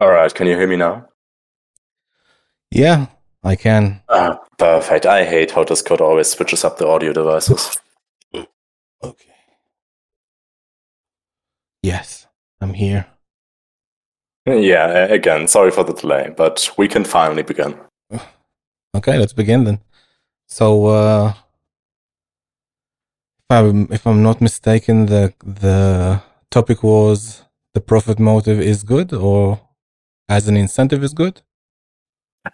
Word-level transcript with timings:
All 0.00 0.10
right, 0.10 0.32
can 0.32 0.46
you 0.46 0.56
hear 0.56 0.68
me 0.68 0.76
now? 0.76 1.08
Yeah, 2.70 3.06
I 3.42 3.56
can. 3.56 4.02
Ah, 4.08 4.38
perfect. 4.58 5.06
I 5.06 5.24
hate 5.24 5.50
how 5.50 5.64
Discord 5.64 6.00
always 6.00 6.28
switches 6.28 6.64
up 6.64 6.78
the 6.78 6.86
audio 6.86 7.12
devices. 7.12 7.76
Okay. 9.02 9.34
Yes, 11.82 12.26
I'm 12.60 12.74
here. 12.74 13.06
Yeah, 14.46 15.06
again, 15.12 15.48
sorry 15.48 15.70
for 15.70 15.84
the 15.84 15.92
delay, 15.92 16.32
but 16.36 16.70
we 16.76 16.88
can 16.88 17.04
finally 17.04 17.42
begin. 17.42 17.74
Okay, 18.96 19.18
let's 19.18 19.34
begin 19.34 19.64
then. 19.64 19.80
So, 20.46 20.86
uh, 20.86 21.34
if 23.38 23.50
I'm 23.50 23.86
if 23.92 24.06
I'm 24.06 24.22
not 24.22 24.40
mistaken, 24.40 25.06
the 25.06 25.34
the 25.44 26.22
topic 26.50 26.82
was 26.82 27.44
the 27.74 27.80
profit 27.82 28.18
motive 28.18 28.60
is 28.60 28.82
good, 28.82 29.12
or 29.12 29.60
as 30.28 30.48
an 30.48 30.56
incentive 30.56 31.02
is 31.02 31.14
good. 31.14 31.42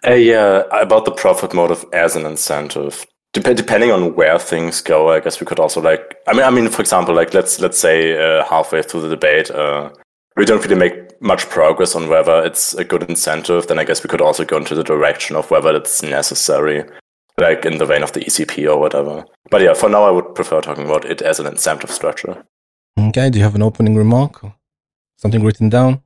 Uh, 0.05 0.13
yeah, 0.13 0.63
about 0.71 1.05
the 1.05 1.11
profit 1.11 1.53
motive 1.53 1.85
as 1.93 2.15
an 2.15 2.25
incentive. 2.25 3.05
Dep- 3.33 3.55
depending 3.55 3.91
on 3.91 4.15
where 4.15 4.39
things 4.39 4.81
go, 4.81 5.11
I 5.11 5.19
guess 5.19 5.39
we 5.39 5.45
could 5.45 5.59
also 5.59 5.81
like. 5.81 6.15
I 6.27 6.33
mean, 6.33 6.43
I 6.43 6.49
mean, 6.49 6.69
for 6.69 6.81
example, 6.81 7.13
like 7.13 7.33
let's 7.33 7.59
let's 7.59 7.77
say 7.77 8.17
uh, 8.17 8.45
halfway 8.45 8.81
through 8.81 9.01
the 9.01 9.09
debate, 9.09 9.51
uh, 9.51 9.89
we 10.35 10.45
don't 10.45 10.63
really 10.63 10.75
make 10.75 11.21
much 11.21 11.49
progress 11.49 11.95
on 11.95 12.09
whether 12.09 12.43
it's 12.43 12.73
a 12.73 12.83
good 12.83 13.03
incentive. 13.09 13.67
Then 13.67 13.79
I 13.79 13.83
guess 13.83 14.03
we 14.03 14.09
could 14.09 14.21
also 14.21 14.43
go 14.45 14.57
into 14.57 14.75
the 14.75 14.83
direction 14.83 15.35
of 15.35 15.51
whether 15.51 15.75
it's 15.75 16.01
necessary, 16.01 16.83
like 17.39 17.65
in 17.65 17.77
the 17.77 17.85
vein 17.85 18.03
of 18.03 18.13
the 18.13 18.21
ECP 18.21 18.69
or 18.69 18.79
whatever. 18.79 19.25
But 19.49 19.61
yeah, 19.61 19.73
for 19.73 19.89
now, 19.89 20.03
I 20.03 20.11
would 20.11 20.35
prefer 20.35 20.61
talking 20.61 20.85
about 20.85 21.05
it 21.05 21.21
as 21.21 21.39
an 21.39 21.45
incentive 21.45 21.91
structure. 21.91 22.43
Okay, 22.97 23.29
do 23.29 23.37
you 23.37 23.43
have 23.43 23.55
an 23.55 23.61
opening 23.61 23.95
remark? 23.95 24.41
Something 25.17 25.43
written 25.43 25.69
down? 25.69 26.01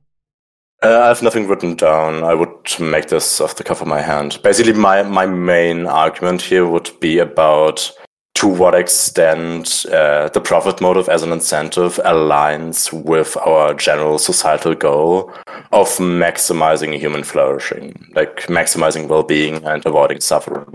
Uh, 0.82 0.98
I 0.98 1.08
have 1.08 1.22
nothing 1.22 1.46
written 1.46 1.74
down. 1.74 2.24
I 2.24 2.32
would 2.34 2.80
make 2.80 3.08
this 3.08 3.40
off 3.40 3.56
the 3.56 3.64
cuff 3.64 3.82
of 3.82 3.88
my 3.88 4.00
hand. 4.00 4.38
Basically, 4.42 4.72
my, 4.72 5.02
my 5.02 5.26
main 5.26 5.86
argument 5.86 6.40
here 6.40 6.66
would 6.66 6.90
be 7.00 7.18
about 7.18 7.92
to 8.36 8.48
what 8.48 8.74
extent 8.74 9.84
uh, 9.92 10.30
the 10.30 10.40
profit 10.40 10.80
motive 10.80 11.10
as 11.10 11.22
an 11.22 11.32
incentive 11.32 12.00
aligns 12.06 12.90
with 13.04 13.36
our 13.36 13.74
general 13.74 14.18
societal 14.18 14.74
goal 14.74 15.30
of 15.72 15.88
maximizing 15.98 16.98
human 16.98 17.24
flourishing, 17.24 18.10
like 18.14 18.46
maximizing 18.46 19.08
well 19.08 19.22
being 19.22 19.62
and 19.64 19.84
avoiding 19.84 20.20
suffering. 20.20 20.74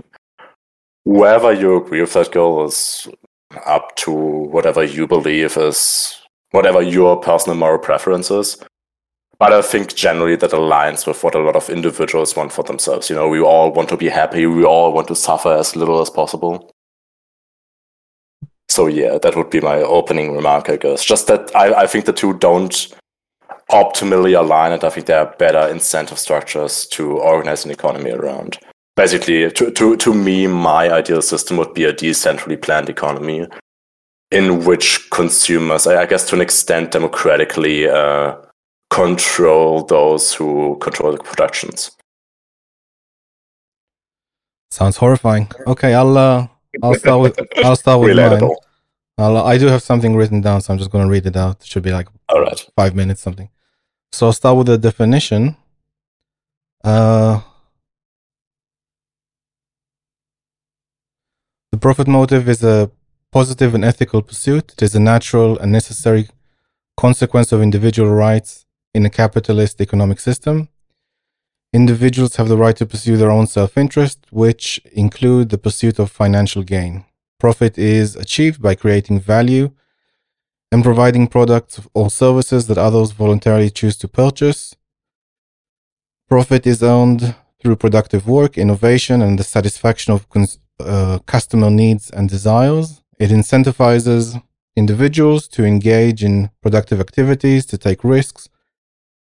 Whether 1.02 1.52
you 1.52 1.76
agree 1.76 2.00
with 2.00 2.12
that 2.12 2.30
goal 2.30 2.64
is 2.66 3.08
up 3.64 3.96
to 3.96 4.12
whatever 4.12 4.84
you 4.84 5.08
believe 5.08 5.56
is 5.56 6.20
whatever 6.52 6.80
your 6.80 7.16
personal 7.20 7.56
moral 7.56 7.78
preference 7.78 8.30
is. 8.30 8.62
But 9.38 9.52
I 9.52 9.60
think 9.60 9.94
generally 9.94 10.36
that 10.36 10.52
aligns 10.52 11.06
with 11.06 11.22
what 11.22 11.34
a 11.34 11.40
lot 11.40 11.56
of 11.56 11.68
individuals 11.68 12.34
want 12.34 12.52
for 12.52 12.62
themselves. 12.62 13.10
You 13.10 13.16
know, 13.16 13.28
we 13.28 13.40
all 13.40 13.70
want 13.70 13.88
to 13.90 13.96
be 13.96 14.08
happy, 14.08 14.46
we 14.46 14.64
all 14.64 14.92
want 14.92 15.08
to 15.08 15.14
suffer 15.14 15.52
as 15.52 15.76
little 15.76 16.00
as 16.00 16.08
possible. 16.08 16.72
So 18.68 18.86
yeah, 18.86 19.18
that 19.18 19.36
would 19.36 19.50
be 19.50 19.60
my 19.60 19.76
opening 19.76 20.34
remark, 20.34 20.70
I 20.70 20.76
guess. 20.76 21.04
Just 21.04 21.26
that 21.28 21.54
I, 21.54 21.82
I 21.82 21.86
think 21.86 22.06
the 22.06 22.12
two 22.12 22.34
don't 22.38 22.88
optimally 23.70 24.38
align, 24.38 24.72
and 24.72 24.82
I 24.84 24.90
think 24.90 25.06
there 25.06 25.20
are 25.20 25.34
better 25.38 25.68
incentive 25.68 26.18
structures 26.18 26.86
to 26.88 27.18
organize 27.18 27.64
an 27.64 27.70
economy 27.70 28.10
around. 28.10 28.58
Basically, 28.96 29.50
to, 29.50 29.70
to, 29.70 29.96
to 29.96 30.14
me, 30.14 30.46
my 30.46 30.90
ideal 30.90 31.20
system 31.20 31.58
would 31.58 31.74
be 31.74 31.84
a 31.84 31.92
decentrally 31.92 32.60
planned 32.60 32.88
economy 32.88 33.46
in 34.30 34.64
which 34.64 35.10
consumers, 35.10 35.86
I 35.86 36.06
guess 36.06 36.26
to 36.28 36.34
an 36.34 36.40
extent, 36.40 36.92
democratically 36.92 37.88
uh, 37.88 38.36
control 38.96 39.84
those 39.84 40.32
who 40.34 40.78
control 40.78 41.12
the 41.12 41.22
productions. 41.22 41.90
Sounds 44.70 44.96
horrifying. 44.96 45.48
Okay, 45.66 45.92
I'll 45.94 46.16
uh, 46.16 46.48
I'll 46.82 46.94
start 46.94 47.20
with 47.20 47.38
I'll 47.64 47.76
start 47.76 48.00
with 48.00 48.16
mine. 48.16 48.50
I'll, 49.18 49.36
I 49.38 49.56
do 49.58 49.66
have 49.68 49.82
something 49.82 50.16
written 50.16 50.40
down, 50.40 50.60
so 50.60 50.72
I'm 50.72 50.78
just 50.78 50.90
going 50.90 51.04
to 51.06 51.10
read 51.10 51.26
it 51.26 51.36
out. 51.36 51.60
It 51.60 51.66
should 51.66 51.82
be 51.82 51.92
like 51.92 52.08
all 52.30 52.40
right, 52.40 52.60
five 52.74 52.94
minutes 52.94 53.20
something. 53.20 53.48
So 54.12 54.26
I'll 54.26 54.32
start 54.32 54.56
with 54.56 54.66
the 54.66 54.78
definition. 54.78 55.56
Uh, 56.82 57.40
the 61.72 61.78
profit 61.78 62.08
motive 62.08 62.48
is 62.48 62.62
a 62.62 62.90
positive 63.30 63.74
and 63.74 63.84
ethical 63.84 64.22
pursuit. 64.22 64.72
It 64.72 64.82
is 64.82 64.94
a 64.94 65.00
natural 65.00 65.58
and 65.58 65.70
necessary 65.72 66.28
consequence 66.96 67.52
of 67.52 67.60
individual 67.60 68.10
rights 68.10 68.65
in 68.96 69.04
a 69.04 69.10
capitalist 69.10 69.80
economic 69.80 70.18
system. 70.18 70.68
Individuals 71.72 72.36
have 72.36 72.48
the 72.48 72.56
right 72.56 72.76
to 72.76 72.86
pursue 72.86 73.16
their 73.18 73.30
own 73.30 73.46
self 73.46 73.76
interest, 73.76 74.18
which 74.30 74.80
include 75.04 75.50
the 75.50 75.58
pursuit 75.66 75.98
of 75.98 76.10
financial 76.10 76.62
gain. 76.62 77.04
Profit 77.38 77.76
is 77.76 78.16
achieved 78.16 78.62
by 78.62 78.74
creating 78.74 79.20
value 79.20 79.70
and 80.72 80.82
providing 80.82 81.26
products 81.26 81.74
or 81.92 82.08
services 82.08 82.66
that 82.68 82.78
others 82.78 83.10
voluntarily 83.12 83.70
choose 83.70 83.96
to 83.98 84.08
purchase. 84.08 84.74
Profit 86.28 86.66
is 86.66 86.82
earned 86.82 87.34
through 87.60 87.76
productive 87.76 88.26
work, 88.26 88.56
innovation, 88.56 89.20
and 89.20 89.38
the 89.38 89.44
satisfaction 89.44 90.14
of 90.14 90.28
cons- 90.30 90.58
uh, 90.80 91.18
customer 91.26 91.70
needs 91.70 92.10
and 92.10 92.28
desires. 92.28 93.02
It 93.18 93.30
incentivizes 93.30 94.42
individuals 94.74 95.48
to 95.48 95.64
engage 95.64 96.24
in 96.24 96.50
productive 96.62 97.00
activities, 97.00 97.64
to 97.66 97.78
take 97.78 98.02
risks, 98.02 98.48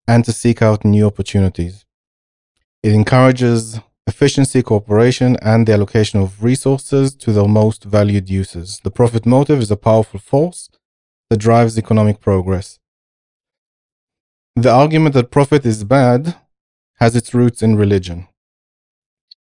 and 0.08 0.24
to 0.24 0.32
seek 0.32 0.62
out 0.62 0.84
new 0.84 1.06
opportunities. 1.06 1.84
It 2.82 2.92
encourages 2.94 3.78
efficiency, 4.06 4.62
cooperation, 4.62 5.36
and 5.42 5.66
the 5.66 5.74
allocation 5.74 6.18
of 6.20 6.42
resources 6.42 7.14
to 7.16 7.32
their 7.32 7.46
most 7.46 7.84
valued 7.84 8.30
uses. 8.30 8.80
The 8.82 8.90
profit 8.90 9.26
motive 9.26 9.60
is 9.60 9.70
a 9.70 9.76
powerful 9.76 10.18
force 10.18 10.70
that 11.28 11.36
drives 11.36 11.76
economic 11.76 12.20
progress. 12.20 12.78
The 14.56 14.72
argument 14.72 15.14
that 15.14 15.30
profit 15.30 15.66
is 15.66 15.84
bad 15.84 16.36
has 16.94 17.14
its 17.14 17.34
roots 17.34 17.62
in 17.62 17.76
religion. 17.76 18.26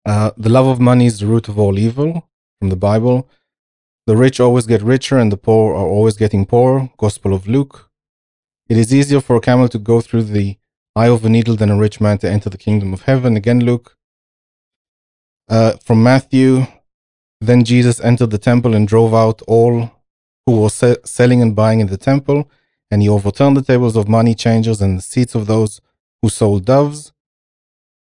Uh, 0.07 0.31
the 0.37 0.49
love 0.49 0.67
of 0.67 0.81
money 0.81 1.07
is 1.07 1.21
the 1.21 1.27
root 1.27 1.47
of 1.49 1.59
all 1.59 1.79
evil 1.79 2.29
from 2.59 2.71
the 2.71 2.77
Bible. 2.77 3.29
The 4.07 4.17
rich 4.17 4.41
always 4.41 4.67
get 4.67 4.83
richer 4.83 5.19
and 5.19 5.31
the 5.31 5.37
poor 5.37 5.75
are 5.75 5.87
always 5.87 6.17
getting 6.17 6.47
poorer. 6.47 6.91
Gospel 6.97 7.35
of 7.35 7.47
Luke. 7.47 7.91
It 8.69 8.79
is 8.79 8.95
easier 8.95 9.21
for 9.21 9.37
a 9.37 9.41
camel 9.41 9.69
to 9.69 9.79
go 9.79 10.01
through 10.01 10.25
the 10.25 10.57
eye 10.97 11.09
of 11.09 11.25
a 11.25 11.29
needle 11.29 11.57
than 11.57 11.71
a 11.71 11.77
rich 11.77 12.01
man 12.01 12.19
to 12.19 12.31
enter 12.31 12.49
the 12.49 12.59
kingdom 12.59 12.93
of 12.95 13.03
heaven. 13.03 13.37
Again, 13.37 13.61
Luke. 13.61 13.97
Uh, 15.49 15.73
from 15.85 16.03
Matthew, 16.03 16.67
then 17.41 17.65
Jesus 17.65 18.01
entered 18.01 18.31
the 18.31 18.39
temple 18.39 18.75
and 18.75 18.89
drove 18.89 19.13
out 19.13 19.43
all 19.43 19.91
who 20.47 20.61
were 20.61 20.71
se- 20.71 20.97
selling 21.05 21.43
and 21.43 21.55
buying 21.55 21.81
in 21.81 21.89
the 21.89 21.99
temple, 21.99 22.49
and 22.91 23.03
he 23.03 23.09
overturned 23.09 23.57
the 23.57 23.63
tables 23.63 23.97
of 23.97 24.09
money 24.09 24.35
changers 24.35 24.81
and 24.81 24.99
the 24.99 25.03
seats 25.03 25.35
of 25.35 25.47
those 25.47 25.83
who 26.23 26.31
sold 26.31 26.65
doves. 26.65 27.13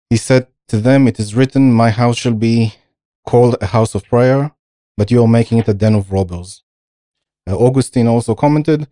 He 0.09 0.17
said 0.17 0.47
to 0.69 0.79
them, 0.79 1.07
It 1.07 1.19
is 1.19 1.35
written, 1.35 1.71
My 1.71 1.91
house 1.91 2.17
shall 2.17 2.33
be 2.33 2.73
called 3.27 3.57
a 3.61 3.67
house 3.67 3.93
of 3.93 4.05
prayer, 4.05 4.51
but 4.95 5.11
you 5.11 5.21
are 5.21 5.27
making 5.27 5.59
it 5.59 5.67
a 5.67 5.73
den 5.73 5.93
of 5.93 6.11
robbers. 6.11 6.63
Uh, 7.47 7.55
Augustine 7.55 8.07
also 8.07 8.33
commented, 8.33 8.87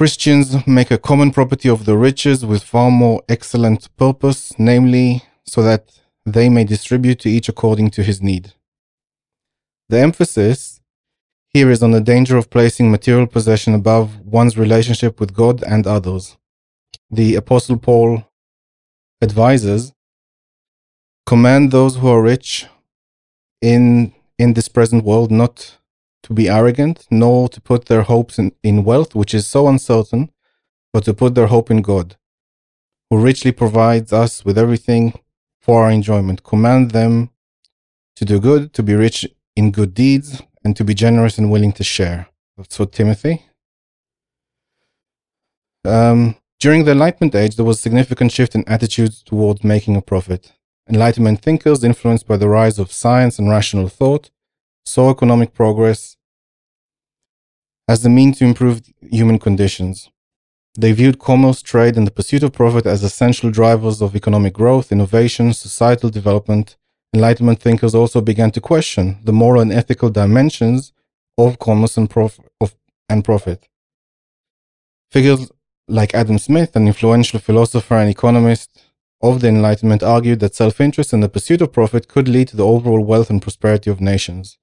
Christians 0.00 0.66
make 0.66 0.90
a 0.90 0.96
common 0.96 1.30
property 1.30 1.68
of 1.68 1.84
the 1.84 1.94
riches 1.94 2.42
with 2.42 2.62
far 2.62 2.90
more 2.90 3.22
excellent 3.28 3.94
purpose, 3.98 4.58
namely, 4.58 5.24
so 5.44 5.62
that 5.62 6.00
they 6.24 6.48
may 6.48 6.64
distribute 6.64 7.18
to 7.20 7.28
each 7.28 7.50
according 7.50 7.90
to 7.90 8.02
his 8.02 8.22
need. 8.22 8.54
The 9.90 9.98
emphasis 9.98 10.80
here 11.50 11.70
is 11.70 11.82
on 11.82 11.90
the 11.90 12.00
danger 12.00 12.38
of 12.38 12.48
placing 12.48 12.90
material 12.90 13.26
possession 13.26 13.74
above 13.74 14.18
one's 14.20 14.56
relationship 14.56 15.20
with 15.20 15.34
God 15.34 15.62
and 15.64 15.86
others. 15.86 16.38
The 17.10 17.34
Apostle 17.34 17.76
Paul 17.76 18.24
advises 19.20 19.92
command 21.26 21.72
those 21.72 21.96
who 21.96 22.08
are 22.08 22.22
rich 22.22 22.64
in 23.60 24.14
in 24.38 24.54
this 24.54 24.68
present 24.68 25.04
world 25.04 25.30
not 25.30 25.76
to 26.22 26.32
be 26.32 26.48
arrogant 26.48 27.06
nor 27.10 27.48
to 27.48 27.60
put 27.60 27.86
their 27.86 28.02
hopes 28.02 28.38
in, 28.38 28.52
in 28.62 28.84
wealth 28.84 29.14
which 29.14 29.34
is 29.34 29.46
so 29.46 29.68
uncertain 29.68 30.30
but 30.92 31.04
to 31.04 31.14
put 31.14 31.34
their 31.34 31.46
hope 31.48 31.70
in 31.70 31.82
god 31.82 32.16
who 33.10 33.18
richly 33.18 33.50
provides 33.52 34.12
us 34.12 34.44
with 34.44 34.56
everything 34.56 35.12
for 35.60 35.84
our 35.84 35.90
enjoyment. 35.90 36.44
Command 36.44 36.92
them 36.92 37.30
to 38.16 38.24
do 38.24 38.40
good, 38.40 38.72
to 38.74 38.82
be 38.82 38.94
rich 38.94 39.26
in 39.56 39.72
good 39.72 39.92
deeds, 39.94 40.42
and 40.64 40.76
to 40.76 40.84
be 40.84 40.94
generous 40.94 41.36
and 41.36 41.50
willing 41.50 41.72
to 41.72 41.84
share. 41.84 42.28
That's 42.56 42.78
what 42.78 42.92
Timothy. 42.92 43.44
Um, 45.84 46.36
during 46.60 46.84
the 46.84 46.92
Enlightenment 46.92 47.34
age, 47.34 47.56
there 47.56 47.64
was 47.64 47.78
a 47.78 47.82
significant 47.82 48.32
shift 48.32 48.54
in 48.54 48.68
attitudes 48.68 49.22
towards 49.22 49.64
making 49.64 49.96
a 49.96 50.02
profit. 50.02 50.52
Enlightenment 50.88 51.40
thinkers, 51.40 51.82
influenced 51.82 52.26
by 52.26 52.36
the 52.36 52.48
rise 52.48 52.78
of 52.78 52.92
science 52.92 53.38
and 53.38 53.48
rational 53.48 53.88
thought, 53.88 54.30
saw 54.84 55.10
economic 55.10 55.54
progress 55.54 56.16
as 57.88 58.02
the 58.02 58.08
mean 58.08 58.32
to 58.32 58.44
improve 58.44 58.82
human 59.00 59.38
conditions. 59.38 60.10
They 60.78 60.92
viewed 60.92 61.18
commerce, 61.18 61.62
trade, 61.62 61.96
and 61.96 62.06
the 62.06 62.12
pursuit 62.12 62.44
of 62.44 62.52
profit 62.52 62.86
as 62.86 63.02
essential 63.02 63.50
drivers 63.50 64.00
of 64.00 64.14
economic 64.14 64.54
growth, 64.54 64.92
innovation, 64.92 65.52
societal 65.52 66.10
development. 66.10 66.76
Enlightenment 67.12 67.60
thinkers 67.60 67.94
also 67.94 68.20
began 68.20 68.52
to 68.52 68.60
question 68.60 69.18
the 69.24 69.32
moral 69.32 69.60
and 69.62 69.72
ethical 69.72 70.10
dimensions 70.10 70.92
of 71.36 71.58
commerce 71.58 71.96
and, 71.96 72.08
prof- 72.08 72.38
of, 72.60 72.76
and 73.08 73.24
profit. 73.24 73.68
Figures 75.10 75.50
like 75.88 76.14
Adam 76.14 76.38
Smith, 76.38 76.76
an 76.76 76.86
influential 76.86 77.40
philosopher 77.40 77.96
and 77.96 78.08
economist 78.08 78.80
of 79.20 79.40
the 79.40 79.48
Enlightenment, 79.48 80.04
argued 80.04 80.38
that 80.38 80.54
self 80.54 80.80
interest 80.80 81.12
and 81.12 81.22
the 81.22 81.28
pursuit 81.28 81.60
of 81.60 81.72
profit 81.72 82.06
could 82.06 82.28
lead 82.28 82.46
to 82.48 82.56
the 82.56 82.64
overall 82.64 83.04
wealth 83.04 83.28
and 83.28 83.42
prosperity 83.42 83.90
of 83.90 84.00
nations. 84.00 84.56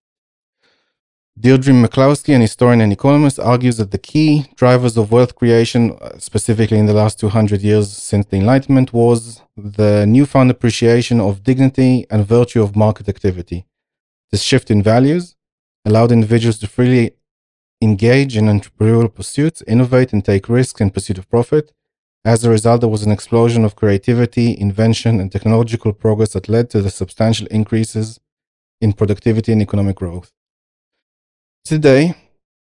Deirdre 1.39 1.71
McCloskey, 1.71 2.33
an 2.33 2.41
historian 2.41 2.81
and 2.81 2.91
economist, 2.91 3.39
argues 3.39 3.77
that 3.77 3.91
the 3.91 3.99
key 3.99 4.47
drivers 4.55 4.97
of 4.97 5.11
wealth 5.11 5.35
creation, 5.35 5.95
uh, 6.01 6.17
specifically 6.17 6.79
in 6.79 6.87
the 6.87 6.93
last 6.93 7.19
200 7.19 7.61
years 7.61 7.91
since 7.91 8.25
the 8.25 8.37
Enlightenment, 8.37 8.91
was 8.91 9.43
the 9.55 10.07
newfound 10.07 10.49
appreciation 10.49 11.21
of 11.21 11.43
dignity 11.43 12.07
and 12.09 12.25
virtue 12.25 12.63
of 12.63 12.75
market 12.75 13.07
activity. 13.07 13.67
This 14.31 14.41
shift 14.41 14.71
in 14.71 14.81
values 14.81 15.35
allowed 15.85 16.11
individuals 16.11 16.57
to 16.59 16.67
freely 16.67 17.11
engage 17.83 18.35
in 18.35 18.45
entrepreneurial 18.45 19.13
pursuits, 19.13 19.61
innovate, 19.67 20.13
and 20.13 20.25
take 20.25 20.49
risks 20.49 20.81
in 20.81 20.89
pursuit 20.89 21.19
of 21.19 21.29
profit. 21.29 21.71
As 22.25 22.43
a 22.43 22.49
result, 22.49 22.81
there 22.81 22.89
was 22.89 23.03
an 23.03 23.11
explosion 23.11 23.63
of 23.63 23.75
creativity, 23.75 24.59
invention, 24.59 25.19
and 25.19 25.31
technological 25.31 25.93
progress 25.93 26.33
that 26.33 26.49
led 26.49 26.71
to 26.71 26.81
the 26.81 26.89
substantial 26.89 27.45
increases 27.51 28.19
in 28.81 28.93
productivity 28.93 29.51
and 29.51 29.61
economic 29.61 29.97
growth. 29.97 30.31
Today, 31.67 32.15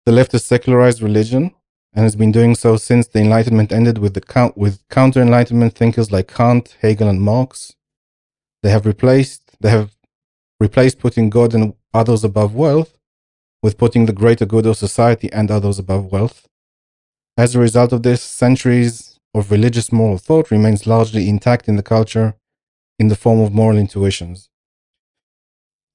the 0.06 0.10
left 0.10 0.32
has 0.32 0.44
secularized 0.44 1.00
religion 1.00 1.54
and 1.94 2.02
has 2.02 2.16
been 2.16 2.32
doing 2.32 2.56
so 2.56 2.76
since 2.76 3.06
the 3.06 3.20
Enlightenment 3.20 3.70
ended 3.70 3.98
with, 3.98 4.14
the 4.14 4.52
with 4.56 4.82
counter 4.88 5.22
Enlightenment 5.22 5.76
thinkers 5.76 6.10
like 6.10 6.26
Kant, 6.26 6.76
Hegel, 6.80 7.08
and 7.08 7.22
Marx. 7.22 7.76
They 8.64 8.70
have 8.70 8.86
replaced 8.86 9.54
they 9.60 9.70
have 9.70 9.94
replaced 10.58 10.98
putting 10.98 11.30
God 11.30 11.54
and 11.54 11.74
others 11.94 12.24
above 12.24 12.56
wealth 12.56 12.98
with 13.62 13.78
putting 13.78 14.06
the 14.06 14.12
greater 14.12 14.44
good 14.44 14.66
of 14.66 14.76
society 14.76 15.32
and 15.32 15.48
others 15.48 15.78
above 15.78 16.10
wealth. 16.10 16.48
As 17.36 17.54
a 17.54 17.60
result 17.60 17.92
of 17.92 18.02
this, 18.02 18.20
centuries 18.20 19.20
of 19.32 19.52
religious 19.52 19.92
moral 19.92 20.18
thought 20.18 20.50
remains 20.50 20.88
largely 20.88 21.28
intact 21.28 21.68
in 21.68 21.76
the 21.76 21.84
culture 21.84 22.34
in 22.98 23.06
the 23.06 23.14
form 23.14 23.38
of 23.38 23.52
moral 23.52 23.78
intuitions. 23.78 24.47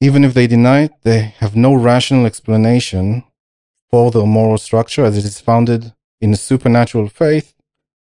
Even 0.04 0.26
if 0.26 0.34
they 0.34 0.48
deny 0.48 0.82
it, 0.82 0.92
they 1.04 1.34
have 1.40 1.56
no 1.56 1.74
rational 1.74 2.26
explanation 2.26 3.24
for 3.90 4.12
their 4.12 4.26
moral 4.26 4.58
structure 4.58 5.06
as 5.06 5.18
it 5.18 5.24
is 5.24 5.40
founded 5.40 5.94
in 6.20 6.34
a 6.34 6.36
supernatural 6.36 7.08
faith, 7.08 7.54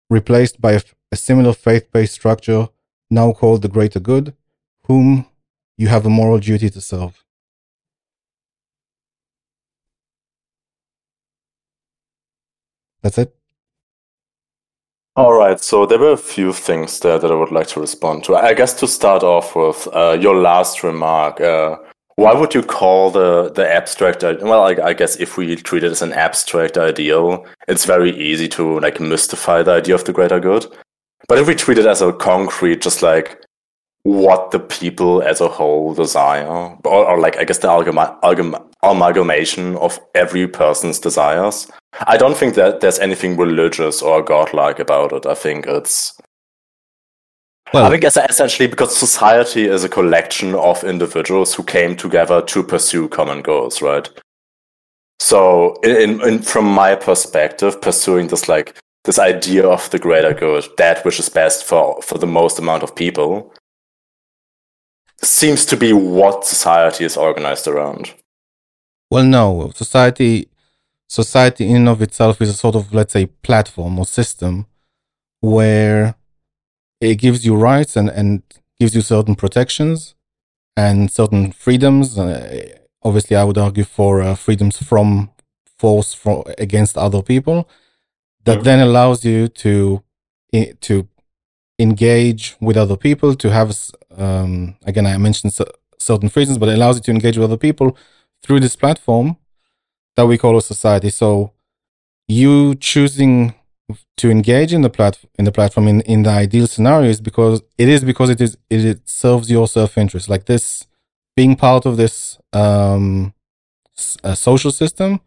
replaced 0.09 0.61
by 0.61 0.75
a, 0.75 0.83
a 1.11 1.17
similar 1.17 1.53
faith 1.53 1.91
based 1.91 2.15
structure 2.15 2.69
now 3.11 3.33
called 3.33 3.63
the 3.63 3.69
greater 3.77 3.99
good, 3.99 4.33
whom 4.85 5.27
you 5.77 5.89
have 5.89 6.07
a 6.07 6.09
moral 6.09 6.39
duty 6.39 6.71
to 6.71 6.81
serve. 6.81 7.25
That's 13.03 13.19
it. 13.19 13.35
All 15.17 15.33
right, 15.33 15.61
so 15.61 15.85
there 15.85 15.99
were 15.99 16.13
a 16.13 16.17
few 16.17 16.53
things 16.53 17.01
there 17.01 17.19
that 17.19 17.29
I 17.29 17.35
would 17.35 17.51
like 17.51 17.67
to 17.75 17.81
respond 17.81 18.23
to. 18.23 18.37
I 18.37 18.55
guess 18.55 18.73
to 18.75 18.87
start 18.87 19.25
off 19.25 19.57
with 19.57 19.89
uh, 19.93 20.17
your 20.21 20.37
last 20.37 20.85
remark, 20.85 21.41
uh, 21.41 21.79
why 22.19 22.35
would 22.35 22.53
you 22.53 22.65
call 22.65 23.13
the 23.13 23.49
the 23.55 23.65
abstract? 23.65 24.25
Uh, 24.25 24.35
well, 24.41 24.65
I, 24.65 24.89
I, 24.89 24.93
guess 24.93 25.15
if 25.21 25.37
we 25.37 25.55
treat 25.55 25.85
it 25.85 25.93
as 25.93 26.03
an 26.03 26.13
abstract 26.13 26.77
ideal, 26.77 27.47
it's 27.69 27.85
very 27.85 28.11
easy 28.11 28.49
to 28.49 28.81
like 28.81 28.99
mystify 28.99 29.63
the 29.63 29.71
idea 29.71 29.95
of 29.95 30.05
the 30.05 30.13
greater 30.13 30.41
good. 30.41 30.67
But 31.29 31.39
if 31.39 31.47
we 31.47 31.55
treat 31.55 31.79
it 31.79 31.87
as 31.87 32.03
a 32.03 32.13
concrete, 32.13 32.81
just 32.81 33.03
like 33.03 33.41
what 34.03 34.51
the 34.51 34.59
people 34.59 35.23
as 35.23 35.41
a 35.41 35.47
whole 35.47 35.95
desire, 35.95 36.49
or, 36.49 37.07
or 37.09 37.21
like 37.21 37.37
I 37.37 37.45
guess 37.45 37.59
the 37.59 37.71
amalgamation 38.83 39.77
of 39.77 40.01
every 40.17 40.49
person's 40.49 40.99
desires, 40.99 41.71
I 42.09 42.17
don't 42.17 42.37
think 42.37 42.57
that 42.57 42.81
there's 42.81 42.99
anything 42.99 43.37
religious 43.37 44.03
or 44.03 44.25
godlike 44.25 44.81
about 44.81 45.13
it. 45.13 45.25
I 45.25 45.35
think 45.35 45.69
it's 45.69 46.19
well, 47.73 47.87
I 47.87 47.91
think 47.91 48.05
essentially 48.05 48.69
because 48.69 48.97
society 48.97 49.67
is 49.67 49.85
a 49.85 49.89
collection 49.89 50.55
of 50.55 50.85
individuals 50.85 51.55
who 51.55 51.63
came 51.63 51.97
together 51.97 52.43
to 52.43 52.63
pursue 52.63 53.09
common 53.09 53.43
goals, 53.43 53.83
right? 53.83 54.09
So, 55.21 55.75
in, 55.83 56.21
in, 56.23 56.39
from 56.41 56.65
my 56.65 56.95
perspective, 56.95 57.81
pursuing 57.81 58.29
this 58.29 58.49
like 58.49 58.79
this 59.05 59.19
idea 59.19 59.67
of 59.67 59.91
the 59.91 59.99
greater 59.99 60.33
good, 60.33 60.65
that 60.77 61.05
which 61.05 61.19
is 61.19 61.29
best 61.29 61.65
for 61.65 62.01
for 62.03 62.19
the 62.19 62.27
most 62.27 62.59
amount 62.59 62.83
of 62.83 62.95
people, 62.95 63.53
seems 65.23 65.67
to 65.67 65.77
be 65.77 65.93
what 65.93 66.45
society 66.45 67.05
is 67.05 67.17
organized 67.17 67.67
around. 67.67 68.15
Well, 69.11 69.25
no, 69.25 69.73
society 69.75 70.49
society 71.09 71.69
in 71.69 71.77
and 71.77 71.89
of 71.89 72.03
itself 72.03 72.41
is 72.43 72.51
a 72.51 72.55
sort 72.55 72.77
of 72.77 72.93
let's 72.93 73.13
say 73.15 73.27
platform 73.27 73.99
or 73.99 74.07
system 74.07 74.67
where 75.41 76.15
it 77.01 77.17
gives 77.17 77.45
you 77.45 77.55
rights 77.57 77.97
and, 77.97 78.09
and 78.09 78.43
gives 78.79 78.95
you 78.95 79.01
certain 79.01 79.35
protections 79.35 80.15
and 80.77 81.11
certain 81.11 81.53
freedoms. 81.53 82.19
Uh, 82.19 82.79
obviously, 83.03 83.37
I 83.37 83.45
would 83.45 83.59
argue 83.59 83.85
for 83.85 84.23
uh, 84.23 84.35
freedoms 84.35 84.83
from 84.83 85.31
force 85.79 86.13
for, 86.15 86.45
against 86.59 86.97
other 86.99 87.23
people 87.23 87.69
that 88.45 88.65
then 88.65 88.81
allows 88.81 89.25
you 89.25 89.49
to 89.49 90.03
to 90.81 91.07
engage 91.79 92.57
with 92.61 92.77
other 92.77 92.97
people 92.97 93.35
to 93.35 93.51
have 93.51 93.77
um, 94.17 94.77
again 94.85 95.07
I 95.07 95.19
mentioned 95.19 95.53
certain 95.99 96.29
freedoms, 96.29 96.59
but 96.59 96.69
it 96.69 96.75
allows 96.75 96.97
you 96.97 97.03
to 97.03 97.11
engage 97.11 97.37
with 97.37 97.45
other 97.45 97.57
people 97.57 97.97
through 98.43 98.61
this 98.61 98.77
platform 98.77 99.37
that 100.17 100.27
we 100.27 100.39
call 100.39 100.57
a 100.57 100.63
society. 100.63 101.11
So 101.11 101.53
you 102.27 102.75
choosing 102.75 103.55
to 104.17 104.31
engage 104.31 104.73
in 104.73 104.83
the 104.83 104.91
plat 104.91 105.19
in 105.39 105.45
the 105.45 105.53
platform 105.53 105.89
in, 105.89 106.01
in 106.03 106.23
the 106.23 106.31
ideal 106.31 106.67
scenario 106.67 107.09
is 107.09 107.21
because 107.21 107.63
it 107.79 107.89
is 107.89 108.05
because 108.05 108.29
it 108.31 108.41
is 108.41 108.57
it, 108.69 108.85
it 108.85 109.09
serves 109.09 109.51
your 109.51 109.67
self 109.67 109.97
interest. 109.97 110.29
Like 110.29 110.47
this, 110.47 110.87
being 111.37 111.57
part 111.57 111.87
of 111.87 111.97
this 111.97 112.39
um, 112.53 113.33
social 113.95 114.71
system 114.71 115.21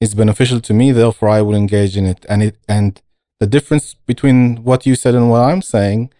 is 0.00 0.14
beneficial 0.14 0.60
to 0.60 0.74
me. 0.74 0.92
Therefore, 0.92 1.30
I 1.30 1.40
will 1.42 1.54
engage 1.54 1.96
in 1.96 2.04
it. 2.04 2.26
And 2.28 2.42
it 2.42 2.58
and 2.68 3.00
the 3.40 3.46
difference 3.46 3.94
between 3.94 4.62
what 4.64 4.86
you 4.86 4.94
said 4.94 5.14
and 5.14 5.30
what 5.30 5.40
I'm 5.40 5.62
saying 5.62 6.12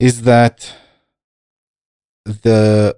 is 0.00 0.22
that 0.22 0.74
the 2.24 2.96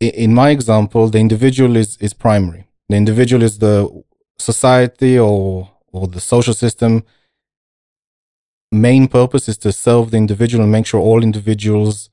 in 0.00 0.34
my 0.34 0.50
example, 0.50 1.08
the 1.08 1.18
individual 1.18 1.76
is 1.76 1.96
is 1.98 2.14
primary. 2.14 2.68
The 2.88 2.96
individual 2.96 3.42
is 3.42 3.58
the 3.58 4.04
society 4.38 5.18
or 5.18 5.70
or 5.92 6.06
the 6.06 6.20
social 6.20 6.54
system 6.54 7.04
main 8.72 9.06
purpose 9.06 9.48
is 9.48 9.58
to 9.58 9.70
serve 9.70 10.10
the 10.10 10.16
individual 10.16 10.62
and 10.62 10.72
make 10.72 10.86
sure 10.86 11.00
all 11.00 11.22
individuals 11.22 12.08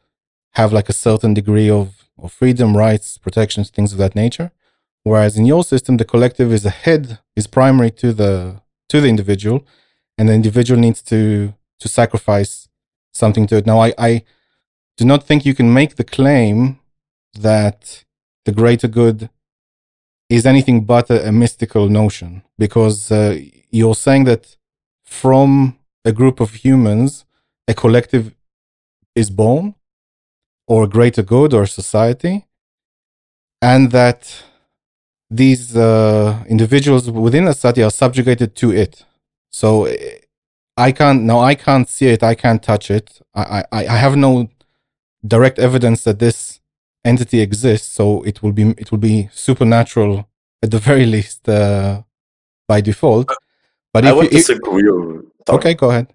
have 0.54 0.74
like 0.74 0.90
a 0.90 0.94
certain 0.94 1.34
degree 1.34 1.70
of, 1.70 2.10
of 2.22 2.34
freedom, 2.34 2.76
rights, 2.76 3.18
protections, 3.18 3.70
things 3.70 3.94
of 3.94 3.98
that 3.98 4.16
nature. 4.16 4.52
Whereas 5.04 5.38
in 5.38 5.46
your 5.46 5.64
system, 5.64 5.98
the 5.98 6.06
collective 6.06 6.52
is 6.52 6.66
ahead, 6.66 7.20
is 7.36 7.48
primary 7.48 7.92
to 7.92 8.12
the 8.12 8.62
to 8.90 9.00
the 9.00 9.08
individual, 9.08 9.66
and 10.18 10.28
the 10.28 10.34
individual 10.34 10.80
needs 10.80 11.02
to 11.04 11.54
to 11.80 11.88
sacrifice 11.88 12.68
something 13.14 13.48
to 13.48 13.56
it. 13.58 13.66
Now, 13.66 13.80
I, 13.80 13.94
I 13.98 14.24
do 14.98 15.06
not 15.06 15.24
think 15.24 15.46
you 15.46 15.56
can 15.56 15.74
make 15.74 15.96
the 15.96 16.04
claim 16.04 16.80
that 17.34 18.04
the 18.44 18.52
greater 18.52 18.90
good 18.90 19.30
is 20.30 20.46
anything 20.46 20.86
but 20.86 21.10
a, 21.10 21.28
a 21.30 21.32
mystical 21.32 21.90
notion 21.90 22.44
because 22.58 23.12
uh, 23.12 23.38
you're 23.72 23.96
saying 23.96 24.26
that 24.26 24.58
from 25.04 25.78
a 26.06 26.12
group 26.12 26.40
of 26.40 26.54
humans, 26.66 27.26
a 27.68 27.74
collective 27.74 28.36
is 29.16 29.30
born, 29.30 29.76
or 30.68 30.84
a 30.84 30.88
greater 30.88 31.24
good 31.24 31.54
or 31.54 31.66
society, 31.66 32.46
and 33.62 33.92
that 33.92 34.44
these 35.30 35.76
uh, 35.76 36.44
individuals 36.48 37.10
within 37.10 37.48
a 37.48 37.54
society 37.54 37.84
are 37.84 37.92
subjugated 37.92 38.56
to 38.56 38.72
it. 38.72 39.06
So 39.52 39.88
I 40.78 40.92
can't 40.92 41.24
now. 41.24 41.40
I 41.40 41.56
can't 41.56 41.90
see 41.90 42.08
it. 42.08 42.24
I 42.24 42.36
can't 42.36 42.64
touch 42.64 42.90
it. 42.92 43.20
I, 43.34 43.64
I 43.72 43.88
I 43.88 43.98
have 43.98 44.16
no 44.16 44.50
direct 45.26 45.60
evidence 45.60 46.04
that 46.04 46.20
this 46.20 46.59
entity 47.06 47.42
exists. 47.42 47.94
So 47.94 48.24
it 48.24 48.42
will 48.44 48.54
be 48.54 48.70
it 48.78 48.92
will 48.92 49.00
be 49.00 49.30
supernatural 49.34 50.30
at 50.62 50.72
the 50.72 50.80
very 50.80 51.06
least 51.06 51.48
uh, 51.48 52.04
by 52.68 52.82
default. 52.82 53.32
But 53.94 54.06
I 54.06 54.14
would 54.14 54.32
you, 54.32 54.38
disagree. 54.38 54.90
With, 54.90 55.26
okay, 55.50 55.74
go 55.74 55.90
ahead. 55.90 56.14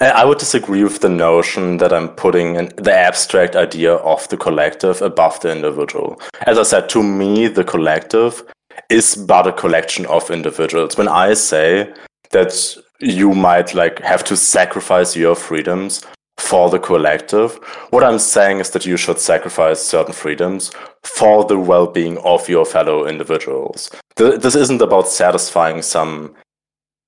I 0.00 0.24
would 0.24 0.38
disagree 0.38 0.82
with 0.82 1.00
the 1.00 1.08
notion 1.08 1.76
that 1.76 1.92
I'm 1.92 2.08
putting 2.08 2.56
in 2.56 2.72
the 2.76 2.92
abstract 2.92 3.54
idea 3.54 3.94
of 3.94 4.28
the 4.28 4.36
collective 4.36 5.00
above 5.02 5.38
the 5.40 5.52
individual. 5.52 6.20
As 6.46 6.58
I 6.58 6.64
said, 6.64 6.88
to 6.90 7.02
me, 7.02 7.46
the 7.46 7.62
collective 7.62 8.42
is 8.90 9.14
but 9.14 9.46
a 9.46 9.52
collection 9.52 10.04
of 10.06 10.30
individuals. 10.30 10.96
When 10.96 11.06
I 11.06 11.34
say 11.34 11.92
that 12.30 12.76
you 13.00 13.34
might 13.34 13.74
like 13.74 14.00
have 14.00 14.24
to 14.24 14.36
sacrifice 14.36 15.14
your 15.14 15.36
freedoms 15.36 16.04
for 16.36 16.68
the 16.70 16.78
collective. 16.78 17.54
What 17.90 18.04
I'm 18.04 18.18
saying 18.18 18.60
is 18.60 18.70
that 18.70 18.86
you 18.86 18.96
should 18.96 19.18
sacrifice 19.18 19.80
certain 19.80 20.12
freedoms 20.12 20.72
for 21.02 21.44
the 21.44 21.58
well-being 21.58 22.18
of 22.18 22.48
your 22.48 22.64
fellow 22.64 23.06
individuals. 23.06 23.90
This 24.16 24.54
isn't 24.56 24.82
about 24.82 25.08
satisfying 25.08 25.82
some 25.82 26.34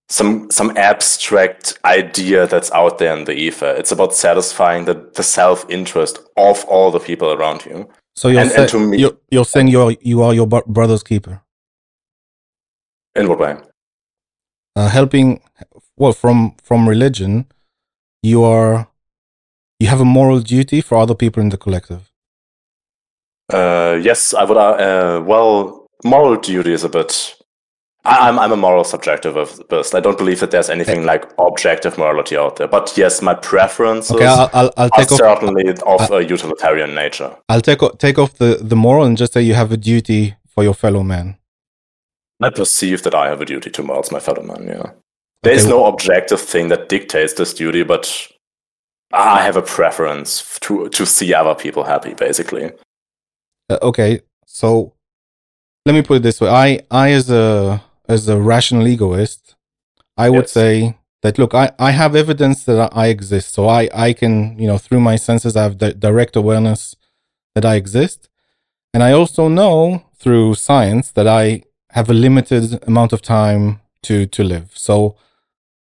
some 0.08 0.48
some 0.52 0.70
abstract 0.76 1.78
idea 1.84 2.46
that's 2.46 2.70
out 2.70 2.98
there 2.98 3.16
in 3.16 3.24
the 3.24 3.32
ether. 3.32 3.74
It's 3.76 3.90
about 3.90 4.14
satisfying 4.14 4.84
the, 4.84 4.94
the 5.14 5.22
self-interest 5.24 6.20
of 6.36 6.64
all 6.66 6.92
the 6.92 7.00
people 7.00 7.32
around 7.32 7.66
you. 7.66 7.88
So 8.14 8.28
you're, 8.28 8.42
and, 8.42 8.50
say, 8.50 8.78
and 8.78 8.90
me, 8.90 8.98
you're, 8.98 9.16
you're 9.30 9.44
saying 9.44 9.68
you're 9.68 9.96
you 10.00 10.22
are 10.22 10.32
your 10.32 10.46
brother's 10.46 11.02
keeper. 11.02 11.42
In 13.16 13.28
what 13.28 13.40
way? 13.40 13.56
Uh, 14.76 14.88
helping, 14.88 15.40
well, 15.96 16.12
from 16.12 16.54
from 16.62 16.88
religion, 16.88 17.46
you 18.22 18.44
are 18.44 18.88
you 19.78 19.88
have 19.88 20.00
a 20.00 20.04
moral 20.04 20.40
duty 20.40 20.80
for 20.80 20.98
other 20.98 21.14
people 21.14 21.42
in 21.42 21.50
the 21.50 21.58
collective. 21.58 22.10
Uh, 23.52 23.98
yes, 24.02 24.34
I 24.34 24.44
would. 24.44 24.56
Uh, 24.56 25.22
well, 25.24 25.86
moral 26.04 26.36
duty 26.36 26.72
is 26.72 26.84
a 26.84 26.88
bit. 26.88 27.34
I, 28.04 28.28
am 28.28 28.38
I'm 28.38 28.52
a 28.52 28.56
moral 28.56 28.84
subjectivist. 28.84 29.94
I 29.94 30.00
don't 30.00 30.16
believe 30.16 30.38
that 30.40 30.52
there's 30.52 30.70
anything 30.70 31.04
like 31.04 31.28
objective 31.38 31.98
morality 31.98 32.36
out 32.36 32.56
there. 32.56 32.68
But 32.68 32.96
yes, 32.96 33.20
my 33.20 33.34
preferences 33.34 34.14
okay, 34.14 34.26
I'll, 34.26 34.48
I'll, 34.52 34.70
I'll 34.76 34.90
are 34.96 35.04
certainly 35.04 35.72
off, 35.80 36.10
of 36.10 36.10
a 36.12 36.24
utilitarian 36.24 36.94
nature. 36.94 37.36
I'll 37.48 37.60
take 37.60 37.80
take 37.98 38.18
off 38.18 38.34
the 38.34 38.58
the 38.60 38.76
moral 38.76 39.04
and 39.04 39.16
just 39.16 39.32
say 39.32 39.42
you 39.42 39.54
have 39.54 39.72
a 39.72 39.76
duty 39.76 40.36
for 40.46 40.62
your 40.62 40.74
fellow 40.74 41.02
man. 41.02 41.36
I 42.40 42.50
perceive 42.50 43.02
that 43.02 43.14
I 43.14 43.28
have 43.28 43.40
a 43.40 43.44
duty 43.44 43.70
towards 43.70 44.12
my 44.12 44.20
fellow 44.20 44.42
man. 44.42 44.66
Yeah, 44.66 44.90
there 45.42 45.54
is 45.54 45.64
okay. 45.64 45.70
no 45.70 45.86
objective 45.86 46.40
thing 46.40 46.68
that 46.68 46.88
dictates 46.88 47.34
this 47.34 47.54
duty, 47.54 47.82
but 47.82 48.28
I 49.12 49.42
have 49.42 49.56
a 49.56 49.62
preference 49.62 50.58
to 50.60 50.88
to 50.88 51.06
see 51.06 51.32
other 51.32 51.54
people 51.54 51.84
happy, 51.84 52.14
basically. 52.14 52.72
Uh, 53.70 53.78
okay, 53.82 54.20
so 54.46 54.94
let 55.84 55.94
me 55.94 56.02
put 56.02 56.18
it 56.18 56.22
this 56.22 56.40
way: 56.40 56.50
I, 56.50 56.80
I 56.90 57.12
as 57.12 57.30
a 57.30 57.82
as 58.08 58.28
a 58.28 58.40
rational 58.40 58.86
egoist, 58.86 59.54
I 60.16 60.30
would 60.30 60.44
yes. 60.44 60.52
say 60.52 60.96
that 61.22 61.38
look, 61.38 61.54
I, 61.54 61.72
I 61.78 61.92
have 61.92 62.14
evidence 62.14 62.64
that 62.64 62.90
I 62.92 63.06
exist, 63.06 63.54
so 63.54 63.68
I 63.68 63.88
I 63.94 64.12
can 64.12 64.58
you 64.58 64.66
know 64.66 64.78
through 64.78 65.00
my 65.00 65.16
senses 65.16 65.56
I 65.56 65.62
have 65.62 65.78
the 65.78 65.94
direct 65.94 66.36
awareness 66.36 66.96
that 67.54 67.64
I 67.64 67.76
exist, 67.76 68.28
and 68.92 69.02
I 69.02 69.12
also 69.12 69.48
know 69.48 70.04
through 70.18 70.54
science 70.54 71.12
that 71.12 71.28
I 71.28 71.62
have 71.92 72.10
a 72.10 72.14
limited 72.14 72.82
amount 72.86 73.12
of 73.12 73.22
time 73.22 73.80
to 74.02 74.26
to 74.26 74.42
live. 74.42 74.70
So 74.74 75.16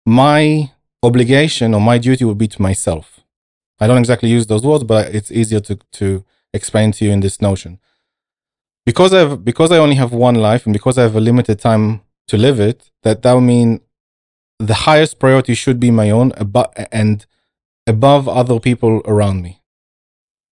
my 0.05 0.71
obligation 1.05 1.75
or 1.75 1.81
my 1.81 1.99
duty 1.99 2.25
would 2.25 2.39
be 2.39 2.49
to 2.49 2.63
myself. 2.63 3.21
I 3.81 3.87
don't 3.87 3.99
exactly 3.99 4.31
use 4.31 4.47
those 4.47 4.65
words, 4.65 4.85
but 4.85 5.15
it's 5.15 5.31
easier 5.31 5.61
to, 5.61 5.77
to 5.93 6.25
explain 6.53 6.93
to 6.93 7.05
you 7.05 7.11
in 7.11 7.21
this 7.21 7.41
notion. 7.41 7.79
Because 8.87 9.15
I've 9.15 9.45
because 9.45 9.73
I 9.73 9.79
only 9.79 9.97
have 9.97 10.13
one 10.13 10.35
life 10.35 10.67
and 10.67 10.73
because 10.73 10.99
I 10.99 11.03
have 11.03 11.17
a 11.17 11.21
limited 11.21 11.59
time 11.59 12.03
to 12.29 12.37
live 12.37 12.61
it, 12.61 12.91
that 13.03 13.23
that 13.23 13.33
would 13.33 13.41
mean 13.41 13.81
the 14.59 14.75
highest 14.75 15.19
priority 15.19 15.55
should 15.55 15.81
be 15.81 15.91
my 15.91 16.11
own 16.11 16.33
and 16.93 17.27
above 17.87 18.29
other 18.29 18.61
people 18.61 19.03
around 19.07 19.43
me. 19.43 19.63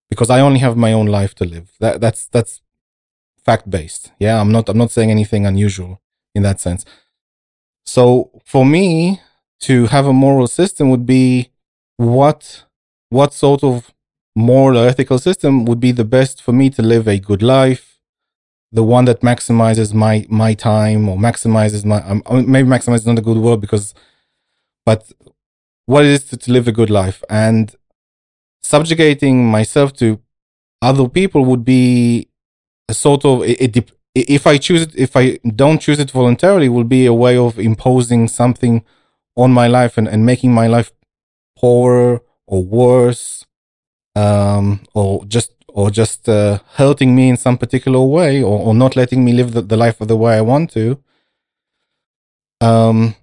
Because 0.09 0.31
I 0.31 0.41
only 0.41 0.59
have 0.61 0.77
my 0.77 0.93
own 0.93 1.07
life 1.07 1.35
to 1.37 1.45
live. 1.45 1.73
That 1.81 2.01
that's 2.01 2.27
that's 2.27 2.63
fact 3.45 3.69
based. 3.69 4.13
Yeah, 4.19 4.41
I'm 4.41 4.51
not 4.51 4.69
I'm 4.69 4.79
not 4.79 4.91
saying 4.91 5.11
anything 5.11 5.47
unusual 5.47 6.01
in 6.35 6.43
that 6.43 6.61
sense. 6.61 6.85
So 7.85 8.31
for 8.45 8.65
me, 8.65 9.21
to 9.62 9.87
have 9.87 10.07
a 10.07 10.12
moral 10.12 10.47
system 10.47 10.90
would 10.90 11.07
be 11.07 11.50
what 11.97 12.64
what 13.11 13.35
sort 13.35 13.62
of 13.62 13.92
moral 14.35 14.78
or 14.78 14.87
ethical 14.88 15.19
system 15.19 15.64
would 15.64 15.81
be 15.81 15.92
the 15.92 16.04
best 16.04 16.42
for 16.42 16.52
me 16.52 16.71
to 16.71 16.83
live 16.83 17.07
a 17.07 17.19
good 17.19 17.42
life 17.42 17.99
the 18.73 18.83
one 18.83 19.04
that 19.04 19.21
maximizes 19.21 19.92
my 19.92 20.26
my 20.28 20.54
time 20.54 21.09
or 21.09 21.16
maximizes 21.16 21.85
my 21.85 22.00
um, 22.02 22.23
maybe 22.50 22.69
maximizes 22.69 23.07
not 23.07 23.19
a 23.19 23.23
good 23.23 23.37
word 23.37 23.61
because 23.61 23.95
but 24.87 25.12
what 25.87 26.04
it 26.04 26.11
is 26.11 26.25
to, 26.25 26.37
to 26.37 26.52
live 26.52 26.69
a 26.69 26.73
good 26.73 26.90
life. 26.90 27.23
And 27.28 27.75
subjugating 28.62 29.47
myself 29.47 29.92
to 29.95 30.21
other 30.81 31.09
people 31.09 31.45
would 31.45 31.64
be 31.64 32.28
a 32.88 32.95
sort 32.95 33.25
of 33.25 33.42
it, 33.42 33.76
it, 33.76 33.92
if 34.14 34.47
i 34.47 34.59
choose 34.59 34.83
it 34.83 34.95
if 34.95 35.16
i 35.16 35.38
don't 35.57 35.81
choose 35.81 35.99
it 35.99 36.11
voluntarily 36.11 36.69
will 36.69 36.85
be 36.85 37.07
a 37.07 37.14
way 37.14 37.37
of 37.37 37.59
imposing 37.59 38.28
something 38.28 38.85
on 39.37 39.53
my 39.53 39.67
life 39.67 39.97
and, 39.97 40.09
and 40.09 40.27
making 40.27 40.53
my 40.53 40.67
life 40.67 40.93
poorer 41.57 42.21
or 42.47 42.62
worse 42.62 43.47
um, 44.15 44.81
or 44.95 45.25
just 45.25 45.53
or 45.69 45.91
just 45.91 46.29
uh, 46.29 46.59
hurting 46.75 47.15
me 47.15 47.29
in 47.31 47.37
some 47.37 47.57
particular 47.57 48.01
way 48.01 48.43
or, 48.43 48.59
or 48.59 48.75
not 48.75 48.95
letting 48.95 49.25
me 49.25 49.33
live 49.33 49.53
the, 49.53 49.62
the 49.62 49.77
life 49.77 50.01
of 50.01 50.09
the 50.09 50.17
way 50.17 50.37
I 50.37 50.43
want 50.43 50.71
to. 50.73 51.03
Um, 52.61 53.17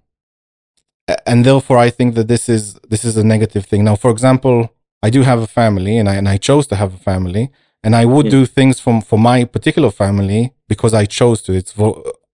and 1.25 1.45
therefore, 1.45 1.77
I 1.77 1.89
think 1.89 2.15
that 2.15 2.27
this 2.27 2.49
is 2.49 2.73
this 2.87 3.05
is 3.05 3.17
a 3.17 3.23
negative 3.23 3.65
thing. 3.65 3.83
Now, 3.83 3.95
for 3.95 4.11
example, 4.11 4.73
I 5.01 5.09
do 5.09 5.21
have 5.21 5.39
a 5.39 5.47
family, 5.47 5.97
and 5.97 6.09
I 6.09 6.15
and 6.15 6.27
I 6.27 6.37
chose 6.37 6.67
to 6.67 6.75
have 6.75 6.93
a 6.93 6.97
family, 6.97 7.51
and 7.83 7.95
I 7.95 8.05
would 8.05 8.25
yeah. 8.25 8.31
do 8.31 8.45
things 8.45 8.79
from 8.79 9.01
for 9.01 9.17
my 9.17 9.45
particular 9.45 9.91
family 9.91 10.53
because 10.67 10.93
I 10.93 11.05
chose 11.05 11.41
to. 11.43 11.53
It's 11.53 11.73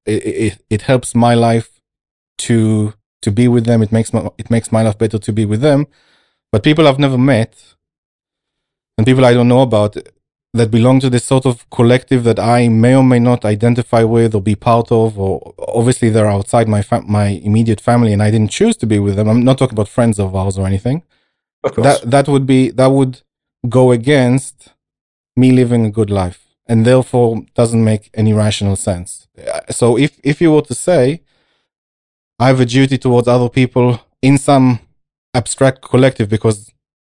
it, 0.06 0.26
it, 0.26 0.66
it 0.70 0.82
helps 0.84 1.16
my 1.16 1.36
life 1.36 1.82
to 2.40 2.94
to 3.26 3.32
be 3.32 3.48
with 3.48 3.66
them. 3.66 3.80
It 3.86 3.92
makes 3.92 4.14
my, 4.14 4.22
it 4.38 4.50
makes 4.56 4.72
my 4.72 4.82
life 4.88 4.98
better 4.98 5.20
to 5.20 5.32
be 5.40 5.46
with 5.46 5.62
them. 5.62 5.88
But 6.52 6.64
people 6.64 6.88
I've 6.88 7.00
never 7.06 7.18
met 7.18 7.52
and 8.98 9.06
people 9.06 9.26
I 9.26 9.34
don't 9.34 9.48
know 9.48 9.62
about 9.62 9.98
that 10.54 10.72
belong 10.72 11.02
to 11.02 11.10
this 11.10 11.26
sort 11.26 11.46
of 11.46 11.70
collective 11.70 12.24
that 12.24 12.40
I 12.40 12.70
may 12.70 12.96
or 12.96 13.04
may 13.04 13.20
not 13.20 13.44
identify 13.44 14.04
with 14.04 14.34
or 14.34 14.42
be 14.42 14.56
part 14.56 14.90
of, 14.90 15.20
or 15.20 15.54
obviously 15.80 16.10
they're 16.10 16.32
outside 16.38 16.68
my 16.70 16.82
my 17.20 17.28
immediate 17.50 17.82
family 17.82 18.14
and 18.14 18.24
I 18.24 18.32
didn't 18.32 18.52
choose 18.52 18.78
to 18.78 18.88
be 18.94 19.00
with 19.00 19.16
them. 19.18 19.28
I'm 19.28 19.44
not 19.44 19.58
talking 19.58 19.76
about 19.76 19.90
friends 19.90 20.18
of 20.18 20.34
ours 20.36 20.58
or 20.58 20.66
anything. 20.66 21.04
Of 21.66 21.74
course. 21.76 21.86
that 21.88 22.12
that 22.12 22.28
would 22.32 22.46
be 22.46 22.62
that 22.80 22.92
would 22.98 23.22
go 23.68 23.92
against 23.92 24.58
me 25.36 25.52
living 25.52 25.84
a 25.86 25.92
good 25.92 26.12
life 26.22 26.42
and 26.68 26.86
therefore 26.86 27.44
doesn't 27.60 27.84
make 27.84 28.04
any 28.14 28.34
rational 28.34 28.76
sense. 28.76 29.28
So 29.72 29.98
if 29.98 30.12
if 30.24 30.42
you 30.42 30.50
were 30.54 30.68
to 30.72 30.76
say 30.76 31.22
I 32.40 32.48
have 32.48 32.60
a 32.60 32.66
duty 32.66 32.98
towards 32.98 33.28
other 33.28 33.50
people 33.50 34.02
in 34.22 34.38
some 34.38 34.80
abstract 35.34 35.82
collective 35.82 36.30
because 36.30 36.72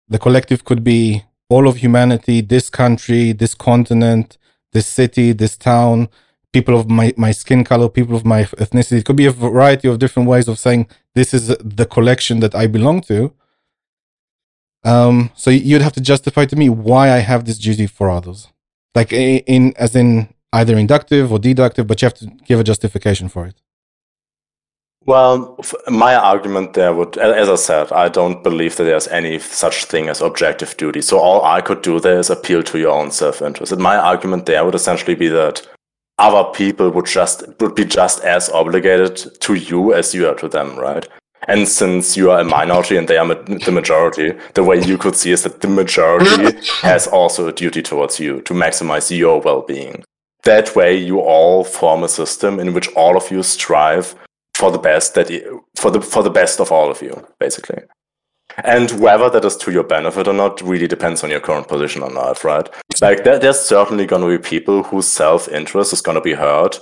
the 0.08 0.18
collective 0.18 0.64
could 0.64 0.84
be 0.84 1.24
all 1.50 1.66
of 1.66 1.78
humanity, 1.78 2.40
this 2.40 2.70
country, 2.70 3.32
this 3.32 3.54
continent, 3.54 4.38
this 4.72 4.86
city, 4.86 5.32
this 5.32 5.56
town, 5.56 6.08
people 6.52 6.78
of 6.78 6.88
my, 6.88 7.12
my 7.16 7.32
skin 7.32 7.64
color, 7.64 7.88
people 7.88 8.14
of 8.16 8.24
my 8.24 8.44
ethnicity. 8.44 8.98
It 8.98 9.04
could 9.04 9.16
be 9.16 9.26
a 9.26 9.32
variety 9.32 9.88
of 9.88 9.98
different 9.98 10.28
ways 10.28 10.46
of 10.48 10.58
saying 10.58 10.86
this 11.14 11.34
is 11.34 11.48
the 11.48 11.86
collection 11.86 12.40
that 12.40 12.54
I 12.54 12.66
belong 12.66 13.00
to. 13.02 13.32
Um, 14.84 15.30
so 15.34 15.50
you'd 15.50 15.82
have 15.82 15.92
to 15.94 16.00
justify 16.00 16.44
to 16.46 16.56
me 16.56 16.68
why 16.68 17.10
I 17.10 17.18
have 17.18 17.44
this 17.44 17.58
duty 17.58 17.86
for 17.86 18.08
others, 18.08 18.48
like 18.94 19.12
in 19.12 19.74
as 19.76 19.96
in 19.96 20.32
either 20.52 20.76
inductive 20.78 21.32
or 21.32 21.38
deductive, 21.38 21.86
but 21.86 22.00
you 22.00 22.06
have 22.06 22.14
to 22.14 22.26
give 22.46 22.60
a 22.60 22.64
justification 22.64 23.28
for 23.28 23.46
it. 23.46 23.60
Well, 25.08 25.56
my 25.88 26.16
argument 26.16 26.74
there 26.74 26.92
would, 26.92 27.16
as 27.16 27.48
I 27.48 27.54
said, 27.54 27.92
I 27.92 28.10
don't 28.10 28.42
believe 28.42 28.76
that 28.76 28.84
there's 28.84 29.08
any 29.08 29.38
such 29.38 29.86
thing 29.86 30.10
as 30.10 30.20
objective 30.20 30.76
duty. 30.76 31.00
So 31.00 31.18
all 31.18 31.42
I 31.46 31.62
could 31.62 31.80
do 31.80 31.98
there 31.98 32.18
is 32.18 32.28
appeal 32.28 32.62
to 32.64 32.78
your 32.78 32.92
own 32.92 33.10
self-interest. 33.10 33.72
And 33.72 33.80
my 33.80 33.96
argument 33.96 34.44
there 34.44 34.62
would 34.66 34.74
essentially 34.74 35.14
be 35.14 35.28
that 35.28 35.66
other 36.18 36.50
people 36.50 36.90
would 36.90 37.06
just 37.06 37.42
would 37.58 37.74
be 37.74 37.86
just 37.86 38.22
as 38.22 38.50
obligated 38.50 39.40
to 39.40 39.54
you 39.54 39.94
as 39.94 40.14
you 40.14 40.28
are 40.28 40.34
to 40.34 40.46
them, 40.46 40.78
right? 40.78 41.08
And 41.46 41.66
since 41.66 42.14
you 42.14 42.30
are 42.30 42.40
a 42.40 42.44
minority 42.44 42.98
and 42.98 43.08
they 43.08 43.16
are 43.16 43.34
the 43.34 43.72
majority, 43.72 44.34
the 44.52 44.62
way 44.62 44.78
you 44.84 44.98
could 44.98 45.16
see 45.16 45.30
is 45.32 45.42
that 45.44 45.62
the 45.62 45.68
majority 45.68 46.58
has 46.82 47.06
also 47.06 47.48
a 47.48 47.52
duty 47.54 47.80
towards 47.80 48.20
you 48.20 48.42
to 48.42 48.52
maximize 48.52 49.10
your 49.16 49.40
well-being. 49.40 50.04
That 50.42 50.76
way, 50.76 50.98
you 50.98 51.20
all 51.20 51.64
form 51.64 52.04
a 52.04 52.08
system 52.08 52.60
in 52.60 52.74
which 52.74 52.88
all 52.88 53.16
of 53.16 53.30
you 53.30 53.42
strive 53.42 54.14
for 54.58 54.72
the 54.72 54.78
best 54.78 55.14
that 55.14 55.28
for 55.76 55.90
the 55.90 56.00
for 56.00 56.22
the 56.22 56.30
best 56.40 56.60
of 56.60 56.72
all 56.72 56.90
of 56.90 57.00
you, 57.00 57.14
basically. 57.38 57.80
And 58.64 58.90
whether 59.00 59.30
that 59.30 59.44
is 59.44 59.56
to 59.58 59.70
your 59.70 59.84
benefit 59.84 60.26
or 60.26 60.32
not 60.32 60.60
really 60.62 60.88
depends 60.88 61.22
on 61.22 61.30
your 61.30 61.40
current 61.40 61.68
position 61.68 62.02
on 62.02 62.14
life, 62.14 62.44
right? 62.44 62.68
Like 63.00 63.22
there, 63.22 63.38
there's 63.38 63.60
certainly 63.60 64.06
going 64.06 64.22
to 64.22 64.36
be 64.36 64.50
people 64.56 64.82
whose 64.82 65.06
self-interest 65.06 65.92
is 65.92 66.00
going 66.00 66.16
to 66.16 66.20
be 66.30 66.32
hurt 66.32 66.80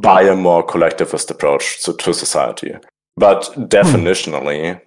by 0.00 0.22
a 0.22 0.34
more 0.34 0.64
collectivist 0.64 1.30
approach 1.30 1.84
to, 1.84 1.92
to 1.92 2.14
society. 2.14 2.74
But 3.16 3.46
hmm. 3.46 3.64
definitionally, 3.64 4.80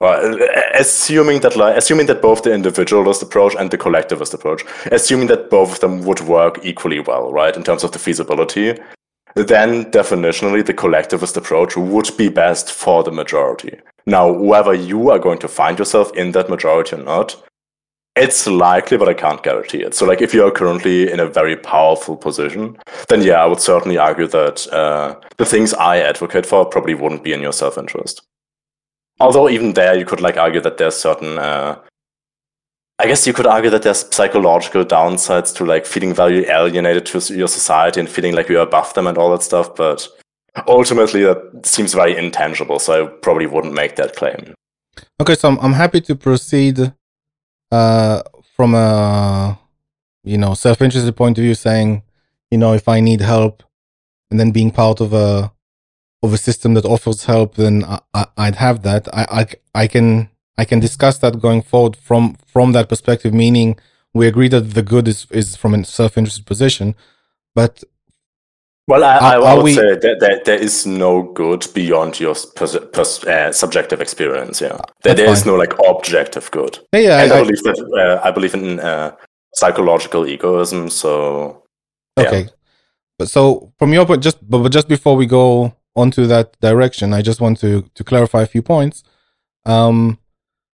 well, 0.00 0.38
assuming 0.74 1.40
that 1.40 1.56
like, 1.56 1.76
assuming 1.76 2.06
that 2.06 2.22
both 2.22 2.42
the 2.42 2.54
individualist 2.54 3.22
approach 3.22 3.54
and 3.58 3.70
the 3.70 3.78
collectivist 3.78 4.32
approach, 4.32 4.62
assuming 4.92 5.26
that 5.28 5.50
both 5.50 5.72
of 5.72 5.80
them 5.80 6.04
would 6.04 6.20
work 6.20 6.58
equally 6.62 7.00
well, 7.00 7.32
right, 7.32 7.56
in 7.56 7.64
terms 7.64 7.84
of 7.84 7.92
the 7.92 7.98
feasibility, 7.98 8.78
then 9.36 9.84
definitionally 9.90 10.64
the 10.64 10.74
collectivist 10.74 11.36
approach 11.36 11.76
would 11.76 12.10
be 12.16 12.28
best 12.28 12.72
for 12.72 13.04
the 13.04 13.12
majority. 13.12 13.78
Now, 14.06 14.30
whether 14.32 14.72
you 14.72 15.10
are 15.10 15.18
going 15.18 15.38
to 15.40 15.48
find 15.48 15.78
yourself 15.78 16.14
in 16.16 16.32
that 16.32 16.48
majority 16.48 16.96
or 16.96 17.02
not, 17.02 17.36
it's 18.16 18.46
likely, 18.46 18.96
but 18.96 19.10
I 19.10 19.14
can't 19.14 19.42
guarantee 19.42 19.82
it. 19.82 19.94
So, 19.94 20.06
like, 20.06 20.22
if 20.22 20.32
you 20.32 20.42
are 20.46 20.50
currently 20.50 21.12
in 21.12 21.20
a 21.20 21.26
very 21.26 21.54
powerful 21.54 22.16
position, 22.16 22.78
then 23.08 23.20
yeah, 23.20 23.42
I 23.42 23.46
would 23.46 23.60
certainly 23.60 23.98
argue 23.98 24.26
that 24.28 24.66
uh, 24.72 25.16
the 25.36 25.44
things 25.44 25.74
I 25.74 25.98
advocate 25.98 26.46
for 26.46 26.64
probably 26.64 26.94
wouldn't 26.94 27.24
be 27.24 27.34
in 27.34 27.42
your 27.42 27.52
self 27.52 27.76
interest. 27.76 28.22
Although, 29.20 29.50
even 29.50 29.74
there, 29.74 29.98
you 29.98 30.06
could 30.06 30.22
like 30.22 30.38
argue 30.38 30.62
that 30.62 30.78
there's 30.78 30.96
certain. 30.96 31.38
Uh, 31.38 31.78
I 32.98 33.06
guess 33.06 33.26
you 33.26 33.32
could 33.34 33.46
argue 33.46 33.70
that 33.70 33.82
there's 33.82 34.06
psychological 34.14 34.84
downsides 34.84 35.54
to 35.56 35.66
like 35.66 35.84
feeling 35.84 36.14
very 36.14 36.46
alienated 36.46 37.04
to 37.06 37.34
your 37.34 37.48
society 37.48 38.00
and 38.00 38.08
feeling 38.08 38.34
like 38.34 38.48
you're 38.48 38.62
above 38.62 38.94
them 38.94 39.06
and 39.06 39.18
all 39.18 39.30
that 39.32 39.42
stuff. 39.42 39.74
But 39.74 40.08
ultimately, 40.66 41.22
that 41.24 41.66
seems 41.66 41.92
very 41.92 42.16
intangible. 42.16 42.78
So 42.78 43.04
I 43.04 43.08
probably 43.08 43.46
wouldn't 43.46 43.74
make 43.74 43.96
that 43.96 44.16
claim. 44.16 44.54
Okay, 45.20 45.34
so 45.34 45.48
I'm, 45.48 45.58
I'm 45.58 45.74
happy 45.74 46.00
to 46.02 46.16
proceed 46.16 46.92
uh, 47.70 48.22
from 48.56 48.74
a 48.74 49.58
you 50.24 50.38
know 50.38 50.54
self-interested 50.54 51.14
point 51.14 51.36
of 51.36 51.42
view, 51.42 51.54
saying 51.54 52.02
you 52.50 52.56
know 52.56 52.72
if 52.72 52.88
I 52.88 53.00
need 53.00 53.20
help, 53.20 53.62
and 54.30 54.40
then 54.40 54.52
being 54.52 54.70
part 54.70 55.00
of 55.00 55.12
a 55.12 55.52
of 56.22 56.32
a 56.32 56.38
system 56.38 56.72
that 56.74 56.86
offers 56.86 57.26
help, 57.26 57.56
then 57.56 57.84
I, 57.84 58.00
I, 58.14 58.46
would 58.46 58.54
have 58.56 58.82
that. 58.82 59.06
I, 59.14 59.26
I 59.74 59.82
I 59.82 59.86
can 59.86 60.30
I 60.58 60.64
can 60.64 60.80
discuss 60.80 61.18
that 61.18 61.40
going 61.40 61.62
forward 61.62 61.96
from 61.96 62.36
from 62.46 62.72
that 62.72 62.88
perspective. 62.88 63.34
Meaning, 63.34 63.78
we 64.14 64.26
agree 64.26 64.48
that 64.48 64.74
the 64.74 64.82
good 64.82 65.08
is 65.08 65.26
is 65.30 65.56
from 65.56 65.74
a 65.74 65.84
self-interested 65.84 66.46
position, 66.46 66.94
but 67.54 67.84
well, 68.88 69.02
I, 69.02 69.16
I, 69.16 69.34
I 69.34 69.54
would 69.54 69.64
we... 69.64 69.74
say 69.74 69.94
that, 69.94 70.20
that 70.20 70.44
there 70.44 70.58
is 70.58 70.86
no 70.86 71.22
good 71.22 71.66
beyond 71.74 72.20
your 72.20 72.36
pers- 72.54 72.78
pers- 72.92 73.24
uh, 73.24 73.50
subjective 73.52 74.00
experience. 74.00 74.60
Yeah, 74.60 74.78
there, 75.02 75.14
there 75.14 75.28
is 75.28 75.44
no 75.44 75.56
like 75.56 75.74
objective 75.88 76.50
good. 76.52 76.78
Yeah, 76.92 77.00
yeah 77.00 77.22
and 77.22 77.32
I, 77.32 77.38
I 77.38 77.42
believe 77.42 77.62
that 77.64 78.20
uh, 78.24 78.28
I 78.28 78.30
believe 78.30 78.54
in 78.54 78.78
uh, 78.78 79.16
psychological 79.54 80.26
egoism. 80.26 80.88
So 80.88 81.64
okay, 82.16 82.42
yeah. 82.42 82.50
but 83.18 83.28
so 83.28 83.72
from 83.76 83.92
your 83.92 84.06
point, 84.06 84.22
just 84.22 84.38
but, 84.48 84.62
but 84.62 84.70
just 84.70 84.86
before 84.86 85.16
we 85.16 85.26
go 85.26 85.74
onto 85.96 86.26
that 86.28 86.56
direction, 86.60 87.12
I 87.12 87.22
just 87.22 87.40
want 87.40 87.58
to 87.60 87.82
to 87.92 88.04
clarify 88.04 88.42
a 88.42 88.46
few 88.46 88.62
points. 88.62 89.02
Um, 89.64 90.18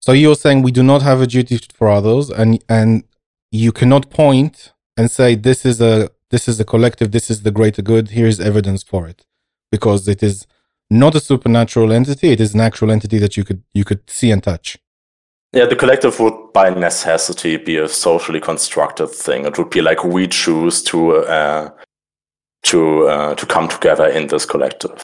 so 0.07 0.13
you're 0.13 0.35
saying 0.35 0.61
we 0.61 0.71
do 0.71 0.83
not 0.83 1.01
have 1.01 1.19
a 1.19 1.27
duty 1.27 1.59
for 1.73 1.89
others, 1.89 2.29
and 2.29 2.63
and 2.69 3.03
you 3.51 3.73
cannot 3.73 4.09
point 4.09 4.71
and 4.95 5.11
say 5.11 5.35
this 5.35 5.65
is 5.65 5.81
a 5.81 6.09
this 6.31 6.47
is 6.47 6.57
the 6.57 6.63
collective, 6.63 7.11
this 7.11 7.29
is 7.29 7.41
the 7.41 7.51
greater 7.51 7.81
good, 7.81 8.11
here's 8.11 8.39
evidence 8.39 8.83
for 8.83 9.09
it. 9.09 9.25
Because 9.69 10.07
it 10.07 10.23
is 10.23 10.47
not 10.89 11.13
a 11.13 11.19
supernatural 11.19 11.91
entity, 11.91 12.29
it 12.31 12.39
is 12.39 12.53
an 12.53 12.61
actual 12.61 12.89
entity 12.89 13.17
that 13.17 13.35
you 13.35 13.43
could 13.43 13.63
you 13.73 13.83
could 13.83 14.09
see 14.09 14.31
and 14.31 14.41
touch. 14.41 14.77
Yeah, 15.51 15.65
the 15.65 15.75
collective 15.75 16.17
would 16.21 16.53
by 16.53 16.69
necessity 16.69 17.57
be 17.57 17.75
a 17.75 17.89
socially 17.89 18.39
constructed 18.39 19.07
thing. 19.07 19.43
It 19.43 19.57
would 19.57 19.71
be 19.71 19.81
like 19.81 20.05
we 20.05 20.29
choose 20.29 20.81
to 20.83 21.17
uh, 21.17 21.69
to 22.63 23.07
uh, 23.09 23.35
to 23.35 23.45
come 23.45 23.67
together 23.67 24.07
in 24.07 24.27
this 24.27 24.45
collective. 24.45 25.03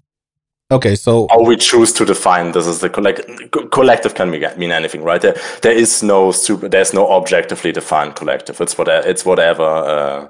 Okay, 0.72 0.96
so 0.96 1.28
how 1.30 1.44
we 1.44 1.56
choose 1.56 1.94
to 1.94 2.06
define 2.06 2.52
this 2.52 2.66
is 2.66 2.80
the 2.80 2.90
collective. 2.90 3.52
Collective 3.72 4.16
can 4.16 4.32
mean 4.32 4.72
anything, 4.72 5.04
right? 5.04 5.22
There, 5.22 5.36
there 5.62 5.74
is 5.74 6.02
no 6.02 6.32
super. 6.32 6.68
There's 6.68 6.94
no 6.94 7.12
objectively 7.12 7.72
defined 7.72 8.16
collective. 8.16 8.60
It's 8.62 8.78
whatever. 8.78 9.08
It's 9.08 9.26
whatever 9.26 9.64
uh, 9.64 10.28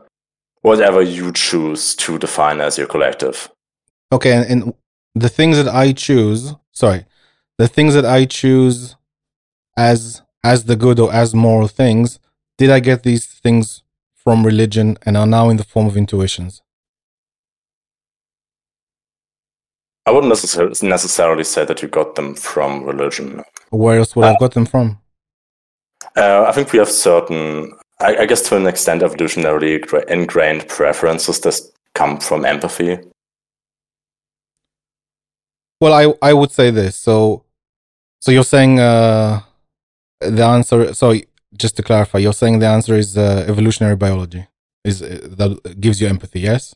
whatever 0.62 1.02
you 1.02 1.32
choose 1.32 1.96
to 1.96 2.18
define 2.18 2.62
as 2.62 2.78
your 2.78 2.88
collective. 2.88 3.50
Okay, 4.12 4.34
and, 4.34 4.46
and 4.50 4.74
the 5.14 5.30
things 5.30 5.58
that 5.58 5.74
I 5.74 5.94
choose, 5.94 6.56
sorry, 6.72 7.06
the 7.58 7.68
things 7.68 7.94
that 7.94 8.06
I 8.06 8.26
choose 8.26 8.96
as 9.78 10.24
as 10.44 10.66
the 10.66 10.76
good 10.76 11.00
or 11.00 11.14
as 11.14 11.34
moral 11.36 11.68
things, 11.68 12.20
did 12.58 12.70
I 12.70 12.80
get 12.80 13.04
these 13.04 13.26
things 13.26 13.84
from 14.16 14.46
religion 14.46 14.98
and 15.06 15.16
are 15.16 15.28
now 15.28 15.50
in 15.50 15.58
the 15.58 15.64
form 15.64 15.88
of 15.88 15.96
intuitions? 15.96 16.63
I 20.06 20.12
wouldn't 20.12 20.30
necessarily 20.30 21.44
say 21.44 21.66
that 21.66 21.82
you 21.82 21.88
got 21.88 22.16
them 22.16 22.36
from 22.36 22.84
religion. 22.84 23.42
Where 23.70 24.00
else 24.00 24.16
would 24.16 24.26
uh, 24.26 24.34
I 24.34 24.36
got 24.40 24.54
them 24.54 24.66
from? 24.66 25.00
Uh, 26.16 26.44
I 26.48 26.52
think 26.52 26.74
we 26.74 26.80
have 26.80 26.90
certain 26.90 27.74
I, 28.04 28.18
I 28.18 28.26
guess 28.26 28.42
to 28.50 28.58
an 28.58 28.68
extent, 28.68 29.02
evolutionarily 29.02 30.06
ingrained 30.10 30.68
preferences 30.68 31.40
that 31.42 31.60
come 31.94 32.20
from 32.20 32.46
empathy. 32.46 33.00
Well, 35.80 35.94
I 35.94 36.30
I 36.30 36.34
would 36.34 36.52
say 36.52 36.72
this. 36.72 36.96
So, 36.96 37.44
so 38.20 38.32
you're 38.32 38.52
saying 38.56 38.80
uh, 38.80 39.42
the 40.20 40.44
answer. 40.44 40.94
So, 40.94 41.14
just 41.56 41.76
to 41.78 41.84
clarify, 41.84 42.20
you're 42.20 42.34
saying 42.34 42.60
the 42.60 42.68
answer 42.68 42.96
is 42.96 43.18
uh, 43.18 43.46
evolutionary 43.48 43.96
biology. 43.96 44.48
Is 44.84 45.02
uh, 45.02 45.28
that 45.38 45.80
gives 45.80 46.02
you 46.02 46.08
empathy? 46.08 46.42
Yes. 46.42 46.76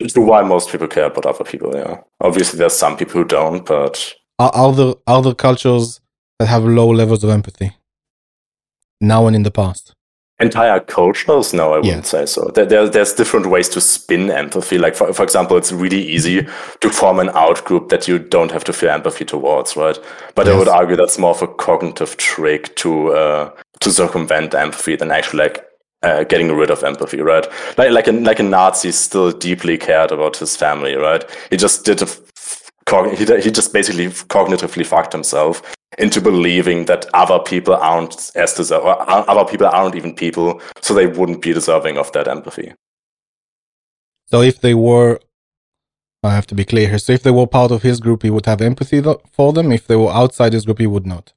It's 0.00 0.16
why 0.16 0.42
most 0.42 0.70
people 0.70 0.88
care 0.88 1.04
about 1.04 1.26
other 1.26 1.44
people. 1.44 1.74
Yeah. 1.74 2.00
Obviously, 2.20 2.58
there's 2.58 2.74
some 2.74 2.96
people 2.96 3.20
who 3.20 3.24
don't, 3.24 3.64
but 3.64 4.14
are, 4.38 4.50
are 4.54 4.72
there 4.72 4.94
other 5.06 5.34
cultures 5.34 6.00
that 6.38 6.46
have 6.46 6.64
low 6.64 6.88
levels 6.88 7.22
of 7.22 7.30
empathy 7.30 7.72
now 9.00 9.26
and 9.26 9.36
in 9.36 9.42
the 9.42 9.50
past? 9.50 9.94
entire 10.40 10.80
cultures? 10.80 11.52
No, 11.52 11.74
I 11.74 11.76
wouldn't 11.76 11.86
yeah. 11.86 12.00
say 12.02 12.26
so. 12.26 12.50
There, 12.54 12.66
there, 12.66 12.88
there's 12.88 13.12
different 13.12 13.46
ways 13.46 13.68
to 13.70 13.80
spin 13.80 14.30
empathy. 14.30 14.78
Like, 14.78 14.96
for, 14.96 15.12
for 15.12 15.22
example, 15.22 15.56
it's 15.56 15.70
really 15.70 16.02
easy 16.02 16.46
to 16.80 16.90
form 16.90 17.20
an 17.20 17.28
out 17.30 17.64
group 17.64 17.90
that 17.90 18.08
you 18.08 18.18
don't 18.18 18.50
have 18.50 18.64
to 18.64 18.72
feel 18.72 18.90
empathy 18.90 19.24
towards, 19.24 19.76
right? 19.76 19.98
But 20.34 20.46
yes. 20.46 20.54
I 20.54 20.58
would 20.58 20.68
argue 20.68 20.96
that's 20.96 21.18
more 21.18 21.30
of 21.30 21.42
a 21.42 21.46
cognitive 21.46 22.16
trick 22.16 22.74
to 22.76 23.12
uh, 23.12 23.50
to 23.80 23.90
circumvent 23.90 24.54
empathy 24.54 24.96
than 24.96 25.10
actually 25.10 25.44
like 25.44 25.64
uh, 26.02 26.24
getting 26.24 26.52
rid 26.52 26.70
of 26.70 26.82
empathy, 26.82 27.20
right? 27.20 27.46
Like 27.76 27.90
like 27.90 28.08
a 28.08 28.12
like 28.12 28.38
a 28.40 28.42
Nazi 28.44 28.92
still 28.92 29.30
deeply 29.32 29.78
cared 29.78 30.12
about 30.12 30.36
his 30.36 30.56
family, 30.56 30.94
right? 30.94 31.24
He 31.50 31.56
just 31.56 31.84
did 31.84 32.02
a 32.02 32.06
he, 33.14 33.24
he 33.40 33.50
just 33.50 33.72
basically 33.72 34.08
cognitively 34.08 34.84
fucked 34.84 35.12
himself 35.12 35.62
into 35.98 36.20
believing 36.20 36.86
that 36.86 37.06
other 37.14 37.38
people 37.38 37.74
aren't 37.74 38.30
as 38.34 38.54
deserving, 38.54 38.88
or 38.88 39.30
other 39.30 39.44
people 39.44 39.66
aren't 39.66 39.94
even 39.94 40.14
people, 40.14 40.60
so 40.80 40.94
they 40.94 41.06
wouldn't 41.06 41.42
be 41.42 41.52
deserving 41.52 41.98
of 41.98 42.10
that 42.12 42.28
empathy. 42.28 42.72
So 44.26 44.42
if 44.42 44.60
they 44.60 44.74
were, 44.74 45.20
I 46.22 46.30
have 46.34 46.46
to 46.48 46.54
be 46.54 46.64
clear 46.64 46.88
here. 46.88 46.98
So 46.98 47.12
if 47.12 47.22
they 47.22 47.30
were 47.30 47.46
part 47.46 47.72
of 47.72 47.82
his 47.82 48.00
group, 48.00 48.22
he 48.22 48.30
would 48.30 48.46
have 48.46 48.60
empathy 48.60 49.02
for 49.32 49.52
them. 49.52 49.72
If 49.72 49.86
they 49.86 49.96
were 49.96 50.10
outside 50.12 50.52
his 50.52 50.64
group, 50.64 50.78
he 50.78 50.86
would 50.86 51.06
not. 51.06 51.32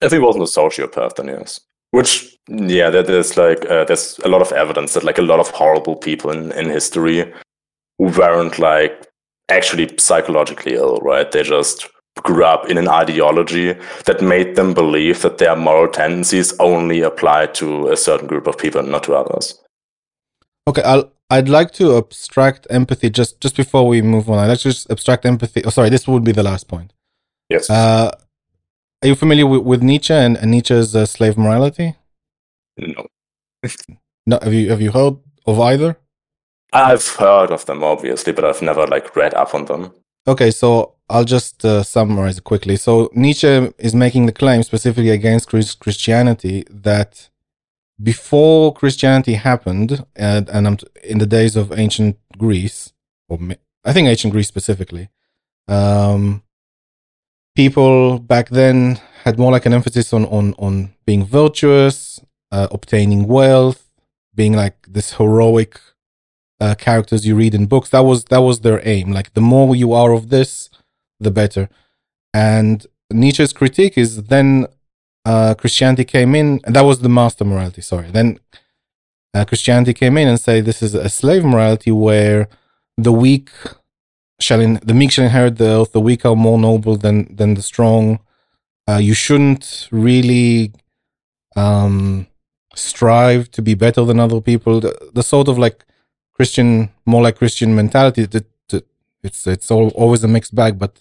If 0.00 0.12
he 0.12 0.18
wasn't 0.18 0.44
a 0.44 0.46
sociopath, 0.46 1.16
then 1.16 1.28
yes. 1.28 1.60
Which, 1.96 2.36
yeah, 2.48 2.90
there's 2.90 3.38
like 3.38 3.64
uh, 3.70 3.84
there's 3.84 4.18
a 4.18 4.28
lot 4.28 4.42
of 4.42 4.52
evidence 4.52 4.92
that 4.92 5.02
like 5.02 5.16
a 5.16 5.22
lot 5.22 5.40
of 5.40 5.48
horrible 5.48 5.96
people 5.96 6.30
in, 6.30 6.52
in 6.52 6.68
history 6.68 7.32
weren't 7.98 8.58
like 8.58 9.06
actually 9.48 9.88
psychologically 9.96 10.74
ill, 10.74 10.98
right? 10.98 11.32
They 11.32 11.42
just 11.42 11.88
grew 12.22 12.44
up 12.44 12.68
in 12.68 12.76
an 12.76 12.88
ideology 12.88 13.74
that 14.04 14.20
made 14.20 14.56
them 14.56 14.74
believe 14.74 15.22
that 15.22 15.38
their 15.38 15.56
moral 15.56 15.90
tendencies 15.90 16.52
only 16.60 17.00
apply 17.00 17.46
to 17.46 17.88
a 17.88 17.96
certain 17.96 18.26
group 18.26 18.46
of 18.46 18.58
people, 18.58 18.82
not 18.82 19.04
to 19.04 19.14
others. 19.14 19.58
Okay, 20.68 20.82
I'll 20.82 21.10
I'd 21.30 21.48
like 21.48 21.70
to 21.72 21.96
abstract 21.96 22.66
empathy 22.68 23.08
just 23.08 23.40
just 23.40 23.56
before 23.56 23.88
we 23.88 24.02
move 24.02 24.28
on. 24.28 24.38
I'd 24.38 24.48
like 24.48 24.58
to 24.58 24.68
just 24.68 24.90
abstract 24.90 25.24
empathy. 25.24 25.64
Oh, 25.64 25.70
sorry, 25.70 25.88
this 25.88 26.06
would 26.06 26.24
be 26.24 26.32
the 26.32 26.42
last 26.42 26.68
point. 26.68 26.92
Yes. 27.48 27.70
Uh, 27.70 28.10
are 29.02 29.08
you 29.08 29.14
familiar 29.14 29.46
with, 29.46 29.62
with 29.62 29.82
Nietzsche 29.82 30.14
and, 30.14 30.36
and 30.36 30.50
Nietzsche's 30.50 30.94
uh, 30.94 31.06
slave 31.06 31.36
morality? 31.36 31.94
No. 32.78 33.06
no. 34.26 34.38
Have 34.42 34.54
you 34.54 34.70
have 34.70 34.80
you 34.80 34.92
heard 34.92 35.16
of 35.46 35.60
either? 35.60 35.96
I've 36.72 37.06
heard 37.06 37.50
of 37.50 37.64
them, 37.66 37.82
obviously, 37.82 38.32
but 38.32 38.44
I've 38.44 38.62
never 38.62 38.86
like 38.86 39.14
read 39.16 39.34
up 39.34 39.54
on 39.54 39.66
them. 39.66 39.92
Okay, 40.28 40.50
so 40.50 40.94
I'll 41.08 41.24
just 41.24 41.64
uh, 41.64 41.82
summarize 41.82 42.40
quickly. 42.40 42.76
So 42.76 43.10
Nietzsche 43.14 43.72
is 43.78 43.94
making 43.94 44.26
the 44.26 44.32
claim 44.32 44.62
specifically 44.62 45.10
against 45.10 45.48
Christianity 45.48 46.64
that 46.68 47.30
before 48.02 48.74
Christianity 48.74 49.34
happened, 49.34 50.04
and, 50.16 50.48
and 50.50 50.84
in 51.02 51.18
the 51.18 51.26
days 51.26 51.56
of 51.56 51.72
ancient 51.72 52.18
Greece, 52.36 52.92
or 53.28 53.38
I 53.84 53.92
think 53.92 54.08
ancient 54.08 54.32
Greece 54.32 54.48
specifically, 54.48 55.08
um, 55.68 56.42
people 57.56 58.18
back 58.18 58.50
then 58.50 59.00
had 59.24 59.38
more 59.38 59.50
like 59.50 59.66
an 59.66 59.72
emphasis 59.72 60.12
on 60.12 60.26
on 60.26 60.54
on 60.58 60.92
being 61.06 61.24
virtuous, 61.24 62.20
uh, 62.52 62.68
obtaining 62.70 63.26
wealth, 63.26 63.90
being 64.34 64.52
like 64.52 64.76
this 64.86 65.14
heroic 65.14 65.80
uh, 66.60 66.74
characters 66.74 67.26
you 67.26 67.34
read 67.34 67.54
in 67.54 67.66
books. 67.66 67.90
That 67.90 68.04
was 68.04 68.24
that 68.26 68.42
was 68.42 68.60
their 68.60 68.80
aim. 68.86 69.10
Like 69.10 69.34
the 69.34 69.40
more 69.40 69.74
you 69.74 69.92
are 69.92 70.12
of 70.12 70.28
this, 70.28 70.70
the 71.18 71.30
better. 71.30 71.68
And 72.32 72.86
Nietzsche's 73.10 73.52
critique 73.52 73.96
is 73.96 74.24
then 74.24 74.66
uh, 75.24 75.54
Christianity 75.54 76.04
came 76.04 76.34
in, 76.34 76.60
and 76.64 76.76
that 76.76 76.84
was 76.84 77.00
the 77.00 77.08
master 77.08 77.44
morality. 77.44 77.82
Sorry, 77.82 78.10
then 78.10 78.38
uh, 79.34 79.44
Christianity 79.44 79.94
came 79.94 80.16
in 80.16 80.28
and 80.28 80.40
say 80.40 80.60
this 80.60 80.82
is 80.82 80.94
a 80.94 81.08
slave 81.08 81.44
morality 81.44 81.90
where 81.90 82.48
the 82.96 83.12
weak 83.12 83.50
shall 84.40 84.60
in, 84.60 84.80
the 84.82 84.94
meek 84.94 85.12
shall 85.12 85.24
inherit 85.24 85.56
the 85.58 85.80
earth. 85.80 85.92
The 85.92 86.00
weak 86.00 86.24
are 86.24 86.36
more 86.36 86.58
noble 86.58 86.96
than 86.96 87.34
than 87.34 87.54
the 87.54 87.62
strong. 87.62 88.20
Uh, 88.88 88.98
you 88.98 89.14
shouldn't 89.14 89.88
really 89.90 90.72
um, 91.56 92.26
strive 92.74 93.50
to 93.52 93.62
be 93.62 93.74
better 93.74 94.04
than 94.04 94.20
other 94.20 94.40
people. 94.40 94.80
The, 94.80 95.10
the, 95.12 95.22
sort 95.22 95.48
of 95.48 95.58
like 95.58 95.84
Christian, 96.34 96.90
more 97.04 97.22
like 97.22 97.36
Christian 97.36 97.74
mentality. 97.74 98.26
That, 98.26 98.46
that 98.68 98.86
it's 99.22 99.46
it's 99.46 99.70
all, 99.70 99.88
always 99.90 100.22
a 100.22 100.28
mixed 100.28 100.54
bag, 100.54 100.78
but 100.78 101.00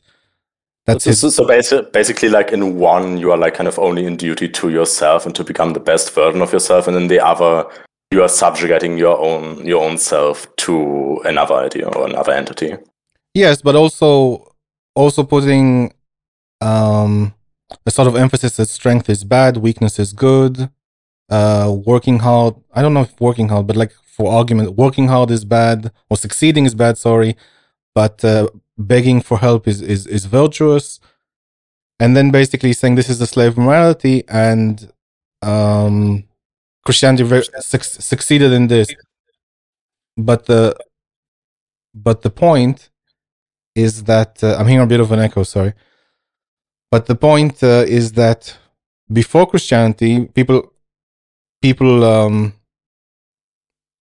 that's 0.85 1.03
so, 1.03 1.11
so, 1.11 1.29
so 1.29 1.47
basically, 1.47 1.89
basically, 1.91 2.29
like 2.29 2.51
in 2.51 2.77
one, 2.77 3.17
you 3.17 3.31
are 3.31 3.37
like 3.37 3.55
kind 3.55 3.67
of 3.67 3.79
only 3.79 4.05
in 4.05 4.17
duty 4.17 4.47
to 4.49 4.69
yourself 4.69 5.25
and 5.25 5.35
to 5.35 5.43
become 5.43 5.73
the 5.73 5.79
best 5.79 6.13
version 6.13 6.41
of 6.41 6.53
yourself, 6.53 6.87
and 6.87 6.95
in 6.95 7.07
the 7.07 7.19
other, 7.19 7.65
you 8.11 8.21
are 8.23 8.29
subjugating 8.29 8.97
your 8.97 9.19
own 9.19 9.65
your 9.65 9.83
own 9.83 9.97
self 9.97 10.53
to 10.57 11.21
another 11.25 11.55
idea 11.55 11.87
or 11.87 12.07
another 12.07 12.31
entity. 12.31 12.75
Yes, 13.35 13.61
but 13.61 13.75
also 13.75 14.55
also 14.95 15.23
putting 15.25 15.93
um 16.61 17.35
a 17.85 17.91
sort 17.91 18.07
of 18.07 18.15
emphasis 18.15 18.57
that 18.57 18.69
strength 18.69 19.09
is 19.09 19.25
bad, 19.25 19.57
weakness 19.57 19.99
is 19.99 20.13
good. 20.13 20.69
Uh, 21.29 21.75
working 21.85 22.19
hard. 22.19 22.55
I 22.73 22.81
don't 22.81 22.93
know 22.93 23.01
if 23.01 23.19
working 23.21 23.49
hard, 23.49 23.67
but 23.67 23.75
like 23.75 23.93
for 24.05 24.31
argument, 24.31 24.75
working 24.77 25.09
hard 25.09 25.31
is 25.31 25.45
bad 25.45 25.91
or 26.09 26.17
succeeding 26.17 26.65
is 26.65 26.75
bad. 26.75 26.97
Sorry, 26.97 27.35
but 27.95 28.23
uh, 28.25 28.49
begging 28.77 29.21
for 29.21 29.39
help 29.39 29.67
is 29.67 29.81
is 29.81 30.07
is 30.07 30.25
virtuous. 30.25 31.01
And 31.99 32.15
then 32.17 32.31
basically 32.31 32.73
saying 32.73 32.95
this 32.95 33.09
is 33.09 33.21
a 33.21 33.27
slave 33.27 33.57
morality, 33.57 34.23
and 34.29 34.91
um, 35.41 36.25
Christianity 36.85 37.25
su- 37.59 37.79
succeeded 37.81 38.53
in 38.53 38.67
this. 38.67 38.89
But 40.17 40.45
the 40.47 40.75
but 41.93 42.21
the 42.23 42.29
point 42.31 42.89
is 43.75 44.05
that 44.05 44.43
uh, 44.43 44.55
I'm 44.57 44.67
hearing 44.67 44.85
a 44.85 44.87
bit 44.87 45.01
of 45.01 45.11
an 45.11 45.19
echo. 45.19 45.43
Sorry, 45.43 45.73
but 46.89 47.05
the 47.05 47.15
point 47.15 47.61
uh, 47.61 47.85
is 47.87 48.13
that 48.13 48.57
before 49.11 49.45
Christianity, 49.45 50.25
people 50.25 50.73
people 51.61 52.03
um, 52.03 52.53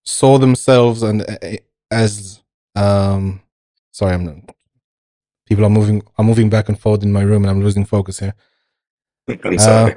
saw 0.04 0.38
themselves 0.38 1.02
and 1.02 1.22
uh, 1.22 1.56
as 1.90 2.40
um, 2.76 3.40
sorry, 3.90 4.14
I'm 4.14 4.24
not, 4.24 4.56
people 5.46 5.64
are 5.64 5.70
moving. 5.70 6.02
I'm 6.18 6.26
moving 6.26 6.50
back 6.50 6.68
and 6.68 6.78
forth 6.78 7.02
in 7.02 7.12
my 7.12 7.22
room, 7.22 7.44
and 7.44 7.50
I'm 7.50 7.62
losing 7.62 7.84
focus 7.84 8.20
here. 8.20 8.34
I'm 9.28 9.58
sorry. 9.58 9.92
Uh, 9.92 9.96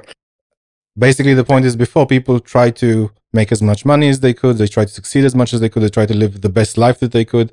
basically, 0.98 1.34
the 1.34 1.44
point 1.44 1.64
is 1.64 1.76
before 1.76 2.06
people 2.06 2.40
try 2.40 2.70
to 2.70 3.10
make 3.32 3.52
as 3.52 3.62
much 3.62 3.84
money 3.84 4.08
as 4.08 4.20
they 4.20 4.34
could, 4.34 4.56
they 4.56 4.66
try 4.66 4.84
to 4.84 4.90
succeed 4.90 5.24
as 5.24 5.34
much 5.34 5.52
as 5.52 5.60
they 5.60 5.68
could, 5.68 5.82
they 5.82 5.88
try 5.88 6.06
to 6.06 6.14
live 6.14 6.40
the 6.40 6.48
best 6.48 6.78
life 6.78 6.98
that 7.00 7.12
they 7.12 7.24
could 7.24 7.52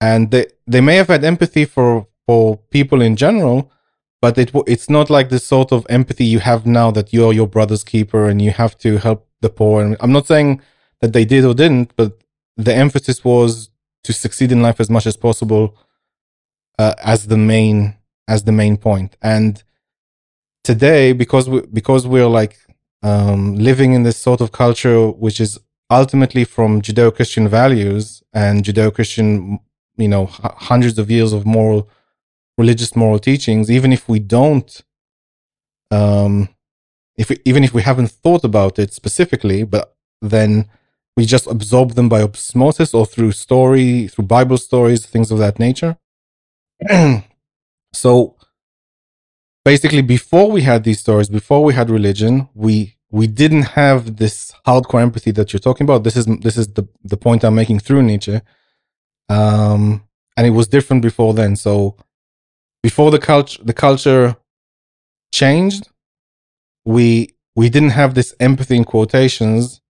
and 0.00 0.30
they 0.30 0.46
they 0.66 0.80
may 0.80 0.96
have 0.96 1.08
had 1.08 1.24
empathy 1.24 1.64
for 1.64 2.06
for 2.26 2.56
people 2.70 3.02
in 3.02 3.16
general 3.16 3.70
but 4.20 4.36
it 4.36 4.50
it's 4.66 4.90
not 4.90 5.10
like 5.10 5.28
the 5.28 5.38
sort 5.38 5.72
of 5.72 5.86
empathy 5.88 6.24
you 6.24 6.40
have 6.40 6.66
now 6.66 6.90
that 6.90 7.12
you're 7.12 7.32
your 7.32 7.46
brother's 7.46 7.84
keeper 7.84 8.28
and 8.28 8.42
you 8.42 8.50
have 8.50 8.76
to 8.78 8.98
help 8.98 9.28
the 9.40 9.48
poor. 9.48 9.82
And 9.82 9.96
i'm 10.00 10.12
not 10.12 10.26
saying 10.26 10.60
that 11.00 11.12
they 11.12 11.24
did 11.24 11.44
or 11.44 11.54
didn't 11.54 11.94
but 11.96 12.18
the 12.56 12.74
emphasis 12.74 13.24
was 13.24 13.70
to 14.04 14.12
succeed 14.12 14.52
in 14.52 14.62
life 14.62 14.80
as 14.80 14.90
much 14.90 15.06
as 15.06 15.16
possible 15.16 15.76
uh, 16.78 16.94
as 17.02 17.26
the 17.26 17.36
main 17.36 17.96
as 18.26 18.44
the 18.44 18.52
main 18.52 18.76
point. 18.76 19.16
And 19.22 19.62
today 20.64 21.12
because 21.12 21.48
we 21.48 21.60
because 21.62 22.06
we're 22.06 22.26
like 22.26 22.56
um, 23.02 23.54
living 23.54 23.92
in 23.92 24.02
this 24.02 24.16
sort 24.16 24.40
of 24.40 24.52
culture 24.52 25.08
which 25.08 25.40
is 25.40 25.58
ultimately 25.90 26.44
from 26.44 26.82
judeo-christian 26.82 27.48
values 27.48 28.22
and 28.34 28.64
judeo-christian 28.64 29.58
you 29.98 30.08
know 30.08 30.26
hundreds 30.26 30.98
of 30.98 31.10
years 31.10 31.32
of 31.32 31.44
moral 31.44 31.88
religious 32.56 32.96
moral 32.96 33.18
teachings 33.18 33.70
even 33.70 33.92
if 33.92 34.08
we 34.08 34.18
don't 34.18 34.82
um 35.90 36.48
if 37.16 37.30
we, 37.30 37.38
even 37.44 37.64
if 37.64 37.74
we 37.74 37.82
haven't 37.82 38.10
thought 38.10 38.44
about 38.44 38.78
it 38.78 38.92
specifically 38.92 39.64
but 39.64 39.94
then 40.22 40.68
we 41.16 41.26
just 41.26 41.46
absorb 41.48 41.92
them 41.92 42.08
by 42.08 42.22
osmosis 42.22 42.94
or 42.94 43.04
through 43.04 43.32
story 43.32 44.08
through 44.08 44.24
bible 44.24 44.56
stories 44.56 45.04
things 45.04 45.30
of 45.30 45.38
that 45.38 45.58
nature. 45.58 45.96
So 47.94 48.36
basically 49.64 50.02
before 50.02 50.50
we 50.50 50.62
had 50.62 50.84
these 50.84 51.00
stories 51.00 51.28
before 51.28 51.64
we 51.64 51.72
had 51.74 51.90
religion 51.90 52.48
we 52.54 52.96
we 53.10 53.26
didn't 53.26 53.62
have 53.62 54.16
this 54.16 54.52
hardcore 54.66 55.00
empathy 55.00 55.30
that 55.30 55.52
you're 55.52 55.60
talking 55.60 55.84
about. 55.86 56.04
This 56.04 56.16
is 56.16 56.26
this 56.26 56.58
is 56.58 56.68
the 56.74 56.86
the 57.02 57.16
point 57.16 57.44
i'm 57.44 57.54
making 57.54 57.80
through 57.80 58.02
nietzsche 58.02 58.40
um, 59.28 60.02
and 60.36 60.46
it 60.46 60.50
was 60.50 60.68
different 60.68 61.02
before 61.02 61.34
then. 61.34 61.56
So 61.56 61.96
before 62.82 63.10
the 63.10 63.18
culture 63.18 63.62
the 63.62 63.74
culture 63.74 64.36
changed, 65.32 65.88
we 66.84 67.34
we 67.56 67.68
didn't 67.68 67.90
have 67.90 68.14
this 68.14 68.34
empathy 68.40 68.76
in 68.76 68.84
quotations 68.84 69.80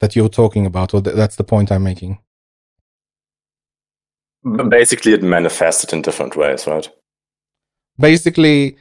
that 0.00 0.16
you're 0.16 0.28
talking 0.28 0.66
about, 0.66 0.94
or 0.94 1.00
th- 1.00 1.16
that's 1.16 1.36
the 1.36 1.44
point 1.44 1.70
I'm 1.70 1.82
making. 1.82 2.18
Basically, 4.68 5.12
it 5.12 5.22
manifested 5.22 5.92
in 5.92 6.02
different 6.02 6.36
ways, 6.36 6.66
right? 6.66 6.88
Basically, 7.98 8.76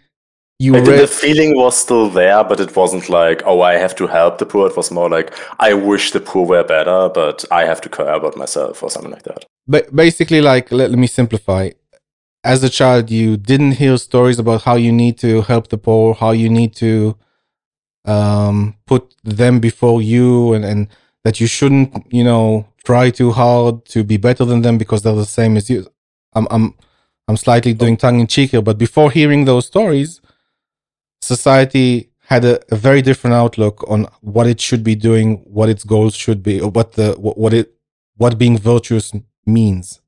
you 0.59 0.73
read... 0.73 0.85
the 0.85 1.07
feeling 1.07 1.55
was 1.55 1.77
still 1.77 2.09
there, 2.09 2.43
but 2.43 2.59
it 2.59 2.75
wasn't 2.75 3.09
like, 3.09 3.41
oh, 3.45 3.61
I 3.61 3.75
have 3.75 3.95
to 3.95 4.07
help 4.07 4.37
the 4.37 4.45
poor. 4.45 4.67
It 4.67 4.75
was 4.75 4.91
more 4.91 5.09
like, 5.09 5.33
I 5.57 5.73
wish 5.73 6.11
the 6.11 6.19
poor 6.19 6.45
were 6.45 6.63
better, 6.65 7.09
but 7.09 7.45
I 7.49 7.63
have 7.63 7.79
to 7.81 7.89
care 7.89 8.13
about 8.13 8.35
myself 8.35 8.83
or 8.83 8.89
something 8.89 9.11
like 9.11 9.23
that. 9.23 9.45
But 9.67 9.95
basically, 9.95 10.41
like, 10.41 10.71
let, 10.71 10.89
let 10.89 10.99
me 10.99 11.07
simplify. 11.07 11.69
As 12.43 12.63
a 12.63 12.69
child, 12.69 13.09
you 13.09 13.37
didn't 13.37 13.73
hear 13.73 13.97
stories 13.97 14.37
about 14.37 14.63
how 14.63 14.75
you 14.75 14.91
need 14.91 15.17
to 15.19 15.41
help 15.43 15.69
the 15.69 15.77
poor, 15.77 16.13
how 16.13 16.31
you 16.31 16.49
need 16.49 16.75
to 16.75 17.15
um, 18.05 18.75
put 18.85 19.15
them 19.23 19.59
before 19.59 20.01
you, 20.01 20.53
and, 20.53 20.65
and 20.65 20.87
that 21.23 21.39
you 21.39 21.47
shouldn't, 21.47 22.11
you 22.11 22.23
know, 22.23 22.67
try 22.83 23.09
too 23.09 23.31
hard 23.31 23.85
to 23.85 24.03
be 24.03 24.17
better 24.17 24.43
than 24.43 24.61
them 24.61 24.77
because 24.77 25.03
they're 25.03 25.15
the 25.15 25.25
same 25.25 25.55
as 25.55 25.69
you. 25.69 25.87
I'm, 26.33 26.47
I'm, 26.51 26.75
I'm 27.29 27.37
slightly 27.37 27.73
doing 27.73 27.95
tongue 27.95 28.19
in 28.19 28.27
cheek 28.27 28.51
here, 28.51 28.61
but 28.61 28.77
before 28.77 29.11
hearing 29.11 29.45
those 29.45 29.65
stories, 29.65 30.19
society 31.21 32.09
had 32.21 32.45
a, 32.45 32.59
a, 32.71 32.75
very 32.75 33.01
different 33.01 33.33
outlook 33.33 33.83
on 33.89 34.07
what 34.21 34.47
it 34.47 34.61
should 34.61 34.83
be 34.83 34.95
doing, 34.95 35.37
what 35.45 35.69
its 35.69 35.83
goals 35.83 36.15
should 36.15 36.43
be, 36.43 36.61
or 36.61 36.69
what 36.69 36.93
the 36.93 37.13
what 37.17 37.53
it 37.53 37.73
what 38.17 38.37
being 38.37 38.57
virtuous 38.57 39.13
means. 39.45 40.01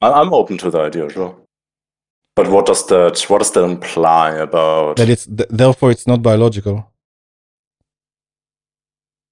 I'm 0.00 0.32
open 0.32 0.58
to 0.58 0.70
the 0.70 0.80
idea, 0.80 1.10
sure. 1.10 1.34
But 2.36 2.48
what 2.48 2.66
does 2.66 2.86
that 2.86 3.20
what 3.28 3.38
does 3.38 3.50
that 3.52 3.64
imply 3.64 4.30
about 4.30 4.96
that? 4.96 5.08
It's 5.08 5.26
th- 5.26 5.48
therefore 5.50 5.90
it's 5.90 6.06
not 6.06 6.22
biological. 6.22 6.88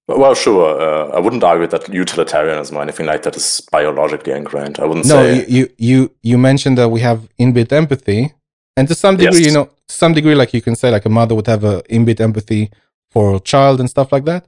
Well, 0.09 0.35
sure. 0.35 0.79
Uh, 0.81 1.09
I 1.09 1.19
wouldn't 1.19 1.43
argue 1.43 1.67
that 1.67 1.89
utilitarianism 1.89 2.77
or 2.77 2.81
anything 2.81 3.05
like 3.05 3.23
that 3.23 3.35
is 3.35 3.61
biologically 3.71 4.33
ingrained. 4.33 4.79
I 4.79 4.85
wouldn't 4.85 5.05
no, 5.05 5.21
say. 5.21 5.39
No, 5.39 5.45
you, 5.47 5.69
you 5.77 6.11
you 6.21 6.37
mentioned 6.37 6.77
that 6.77 6.89
we 6.89 7.01
have 7.01 7.27
inbuilt 7.39 7.71
empathy, 7.71 8.33
and 8.77 8.87
to 8.87 8.95
some 8.95 9.17
degree, 9.17 9.39
yes. 9.39 9.47
you 9.47 9.53
know, 9.53 9.65
to 9.65 9.95
some 9.95 10.13
degree, 10.13 10.35
like 10.35 10.53
you 10.53 10.61
can 10.61 10.75
say, 10.75 10.91
like 10.91 11.05
a 11.05 11.09
mother 11.09 11.33
would 11.35 11.47
have 11.47 11.63
a 11.63 11.81
inbuilt 11.89 12.21
empathy 12.21 12.71
for 13.09 13.35
a 13.35 13.39
child 13.39 13.79
and 13.79 13.89
stuff 13.89 14.11
like 14.11 14.25
that. 14.25 14.47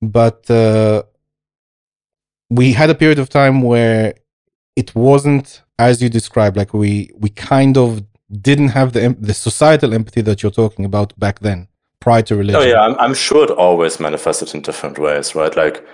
But 0.00 0.50
uh, 0.50 1.02
we 2.50 2.72
had 2.72 2.90
a 2.90 2.94
period 2.94 3.18
of 3.18 3.28
time 3.28 3.60
where 3.60 4.14
it 4.74 4.94
wasn't 4.94 5.62
as 5.78 6.02
you 6.02 6.08
described. 6.08 6.56
Like 6.56 6.72
we 6.72 7.10
we 7.14 7.28
kind 7.28 7.76
of 7.76 8.02
didn't 8.40 8.68
have 8.68 8.94
the 8.94 9.14
the 9.20 9.34
societal 9.34 9.92
empathy 9.92 10.22
that 10.22 10.42
you're 10.42 10.52
talking 10.52 10.84
about 10.86 11.18
back 11.18 11.40
then, 11.40 11.68
prior 12.00 12.22
to 12.22 12.36
religion. 12.36 12.62
Oh 12.62 12.64
yeah, 12.64 12.80
I'm, 12.80 12.98
I'm 12.98 13.14
sure 13.14 13.44
it 13.44 13.50
always 13.50 14.00
manifested 14.00 14.54
in 14.54 14.62
different 14.62 14.98
ways, 14.98 15.34
right? 15.34 15.54
Like 15.54 15.86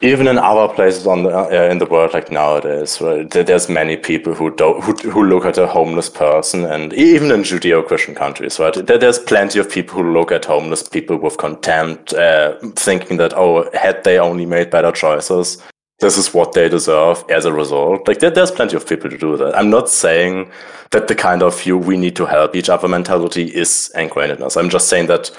even 0.00 0.28
in 0.28 0.38
other 0.38 0.72
places 0.72 1.06
on 1.06 1.24
the 1.24 1.30
uh, 1.30 1.70
in 1.70 1.78
the 1.78 1.86
world 1.86 2.12
like 2.14 2.30
nowadays 2.30 3.00
right 3.00 3.30
there's 3.30 3.68
many 3.68 3.96
people 3.96 4.32
who 4.32 4.48
don't 4.54 4.82
who, 4.84 4.92
who 5.10 5.24
look 5.24 5.44
at 5.44 5.58
a 5.58 5.66
homeless 5.66 6.08
person 6.08 6.64
and 6.64 6.92
even 6.92 7.30
in 7.32 7.42
judeo-christian 7.42 8.14
countries 8.14 8.58
right? 8.60 8.74
There's 8.86 9.18
plenty 9.18 9.58
of 9.58 9.68
people 9.68 10.02
who 10.02 10.12
look 10.12 10.30
at 10.30 10.44
homeless 10.44 10.88
people 10.88 11.16
with 11.16 11.36
contempt 11.38 12.14
uh, 12.14 12.56
thinking 12.76 13.16
that 13.16 13.32
oh 13.34 13.68
had 13.74 14.04
they 14.04 14.18
only 14.18 14.46
made 14.46 14.70
better 14.70 14.92
choices 14.92 15.60
this 16.02 16.18
is 16.18 16.34
what 16.34 16.52
they 16.52 16.68
deserve 16.68 17.24
as 17.30 17.44
a 17.44 17.52
result. 17.52 18.08
Like 18.08 18.18
there, 18.18 18.30
there's 18.30 18.50
plenty 18.50 18.76
of 18.76 18.88
people 18.88 19.08
to 19.08 19.16
do 19.16 19.36
that. 19.36 19.56
I'm 19.56 19.70
not 19.70 19.88
saying 19.88 20.50
that 20.90 21.06
the 21.06 21.14
kind 21.14 21.44
of 21.44 21.62
view 21.62 21.78
we 21.78 21.96
need 21.96 22.16
to 22.16 22.26
help 22.26 22.56
each 22.56 22.68
other 22.68 22.88
mentality 22.88 23.44
is 23.44 23.90
ingrained 23.94 24.32
in 24.32 24.42
us. 24.42 24.56
I'm 24.56 24.68
just 24.68 24.88
saying 24.88 25.06
that 25.06 25.30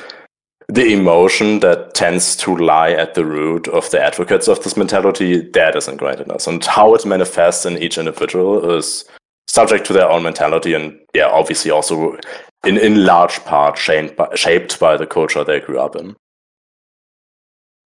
the 0.68 0.94
emotion 0.94 1.60
that 1.60 1.94
tends 1.94 2.36
to 2.38 2.56
lie 2.56 2.92
at 2.92 3.14
the 3.14 3.26
root 3.26 3.68
of 3.68 3.90
the 3.92 4.02
advocates 4.02 4.48
of 4.48 4.64
this 4.64 4.78
mentality, 4.78 5.42
that 5.52 5.76
isn't 5.76 5.98
great 5.98 6.20
enough. 6.20 6.48
And 6.48 6.64
how 6.66 6.94
it 6.96 7.06
manifests 7.06 7.66
in 7.66 7.78
each 7.78 7.98
individual 7.98 8.78
is 8.78 9.06
subject 9.48 9.86
to 9.88 9.94
their 9.94 10.10
own 10.10 10.24
mentality 10.24 10.74
and, 10.74 11.00
yeah, 11.14 11.28
obviously 11.28 11.72
also 11.72 12.18
in, 12.66 12.78
in 12.78 13.06
large 13.06 13.44
part 13.46 13.78
shaped 13.78 14.16
by, 14.16 14.28
shaped 14.36 14.80
by 14.80 14.98
the 14.98 15.06
culture 15.06 15.44
they 15.44 15.60
grew 15.60 15.80
up 15.80 15.96
in. 15.96 16.16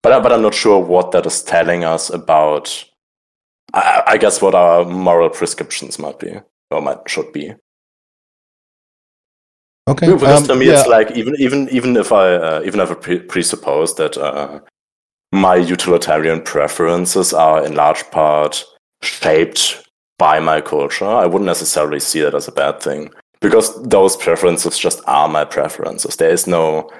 But, 0.02 0.22
but 0.22 0.32
I'm 0.32 0.42
not 0.42 0.54
sure 0.54 0.78
what 0.78 1.10
that 1.12 1.26
is 1.26 1.42
telling 1.42 1.82
us 1.82 2.10
about 2.10 2.84
I, 3.74 4.02
I 4.06 4.16
guess 4.18 4.40
what 4.40 4.54
our 4.54 4.84
moral 4.84 5.30
prescriptions 5.30 5.98
might 5.98 6.18
be 6.18 6.34
or 6.70 6.82
might 6.82 7.08
should 7.08 7.32
be. 7.32 7.54
Okay. 9.88 10.12
Because 10.12 10.42
um, 10.42 10.46
to 10.48 10.56
me, 10.56 10.66
yeah, 10.66 10.80
it's 10.80 10.88
like 10.88 11.12
even 11.12 11.36
even 11.38 11.68
even 11.70 11.96
if 11.96 12.12
I 12.12 12.34
uh, 12.34 12.62
even 12.64 12.80
if 12.80 12.90
I 12.90 12.94
pre- 12.94 13.20
presuppose 13.20 13.94
that 13.96 14.16
uh, 14.16 14.60
my 15.32 15.56
utilitarian 15.56 16.42
preferences 16.42 17.32
are 17.32 17.64
in 17.64 17.74
large 17.74 18.10
part 18.10 18.64
shaped 19.02 19.86
by 20.18 20.40
my 20.40 20.60
culture, 20.60 21.06
I 21.06 21.26
wouldn't 21.26 21.46
necessarily 21.46 22.00
see 22.00 22.20
that 22.20 22.34
as 22.34 22.48
a 22.48 22.52
bad 22.52 22.80
thing 22.80 23.10
because 23.40 23.80
those 23.82 24.16
preferences 24.16 24.78
just 24.78 25.00
are 25.06 25.28
my 25.28 25.44
preferences. 25.44 26.16
There 26.16 26.30
is 26.30 26.46
no 26.48 26.90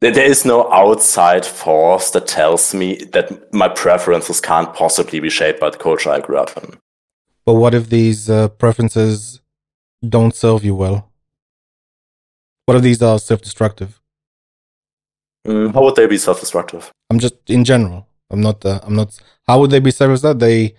there 0.00 0.12
there 0.12 0.30
is 0.30 0.44
no 0.44 0.72
outside 0.72 1.44
force 1.44 2.10
that 2.10 2.26
tells 2.26 2.72
me 2.74 3.04
that 3.12 3.52
my 3.52 3.68
preferences 3.68 4.40
can't 4.40 4.72
possibly 4.74 5.20
be 5.20 5.30
shaped 5.30 5.60
by 5.60 5.70
the 5.70 5.78
culture 5.78 6.10
I 6.10 6.20
grew 6.20 6.38
up 6.38 6.56
in. 6.62 6.78
But 7.44 7.54
what 7.54 7.74
if 7.74 7.90
these 7.90 8.30
uh, 8.30 8.48
preferences 8.48 9.40
don't 10.06 10.34
serve 10.34 10.64
you 10.64 10.74
well? 10.74 11.10
What 12.66 12.76
if 12.76 12.82
these 12.82 13.00
are 13.02 13.18
self-destructive? 13.18 14.00
Mm, 15.46 15.72
how 15.72 15.82
would 15.84 15.94
they 15.94 16.06
be 16.06 16.18
self-destructive? 16.18 16.90
I'm 17.10 17.20
just 17.20 17.36
in 17.48 17.64
general. 17.64 18.08
I'm 18.30 18.40
not. 18.40 18.64
Uh, 18.64 18.80
I'm 18.82 18.96
not. 18.96 19.16
How 19.46 19.60
would 19.60 19.70
they 19.70 19.78
be 19.78 19.92
self-destructive? 19.92 20.40
They 20.40 20.74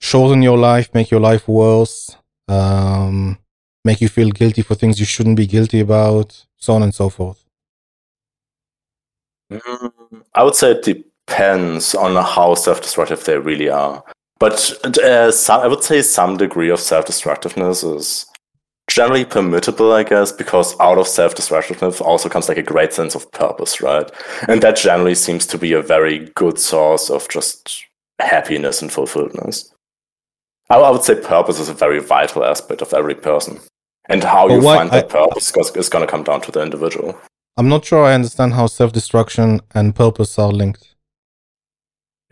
shorten 0.00 0.40
your 0.42 0.56
life, 0.56 0.92
make 0.94 1.10
your 1.10 1.20
life 1.20 1.46
worse, 1.46 2.16
um, 2.48 3.38
make 3.84 4.00
you 4.00 4.08
feel 4.08 4.30
guilty 4.30 4.62
for 4.62 4.74
things 4.74 4.98
you 4.98 5.06
shouldn't 5.06 5.36
be 5.36 5.46
guilty 5.46 5.80
about, 5.80 6.46
so 6.56 6.72
on 6.74 6.82
and 6.82 6.94
so 6.94 7.10
forth. 7.10 7.44
Mm, 9.52 10.22
I 10.34 10.42
would 10.42 10.54
say 10.54 10.72
it 10.72 10.82
depends 10.82 11.94
on 11.94 12.16
how 12.16 12.54
self-destructive 12.54 13.24
they 13.24 13.38
really 13.38 13.68
are. 13.68 14.02
But 14.38 14.72
uh, 14.98 15.30
some, 15.30 15.60
I 15.60 15.66
would 15.66 15.84
say 15.84 16.00
some 16.02 16.36
degree 16.36 16.70
of 16.70 16.80
self-destructiveness 16.80 17.84
is 17.84 18.26
generally 18.88 19.24
permissible, 19.24 19.92
I 19.92 20.02
guess, 20.04 20.32
because 20.32 20.78
out 20.80 20.98
of 20.98 21.08
self-destructiveness 21.08 22.00
also 22.00 22.28
comes 22.28 22.48
like 22.48 22.58
a 22.58 22.62
great 22.62 22.92
sense 22.92 23.14
of 23.14 23.30
purpose, 23.32 23.80
right? 23.80 24.10
And 24.48 24.62
that 24.62 24.76
generally 24.76 25.14
seems 25.14 25.46
to 25.48 25.58
be 25.58 25.72
a 25.72 25.82
very 25.82 26.30
good 26.36 26.58
source 26.58 27.10
of 27.10 27.28
just 27.28 27.84
happiness 28.20 28.80
and 28.82 28.90
fulfilledness. 28.90 29.70
I, 30.70 30.76
I 30.78 30.90
would 30.90 31.02
say 31.04 31.16
purpose 31.20 31.58
is 31.58 31.68
a 31.68 31.74
very 31.74 32.00
vital 32.00 32.44
aspect 32.44 32.80
of 32.82 32.92
every 32.94 33.14
person. 33.14 33.58
And 34.08 34.22
how 34.22 34.46
But 34.48 34.54
you 34.54 34.60
why- 34.62 34.76
find 34.78 34.90
that 34.92 35.06
I- 35.06 35.08
purpose 35.26 35.52
is, 35.76 35.88
going 35.88 36.06
to 36.06 36.10
come 36.10 36.22
down 36.22 36.40
to 36.42 36.52
the 36.52 36.62
individual. 36.62 37.18
I'm 37.56 37.68
not 37.68 37.84
sure 37.84 38.04
I 38.04 38.14
understand 38.14 38.52
how 38.54 38.66
self-destruction 38.66 39.60
and 39.74 39.94
purpose 39.96 40.38
are 40.38 40.52
linked. 40.52 40.94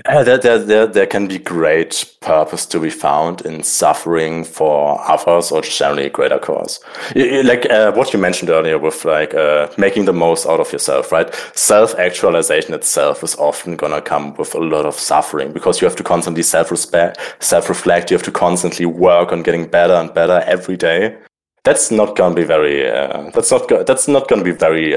Uh, 0.06 0.24
there, 0.24 0.38
there, 0.38 0.58
there, 0.58 0.86
there 0.88 1.06
can 1.06 1.28
be 1.28 1.38
great 1.38 2.16
purpose 2.20 2.66
to 2.66 2.80
be 2.80 2.90
found 2.90 3.42
in 3.42 3.62
suffering 3.62 4.42
for 4.42 5.00
others 5.08 5.52
or 5.52 5.62
generally 5.62 6.06
a 6.06 6.10
greater 6.10 6.38
cause. 6.38 6.80
Like 7.14 7.70
uh, 7.70 7.92
what 7.92 8.12
you 8.12 8.18
mentioned 8.18 8.50
earlier 8.50 8.76
with 8.76 9.04
like 9.04 9.34
uh, 9.34 9.68
making 9.78 10.06
the 10.06 10.12
most 10.12 10.46
out 10.46 10.58
of 10.58 10.72
yourself, 10.72 11.12
right? 11.12 11.32
Self-actualization 11.54 12.74
itself 12.74 13.22
is 13.22 13.36
often 13.36 13.76
gonna 13.76 14.02
come 14.02 14.34
with 14.34 14.52
a 14.56 14.58
lot 14.58 14.84
of 14.84 14.98
suffering 14.98 15.52
because 15.52 15.80
you 15.80 15.86
have 15.86 15.96
to 15.96 16.02
constantly 16.02 16.42
self-respect, 16.42 17.18
self-reflect. 17.38 18.10
You 18.10 18.16
have 18.16 18.24
to 18.24 18.32
constantly 18.32 18.86
work 18.86 19.30
on 19.30 19.44
getting 19.44 19.68
better 19.68 19.94
and 19.94 20.12
better 20.12 20.42
every 20.44 20.76
day. 20.76 21.16
That's 21.62 21.92
not 21.92 22.16
gonna 22.16 22.34
be 22.34 22.44
very. 22.44 22.90
Uh, 22.90 23.30
that's 23.30 23.52
not. 23.52 23.68
Go- 23.68 23.84
that's 23.84 24.08
not 24.08 24.28
gonna 24.28 24.44
be 24.44 24.50
very. 24.50 24.96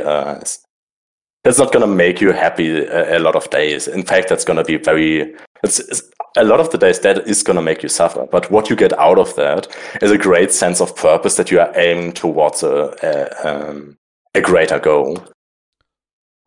That's 1.47 1.59
not 1.59 1.71
going 1.71 1.89
to 1.89 1.95
make 1.95 2.19
you 2.19 2.33
happy 2.33 2.79
a, 2.79 3.17
a 3.17 3.19
lot 3.19 3.37
of 3.37 3.49
days. 3.49 3.87
In 3.87 4.03
fact, 4.03 4.27
that's 4.27 4.43
going 4.43 4.57
to 4.57 4.65
be 4.65 4.75
very. 4.75 5.33
It's, 5.63 5.79
it's 5.79 6.01
a 6.35 6.43
lot 6.43 6.59
of 6.59 6.71
the 6.71 6.77
days 6.77 6.99
that 6.99 7.25
is 7.25 7.41
going 7.41 7.55
to 7.55 7.61
make 7.61 7.81
you 7.81 7.87
suffer. 7.87 8.27
But 8.29 8.51
what 8.51 8.69
you 8.69 8.75
get 8.75 8.91
out 8.99 9.17
of 9.17 9.33
that 9.35 9.67
is 10.01 10.11
a 10.11 10.17
great 10.17 10.51
sense 10.51 10.81
of 10.81 10.93
purpose 10.93 11.37
that 11.37 11.49
you 11.49 11.61
are 11.61 11.71
aiming 11.77 12.11
towards 12.11 12.63
a 12.63 12.93
a, 13.01 13.69
um, 13.69 13.97
a 14.35 14.41
greater 14.41 14.77
goal 14.77 15.23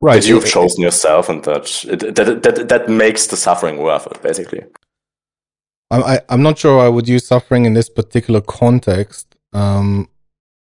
Right. 0.02 0.20
that 0.20 0.28
you've 0.28 0.46
chosen 0.46 0.82
yourself, 0.82 1.28
and 1.30 1.42
that, 1.44 1.84
it, 1.84 2.14
that 2.14 2.42
that 2.42 2.68
that 2.68 2.88
makes 2.88 3.26
the 3.26 3.36
suffering 3.36 3.78
worth 3.78 4.06
it. 4.06 4.22
Basically, 4.22 4.64
I'm, 5.90 6.02
I, 6.02 6.20
I'm 6.28 6.42
not 6.42 6.58
sure 6.58 6.78
I 6.78 6.88
would 6.88 7.08
use 7.08 7.26
suffering 7.26 7.64
in 7.64 7.72
this 7.74 7.88
particular 7.88 8.42
context. 8.42 9.36
Um, 9.52 10.08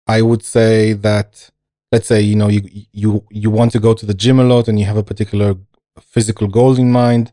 I 0.06 0.20
would 0.22 0.42
say 0.42 0.92
that, 0.94 1.50
let's 1.92 2.08
say, 2.08 2.20
you 2.20 2.34
know, 2.34 2.48
you, 2.48 2.62
you, 2.92 3.24
you 3.30 3.50
want 3.50 3.70
to 3.72 3.78
go 3.78 3.94
to 3.94 4.06
the 4.06 4.14
gym 4.14 4.40
a 4.40 4.44
lot 4.44 4.66
and 4.66 4.80
you 4.80 4.86
have 4.86 4.96
a 4.96 5.02
particular 5.04 5.54
physical 6.00 6.48
goal 6.48 6.78
in 6.78 6.90
mind. 6.90 7.32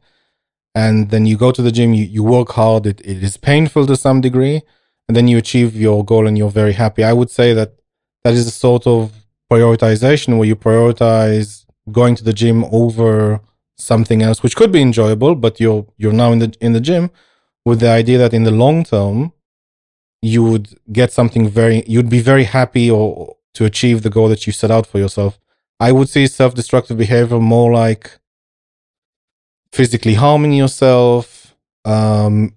And 0.76 1.10
then 1.10 1.26
you 1.26 1.38
go 1.38 1.52
to 1.52 1.62
the 1.62 1.72
gym, 1.72 1.94
you, 1.94 2.06
you 2.06 2.24
work 2.24 2.50
hard. 2.52 2.86
It, 2.86 3.02
it 3.02 3.24
is 3.24 3.38
painful 3.38 3.88
to 3.88 3.96
some 3.96 4.22
degree. 4.22 4.62
And 5.08 5.16
then 5.16 5.28
you 5.28 5.38
achieve 5.38 5.76
your 5.76 6.06
goal 6.06 6.28
and 6.28 6.38
you're 6.38 6.52
very 6.52 6.74
happy. 6.74 7.04
I 7.04 7.14
would 7.14 7.32
say 7.32 7.54
that 7.54 7.74
that 8.24 8.34
is 8.34 8.46
a 8.46 8.52
sort 8.52 8.86
of 8.86 9.14
prioritization 9.52 10.38
where 10.38 10.48
you 10.48 10.56
prioritize 10.56 11.66
going 11.92 12.16
to 12.16 12.24
the 12.24 12.34
gym 12.34 12.66
over 12.66 13.42
something 13.78 14.22
else, 14.22 14.44
which 14.44 14.56
could 14.56 14.72
be 14.72 14.82
enjoyable, 14.82 15.34
but 15.36 15.60
you're, 15.60 15.88
you're 15.98 16.14
now 16.14 16.32
in 16.34 16.40
the, 16.40 16.54
in 16.62 16.74
the 16.74 16.82
gym 16.82 17.10
with 17.66 17.80
the 17.80 17.90
idea 17.90 18.18
that 18.18 18.34
in 18.34 18.44
the 18.44 18.52
long 18.52 18.84
term 18.84 19.32
you 20.22 20.44
would 20.44 20.78
get 20.92 21.12
something 21.12 21.48
very 21.48 21.84
you'd 21.88 22.10
be 22.10 22.20
very 22.20 22.44
happy 22.44 22.92
or 22.92 23.36
to 23.56 23.66
achieve 23.66 24.02
the 24.02 24.10
goal 24.10 24.30
that 24.30 24.46
you 24.46 24.54
set 24.54 24.72
out 24.72 24.86
for 24.86 25.00
yourself. 25.00 25.40
I 25.80 25.92
would 25.92 26.10
see 26.10 26.28
self-destructive 26.28 26.98
behavior 26.98 27.40
more 27.40 27.72
like 27.72 28.20
physically 29.72 30.16
harming 30.16 30.54
yourself 30.54 31.56
um 31.86 32.54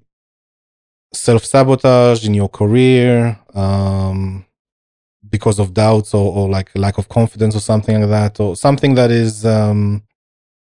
self-sabotage 1.14 2.26
in 2.26 2.34
your 2.34 2.48
career 2.48 3.38
um 3.54 4.44
because 5.28 5.58
of 5.58 5.72
doubts 5.72 6.14
or, 6.14 6.32
or 6.34 6.48
like 6.48 6.70
lack 6.74 6.98
of 6.98 7.08
confidence 7.08 7.54
or 7.54 7.60
something 7.60 8.00
like 8.00 8.10
that 8.10 8.40
or 8.40 8.56
something 8.56 8.94
that 8.94 9.10
is 9.10 9.46
um 9.46 10.02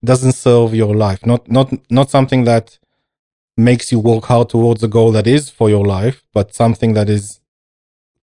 doesn't 0.03 0.33
serve 0.33 0.75
your 0.75 0.95
life. 0.95 1.25
Not 1.25 1.49
not 1.49 1.73
not 1.91 2.09
something 2.09 2.43
that 2.45 2.77
makes 3.57 3.91
you 3.91 3.99
work 3.99 4.25
hard 4.25 4.49
towards 4.49 4.83
a 4.83 4.87
goal 4.87 5.11
that 5.11 5.27
is 5.27 5.49
for 5.49 5.69
your 5.69 5.85
life, 5.85 6.23
but 6.33 6.53
something 6.53 6.93
that 6.93 7.09
is 7.09 7.39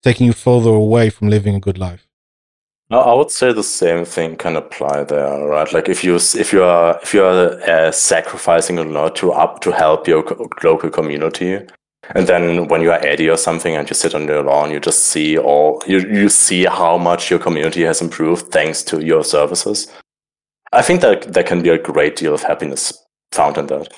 taking 0.03 0.27
you 0.27 0.33
further 0.33 0.69
away 0.69 1.09
from 1.09 1.29
living 1.29 1.55
a 1.55 1.59
good 1.59 1.77
life. 1.77 2.07
I 2.91 2.97
I 2.97 3.13
would 3.13 3.31
say 3.31 3.53
the 3.53 3.63
same 3.63 4.05
thing 4.05 4.35
can 4.37 4.55
apply 4.55 5.03
there, 5.05 5.47
right? 5.47 5.71
Like 5.73 5.89
if 5.89 6.03
you 6.03 6.15
if 6.15 6.53
you 6.53 6.63
are 6.63 6.99
if 7.01 7.13
you 7.13 7.23
are 7.23 7.59
uh, 7.69 7.91
sacrificing 7.91 8.77
a 8.79 8.83
lot 8.83 9.15
to 9.17 9.31
up 9.31 9.61
to 9.61 9.71
help 9.71 10.07
your 10.07 10.23
co- 10.23 10.49
local 10.63 10.89
community, 10.89 11.59
and 12.15 12.27
then 12.27 12.67
when 12.67 12.81
you 12.81 12.91
are 12.91 13.05
80 13.05 13.29
or 13.29 13.37
something 13.37 13.75
and 13.75 13.89
you 13.89 13.95
sit 13.95 14.13
on 14.13 14.27
your 14.27 14.43
lawn, 14.43 14.71
you 14.71 14.79
just 14.79 15.05
see 15.05 15.37
all 15.37 15.81
you 15.87 15.99
you 15.99 16.29
see 16.29 16.65
how 16.65 16.97
much 16.97 17.29
your 17.29 17.39
community 17.39 17.83
has 17.83 18.01
improved 18.01 18.51
thanks 18.51 18.83
to 18.83 19.03
your 19.03 19.23
services. 19.23 19.87
I 20.71 20.81
think 20.81 21.01
that 21.01 21.33
there 21.33 21.43
can 21.43 21.61
be 21.61 21.69
a 21.69 21.77
great 21.77 22.15
deal 22.15 22.33
of 22.33 22.43
happiness 22.43 22.93
found 23.31 23.57
in 23.57 23.67
that. 23.67 23.93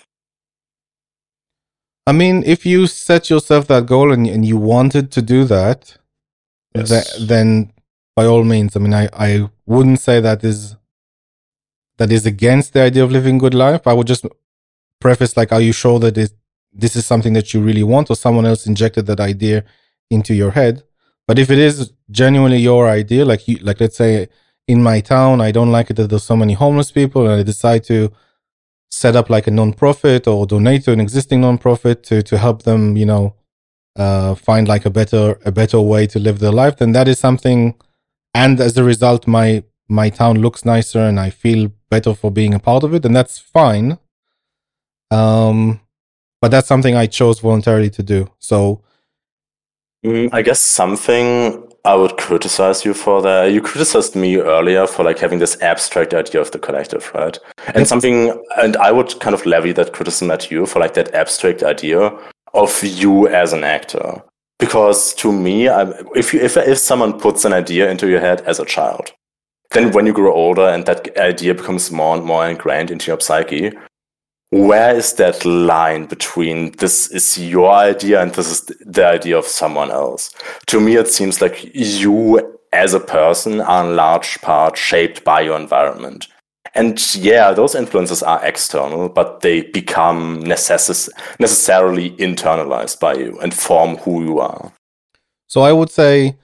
I 2.08 2.12
mean, 2.12 2.44
if 2.46 2.66
you 2.66 2.88
set 2.88 3.30
yourself 3.30 3.68
that 3.68 3.86
goal 3.88 4.12
and, 4.12 4.28
and 4.28 4.46
you 4.46 4.58
wanted 4.58 5.12
to 5.12 5.22
do 5.22 5.44
that, 5.46 5.98
Yes. 6.76 6.90
th- 6.90 7.28
then 7.30 7.72
by 8.16 8.26
all 8.26 8.44
means, 8.44 8.76
I 8.76 8.80
mean, 8.80 8.94
I, 8.94 9.08
I 9.14 9.50
wouldn't 9.66 10.00
say 10.02 10.20
that 10.20 10.44
is 10.44 10.76
that 11.98 12.12
is 12.12 12.26
against 12.26 12.74
the 12.74 12.82
idea 12.82 13.04
of 13.04 13.12
living 13.12 13.38
good 13.38 13.54
life. 13.54 13.88
I 13.88 13.94
would 13.94 14.08
just 14.08 14.26
preface 15.00 15.38
like, 15.38 15.54
are 15.54 15.62
you 15.62 15.72
sure 15.72 15.98
that 16.00 16.18
it, 16.18 16.32
this 16.74 16.98
is 16.98 17.06
something 17.06 17.32
that 17.34 17.54
you 17.54 17.62
really 17.62 17.84
want, 17.84 18.10
or 18.10 18.18
someone 18.18 18.46
else 18.46 18.68
injected 18.68 19.06
that 19.06 19.22
idea 19.22 19.64
into 20.12 20.34
your 20.34 20.52
head? 20.52 20.84
But 21.28 21.40
if 21.40 21.50
it 21.50 21.58
is 21.58 21.94
genuinely 22.12 22.58
your 22.58 22.90
idea, 22.90 23.24
like 23.24 23.48
you, 23.48 23.56
like 23.58 23.80
let's 23.80 23.96
say 23.96 24.28
in 24.68 24.84
my 24.84 25.00
town, 25.00 25.40
I 25.40 25.52
don't 25.52 25.72
like 25.72 25.90
it 25.90 25.94
that 25.96 26.10
there's 26.10 26.24
so 26.24 26.36
many 26.36 26.54
homeless 26.54 26.92
people, 26.92 27.26
and 27.26 27.40
I 27.40 27.44
decide 27.44 27.86
to 27.86 28.12
set 28.96 29.16
up 29.16 29.30
like 29.30 29.48
a 29.48 29.52
non-profit 29.52 30.28
or 30.28 30.46
donate 30.46 30.84
to 30.86 30.92
an 30.92 31.00
existing 31.00 31.42
non-profit 31.42 32.04
to 32.04 32.24
to 32.24 32.38
help 32.38 32.64
them, 32.64 32.96
you 32.98 33.06
know, 33.06 33.36
uh, 33.98 34.36
find 34.36 34.68
like 34.68 34.86
a 34.86 34.90
better 34.90 35.40
a 35.46 35.52
better 35.52 35.82
way 35.82 36.08
to 36.08 36.20
live 36.20 36.40
their 36.40 36.52
life, 36.52 36.78
then 36.78 36.94
that 36.94 37.08
is 37.08 37.20
something. 37.20 37.76
And 38.34 38.60
as 38.60 38.78
a 38.78 38.84
result, 38.84 39.28
my 39.28 39.64
my 39.88 40.10
town 40.10 40.42
looks 40.42 40.66
nicer, 40.66 41.00
and 41.00 41.20
I 41.20 41.30
feel 41.30 41.72
better 41.90 42.14
for 42.14 42.32
being 42.32 42.54
a 42.54 42.60
part 42.60 42.84
of 42.84 42.94
it, 42.94 43.06
and 43.06 43.16
that's 43.16 43.38
fine. 43.40 43.98
Um, 45.12 45.82
but 46.42 46.52
that's 46.52 46.68
something 46.68 46.96
I 46.96 47.08
chose 47.08 47.40
voluntarily 47.40 47.90
to 47.92 48.04
do. 48.04 48.30
So 48.40 48.82
Mm, 50.06 50.30
I 50.32 50.44
guess 50.44 50.60
something 50.60 51.65
I 51.86 51.94
would 51.94 52.18
criticize 52.18 52.84
you 52.84 52.96
for 52.96 53.22
that. 53.22 53.52
You 53.52 53.62
criticized 53.62 54.16
me 54.16 54.38
earlier 54.38 54.88
for 54.88 55.04
like 55.04 55.20
having 55.20 55.38
this 55.38 55.62
abstract 55.62 56.16
idea 56.16 56.42
of 56.42 56.50
the 56.50 56.58
collective, 56.58 57.12
right? 57.14 57.38
And 57.76 57.88
something, 57.88 58.42
and 58.58 58.76
I 58.78 58.92
would 58.92 59.20
kind 59.20 59.36
of 59.36 59.46
levy 59.46 59.72
that 59.74 59.94
criticism 59.94 60.32
at 60.32 60.50
you 60.50 60.66
for 60.66 60.80
like 60.80 60.96
that 60.96 61.14
abstract 61.14 61.62
idea 61.62 62.12
of 62.56 62.84
you 62.84 63.28
as 63.28 63.54
an 63.54 63.64
actor. 63.64 64.24
Because 64.58 65.14
to 65.16 65.32
me, 65.32 65.68
I, 65.68 65.92
if 66.16 66.34
you 66.34 66.40
if 66.40 66.58
if 66.58 66.80
someone 66.80 67.20
puts 67.20 67.46
an 67.46 67.54
idea 67.54 67.92
into 67.92 68.10
your 68.10 68.22
head 68.22 68.42
as 68.42 68.60
a 68.60 68.66
child, 68.66 69.12
then 69.72 69.92
when 69.92 70.08
you 70.08 70.14
grow 70.14 70.34
older 70.34 70.68
and 70.68 70.86
that 70.86 71.16
idea 71.18 71.54
becomes 71.54 71.92
more 71.92 72.16
and 72.16 72.26
more 72.26 72.48
ingrained 72.48 72.90
into 72.90 73.12
your 73.12 73.20
psyche, 73.20 73.74
where 74.50 74.96
is 74.96 75.14
that 75.14 75.44
line 75.46 76.06
between 76.06 76.72
this 76.74 77.10
is 77.12 77.38
your 77.38 77.72
idea 77.72 78.22
and 78.22 78.32
this 78.34 78.48
is 78.48 78.62
the 78.86 79.06
idea 79.06 79.38
of 79.38 79.46
someone 79.46 79.92
else? 79.92 80.34
To 80.68 80.80
me, 80.80 80.96
it 80.96 81.08
seems 81.08 81.42
like 81.42 81.70
you 81.74 82.58
as 82.72 82.94
a 82.94 83.00
person 83.00 83.62
are 83.62 83.86
in 83.86 83.96
large 83.96 84.40
part 84.42 84.78
shaped 84.78 85.24
by 85.24 85.42
your 85.42 85.58
environment. 85.58 86.28
And 86.74 87.00
yeah, 87.16 87.54
those 87.54 87.74
influences 87.74 88.22
are 88.22 88.46
external, 88.46 89.08
but 89.08 89.40
they 89.40 89.62
become 89.62 90.44
necess- 90.44 91.10
necessarily 91.40 92.12
internalized 92.12 93.00
by 93.00 93.14
you 93.16 93.40
and 93.40 93.54
form 93.54 93.96
who 93.98 94.24
you 94.24 94.40
are. 94.40 94.74
So 95.48 95.62
I 95.62 95.72
would 95.72 95.90
say 95.90 96.36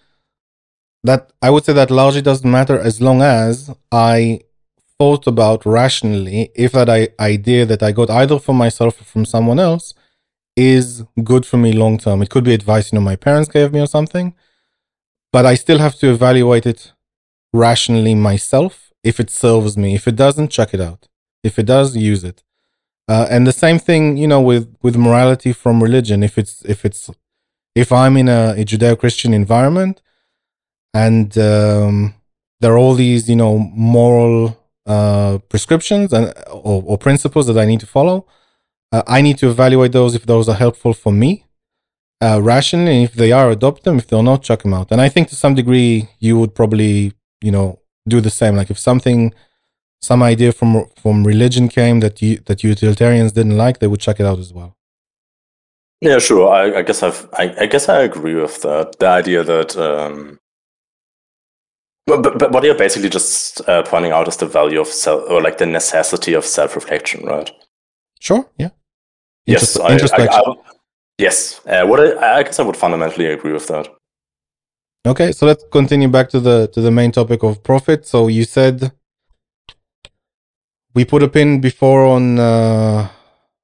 that 1.04 1.32
I 1.42 1.50
would 1.50 1.66
say 1.66 1.74
that 1.74 1.92
largely 1.92 2.22
doesn't 2.22 2.50
matter 2.50 2.80
as 2.80 3.02
long 3.02 3.22
as 3.22 3.76
I 3.92 4.42
thought 5.02 5.26
about 5.26 5.66
rationally 5.66 6.52
if 6.66 6.72
that 6.74 6.90
I, 6.98 7.02
idea 7.34 7.66
that 7.66 7.82
I 7.82 7.92
got 7.92 8.10
either 8.22 8.38
from 8.38 8.58
myself 8.66 9.02
or 9.02 9.06
from 9.14 9.26
someone 9.26 9.60
else 9.70 9.96
is 10.56 11.04
good 11.24 11.44
for 11.44 11.58
me 11.58 11.72
long 11.84 11.98
term. 11.98 12.22
It 12.22 12.30
could 12.30 12.44
be 12.44 12.54
advice, 12.54 12.92
you 12.92 12.98
know, 12.98 13.06
my 13.12 13.16
parents 13.28 13.50
gave 13.50 13.74
me 13.74 13.80
or 13.82 13.88
something, 13.88 14.36
but 15.34 15.44
I 15.52 15.56
still 15.56 15.80
have 15.80 15.96
to 16.02 16.12
evaluate 16.12 16.68
it 16.68 16.94
rationally 17.52 18.14
myself 18.14 18.74
if 19.04 19.20
it 19.20 19.32
serves 19.32 19.76
me. 19.76 19.96
If 19.96 20.08
it 20.08 20.16
doesn't, 20.16 20.50
check 20.58 20.72
it 20.76 20.82
out. 20.90 21.08
If 21.44 21.58
it 21.58 21.66
does, 21.66 21.98
use 21.98 22.24
it. 22.24 22.44
Uh, 23.08 23.26
and 23.34 23.48
the 23.48 23.60
same 23.66 23.80
thing, 23.80 24.18
you 24.18 24.28
know, 24.28 24.42
with 24.50 24.66
with 24.84 24.96
morality 25.08 25.52
from 25.52 25.82
religion. 25.82 26.22
If 26.30 26.38
it's 26.38 26.56
if 26.74 26.86
it's 26.88 27.10
if 27.84 27.92
I'm 27.92 28.16
in 28.22 28.30
a, 28.30 28.54
a 28.62 28.64
Judeo-Christian 28.70 29.34
environment 29.34 29.96
and 30.94 31.36
um, 31.38 32.14
there 32.60 32.74
are 32.74 32.82
all 32.84 32.94
these, 32.94 33.28
you 33.32 33.40
know, 33.44 33.58
moral 33.94 34.61
uh, 34.86 35.38
prescriptions 35.50 36.13
and 36.13 36.34
or, 36.48 36.84
or, 36.86 36.98
principles 36.98 37.48
that 37.48 37.58
I 37.58 37.65
need 37.65 37.80
to 37.82 37.86
follow, 37.86 38.26
uh, 38.91 39.04
I 39.08 39.22
need 39.22 39.38
to 39.39 39.50
evaluate 39.50 39.91
those 39.91 40.15
if 40.15 40.26
those 40.26 40.50
are 40.50 40.56
helpful 40.56 40.94
for 40.94 41.12
me 41.12 41.46
uh, 42.22 42.41
rationally. 42.41 42.96
And 42.96 43.04
if 43.04 43.13
they 43.13 43.32
are, 43.32 43.50
adopt 43.52 43.84
them. 43.84 43.98
If 43.98 44.08
they're 44.08 44.24
not, 44.24 44.44
chuck 44.44 44.63
them 44.63 44.74
out. 44.74 44.91
And 44.91 45.02
I 45.02 45.10
think 45.10 45.30
to 45.30 45.36
some 45.36 45.56
degree, 45.56 46.10
you 46.20 46.39
would 46.39 46.56
probably, 46.56 47.13
you 47.41 47.52
know, 47.52 47.80
do 48.08 48.22
the 48.22 48.30
same. 48.30 48.56
Like 48.56 48.70
if 48.70 48.80
something, 48.80 49.34
some 50.02 50.24
idea 50.24 50.52
from 50.52 50.86
from 50.96 51.26
religion 51.26 51.70
came 51.70 52.00
that 52.00 52.22
you 52.22 52.38
that 52.48 52.63
utilitarians 52.63 53.32
didn't 53.34 53.58
like, 53.58 53.80
they 53.80 53.88
would 53.88 54.00
chuck 54.02 54.20
it 54.20 54.26
out 54.26 54.39
as 54.39 54.52
well. 54.52 54.76
Yeah, 56.02 56.17
sure. 56.17 56.50
I, 56.50 56.80
I 56.80 56.82
guess 56.82 57.04
I've, 57.04 57.30
I, 57.34 57.56
I, 57.60 57.65
guess 57.67 57.88
I 57.88 58.02
agree 58.02 58.34
with 58.34 58.63
that. 58.63 58.98
The 58.98 59.06
idea 59.06 59.44
that, 59.44 59.78
um, 59.78 60.39
but, 62.08 62.22
but, 62.24 62.40
but 62.40 62.52
what 62.52 62.64
you're 62.64 62.78
basically 62.78 63.10
just 63.10 63.62
uh, 63.68 63.84
pointing 63.84 64.12
out 64.12 64.28
is 64.28 64.38
the 64.38 64.46
value 64.46 64.80
of 64.80 64.88
self, 64.88 65.24
or 65.30 65.42
like 65.42 65.58
the 65.58 65.66
necessity 65.66 66.34
of 66.34 66.46
self-reflection, 66.46 67.26
right? 67.26 67.52
Sure. 68.20 68.50
Yeah. 68.58 68.70
Yes. 69.46 69.80
I, 69.80 69.96
I, 69.96 70.54
yes. 71.18 71.62
Uh, 71.66 71.86
what 71.86 72.00
I, 72.00 72.40
I 72.40 72.44
guess 72.44 72.60
I 72.60 72.64
would 72.64 72.78
fundamentally 72.78 73.26
agree 73.26 73.54
with 73.54 73.68
that. 73.68 73.88
Okay, 75.06 75.32
so 75.32 75.46
let's 75.46 75.64
continue 75.72 76.08
back 76.08 76.30
to 76.30 76.40
the 76.40 76.68
to 76.74 76.82
the 76.82 76.92
main 76.92 77.12
topic 77.12 77.44
of 77.44 77.64
profit. 77.64 78.06
So 78.06 78.28
you 78.28 78.44
said 78.44 78.92
we 80.94 81.06
put 81.06 81.24
a 81.24 81.28
pin 81.28 81.62
before 81.62 82.06
on. 82.06 82.40
Uh, 82.40 83.10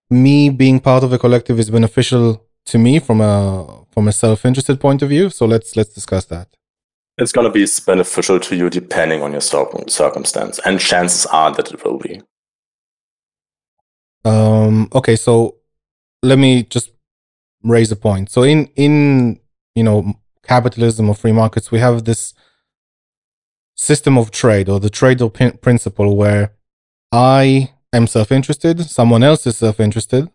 me 0.09 0.49
being 0.49 0.79
part 0.79 1.03
of 1.03 1.11
a 1.11 1.19
collective 1.19 1.59
is 1.59 1.69
beneficial 1.69 2.41
to 2.65 2.77
me 2.77 2.99
from 2.99 3.19
a 3.19 3.85
from 3.91 4.07
a 4.07 4.11
self-interested 4.11 4.79
point 4.79 5.01
of 5.01 5.09
view. 5.09 5.29
So 5.29 5.45
let's 5.45 5.75
let's 5.75 5.93
discuss 5.93 6.25
that. 6.25 6.47
It's 7.17 7.31
going 7.31 7.47
to 7.47 7.53
be 7.53 7.67
beneficial 7.85 8.39
to 8.39 8.55
you 8.55 8.69
depending 8.69 9.23
on 9.23 9.31
your 9.31 9.41
circumstance, 9.41 10.59
and 10.65 10.79
chances 10.79 11.25
are 11.25 11.51
that 11.55 11.71
it 11.71 11.83
will 11.83 11.97
be. 11.97 12.21
Um, 14.23 14.89
okay, 14.93 15.15
so 15.15 15.55
let 16.21 16.37
me 16.37 16.63
just 16.63 16.91
raise 17.63 17.91
a 17.91 17.95
point. 17.95 18.29
So 18.29 18.43
in 18.43 18.69
in 18.75 19.39
you 19.73 19.83
know 19.83 20.13
capitalism 20.43 21.09
or 21.09 21.15
free 21.15 21.31
markets, 21.31 21.71
we 21.71 21.79
have 21.79 22.03
this 22.03 22.33
system 23.75 24.17
of 24.17 24.31
trade 24.31 24.69
or 24.69 24.79
the 24.79 24.89
trade 24.89 25.19
principle 25.61 26.15
where 26.15 26.53
I 27.11 27.73
am 27.93 28.07
self 28.07 28.31
interested, 28.31 28.81
someone 28.89 29.23
else 29.23 29.47
is 29.47 29.57
self 29.57 29.79
interested. 29.79 30.29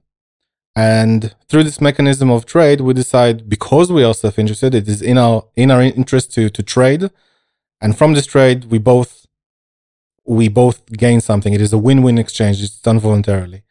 And 0.74 1.34
through 1.48 1.64
this 1.64 1.80
mechanism 1.80 2.30
of 2.30 2.46
trade, 2.46 2.80
we 2.80 2.94
decide 2.94 3.48
because 3.48 3.92
we 3.92 4.04
are 4.04 4.14
self 4.14 4.38
interested, 4.38 4.74
it 4.74 4.88
is 4.88 5.02
in 5.02 5.18
our 5.18 5.44
in 5.54 5.70
our 5.70 5.82
interest 5.82 6.32
to 6.34 6.48
to 6.50 6.62
trade. 6.62 7.10
And 7.80 7.96
from 7.98 8.14
this 8.14 8.26
trade, 8.26 8.66
we 8.66 8.78
both 8.78 9.26
we 10.24 10.48
both 10.48 10.86
gain 10.92 11.20
something. 11.20 11.52
It 11.52 11.60
is 11.60 11.72
a 11.72 11.78
win-win 11.78 12.16
exchange. 12.18 12.62
It's 12.62 12.80
done 12.80 12.98
voluntarily, 12.98 13.64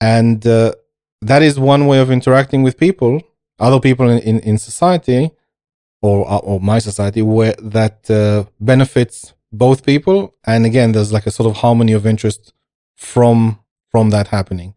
and 0.00 0.46
uh, 0.46 0.72
that 1.20 1.42
is 1.42 1.58
one 1.58 1.86
way 1.86 1.98
of 1.98 2.10
interacting 2.10 2.62
with 2.62 2.78
people, 2.78 3.20
other 3.58 3.80
people 3.80 4.08
in 4.08 4.18
in, 4.20 4.40
in 4.40 4.58
society, 4.58 5.32
or 6.00 6.26
or 6.26 6.60
my 6.60 6.78
society, 6.78 7.20
where 7.20 7.54
that 7.60 8.10
uh, 8.10 8.44
benefits 8.58 9.34
both 9.52 9.84
people. 9.84 10.34
And 10.44 10.64
again, 10.64 10.92
there's 10.92 11.12
like 11.12 11.26
a 11.26 11.30
sort 11.30 11.50
of 11.50 11.56
harmony 11.58 11.92
of 11.92 12.06
interest 12.06 12.54
from 12.96 13.58
from 13.90 14.10
that 14.10 14.28
happening? 14.28 14.74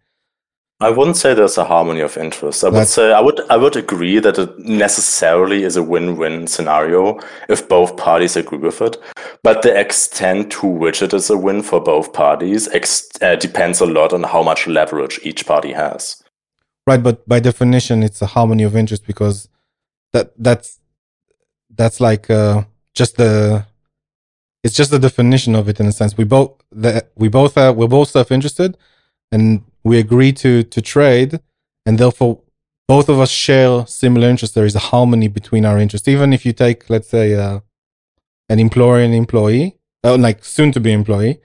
I 0.79 0.89
wouldn't 0.89 1.17
say 1.17 1.33
there's 1.33 1.57
a 1.57 1.63
harmony 1.63 2.01
of 2.01 2.17
interest. 2.17 2.63
I 2.63 2.69
would 2.69 2.87
say 2.87 3.13
I 3.13 3.21
would 3.21 3.39
I 3.49 3.55
would 3.55 3.75
agree 3.77 4.19
that 4.19 4.37
it 4.37 4.59
necessarily 4.59 5.63
is 5.63 5.77
a 5.77 5.83
win-win 5.83 6.47
scenario 6.47 7.19
if 7.47 7.69
both 7.69 7.95
parties 7.95 8.35
agree 8.35 8.57
with 8.57 8.81
it. 8.81 8.97
But 9.43 9.61
the 9.61 9.79
extent 9.79 10.51
to 10.53 10.67
which 10.67 11.01
it 11.01 11.13
is 11.13 11.29
a 11.29 11.37
win 11.37 11.61
for 11.61 11.79
both 11.79 12.11
parties 12.11 12.67
ex- 12.69 13.07
uh, 13.21 13.35
depends 13.35 13.79
a 13.79 13.85
lot 13.85 14.11
on 14.11 14.23
how 14.23 14.43
much 14.43 14.67
leverage 14.67 15.19
each 15.23 15.45
party 15.45 15.71
has. 15.71 16.21
Right, 16.85 17.01
but 17.01 17.25
by 17.29 17.39
definition, 17.39 18.03
it's 18.03 18.21
a 18.21 18.25
harmony 18.25 18.63
of 18.63 18.75
interest 18.75 19.07
because 19.07 19.47
that 20.11 20.33
that's 20.37 20.79
that's 21.69 22.01
like 22.01 22.29
uh, 22.29 22.63
just 22.93 23.15
the 23.15 23.65
it's 24.63 24.75
just 24.75 24.91
the 24.91 24.99
definition 24.99 25.55
of 25.55 25.69
it 25.69 25.79
in 25.79 25.85
a 25.85 25.91
sense. 25.91 26.17
We 26.17 26.25
both 26.25 26.61
that 26.71 27.11
we 27.15 27.29
both 27.29 27.57
are 27.57 27.71
we're 27.71 27.87
both 27.87 28.09
self 28.09 28.31
interested, 28.31 28.77
and 29.31 29.63
we 29.83 29.99
agree 29.99 30.31
to 30.33 30.63
to 30.63 30.81
trade, 30.81 31.39
and 31.85 31.97
therefore 31.97 32.41
both 32.87 33.09
of 33.09 33.19
us 33.19 33.31
share 33.31 33.85
similar 33.87 34.29
interests. 34.29 34.55
There 34.55 34.65
is 34.65 34.75
a 34.75 34.87
harmony 34.91 35.27
between 35.27 35.65
our 35.65 35.79
interests. 35.79 36.07
Even 36.07 36.33
if 36.33 36.45
you 36.45 36.53
take, 36.53 36.89
let's 36.89 37.09
say, 37.09 37.33
uh, 37.33 37.59
an 38.49 38.59
employer 38.59 38.99
and 38.99 39.13
employee, 39.13 39.77
uh, 40.03 40.17
like 40.17 40.43
soon 40.43 40.71
to 40.73 40.79
be 40.79 40.91
employee, 40.91 41.39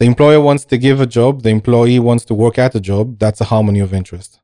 the 0.00 0.06
employer 0.06 0.40
wants 0.40 0.64
to 0.66 0.78
give 0.78 1.00
a 1.00 1.06
job, 1.06 1.42
the 1.42 1.50
employee 1.50 1.98
wants 1.98 2.24
to 2.26 2.34
work 2.34 2.58
at 2.58 2.74
a 2.74 2.80
job. 2.80 3.18
That's 3.18 3.40
a 3.40 3.44
harmony 3.44 3.80
of 3.80 3.94
interest. 3.94 4.40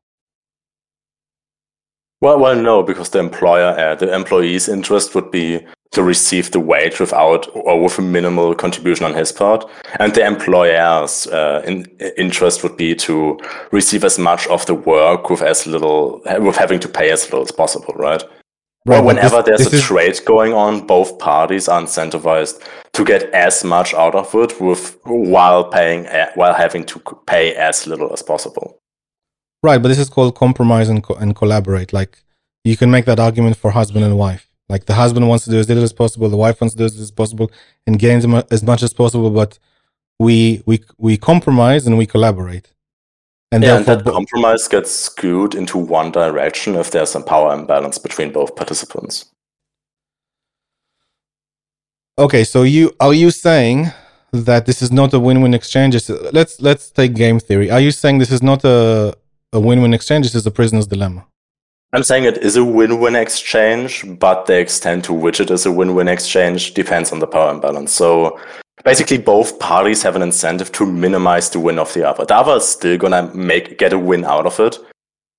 Well, 2.21 2.39
well, 2.39 2.55
no, 2.55 2.81
because 2.81 3.09
the 3.09 3.19
employer, 3.19 3.77
uh, 3.77 3.95
the 3.95 4.13
employee's 4.13 4.67
interest 4.69 5.15
would 5.15 5.31
be 5.31 5.65
to 5.95 6.03
receive 6.03 6.51
the 6.51 6.59
wage 6.59 6.99
without 6.99 7.47
or 7.55 7.81
with 7.81 7.97
a 7.97 8.01
minimal 8.01 8.53
contribution 8.53 9.05
on 9.05 9.13
his 9.13 9.31
part. 9.31 9.65
And 9.99 10.13
the 10.13 10.25
employer's 10.25 11.27
uh, 11.27 11.63
in, 11.65 11.85
interest 12.17 12.63
would 12.63 12.77
be 12.77 12.95
to 12.95 13.39
receive 13.71 14.03
as 14.03 14.19
much 14.19 14.45
of 14.47 14.65
the 14.65 14.75
work 14.75 15.29
with 15.29 15.41
as 15.41 15.65
little, 15.65 16.21
with 16.39 16.57
having 16.57 16.79
to 16.81 16.87
pay 16.87 17.11
as 17.11 17.23
little 17.25 17.41
as 17.41 17.51
possible, 17.51 17.93
right? 17.95 18.23
Right, 18.87 18.99
well, 18.99 19.05
whenever 19.05 19.37
this, 19.37 19.45
there's 19.45 19.71
this 19.71 19.73
a 19.73 19.75
is... 19.77 19.83
trade 19.83 20.25
going 20.25 20.53
on, 20.53 20.85
both 20.85 21.17
parties 21.17 21.67
are 21.67 21.81
incentivized 21.81 22.61
to 22.93 23.03
get 23.03 23.23
as 23.33 23.63
much 23.63 23.95
out 23.95 24.13
of 24.13 24.35
it 24.35 24.61
with 24.61 24.99
while 25.05 25.63
paying 25.63 26.05
while 26.35 26.53
having 26.53 26.85
to 26.85 26.99
pay 27.25 27.55
as 27.55 27.87
little 27.87 28.13
as 28.13 28.21
possible. 28.21 28.77
Right, 29.63 29.81
but 29.81 29.87
this 29.87 29.97
is 29.97 30.09
called 30.09 30.35
compromise 30.35 30.87
and, 30.87 31.01
co- 31.01 31.15
and 31.15 31.35
collaborate. 31.35 31.93
Like 31.93 32.21
you 32.63 32.77
can 32.77 32.91
make 32.91 33.05
that 33.05 33.19
argument 33.19 33.57
for 33.57 33.71
husband 33.71 34.05
and 34.05 34.19
wife. 34.19 34.47
Like 34.67 34.85
the 34.85 34.93
husband 34.93 35.29
wants 35.29 35.45
to 35.45 35.51
do 35.51 35.59
as 35.59 35.69
little 35.69 35.83
as 35.83 35.93
possible, 35.93 36.27
the 36.27 36.37
wife 36.37 36.59
wants 36.59 36.73
to 36.73 36.79
do 36.79 36.85
as 36.85 36.93
little 36.93 37.03
as 37.03 37.11
possible, 37.11 37.51
and 37.85 37.99
gain 37.99 38.17
as 38.51 38.63
much 38.63 38.83
as 38.83 38.93
possible. 38.93 39.29
But 39.29 39.59
we 40.19 40.63
we 40.65 40.83
we 40.97 41.17
compromise 41.17 41.85
and 41.85 41.97
we 41.97 42.05
collaborate. 42.05 42.73
And 43.51 43.63
yeah, 43.63 43.77
and 43.77 43.85
that 43.85 44.03
compromise 44.03 44.67
gets 44.67 44.91
skewed 44.91 45.53
into 45.53 45.77
one 45.77 46.11
direction 46.11 46.75
if 46.75 46.89
there's 46.91 47.15
a 47.15 47.21
power 47.21 47.53
imbalance 47.53 47.99
between 47.99 48.31
both 48.31 48.55
participants. 48.55 49.25
Okay, 52.17 52.43
so 52.43 52.63
you 52.63 52.91
are 52.99 53.13
you 53.13 53.29
saying 53.29 53.91
that 54.31 54.65
this 54.65 54.81
is 54.81 54.91
not 54.91 55.13
a 55.13 55.19
win-win 55.19 55.53
exchange? 55.53 55.95
Let's 56.09 56.59
let's 56.59 56.89
take 56.89 57.13
game 57.13 57.39
theory. 57.39 57.69
Are 57.69 57.79
you 57.79 57.91
saying 57.91 58.17
this 58.17 58.31
is 58.31 58.41
not 58.41 58.63
a 58.63 59.15
a 59.53 59.59
win-win 59.59 59.93
exchange? 59.93 60.25
This 60.25 60.35
is 60.35 60.47
a 60.47 60.51
prisoner's 60.51 60.87
dilemma. 60.87 61.27
I'm 61.95 62.03
saying 62.03 62.25
it 62.25 62.39
is 62.39 62.57
a 62.57 62.65
win-win 62.65 63.15
exchange, 63.15 64.03
but 64.19 64.47
the 64.47 64.59
extent 64.59 65.05
to 65.05 65.13
which 65.13 65.39
it 65.39 65.49
is 65.49 65.65
a 65.65 65.71
win-win 65.71 66.09
exchange 66.09 66.73
depends 66.73 67.13
on 67.13 67.19
the 67.19 67.27
power 67.27 67.51
imbalance. 67.51 67.93
So 67.93 68.37
basically 68.83 69.17
both 69.17 69.59
parties 69.59 70.03
have 70.03 70.17
an 70.17 70.21
incentive 70.21 70.73
to 70.73 70.85
minimize 70.85 71.49
the 71.49 71.61
win 71.61 71.79
of 71.79 71.93
the 71.93 72.05
other. 72.05 72.25
The 72.25 72.35
other 72.35 72.57
is 72.57 72.67
still 72.67 72.97
gonna 72.97 73.33
make 73.33 73.77
get 73.77 73.93
a 73.93 73.99
win 73.99 74.25
out 74.25 74.45
of 74.45 74.59
it, 74.59 74.77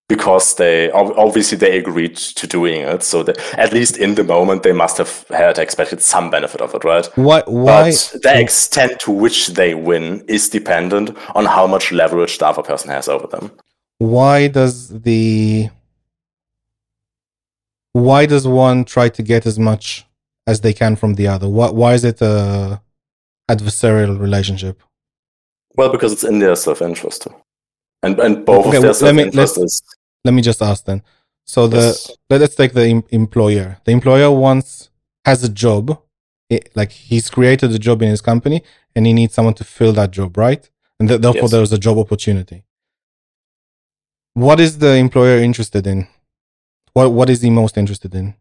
because 0.09 0.55
they 0.55 0.91
obviously 0.93 1.59
they 1.59 1.77
agreed 1.77 2.17
to 2.17 2.47
doing 2.47 2.81
it. 2.81 3.03
So 3.03 3.23
at 3.59 3.75
least 3.75 3.99
in 3.99 4.15
the 4.15 4.25
moment 4.25 4.63
they 4.63 4.73
must 4.73 4.97
have 4.97 5.27
had 5.29 5.59
expected 5.59 6.01
some 6.01 6.31
benefit 6.31 6.63
of 6.63 6.75
it, 6.75 6.85
right? 6.85 7.05
What? 7.17 7.53
Why? 7.53 7.91
But 7.91 8.23
the 8.23 8.41
extent 8.41 8.99
to 9.01 9.11
which 9.11 9.49
they 9.49 9.75
win 9.75 10.25
is 10.27 10.49
dependent 10.49 11.11
on 11.35 11.45
how 11.45 11.67
much 11.67 11.93
leverage 11.93 12.39
the 12.39 12.47
other 12.47 12.63
person 12.63 12.89
has 12.91 13.09
over 13.09 13.27
them. 13.27 13.51
Why 13.99 14.49
does 14.49 14.89
the 14.89 15.69
why 17.97 18.27
does 18.27 18.47
one 18.47 18.85
try 18.85 19.09
to 19.09 19.23
get 19.23 19.47
as 19.47 19.59
much 19.59 20.07
as 20.47 20.61
they 20.61 20.73
can 20.73 20.97
from 20.97 21.15
the 21.15 21.27
other? 21.27 21.49
Why, 21.49 21.71
why 21.71 21.95
is 21.95 22.05
it 22.05 22.21
a 22.21 22.81
adversarial 23.51 24.21
relationship? 24.21 24.83
Well, 25.77 25.91
because 25.91 26.13
it's 26.13 26.25
in 26.25 26.39
their 26.39 26.57
self-interest 26.57 27.23
too. 27.23 27.35
And, 28.03 28.19
and 28.21 28.45
both 28.45 28.67
okay, 28.67 28.77
of 28.77 28.83
their 28.83 28.95
self-interest 28.95 29.59
is... 29.59 29.83
Let 30.25 30.35
me 30.35 30.43
just 30.43 30.61
ask 30.61 30.85
then. 30.85 31.03
So 31.47 31.69
the 31.69 31.77
yes. 31.77 32.11
let's 32.29 32.55
take 32.55 32.73
the 32.75 32.87
em- 32.87 33.05
employer. 33.11 33.79
The 33.85 33.93
employer 33.93 34.31
wants 34.31 34.91
has 35.25 35.43
a 35.43 35.49
job, 35.49 35.99
it, 36.51 36.71
like 36.75 36.93
he's 36.93 37.31
created 37.31 37.73
a 37.73 37.79
job 37.79 38.03
in 38.03 38.09
his 38.09 38.21
company, 38.21 38.63
and 38.95 39.07
he 39.07 39.13
needs 39.13 39.35
someone 39.35 39.55
to 39.55 39.65
fill 39.65 39.93
that 39.95 40.11
job, 40.11 40.37
right? 40.37 40.69
And 40.99 41.09
th- 41.09 41.21
therefore, 41.21 41.43
yes. 41.43 41.51
there's 41.53 41.73
a 41.73 41.79
job 41.79 41.99
opportunity. 41.99 42.65
What 44.35 44.61
is 44.61 44.79
the 44.79 44.95
employer 44.97 45.39
interested 45.39 45.87
in? 45.87 46.09
What 46.97 47.13
What 47.13 47.29
is 47.29 47.43
he 47.43 47.51
most 47.51 47.77
interested 47.77 48.15
in? 48.15 48.35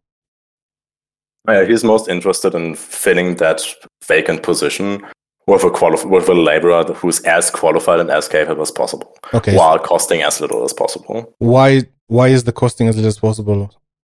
Uh, 1.45 1.65
he's 1.65 1.83
most 1.83 2.07
interested 2.07 2.55
in 2.55 2.75
filling 2.75 3.35
that 3.35 3.59
vacant 4.07 4.43
position 4.43 5.05
with 5.45 5.65
a 5.65 5.69
quali- 5.69 6.05
with 6.05 6.29
a 6.29 6.33
laborer 6.33 6.85
who's 6.93 7.19
as 7.25 7.51
qualified 7.51 7.99
and 7.99 8.09
as 8.09 8.29
capable 8.29 8.61
as 8.61 8.71
possible, 8.71 9.13
okay. 9.33 9.57
while 9.57 9.77
costing 9.77 10.21
as 10.21 10.39
little 10.39 10.63
as 10.63 10.73
possible. 10.73 11.33
Why 11.39 11.83
Why 12.07 12.29
is 12.29 12.45
the 12.45 12.53
costing 12.53 12.87
as 12.87 12.95
little 12.95 13.09
as 13.09 13.19
possible 13.19 13.69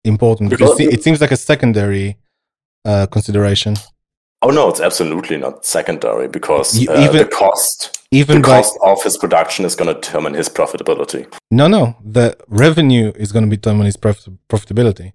important? 0.04 0.48
Because, 0.48 0.78
because 0.78 0.94
it 0.94 1.02
seems 1.04 1.20
like 1.20 1.32
a 1.32 1.36
secondary 1.36 2.16
uh, 2.86 3.06
consideration. 3.12 3.76
Oh 4.40 4.48
no, 4.48 4.70
it's 4.70 4.80
absolutely 4.80 5.36
not 5.36 5.66
secondary 5.66 6.28
because 6.28 6.68
uh, 6.88 6.98
even, 7.04 7.18
the 7.18 7.26
cost, 7.26 7.99
even 8.10 8.42
the 8.42 8.48
by, 8.48 8.62
cost 8.62 8.78
of 8.82 9.02
his 9.02 9.16
production 9.16 9.64
is 9.64 9.74
going 9.74 9.88
to 9.88 9.94
determine 9.94 10.34
his 10.34 10.48
profitability. 10.48 11.32
No, 11.50 11.68
no, 11.68 11.96
the 12.04 12.36
revenue 12.48 13.12
is 13.16 13.32
going 13.32 13.48
to 13.48 13.56
determine 13.56 13.86
his 13.86 13.96
prof- 13.96 14.28
profitability. 14.48 15.12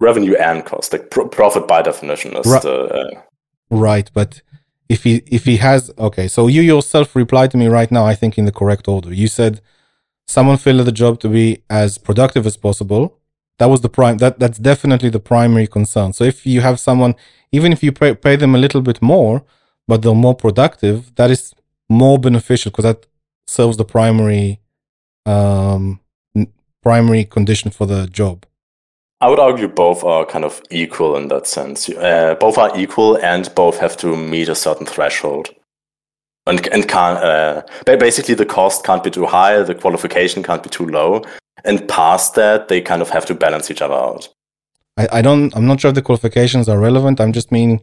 Revenue 0.00 0.34
and 0.36 0.64
cost, 0.64 0.92
like 0.92 1.10
profit 1.10 1.66
by 1.66 1.82
definition 1.82 2.36
is 2.36 2.46
right. 2.46 2.62
the. 2.62 2.74
Uh, 2.74 3.22
right, 3.70 4.10
but 4.14 4.42
if 4.88 5.04
he 5.04 5.22
if 5.26 5.44
he 5.44 5.56
has 5.56 5.90
okay, 5.98 6.28
so 6.28 6.46
you 6.46 6.62
yourself 6.62 7.16
replied 7.16 7.50
to 7.50 7.56
me 7.56 7.66
right 7.66 7.90
now. 7.90 8.06
I 8.06 8.14
think 8.14 8.38
in 8.38 8.44
the 8.44 8.52
correct 8.52 8.86
order. 8.86 9.12
You 9.12 9.26
said 9.26 9.60
someone 10.26 10.56
filled 10.56 10.86
the 10.86 10.92
job 10.92 11.18
to 11.20 11.28
be 11.28 11.62
as 11.68 11.98
productive 11.98 12.46
as 12.46 12.56
possible. 12.56 13.18
That 13.58 13.66
was 13.66 13.80
the 13.80 13.88
prime. 13.88 14.18
That 14.18 14.38
that's 14.38 14.58
definitely 14.58 15.08
the 15.08 15.18
primary 15.18 15.66
concern. 15.66 16.12
So 16.12 16.22
if 16.22 16.46
you 16.46 16.60
have 16.60 16.78
someone 16.78 17.16
even 17.50 17.72
if 17.72 17.82
you 17.82 17.92
pay, 17.92 18.14
pay 18.14 18.36
them 18.36 18.54
a 18.54 18.58
little 18.58 18.82
bit 18.82 19.00
more, 19.00 19.44
but 19.86 20.02
they're 20.02 20.14
more 20.14 20.34
productive, 20.34 21.14
that 21.16 21.30
is 21.30 21.54
more 21.88 22.18
beneficial 22.18 22.70
because 22.70 22.84
that 22.84 23.06
serves 23.46 23.76
the 23.76 23.84
primary 23.84 24.60
um, 25.26 26.00
primary 26.82 27.24
condition 27.24 27.70
for 27.70 27.86
the 27.86 28.06
job. 28.06 28.46
I 29.20 29.28
would 29.28 29.40
argue 29.40 29.66
both 29.66 30.04
are 30.04 30.24
kind 30.24 30.44
of 30.44 30.62
equal 30.70 31.16
in 31.16 31.28
that 31.28 31.46
sense. 31.46 31.88
Uh, 31.88 32.36
both 32.38 32.56
are 32.56 32.78
equal, 32.78 33.16
and 33.18 33.52
both 33.54 33.78
have 33.78 33.96
to 33.98 34.16
meet 34.16 34.48
a 34.48 34.54
certain 34.54 34.86
threshold. 34.86 35.48
And 36.46 36.66
and 36.68 36.88
can't 36.88 37.18
uh, 37.18 37.62
basically 37.84 38.34
the 38.34 38.46
cost 38.46 38.84
can't 38.84 39.04
be 39.04 39.10
too 39.10 39.26
high, 39.26 39.60
the 39.62 39.74
qualification 39.74 40.42
can't 40.42 40.62
be 40.62 40.70
too 40.70 40.86
low, 40.86 41.24
and 41.64 41.86
past 41.88 42.36
that 42.36 42.68
they 42.68 42.80
kind 42.80 43.02
of 43.02 43.10
have 43.10 43.26
to 43.26 43.34
balance 43.34 43.70
each 43.70 43.82
other 43.82 43.94
out. 43.94 44.28
I, 44.96 45.08
I 45.18 45.22
don't. 45.22 45.54
I'm 45.56 45.66
not 45.66 45.80
sure 45.80 45.90
if 45.90 45.94
the 45.94 46.02
qualifications 46.02 46.68
are 46.68 46.78
relevant. 46.78 47.20
I'm 47.20 47.32
just 47.32 47.52
meaning 47.52 47.82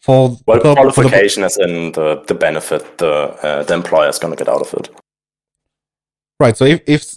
for 0.00 0.36
well, 0.46 0.60
the, 0.62 0.74
qualification 0.74 1.42
for 1.42 1.48
the, 1.48 1.64
is 1.64 1.70
in 1.70 1.92
the 1.92 2.22
the 2.26 2.34
benefit 2.34 2.98
the 2.98 3.12
uh, 3.42 3.62
the 3.64 3.74
employer 3.74 4.08
is 4.08 4.18
going 4.18 4.32
to 4.32 4.38
get 4.38 4.48
out 4.48 4.60
of 4.60 4.72
it. 4.74 4.88
Right. 6.40 6.56
So 6.56 6.64
if 6.64 6.80
if 6.86 7.14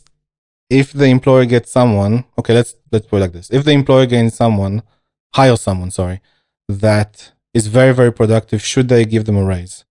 if 0.69 0.93
the 0.93 1.05
employer 1.05 1.45
gets 1.45 1.71
someone, 1.71 2.25
okay, 2.39 2.53
let's 2.53 2.75
let's 2.91 3.05
put 3.05 3.17
it 3.17 3.21
like 3.21 3.33
this: 3.33 3.51
if 3.51 3.63
the 3.63 3.71
employer 3.71 4.05
gains 4.05 4.33
someone, 4.33 4.83
hire 5.35 5.57
someone, 5.57 5.91
sorry, 5.91 6.21
that 6.67 7.31
is 7.53 7.67
very 7.67 7.93
very 7.93 8.11
productive, 8.11 8.61
should 8.63 8.89
they 8.89 9.05
give 9.05 9.25
them 9.25 9.37
a 9.37 9.45
raise? 9.45 9.85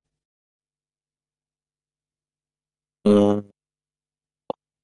Mm. 3.05 3.45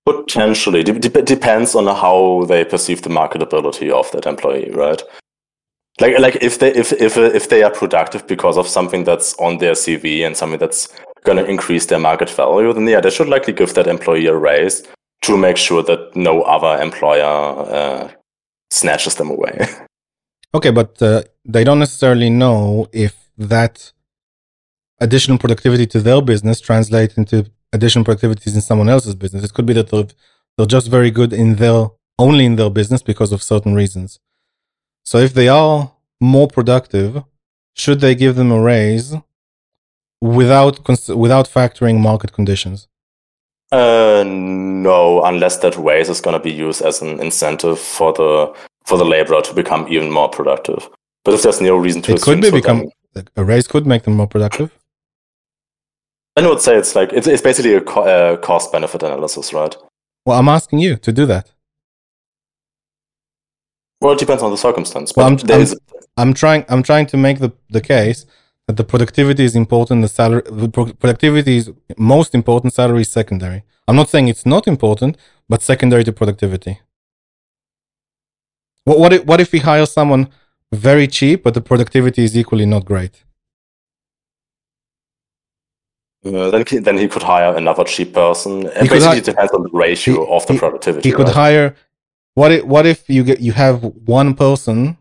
Potentially, 0.05 0.83
Dep- 0.83 1.25
depends 1.25 1.73
on 1.73 1.85
how 1.85 2.45
they 2.45 2.63
perceive 2.63 3.01
the 3.01 3.09
marketability 3.09 3.89
of 3.91 4.11
that 4.11 4.27
employee, 4.27 4.69
right? 4.71 5.01
Like, 6.01 6.19
like 6.19 6.35
if 6.41 6.59
they 6.59 6.73
if 6.73 6.91
if 6.93 7.17
if 7.17 7.49
they 7.49 7.63
are 7.63 7.71
productive 7.71 8.27
because 8.27 8.57
of 8.57 8.67
something 8.67 9.05
that's 9.05 9.33
on 9.35 9.59
their 9.59 9.73
CV 9.73 10.25
and 10.25 10.35
something 10.35 10.59
that's 10.59 10.89
going 11.23 11.37
to 11.37 11.49
increase 11.49 11.85
their 11.85 11.99
market 11.99 12.29
value, 12.29 12.73
then 12.73 12.87
yeah, 12.87 12.99
they 12.99 13.09
should 13.09 13.29
likely 13.29 13.53
give 13.53 13.73
that 13.75 13.87
employee 13.87 14.27
a 14.27 14.35
raise 14.35 14.83
to 15.21 15.37
make 15.37 15.57
sure 15.57 15.81
that 15.83 16.15
no 16.15 16.41
other 16.43 16.81
employer 16.81 17.23
uh, 17.23 18.11
snatches 18.69 19.15
them 19.15 19.29
away. 19.29 19.67
okay, 20.53 20.71
but 20.71 21.01
uh, 21.01 21.23
they 21.45 21.63
don't 21.63 21.79
necessarily 21.79 22.29
know 22.29 22.87
if 22.91 23.29
that 23.37 23.91
additional 24.99 25.37
productivity 25.37 25.85
to 25.87 25.99
their 26.01 26.21
business 26.21 26.59
translates 26.61 27.17
into 27.17 27.49
additional 27.73 28.05
productivities 28.05 28.55
in 28.55 28.61
someone 28.61 28.89
else's 28.89 29.15
business. 29.15 29.43
It 29.43 29.53
could 29.53 29.65
be 29.65 29.73
that 29.73 29.89
they're, 29.89 30.07
they're 30.57 30.65
just 30.67 30.89
very 30.89 31.11
good 31.11 31.33
in 31.33 31.55
their 31.55 31.87
only 32.17 32.45
in 32.45 32.55
their 32.55 32.69
business 32.69 33.01
because 33.01 33.31
of 33.31 33.43
certain 33.43 33.73
reasons. 33.73 34.19
So 35.05 35.19
if 35.19 35.33
they 35.33 35.47
are 35.47 35.91
more 36.19 36.47
productive, 36.47 37.23
should 37.75 37.99
they 37.99 38.15
give 38.15 38.35
them 38.35 38.51
a 38.51 38.59
raise 38.59 39.13
without 40.21 40.79
without 41.15 41.47
factoring 41.47 41.99
market 41.99 42.33
conditions? 42.33 42.87
Uh, 43.71 44.23
no, 44.25 45.23
unless 45.23 45.57
that 45.57 45.75
raise 45.77 46.09
is 46.09 46.21
going 46.21 46.35
to 46.37 46.43
be 46.43 46.51
used 46.51 46.81
as 46.81 47.01
an 47.01 47.19
incentive 47.19 47.79
for 47.79 48.13
the 48.13 48.53
for 48.85 48.97
the 48.97 49.05
laborer 49.05 49.41
to 49.41 49.53
become 49.53 49.87
even 49.89 50.11
more 50.11 50.29
productive. 50.29 50.89
But 51.23 51.33
if 51.33 51.43
there's 51.43 51.61
no 51.61 51.75
reason 51.75 52.01
to, 52.03 52.13
it 52.13 52.21
could 52.21 52.41
be 52.41 52.51
become 52.51 52.89
them, 53.13 53.25
a 53.35 53.43
raise 53.43 53.67
could 53.67 53.85
make 53.85 54.03
them 54.03 54.15
more 54.15 54.27
productive. 54.27 54.71
I 56.35 56.47
would 56.47 56.61
say 56.61 56.75
it's 56.75 56.95
like 56.95 57.13
it's, 57.13 57.27
it's 57.27 57.41
basically 57.41 57.73
a 57.75 57.81
co- 57.81 58.03
uh, 58.03 58.37
cost 58.37 58.71
benefit 58.71 59.03
analysis, 59.03 59.53
right? 59.53 59.75
Well, 60.25 60.37
I'm 60.37 60.49
asking 60.49 60.79
you 60.79 60.97
to 60.97 61.11
do 61.11 61.25
that. 61.27 61.51
Well, 64.01 64.13
it 64.13 64.19
depends 64.19 64.43
on 64.43 64.51
the 64.51 64.57
circumstance. 64.57 65.13
Well, 65.15 65.27
I'm, 65.27 65.37
I'm, 65.49 65.67
I'm, 66.17 66.33
trying. 66.33 66.65
I'm 66.69 66.83
trying 66.83 67.07
to 67.07 67.17
make 67.17 67.39
the, 67.39 67.51
the 67.69 67.81
case 67.81 68.25
that 68.67 68.77
the 68.77 68.83
productivity 68.83 69.43
is 69.43 69.55
important. 69.55 70.01
The 70.01 70.07
salary, 70.07 70.43
the 70.45 70.69
productivity 70.69 71.57
is 71.57 71.71
most 71.97 72.35
important. 72.35 72.73
Salary 72.73 73.01
is 73.01 73.11
secondary. 73.11 73.63
I'm 73.87 73.95
not 73.95 74.09
saying 74.09 74.27
it's 74.27 74.45
not 74.45 74.67
important, 74.67 75.17
but 75.47 75.61
secondary 75.61 76.03
to 76.03 76.11
productivity. 76.11 76.79
What 78.83 78.99
what 78.99 79.13
if, 79.13 79.25
what 79.25 79.41
if 79.41 79.51
we 79.51 79.59
hire 79.59 79.85
someone 79.85 80.29
very 80.71 81.07
cheap, 81.07 81.43
but 81.43 81.53
the 81.53 81.61
productivity 81.61 82.23
is 82.23 82.37
equally 82.37 82.65
not 82.65 82.85
great? 82.85 83.23
Uh, 86.25 86.49
then, 86.49 86.63
then 86.81 86.97
he 86.97 87.07
could 87.07 87.21
hire 87.21 87.55
another 87.55 87.83
cheap 87.83 88.13
person. 88.13 88.67
And 88.69 88.89
basically, 88.89 89.19
it 89.19 89.25
depends 89.25 89.51
on 89.51 89.61
the 89.61 89.69
ratio 89.71 90.25
he, 90.25 90.31
of 90.31 90.47
the 90.47 90.57
productivity. 90.57 91.09
He 91.09 91.15
could 91.15 91.27
right? 91.27 91.35
hire. 91.35 91.75
What 92.35 92.51
if, 92.51 92.65
what 92.65 92.85
if 92.85 93.09
you 93.09 93.23
get 93.23 93.39
you 93.39 93.53
have 93.53 93.83
one 93.83 94.33
person 94.35 94.97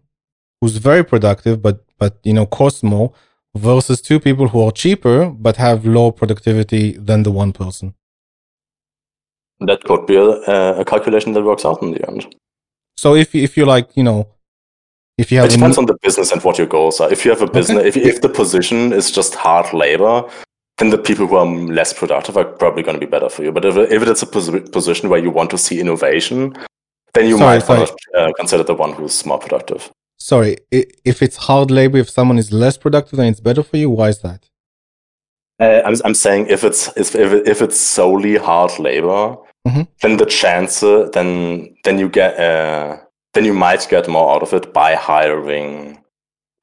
who's 0.61 0.77
very 0.79 1.05
productive, 1.05 1.61
but 1.61 1.85
but 1.99 2.19
you 2.25 2.33
know 2.33 2.47
costs 2.47 2.83
more, 2.83 3.13
versus 3.55 4.01
two 4.01 4.19
people 4.19 4.49
who 4.49 4.63
are 4.63 4.73
cheaper 4.73 5.31
but 5.31 5.57
have 5.57 5.87
lower 5.87 6.13
productivity 6.13 6.93
than 6.93 7.23
the 7.23 7.31
one 7.31 7.53
person. 7.53 7.95
That 9.61 9.85
could 9.85 10.07
be 10.07 10.17
a, 10.17 10.81
a 10.81 10.85
calculation 10.85 11.33
that 11.33 11.45
works 11.45 11.65
out 11.65 11.83
in 11.83 11.93
the 11.93 12.07
end. 12.07 12.35
So 12.97 13.15
if 13.15 13.35
if 13.35 13.57
you 13.57 13.65
like, 13.65 13.97
you 13.97 14.03
know, 14.03 14.29
if 15.17 15.31
you 15.31 15.39
have, 15.39 15.47
it 15.47 15.53
depends 15.53 15.79
on 15.79 15.87
the 15.87 15.97
business 16.03 16.33
and 16.33 16.43
what 16.43 16.59
your 16.59 16.67
goals 16.67 17.01
are. 17.01 17.11
If 17.11 17.25
you 17.25 17.31
have 17.31 17.43
a 17.43 17.51
business, 17.51 17.79
okay. 17.79 17.89
if 17.89 17.97
if 17.97 18.21
the 18.21 18.29
position 18.29 18.93
is 18.93 19.11
just 19.11 19.35
hard 19.35 19.73
labor, 19.73 20.29
then 20.79 20.91
the 20.91 20.99
people 20.99 21.27
who 21.27 21.37
are 21.37 21.47
less 21.47 21.93
productive 21.93 22.37
are 22.37 22.45
probably 22.45 22.83
going 22.83 22.99
to 22.99 23.07
be 23.07 23.11
better 23.11 23.29
for 23.29 23.45
you. 23.45 23.53
But 23.53 23.65
if, 23.65 23.77
if 23.77 24.03
it's 24.03 24.23
a 24.23 24.27
pos- 24.27 24.71
position 24.71 25.09
where 25.09 25.21
you 25.21 25.31
want 25.31 25.51
to 25.51 25.59
see 25.59 25.81
innovation, 25.81 26.57
then 27.15 27.29
you 27.29 27.39
sorry, 27.39 27.59
might 27.59 27.65
sorry. 27.65 27.89
uh, 28.17 28.33
consider 28.37 28.63
the 28.63 28.75
one 28.75 28.93
who's 28.93 29.25
more 29.25 29.39
productive. 29.39 29.91
Sorry, 30.19 30.57
if 30.71 31.23
it's 31.23 31.37
hard 31.37 31.71
labor, 31.71 31.99
if 31.99 32.09
someone 32.09 32.39
is 32.39 32.53
less 32.53 32.77
productive, 32.77 33.17
then 33.17 33.27
it's 33.27 33.41
better 33.41 33.63
for 33.63 33.77
you. 33.77 33.91
Why 33.91 34.09
is 34.09 34.21
that? 34.21 34.49
Uh, 35.61 35.83
I'm, 35.85 35.95
I'm 36.05 36.15
saying 36.15 36.47
if 36.49 36.65
it's 36.65 36.89
if 36.97 37.15
if 37.15 37.63
it's 37.63 37.81
solely 37.81 38.37
hard 38.37 38.79
labor, 38.79 39.37
mm-hmm. 39.67 39.83
then 40.03 40.17
the 40.17 40.27
chance 40.27 40.81
then 40.81 41.77
then 41.85 41.99
you 41.99 42.09
get 42.09 42.39
uh, 42.39 42.99
then 43.35 43.45
you 43.45 43.55
might 43.55 43.87
get 43.89 44.09
more 44.09 44.35
out 44.35 44.43
of 44.43 44.53
it 44.53 44.73
by 44.73 44.95
hiring, 44.95 46.03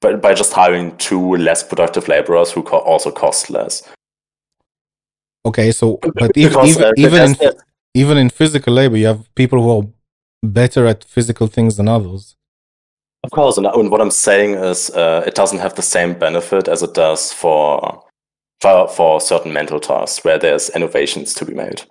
by 0.02 0.16
by 0.16 0.34
just 0.34 0.54
hiring 0.54 0.98
two 0.98 1.36
less 1.38 1.64
productive 1.64 2.08
laborers 2.08 2.52
who 2.52 2.64
co- 2.64 2.80
also 2.80 3.12
cost 3.12 3.50
less. 3.50 3.84
Okay, 5.46 5.72
so 5.72 6.00
but 6.02 6.34
because, 6.34 6.70
even, 6.70 6.84
uh, 6.84 6.92
even 6.98 7.36
in, 7.42 7.52
even 7.94 8.18
in 8.18 8.30
physical 8.30 8.74
labor, 8.74 8.98
you 8.98 9.08
have 9.08 9.34
people 9.36 9.62
who 9.62 9.70
are 9.72 9.88
better 10.44 10.86
at 10.86 11.04
physical 11.04 11.48
things 11.48 11.78
than 11.78 11.88
others. 11.88 12.36
Of 13.24 13.32
course, 13.32 13.58
and, 13.58 13.68
and 13.68 13.92
what 13.92 14.02
I'm 14.02 14.12
saying 14.12 14.56
is, 14.56 14.90
uh, 14.90 15.24
it 15.28 15.36
doesn't 15.36 15.60
have 15.60 15.76
the 15.76 15.84
same 15.84 16.14
benefit 16.14 16.68
as 16.68 16.82
it 16.82 16.94
does 16.96 17.32
for, 17.32 18.04
for 18.60 18.88
for 18.88 19.22
certain 19.22 19.54
mental 19.54 19.80
tasks 19.80 20.24
where 20.24 20.40
there's 20.40 20.70
innovations 20.72 21.34
to 21.36 21.46
be 21.46 21.54
made. 21.54 21.84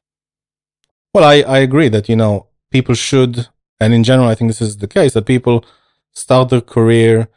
Well, 1.15 1.25
I, 1.25 1.43
I 1.43 1.59
agree 1.59 1.89
that 1.89 2.09
you 2.09 2.17
know 2.17 2.47
people 2.71 2.97
should, 2.97 3.49
and 3.79 3.95
in 3.95 4.03
general, 4.03 4.29
I 4.29 4.35
think 4.35 4.51
this 4.51 4.61
is 4.61 4.79
the 4.79 4.89
case 4.89 5.15
that 5.15 5.27
people 5.27 5.65
start 6.13 6.49
their 6.49 6.61
career 6.61 7.29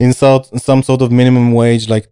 in 0.00 0.12
some 0.12 0.42
some 0.56 0.82
sort 0.82 1.00
of 1.02 1.12
minimum 1.12 1.52
wage, 1.52 1.88
like 1.88 2.08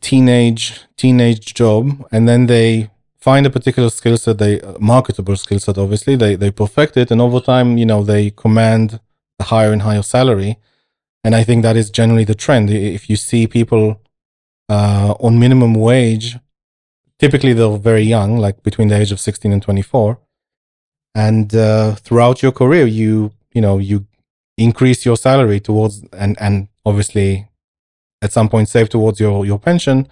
teenage 0.00 0.80
teenage 0.96 1.52
job, 1.52 2.06
and 2.10 2.26
then 2.26 2.46
they 2.46 2.90
find 3.18 3.46
a 3.46 3.50
particular 3.50 3.90
skill 3.90 4.16
set, 4.16 4.38
they 4.38 4.60
marketable 4.78 5.36
skill 5.36 5.58
set, 5.58 5.78
obviously 5.78 6.16
they 6.16 6.34
they 6.36 6.50
perfect 6.50 6.96
it, 6.96 7.10
and 7.10 7.20
over 7.20 7.40
time, 7.40 7.76
you 7.76 7.86
know, 7.86 8.02
they 8.02 8.30
command 8.30 9.00
a 9.38 9.44
higher 9.44 9.72
and 9.72 9.82
higher 9.82 10.02
salary. 10.02 10.58
And 11.24 11.34
I 11.34 11.44
think 11.44 11.62
that 11.62 11.76
is 11.76 11.90
generally 11.90 12.24
the 12.24 12.34
trend. 12.34 12.70
If 12.70 13.10
you 13.10 13.16
see 13.16 13.46
people 13.46 14.00
uh, 14.68 15.14
on 15.20 15.38
minimum 15.38 15.74
wage, 15.74 16.36
typically 17.18 17.52
they're 17.52 17.76
very 17.76 18.02
young, 18.02 18.38
like 18.38 18.62
between 18.62 18.88
the 18.88 18.96
age 18.96 19.12
of 19.12 19.20
16 19.20 19.52
and 19.52 19.62
24. 19.62 20.18
And 21.14 21.54
uh, 21.54 21.96
throughout 21.96 22.42
your 22.42 22.52
career, 22.52 22.86
you, 22.86 23.32
you 23.52 23.60
know, 23.60 23.78
you 23.78 24.06
increase 24.56 25.04
your 25.04 25.16
salary 25.16 25.60
towards, 25.60 26.04
and, 26.12 26.40
and 26.40 26.68
obviously 26.84 27.48
at 28.22 28.32
some 28.32 28.48
point 28.48 28.68
save 28.68 28.88
towards 28.88 29.18
your, 29.18 29.44
your 29.44 29.58
pension. 29.58 30.08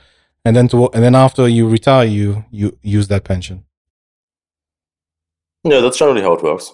And 0.47 0.55
then 0.55 0.69
to, 0.69 0.89
and 0.93 1.03
then 1.03 1.17
after 1.17 1.49
you 1.49 1.69
retire, 1.69 2.05
you, 2.05 2.45
you 2.53 2.79
use 2.81 3.09
that 3.09 3.25
pension. 3.25 3.65
Yeah, 5.65 5.81
that's 5.81 5.99
generally 5.99 6.23
how 6.23 6.35
it 6.35 6.43
works. 6.43 6.73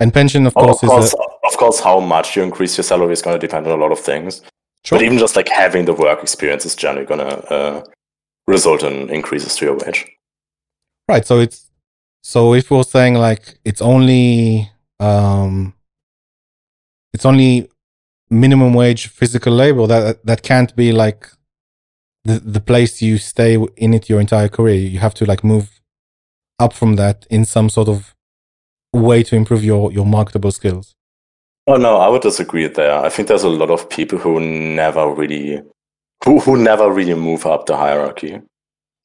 And 0.00 0.12
pension, 0.12 0.48
of 0.48 0.54
course, 0.54 0.82
of 0.82 0.88
course, 0.88 1.04
is 1.06 1.14
a, 1.14 1.46
of 1.46 1.56
course, 1.56 1.78
how 1.78 2.00
much 2.00 2.34
you 2.34 2.42
increase 2.42 2.76
your 2.76 2.82
salary 2.82 3.12
is 3.12 3.22
going 3.22 3.38
to 3.38 3.46
depend 3.46 3.68
on 3.68 3.78
a 3.78 3.80
lot 3.80 3.92
of 3.92 4.00
things. 4.00 4.42
Sure. 4.84 4.98
But 4.98 5.04
even 5.04 5.18
just 5.18 5.36
like 5.36 5.48
having 5.48 5.84
the 5.84 5.94
work 5.94 6.22
experience 6.22 6.66
is 6.66 6.74
generally 6.74 7.06
going 7.06 7.20
to 7.20 7.54
uh, 7.54 7.84
result 8.48 8.82
in 8.82 9.08
increases 9.10 9.54
to 9.58 9.66
your 9.66 9.76
wage. 9.78 10.04
Right. 11.08 11.24
So 11.24 11.38
it's 11.38 11.70
so 12.24 12.52
if 12.52 12.68
we're 12.68 12.82
saying 12.82 13.14
like 13.14 13.60
it's 13.64 13.80
only 13.80 14.72
um, 14.98 15.74
it's 17.12 17.24
only 17.24 17.70
minimum 18.28 18.74
wage 18.74 19.06
physical 19.06 19.52
labor 19.52 19.86
that 19.86 20.26
that 20.26 20.42
can't 20.42 20.74
be 20.74 20.90
like 20.90 21.28
the 22.24 22.40
the 22.40 22.60
place 22.60 23.02
you 23.02 23.18
stay 23.18 23.58
in 23.76 23.94
it 23.94 24.08
your 24.08 24.20
entire 24.20 24.48
career. 24.48 24.76
You 24.76 24.98
have 24.98 25.14
to 25.14 25.24
like 25.24 25.44
move 25.44 25.80
up 26.58 26.72
from 26.72 26.96
that 26.96 27.26
in 27.30 27.44
some 27.44 27.68
sort 27.68 27.88
of 27.88 28.14
way 28.92 29.22
to 29.22 29.36
improve 29.36 29.64
your 29.64 29.92
your 29.92 30.06
marketable 30.06 30.52
skills. 30.52 30.94
Oh 31.66 31.76
no, 31.76 31.96
I 31.96 32.08
would 32.08 32.22
disagree 32.22 32.66
there. 32.66 32.98
I 32.98 33.08
think 33.08 33.28
there's 33.28 33.42
a 33.42 33.48
lot 33.48 33.70
of 33.70 33.88
people 33.88 34.18
who 34.18 34.40
never 34.40 35.10
really 35.10 35.62
who 36.24 36.40
who 36.40 36.56
never 36.56 36.90
really 36.90 37.14
move 37.14 37.46
up 37.46 37.66
the 37.66 37.76
hierarchy. 37.76 38.40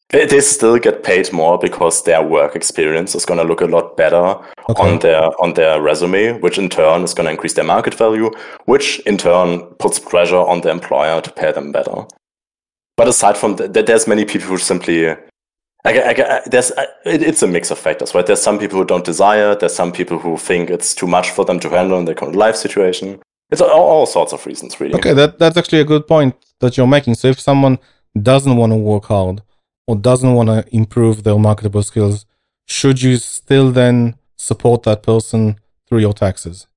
They, 0.10 0.26
they 0.26 0.42
still 0.42 0.80
get 0.80 1.04
paid 1.04 1.32
more 1.32 1.60
because 1.60 2.04
their 2.04 2.24
work 2.24 2.56
experience 2.56 3.14
is 3.14 3.26
going 3.26 3.40
to 3.40 3.44
look 3.44 3.62
a 3.62 3.66
lot 3.66 3.96
better 3.96 4.36
okay. 4.70 4.92
on 4.92 5.00
their 5.00 5.24
on 5.42 5.54
their 5.54 5.82
resume, 5.82 6.40
which 6.40 6.58
in 6.58 6.70
turn 6.70 7.04
is 7.04 7.14
going 7.14 7.26
to 7.26 7.32
increase 7.32 7.54
their 7.54 7.66
market 7.66 7.94
value, 7.94 8.32
which 8.66 9.00
in 9.02 9.18
turn 9.18 9.62
puts 9.80 10.00
pressure 10.00 10.36
on 10.36 10.62
the 10.62 10.70
employer 10.70 11.22
to 11.22 11.32
pay 11.32 11.52
them 11.52 11.72
better. 11.72 12.06
But 13.00 13.08
aside 13.08 13.38
from 13.38 13.56
that, 13.56 13.86
there's 13.86 14.10
many 14.10 14.26
people 14.26 14.50
who 14.50 14.58
simply 14.58 15.08
I, 15.08 15.16
I, 15.86 16.42
there's 16.48 16.72
it, 17.06 17.24
it's 17.24 17.42
a 17.42 17.48
mix 17.48 17.72
of 17.72 17.80
factors, 17.80 18.14
right? 18.14 18.26
There's 18.26 18.42
some 18.42 18.60
people 18.60 18.78
who 18.78 18.84
don't 18.84 19.06
desire. 19.06 19.56
There's 19.56 19.74
some 19.74 19.94
people 19.94 20.20
who 20.20 20.36
think 20.36 20.70
it's 20.70 20.94
too 20.94 21.08
much 21.08 21.30
for 21.30 21.46
them 21.46 21.62
to 21.62 21.70
handle 21.70 21.98
in 21.98 22.04
their 22.04 22.14
current 22.14 22.36
life 22.36 22.58
situation. 22.58 23.22
It's 23.52 23.62
all, 23.62 23.70
all 23.70 24.06
sorts 24.06 24.34
of 24.34 24.46
reasons, 24.46 24.82
really. 24.82 24.96
Okay, 24.96 25.14
that 25.14 25.40
that's 25.40 25.56
actually 25.56 25.80
a 25.80 25.86
good 25.86 26.10
point 26.10 26.36
that 26.60 26.76
you're 26.76 26.88
making. 26.88 27.16
So 27.16 27.30
if 27.30 27.40
someone 27.40 27.80
doesn't 28.22 28.58
want 28.58 28.74
to 28.74 28.78
work 28.78 29.06
hard 29.06 29.44
or 29.88 29.96
doesn't 29.96 30.34
want 30.34 30.50
to 30.50 30.66
improve 30.76 31.24
their 31.24 31.40
marketable 31.40 31.84
skills, 31.84 32.26
should 32.68 33.02
you 33.02 33.16
still 33.16 33.72
then 33.72 34.16
support 34.36 34.84
that 34.84 35.04
person 35.04 35.58
through 35.88 36.00
your 36.00 36.14
taxes? 36.14 36.68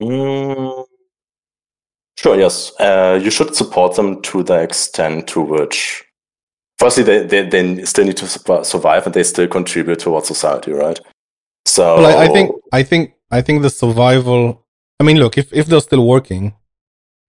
Mm, 0.00 0.87
sure. 2.18 2.38
Yes, 2.38 2.72
uh, 2.80 3.18
you 3.22 3.30
should 3.30 3.54
support 3.54 3.96
them 3.96 4.20
to 4.22 4.42
the 4.42 4.60
extent 4.60 5.28
to 5.28 5.40
which 5.40 6.04
firstly 6.78 7.02
they, 7.02 7.26
they, 7.26 7.42
they 7.48 7.84
still 7.84 8.04
need 8.04 8.16
to 8.16 8.26
survive 8.64 9.06
and 9.06 9.14
they 9.14 9.24
still 9.24 9.48
contribute 9.48 9.98
towards 9.98 10.28
society 10.28 10.72
right? 10.72 10.98
So 11.66 11.96
well, 11.96 12.18
I, 12.18 12.24
I, 12.24 12.28
think 12.28 12.50
i 12.72 12.82
think 12.82 13.12
i 13.30 13.42
think 13.42 13.62
the 13.62 13.70
survival 13.70 14.64
i 15.00 15.04
mean 15.04 15.18
look 15.18 15.36
if, 15.36 15.52
if 15.52 15.66
they're 15.66 15.80
still 15.80 16.06
working 16.06 16.54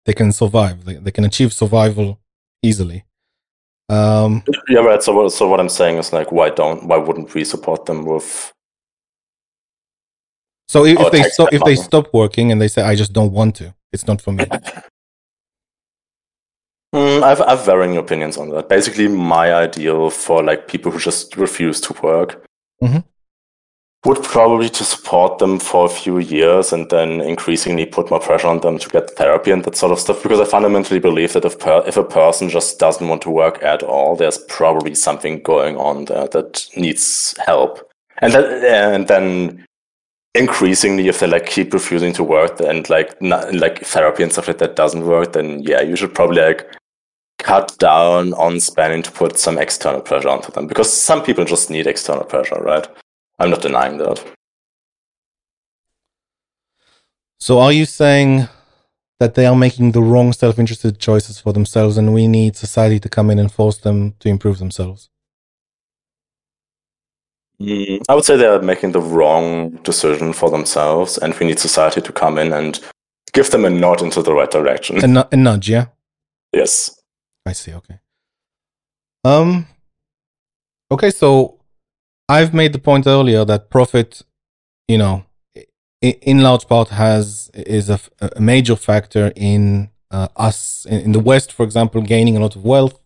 they 0.09 0.15
can 0.15 0.33
survive. 0.33 0.87
They, 0.87 0.95
they 0.95 1.11
can 1.11 1.25
achieve 1.25 1.53
survival 1.53 2.19
easily. 2.63 3.05
Um 3.91 4.43
yeah 4.69 4.81
right. 4.81 5.03
So 5.03 5.13
what, 5.13 5.33
so 5.33 5.49
what 5.49 5.61
i'm 5.61 5.69
saying 5.69 5.99
is 5.99 6.13
like 6.13 6.33
why 6.33 6.51
don't 6.51 6.87
why 6.87 6.97
wouldn't 6.97 7.33
we 7.35 7.45
support 7.45 7.87
them 7.87 8.05
with 8.05 8.53
so 10.67 10.85
if, 10.85 10.99
if 11.01 11.13
they 11.13 11.23
stop 11.23 11.53
if 11.53 11.63
they 11.65 11.77
stop 11.77 12.13
working 12.13 12.53
and 12.53 12.61
they 12.61 12.69
say 12.69 12.83
i 12.83 12.95
just 12.95 13.13
don't 13.13 13.33
want 13.33 13.55
to 13.57 13.75
it's 13.93 14.07
not 14.07 14.21
for 14.21 14.33
me 14.33 14.45
Mm, 16.95 17.23
I've, 17.23 17.43
I've 17.43 17.67
varying 17.67 17.97
opinions 17.99 18.39
on 18.39 18.49
that. 18.51 18.69
Basically, 18.69 19.09
my 19.09 19.53
ideal 19.53 20.09
for 20.11 20.43
like 20.43 20.69
people 20.69 20.91
who 20.91 20.99
just 20.99 21.37
refuse 21.37 21.81
to 21.83 21.93
work 22.03 22.47
mm-hmm. 22.83 23.01
would 24.07 24.23
probably 24.23 24.71
to 24.71 24.85
support 24.85 25.39
them 25.39 25.59
for 25.59 25.85
a 25.85 25.91
few 25.91 26.19
years 26.19 26.73
and 26.73 26.89
then 26.89 27.21
increasingly 27.21 27.85
put 27.85 28.09
more 28.09 28.21
pressure 28.21 28.47
on 28.47 28.61
them 28.61 28.79
to 28.79 28.89
get 28.89 29.11
therapy 29.11 29.51
and 29.51 29.65
that 29.65 29.77
sort 29.77 29.93
of 29.93 29.99
stuff. 30.01 30.23
Because 30.23 30.41
I 30.41 30.45
fundamentally 30.45 30.99
believe 30.99 31.35
that 31.35 31.45
if 31.45 31.59
per, 31.59 31.83
if 31.87 31.99
a 31.99 32.05
person 32.05 32.49
just 32.49 32.79
doesn't 32.79 33.07
want 33.07 33.21
to 33.23 33.31
work 33.31 33.63
at 33.63 33.83
all, 33.83 34.17
there's 34.17 34.39
probably 34.49 34.95
something 34.95 35.43
going 35.43 35.77
on 35.77 36.07
there 36.07 36.29
that 36.29 36.67
needs 36.75 37.35
help. 37.45 37.87
And 38.23 38.33
that, 38.33 38.65
and 38.65 39.09
then 39.09 39.67
increasingly 40.35 41.09
if 41.09 41.21
they 41.21 41.27
like 41.27 41.47
keep 41.47 41.73
refusing 41.73 42.13
to 42.13 42.23
work 42.23 42.61
and 42.61 42.89
like 42.91 43.21
not, 43.21 43.53
like 43.55 43.81
therapy 43.81 44.23
and 44.23 44.33
stuff 44.33 44.49
like 44.49 44.59
that 44.59 44.77
doesn't 44.77 45.07
work 45.07 45.33
then 45.33 45.61
yeah 45.63 45.81
you 45.81 45.97
should 45.97 46.15
probably 46.15 46.43
like 46.43 46.71
cut 47.39 47.77
down 47.79 48.33
on 48.35 48.61
spending 48.61 49.03
to 49.03 49.11
put 49.11 49.39
some 49.39 49.59
external 49.59 50.01
pressure 50.01 50.29
onto 50.29 50.53
them 50.53 50.67
because 50.67 50.93
some 50.93 51.23
people 51.23 51.45
just 51.45 51.71
need 51.71 51.87
external 51.87 52.25
pressure, 52.25 52.61
right? 52.61 52.87
I'm 53.39 53.51
not 53.51 53.63
denying 53.63 53.99
that. 53.99 54.23
So, 57.41 57.61
are 57.61 57.73
you 57.73 57.87
saying 57.87 58.49
that 59.21 59.35
they 59.35 59.47
are 59.47 59.57
making 59.57 59.93
the 59.93 60.03
wrong 60.03 60.33
self 60.33 60.59
interested 60.59 60.99
choices 60.99 61.39
for 61.39 61.53
themselves 61.53 61.97
and 61.97 62.13
we 62.13 62.27
need 62.27 62.57
society 62.57 62.99
to 63.01 63.09
come 63.09 63.31
in 63.31 63.39
and 63.39 63.51
force 63.51 63.79
them 63.79 64.15
to 64.19 64.29
improve 64.29 64.59
themselves? 64.59 65.09
Mm, 67.61 68.03
I 68.09 68.15
would 68.15 68.25
say 68.25 68.37
they're 68.37 68.63
making 68.63 68.93
the 68.93 69.01
wrong 69.01 69.71
decision 69.83 70.33
for 70.33 70.51
themselves, 70.51 71.19
and 71.19 71.35
we 71.35 71.47
need 71.47 71.59
society 71.59 72.01
to 72.01 72.13
come 72.13 72.39
in 72.39 72.53
and 72.53 72.81
give 73.33 73.51
them 73.51 73.65
a 73.65 73.71
nod 73.71 74.03
into 74.03 74.23
the 74.23 74.33
right 74.33 74.51
direction. 74.51 75.17
A, 75.17 75.29
a 75.33 75.37
nudge, 75.37 75.69
yeah? 75.69 75.87
Yes. 76.53 77.01
I 77.45 77.53
see. 77.53 77.75
Okay. 77.75 77.99
Um. 79.25 79.67
Okay, 80.91 81.11
so 81.11 81.59
I've 82.29 82.55
made 82.55 82.73
the 82.73 82.79
point 82.79 83.07
earlier 83.07 83.45
that 83.45 83.71
profit, 83.71 84.23
you 84.87 84.99
know, 84.99 85.25
in 86.01 86.41
large 86.43 86.67
part 86.67 86.89
has 86.91 87.51
is 87.55 87.91
a, 87.91 88.01
a 88.21 88.41
major 88.41 88.77
factor 88.77 89.33
in 89.35 89.91
uh, 90.11 90.29
us 90.37 90.87
in 90.87 91.13
the 91.13 91.21
West, 91.21 91.53
for 91.53 91.65
example, 91.65 92.01
gaining 92.03 92.37
a 92.37 92.41
lot 92.41 92.57
of 92.57 92.65
wealth. 92.65 92.99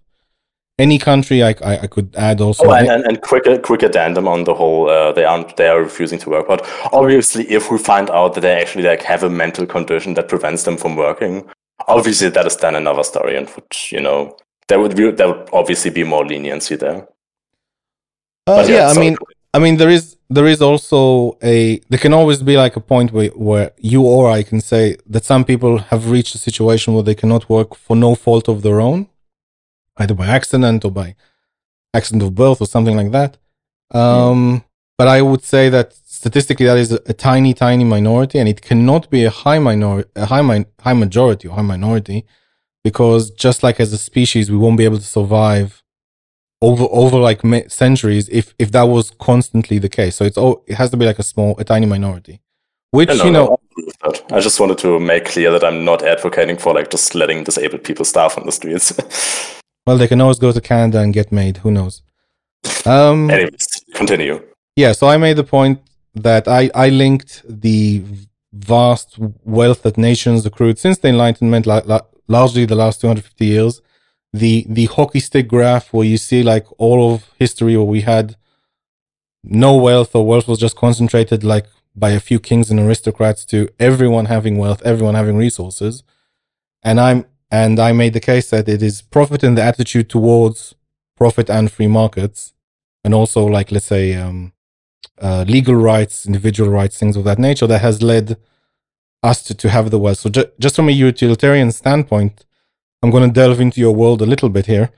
Any 0.78 0.98
country, 0.98 1.42
I, 1.42 1.50
I, 1.62 1.78
I 1.80 1.86
could 1.86 2.14
add 2.16 2.40
also. 2.40 2.66
Oh, 2.66 2.72
and, 2.72 2.88
and, 2.88 3.04
and 3.04 3.20
quick, 3.20 3.62
quick 3.62 3.82
addendum 3.82 4.26
on 4.26 4.44
the 4.44 4.54
whole. 4.54 4.88
Uh, 4.88 5.12
they 5.12 5.24
aren't. 5.24 5.56
They 5.56 5.68
are 5.68 5.82
refusing 5.82 6.18
to 6.20 6.30
work. 6.30 6.48
But 6.48 6.68
obviously, 6.92 7.44
if 7.50 7.70
we 7.70 7.78
find 7.78 8.10
out 8.10 8.34
that 8.34 8.40
they 8.40 8.60
actually 8.60 8.84
like 8.84 9.02
have 9.02 9.22
a 9.22 9.30
mental 9.30 9.66
condition 9.66 10.14
that 10.14 10.28
prevents 10.28 10.62
them 10.64 10.78
from 10.78 10.96
working, 10.96 11.48
Obviously, 11.88 12.28
that 12.30 12.46
is 12.46 12.56
then 12.56 12.74
another 12.74 13.02
story, 13.02 13.36
and 13.36 13.48
which 13.50 13.92
you 13.92 14.00
know 14.00 14.36
there 14.68 14.80
would 14.80 14.96
be 14.96 15.10
there 15.10 15.28
would 15.28 15.48
obviously 15.52 15.90
be 15.90 16.04
more 16.04 16.24
leniency 16.24 16.76
there. 16.76 17.08
Uh, 18.46 18.64
yeah, 18.68 18.74
yeah 18.74 18.88
I 18.88 18.98
mean, 18.98 19.16
I 19.54 19.58
mean, 19.58 19.76
there 19.76 19.90
is 19.90 20.16
there 20.30 20.46
is 20.46 20.62
also 20.62 21.38
a 21.42 21.80
there 21.88 21.98
can 21.98 22.12
always 22.12 22.42
be 22.42 22.56
like 22.56 22.76
a 22.76 22.80
point 22.80 23.12
where 23.12 23.30
where 23.30 23.72
you 23.78 24.02
or 24.02 24.30
I 24.30 24.42
can 24.42 24.60
say 24.60 24.96
that 25.06 25.24
some 25.24 25.44
people 25.44 25.78
have 25.78 26.10
reached 26.10 26.34
a 26.34 26.38
situation 26.38 26.94
where 26.94 27.02
they 27.02 27.14
cannot 27.14 27.48
work 27.48 27.74
for 27.74 27.96
no 27.96 28.14
fault 28.14 28.48
of 28.48 28.62
their 28.62 28.80
own, 28.80 29.08
either 29.96 30.14
by 30.14 30.26
accident 30.26 30.84
or 30.84 30.90
by 30.90 31.14
accident 31.94 32.22
of 32.22 32.34
birth 32.34 32.60
or 32.60 32.66
something 32.66 32.96
like 32.96 33.12
that. 33.12 33.38
Um, 33.90 34.60
mm. 34.60 34.64
But 34.98 35.08
I 35.08 35.22
would 35.22 35.42
say 35.42 35.68
that 35.68 35.94
statistically 35.94 36.66
that 36.66 36.78
is 36.78 36.92
a, 36.92 37.00
a, 37.06 37.12
tiny, 37.12 37.54
tiny 37.54 37.84
minority, 37.84 38.38
and 38.38 38.48
it 38.48 38.62
cannot 38.62 39.10
be 39.10 39.24
a 39.24 39.30
high 39.30 39.58
minority, 39.58 40.08
a 40.16 40.26
high, 40.26 40.42
mi- 40.42 40.66
high 40.80 40.92
majority 40.92 41.48
or 41.48 41.56
high 41.56 41.62
minority, 41.62 42.24
because 42.84 43.30
just 43.30 43.62
like 43.62 43.80
as 43.80 43.92
a 43.92 43.98
species, 43.98 44.50
we 44.50 44.56
won't 44.56 44.78
be 44.78 44.84
able 44.84 44.98
to 44.98 45.04
survive 45.04 45.82
over 46.60 46.86
over 46.90 47.18
like 47.18 47.42
ma- 47.42 47.68
centuries 47.68 48.28
if 48.28 48.54
if 48.58 48.70
that 48.70 48.84
was 48.84 49.10
constantly 49.18 49.78
the 49.78 49.88
case. 49.88 50.16
So 50.16 50.24
it's 50.24 50.38
all 50.38 50.62
it 50.66 50.74
has 50.74 50.90
to 50.90 50.96
be 50.96 51.06
like 51.06 51.18
a 51.18 51.24
small, 51.24 51.56
a 51.58 51.64
tiny 51.64 51.86
minority. 51.86 52.40
Which 52.92 53.08
no, 53.08 53.24
you 53.24 53.30
know, 53.30 53.58
no. 54.04 54.12
I 54.30 54.40
just 54.40 54.60
wanted 54.60 54.78
to 54.78 55.00
make 55.00 55.24
clear 55.24 55.50
that 55.50 55.64
I'm 55.64 55.84
not 55.84 56.02
advocating 56.02 56.58
for 56.58 56.74
like 56.74 56.90
just 56.90 57.14
letting 57.14 57.42
disabled 57.42 57.84
people 57.84 58.04
starve 58.04 58.36
on 58.38 58.46
the 58.46 58.52
streets. 58.52 58.92
well, 59.86 59.98
they 59.98 60.08
can 60.08 60.20
always 60.20 60.38
go 60.38 60.52
to 60.52 60.60
Canada 60.60 61.00
and 61.00 61.12
get 61.12 61.32
MAID. 61.32 61.58
Who 61.58 61.70
knows? 61.70 62.02
Um, 62.86 63.30
Anyways, 63.30 63.66
continue. 63.94 64.42
yeah. 64.76 64.92
So 64.92 65.06
I 65.08 65.16
made 65.16 65.36
the 65.36 65.44
point 65.44 65.80
that 66.14 66.46
I 66.48 66.70
I 66.74 66.88
linked 66.90 67.42
the 67.48 68.02
vast 68.52 69.18
wealth 69.44 69.82
that 69.82 69.96
nations 69.98 70.44
accrued 70.46 70.78
since 70.78 70.98
the 70.98 71.08
Enlightenment, 71.08 71.66
la- 71.66 71.82
la- 71.84 72.06
largely 72.28 72.64
the 72.66 72.74
last 72.76 73.00
250 73.00 73.44
years. 73.44 73.80
The 74.32 74.64
the 74.68 74.86
hockey 74.86 75.20
stick 75.20 75.48
graph 75.48 75.92
where 75.92 76.06
you 76.06 76.16
see 76.16 76.42
like 76.42 76.66
all 76.78 77.12
of 77.14 77.30
history 77.38 77.76
where 77.76 77.86
we 77.86 78.02
had 78.02 78.36
no 79.44 79.76
wealth 79.76 80.14
or 80.14 80.24
wealth 80.26 80.46
was 80.48 80.58
just 80.58 80.76
concentrated 80.76 81.42
like 81.44 81.66
by 81.94 82.10
a 82.10 82.20
few 82.20 82.38
kings 82.40 82.70
and 82.70 82.80
aristocrats 82.80 83.44
to 83.46 83.68
everyone 83.78 84.26
having 84.26 84.56
wealth, 84.56 84.80
everyone 84.84 85.14
having 85.14 85.36
resources. 85.36 86.02
And 86.82 86.98
I'm 87.00 87.26
and 87.52 87.78
I 87.78 87.92
made 87.92 88.14
the 88.14 88.20
case 88.20 88.50
that 88.50 88.68
it 88.68 88.82
is 88.82 89.02
profit 89.02 89.44
and 89.44 89.56
the 89.56 89.62
attitude 89.62 90.08
towards 90.08 90.74
profit 91.16 91.48
and 91.50 91.70
free 91.70 91.86
markets, 91.86 92.54
and 93.04 93.12
also 93.14 93.44
like 93.44 93.70
let's 93.70 93.86
say 93.86 94.14
um, 94.14 94.52
uh, 95.20 95.44
legal 95.46 95.74
rights, 95.74 96.26
individual 96.26 96.70
rights, 96.70 96.98
things 96.98 97.16
of 97.16 97.24
that 97.24 97.38
nature 97.38 97.66
that 97.66 97.82
has 97.82 98.02
led 98.02 98.38
us 99.22 99.42
to, 99.44 99.54
to 99.54 99.68
have 99.68 99.90
the 99.90 99.98
wealth. 99.98 100.18
So 100.18 100.30
ju- 100.30 100.50
just 100.58 100.74
from 100.76 100.88
a 100.88 100.92
utilitarian 100.92 101.70
standpoint, 101.72 102.44
I'm 103.02 103.10
going 103.10 103.28
to 103.28 103.40
delve 103.40 103.60
into 103.60 103.80
your 103.80 103.94
world 103.94 104.22
a 104.22 104.26
little 104.26 104.48
bit 104.48 104.66
here. 104.66 104.90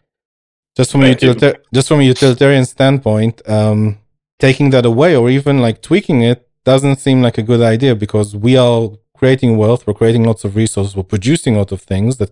Just 0.77 0.93
from 0.93 1.03
a 1.03 1.07
Thank 1.15 1.21
utilita- 1.21 1.59
just 1.73 1.89
from 1.89 2.01
a 2.01 2.05
utilitarian 2.05 2.65
standpoint, 2.65 3.43
um, 3.49 3.99
taking 4.39 4.71
that 4.71 4.87
away 4.87 5.17
or 5.17 5.29
even 5.29 5.59
like 5.59 5.83
tweaking 5.83 6.23
it 6.23 6.49
doesn't 6.65 6.97
seem 6.97 7.21
like 7.21 7.37
a 7.37 7.43
good 7.43 7.61
idea 7.61 7.95
because 7.95 8.35
we 8.35 8.57
are 8.57 8.91
creating 9.17 9.57
wealth, 9.57 9.87
we're 9.87 9.95
creating 9.95 10.25
lots 10.25 10.45
of 10.45 10.57
resources, 10.57 10.97
we're 10.97 11.03
producing 11.03 11.55
a 11.55 11.59
lot 11.59 11.73
of 11.73 11.81
things 11.83 12.17
that, 12.19 12.31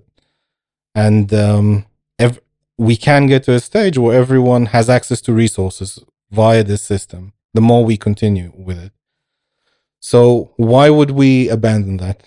and 0.94 1.32
um, 1.32 1.86
ev- 2.18 2.40
we 2.78 2.96
can 2.96 3.26
get 3.26 3.44
to 3.44 3.54
a 3.54 3.60
stage 3.60 3.98
where 3.98 4.18
everyone 4.18 4.66
has 4.66 4.88
access 4.88 5.20
to 5.22 5.32
resources 5.32 5.98
via 6.30 6.62
this 6.62 6.82
system. 6.82 7.32
The 7.54 7.60
more 7.60 7.84
we 7.84 7.96
continue 7.96 8.52
with 8.56 8.78
it, 8.78 8.92
so 10.00 10.52
why 10.56 10.90
would 10.90 11.12
we 11.12 11.48
abandon 11.48 11.98
that? 11.98 12.22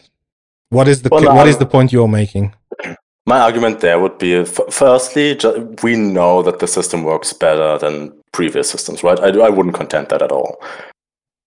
What 0.69 0.87
is 0.87 1.01
the 1.01 1.09
Well, 1.09 1.35
what 1.35 1.47
is 1.47 1.57
the 1.57 1.65
point 1.65 1.91
you're 1.91 2.07
making? 2.07 2.55
My 3.27 3.39
argument 3.39 3.79
there 3.79 3.99
would 3.99 4.17
be 4.19 4.35
f- 4.35 4.59
firstly, 4.69 5.35
ju- 5.35 5.75
we 5.81 5.95
know 5.95 6.43
that 6.43 6.59
the 6.59 6.67
system 6.67 7.03
works 7.03 7.33
better 7.33 7.77
than 7.79 8.13
previous 8.33 8.69
systems, 8.69 9.03
right? 9.03 9.19
I, 9.19 9.29
I 9.29 9.49
wouldn't 9.49 9.75
contend 9.75 10.09
that 10.09 10.21
at 10.21 10.31
all. 10.31 10.61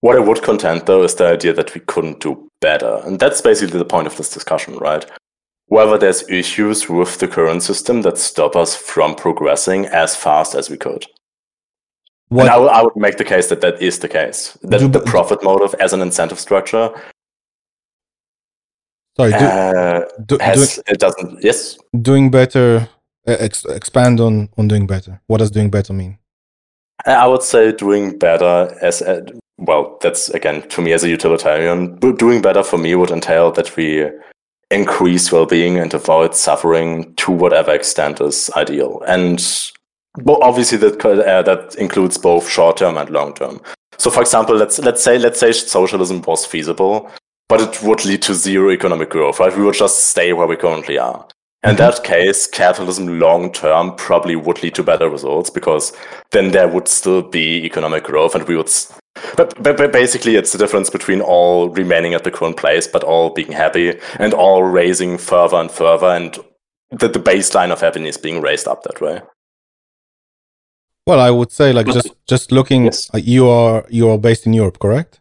What 0.01 0.17
I 0.17 0.21
would 0.21 0.43
contend, 0.43 0.87
though, 0.87 1.03
is 1.05 1.15
the 1.15 1.27
idea 1.27 1.53
that 1.53 1.75
we 1.75 1.81
couldn't 1.83 2.21
do 2.21 2.49
better. 2.61 3.01
And 3.05 3.19
that's 3.19 3.41
basically 3.41 3.79
the 3.79 3.85
point 3.85 4.07
of 4.07 4.17
this 4.17 4.33
discussion, 4.33 4.77
right? 4.79 5.07
Whether 5.69 5.99
there's 5.99 6.29
issues 6.29 6.89
with 6.89 7.19
the 7.19 7.29
current 7.29 7.63
system 7.63 8.03
that 8.03 8.19
stop 8.19 8.57
us 8.57 8.75
from 8.75 9.15
progressing 9.15 9.87
as 9.87 10.17
fast 10.17 10.55
as 10.55 10.71
we 10.71 10.77
could. 10.77 11.05
What 12.29 12.43
And 12.43 12.51
I, 12.51 12.55
w- 12.55 12.71
I 12.71 12.83
would 12.83 12.97
make 12.97 13.17
the 13.17 13.25
case 13.25 13.49
that 13.49 13.61
that 13.61 13.81
is 13.81 13.99
the 13.99 14.09
case. 14.09 14.57
That 14.63 14.81
Do- 14.81 14.89
the 14.89 15.01
profit 15.01 15.43
motive 15.43 15.75
as 15.81 15.93
an 15.93 16.01
incentive 16.03 16.39
structure 16.41 16.91
sorry, 19.19 19.33
do, 19.33 19.45
uh, 19.45 20.05
do, 20.27 20.39
has, 20.41 20.79
it 20.87 20.99
doesn't, 20.99 21.43
yes, 21.43 21.77
doing 22.01 22.31
better. 22.31 22.89
uh, 23.27 23.37
Ex, 23.39 23.65
expand 23.67 24.21
on 24.21 24.49
on 24.57 24.69
doing 24.69 24.87
better. 24.87 25.21
What 25.27 25.39
does 25.39 25.51
doing 25.51 25.71
better 25.71 25.93
mean? 25.93 26.19
I 27.07 27.27
would 27.27 27.43
say 27.43 27.73
doing 27.73 28.19
better 28.19 28.75
as 28.83 29.03
a, 29.03 29.25
well. 29.59 29.99
That's 30.01 30.31
again 30.31 30.69
to 30.69 30.83
me 30.83 30.93
as 30.93 31.05
a 31.05 31.09
utilitarian. 31.09 31.97
Doing 31.99 32.43
better 32.43 32.63
for 32.63 32.79
me 32.79 32.95
would 32.95 33.11
entail 33.11 33.53
that 33.53 33.77
we 33.77 34.05
increase 34.71 35.33
well-being 35.33 35.79
and 35.79 35.95
avoid 35.95 36.35
suffering 36.35 37.15
to 37.15 37.33
whatever 37.33 37.73
extent 37.73 38.21
is 38.21 38.51
ideal. 38.57 39.03
And 39.07 39.41
obviously 40.27 40.79
that 40.79 41.05
uh, 41.05 41.43
that 41.43 41.75
includes 41.77 42.19
both 42.19 42.49
short-term 42.49 42.97
and 42.97 43.11
long-term. 43.11 43.61
So, 43.99 44.11
for 44.11 44.21
example, 44.21 44.57
let's 44.57 44.79
let's 44.79 45.03
say 45.03 45.19
let's 45.19 45.41
say 45.41 45.53
socialism 45.53 46.23
was 46.23 46.47
feasible, 46.47 47.11
but 47.49 47.61
it 47.61 47.83
would 47.83 48.05
lead 48.05 48.23
to 48.23 48.35
zero 48.35 48.71
economic 48.71 49.11
growth. 49.11 49.41
Right? 49.41 49.57
We 49.57 49.65
would 49.65 49.75
just 49.75 50.07
stay 50.07 50.33
where 50.33 50.47
we 50.47 50.57
currently 50.57 50.99
are. 50.99 51.27
In 51.65 51.75
Mhm. 51.75 51.79
that 51.79 52.05
case, 52.05 52.47
capitalism 52.47 53.19
long 53.19 53.53
term 53.53 53.95
probably 53.97 54.37
would 54.37 54.63
lead 54.63 54.75
to 54.77 54.83
better 54.85 55.09
results 55.11 55.51
because 55.51 55.93
then 56.31 56.53
there 56.53 56.69
would 56.69 56.87
still 56.89 57.23
be 57.23 57.65
economic 57.65 58.05
growth 58.05 58.35
and 58.37 58.47
we 58.47 58.57
would. 58.57 58.71
But, 59.37 59.61
but, 59.61 59.77
but 59.77 59.93
basically, 59.93 60.37
it's 60.37 60.53
the 60.53 60.59
difference 60.59 60.89
between 60.89 61.21
all 61.21 61.71
remaining 61.71 62.15
at 62.15 62.23
the 62.23 62.31
current 62.31 62.57
place, 62.57 62.87
but 62.87 63.03
all 63.03 63.31
being 63.31 63.51
happy 63.51 63.99
and 64.21 64.33
all 64.33 64.63
raising 64.63 65.19
further 65.19 65.57
and 65.57 65.71
further, 65.71 66.07
and 66.07 66.39
the, 66.91 67.09
the 67.09 67.19
baseline 67.19 67.73
of 67.73 67.81
happiness 67.81 68.17
being 68.17 68.41
raised 68.41 68.69
up 68.69 68.85
that 68.85 69.01
way. 69.01 69.21
Well, 71.07 71.21
I 71.21 71.31
would 71.31 71.51
say 71.51 71.73
like 71.73 71.87
But- 71.87 71.95
just 71.95 72.13
just 72.29 72.53
looking. 72.53 72.85
Yes. 72.85 73.11
uh, 73.15 73.19
you 73.19 73.49
are 73.49 73.85
you 73.89 74.09
are 74.11 74.19
based 74.19 74.47
in 74.47 74.53
Europe, 74.53 74.79
correct? 74.79 75.21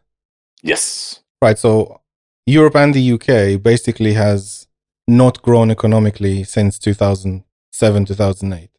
Yes. 0.62 1.20
Right. 1.42 1.58
So 1.58 2.02
Europe 2.46 2.76
and 2.76 2.94
the 2.94 3.02
UK 3.14 3.56
basically 3.62 4.14
has 4.14 4.67
not 5.08 5.42
grown 5.42 5.72
economically 5.72 6.44
since 6.44 6.78
2007 6.80 8.06
2008. 8.06 8.70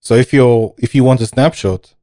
So 0.00 0.14
if 0.14 0.32
you're 0.32 0.74
if 0.78 0.94
you 0.94 1.04
want 1.04 1.20
a 1.20 1.26
snapshot 1.26 1.94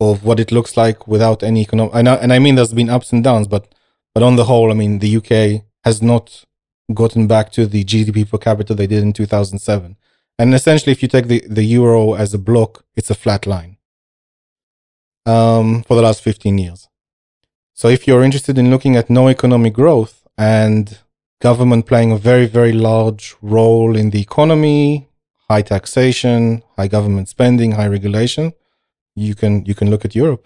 of 0.00 0.24
what 0.24 0.40
it 0.40 0.52
looks 0.52 0.76
like 0.76 1.06
without 1.06 1.42
any 1.42 1.62
economic, 1.62 1.94
and 1.94 2.08
I, 2.08 2.14
and 2.16 2.32
I 2.32 2.38
mean 2.38 2.54
there's 2.54 2.72
been 2.72 2.90
ups 2.90 3.12
and 3.12 3.22
downs, 3.22 3.48
but 3.48 3.74
but 4.14 4.22
on 4.22 4.36
the 4.36 4.44
whole, 4.44 4.70
I 4.70 4.74
mean 4.74 5.00
the 5.00 5.16
UK 5.16 5.64
has 5.84 6.00
not 6.00 6.44
gotten 6.92 7.26
back 7.26 7.50
to 7.52 7.66
the 7.66 7.84
GDP 7.84 8.28
per 8.28 8.38
capita 8.38 8.74
they 8.74 8.86
did 8.86 9.02
in 9.02 9.12
2007. 9.12 9.96
And 10.38 10.54
essentially, 10.54 10.92
if 10.92 11.02
you 11.02 11.08
take 11.08 11.28
the, 11.28 11.44
the 11.48 11.64
euro 11.64 12.14
as 12.14 12.34
a 12.34 12.38
block, 12.38 12.84
it's 12.96 13.10
a 13.10 13.14
flat 13.14 13.46
line 13.46 13.76
um, 15.26 15.82
for 15.84 15.94
the 15.94 16.02
last 16.02 16.22
15 16.22 16.58
years. 16.58 16.88
So 17.72 17.88
if 17.88 18.06
you're 18.06 18.22
interested 18.22 18.58
in 18.58 18.70
looking 18.70 18.96
at 18.96 19.10
no 19.10 19.28
economic 19.28 19.74
growth 19.74 20.26
and 20.36 20.98
government 21.44 21.84
playing 21.84 22.10
a 22.10 22.16
very, 22.30 22.46
very 22.46 22.72
large 22.72 23.36
role 23.42 23.92
in 24.00 24.10
the 24.10 24.20
economy, 24.28 25.06
high 25.50 25.64
taxation, 25.74 26.62
high 26.78 26.88
government 26.96 27.28
spending, 27.28 27.72
high 27.72 27.90
regulation, 27.98 28.44
you 29.26 29.34
can 29.40 29.52
you 29.68 29.74
can 29.74 29.88
look 29.92 30.04
at 30.04 30.12
Europe. 30.14 30.44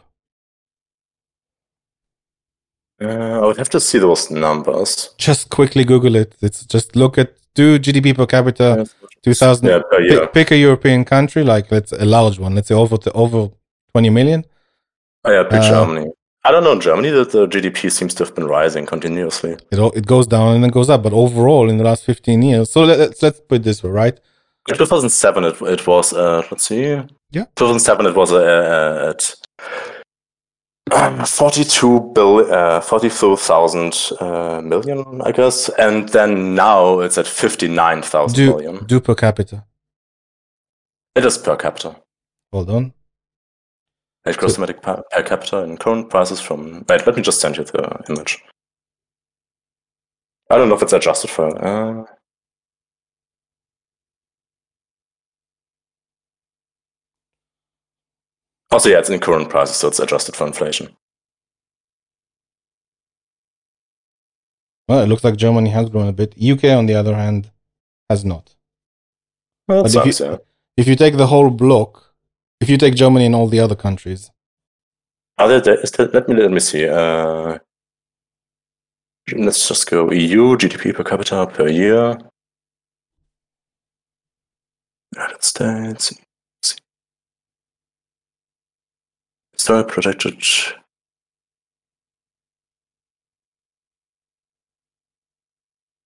Uh, 3.01 3.37
I 3.41 3.45
would 3.47 3.59
have 3.63 3.71
to 3.77 3.81
see 3.81 4.01
those 4.07 4.23
numbers. 4.47 4.91
Just 5.19 5.43
quickly 5.51 5.85
Google 5.85 6.17
it. 6.23 6.31
It's 6.47 6.61
just 6.75 6.97
look 6.97 7.17
at 7.23 7.29
do 7.55 7.79
GDP 7.79 8.07
per 8.19 8.27
capita 8.27 8.87
2000 9.23 9.67
yeah, 9.67 9.81
per 9.91 9.99
pick, 10.09 10.33
pick 10.33 10.51
a 10.51 10.57
European 10.57 11.05
country 11.05 11.43
like 11.45 11.67
let's 11.75 11.93
a 11.93 12.05
large 12.05 12.39
one. 12.45 12.55
Let's 12.57 12.69
say 12.69 12.75
over 12.85 12.97
to 13.05 13.11
over 13.13 13.41
20 13.93 14.11
million. 14.11 14.45
Oh, 15.25 15.33
yeah, 15.33 15.45
pick 15.45 15.63
Uh, 15.63 15.71
Germany. 15.71 16.11
I 16.49 16.51
don't 16.51 16.65
know. 16.65 16.73
in 16.73 16.81
Germany, 16.81 17.11
that 17.11 17.31
the 17.33 17.47
GDP 17.47 17.93
seems 17.93 18.15
to 18.15 18.25
have 18.25 18.35
been 18.35 18.47
rising 18.47 18.87
continuously. 18.87 19.59
It 19.71 19.79
all, 19.79 19.91
it 19.91 20.07
goes 20.07 20.27
down 20.27 20.55
and 20.55 20.65
then 20.65 20.71
goes 20.71 20.89
up, 20.89 21.03
but 21.03 21.13
overall 21.13 21.69
in 21.69 21.77
the 21.77 21.85
last 21.85 22.07
15 22.07 22.41
years. 22.41 22.71
So 22.71 22.85
let, 22.85 22.99
let's 22.99 23.23
let's 23.23 23.39
put 23.41 23.57
it 23.57 23.65
this 23.65 23.83
way, 23.83 23.91
right? 23.91 24.19
In 24.67 24.75
2007, 24.75 25.45
it, 25.45 25.61
it 25.61 25.87
was, 25.87 26.15
uh, 26.15 26.43
let's 26.51 26.67
see. 26.67 27.03
Yeah. 27.33 27.45
2007, 27.57 28.07
it 28.07 28.17
was 28.17 28.33
uh, 28.33 29.11
at 29.11 29.35
um, 30.91 31.27
42 31.27 32.13
bill, 32.15 32.51
uh, 32.51 32.81
42,000 32.81 34.13
uh, 34.19 34.63
million, 34.63 35.21
I 35.23 35.33
guess. 35.33 35.69
And 35.79 36.09
then 36.09 36.55
now 36.55 37.01
it's 37.01 37.19
at 37.19 37.27
59,000 37.27 38.35
Do 38.35 38.81
do 38.87 39.01
per 39.01 39.15
capita. 39.15 39.67
It 41.15 41.27
is 41.27 41.37
per 41.37 41.57
capita. 41.57 41.97
Hold 42.53 42.71
on. 42.71 42.93
Net 44.29 44.37
gross 44.37 44.55
domestic 44.57 44.83
per, 44.83 45.03
per 45.11 45.23
capita 45.23 45.63
in 45.65 45.79
current 45.79 46.11
prices 46.11 46.39
from. 46.39 46.85
Wait, 46.87 47.07
let 47.07 47.17
me 47.17 47.23
just 47.23 47.41
send 47.41 47.57
you 47.57 47.65
the 47.65 48.05
image. 48.11 48.45
I 50.51 50.57
don't 50.59 50.69
know 50.69 50.75
if 50.75 50.83
it's 50.83 50.93
adjusted 50.93 51.31
for. 51.31 51.47
Uh, 51.65 52.05
also, 58.71 58.91
yeah, 58.91 58.99
it's 58.99 59.09
in 59.09 59.19
current 59.19 59.49
prices, 59.49 59.77
so 59.77 59.89
it's 59.89 59.99
adjusted 59.99 60.37
for 60.37 60.47
inflation. 60.47 60.95
Well, 64.89 65.03
it 65.03 65.07
looks 65.07 65.25
like 65.25 65.37
Germany 65.37 65.71
has 65.71 65.89
grown 65.89 66.09
a 66.09 66.13
bit. 66.13 66.35
UK, 66.39 66.65
on 66.65 66.85
the 66.87 66.95
other 66.95 67.15
hand, 67.15 67.51
has 68.11 68.25
not. 68.27 68.55
Well, 69.69 69.83
But 69.85 69.93
that 69.93 70.07
if 70.07 70.21
you- 70.21 70.27
yeah. 70.27 70.37
If 70.77 70.87
you 70.87 70.97
take 70.97 71.17
the 71.17 71.27
whole 71.27 71.51
block, 71.51 72.08
if 72.61 72.69
you 72.69 72.77
take 72.77 72.95
Germany 72.95 73.27
and 73.27 73.35
all 73.35 73.49
the 73.49 73.61
other 73.61 73.77
countries, 73.77 74.31
is 75.41 75.91
there, 75.93 76.09
let 76.09 76.29
me 76.29 76.35
let 76.35 76.51
me 76.51 76.61
see. 76.61 76.89
Uh, 76.89 77.59
let's 79.37 79.69
just 79.69 79.89
go 79.89 80.11
EU 80.11 80.57
GDP 80.57 80.95
per 80.95 81.05
capita 81.05 81.47
per 81.47 81.69
year. 81.69 82.19
United 85.15 85.43
States. 85.43 86.15
Story 89.57 89.85
projected. 89.85 90.43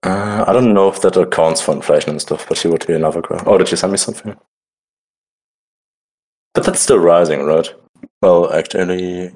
Uh, 0.04 0.44
I 0.46 0.52
don't 0.52 0.74
know 0.74 0.88
if 0.88 1.00
that 1.02 1.16
accounts 1.16 1.60
for 1.60 1.72
inflation 1.74 2.10
and 2.10 2.20
stuff, 2.20 2.48
but 2.48 2.58
here 2.58 2.72
would 2.72 2.86
be 2.86 2.94
another 2.94 3.20
graph. 3.20 3.46
Oh, 3.46 3.56
did 3.58 3.70
you 3.70 3.76
send 3.76 3.92
me 3.92 3.98
something? 3.98 4.36
But 6.54 6.64
that's 6.64 6.80
still 6.80 6.98
rising, 6.98 7.42
right? 7.44 7.72
Well, 8.20 8.52
actually, 8.52 9.28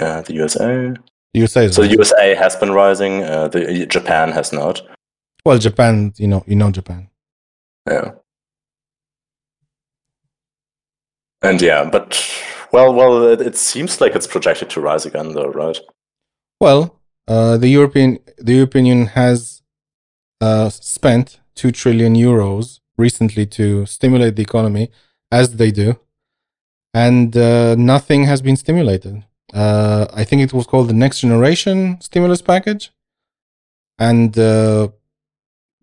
uh, 0.00 0.22
the 0.22 0.34
USA. 0.34 0.94
The 1.32 1.40
USA 1.40 1.68
so 1.68 1.82
the 1.82 1.88
USA 1.88 2.34
has 2.34 2.56
been 2.56 2.72
rising. 2.72 3.22
Uh, 3.22 3.48
the 3.48 3.86
Japan 3.86 4.32
has 4.32 4.52
not. 4.52 4.82
Well, 5.44 5.58
Japan, 5.58 6.12
you 6.16 6.28
know, 6.28 6.44
you 6.46 6.56
know 6.56 6.70
Japan. 6.70 7.08
Yeah. 7.88 8.12
And 11.42 11.60
yeah, 11.60 11.84
but 11.84 12.22
well, 12.72 12.94
well, 12.94 13.22
it, 13.28 13.40
it 13.40 13.56
seems 13.56 14.00
like 14.00 14.14
it's 14.14 14.26
projected 14.26 14.70
to 14.70 14.80
rise 14.80 15.04
again, 15.04 15.32
though, 15.34 15.50
right? 15.50 15.78
Well, 16.60 16.98
uh, 17.28 17.56
the 17.58 17.68
European 17.68 18.18
the 18.38 18.54
European 18.54 18.86
Union 18.86 19.06
has 19.08 19.62
uh, 20.40 20.70
spent 20.70 21.40
two 21.54 21.70
trillion 21.70 22.14
euros 22.14 22.80
recently 22.96 23.46
to 23.46 23.86
stimulate 23.86 24.36
the 24.36 24.42
economy, 24.42 24.90
as 25.30 25.56
they 25.56 25.70
do, 25.70 25.98
and 26.94 27.36
uh, 27.36 27.74
nothing 27.74 28.24
has 28.24 28.40
been 28.40 28.56
stimulated. 28.56 29.24
Uh, 29.52 30.06
I 30.14 30.24
think 30.24 30.42
it 30.42 30.52
was 30.52 30.66
called 30.66 30.88
the 30.88 30.94
Next 30.94 31.20
Generation 31.20 32.00
Stimulus 32.00 32.40
Package, 32.40 32.92
and 33.98 34.38
uh, 34.38 34.88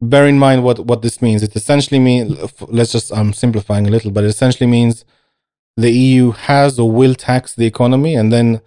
bear 0.01 0.25
in 0.25 0.39
mind 0.39 0.63
what 0.63 0.79
what 0.85 1.01
this 1.01 1.21
means. 1.21 1.43
It 1.43 1.55
essentially 1.55 1.99
means 1.99 2.37
let's 2.67 2.93
just 2.93 3.13
I'm 3.13 3.33
simplifying 3.33 3.87
a 3.87 3.91
little, 3.91 4.11
but 4.11 4.23
it 4.23 4.27
essentially 4.27 4.67
means 4.67 5.05
the 5.77 5.91
EU 5.91 6.31
has 6.31 6.79
or 6.79 6.89
will 6.91 7.15
tax 7.15 7.53
the 7.53 7.65
economy 7.65 8.15
and 8.15 8.31
then 8.31 8.61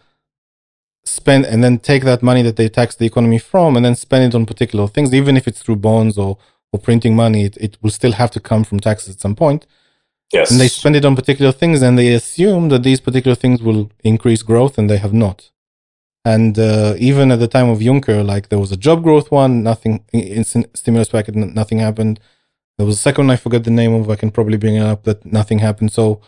spend 1.05 1.45
and 1.47 1.62
then 1.64 1.78
take 1.78 2.05
that 2.05 2.22
money 2.22 2.42
that 2.42 2.57
they 2.57 2.68
tax 2.68 2.95
the 2.95 3.07
economy 3.07 3.38
from 3.38 3.76
and 3.76 3.84
then 3.84 3.95
spend 3.95 4.24
it 4.24 4.34
on 4.36 4.47
particular 4.47 4.86
things, 4.86 5.12
even 5.14 5.36
if 5.36 5.49
it's 5.49 5.62
through 5.62 5.76
bonds 5.76 6.18
or 6.18 6.38
or 6.72 6.78
printing 6.78 7.14
money, 7.14 7.45
it, 7.45 7.57
it 7.59 7.78
will 7.82 7.90
still 7.90 8.12
have 8.12 8.30
to 8.32 8.40
come 8.40 8.64
from 8.64 8.80
taxes 8.80 9.14
at 9.14 9.20
some 9.20 9.36
point. 9.36 9.66
Yes. 10.35 10.51
And 10.51 10.61
they 10.61 10.68
spend 10.68 10.97
it 10.97 11.05
on 11.05 11.14
particular 11.14 11.53
things 11.53 11.80
and 11.80 11.97
they 11.97 12.12
assume 12.12 12.68
that 12.70 12.82
these 12.82 13.01
particular 13.01 13.37
things 13.37 13.62
will 13.62 13.91
increase 14.03 14.43
growth 14.43 14.78
and 14.78 14.91
they 14.91 14.99
have 14.99 15.14
not. 15.14 15.51
And 16.24 16.59
uh, 16.59 16.95
even 16.99 17.30
at 17.30 17.39
the 17.39 17.47
time 17.47 17.68
of 17.68 17.78
Juncker, 17.78 18.24
like 18.24 18.49
there 18.49 18.59
was 18.59 18.72
a 18.72 18.76
job 18.76 19.03
growth 19.03 19.30
one, 19.30 19.62
nothing 19.62 20.05
in 20.12 20.45
stimulus 20.45 21.11
packet, 21.11 21.37
nothing 21.37 21.78
happened. 21.78 22.18
There 22.76 22.87
was 22.87 22.97
a 22.97 23.01
second, 23.09 23.30
I 23.30 23.37
forget 23.37 23.62
the 23.62 23.70
name 23.70 23.95
of. 23.95 24.11
I 24.11 24.16
can 24.16 24.30
probably 24.32 24.57
bring 24.57 24.76
it 24.76 24.80
up. 24.80 25.05
That 25.05 25.24
nothing 25.24 25.61
happened. 25.61 25.93
So 25.93 26.20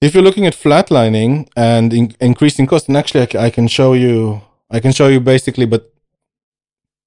if 0.00 0.14
you're 0.14 0.22
looking 0.22 0.46
at 0.46 0.54
flatlining 0.54 1.48
and 1.56 1.92
in, 1.92 2.14
increasing 2.20 2.66
cost, 2.66 2.86
and 2.86 2.96
actually 2.96 3.22
I, 3.22 3.46
I, 3.46 3.50
can 3.50 3.66
show 3.66 3.94
you, 3.94 4.42
I 4.70 4.78
can 4.78 4.92
show 4.92 5.08
you 5.08 5.18
basically, 5.18 5.66
but 5.66 5.92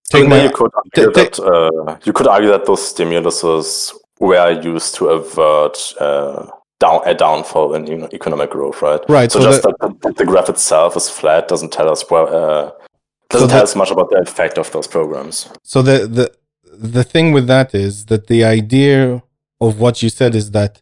take 0.09 0.27
my, 0.27 0.43
you 0.43 0.49
could 0.49 0.71
argue 0.75 1.13
t- 1.13 1.21
that 1.21 1.39
uh, 1.39 1.97
you 2.03 2.11
could 2.11 2.27
argue 2.27 2.49
that 2.49 2.65
those 2.65 2.81
stimuluses 2.93 3.93
were 4.19 4.51
used 4.61 4.95
to 4.95 5.07
avert 5.07 5.93
uh, 5.99 6.45
down 6.79 7.01
a 7.05 7.13
downfall 7.13 7.75
in 7.75 7.87
you 7.87 7.97
know, 7.97 8.09
economic 8.13 8.51
growth, 8.51 8.81
right? 8.81 9.01
Right. 9.09 9.31
So, 9.31 9.39
so 9.39 9.45
just 9.45 9.63
that 9.63 9.75
the, 9.79 10.13
the, 10.13 10.25
graph 10.25 10.49
itself 10.49 10.95
is 10.95 11.09
flat 11.09 11.47
doesn't 11.47 11.71
tell 11.71 11.89
us 11.89 12.03
well. 12.09 12.27
Uh, 12.27 12.71
doesn't 13.29 13.49
so 13.49 13.55
tell 13.55 13.63
us 13.63 13.75
much 13.75 13.91
about 13.91 14.09
the 14.09 14.17
effect 14.17 14.57
of 14.57 14.71
those 14.71 14.87
programs. 14.87 15.49
So 15.63 15.81
the 15.81 16.07
the 16.07 16.33
the 16.63 17.03
thing 17.03 17.31
with 17.31 17.47
that 17.47 17.75
is 17.75 18.05
that 18.05 18.27
the 18.27 18.43
idea 18.43 19.21
of 19.61 19.79
what 19.79 20.01
you 20.01 20.09
said 20.09 20.35
is 20.35 20.51
that 20.51 20.81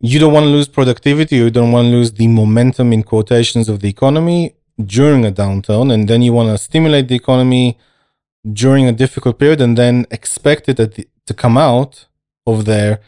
you 0.00 0.18
don't 0.18 0.32
want 0.32 0.44
to 0.44 0.50
lose 0.50 0.68
productivity, 0.68 1.36
you 1.36 1.50
don't 1.50 1.72
want 1.72 1.86
to 1.86 1.90
lose 1.90 2.12
the 2.12 2.28
momentum 2.28 2.92
in 2.92 3.02
quotations 3.02 3.68
of 3.68 3.80
the 3.80 3.88
economy 3.88 4.54
during 4.84 5.24
a 5.24 5.32
downturn, 5.32 5.92
and 5.92 6.08
then 6.08 6.20
you 6.22 6.32
want 6.32 6.50
to 6.50 6.58
stimulate 6.58 7.08
the 7.08 7.14
economy 7.14 7.78
during 8.52 8.86
a 8.86 8.92
difficult 8.92 9.38
period, 9.38 9.60
and 9.60 9.78
then 9.78 10.06
expect 10.10 10.68
it 10.68 10.78
at 10.78 10.94
the, 10.94 11.08
to 11.26 11.34
come 11.34 11.56
out 11.56 12.06
of 12.46 12.64
there 12.64 13.00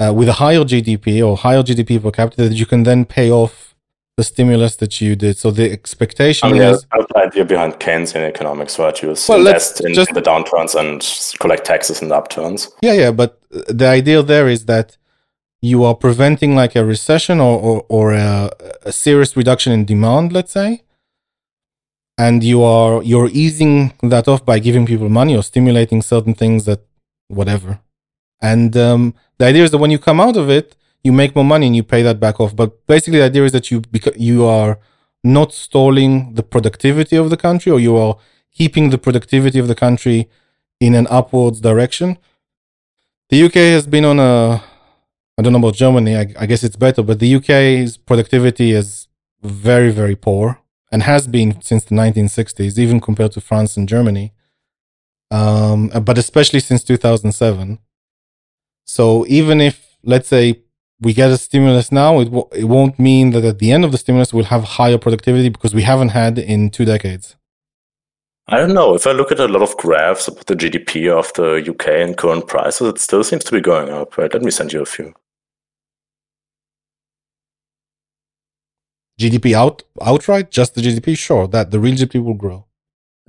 uh, 0.00 0.12
with 0.14 0.28
a 0.28 0.34
higher 0.34 0.64
GDP 0.64 1.26
or 1.26 1.36
higher 1.36 1.62
GDP 1.62 2.02
per 2.02 2.10
capita 2.10 2.48
that 2.48 2.54
you 2.54 2.66
can 2.66 2.82
then 2.82 3.04
pay 3.04 3.30
off 3.30 3.74
the 4.16 4.24
stimulus 4.24 4.76
that 4.76 5.00
you 5.00 5.14
did. 5.14 5.36
So 5.36 5.50
the 5.50 5.70
expectation 5.70 6.48
I 6.48 6.52
mean, 6.52 6.62
is 6.62 6.86
the 6.90 7.18
idea 7.18 7.44
behind 7.44 7.74
Keynesian 7.74 8.26
economics, 8.26 8.78
right? 8.78 9.00
You 9.02 9.14
well, 9.28 9.38
invest 9.38 9.84
in 9.84 9.94
just, 9.94 10.12
the 10.14 10.22
downturns 10.22 10.74
and 10.74 11.38
collect 11.38 11.66
taxes 11.66 12.00
in 12.00 12.08
the 12.08 12.16
upturns. 12.16 12.70
Yeah, 12.80 12.94
yeah, 12.94 13.10
but 13.10 13.40
the 13.50 13.86
idea 13.86 14.22
there 14.22 14.48
is 14.48 14.64
that 14.66 14.96
you 15.60 15.84
are 15.84 15.94
preventing 15.94 16.54
like 16.54 16.76
a 16.76 16.84
recession 16.84 17.40
or 17.40 17.58
or, 17.60 17.86
or 17.88 18.12
a, 18.12 18.50
a 18.82 18.92
serious 18.92 19.36
reduction 19.36 19.72
in 19.72 19.84
demand, 19.84 20.32
let's 20.32 20.52
say, 20.52 20.82
and 22.16 22.42
you 22.42 22.62
are 22.62 23.02
you're 23.02 23.28
easing 23.32 23.92
that 24.02 24.28
off 24.28 24.44
by 24.44 24.58
giving 24.58 24.86
people 24.86 25.08
money 25.10 25.36
or 25.36 25.42
stimulating 25.42 26.00
certain 26.00 26.34
things 26.34 26.64
that 26.64 26.80
whatever. 27.28 27.80
And 28.40 28.76
um, 28.76 29.14
the 29.38 29.46
idea 29.46 29.64
is 29.64 29.70
that 29.70 29.78
when 29.78 29.90
you 29.90 29.98
come 29.98 30.20
out 30.20 30.36
of 30.36 30.50
it, 30.50 30.76
you 31.02 31.12
make 31.12 31.34
more 31.34 31.44
money 31.44 31.66
and 31.66 31.76
you 31.76 31.82
pay 31.82 32.02
that 32.02 32.20
back 32.20 32.40
off. 32.40 32.54
But 32.54 32.86
basically, 32.86 33.18
the 33.20 33.26
idea 33.26 33.44
is 33.44 33.52
that 33.52 33.70
you 33.70 33.82
you 34.16 34.44
are 34.44 34.78
not 35.22 35.52
stalling 35.52 36.34
the 36.34 36.42
productivity 36.42 37.16
of 37.16 37.30
the 37.30 37.36
country, 37.36 37.72
or 37.72 37.80
you 37.80 37.96
are 37.96 38.16
keeping 38.52 38.90
the 38.90 38.98
productivity 38.98 39.58
of 39.58 39.68
the 39.68 39.74
country 39.74 40.28
in 40.80 40.94
an 40.94 41.06
upwards 41.08 41.60
direction. 41.60 42.18
The 43.30 43.42
UK 43.44 43.54
has 43.76 43.86
been 43.86 44.04
on 44.04 44.18
a 44.18 44.62
I 45.38 45.42
don't 45.42 45.52
know 45.52 45.58
about 45.58 45.74
Germany. 45.74 46.16
I, 46.16 46.34
I 46.38 46.46
guess 46.46 46.64
it's 46.64 46.76
better, 46.76 47.02
but 47.02 47.18
the 47.18 47.34
UK's 47.36 47.96
productivity 47.96 48.72
is 48.72 49.08
very 49.42 49.90
very 49.90 50.16
poor 50.16 50.60
and 50.90 51.02
has 51.02 51.26
been 51.26 51.60
since 51.60 51.84
the 51.84 51.94
1960s, 51.94 52.78
even 52.78 53.00
compared 53.00 53.32
to 53.32 53.40
France 53.40 53.76
and 53.76 53.88
Germany. 53.88 54.32
Um, 55.30 55.88
but 55.88 56.18
especially 56.18 56.60
since 56.60 56.84
2007. 56.84 57.78
So 58.84 59.26
even 59.26 59.60
if, 59.60 59.96
let's 60.04 60.28
say, 60.28 60.62
we 61.00 61.12
get 61.12 61.30
a 61.30 61.36
stimulus 61.36 61.92
now, 61.92 62.20
it, 62.20 62.26
w- 62.26 62.48
it 62.52 62.64
won't 62.64 62.98
mean 62.98 63.30
that 63.30 63.44
at 63.44 63.58
the 63.58 63.72
end 63.72 63.84
of 63.84 63.92
the 63.92 63.98
stimulus 63.98 64.32
we'll 64.32 64.44
have 64.44 64.64
higher 64.64 64.98
productivity 64.98 65.48
because 65.48 65.74
we 65.74 65.82
haven't 65.82 66.10
had 66.10 66.38
in 66.38 66.70
two 66.70 66.84
decades. 66.84 67.36
I 68.48 68.58
don't 68.58 68.74
know. 68.74 68.94
If 68.94 69.06
I 69.06 69.12
look 69.12 69.32
at 69.32 69.40
a 69.40 69.48
lot 69.48 69.62
of 69.62 69.76
graphs 69.76 70.28
about 70.28 70.46
the 70.46 70.54
GDP 70.54 71.10
of 71.10 71.32
the 71.34 71.68
UK 71.68 71.88
and 71.88 72.16
current 72.16 72.46
prices, 72.46 72.88
it 72.88 73.00
still 73.00 73.24
seems 73.24 73.42
to 73.44 73.52
be 73.52 73.60
going 73.60 73.88
up, 73.88 74.16
right? 74.16 74.32
Let 74.32 74.42
me 74.42 74.52
send 74.52 74.72
you 74.72 74.82
a 74.82 74.86
few. 74.86 75.12
GDP 79.18 79.54
out 79.54 79.82
outright, 80.00 80.50
just 80.50 80.74
the 80.74 80.82
GDP, 80.82 81.18
sure, 81.18 81.48
that 81.48 81.70
the 81.70 81.80
real 81.80 81.94
GDP 81.94 82.22
will 82.22 82.34
grow. 82.34 82.65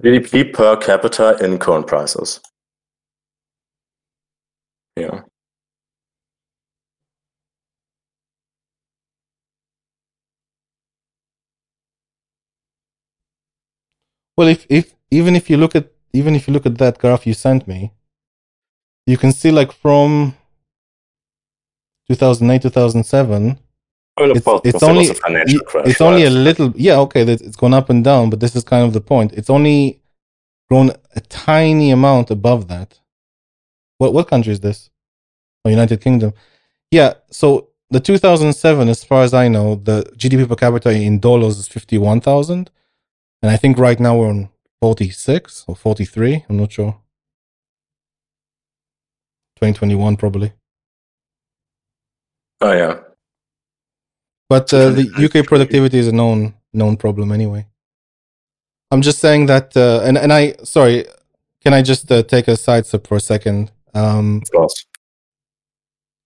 GDP 0.03 0.53
per 0.53 0.77
capita 0.77 1.37
in 1.43 1.57
current 1.57 1.87
prices. 1.87 2.39
Yeah. 4.95 5.23
Well, 14.35 14.47
if 14.47 14.65
if 14.69 14.93
even 15.09 15.35
if 15.35 15.49
you 15.49 15.57
look 15.57 15.75
at 15.75 15.91
even 16.13 16.35
if 16.35 16.47
you 16.47 16.53
look 16.53 16.65
at 16.65 16.77
that 16.77 16.99
graph 16.99 17.25
you 17.25 17.33
sent 17.33 17.67
me, 17.67 17.91
you 19.07 19.17
can 19.17 19.31
see 19.31 19.51
like 19.51 19.71
from 19.71 20.35
2008 22.07 22.61
2007 22.61 23.57
it's, 24.18 24.47
it's 24.63 24.84
only 24.84 25.05
it's 25.86 26.01
only 26.01 26.24
a 26.24 26.30
little 26.30 26.74
yeah 26.76 26.97
okay 26.99 27.22
it's 27.22 27.55
gone 27.55 27.74
up 27.74 27.89
and 27.89 28.03
down 28.03 28.30
but 28.30 28.39
this 28.39 28.55
is 28.55 28.63
kind 28.63 28.86
of 28.86 28.93
the 28.93 29.01
point. 29.01 29.34
It's 29.34 29.49
only 29.49 30.01
grown 30.70 30.91
a 31.15 31.22
tiny 31.22 31.91
amount 31.91 32.32
above 32.32 32.68
that. 32.68 32.99
What 33.99 34.13
what 34.13 34.28
country 34.28 34.53
is 34.53 34.59
this? 34.59 34.89
Oh 35.63 35.70
united 35.70 36.01
kingdom. 36.01 36.34
Yeah 36.91 37.13
so 37.30 37.70
the 37.89 37.99
2007 37.99 38.89
as 38.89 39.03
far 39.03 39.24
as 39.24 39.34
i 39.34 39.47
know 39.47 39.76
the 39.76 40.03
gdp 40.18 40.47
per 40.49 40.55
capita 40.55 40.91
in 40.91 41.20
dollars 41.20 41.57
is 41.57 41.68
51000 41.68 42.70
and 43.41 43.51
i 43.51 43.55
think 43.55 43.78
right 43.78 43.99
now 43.99 44.18
we're 44.18 44.28
on 44.28 44.49
46 44.82 45.65
or 45.68 45.76
43 45.76 46.45
i'm 46.49 46.57
not 46.57 46.72
sure. 46.72 46.99
2021 49.55 50.18
probably. 50.18 50.53
Oh 52.61 52.72
yeah 52.72 52.99
but 54.49 54.73
uh, 54.73 54.89
the 54.89 55.05
UK 55.25 55.45
productivity 55.45 55.97
is 55.97 56.07
a 56.07 56.11
known 56.11 56.53
known 56.73 56.97
problem 56.97 57.31
anyway. 57.31 57.65
I'm 58.91 59.01
just 59.01 59.19
saying 59.19 59.47
that, 59.47 59.75
uh, 59.75 60.01
and 60.03 60.17
and 60.17 60.31
I 60.31 60.53
sorry, 60.63 61.05
can 61.63 61.73
I 61.73 61.81
just 61.81 62.11
uh, 62.11 62.23
take 62.23 62.47
a 62.47 62.55
side 62.55 62.85
step 62.85 63.07
for 63.07 63.15
a 63.17 63.19
second? 63.19 63.71
Um, 63.93 64.41
of 64.43 64.51
course. 64.51 64.85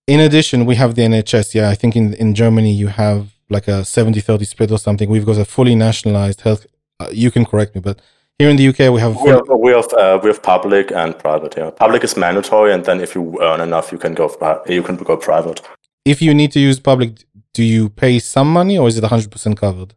In 0.07 0.19
addition, 0.19 0.65
we 0.65 0.75
have 0.75 0.95
the 0.95 1.03
NHS. 1.03 1.55
Yeah, 1.55 1.69
I 1.69 1.75
think 1.75 1.95
in 1.95 2.13
in 2.15 2.35
Germany 2.35 2.71
you 2.73 2.87
have 2.87 3.31
like 3.49 3.67
a 3.67 3.81
70-30 3.81 4.47
split 4.47 4.71
or 4.71 4.79
something. 4.79 5.09
We've 5.09 5.25
got 5.25 5.37
a 5.37 5.43
fully 5.43 5.75
nationalized 5.75 6.41
health. 6.41 6.65
Uh, 6.99 7.09
you 7.11 7.31
can 7.31 7.45
correct 7.45 7.75
me, 7.75 7.81
but 7.81 8.01
here 8.39 8.49
in 8.49 8.55
the 8.55 8.67
UK 8.67 8.79
we 8.93 8.99
have 8.99 9.15
we 9.21 9.29
have 9.29 9.47
we 9.65 9.71
have, 9.71 9.93
uh, 9.93 10.19
we 10.23 10.29
have 10.29 10.41
public 10.41 10.91
and 10.91 11.17
private. 11.17 11.55
Yeah, 11.57 11.69
public 11.71 12.03
is 12.03 12.15
mandatory, 12.15 12.73
and 12.73 12.85
then 12.85 13.01
if 13.01 13.15
you 13.15 13.37
earn 13.41 13.61
enough, 13.61 13.91
you 13.91 13.97
can 13.97 14.13
go 14.13 14.27
you 14.67 14.83
can 14.83 14.95
go 14.97 15.17
private. 15.17 15.61
If 16.05 16.21
you 16.21 16.33
need 16.33 16.51
to 16.53 16.59
use 16.59 16.79
public 16.79 17.11
do 17.53 17.63
you 17.63 17.89
pay 17.89 18.19
some 18.19 18.51
money 18.51 18.77
or 18.77 18.87
is 18.87 18.97
it 18.97 19.03
100% 19.03 19.57
covered? 19.57 19.93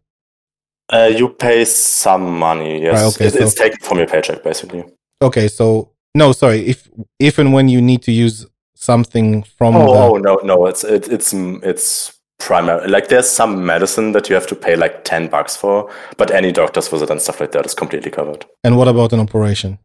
Uh, 0.92 1.10
you 1.16 1.28
pay 1.30 1.64
some 1.64 2.38
money. 2.38 2.82
Yes, 2.82 2.94
Right, 2.94 3.14
okay, 3.14 3.26
It- 3.26 3.42
it's 3.42 3.54
taken 3.54 3.78
from 3.80 3.98
your 3.98 4.06
paycheck 4.06 4.42
basically. 4.42 4.84
Okay, 5.22 5.48
so 5.48 5.90
no, 6.14 6.32
sorry. 6.32 6.60
If 6.66 6.88
if 7.18 7.38
and 7.38 7.52
when 7.52 7.68
you 7.68 7.80
need 7.80 8.02
to 8.02 8.12
use 8.12 8.46
something 8.76 9.42
from 9.56 9.74
Oh, 9.76 9.92
the 9.92 9.98
oh 9.98 10.12
no, 10.18 10.34
no, 10.44 10.66
it's 10.66 10.84
it, 10.84 11.08
it's 11.08 11.32
it's 11.32 12.12
primary. 12.38 12.86
Like 12.88 13.08
there's 13.08 13.28
some 13.30 13.64
medicine 13.64 14.12
that 14.12 14.28
you 14.28 14.34
have 14.34 14.46
to 14.48 14.54
pay 14.54 14.76
like 14.76 15.04
ten 15.04 15.28
bucks 15.28 15.56
for, 15.56 15.90
but 16.18 16.30
any 16.30 16.52
doctor's 16.52 16.88
visit 16.88 17.08
and 17.10 17.20
stuff 17.22 17.40
like 17.40 17.52
that 17.52 17.64
is 17.66 17.74
completely 17.74 18.10
covered. 18.10 18.44
and 18.64 18.76
what 18.76 18.88
about 18.88 19.12
an 19.12 19.20
operation? 19.20 19.78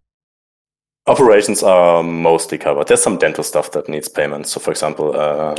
Operations 1.08 1.64
are 1.64 2.04
mostly 2.04 2.58
covered. 2.58 2.88
There's 2.88 3.02
some 3.02 3.18
dental 3.18 3.44
stuff 3.44 3.72
that 3.72 3.90
needs 3.90 4.08
payment. 4.10 4.48
So, 4.48 4.60
for 4.60 4.70
example, 4.72 5.20
uh, 5.20 5.56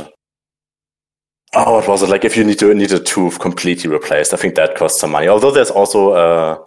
oh, 1.53 1.73
what 1.75 1.87
was 1.87 2.03
it? 2.03 2.09
Like 2.09 2.25
if 2.25 2.37
you 2.37 2.43
need 2.43 2.59
to 2.59 2.73
need 2.73 2.91
a 2.91 2.99
tooth 2.99 3.39
completely 3.39 3.89
replaced, 3.89 4.33
I 4.33 4.37
think 4.37 4.55
that 4.55 4.75
costs 4.75 4.99
some 4.99 5.11
money. 5.11 5.27
Although 5.27 5.51
there's 5.51 5.71
also 5.71 6.11
uh, 6.11 6.57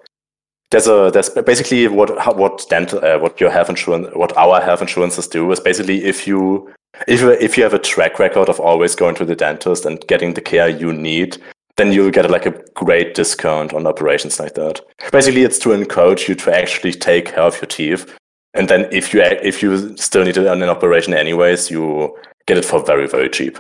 there's 0.71 0.89
a 0.89 1.11
there's 1.13 1.31
basically 1.31 1.87
what 1.89 2.37
what 2.37 2.67
dental 2.69 3.05
uh, 3.05 3.19
what 3.19 3.41
your 3.41 3.51
health 3.51 3.69
insurance 3.69 4.09
what 4.15 4.37
our 4.37 4.61
health 4.61 4.83
insurances 4.83 5.29
do 5.29 5.51
is 5.53 5.61
basically 5.61 6.05
if 6.05 6.27
you 6.27 6.69
if 7.07 7.21
you 7.21 7.31
if 7.31 7.57
you 7.57 7.63
have 7.63 7.75
a 7.75 7.79
track 7.79 8.19
record 8.19 8.49
of 8.49 8.59
always 8.59 8.97
going 8.97 9.15
to 9.15 9.25
the 9.25 9.37
dentist 9.37 9.87
and 9.87 10.05
getting 10.09 10.35
the 10.35 10.41
care 10.41 10.69
you 10.69 10.93
need 10.93 11.37
then 11.77 11.93
you'll 11.93 12.11
get 12.11 12.29
like 12.31 12.47
a 12.47 12.63
great 12.75 13.15
discount 13.15 13.73
on 13.73 13.87
operations 13.87 14.41
like 14.41 14.55
that 14.55 14.81
basically 15.13 15.43
it's 15.43 15.61
to 15.61 15.73
encourage 15.73 16.29
you 16.29 16.35
to 16.35 16.53
actually 16.53 16.93
take 16.93 17.27
care 17.27 17.45
of 17.45 17.55
your 17.61 17.69
teeth 17.69 18.13
and 18.55 18.69
then 18.69 18.89
if 18.93 19.15
you 19.15 19.21
if 19.23 19.63
you 19.63 19.97
still 19.97 20.25
need 20.25 20.37
an 20.37 20.63
operation 20.65 21.15
anyways 21.15 21.71
you 21.71 22.17
get 22.47 22.59
it 22.59 22.65
for 22.65 22.85
very 22.85 23.07
very 23.07 23.29
cheap 23.29 23.59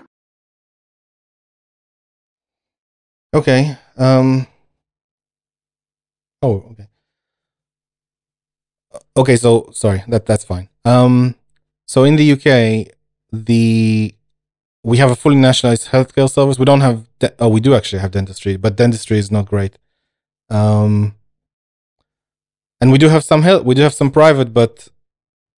Okay. 3.35 3.76
Um. 3.97 4.47
Oh, 6.41 6.64
okay. 6.70 6.89
Okay, 9.16 9.37
so 9.37 9.70
sorry, 9.72 10.05
that 10.09 10.26
that's 10.26 10.45
fine. 10.45 10.68
Um, 10.85 11.35
so 11.87 12.05
in 12.05 12.16
the 12.16 12.32
UK, 12.32 12.95
the 13.32 14.14
we 14.85 14.99
have 14.99 15.11
a 15.11 15.16
fully 15.16 15.37
nationalized 15.37 15.89
healthcare 15.89 16.30
service. 16.30 16.59
We 16.59 16.64
don't 16.64 16.82
have. 16.82 17.07
De- 17.18 17.35
oh, 17.41 17.49
we 17.49 17.61
do 17.61 17.74
actually 17.74 18.01
have 18.01 18.12
dentistry, 18.12 18.57
but 18.57 18.76
dentistry 18.76 19.18
is 19.18 19.30
not 19.30 19.47
great. 19.47 19.78
Um, 20.51 21.14
and 22.80 22.93
we 22.93 22.99
do 22.99 23.09
have 23.09 23.24
some 23.24 23.43
health. 23.43 23.64
We 23.64 23.74
do 23.74 23.82
have 23.82 23.95
some 23.95 24.11
private, 24.11 24.53
but 24.53 24.89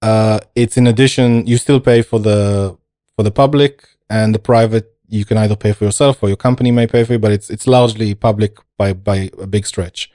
uh, 0.00 0.40
it's 0.54 0.76
in 0.76 0.86
addition. 0.86 1.46
You 1.46 1.58
still 1.58 1.80
pay 1.80 2.02
for 2.02 2.20
the 2.20 2.76
for 3.16 3.22
the 3.22 3.30
public 3.30 3.88
and 4.08 4.34
the 4.34 4.38
private. 4.38 4.95
You 5.08 5.24
can 5.24 5.38
either 5.38 5.56
pay 5.56 5.72
for 5.72 5.84
yourself 5.84 6.22
or 6.22 6.28
your 6.28 6.36
company 6.36 6.70
may 6.70 6.86
pay 6.86 7.04
for 7.04 7.12
you, 7.14 7.18
but 7.18 7.32
it's 7.32 7.48
it's 7.50 7.66
largely 7.66 8.14
public 8.14 8.52
by 8.78 8.92
by 8.92 9.30
a 9.40 9.46
big 9.46 9.66
stretch. 9.66 10.10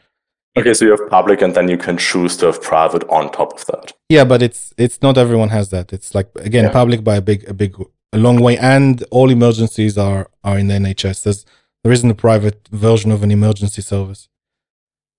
okay 0.59 0.73
so 0.73 0.85
you 0.85 0.91
have 0.97 1.09
public 1.09 1.41
and 1.41 1.53
then 1.55 1.67
you 1.69 1.77
can 1.77 1.97
choose 1.97 2.33
to 2.37 2.45
have 2.49 2.59
private 2.61 3.03
on 3.17 3.23
top 3.31 3.51
of 3.57 3.61
that 3.71 3.85
Yeah, 4.09 4.25
but 4.31 4.41
it's 4.41 4.73
it's 4.77 4.99
not 5.05 5.17
everyone 5.17 5.49
has 5.57 5.69
that. 5.69 5.93
It's 5.93 6.09
like 6.17 6.29
again 6.49 6.65
Yeah. 6.65 6.73
public 6.79 6.99
by 7.09 7.15
a 7.17 7.21
big 7.29 7.39
a 7.49 7.53
big 7.53 7.73
a 8.13 8.17
long 8.17 8.37
way, 8.45 8.57
and 8.75 8.93
all 9.11 9.29
emergencies 9.31 9.97
are 9.97 10.23
are 10.43 10.57
in 10.61 10.67
the 10.67 10.75
NHS. 10.85 11.17
There's 11.23 11.45
there 11.83 11.93
isn't 11.97 12.11
a 12.17 12.19
private 12.27 12.59
version 12.87 13.11
of 13.15 13.23
an 13.23 13.31
emergency 13.31 13.81
service. 13.81 14.21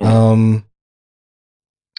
Mhm. 0.03 0.09
Um, 0.13 0.43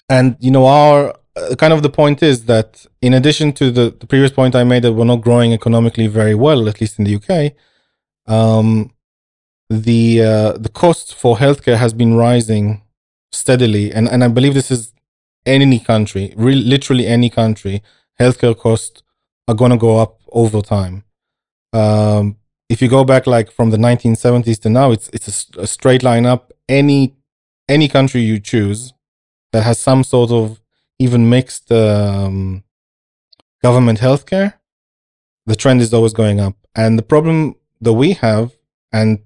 and 0.10 0.28
you 0.46 0.52
know 0.52 0.66
our 0.68 1.00
uh, 1.36 1.56
kind 1.56 1.74
of 1.74 1.82
the 1.82 1.90
point 1.90 2.22
is 2.22 2.46
that 2.46 2.86
in 3.02 3.14
addition 3.14 3.54
to 3.54 3.72
the, 3.72 3.96
the 4.00 4.08
previous 4.08 4.32
point 4.32 4.56
I 4.56 4.64
made 4.64 4.84
that 4.84 4.94
we're 4.94 5.06
not 5.06 5.22
growing 5.22 5.54
economically 5.54 6.08
very 6.08 6.36
well, 6.36 6.68
at 6.70 6.80
least 6.80 7.00
in 7.00 7.06
the 7.06 7.16
UK, 7.16 7.54
um, 8.32 8.92
the 9.70 10.22
uh, 10.22 10.52
the 10.54 10.70
cost 10.70 11.16
for 11.16 11.38
healthcare 11.38 11.78
has 11.78 11.94
been 11.94 12.16
rising 12.16 12.84
steadily, 13.32 13.92
and 13.92 14.08
and 14.08 14.24
I 14.24 14.28
believe 14.28 14.54
this 14.54 14.72
is 14.72 14.94
any 15.46 15.80
country, 15.80 16.34
re- 16.38 16.56
literally 16.56 17.08
any 17.08 17.30
country, 17.30 17.82
healthcare 18.20 18.58
costs 18.58 19.04
are 19.48 19.56
going 19.56 19.72
to 19.72 19.78
go 19.78 19.98
up 19.98 20.20
over 20.32 20.62
time. 20.62 21.04
Um, 21.74 22.38
if 22.70 22.82
you 22.82 22.88
go 22.88 23.04
back 23.04 23.28
like 23.28 23.52
from 23.52 23.72
the 23.72 23.78
1970s 23.78 24.62
to 24.62 24.70
now, 24.70 24.92
it's 24.92 25.10
it's 25.10 25.28
a 25.58 25.62
a, 25.62 25.68
straight 25.68 26.04
line 26.04 26.26
up. 26.26 26.54
Any 26.70 27.16
any 27.68 27.88
country 27.88 28.22
you 28.22 28.40
choose 28.40 28.94
that 29.52 29.64
has 29.64 29.80
some 29.80 30.04
sort 30.04 30.32
of 30.32 30.60
even 31.00 31.30
mixed 31.30 31.72
um, 31.72 32.64
government 33.62 34.00
healthcare, 34.00 34.54
the 35.46 35.56
trend 35.56 35.82
is 35.82 35.94
always 35.94 36.14
going 36.14 36.40
up. 36.40 36.56
And 36.76 36.98
the 36.98 37.04
problem 37.04 37.56
that 37.82 37.94
we 37.94 38.14
have, 38.14 38.52
and 38.92 39.20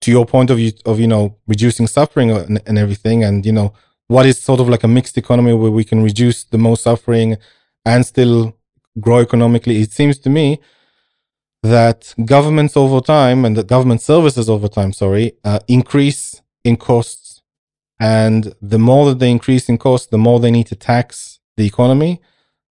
to 0.00 0.10
your 0.10 0.26
point 0.26 0.50
of 0.50 0.58
you 0.58 0.72
of 0.86 0.98
you 0.98 1.06
know 1.06 1.36
reducing 1.46 1.86
suffering 1.86 2.30
and, 2.30 2.60
and 2.66 2.78
everything, 2.78 3.22
and 3.24 3.44
you 3.46 3.52
know 3.52 3.72
what 4.08 4.26
is 4.26 4.38
sort 4.40 4.60
of 4.60 4.68
like 4.68 4.82
a 4.82 4.88
mixed 4.88 5.16
economy 5.16 5.52
where 5.52 5.70
we 5.70 5.84
can 5.84 6.02
reduce 6.02 6.44
the 6.44 6.58
most 6.58 6.82
suffering 6.82 7.36
and 7.84 8.04
still 8.04 8.56
grow 8.98 9.20
economically. 9.20 9.80
It 9.80 9.92
seems 9.92 10.18
to 10.20 10.30
me 10.30 10.60
that 11.62 12.14
governments 12.24 12.76
over 12.76 13.00
time 13.00 13.44
and 13.44 13.56
the 13.56 13.62
government 13.62 14.00
services 14.00 14.48
over 14.48 14.68
time, 14.68 14.92
sorry, 14.92 15.34
uh, 15.44 15.60
increase 15.68 16.42
in 16.64 16.76
costs. 16.76 17.29
And 18.00 18.54
the 18.62 18.78
more 18.78 19.04
that 19.06 19.18
they 19.18 19.30
increase 19.30 19.68
in 19.68 19.76
cost, 19.76 20.10
the 20.10 20.18
more 20.18 20.40
they 20.40 20.50
need 20.50 20.66
to 20.68 20.74
tax 20.74 21.38
the 21.58 21.66
economy. 21.66 22.20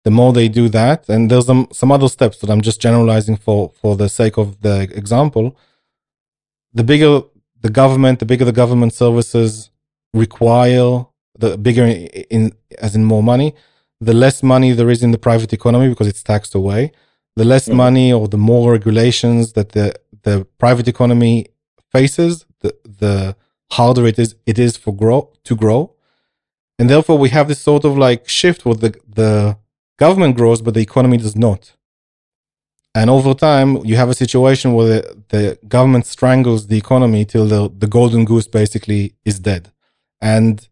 The 0.05 0.11
more 0.11 0.35
they 0.35 0.49
do 0.51 0.68
that, 0.68 1.09
and 1.09 1.31
there's 1.31 1.47
some, 1.47 1.66
some 1.72 1.91
other 1.91 2.11
steps 2.11 2.37
that 2.41 2.51
I'm 2.51 2.61
just 2.61 2.79
generalizing 2.79 3.39
for 3.39 3.72
for 3.81 3.97
the 3.97 4.11
sake 4.11 4.37
of 4.37 4.61
the 4.61 4.83
example. 4.83 5.57
The 6.75 6.85
bigger 6.85 7.22
the 7.62 7.70
government, 7.70 8.18
the 8.18 8.27
bigger 8.27 8.45
the 8.45 8.53
government 8.53 8.93
services 8.93 9.70
require, 10.12 11.07
the 11.39 11.57
bigger 11.57 11.87
in, 11.87 12.07
in 12.37 12.53
as 12.79 12.95
in 12.95 13.07
more 13.07 13.22
money, 13.22 13.55
the 13.99 14.12
less 14.12 14.43
money 14.43 14.72
there 14.72 14.91
is 14.91 15.03
in 15.03 15.11
the 15.11 15.18
private 15.18 15.55
economy 15.55 15.89
because 15.89 16.07
it's 16.07 16.22
taxed 16.22 16.55
away. 16.55 16.93
The 17.37 17.47
less 17.47 17.68
money 17.70 18.12
or 18.12 18.29
the 18.29 18.37
more 18.37 18.72
regulations 18.72 19.55
that 19.55 19.70
the 19.70 19.95
the 20.22 20.47
private 20.59 20.87
economy 20.87 21.47
faces, 21.91 22.45
the 22.61 22.77
the 22.85 23.37
harder 23.72 24.06
it 24.06 24.18
is 24.18 24.34
it 24.46 24.58
is 24.58 24.76
for 24.76 24.94
grow 24.94 25.30
to 25.44 25.56
grow. 25.56 25.92
And 26.78 26.90
therefore 26.90 27.18
we 27.18 27.28
have 27.30 27.48
this 27.48 27.60
sort 27.60 27.84
of 27.84 27.96
like 27.96 28.28
shift 28.28 28.64
where 28.64 28.74
the 28.74 28.94
the 29.08 29.58
government 29.98 30.36
grows 30.36 30.60
but 30.62 30.74
the 30.74 30.80
economy 30.80 31.16
does 31.16 31.36
not. 31.36 31.72
And 32.94 33.10
over 33.10 33.34
time 33.34 33.84
you 33.84 33.96
have 33.96 34.08
a 34.08 34.14
situation 34.14 34.72
where 34.74 34.88
the, 34.88 35.22
the 35.28 35.58
government 35.66 36.06
strangles 36.06 36.68
the 36.68 36.78
economy 36.78 37.24
till 37.24 37.46
the, 37.46 37.70
the 37.76 37.88
golden 37.88 38.24
goose 38.24 38.46
basically 38.46 39.14
is 39.24 39.40
dead. 39.40 39.72
And 40.20 40.68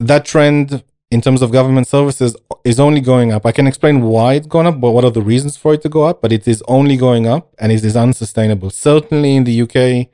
that 0.00 0.24
trend 0.24 0.84
in 1.10 1.20
terms 1.20 1.42
of 1.42 1.52
government 1.52 1.86
services 1.86 2.36
is 2.64 2.80
only 2.80 3.00
going 3.00 3.32
up. 3.32 3.46
I 3.46 3.52
can 3.52 3.66
explain 3.66 4.02
why 4.02 4.34
it's 4.34 4.46
gone 4.46 4.66
up, 4.66 4.80
but 4.80 4.92
what 4.92 5.04
are 5.04 5.10
the 5.10 5.22
reasons 5.22 5.56
for 5.56 5.74
it 5.74 5.82
to 5.82 5.88
go 5.88 6.02
up? 6.04 6.20
But 6.20 6.32
it 6.32 6.48
is 6.48 6.62
only 6.66 6.96
going 6.96 7.26
up 7.26 7.54
and 7.58 7.70
it 7.70 7.84
is 7.84 7.96
unsustainable. 7.96 8.70
Certainly 8.70 9.36
in 9.36 9.44
the 9.44 9.62
UK, 9.62 10.08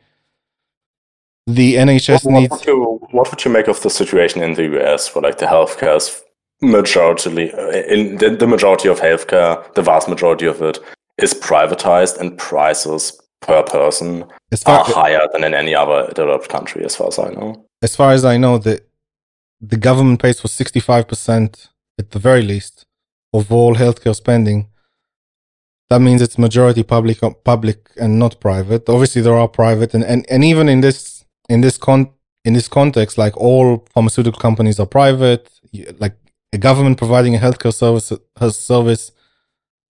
the 1.54 1.74
NHS 1.74 2.24
What, 2.24 2.32
what, 2.32 2.40
needs. 2.40 2.50
would 2.50 2.66
you, 2.66 3.00
what 3.10 3.30
would 3.30 3.44
you 3.44 3.50
make 3.50 3.68
of 3.68 3.80
the 3.82 3.90
situation 3.90 4.42
in 4.42 4.54
the 4.54 4.64
US 4.80 5.14
where 5.14 5.22
like 5.22 5.38
the 5.38 5.46
healthcare 5.46 5.96
is 5.96 6.22
majority 6.62 7.52
uh, 7.52 7.70
in 7.70 8.16
the, 8.16 8.36
the 8.36 8.46
majority 8.46 8.88
of 8.88 9.00
healthcare, 9.00 9.72
the 9.74 9.82
vast 9.82 10.08
majority 10.08 10.46
of 10.46 10.60
it 10.62 10.78
is 11.18 11.34
privatized 11.34 12.18
and 12.18 12.36
prices 12.38 13.20
per 13.40 13.62
person 13.62 14.24
are 14.66 14.84
higher 14.84 15.26
than 15.32 15.44
in 15.44 15.54
any 15.54 15.74
other 15.74 16.08
developed 16.08 16.48
country, 16.48 16.84
as 16.84 16.96
far 16.96 17.08
as 17.08 17.18
I 17.18 17.30
know. 17.30 17.66
as 17.82 17.96
far 17.96 18.12
as 18.12 18.24
I 18.24 18.36
know, 18.36 18.58
the, 18.58 18.82
the 19.60 19.76
government 19.76 20.20
pays 20.20 20.40
for 20.40 20.48
65% 20.48 21.68
at 21.98 22.10
the 22.10 22.18
very 22.18 22.42
least 22.42 22.86
of 23.32 23.50
all 23.52 23.76
healthcare 23.76 24.14
spending. 24.14 24.68
That 25.88 26.00
means 26.00 26.22
it's 26.22 26.38
majority 26.38 26.82
public, 26.82 27.18
public 27.44 27.90
and 27.96 28.18
not 28.18 28.40
private. 28.40 28.88
Obviously, 28.88 29.22
there 29.22 29.34
are 29.34 29.48
private, 29.48 29.92
and, 29.94 30.04
and, 30.04 30.24
and 30.30 30.44
even 30.44 30.68
in 30.68 30.82
this 30.82 31.09
in 31.50 31.60
this 31.60 31.76
con 31.76 32.10
in 32.44 32.54
this 32.54 32.68
context, 32.68 33.18
like 33.18 33.36
all 33.36 33.84
pharmaceutical 33.94 34.40
companies 34.40 34.80
are 34.80 34.86
private. 34.86 35.50
Like 35.98 36.16
a 36.52 36.58
government 36.58 36.96
providing 36.96 37.34
a 37.34 37.38
healthcare 37.38 37.74
service 37.74 38.12
her 38.38 38.50
service 38.50 39.12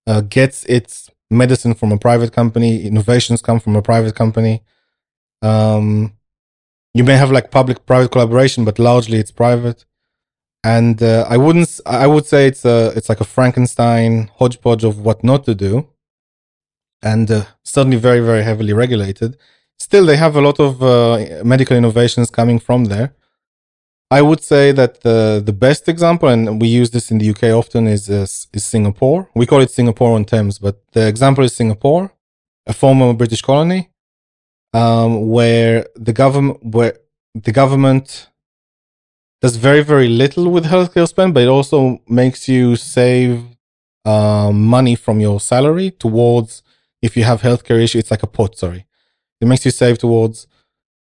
uh, 0.06 0.22
gets 0.22 0.64
its 0.64 1.10
medicine 1.30 1.74
from 1.74 1.92
a 1.92 1.98
private 1.98 2.32
company. 2.32 2.82
Innovations 2.84 3.40
come 3.42 3.60
from 3.60 3.76
a 3.76 3.82
private 3.82 4.14
company. 4.14 4.62
Um, 5.42 6.14
you 6.92 7.04
may 7.04 7.16
have 7.16 7.30
like 7.30 7.50
public 7.50 7.86
private 7.86 8.10
collaboration, 8.10 8.64
but 8.64 8.78
largely 8.78 9.18
it's 9.18 9.30
private. 9.30 9.84
And 10.64 11.02
uh, 11.02 11.26
I 11.28 11.36
wouldn't. 11.36 11.80
I 11.86 12.06
would 12.06 12.26
say 12.26 12.46
it's 12.46 12.64
a 12.64 12.92
it's 12.96 13.08
like 13.08 13.20
a 13.20 13.30
Frankenstein 13.36 14.30
hodgepodge 14.38 14.84
of 14.84 14.98
what 15.06 15.22
not 15.22 15.44
to 15.44 15.54
do, 15.54 15.88
and 17.02 17.30
uh, 17.30 17.44
certainly 17.64 17.96
very 17.96 18.20
very 18.20 18.42
heavily 18.42 18.72
regulated. 18.72 19.38
Still, 19.86 20.06
they 20.06 20.16
have 20.16 20.36
a 20.36 20.42
lot 20.48 20.60
of 20.60 20.82
uh, 20.82 21.42
medical 21.44 21.76
innovations 21.76 22.30
coming 22.30 22.60
from 22.60 22.84
there. 22.86 23.14
I 24.12 24.22
would 24.22 24.42
say 24.42 24.72
that 24.72 24.92
the 25.02 25.42
the 25.44 25.52
best 25.66 25.88
example, 25.88 26.28
and 26.28 26.60
we 26.62 26.68
use 26.68 26.90
this 26.90 27.10
in 27.12 27.18
the 27.18 27.30
UK 27.30 27.44
often, 27.60 27.86
is 27.86 28.10
uh, 28.10 28.26
is 28.58 28.64
Singapore. 28.74 29.28
We 29.34 29.46
call 29.46 29.60
it 29.62 29.70
Singapore 29.70 30.12
on 30.16 30.24
Thames, 30.24 30.58
but 30.58 30.76
the 30.92 31.06
example 31.08 31.44
is 31.44 31.54
Singapore, 31.54 32.12
a 32.66 32.72
former 32.72 33.12
British 33.14 33.42
colony. 33.42 33.82
um, 34.74 35.28
where 35.30 35.86
the 35.96 36.12
government 36.12 36.58
where 36.64 36.94
the 37.34 37.52
government 37.52 38.28
does 39.42 39.56
very 39.56 39.82
very 39.82 40.08
little 40.08 40.50
with 40.50 40.66
healthcare 40.66 41.08
spend, 41.08 41.34
but 41.34 41.42
it 41.44 41.48
also 41.48 42.00
makes 42.08 42.48
you 42.48 42.76
save 42.76 43.44
um, 44.04 44.66
money 44.66 44.94
from 44.94 45.20
your 45.20 45.40
salary 45.40 45.90
towards 45.90 46.62
if 47.02 47.16
you 47.16 47.24
have 47.24 47.42
healthcare 47.42 47.82
issue. 47.82 47.98
It's 47.98 48.10
like 48.10 48.22
a 48.22 48.26
pot. 48.28 48.56
Sorry, 48.58 48.86
it 49.40 49.46
makes 49.46 49.64
you 49.64 49.70
save 49.70 49.98
towards 49.98 50.46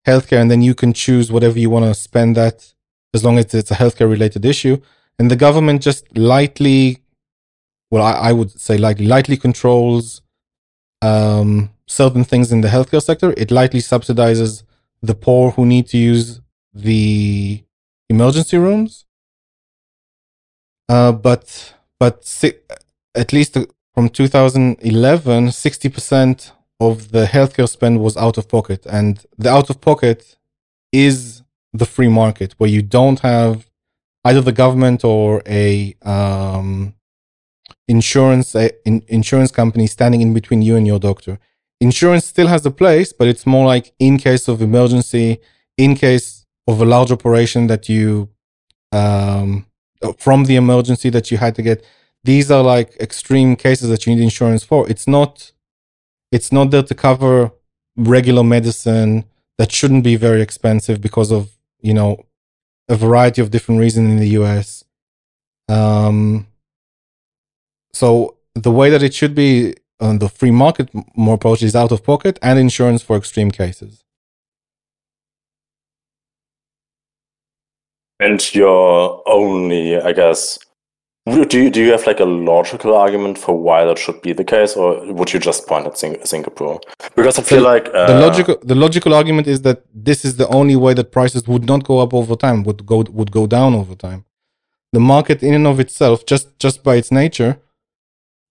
healthcare, 0.07 0.41
and 0.41 0.49
then 0.49 0.61
you 0.61 0.75
can 0.75 0.93
choose 0.93 1.31
whatever 1.31 1.59
you 1.59 1.69
want 1.69 1.85
to 1.85 1.93
spend 1.93 2.35
that 2.35 2.73
as 3.13 3.23
long 3.23 3.37
as 3.37 3.53
it's 3.53 3.71
a 3.71 3.75
healthcare 3.75 4.09
related 4.09 4.45
issue. 4.45 4.79
And 5.19 5.31
the 5.31 5.35
government 5.35 5.81
just 5.81 6.17
lightly, 6.17 7.01
well, 7.89 8.03
I, 8.03 8.29
I 8.29 8.31
would 8.33 8.51
say 8.59 8.77
lightly, 8.77 9.07
lightly 9.07 9.37
controls 9.37 10.21
um, 11.01 11.71
certain 11.87 12.23
things 12.23 12.51
in 12.51 12.61
the 12.61 12.67
healthcare 12.67 13.01
sector. 13.01 13.33
It 13.37 13.51
lightly 13.51 13.79
subsidizes 13.79 14.63
the 15.01 15.15
poor 15.15 15.51
who 15.51 15.65
need 15.65 15.87
to 15.87 15.97
use 15.97 16.41
the 16.73 17.63
emergency 18.09 18.57
rooms. 18.57 19.05
Uh, 20.89 21.11
but 21.11 21.73
but 21.99 22.25
si- 22.25 22.53
at 23.15 23.33
least 23.33 23.57
from 23.93 24.09
2011, 24.09 25.47
60% 25.47 26.51
of 26.79 27.11
the 27.11 27.25
healthcare 27.25 27.67
spend 27.69 27.99
was 27.99 28.15
out 28.17 28.37
of 28.37 28.47
pocket, 28.47 28.85
and 28.85 29.25
the 29.37 29.49
out 29.49 29.69
of 29.69 29.81
pocket 29.81 30.37
is 30.91 31.41
the 31.73 31.85
free 31.85 32.07
market 32.07 32.53
where 32.57 32.69
you 32.69 32.81
don't 32.81 33.19
have 33.19 33.69
either 34.25 34.41
the 34.41 34.51
government 34.51 35.03
or 35.03 35.41
a 35.47 35.95
um, 36.03 36.93
insurance 37.87 38.55
a, 38.55 38.69
in, 38.85 39.03
insurance 39.07 39.51
company 39.51 39.87
standing 39.87 40.21
in 40.21 40.33
between 40.33 40.61
you 40.61 40.75
and 40.75 40.85
your 40.85 40.99
doctor. 40.99 41.39
Insurance 41.79 42.25
still 42.25 42.47
has 42.47 42.65
a 42.65 42.71
place, 42.71 43.13
but 43.13 43.27
it's 43.27 43.45
more 43.45 43.65
like 43.65 43.93
in 43.99 44.17
case 44.17 44.47
of 44.47 44.61
emergency, 44.61 45.39
in 45.77 45.95
case 45.95 46.45
of 46.67 46.81
a 46.81 46.85
large 46.85 47.11
operation 47.11 47.67
that 47.67 47.87
you 47.87 48.29
um, 48.91 49.65
from 50.17 50.45
the 50.45 50.55
emergency 50.55 51.09
that 51.09 51.31
you 51.31 51.37
had 51.37 51.55
to 51.55 51.61
get. 51.61 51.83
These 52.23 52.51
are 52.51 52.63
like 52.63 52.95
extreme 52.99 53.55
cases 53.55 53.89
that 53.89 54.05
you 54.05 54.15
need 54.15 54.23
insurance 54.23 54.63
for. 54.63 54.89
It's 54.89 55.07
not 55.07 55.51
it's 56.31 56.51
not 56.51 56.71
there 56.71 56.83
to 56.83 56.95
cover 56.95 57.51
regular 57.95 58.43
medicine 58.43 59.25
that 59.57 59.71
shouldn't 59.71 60.03
be 60.03 60.15
very 60.15 60.41
expensive 60.41 61.01
because 61.01 61.31
of 61.31 61.49
you 61.79 61.93
know 61.93 62.25
a 62.89 62.95
variety 62.95 63.41
of 63.41 63.51
different 63.51 63.79
reasons 63.79 64.09
in 64.09 64.17
the 64.17 64.29
US. 64.41 64.83
Um, 65.67 66.47
so 67.93 68.37
the 68.53 68.71
way 68.71 68.89
that 68.89 69.03
it 69.03 69.13
should 69.13 69.35
be 69.35 69.75
on 69.99 70.19
the 70.19 70.29
free 70.29 70.51
market 70.51 70.89
more 71.15 71.35
approach 71.35 71.63
is 71.63 71.75
out 71.75 71.91
of 71.91 72.03
pocket 72.03 72.37
and 72.41 72.59
insurance 72.59 73.01
for 73.01 73.17
extreme 73.17 73.51
cases. 73.51 74.03
And 78.19 78.53
your 78.53 79.21
only, 79.27 79.99
I 79.99 80.11
guess, 80.11 80.57
do 81.27 81.63
you, 81.63 81.69
do 81.69 81.81
you 81.81 81.91
have 81.91 82.05
like 82.07 82.19
a 82.19 82.25
logical 82.25 82.95
argument 82.95 83.37
for 83.37 83.57
why 83.57 83.83
that 83.85 83.97
should 83.97 84.21
be 84.21 84.33
the 84.33 84.43
case, 84.43 84.75
or 84.75 85.11
would 85.13 85.33
you 85.33 85.39
just 85.39 85.67
point 85.67 85.85
at 85.85 85.97
Sing- 85.97 86.23
Singapore? 86.25 86.79
Because 87.15 87.37
I 87.37 87.41
feel 87.41 87.59
the, 87.59 87.63
like 87.63 87.87
uh, 87.93 88.07
the 88.07 88.19
logical 88.19 88.57
the 88.63 88.75
logical 88.75 89.13
argument 89.13 89.47
is 89.47 89.61
that 89.63 89.83
this 89.93 90.23
is 90.23 90.37
the 90.37 90.47
only 90.47 90.75
way 90.75 90.93
that 90.93 91.11
prices 91.11 91.47
would 91.47 91.65
not 91.65 91.83
go 91.83 91.99
up 91.99 92.13
over 92.13 92.35
time, 92.35 92.63
would 92.63 92.85
go 92.85 93.03
would 93.09 93.31
go 93.31 93.45
down 93.47 93.73
over 93.73 93.95
time. 93.95 94.25
The 94.93 94.99
market 94.99 95.43
in 95.43 95.53
and 95.53 95.67
of 95.67 95.79
itself, 95.79 96.25
just 96.25 96.57
just 96.59 96.83
by 96.83 96.95
its 96.95 97.11
nature, 97.11 97.59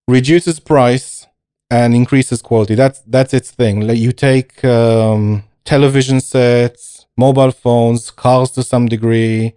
reduces 0.06 0.60
price 0.60 1.26
and 1.70 1.94
increases 1.94 2.42
quality. 2.42 2.74
That's 2.74 3.00
that's 3.06 3.32
its 3.32 3.50
thing. 3.50 3.86
Like 3.86 3.98
you 3.98 4.12
take 4.12 4.62
um, 4.64 5.44
television 5.64 6.20
sets, 6.20 7.06
mobile 7.16 7.52
phones, 7.52 8.10
cars 8.10 8.50
to 8.52 8.62
some 8.62 8.86
degree. 8.86 9.54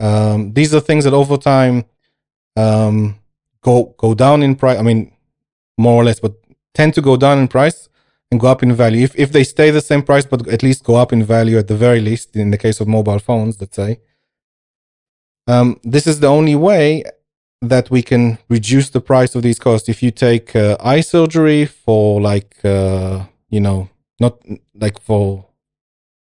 Um, 0.00 0.54
these 0.54 0.74
are 0.74 0.80
things 0.80 1.04
that 1.04 1.12
over 1.12 1.36
time 1.36 1.84
um, 2.56 3.18
go 3.62 3.94
go 3.96 4.14
down 4.14 4.42
in 4.42 4.56
price. 4.56 4.78
I 4.78 4.82
mean, 4.82 5.12
more 5.78 6.00
or 6.00 6.04
less, 6.04 6.20
but 6.20 6.34
tend 6.74 6.94
to 6.94 7.02
go 7.02 7.16
down 7.16 7.38
in 7.38 7.48
price 7.48 7.88
and 8.30 8.40
go 8.40 8.48
up 8.48 8.62
in 8.62 8.72
value. 8.72 9.04
If 9.04 9.14
if 9.16 9.32
they 9.32 9.44
stay 9.44 9.70
the 9.70 9.80
same 9.80 10.02
price, 10.02 10.26
but 10.26 10.48
at 10.48 10.62
least 10.62 10.84
go 10.84 10.96
up 10.96 11.12
in 11.12 11.24
value 11.24 11.58
at 11.58 11.68
the 11.68 11.76
very 11.76 12.00
least, 12.00 12.36
in 12.36 12.50
the 12.50 12.58
case 12.58 12.80
of 12.80 12.88
mobile 12.88 13.18
phones, 13.18 13.60
let's 13.60 13.76
say. 13.76 14.00
Um, 15.46 15.78
this 15.82 16.06
is 16.06 16.20
the 16.20 16.28
only 16.28 16.54
way 16.54 17.04
that 17.60 17.90
we 17.90 18.02
can 18.02 18.38
reduce 18.48 18.90
the 18.90 19.00
price 19.00 19.34
of 19.34 19.42
these 19.42 19.58
costs. 19.58 19.88
If 19.88 20.02
you 20.02 20.10
take 20.10 20.54
uh, 20.56 20.76
eye 20.80 21.00
surgery 21.00 21.66
for 21.66 22.20
like 22.20 22.56
uh, 22.64 23.24
you 23.50 23.60
know 23.60 23.88
not 24.20 24.38
like 24.74 25.00
for 25.00 25.46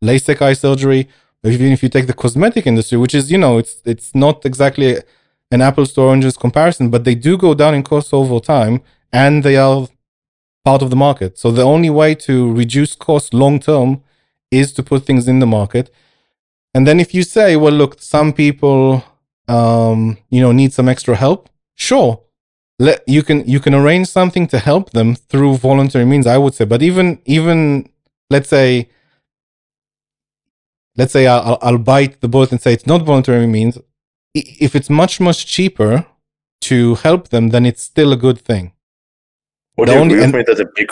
LASIK 0.03 0.41
eye 0.41 0.53
surgery, 0.53 1.07
even 1.43 1.71
if 1.71 1.83
you 1.83 1.89
take 1.89 2.07
the 2.07 2.13
cosmetic 2.13 2.67
industry, 2.67 2.97
which 2.97 3.15
is 3.15 3.31
you 3.31 3.37
know 3.37 3.57
it's 3.57 3.81
it's 3.85 4.13
not 4.13 4.45
exactly 4.45 4.97
an 5.51 5.61
apples 5.61 5.93
to 5.93 6.01
oranges 6.01 6.37
comparison, 6.37 6.89
but 6.89 7.03
they 7.03 7.15
do 7.15 7.37
go 7.37 7.53
down 7.53 7.75
in 7.75 7.83
cost 7.83 8.13
over 8.13 8.39
time 8.39 8.81
and 9.11 9.43
they 9.43 9.55
are 9.57 9.87
part 10.65 10.81
of 10.81 10.89
the 10.89 10.95
market. 10.95 11.37
So 11.37 11.51
the 11.51 11.63
only 11.63 11.89
way 11.89 12.15
to 12.15 12.51
reduce 12.53 12.95
costs 12.95 13.33
long 13.33 13.59
term 13.59 14.01
is 14.49 14.73
to 14.73 14.83
put 14.83 15.05
things 15.05 15.27
in 15.27 15.39
the 15.39 15.45
market. 15.45 15.91
And 16.73 16.87
then 16.87 16.99
if 16.99 17.13
you 17.13 17.23
say, 17.23 17.55
well, 17.55 17.73
look, 17.73 18.01
some 18.01 18.33
people, 18.33 19.03
um, 19.47 20.17
you 20.29 20.41
know, 20.41 20.51
need 20.51 20.73
some 20.73 20.89
extra 20.89 21.15
help, 21.15 21.49
sure. 21.75 22.19
Let, 22.79 23.07
you 23.07 23.21
can 23.21 23.47
you 23.47 23.59
can 23.59 23.75
arrange 23.75 24.07
something 24.07 24.47
to 24.47 24.57
help 24.57 24.89
them 24.91 25.13
through 25.13 25.57
voluntary 25.57 26.05
means 26.05 26.25
i 26.25 26.39
would 26.39 26.55
say 26.55 26.65
but 26.65 26.81
even 26.81 27.21
even 27.25 27.87
let's 28.31 28.49
say 28.49 28.89
let's 30.97 31.13
say 31.13 31.27
I'll, 31.27 31.59
I'll 31.61 31.77
bite 31.77 32.21
the 32.21 32.27
bullet 32.27 32.51
and 32.51 32.59
say 32.59 32.73
it's 32.73 32.87
not 32.87 33.03
voluntary 33.03 33.45
means 33.45 33.77
if 34.33 34.75
it's 34.75 34.89
much 34.89 35.19
much 35.19 35.45
cheaper 35.45 36.05
to 36.61 36.95
help 36.95 37.29
them, 37.29 37.49
then 37.49 37.65
it's 37.65 37.83
still 37.83 38.13
a 38.13 38.17
good 38.17 38.39
thing. 38.39 38.73
Would 39.77 39.89
the 39.89 39.95
you 39.95 40.01
agree 40.03 40.19
with 40.19 40.35
me 40.35 40.43
that 40.47 40.57
the 40.57 40.69
big, 40.75 40.91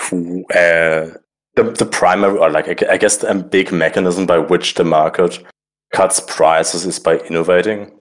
uh, 0.56 1.18
the 1.56 1.72
the 1.72 1.86
primary, 1.86 2.38
or 2.38 2.50
like 2.50 2.84
I 2.84 2.98
guess 2.98 3.24
a 3.24 3.36
big 3.36 3.72
mechanism 3.72 4.26
by 4.26 4.39
which 4.39 4.74
the 4.76 4.84
market 4.84 5.44
cuts 5.94 6.20
prices 6.20 6.86
is 6.86 7.00
by 7.00 7.20
innovating? 7.20 7.92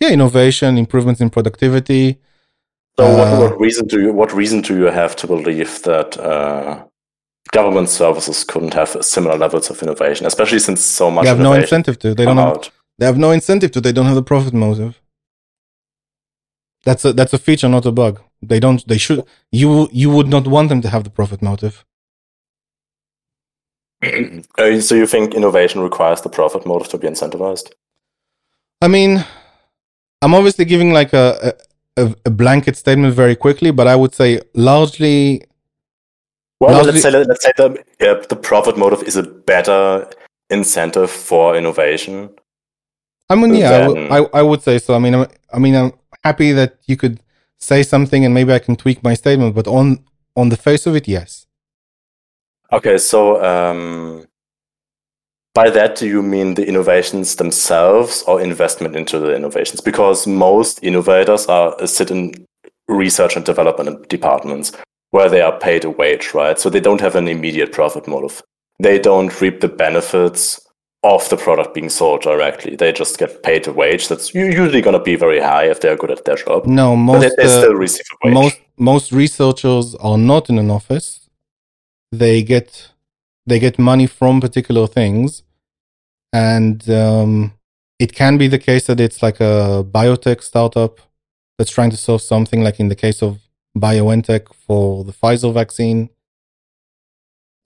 Yeah, 0.00 0.10
innovation, 0.10 0.78
improvements 0.78 1.20
in 1.20 1.30
productivity. 1.30 2.20
So, 2.98 3.04
uh, 3.04 3.16
what, 3.16 3.50
what, 3.50 3.60
reason 3.60 3.86
do 3.86 4.00
you 4.00 4.12
what 4.12 4.32
reason 4.32 4.60
do 4.60 4.76
you 4.76 4.86
have 4.86 5.16
to 5.16 5.26
believe 5.26 5.82
that 5.82 6.18
uh, 6.18 6.84
government 7.52 7.88
services 7.88 8.44
couldn't 8.44 8.74
have 8.74 8.96
similar 9.00 9.36
levels 9.36 9.70
of 9.70 9.82
innovation, 9.82 10.26
especially 10.26 10.58
since 10.58 10.82
so 10.84 11.10
much? 11.10 11.24
They 11.24 11.30
have 11.30 11.40
no 11.40 11.54
incentive 11.54 11.98
to. 12.00 12.14
They 12.14 12.24
don't 12.24 12.36
have. 12.36 12.70
They 12.98 13.06
have 13.06 13.18
no 13.18 13.30
incentive 13.30 13.70
to. 13.72 13.80
They 13.80 13.92
don't 13.92 14.06
have 14.06 14.16
the 14.16 14.22
profit 14.22 14.52
motive. 14.52 15.00
That's 16.84 17.04
a 17.04 17.12
that's 17.12 17.32
a 17.32 17.38
feature, 17.38 17.68
not 17.68 17.86
a 17.86 17.92
bug. 17.92 18.20
They 18.42 18.60
don't. 18.60 18.86
They 18.86 18.98
should. 18.98 19.24
You 19.52 19.88
you 19.92 20.10
would 20.10 20.28
not 20.28 20.46
want 20.46 20.68
them 20.68 20.82
to 20.82 20.88
have 20.88 21.04
the 21.04 21.10
profit 21.10 21.40
motive. 21.42 21.84
Uh, 24.02 24.80
so 24.80 24.94
you 24.94 25.06
think 25.06 25.34
innovation 25.34 25.80
requires 25.80 26.20
the 26.22 26.28
profit 26.28 26.66
motive 26.66 26.88
to 26.88 26.98
be 26.98 27.08
incentivized? 27.08 27.72
I 28.80 28.88
mean, 28.88 29.24
I'm 30.22 30.34
obviously 30.34 30.64
giving 30.64 30.92
like 30.92 31.12
a, 31.12 31.54
a, 31.96 32.14
a 32.24 32.30
blanket 32.30 32.76
statement 32.76 33.14
very 33.14 33.34
quickly, 33.34 33.70
but 33.72 33.86
I 33.86 33.96
would 33.96 34.14
say 34.14 34.40
largely. 34.54 35.44
Well, 36.60 36.72
largely, 36.72 36.92
let's 36.92 37.02
say 37.02 37.10
let's 37.10 37.44
say 37.44 37.52
the 37.56 37.84
yeah, 38.00 38.22
the 38.28 38.36
profit 38.36 38.76
motive 38.76 39.02
is 39.02 39.16
a 39.16 39.22
better 39.22 40.08
incentive 40.50 41.10
for 41.10 41.56
innovation 41.56 42.30
I 43.30 43.34
mean, 43.34 43.54
yeah, 43.54 43.70
I, 43.70 43.78
w- 43.80 44.08
I, 44.08 44.38
I 44.38 44.42
would 44.42 44.62
say 44.62 44.78
so. 44.78 44.94
I 44.94 44.98
mean, 44.98 45.14
I'm, 45.14 45.26
I 45.52 45.58
mean, 45.58 45.74
I'm 45.74 45.92
happy 46.24 46.52
that 46.52 46.78
you 46.86 46.96
could 46.96 47.20
say 47.58 47.82
something, 47.82 48.24
and 48.24 48.32
maybe 48.32 48.52
I 48.52 48.58
can 48.58 48.76
tweak 48.76 49.02
my 49.02 49.14
statement. 49.14 49.54
But 49.54 49.66
on 49.66 50.04
on 50.36 50.48
the 50.48 50.56
face 50.56 50.86
of 50.86 50.96
it, 50.96 51.06
yes. 51.08 51.46
Okay, 52.72 52.98
so 52.98 53.42
um, 53.44 54.26
by 55.54 55.70
that, 55.70 55.96
do 55.96 56.06
you 56.06 56.22
mean 56.22 56.54
the 56.54 56.66
innovations 56.66 57.36
themselves 57.36 58.22
or 58.26 58.40
investment 58.40 58.94
into 58.96 59.18
the 59.18 59.34
innovations? 59.34 59.80
Because 59.80 60.26
most 60.26 60.82
innovators 60.82 61.46
are 61.46 61.74
uh, 61.80 61.86
sit 61.86 62.10
in 62.10 62.46
research 62.88 63.36
and 63.36 63.44
development 63.44 64.08
departments 64.08 64.72
where 65.10 65.28
they 65.28 65.40
are 65.40 65.58
paid 65.58 65.84
a 65.84 65.90
wage, 65.90 66.32
right? 66.34 66.58
So 66.58 66.70
they 66.70 66.80
don't 66.80 67.00
have 67.00 67.16
an 67.16 67.28
immediate 67.28 67.72
profit 67.72 68.06
motive. 68.06 68.42
They 68.78 68.98
don't 68.98 69.40
reap 69.40 69.60
the 69.60 69.68
benefits 69.68 70.60
of 71.02 71.28
the 71.28 71.36
product 71.36 71.74
being 71.74 71.88
sold 71.88 72.22
directly. 72.22 72.76
They 72.76 72.92
just 72.92 73.18
get 73.18 73.42
paid 73.42 73.66
a 73.68 73.72
wage 73.72 74.08
that's 74.08 74.34
usually 74.34 74.80
going 74.80 74.98
to 74.98 75.02
be 75.02 75.16
very 75.16 75.40
high 75.40 75.64
if 75.64 75.80
they're 75.80 75.96
good 75.96 76.10
at 76.10 76.24
their 76.24 76.36
job. 76.36 76.66
No, 76.66 76.96
most 76.96 77.36
they, 77.36 77.44
they 77.44 77.48
uh, 77.48 77.60
still 77.60 77.74
receive 77.74 78.06
a 78.12 78.26
wage. 78.26 78.34
Most 78.34 78.60
most 78.76 79.12
researchers 79.12 79.94
are 79.96 80.18
not 80.18 80.48
in 80.48 80.58
an 80.58 80.70
office. 80.70 81.28
They 82.10 82.42
get 82.42 82.90
they 83.46 83.58
get 83.58 83.78
money 83.78 84.06
from 84.06 84.40
particular 84.40 84.86
things, 84.86 85.42
and 86.32 86.88
um, 86.90 87.52
it 87.98 88.12
can 88.12 88.36
be 88.38 88.48
the 88.48 88.58
case 88.58 88.86
that 88.86 89.00
it's 89.00 89.22
like 89.22 89.40
a 89.40 89.84
biotech 89.88 90.42
startup 90.42 91.00
that's 91.56 91.70
trying 91.70 91.90
to 91.90 91.96
solve 91.96 92.22
something, 92.22 92.62
like 92.62 92.80
in 92.80 92.88
the 92.88 92.94
case 92.94 93.22
of 93.22 93.38
BioNTech 93.76 94.54
for 94.54 95.04
the 95.04 95.12
Pfizer 95.12 95.52
vaccine. 95.52 96.10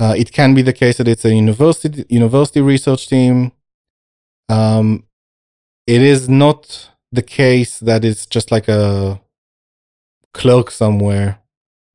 Uh, 0.03 0.15
it 0.17 0.33
can 0.33 0.53
be 0.53 0.63
the 0.63 0.73
case 0.73 0.97
that 0.99 1.07
it's 1.07 1.25
a 1.25 1.33
university 1.33 2.05
university 2.09 2.61
research 2.61 3.07
team. 3.07 3.53
Um, 4.49 5.05
it 5.87 6.03
is 6.03 6.29
not 6.29 6.91
the 7.13 7.23
case 7.23 7.79
that 7.79 8.05
it's 8.05 8.27
just 8.27 8.51
like 8.51 8.67
a 8.67 9.21
clerk 10.35 10.73
somewhere 10.73 11.39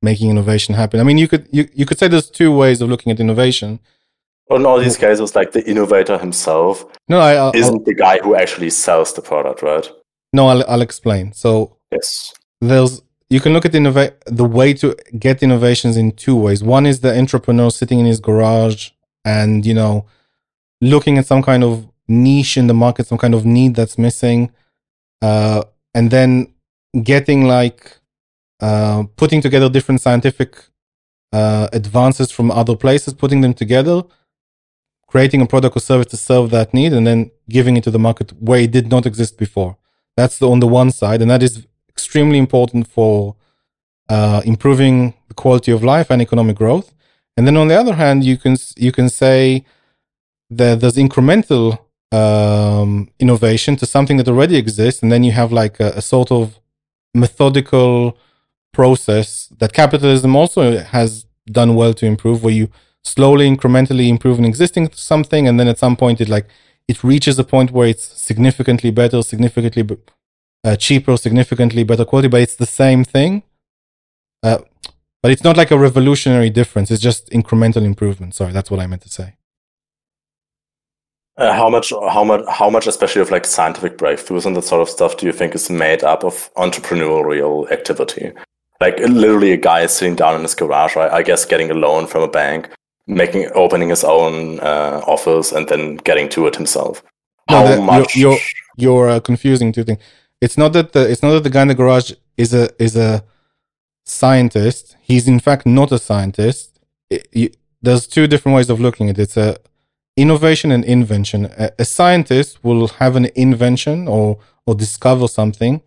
making 0.01 0.29
innovation 0.29 0.73
happen. 0.75 1.01
I 1.01 1.03
mean, 1.03 1.17
you 1.17 1.27
could 1.27 1.49
you, 1.51 1.67
you 1.73 1.85
could 1.85 1.99
say 1.99 2.07
there's 2.07 2.29
two 2.29 2.55
ways 2.55 2.81
of 2.81 2.87
looking 2.89 3.11
at 3.11 3.19
innovation. 3.19 3.79
Well, 4.49 4.59
in 4.61 4.65
all 4.65 4.79
these 4.79 4.95
cases, 4.95 5.35
like 5.35 5.51
the 5.51 5.69
innovator 5.69 6.17
himself 6.17 6.85
No, 7.09 7.19
I, 7.19 7.33
I'll, 7.33 7.51
isn't 7.53 7.83
the 7.83 7.93
guy 7.93 8.19
who 8.19 8.35
actually 8.35 8.69
sells 8.69 9.13
the 9.13 9.21
product, 9.21 9.61
right? 9.61 9.91
no, 10.31 10.47
I'll, 10.47 10.63
I'll 10.69 10.81
explain. 10.81 11.33
So 11.33 11.75
Yes. 11.91 12.33
there's 12.61 13.01
you 13.29 13.39
can 13.39 13.53
look 13.53 13.65
at 13.65 13.73
innova- 13.73 14.15
the 14.25 14.45
way 14.45 14.73
to 14.73 14.95
get 15.19 15.43
innovations 15.43 15.97
in 15.97 16.11
two 16.11 16.35
ways. 16.35 16.63
One 16.63 16.85
is 16.85 17.01
the 17.01 17.17
entrepreneur 17.17 17.69
sitting 17.69 17.99
in 17.99 18.05
his 18.05 18.19
garage 18.19 18.91
and 19.25 19.65
you 19.65 19.73
know 19.73 20.05
looking 20.81 21.17
at 21.17 21.25
some 21.25 21.41
kind 21.41 21.63
of 21.63 21.87
niche 22.07 22.57
in 22.57 22.67
the 22.67 22.73
market, 22.73 23.07
some 23.07 23.17
kind 23.17 23.33
of 23.33 23.45
need 23.45 23.75
that's 23.75 23.97
missing, 23.97 24.51
uh, 25.21 25.63
and 25.93 26.11
then 26.11 26.53
getting 27.03 27.45
like 27.45 27.97
uh, 28.61 29.03
putting 29.15 29.41
together 29.41 29.69
different 29.69 30.01
scientific 30.01 30.57
uh, 31.33 31.67
advances 31.73 32.31
from 32.31 32.49
other 32.51 32.75
places, 32.75 33.13
putting 33.13 33.41
them 33.41 33.53
together, 33.53 34.03
creating 35.07 35.41
a 35.41 35.45
product 35.45 35.75
or 35.75 35.79
service 35.79 36.07
to 36.07 36.17
serve 36.17 36.49
that 36.51 36.73
need, 36.73 36.93
and 36.93 37.05
then 37.05 37.29
giving 37.49 37.75
it 37.77 37.83
to 37.83 37.91
the 37.91 37.99
market 37.99 38.31
where 38.41 38.61
it 38.61 38.71
did 38.71 38.89
not 38.89 39.05
exist 39.05 39.37
before. 39.37 39.77
That's 40.15 40.39
the, 40.39 40.49
on 40.49 40.59
the 40.59 40.67
one 40.67 40.91
side, 40.91 41.21
and 41.21 41.29
that 41.29 41.43
is 41.43 41.67
extremely 41.97 42.37
important 42.37 42.83
for 42.87 43.35
uh, 44.15 44.41
improving 44.45 44.95
the 45.29 45.33
quality 45.43 45.71
of 45.71 45.83
life 45.83 46.07
and 46.11 46.21
economic 46.21 46.55
growth. 46.55 46.87
And 47.35 47.45
then 47.45 47.57
on 47.57 47.67
the 47.67 47.79
other 47.81 47.95
hand, 48.03 48.23
you 48.29 48.37
can 48.43 48.55
you 48.85 48.91
can 48.97 49.09
say 49.09 49.65
that 50.59 50.79
there's 50.79 50.99
incremental 51.07 51.65
um, 52.11 53.09
innovation 53.19 53.75
to 53.77 53.85
something 53.85 54.17
that 54.17 54.27
already 54.27 54.55
exists, 54.63 55.03
and 55.03 55.11
then 55.11 55.23
you 55.23 55.33
have 55.41 55.51
like 55.51 55.75
a, 55.87 55.89
a 56.01 56.01
sort 56.01 56.31
of 56.31 56.59
methodical 57.13 58.17
process 58.73 59.27
that 59.59 59.73
capitalism 59.73 60.35
also 60.35 60.63
has 60.97 61.25
done 61.59 61.71
well 61.79 61.93
to 61.93 62.05
improve, 62.05 62.37
where 62.43 62.57
you 62.59 62.67
slowly, 63.03 63.45
incrementally 63.55 64.07
improve 64.07 64.39
an 64.39 64.45
existing 64.45 64.85
something, 64.93 65.47
and 65.47 65.59
then 65.59 65.67
at 65.67 65.79
some 65.79 65.95
point 65.95 66.21
it 66.21 66.29
like 66.29 66.47
it 66.87 67.03
reaches 67.03 67.37
a 67.39 67.43
point 67.43 67.71
where 67.71 67.89
it's 67.89 68.05
significantly 68.29 68.91
better, 68.91 69.21
significantly 69.21 69.83
uh, 70.63 70.75
cheaper, 70.75 71.17
significantly 71.17 71.83
better 71.83 72.05
quality, 72.05 72.27
but 72.27 72.41
it's 72.41 72.55
the 72.55 72.65
same 72.65 73.03
thing. 73.03 73.43
Uh, 74.43 74.59
but 75.21 75.31
it's 75.31 75.43
not 75.43 75.57
like 75.57 75.71
a 75.71 75.77
revolutionary 75.77 76.49
difference. 76.49 76.91
It's 76.91 77.01
just 77.01 77.29
incremental 77.31 77.83
improvement. 77.83 78.35
Sorry, 78.35 78.51
that's 78.53 78.69
what 78.69 78.79
I 78.79 78.87
meant 78.87 79.01
to 79.03 79.09
say. 79.09 79.35
Uh, 81.37 81.53
how 81.53 81.69
much, 81.69 81.91
how 81.91 82.23
much, 82.23 82.41
how 82.49 82.69
much, 82.69 82.87
especially 82.87 83.21
of 83.21 83.29
like 83.29 83.45
scientific 83.45 83.97
breakthroughs 83.97 84.45
and 84.45 84.55
that 84.55 84.63
sort 84.63 84.81
of 84.81 84.89
stuff, 84.89 85.17
do 85.17 85.25
you 85.27 85.31
think 85.31 85.53
is 85.53 85.69
made 85.69 86.03
up 86.03 86.23
of 86.23 86.49
entrepreneurial 86.55 87.69
activity? 87.71 88.31
Like 88.81 88.97
literally, 88.99 89.51
a 89.51 89.57
guy 89.57 89.85
sitting 89.87 90.15
down 90.15 90.35
in 90.35 90.41
his 90.41 90.55
garage, 90.55 90.95
I, 90.97 91.09
I 91.17 91.23
guess, 91.23 91.45
getting 91.45 91.69
a 91.69 91.75
loan 91.75 92.07
from 92.07 92.21
a 92.23 92.27
bank, 92.27 92.69
making, 93.07 93.49
opening 93.53 93.89
his 93.89 94.03
own 94.03 94.59
uh, 94.59 95.01
office, 95.05 95.51
and 95.51 95.67
then 95.67 95.97
getting 95.97 96.29
to 96.29 96.47
it 96.47 96.55
himself. 96.55 97.03
No, 97.49 97.57
How 97.57 97.63
that- 97.63 97.69
you're- 97.75 97.85
much? 97.85 98.15
you're- 98.15 98.41
You're 98.79 99.09
uh, 99.09 99.19
confusing 99.19 99.71
two 99.71 99.83
things. 99.83 99.99
It's 100.41 100.57
not 100.57 100.73
that 100.73 100.93
the 100.93 101.09
it's 101.09 101.21
not 101.23 101.31
that 101.31 101.43
the 101.43 101.49
guy 101.49 101.63
in 101.63 101.67
the 101.67 101.75
garage 101.75 102.11
is 102.37 102.53
a 102.53 102.69
is 102.81 102.95
a 102.95 103.23
scientist. 104.05 104.95
He's 105.01 105.27
in 105.27 105.39
fact 105.39 105.65
not 105.65 105.91
a 105.91 105.99
scientist. 105.99 106.79
It- 107.09 107.27
you- 107.33 107.53
there's 107.81 108.07
two 108.07 108.27
different 108.27 108.55
ways 108.55 108.69
of 108.69 108.79
looking 108.79 109.09
at 109.09 109.17
it. 109.19 109.23
It's 109.23 109.37
a 109.37 109.57
innovation 110.15 110.71
and 110.71 110.83
invention. 110.83 111.45
A, 111.57 111.71
a 111.79 111.85
scientist 111.85 112.63
will 112.63 112.87
have 112.99 113.15
an 113.15 113.27
invention 113.35 114.07
or 114.07 114.39
or 114.65 114.75
discover 114.75 115.27
something. 115.27 115.81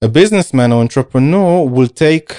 A 0.00 0.08
businessman 0.08 0.72
or 0.72 0.80
entrepreneur 0.80 1.66
will 1.68 1.88
take 1.88 2.36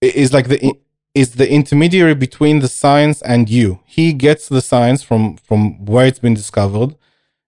is 0.00 0.32
like 0.32 0.48
the 0.48 0.74
is 1.14 1.32
the 1.32 1.50
intermediary 1.50 2.14
between 2.14 2.60
the 2.60 2.68
science 2.68 3.22
and 3.22 3.48
you. 3.48 3.80
He 3.86 4.12
gets 4.12 4.48
the 4.48 4.60
science 4.62 5.02
from 5.02 5.36
from 5.36 5.84
where 5.84 6.06
it's 6.06 6.18
been 6.18 6.34
discovered, 6.34 6.94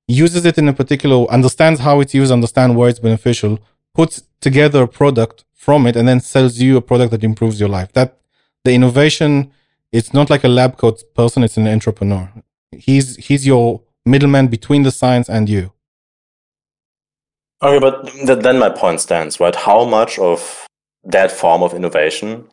uses 0.08 0.44
it 0.44 0.58
in 0.58 0.68
a 0.68 0.72
particular, 0.72 1.26
understands 1.30 1.80
how 1.80 2.00
it's 2.00 2.14
used, 2.14 2.32
understand 2.32 2.76
where 2.76 2.88
it's 2.88 2.98
beneficial, 2.98 3.58
puts 3.94 4.22
together 4.40 4.82
a 4.82 4.88
product 4.88 5.44
from 5.54 5.86
it, 5.86 5.94
and 5.94 6.08
then 6.08 6.20
sells 6.20 6.58
you 6.58 6.76
a 6.76 6.80
product 6.80 7.10
that 7.12 7.22
improves 7.22 7.60
your 7.60 7.68
life. 7.68 7.92
That 7.92 8.18
the 8.64 8.72
innovation, 8.72 9.52
it's 9.92 10.12
not 10.12 10.30
like 10.30 10.44
a 10.44 10.48
lab 10.48 10.78
coat 10.78 11.02
person; 11.14 11.44
it's 11.44 11.56
an 11.56 11.68
entrepreneur. 11.68 12.32
He's 12.72 13.16
he's 13.16 13.46
your 13.46 13.82
middleman 14.04 14.48
between 14.48 14.82
the 14.82 14.90
science 14.90 15.28
and 15.28 15.48
you. 15.48 15.72
Okay, 17.62 17.78
but 17.78 18.42
then 18.42 18.58
my 18.58 18.70
point 18.70 19.00
stands, 19.00 19.40
right? 19.40 19.54
How 19.54 19.84
much 19.84 20.18
of 20.18 20.66
that 21.04 21.30
form 21.30 21.62
of 21.62 21.74
innovation 21.74 22.48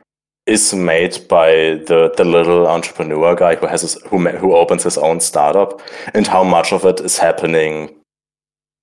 is 0.45 0.73
made 0.73 1.27
by 1.27 1.49
the, 1.87 2.13
the 2.17 2.23
little 2.23 2.67
entrepreneur 2.67 3.35
guy 3.35 3.55
who 3.55 3.65
has 3.65 3.81
his, 3.81 4.01
who 4.09 4.19
who 4.29 4.55
opens 4.55 4.83
his 4.83 4.97
own 4.97 5.19
startup, 5.19 5.81
and 6.13 6.27
how 6.27 6.43
much 6.43 6.71
of 6.71 6.85
it 6.85 6.99
is 6.99 7.17
happening 7.17 7.95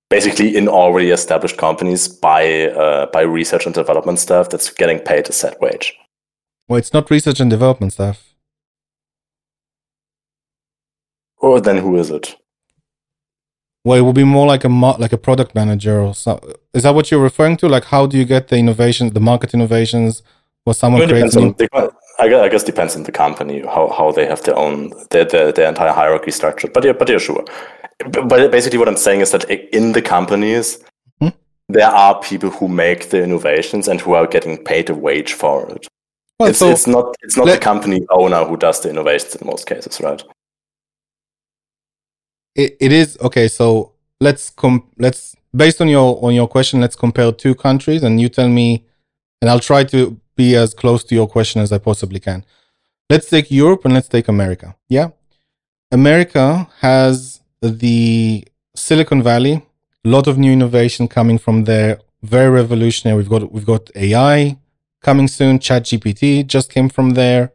basically 0.09 0.55
in 0.55 0.67
already 0.67 1.09
established 1.09 1.57
companies 1.57 2.07
by 2.07 2.67
uh, 2.69 3.05
by 3.07 3.21
research 3.21 3.65
and 3.65 3.75
development 3.75 4.19
staff 4.19 4.49
that's 4.49 4.69
getting 4.69 4.99
paid 4.99 5.29
a 5.29 5.31
set 5.31 5.59
wage? 5.61 5.97
Well, 6.67 6.79
it's 6.79 6.93
not 6.93 7.09
research 7.09 7.39
and 7.39 7.49
development 7.49 7.93
stuff. 7.93 8.33
Or 11.37 11.59
then 11.59 11.77
who 11.77 11.97
is 11.97 12.09
it? 12.09 12.35
Well, 13.85 13.97
it 13.97 14.01
will 14.01 14.13
be 14.13 14.23
more 14.23 14.47
like 14.47 14.63
a 14.63 14.69
like 14.69 15.13
a 15.13 15.17
product 15.17 15.55
manager 15.55 16.01
or 16.01 16.13
so. 16.13 16.39
Is 16.73 16.83
that 16.83 16.95
what 16.95 17.09
you're 17.09 17.21
referring 17.21 17.57
to? 17.57 17.67
Like, 17.67 17.85
how 17.85 18.05
do 18.05 18.17
you 18.17 18.25
get 18.25 18.47
the 18.49 18.57
innovations, 18.57 19.11
the 19.13 19.19
market 19.19 19.53
innovations, 19.53 20.23
or 20.65 20.73
someone 20.73 21.07
creates 21.07 21.33
depends 21.33 21.59
new? 21.59 21.67
on, 21.73 21.89
I 22.19 22.49
guess, 22.49 22.63
depends 22.63 22.95
on 22.95 23.03
the 23.03 23.11
company 23.11 23.61
how, 23.61 23.89
how 23.89 24.11
they 24.11 24.25
have 24.25 24.41
their 24.43 24.55
own 24.57 24.91
their, 25.09 25.25
their, 25.25 25.51
their 25.51 25.67
entire 25.69 25.91
hierarchy 25.91 26.31
structure. 26.31 26.67
But 26.67 26.83
yeah, 26.85 26.93
but 26.93 27.09
yeah, 27.09 27.17
sure. 27.17 27.43
But 28.09 28.51
basically, 28.51 28.79
what 28.79 28.87
I'm 28.87 28.97
saying 28.97 29.21
is 29.21 29.31
that 29.31 29.49
in 29.49 29.91
the 29.93 30.01
companies, 30.01 30.83
Hmm? 31.19 31.29
there 31.69 31.87
are 31.87 32.19
people 32.21 32.49
who 32.49 32.67
make 32.67 33.09
the 33.09 33.23
innovations 33.23 33.87
and 33.87 34.01
who 34.01 34.13
are 34.13 34.27
getting 34.27 34.63
paid 34.63 34.89
a 34.89 34.95
wage 34.95 35.33
for 35.33 35.69
it. 35.69 35.87
Well, 36.39 36.49
it's, 36.49 36.59
so 36.59 36.69
it's 36.69 36.87
not 36.87 37.15
it's 37.21 37.37
not 37.37 37.45
let- 37.47 37.55
the 37.55 37.63
company 37.63 38.05
owner 38.09 38.43
who 38.45 38.57
does 38.57 38.81
the 38.81 38.89
innovations 38.89 39.35
in 39.35 39.45
most 39.47 39.67
cases, 39.67 39.99
right? 40.01 40.23
it, 42.55 42.77
it 42.79 42.91
is 42.91 43.17
okay. 43.21 43.47
So 43.47 43.93
let's 44.19 44.49
com- 44.49 44.89
let's 44.97 45.35
based 45.55 45.81
on 45.81 45.87
your 45.87 46.23
on 46.23 46.33
your 46.33 46.47
question, 46.47 46.81
let's 46.81 46.95
compare 46.95 47.31
two 47.31 47.55
countries, 47.55 48.03
and 48.03 48.19
you 48.19 48.29
tell 48.29 48.49
me, 48.49 48.85
and 49.41 49.49
I'll 49.49 49.59
try 49.59 49.83
to 49.85 50.19
be 50.35 50.55
as 50.55 50.73
close 50.73 51.03
to 51.05 51.15
your 51.15 51.27
question 51.27 51.61
as 51.61 51.71
I 51.71 51.77
possibly 51.77 52.19
can. 52.19 52.45
Let's 53.09 53.29
take 53.29 53.51
Europe 53.51 53.85
and 53.85 53.93
let's 53.93 54.07
take 54.07 54.27
America. 54.27 54.75
Yeah, 54.89 55.09
America 55.91 56.67
has 56.79 57.41
the 57.61 58.45
Silicon 58.75 59.21
Valley, 59.21 59.61
a 60.05 60.09
lot 60.09 60.27
of 60.27 60.37
new 60.37 60.51
innovation 60.51 61.07
coming 61.07 61.37
from 61.37 61.65
there, 61.65 61.99
very 62.23 62.49
revolutionary. 62.49 63.17
We've 63.17 63.29
got 63.29 63.51
we've 63.51 63.65
got 63.65 63.89
AI 63.95 64.57
coming 65.01 65.27
soon. 65.27 65.59
ChatGPT 65.59 66.47
just 66.47 66.71
came 66.71 66.89
from 66.89 67.11
there. 67.11 67.53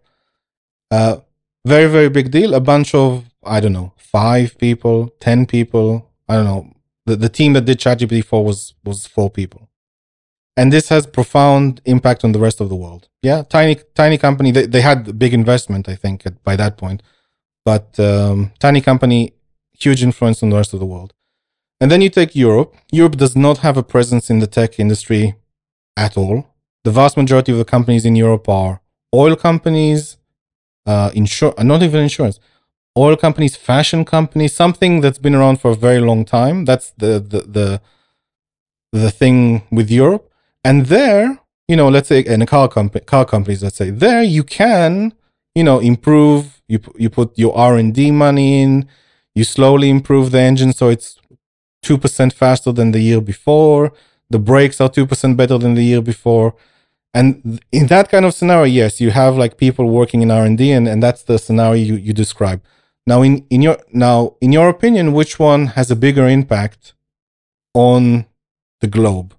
Uh, 0.90 1.18
very 1.66 1.90
very 1.90 2.08
big 2.08 2.30
deal. 2.30 2.54
A 2.54 2.60
bunch 2.60 2.94
of 2.94 3.24
I 3.44 3.60
don't 3.60 3.72
know 3.72 3.92
five 3.96 4.56
people, 4.58 5.08
ten 5.20 5.46
people. 5.46 6.10
I 6.28 6.36
don't 6.36 6.44
know. 6.44 6.72
The 7.06 7.16
the 7.16 7.28
team 7.28 7.54
that 7.54 7.64
did 7.64 7.78
ChatGPT 7.78 8.24
four 8.24 8.44
was 8.44 8.74
was 8.84 9.06
four 9.06 9.30
people, 9.30 9.67
and 10.58 10.72
this 10.72 10.88
has 10.88 11.06
profound 11.06 11.80
impact 11.84 12.24
on 12.24 12.32
the 12.32 12.40
rest 12.40 12.60
of 12.60 12.68
the 12.68 12.74
world. 12.74 13.08
Yeah, 13.22 13.42
tiny 13.42 13.76
tiny 13.94 14.18
company. 14.18 14.50
They 14.50 14.66
they 14.66 14.80
had 14.80 15.18
big 15.24 15.32
investment, 15.32 15.88
I 15.88 15.94
think, 15.94 16.26
at, 16.26 16.42
by 16.42 16.56
that 16.56 16.76
point, 16.76 17.02
but 17.64 17.98
um, 18.00 18.50
tiny 18.58 18.80
company, 18.80 19.20
huge 19.84 20.02
influence 20.02 20.42
on 20.42 20.50
the 20.50 20.56
rest 20.56 20.74
of 20.74 20.80
the 20.80 20.90
world. 20.94 21.14
And 21.80 21.90
then 21.90 22.02
you 22.02 22.10
take 22.10 22.34
Europe. 22.34 22.74
Europe 22.90 23.16
does 23.16 23.36
not 23.36 23.58
have 23.58 23.76
a 23.76 23.84
presence 23.84 24.30
in 24.30 24.40
the 24.40 24.48
tech 24.48 24.80
industry 24.80 25.36
at 25.96 26.16
all. 26.16 26.38
The 26.84 26.90
vast 26.90 27.16
majority 27.16 27.52
of 27.52 27.58
the 27.58 27.70
companies 27.76 28.04
in 28.04 28.16
Europe 28.16 28.48
are 28.48 28.80
oil 29.14 29.36
companies, 29.36 30.16
uh, 30.86 31.10
insur- 31.10 31.54
uh, 31.56 31.62
not 31.62 31.82
even 31.82 32.00
insurance, 32.00 32.40
oil 32.96 33.16
companies, 33.16 33.54
fashion 33.54 34.04
companies, 34.04 34.52
something 34.56 35.02
that's 35.02 35.18
been 35.18 35.36
around 35.36 35.60
for 35.60 35.70
a 35.70 35.76
very 35.76 36.00
long 36.00 36.24
time. 36.24 36.64
That's 36.64 36.90
the 37.02 37.12
the 37.32 37.40
the, 37.56 37.80
the 38.92 39.10
thing 39.12 39.62
with 39.70 39.88
Europe. 39.90 40.27
And 40.68 40.86
there, 40.86 41.40
you 41.66 41.76
know, 41.76 41.88
let's 41.88 42.08
say, 42.08 42.22
and 42.24 42.46
car 42.46 42.68
company, 42.68 43.02
car 43.06 43.24
companies, 43.24 43.62
let's 43.62 43.76
say, 43.76 43.88
there 43.88 44.22
you 44.22 44.44
can, 44.44 45.14
you 45.54 45.64
know, 45.64 45.78
improve. 45.92 46.60
You 46.68 46.78
you 47.02 47.08
put 47.08 47.38
your 47.38 47.56
R 47.56 47.74
and 47.78 47.94
D 47.94 48.10
money 48.10 48.62
in. 48.62 48.86
You 49.34 49.44
slowly 49.44 49.88
improve 49.88 50.30
the 50.30 50.40
engine 50.50 50.72
so 50.74 50.90
it's 50.90 51.10
two 51.82 51.96
percent 51.96 52.34
faster 52.34 52.72
than 52.78 52.90
the 52.92 53.00
year 53.00 53.22
before. 53.22 53.84
The 54.28 54.38
brakes 54.50 54.78
are 54.82 54.90
two 54.90 55.06
percent 55.06 55.38
better 55.38 55.56
than 55.56 55.74
the 55.74 55.84
year 55.92 56.02
before. 56.02 56.54
and 57.14 57.60
in 57.72 57.86
that 57.88 58.10
kind 58.10 58.24
of 58.26 58.34
scenario, 58.34 58.64
yes, 58.82 59.00
you 59.00 59.10
have 59.10 59.36
like 59.38 59.56
people 59.56 59.86
working 60.00 60.20
in 60.22 60.30
R 60.30 60.44
and 60.44 60.58
D, 60.58 60.72
and 60.72 61.02
that's 61.02 61.22
the 61.22 61.38
scenario 61.38 61.82
you, 61.90 61.96
you 61.96 62.12
describe. 62.12 62.60
Now, 63.06 63.22
in, 63.22 63.46
in 63.48 63.62
your 63.62 63.78
now 63.92 64.36
in 64.40 64.52
your 64.52 64.68
opinion, 64.68 65.14
which 65.14 65.38
one 65.38 65.68
has 65.68 65.90
a 65.90 65.96
bigger 65.96 66.28
impact 66.28 66.94
on 67.74 68.26
the 68.82 68.88
globe? 68.98 69.37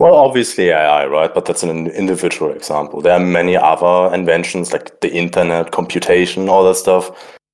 Well, 0.00 0.14
obviously 0.14 0.70
AI, 0.70 1.04
right? 1.04 1.32
But 1.32 1.44
that's 1.44 1.62
an 1.62 1.88
individual 1.88 2.52
example. 2.52 3.02
There 3.02 3.12
are 3.12 3.20
many 3.20 3.54
other 3.54 4.14
inventions 4.14 4.72
like 4.72 4.98
the 5.02 5.12
internet, 5.12 5.72
computation, 5.72 6.48
all 6.48 6.64
that 6.64 6.76
stuff 6.76 7.10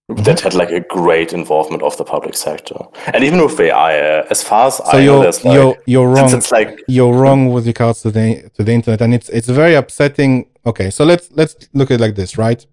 mm-hmm. 0.09 0.23
that 0.23 0.43
had 0.43 0.55
like 0.55 0.71
a 0.71 0.79
great 0.79 1.33
involvement 1.33 1.83
of 1.83 1.97
the 1.97 2.05
public 2.05 2.37
sector. 2.37 2.79
And 3.13 3.25
even 3.25 3.43
with 3.43 3.59
AI, 3.59 3.99
uh, 3.99 4.27
as 4.31 4.45
far 4.45 4.69
as 4.69 4.77
so 4.77 4.85
I 4.85 5.01
you're, 5.01 5.25
know, 5.25 5.29
like, 5.29 5.45
you're, 5.45 5.77
you're 5.87 6.09
wrong. 6.09 6.33
It's 6.33 6.53
like 6.53 6.81
you're 6.87 7.13
wrong 7.13 7.49
with 7.53 7.67
regards 7.67 8.03
to 8.03 8.13
the 8.13 8.49
to 8.55 8.63
the 8.63 8.73
internet, 8.73 9.01
and 9.03 9.13
it's 9.13 9.29
it's 9.31 9.49
very 9.49 9.75
upsetting. 9.75 10.47
Okay, 10.65 10.91
so 10.91 11.05
let's 11.05 11.29
let's 11.33 11.57
look 11.75 11.91
at 11.91 11.95
it 11.97 12.01
like 12.01 12.15
this, 12.15 12.39
right? 12.39 12.65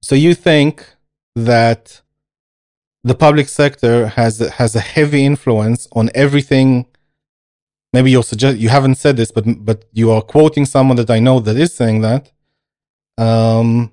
So 0.00 0.14
you 0.14 0.32
think 0.32 0.86
that 1.36 2.00
the 3.04 3.14
public 3.14 3.48
sector 3.48 4.06
has 4.06 4.38
has 4.38 4.74
a 4.74 4.80
heavy 4.80 5.26
influence 5.26 5.88
on 5.92 6.08
everything 6.14 6.86
maybe 7.92 8.10
you'll 8.10 8.22
suggest 8.22 8.58
you 8.58 8.68
haven't 8.68 8.96
said 8.96 9.16
this, 9.16 9.30
but 9.30 9.44
but 9.64 9.84
you 9.92 10.10
are 10.10 10.22
quoting 10.22 10.64
someone 10.66 10.96
that 10.96 11.10
I 11.10 11.20
know 11.20 11.40
that 11.40 11.56
is 11.56 11.74
saying 11.74 12.00
that, 12.02 12.32
um, 13.18 13.92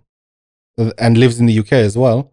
and 0.98 1.18
lives 1.18 1.40
in 1.40 1.46
the 1.46 1.60
UK 1.60 1.74
as 1.74 1.98
well. 1.98 2.32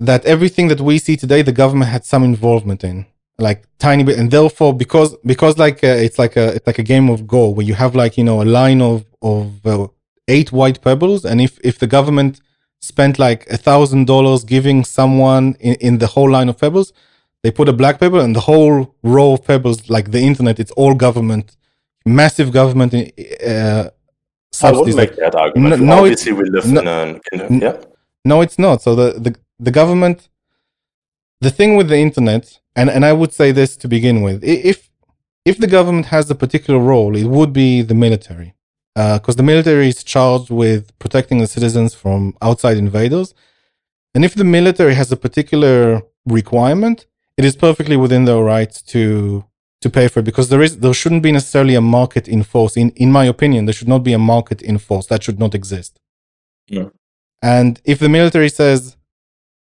That 0.00 0.24
everything 0.24 0.68
that 0.68 0.80
we 0.80 0.98
see 0.98 1.16
today, 1.16 1.42
the 1.42 1.52
government 1.52 1.90
had 1.90 2.04
some 2.04 2.22
involvement 2.22 2.84
in, 2.84 3.06
like 3.38 3.64
tiny 3.78 4.04
bit, 4.04 4.18
and 4.18 4.30
therefore 4.30 4.72
because 4.74 5.16
because 5.24 5.58
like 5.58 5.82
uh, 5.82 5.88
it's 6.06 6.18
like 6.18 6.36
a 6.36 6.54
it's 6.54 6.66
like 6.66 6.78
a 6.78 6.84
game 6.84 7.10
of 7.10 7.26
Go 7.26 7.48
where 7.48 7.66
you 7.66 7.74
have 7.74 7.94
like 7.96 8.16
you 8.16 8.24
know 8.24 8.40
a 8.42 8.44
line 8.44 8.80
of 8.80 9.04
of 9.22 9.66
uh, 9.66 9.88
eight 10.28 10.52
white 10.52 10.80
pebbles, 10.82 11.24
and 11.24 11.40
if 11.40 11.58
if 11.64 11.78
the 11.78 11.88
government 11.88 12.40
spent 12.80 13.18
like 13.18 13.44
a 13.50 13.56
thousand 13.56 14.06
dollars 14.06 14.44
giving 14.44 14.84
someone 14.84 15.56
in, 15.58 15.74
in 15.80 15.98
the 15.98 16.06
whole 16.06 16.30
line 16.30 16.48
of 16.48 16.58
pebbles, 16.58 16.92
they 17.42 17.50
put 17.50 17.68
a 17.68 17.72
black 17.72 18.00
pebble 18.00 18.20
and 18.20 18.34
the 18.34 18.40
whole 18.40 18.94
row 19.02 19.32
of 19.34 19.44
pebbles, 19.44 19.88
like 19.88 20.10
the 20.10 20.20
internet, 20.20 20.58
it's 20.58 20.72
all 20.72 20.94
government, 20.94 21.56
massive 22.04 22.52
government 22.52 22.94
uh. 23.46 23.90
I 24.62 24.72
wouldn't 24.72 24.96
make 24.96 25.14
that 25.16 25.34
argument. 25.34 25.82
No, 25.82 25.98
Obviously, 25.98 26.32
we 26.32 26.48
live 26.48 26.66
no, 26.66 26.80
in, 26.80 26.88
a, 26.88 27.20
in 27.32 27.40
a, 27.40 27.66
yeah. 27.66 27.84
No, 28.24 28.40
it's 28.40 28.58
not. 28.58 28.82
So 28.82 28.94
the, 28.94 29.20
the, 29.20 29.36
the 29.60 29.70
government, 29.70 30.28
the 31.40 31.50
thing 31.50 31.76
with 31.76 31.88
the 31.88 31.98
internet, 31.98 32.58
and, 32.74 32.88
and 32.90 33.04
I 33.04 33.12
would 33.12 33.32
say 33.32 33.52
this 33.52 33.76
to 33.76 33.88
begin 33.88 34.22
with, 34.22 34.42
if 34.42 34.90
if 35.44 35.58
the 35.58 35.66
government 35.66 36.06
has 36.06 36.30
a 36.30 36.34
particular 36.34 36.80
role, 36.80 37.16
it 37.16 37.26
would 37.26 37.52
be 37.52 37.82
the 37.82 37.94
military, 37.94 38.54
because 38.94 39.36
uh, 39.36 39.40
the 39.40 39.42
military 39.42 39.88
is 39.88 40.02
charged 40.02 40.50
with 40.50 40.98
protecting 40.98 41.38
the 41.38 41.46
citizens 41.46 41.94
from 41.94 42.36
outside 42.42 42.76
invaders, 42.76 43.34
and 44.14 44.24
if 44.24 44.34
the 44.34 44.44
military 44.44 44.94
has 44.94 45.12
a 45.12 45.16
particular 45.16 46.02
requirement, 46.26 47.06
it 47.38 47.44
is 47.44 47.56
perfectly 47.56 47.96
within 47.96 48.24
their 48.24 48.42
rights 48.42 48.82
to 48.82 49.44
to 49.80 49.88
pay 49.88 50.08
for 50.08 50.18
it 50.20 50.24
because 50.24 50.48
there 50.48 50.60
is 50.60 50.78
there 50.78 50.92
shouldn't 50.92 51.22
be 51.22 51.32
necessarily 51.32 51.76
a 51.76 51.80
market 51.80 52.26
in 52.28 52.42
force. 52.42 52.76
In 52.76 52.90
in 53.04 53.12
my 53.12 53.24
opinion, 53.24 53.64
there 53.64 53.72
should 53.72 53.92
not 53.94 54.02
be 54.02 54.12
a 54.12 54.18
market 54.18 54.60
in 54.60 54.76
force. 54.78 55.06
That 55.06 55.22
should 55.22 55.38
not 55.38 55.54
exist. 55.54 56.00
Yeah. 56.66 56.88
And 57.40 57.80
if 57.84 58.00
the 58.00 58.08
military 58.08 58.48
says 58.48 58.96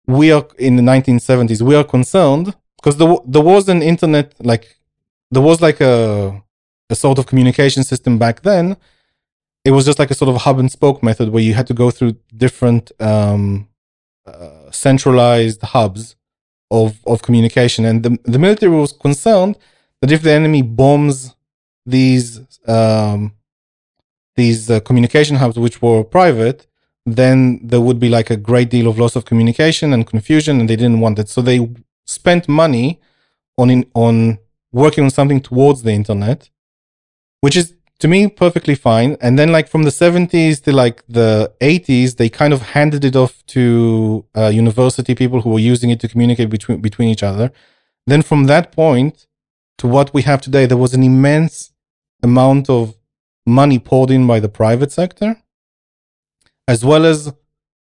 we 0.06 0.30
are 0.30 0.46
in 0.58 0.76
the 0.76 0.82
1970s, 0.82 1.60
we 1.62 1.74
are 1.74 1.84
concerned 1.84 2.54
because 2.76 2.96
there 2.96 3.16
there 3.26 3.42
was 3.42 3.68
an 3.68 3.82
internet 3.82 4.26
like 4.38 4.64
there 5.32 5.42
was 5.42 5.60
like 5.60 5.80
a 5.80 5.96
a 6.90 6.94
sort 6.94 7.18
of 7.18 7.26
communication 7.26 7.82
system 7.82 8.18
back 8.18 8.42
then. 8.42 8.76
It 9.64 9.72
was 9.72 9.84
just 9.86 9.98
like 9.98 10.12
a 10.12 10.14
sort 10.14 10.28
of 10.28 10.42
hub 10.42 10.58
and 10.60 10.70
spoke 10.70 11.02
method 11.02 11.30
where 11.30 11.42
you 11.42 11.54
had 11.54 11.66
to 11.68 11.74
go 11.74 11.90
through 11.90 12.12
different 12.36 12.92
um, 13.00 13.66
uh, 14.26 14.70
centralized 14.70 15.62
hubs 15.62 16.16
of, 16.82 16.98
of 17.06 17.22
communication. 17.22 17.84
And 17.84 18.02
the, 18.02 18.18
the 18.24 18.38
military 18.38 18.74
was 18.84 18.92
concerned 18.92 19.56
that 20.00 20.10
if 20.10 20.22
the 20.22 20.32
enemy 20.32 20.62
bombs 20.62 21.34
these 21.86 22.40
um, 22.66 23.32
these 24.36 24.70
uh, 24.70 24.80
communication 24.80 25.36
hubs, 25.36 25.58
which 25.58 25.80
were 25.80 26.02
private, 26.02 26.66
then 27.06 27.60
there 27.62 27.80
would 27.80 28.00
be 28.00 28.08
like 28.08 28.30
a 28.30 28.36
great 28.36 28.68
deal 28.68 28.88
of 28.88 28.98
loss 28.98 29.14
of 29.16 29.24
communication 29.24 29.92
and 29.92 30.06
confusion, 30.06 30.58
and 30.58 30.68
they 30.68 30.76
didn't 30.76 31.00
want 31.00 31.18
it. 31.18 31.28
So 31.28 31.40
they 31.40 31.68
spent 32.04 32.48
money 32.48 33.00
on 33.56 33.70
in, 33.70 33.86
on 33.94 34.38
working 34.72 35.04
on 35.04 35.10
something 35.10 35.40
towards 35.40 35.82
the 35.82 35.92
internet, 35.92 36.50
which 37.40 37.56
is 37.56 37.73
to 38.00 38.08
me 38.08 38.28
perfectly 38.28 38.74
fine. 38.74 39.16
And 39.20 39.38
then 39.38 39.52
like 39.52 39.68
from 39.68 39.84
the 39.84 39.90
70s 39.90 40.62
to 40.64 40.72
like 40.72 41.02
the 41.08 41.52
80s 41.60 42.16
they 42.16 42.28
kind 42.28 42.52
of 42.52 42.62
handed 42.62 43.04
it 43.04 43.16
off 43.16 43.44
to 43.48 44.24
uh, 44.36 44.48
university 44.48 45.14
people 45.14 45.40
who 45.40 45.50
were 45.50 45.58
using 45.58 45.90
it 45.90 46.00
to 46.00 46.08
communicate 46.08 46.50
between 46.50 46.80
between 46.80 47.08
each 47.08 47.22
other. 47.22 47.52
Then 48.06 48.22
from 48.22 48.44
that 48.44 48.72
point 48.72 49.26
to 49.78 49.86
what 49.86 50.12
we 50.14 50.22
have 50.22 50.40
today 50.40 50.66
there 50.66 50.78
was 50.78 50.94
an 50.94 51.02
immense 51.02 51.72
amount 52.22 52.68
of 52.70 52.94
money 53.46 53.78
poured 53.78 54.10
in 54.10 54.26
by 54.26 54.40
the 54.40 54.48
private 54.48 54.90
sector 54.90 55.36
as 56.66 56.84
well 56.84 57.04
as 57.04 57.32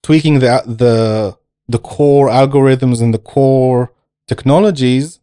tweaking 0.02 0.38
the 0.38 0.62
the 0.64 1.36
the 1.68 1.78
core 1.78 2.28
algorithms 2.28 3.02
and 3.02 3.12
the 3.12 3.18
core 3.18 3.92
technologies 4.26 5.17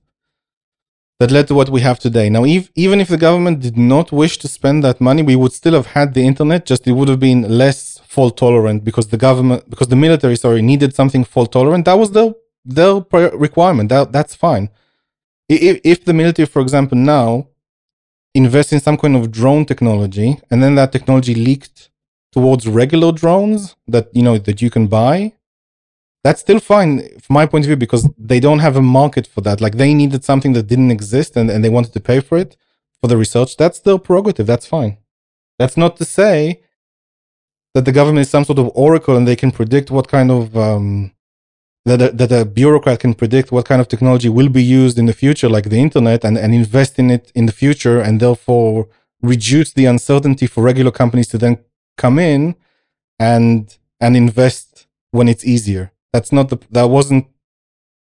that 1.19 1.31
led 1.31 1.47
to 1.47 1.55
what 1.55 1.69
we 1.69 1.81
have 1.81 1.99
today. 1.99 2.29
Now, 2.29 2.43
if, 2.43 2.69
even 2.75 2.99
if 2.99 3.07
the 3.07 3.17
government 3.17 3.61
did 3.61 3.77
not 3.77 4.11
wish 4.11 4.37
to 4.39 4.47
spend 4.47 4.83
that 4.83 4.99
money, 4.99 5.23
we 5.23 5.35
would 5.35 5.53
still 5.53 5.73
have 5.73 5.87
had 5.87 6.13
the 6.13 6.25
internet. 6.25 6.65
Just 6.65 6.87
it 6.87 6.91
would 6.91 7.07
have 7.07 7.19
been 7.19 7.57
less 7.57 7.99
fault 7.99 8.37
tolerant 8.37 8.83
because 8.83 9.07
the 9.07 9.17
government, 9.17 9.69
because 9.69 9.87
the 9.87 9.95
military, 9.95 10.35
sorry, 10.35 10.61
needed 10.61 10.93
something 10.93 11.23
fault 11.23 11.51
tolerant. 11.51 11.85
That 11.85 11.97
was 11.97 12.11
the 12.11 12.35
their 12.65 12.95
requirement. 13.47 13.89
That 13.89 14.11
that's 14.11 14.35
fine. 14.35 14.69
If, 15.47 15.79
if 15.83 16.05
the 16.05 16.13
military, 16.13 16.47
for 16.47 16.61
example, 16.61 16.97
now 16.97 17.47
invests 18.33 18.73
in 18.73 18.79
some 18.79 18.97
kind 18.97 19.15
of 19.15 19.31
drone 19.31 19.65
technology, 19.65 20.39
and 20.49 20.61
then 20.61 20.75
that 20.75 20.91
technology 20.91 21.35
leaked 21.35 21.89
towards 22.31 22.67
regular 22.67 23.11
drones 23.13 23.75
that 23.87 24.09
you 24.13 24.23
know 24.23 24.37
that 24.37 24.61
you 24.61 24.69
can 24.69 24.87
buy 24.87 25.31
that's 26.25 26.41
still 26.41 26.59
fine 26.59 26.93
from 27.23 27.35
my 27.35 27.45
point 27.45 27.65
of 27.65 27.67
view 27.67 27.75
because 27.85 28.09
they 28.17 28.39
don't 28.39 28.63
have 28.67 28.75
a 28.75 28.81
market 28.81 29.27
for 29.27 29.41
that. 29.41 29.61
Like 29.61 29.75
they 29.77 29.93
needed 29.93 30.23
something 30.23 30.53
that 30.53 30.65
didn't 30.65 30.89
exist 30.89 31.37
and, 31.37 31.51
and 31.51 31.63
they 31.63 31.69
wanted 31.69 31.93
to 31.93 31.99
pay 31.99 32.19
for 32.19 32.35
it 32.39 32.57
for 32.99 33.07
the 33.07 33.15
research. 33.15 33.57
That's 33.57 33.79
their 33.79 33.99
prerogative. 33.99 34.47
That's 34.47 34.65
fine. 34.65 34.97
That's 35.59 35.77
not 35.77 35.97
to 35.97 36.05
say 36.19 36.61
that 37.75 37.85
the 37.85 37.91
government 37.91 38.23
is 38.25 38.31
some 38.31 38.43
sort 38.43 38.57
of 38.57 38.71
oracle 38.73 39.15
and 39.15 39.27
they 39.27 39.35
can 39.35 39.51
predict 39.51 39.91
what 39.91 40.07
kind 40.07 40.31
of 40.31 40.57
um, 40.57 41.11
that 41.85 42.01
a, 42.01 42.09
that 42.19 42.31
a 42.31 42.43
bureaucrat 42.43 42.99
can 43.01 43.13
predict 43.13 43.51
what 43.51 43.65
kind 43.65 43.79
of 43.79 43.87
technology 43.87 44.29
will 44.29 44.49
be 44.49 44.63
used 44.63 44.97
in 44.97 45.05
the 45.05 45.13
future, 45.13 45.47
like 45.47 45.69
the 45.69 45.79
internet, 45.79 46.23
and, 46.23 46.39
and 46.39 46.55
invest 46.55 46.97
in 46.97 47.11
it 47.11 47.31
in 47.35 47.45
the 47.45 47.51
future, 47.51 47.99
and 48.01 48.19
therefore 48.19 48.87
reduce 49.21 49.73
the 49.73 49.85
uncertainty 49.85 50.47
for 50.47 50.63
regular 50.63 50.91
companies 50.91 51.27
to 51.27 51.37
then 51.37 51.59
come 51.97 52.17
in 52.17 52.55
and 53.19 53.77
and 53.99 54.17
invest 54.17 54.87
when 55.11 55.27
it's 55.27 55.45
easier. 55.45 55.91
That's 56.15 56.31
not 56.31 56.47
the 56.47 56.57
that 56.71 56.89
wasn't 56.89 57.27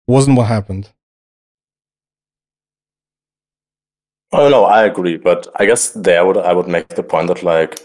wasn't 0.06 0.36
what 0.36 0.46
happened. 0.46 0.90
Oh 4.30 4.48
no, 4.48 4.62
I 4.62 4.84
agree, 4.84 5.16
but 5.16 5.48
I 5.56 5.66
guess 5.66 5.90
there 5.90 6.24
would 6.24 6.36
I 6.36 6.52
would 6.52 6.68
make 6.68 6.90
the 6.90 7.02
point 7.02 7.26
that 7.26 7.42
like 7.42 7.80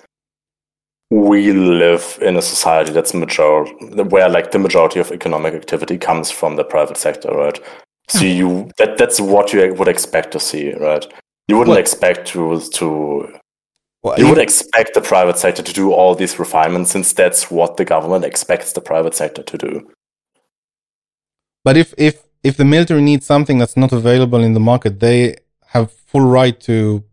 we 1.10 1.52
live 1.54 2.20
in 2.22 2.38
a 2.38 2.42
society 2.44 2.92
that's 2.92 3.16
major 3.16 3.64
where 4.14 4.30
like 4.30 4.52
the 4.52 4.60
majority 4.60 5.00
of 5.00 5.12
economic 5.12 5.56
activity 5.56 5.98
comes 5.98 6.30
from 6.30 6.56
the 6.56 6.64
private 6.64 6.98
sector, 6.98 7.30
right? 7.30 7.60
So 8.08 8.20
hmm. 8.20 8.26
you 8.26 8.72
that 8.78 9.00
that's 9.00 9.20
what 9.20 9.52
you 9.54 9.74
would 9.74 9.88
expect 9.88 10.34
to 10.34 10.40
see, 10.40 10.72
right? 10.74 11.04
You 11.48 11.58
wouldn't 11.58 11.78
what? 11.78 11.80
expect 11.80 12.28
to 12.34 12.60
to 12.60 13.40
well, 14.04 14.20
you 14.20 14.30
would 14.30 14.38
expect 14.38 14.94
the 14.94 15.02
private 15.02 15.40
sector 15.40 15.64
to 15.64 15.74
do 15.74 15.92
all 15.92 16.14
these 16.14 16.38
refinements 16.38 16.92
since 16.92 17.12
that's 17.12 17.50
what 17.50 17.78
the 17.78 17.86
government 17.86 18.24
expects 18.24 18.74
the 18.74 18.82
private 18.82 19.16
sector 19.16 19.42
to 19.42 19.58
do. 19.58 19.90
But 21.64 21.78
if 21.78 21.94
if 21.98 22.24
if 22.44 22.58
the 22.58 22.66
military 22.66 23.02
needs 23.02 23.26
something 23.26 23.58
that's 23.58 23.78
not 23.78 23.92
available 23.92 24.44
in 24.44 24.54
the 24.54 24.60
market, 24.60 25.00
they 25.00 25.38
have 25.68 25.92
full 25.92 26.22
right 26.22 26.60
to 26.62 27.04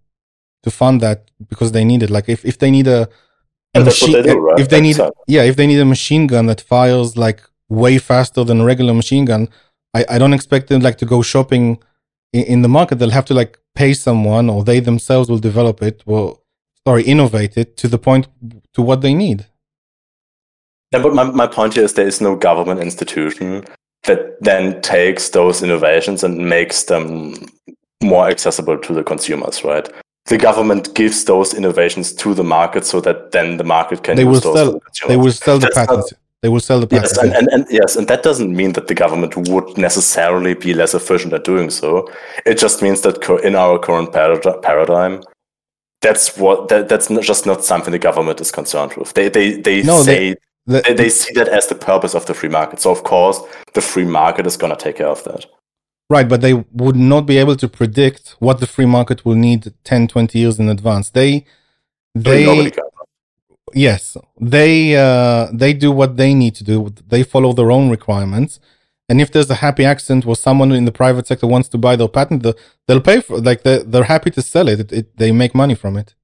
to 0.62 0.70
fund 0.70 1.00
that 1.00 1.30
because 1.48 1.72
they 1.72 1.84
need 1.84 2.02
it. 2.02 2.10
Like 2.10 2.28
if, 2.28 2.44
if 2.44 2.58
they 2.58 2.70
need 2.70 2.86
a, 2.86 3.08
a 3.74 3.80
machine, 3.80 4.12
they 4.12 4.22
do, 4.22 4.38
right? 4.38 4.58
if 4.58 4.68
they 4.68 4.80
need 4.80 4.98
yeah, 5.26 5.42
if 5.42 5.56
they 5.56 5.66
need 5.66 5.80
a 5.80 5.84
machine 5.84 6.26
gun 6.26 6.46
that 6.46 6.60
fires 6.60 7.16
like 7.16 7.42
way 7.68 7.98
faster 7.98 8.44
than 8.44 8.60
a 8.60 8.64
regular 8.64 8.94
machine 8.94 9.24
gun, 9.24 9.48
I, 9.94 10.04
I 10.08 10.18
don't 10.18 10.32
expect 10.32 10.68
them 10.68 10.80
like 10.80 10.98
to 10.98 11.06
go 11.06 11.22
shopping 11.22 11.78
in, 12.32 12.44
in 12.44 12.62
the 12.62 12.68
market. 12.68 12.98
They'll 12.98 13.10
have 13.10 13.26
to 13.26 13.34
like 13.34 13.58
pay 13.74 13.92
someone 13.92 14.48
or 14.50 14.64
they 14.64 14.80
themselves 14.80 15.28
will 15.28 15.38
develop 15.38 15.82
it. 15.82 16.02
Well, 16.06 16.42
sorry, 16.86 17.02
innovate 17.02 17.56
it 17.56 17.76
to 17.78 17.88
the 17.88 17.98
point 17.98 18.28
to 18.72 18.82
what 18.82 19.02
they 19.02 19.14
need. 19.14 19.46
Yeah, 20.92 21.02
but 21.02 21.14
my, 21.14 21.24
my 21.24 21.46
point 21.46 21.74
here 21.74 21.84
is 21.84 21.92
there 21.92 22.06
is 22.06 22.22
no 22.22 22.34
government 22.34 22.80
institution 22.80 23.66
that 24.04 24.40
then 24.40 24.80
takes 24.82 25.30
those 25.30 25.62
innovations 25.62 26.24
and 26.24 26.38
makes 26.38 26.84
them 26.84 27.34
more 28.02 28.28
accessible 28.28 28.78
to 28.78 28.94
the 28.94 29.02
consumers, 29.02 29.64
right? 29.64 29.88
the 30.28 30.38
government 30.38 30.94
gives 30.94 31.24
those 31.24 31.54
innovations 31.54 32.12
to 32.12 32.34
the 32.34 32.44
market 32.44 32.84
so 32.84 33.00
that 33.00 33.32
then 33.32 33.56
the 33.56 33.64
market 33.64 34.02
can 34.02 34.16
they 34.16 34.24
will 34.24 34.40
those 34.40 34.54
sell. 34.54 34.80
They 35.08 35.16
will 35.16 35.32
sell 35.32 35.58
the 35.58 35.70
patents. 35.74 36.12
they 36.42 36.48
will 36.48 36.60
sell 36.60 36.80
the 36.80 36.86
patents. 36.86 37.14
Yes, 37.16 37.24
and, 37.24 37.32
and, 37.32 37.48
and 37.48 37.66
yes, 37.70 37.96
and 37.96 38.06
that 38.08 38.22
doesn't 38.22 38.54
mean 38.54 38.72
that 38.74 38.88
the 38.88 38.94
government 38.94 39.36
would 39.48 39.78
necessarily 39.78 40.54
be 40.54 40.74
less 40.74 40.94
efficient 40.94 41.32
at 41.32 41.44
doing 41.44 41.70
so. 41.70 42.08
It 42.44 42.58
just 42.58 42.82
means 42.82 43.00
that 43.02 43.16
in 43.42 43.54
our 43.54 43.78
current 43.78 44.12
parad- 44.12 44.62
paradigm, 44.62 45.22
that's 46.02 46.36
what 46.36 46.68
that, 46.68 46.88
that's 46.88 47.08
not, 47.10 47.22
just 47.22 47.46
not 47.46 47.64
something 47.64 47.92
the 47.92 47.98
government 47.98 48.40
is 48.40 48.50
concerned 48.52 48.94
with. 48.94 49.14
They 49.14 49.28
they 49.30 49.60
they 49.60 49.82
No, 49.82 50.02
say 50.02 50.36
The- 50.68 50.82
they, 50.82 50.94
they 50.94 51.08
see 51.08 51.32
that 51.34 51.48
as 51.48 51.66
the 51.66 51.74
purpose 51.74 52.14
of 52.14 52.26
the 52.26 52.34
free 52.34 52.50
market. 52.50 52.78
So 52.80 52.90
of 52.90 53.02
course, 53.02 53.40
the 53.72 53.80
free 53.80 54.04
market 54.04 54.46
is 54.46 54.56
going 54.56 54.74
to 54.76 54.82
take 54.84 54.96
care 54.96 55.08
of 55.08 55.24
that. 55.24 55.46
Right, 56.10 56.28
but 56.28 56.40
they 56.40 56.54
would 56.72 56.96
not 56.96 57.26
be 57.26 57.36
able 57.38 57.56
to 57.56 57.68
predict 57.68 58.36
what 58.38 58.60
the 58.60 58.66
free 58.66 58.86
market 58.86 59.24
will 59.24 59.34
need 59.34 59.72
10, 59.84 60.08
20 60.08 60.38
years 60.38 60.58
in 60.58 60.68
advance. 60.68 61.10
They, 61.10 61.44
they, 62.14 62.72
yes, 63.74 64.16
they, 64.40 64.96
uh, 64.96 65.48
they 65.52 65.74
do 65.74 65.90
what 65.92 66.16
they 66.16 66.32
need 66.32 66.54
to 66.56 66.64
do. 66.64 66.94
They 67.06 67.22
follow 67.22 67.52
their 67.52 67.70
own 67.70 67.90
requirements. 67.90 68.58
And 69.10 69.20
if 69.20 69.32
there's 69.32 69.50
a 69.50 69.56
happy 69.56 69.84
accident 69.84 70.26
where 70.26 70.36
someone 70.36 70.72
in 70.72 70.84
the 70.84 70.92
private 70.92 71.26
sector 71.26 71.46
wants 71.46 71.68
to 71.70 71.78
buy 71.78 71.96
their 71.96 72.08
patent, 72.08 72.46
they'll 72.86 73.00
pay 73.00 73.20
for, 73.20 73.38
like, 73.38 73.62
they're, 73.62 73.82
they're 73.82 74.04
happy 74.04 74.30
to 74.32 74.42
sell 74.42 74.68
it. 74.68 74.80
It, 74.80 74.92
it. 74.92 75.16
They 75.16 75.32
make 75.32 75.54
money 75.54 75.74
from 75.74 75.96
it. 75.96 76.14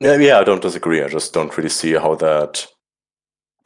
Yeah, 0.00 0.16
yeah, 0.16 0.38
I 0.40 0.44
don't 0.44 0.62
disagree. 0.62 1.02
I 1.02 1.08
just 1.08 1.32
don't 1.34 1.56
really 1.56 1.68
see 1.70 1.94
how 1.94 2.14
that. 2.16 2.66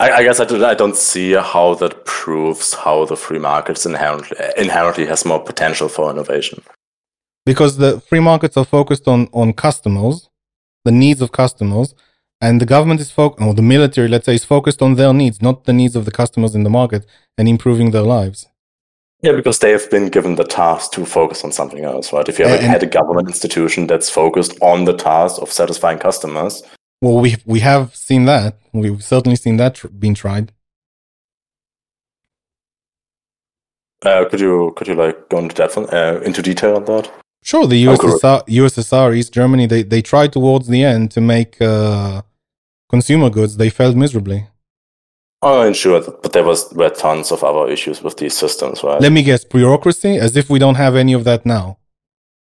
I, 0.00 0.10
I 0.12 0.22
guess 0.24 0.40
I, 0.40 0.44
do, 0.46 0.64
I 0.64 0.74
don't 0.74 0.96
see 0.96 1.32
how 1.34 1.74
that 1.74 2.04
proves 2.06 2.74
how 2.74 3.04
the 3.04 3.16
free 3.16 3.38
markets 3.38 3.86
inherently 3.86 4.36
inherently 4.56 5.06
has 5.06 5.24
more 5.24 5.40
potential 5.40 5.88
for 5.88 6.10
innovation. 6.10 6.62
because 7.44 7.76
the 7.76 8.00
free 8.00 8.20
markets 8.20 8.56
are 8.56 8.64
focused 8.64 9.06
on 9.09 9.28
on 9.32 9.52
customers, 9.52 10.28
the 10.84 10.92
needs 10.92 11.20
of 11.22 11.32
customers, 11.32 11.94
and 12.40 12.60
the 12.60 12.66
government 12.66 13.00
is 13.00 13.10
focused, 13.10 13.46
or 13.46 13.54
the 13.54 13.62
military, 13.62 14.09
let's 14.09 14.26
say, 14.26 14.34
is 14.34 14.44
focused 14.44 14.82
on 14.82 14.94
their 14.94 15.12
needs, 15.12 15.40
not 15.42 15.64
the 15.64 15.72
needs 15.72 15.96
of 15.96 16.04
the 16.04 16.10
customers 16.10 16.54
in 16.54 16.62
the 16.64 16.70
market, 16.70 17.06
and 17.38 17.48
improving 17.48 17.90
their 17.90 18.02
lives. 18.02 18.46
Yeah, 19.23 19.32
because 19.36 19.61
they 19.61 19.70
have 19.70 19.89
been 19.89 20.09
given 20.09 20.35
the 20.35 20.44
task 20.44 20.90
to 20.93 21.05
focus 21.07 21.44
on 21.44 21.53
something 21.53 21.85
else, 21.85 22.12
right? 22.12 22.28
If 22.28 22.39
you 22.39 22.44
ever 22.44 22.57
And- 22.57 22.66
had 22.66 22.82
a 22.82 22.86
government 22.86 23.28
institution 23.28 23.86
that's 23.86 24.11
focused 24.11 24.55
on 24.61 24.85
the 24.85 24.94
task 24.97 25.40
of 25.40 25.53
satisfying 25.53 25.99
customers, 25.99 26.62
Well, 27.01 27.19
we 27.20 27.36
we 27.47 27.61
have 27.61 27.94
seen 27.97 28.24
that. 28.27 28.55
We've 28.73 29.03
certainly 29.03 29.36
seen 29.36 29.57
that 29.59 29.74
tr- 29.74 29.89
being 29.89 30.15
tried. 30.15 30.53
uh, 34.05 34.24
could 34.28 34.40
you 34.40 34.73
could 34.77 34.89
you 34.89 34.94
like 34.94 35.28
go 35.28 35.39
into 35.39 35.55
that 35.55 35.77
one, 35.77 35.86
uh, 35.90 36.20
into 36.24 36.43
detail 36.43 36.74
on 36.77 36.85
that? 36.86 37.09
Sure, 37.44 37.66
the. 37.66 37.85
USSR, 37.86 38.43
USSR, 38.49 39.15
East 39.15 39.32
Germany, 39.32 39.66
they 39.66 39.82
they 39.85 40.03
tried 40.03 40.32
towards 40.32 40.66
the 40.69 40.82
end 40.85 41.11
to 41.12 41.20
make 41.20 41.61
uh, 41.61 42.23
consumer 42.89 43.31
goods. 43.31 43.57
They 43.57 43.70
failed 43.70 43.97
miserably. 43.97 44.47
Oh, 45.43 45.62
and 45.62 45.74
sure, 45.74 46.01
but 46.01 46.32
there 46.32 46.44
was 46.44 46.73
were 46.73 46.90
tons 46.90 47.32
of 47.32 47.43
other 47.43 47.70
issues 47.70 48.02
with 48.02 48.16
these 48.16 48.36
systems, 48.36 48.85
right? 48.85 49.01
Let 49.01 49.12
me 49.12 49.23
guess, 49.24 49.44
bureaucracy, 49.44 50.16
as 50.16 50.36
if 50.36 50.48
we 50.48 50.60
don't 50.60 50.77
have 50.77 50.94
any 50.94 51.12
of 51.12 51.24
that 51.24 51.44
now. 51.44 51.78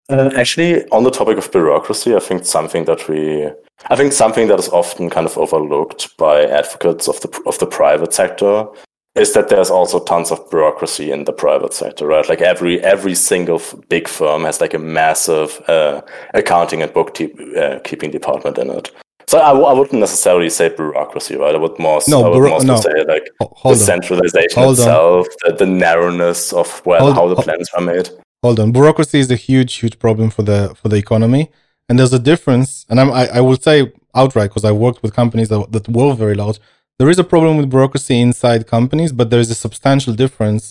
Uh, 0.10 0.32
actually, 0.36 0.86
on 0.90 1.04
the 1.04 1.12
topic 1.12 1.38
of 1.38 1.52
bureaucracy, 1.52 2.16
I 2.16 2.20
think 2.20 2.46
something 2.46 2.86
that 2.86 3.08
we, 3.08 3.48
I 3.90 3.96
think 3.96 4.12
something 4.12 4.48
that 4.48 4.60
is 4.60 4.68
often 4.70 5.10
kind 5.10 5.26
of 5.26 5.38
overlooked 5.38 6.18
by 6.18 6.44
advocates 6.44 7.08
of 7.08 7.22
the 7.22 7.42
of 7.46 7.58
the 7.60 7.68
private 7.68 8.14
sector 8.14 8.68
is 9.16 9.34
that 9.34 9.50
there's 9.50 9.70
also 9.70 10.04
tons 10.04 10.32
of 10.32 10.50
bureaucracy 10.50 11.12
in 11.12 11.26
the 11.26 11.34
private 11.34 11.74
sector, 11.74 12.06
right? 12.08 12.28
Like 12.28 12.42
every 12.42 12.82
every 12.84 13.16
single 13.16 13.62
big 13.88 14.08
firm 14.08 14.44
has 14.44 14.60
like 14.60 14.74
a 14.74 14.80
massive 14.80 15.62
uh, 15.70 16.02
accounting 16.34 16.82
and 16.82 16.92
bookkeeping 16.92 17.56
uh, 17.56 17.80
keeping 17.84 18.12
department 18.12 18.58
in 18.58 18.70
it. 18.72 18.92
So 19.30 19.36
I, 19.40 19.50
w- 19.58 19.68
I 19.72 19.74
wouldn't 19.74 20.00
necessarily 20.00 20.50
say 20.50 20.70
bureaucracy, 20.70 21.36
right? 21.36 21.54
I 21.54 21.58
would 21.64 21.78
more, 21.78 22.02
No, 22.08 22.18
I 22.26 22.30
would 22.30 22.50
more 22.50 22.64
no. 22.64 22.78
say 22.88 22.96
like 23.14 23.26
Ho- 23.40 23.54
the 23.64 23.70
on. 23.70 23.76
centralization 23.92 24.64
Hold 24.64 24.78
itself, 24.80 25.28
the, 25.42 25.54
the 25.62 25.68
narrowness 25.68 26.52
of 26.62 26.68
well 26.84 27.02
Hold- 27.02 27.16
how 27.18 27.26
the 27.34 27.40
plans 27.46 27.70
are 27.76 27.82
made. 27.92 28.08
hold 28.44 28.58
on 28.64 28.72
bureaucracy 28.78 29.20
is 29.26 29.30
a 29.38 29.40
huge 29.48 29.72
huge 29.82 29.98
problem 30.06 30.28
for 30.36 30.44
the 30.50 30.60
for 30.80 30.88
the 30.94 31.00
economy 31.06 31.44
and 31.88 31.94
there's 32.00 32.16
a 32.22 32.24
difference 32.32 32.70
and 32.90 32.96
I'm, 33.02 33.12
I, 33.22 33.24
I 33.40 33.42
will 33.48 33.60
say 33.68 33.78
outright 34.22 34.50
because 34.50 34.66
i 34.72 34.74
worked 34.86 35.00
with 35.04 35.12
companies 35.22 35.50
that, 35.52 35.62
that 35.76 35.86
were 35.98 36.14
very 36.24 36.36
large 36.44 36.58
there 37.00 37.10
is 37.14 37.20
a 37.26 37.28
problem 37.34 37.54
with 37.58 37.68
bureaucracy 37.76 38.16
inside 38.28 38.62
companies 38.78 39.12
but 39.20 39.26
there 39.30 39.44
is 39.46 39.52
a 39.52 39.60
substantial 39.66 40.14
difference 40.24 40.64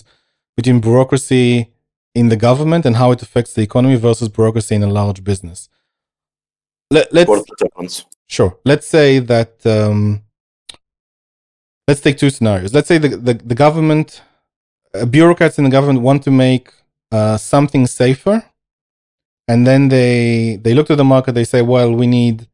between 0.57 0.77
bureaucracy 0.87 1.45
in 2.19 2.25
the 2.33 2.39
government 2.49 2.83
and 2.87 2.95
how 3.01 3.09
it 3.15 3.21
affects 3.25 3.51
the 3.53 3.61
economy 3.69 3.97
versus 4.07 4.27
bureaucracy 4.37 4.73
in 4.79 4.83
a 4.89 4.91
large 5.01 5.19
business 5.31 5.59
Let, 6.95 7.05
let's 7.13 7.29
Sure. 8.29 8.57
Let's 8.63 8.87
say 8.87 9.19
that 9.19 9.65
um, 9.65 10.21
let's 11.87 11.99
take 11.99 12.17
two 12.17 12.29
scenarios. 12.29 12.73
Let's 12.73 12.87
say 12.87 12.99
the, 12.99 13.09
the, 13.09 13.33
the 13.33 13.55
government, 13.55 14.21
uh, 14.93 15.05
bureaucrats 15.05 15.57
in 15.57 15.63
the 15.63 15.71
government 15.71 16.01
want 16.01 16.23
to 16.23 16.31
make 16.31 16.71
uh, 17.11 17.37
something 17.37 17.87
safer, 17.87 18.45
and 19.47 19.65
then 19.65 19.89
they 19.89 20.59
they 20.61 20.75
look 20.75 20.87
to 20.87 20.95
the 20.95 21.03
market. 21.03 21.33
They 21.33 21.43
say, 21.43 21.63
well, 21.63 21.91
we 21.91 22.05
need 22.05 22.47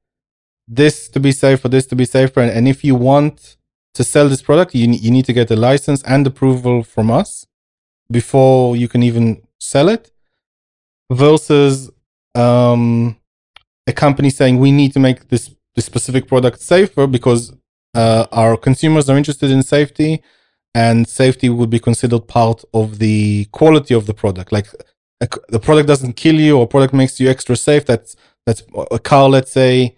this 0.66 1.10
to 1.10 1.20
be 1.20 1.34
safer, 1.34 1.68
this 1.68 1.86
to 1.88 1.96
be 1.96 2.06
safer, 2.06 2.40
and, 2.40 2.52
and 2.52 2.68
if 2.68 2.84
you 2.86 2.96
want 2.96 3.58
to 3.96 4.04
sell 4.04 4.30
this 4.30 4.42
product, 4.42 4.74
you 4.76 4.90
you 4.90 5.12
need 5.12 5.26
to 5.26 5.34
get 5.34 5.52
a 5.52 5.58
license 5.58 6.02
and 6.04 6.26
approval 6.26 6.84
from 6.84 7.12
us 7.12 7.46
before 8.10 8.78
you 8.78 8.88
can 8.88 9.04
even 9.04 9.42
sell 9.60 9.90
it. 9.90 10.12
Versus 11.12 11.92
um, 12.34 13.18
a 13.86 13.94
company 13.94 14.30
saying 14.32 14.58
we 14.58 14.72
need 14.72 14.92
to 14.94 15.00
make 15.00 15.28
this 15.28 15.55
this 15.76 15.86
specific 15.86 16.28
product 16.28 16.60
safer 16.62 17.08
because 17.08 17.54
uh, 17.94 18.26
our 18.32 18.58
consumers 18.58 19.10
are 19.10 19.18
interested 19.18 19.52
in 19.52 19.64
safety 19.64 20.22
and 20.74 21.08
safety 21.08 21.50
would 21.50 21.70
be 21.70 21.80
considered 21.80 22.28
part 22.28 22.64
of 22.74 23.00
the 23.00 23.46
quality 23.52 23.94
of 23.94 24.06
the 24.06 24.14
product. 24.14 24.52
Like 24.52 24.68
a, 25.22 25.28
the 25.50 25.60
product 25.60 25.88
doesn't 25.88 26.14
kill 26.14 26.36
you 26.36 26.58
or 26.58 26.68
product 26.68 26.94
makes 26.94 27.20
you 27.20 27.30
extra 27.30 27.56
safe. 27.56 27.86
That's 27.86 28.16
that's 28.46 28.64
a 28.92 29.00
car 29.00 29.30
let's 29.30 29.52
say 29.52 29.96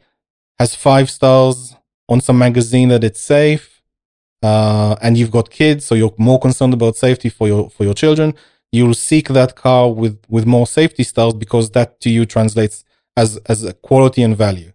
has 0.60 0.76
five 0.76 1.10
stars 1.10 1.76
on 2.10 2.22
some 2.22 2.38
magazine 2.38 2.90
that 2.90 3.04
it's 3.04 3.20
safe 3.20 3.82
uh, 4.42 4.96
and 5.02 5.18
you've 5.18 5.32
got 5.32 5.50
kids 5.50 5.86
so 5.86 5.96
you're 5.96 6.14
more 6.18 6.40
concerned 6.40 6.74
about 6.74 6.96
safety 6.96 7.30
for 7.30 7.48
your 7.48 7.70
for 7.70 7.84
your 7.84 7.94
children. 7.94 8.34
You'll 8.72 8.94
seek 8.94 9.30
that 9.30 9.56
car 9.56 9.92
with 9.92 10.20
with 10.30 10.46
more 10.46 10.68
safety 10.68 11.04
stars 11.04 11.34
because 11.34 11.72
that 11.72 12.00
to 12.02 12.10
you 12.10 12.26
translates 12.26 12.84
as 13.16 13.38
as 13.48 13.64
a 13.64 13.74
quality 13.74 14.22
and 14.22 14.38
value. 14.38 14.72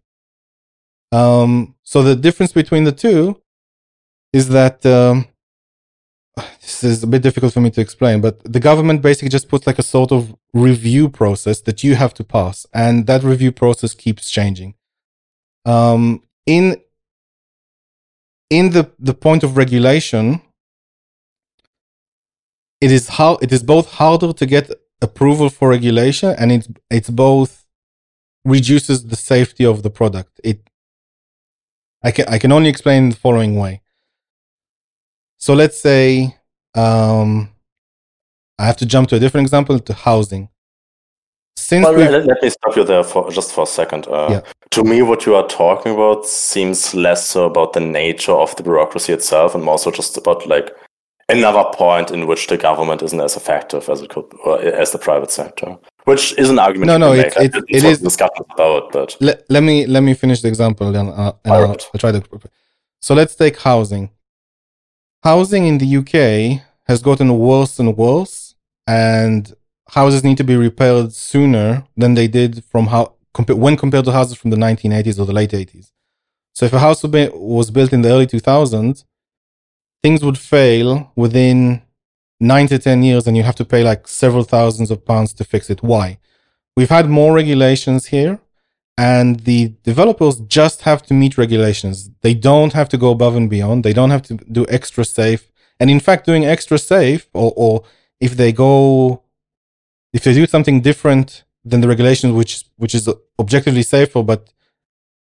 Um, 1.13 1.75
so 1.83 2.03
the 2.03 2.17
difference 2.17 2.53
between 2.53 2.85
the 2.85 2.93
two 2.93 3.41
is 4.33 4.49
that 4.49 4.85
um, 4.87 5.27
this 6.61 6.83
is 6.83 7.03
a 7.03 7.07
bit 7.07 7.23
difficult 7.23 7.53
for 7.53 7.61
me 7.61 7.71
to 7.71 7.81
explain, 7.81 8.21
but 8.21 8.43
the 8.51 8.61
government 8.61 9.03
basically 9.03 9.29
just 9.29 9.49
puts 9.49 9.67
like 9.67 9.79
a 9.79 9.83
sort 9.83 10.11
of 10.11 10.35
review 10.55 11.09
process 11.09 11.61
that 11.63 11.85
you 11.85 11.95
have 11.97 12.15
to 12.15 12.25
pass, 12.25 12.67
and 12.73 13.07
that 13.07 13.23
review 13.23 13.53
process 13.53 13.95
keeps 13.95 14.31
changing. 14.31 14.75
Um, 15.67 16.23
in 16.47 16.81
in 18.49 18.71
the 18.71 18.91
the 18.99 19.15
point 19.15 19.45
of 19.45 19.57
regulation, 19.57 20.41
it 22.81 22.91
is 22.91 23.09
how 23.09 23.35
it 23.43 23.53
is 23.53 23.63
both 23.63 23.93
harder 23.93 24.33
to 24.33 24.47
get 24.47 24.71
approval 25.03 25.51
for 25.51 25.69
regulation, 25.69 26.35
and 26.39 26.51
it's 26.51 26.69
it's 26.91 27.11
both 27.11 27.67
reduces 28.45 29.07
the 29.07 29.17
safety 29.17 29.65
of 29.65 29.83
the 29.83 29.91
product. 29.91 30.41
It 30.43 30.69
I 32.05 32.11
can 32.11 32.27
I 32.29 32.39
can 32.39 32.53
only 32.53 32.69
explain 32.69 33.11
the 33.11 33.17
following 33.17 33.57
way. 33.57 33.81
So 35.39 35.55
let's 35.55 35.79
say 35.79 36.37
um, 36.75 37.51
I 38.59 38.67
have 38.67 38.77
to 38.79 38.87
jump 38.87 39.09
to 39.09 39.17
a 39.17 39.19
different 39.19 39.45
example 39.45 39.79
to 39.79 39.93
housing. 39.93 40.49
Since 41.57 41.85
Well, 41.85 41.95
let, 41.95 42.27
let 42.27 42.43
me 42.43 42.51
stop 42.51 42.77
you 42.77 42.85
there 42.85 43.05
for 43.05 43.31
just 43.31 43.53
for 43.53 43.65
a 43.65 43.67
second. 43.67 44.07
Uh, 44.07 44.29
Yeah. 44.31 44.41
To 44.71 44.85
me, 44.85 45.03
what 45.03 45.27
you 45.27 45.35
are 45.35 45.47
talking 45.47 45.93
about 45.93 46.27
seems 46.27 46.95
less 46.95 47.27
so 47.27 47.45
about 47.45 47.73
the 47.75 47.81
nature 47.81 48.33
of 48.33 48.57
the 48.57 48.63
bureaucracy 48.63 49.13
itself, 49.13 49.55
and 49.55 49.63
more 49.63 49.79
so 49.79 49.91
just 49.91 50.17
about 50.17 50.47
like 50.47 50.75
another 51.29 51.65
point 51.75 52.11
in 52.11 52.27
which 52.27 52.47
the 52.47 52.57
government 52.57 53.03
isn't 53.03 53.21
as 53.21 53.37
effective 53.37 53.89
as 53.89 54.01
it 54.01 54.11
could, 54.11 54.25
as 54.65 54.93
the 54.93 54.99
private 54.99 55.31
sector. 55.31 55.77
Which 56.05 56.37
is 56.39 56.51
an 56.51 56.59
argument. 56.59 56.89
No, 56.89 56.97
no, 56.99 57.13
it- 57.13 57.35
it- 57.37 57.65
it 57.69 57.85
is- 57.85 58.01
discussions 58.01 58.47
about, 58.55 58.93
but 58.93 59.17
let, 59.21 59.37
let 59.49 59.63
me 59.63 59.87
let 59.87 60.03
me 60.03 60.15
finish 60.15 60.41
the 60.43 60.49
example 60.49 60.91
then 60.93 61.09
uh, 61.09 61.33
and 61.45 61.53
I'll. 61.53 61.71
I'll 61.95 62.01
try 62.05 62.13
to 62.13 62.23
so 63.01 63.15
let's 63.15 63.35
take 63.35 63.57
housing 63.61 64.11
housing 65.23 65.67
in 65.67 65.79
the 65.79 65.97
uk 66.01 66.15
has 66.91 67.01
gotten 67.03 67.29
worse 67.39 67.79
and 67.79 67.97
worse 67.97 68.55
and 68.87 69.53
houses 69.91 70.25
need 70.25 70.37
to 70.39 70.45
be 70.45 70.57
repaired 70.57 71.13
sooner 71.13 71.85
than 71.97 72.15
they 72.15 72.27
did 72.29 72.65
from 72.65 72.87
how 72.89 73.15
compa- 73.35 73.57
when 73.65 73.77
compared 73.77 74.05
to 74.05 74.13
houses 74.13 74.37
from 74.37 74.51
the 74.51 74.57
1980s 74.57 75.19
or 75.21 75.27
the 75.27 75.33
late 75.33 75.51
80s 75.53 75.91
so 76.53 76.67
if 76.67 76.73
a 76.73 76.79
house 76.79 77.03
was 77.05 77.71
built 77.71 77.93
in 77.93 78.03
the 78.03 78.09
early 78.11 78.27
2000s 78.27 79.05
things 80.03 80.25
would 80.25 80.39
fail 80.39 81.13
within 81.15 81.83
nine 82.43 82.67
to 82.67 82.79
10 82.79 83.03
years 83.05 83.27
and 83.27 83.37
you 83.37 83.45
have 83.45 83.55
to 83.55 83.65
pay 83.65 83.85
like 83.85 84.09
several 84.09 84.43
thousands 84.43 84.91
of 84.91 85.07
pounds 85.07 85.33
to 85.35 85.45
fix 85.45 85.71
it. 85.71 85.83
Why? 85.83 86.19
We've 86.77 86.91
had 86.91 87.09
more 87.09 87.33
regulations 87.33 88.07
here 88.07 88.41
and 88.99 89.41
the 89.41 89.75
developers 89.85 90.41
just 90.41 90.83
have 90.83 91.03
to 91.05 91.15
meet 91.15 91.39
regulations. 91.39 92.11
They 92.21 92.35
don't 92.35 92.73
have 92.73 92.89
to 92.91 92.99
go 92.99 93.11
above 93.13 93.37
and 93.37 93.49
beyond. 93.49 93.85
They 93.85 93.93
don't 93.93 94.11
have 94.11 94.23
to 94.23 94.35
do 94.35 94.67
extra 94.69 95.05
safe. 95.05 95.53
And 95.79 95.89
in 95.89 96.01
fact, 96.01 96.27
doing 96.27 96.45
extra 96.45 96.79
safe 96.79 97.29
or, 97.33 97.53
or 97.57 97.85
if 98.21 98.37
they 98.37 98.53
go, 98.53 99.23
if 100.13 100.25
they 100.25 100.35
do 100.35 100.47
something 100.47 100.81
different 100.81 101.45
than 101.65 101.81
the 101.81 101.89
regulations, 101.89 102.33
which, 102.33 102.65
which 102.77 102.95
is 102.95 103.09
objectively 103.39 103.83
safer, 103.83 104.23
but 104.23 104.53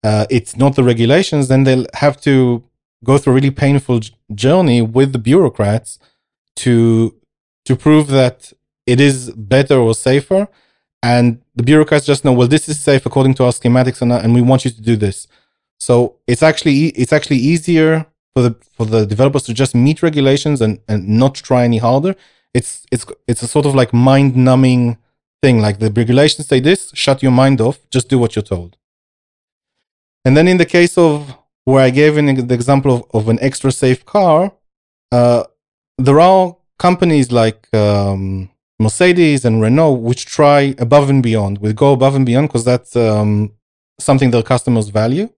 uh, 0.04 0.28
it's 0.30 0.56
not 0.56 0.76
the 0.76 0.84
regulations, 0.84 1.48
then 1.48 1.64
they'll 1.64 1.88
have 1.96 2.22
to 2.22 2.64
go 3.04 3.18
through 3.18 3.34
a 3.34 3.36
really 3.36 3.52
painful 3.52 4.02
journey 4.34 4.82
with 4.84 5.14
the 5.14 5.20
bureaucrats 5.20 5.98
to 6.58 7.16
to 7.66 7.76
prove 7.76 8.08
that 8.08 8.54
it 8.86 9.00
is 9.00 9.32
better 9.32 9.78
or 9.78 9.94
safer. 9.94 10.48
And 11.04 11.42
the 11.56 11.64
bureaucrats 11.64 12.06
just 12.06 12.26
know 12.26 12.34
well 12.34 12.48
this 12.48 12.68
is 12.68 12.80
safe 12.80 13.06
according 13.06 13.36
to 13.36 13.46
our 13.46 13.52
schematics 13.52 14.02
and, 14.02 14.12
and 14.12 14.34
we 14.34 14.42
want 14.42 14.66
you 14.66 14.72
to 14.72 14.82
do 14.82 14.96
this. 14.96 15.28
So 15.80 16.16
it's 16.28 16.44
actually 16.44 16.88
it's 17.02 17.14
actually 17.14 17.38
easier 17.38 18.06
for 18.34 18.42
the 18.42 18.56
for 18.76 18.86
the 18.86 19.06
developers 19.06 19.44
to 19.44 19.54
just 19.54 19.76
meet 19.76 20.02
regulations 20.02 20.62
and 20.62 20.80
and 20.88 21.08
not 21.08 21.36
try 21.36 21.64
any 21.64 21.78
harder. 21.78 22.16
It's 22.54 22.86
it's 22.92 23.06
it's 23.28 23.44
a 23.44 23.48
sort 23.48 23.66
of 23.66 23.76
like 23.76 23.94
mind 23.94 24.36
numbing 24.36 24.98
thing. 25.42 25.60
Like 25.60 25.80
the 25.80 25.92
regulations 25.92 26.48
say 26.48 26.60
this 26.60 26.92
shut 26.94 27.22
your 27.22 27.32
mind 27.32 27.62
off 27.62 27.78
just 27.92 28.10
do 28.10 28.18
what 28.18 28.36
you're 28.36 28.44
told. 28.44 28.78
And 30.26 30.36
then 30.36 30.48
in 30.48 30.58
the 30.58 30.66
case 30.66 30.98
of 30.98 31.38
where 31.68 31.84
i 31.84 31.90
gave 31.90 32.16
an 32.16 32.48
the 32.48 32.54
example 32.54 32.92
of, 32.96 33.02
of 33.14 33.28
an 33.28 33.38
extra 33.42 33.72
safe 33.74 34.06
car 34.06 34.54
uh, 35.12 35.44
there 35.98 36.20
are 36.20 36.56
companies 36.78 37.32
like 37.32 37.74
um, 37.74 38.50
Mercedes 38.80 39.46
and 39.46 39.62
Renault, 39.62 39.94
which 39.94 40.26
try 40.26 40.76
above 40.78 41.10
and 41.10 41.24
beyond, 41.24 41.58
will 41.60 41.74
go 41.74 41.94
above 41.94 42.16
and 42.16 42.26
beyond 42.26 42.50
because 42.50 42.66
that's 42.66 42.96
um, 42.96 43.52
something 44.00 44.32
their 44.32 44.44
customers 44.44 44.90
value. 44.90 45.30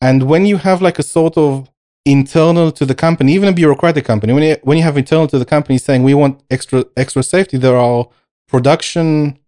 And 0.00 0.24
when 0.24 0.46
you 0.46 0.58
have 0.58 0.82
like 0.82 0.98
a 0.98 1.02
sort 1.02 1.36
of 1.36 1.70
internal 2.04 2.70
to 2.70 2.86
the 2.86 2.94
company, 2.94 3.32
even 3.34 3.48
a 3.48 3.52
bureaucratic 3.52 4.04
company, 4.04 4.32
when 4.32 4.42
you, 4.42 4.56
when 4.62 4.78
you 4.78 4.84
have 4.84 4.96
internal 4.96 5.26
to 5.28 5.38
the 5.38 5.44
company 5.44 5.78
saying 5.78 6.02
we 6.02 6.14
want 6.14 6.42
extra 6.50 6.84
extra 6.96 7.22
safety, 7.22 7.56
there 7.56 7.76
are 7.76 8.06
production 8.46 9.38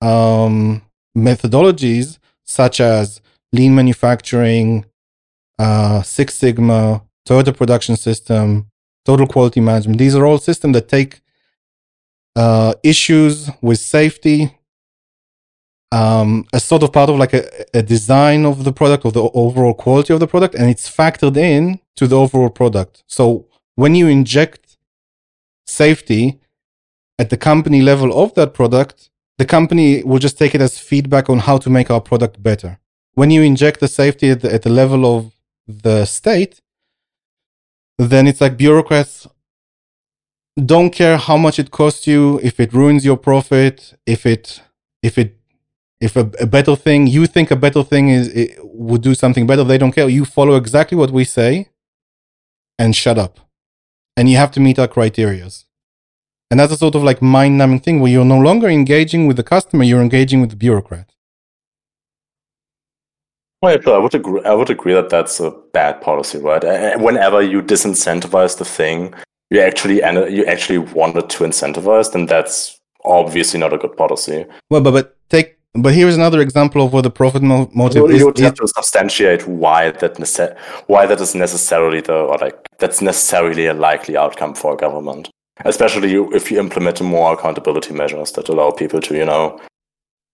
um, 0.00 0.82
methodologies 1.16 2.18
such 2.44 2.78
as 2.78 3.20
lean 3.52 3.74
manufacturing, 3.74 4.84
uh, 5.58 6.02
Six 6.02 6.34
Sigma, 6.34 7.02
Toyota 7.28 7.56
Production 7.56 7.96
System, 7.96 8.70
Total 9.06 9.26
Quality 9.26 9.60
Management. 9.60 9.98
These 9.98 10.14
are 10.16 10.26
all 10.26 10.38
systems 10.38 10.74
that 10.74 10.88
take 10.88 11.20
uh, 12.34 12.74
issues 12.82 13.50
with 13.62 13.78
safety 13.78 14.38
um, 15.92 16.44
as 16.52 16.64
sort 16.64 16.82
of 16.82 16.92
part 16.92 17.08
of 17.08 17.16
like 17.16 17.32
a, 17.32 17.44
a 17.72 17.82
design 17.82 18.44
of 18.44 18.64
the 18.64 18.72
product 18.72 19.04
or 19.06 19.12
the 19.12 19.22
overall 19.22 19.74
quality 19.74 20.12
of 20.12 20.20
the 20.20 20.26
product, 20.26 20.54
and 20.54 20.68
it's 20.68 20.90
factored 20.90 21.36
in 21.36 21.80
to 21.94 22.06
the 22.06 22.18
overall 22.18 22.50
product. 22.50 23.04
So 23.06 23.46
when 23.76 23.94
you 23.94 24.08
inject 24.08 24.76
safety 25.66 26.40
at 27.18 27.30
the 27.30 27.36
company 27.36 27.80
level 27.80 28.10
of 28.22 28.34
that 28.34 28.52
product, 28.52 29.10
the 29.38 29.44
company 29.44 30.02
will 30.02 30.18
just 30.18 30.38
take 30.38 30.54
it 30.54 30.60
as 30.60 30.78
feedback 30.78 31.30
on 31.30 31.38
how 31.38 31.58
to 31.58 31.70
make 31.70 31.90
our 31.90 32.00
product 32.00 32.42
better. 32.42 32.78
When 33.14 33.30
you 33.30 33.42
inject 33.42 33.80
the 33.80 33.88
safety 33.88 34.30
at 34.30 34.40
the, 34.42 34.52
at 34.52 34.62
the 34.62 34.70
level 34.70 35.02
of 35.16 35.32
the 35.66 36.04
state, 36.04 36.60
then 37.98 38.26
it's 38.26 38.40
like 38.40 38.56
bureaucrats 38.56 39.26
don't 40.64 40.90
care 40.90 41.16
how 41.16 41.36
much 41.36 41.58
it 41.58 41.70
costs 41.70 42.06
you 42.06 42.40
if 42.42 42.58
it 42.60 42.72
ruins 42.72 43.04
your 43.04 43.16
profit 43.16 43.94
if 44.06 44.24
it 44.24 44.62
if 45.02 45.18
it 45.18 45.36
if 46.00 46.16
a, 46.16 46.30
a 46.40 46.46
better 46.46 46.76
thing 46.76 47.06
you 47.06 47.26
think 47.26 47.50
a 47.50 47.56
better 47.56 47.82
thing 47.82 48.08
is 48.08 48.56
would 48.62 49.02
do 49.02 49.14
something 49.14 49.46
better 49.46 49.64
they 49.64 49.78
don't 49.78 49.92
care. 49.92 50.08
You 50.08 50.24
follow 50.24 50.56
exactly 50.56 50.96
what 50.96 51.10
we 51.10 51.24
say 51.24 51.70
and 52.78 52.94
shut 52.94 53.18
up. 53.18 53.40
And 54.18 54.28
you 54.30 54.36
have 54.36 54.50
to 54.52 54.60
meet 54.60 54.78
our 54.78 54.88
criterias 54.88 55.66
and 56.50 56.60
that's 56.60 56.72
a 56.72 56.76
sort 56.76 56.94
of 56.94 57.02
like 57.02 57.20
mind-numbing 57.20 57.80
thing 57.80 58.00
where 58.00 58.10
you're 58.10 58.24
no 58.24 58.38
longer 58.38 58.68
engaging 58.68 59.26
with 59.26 59.36
the 59.36 59.42
customer 59.42 59.84
you're 59.84 60.02
engaging 60.02 60.40
with 60.40 60.50
the 60.50 60.56
bureaucrat 60.56 61.10
well, 63.84 63.96
I 63.96 63.98
would 63.98 64.14
agree. 64.14 64.42
I 64.44 64.54
would 64.54 64.70
agree 64.70 64.94
that 64.94 65.10
that's 65.10 65.40
a 65.40 65.50
bad 65.72 66.00
policy, 66.00 66.38
right? 66.38 66.62
Whenever 67.00 67.42
you 67.42 67.62
disincentivize 67.62 68.58
the 68.58 68.64
thing, 68.64 69.14
you 69.50 69.60
actually 69.60 69.96
you 70.32 70.44
actually 70.46 70.78
wanted 70.78 71.28
to 71.30 71.44
incentivize, 71.44 72.12
then 72.12 72.26
that's 72.26 72.78
obviously 73.04 73.60
not 73.60 73.72
a 73.72 73.78
good 73.78 73.96
policy. 73.96 74.46
Well, 74.70 74.80
but 74.80 74.92
but 74.92 75.16
take 75.28 75.58
but 75.74 75.94
here's 75.94 76.16
another 76.16 76.40
example 76.40 76.84
of 76.84 76.92
where 76.92 77.02
the 77.02 77.10
profit 77.10 77.42
mo- 77.42 77.70
motive 77.74 78.02
you, 78.02 78.08
is. 78.08 78.20
You 78.20 78.26
would 78.26 78.38
have 78.38 78.54
to 78.54 78.68
substantiate 78.68 79.46
why 79.46 79.90
that 79.90 80.14
nece- 80.14 80.56
why 80.86 81.06
that 81.06 81.20
is 81.20 81.34
necessarily 81.34 82.00
the 82.00 82.14
or 82.14 82.38
like 82.38 82.56
that's 82.78 83.00
necessarily 83.00 83.66
a 83.66 83.74
likely 83.74 84.16
outcome 84.16 84.54
for 84.54 84.74
a 84.74 84.76
government, 84.76 85.30
especially 85.64 86.14
if 86.34 86.50
you 86.50 86.58
implement 86.58 87.00
more 87.00 87.34
accountability 87.34 87.92
measures 87.92 88.32
that 88.32 88.48
allow 88.48 88.70
people 88.70 89.00
to 89.00 89.14
you 89.14 89.24
know 89.24 89.60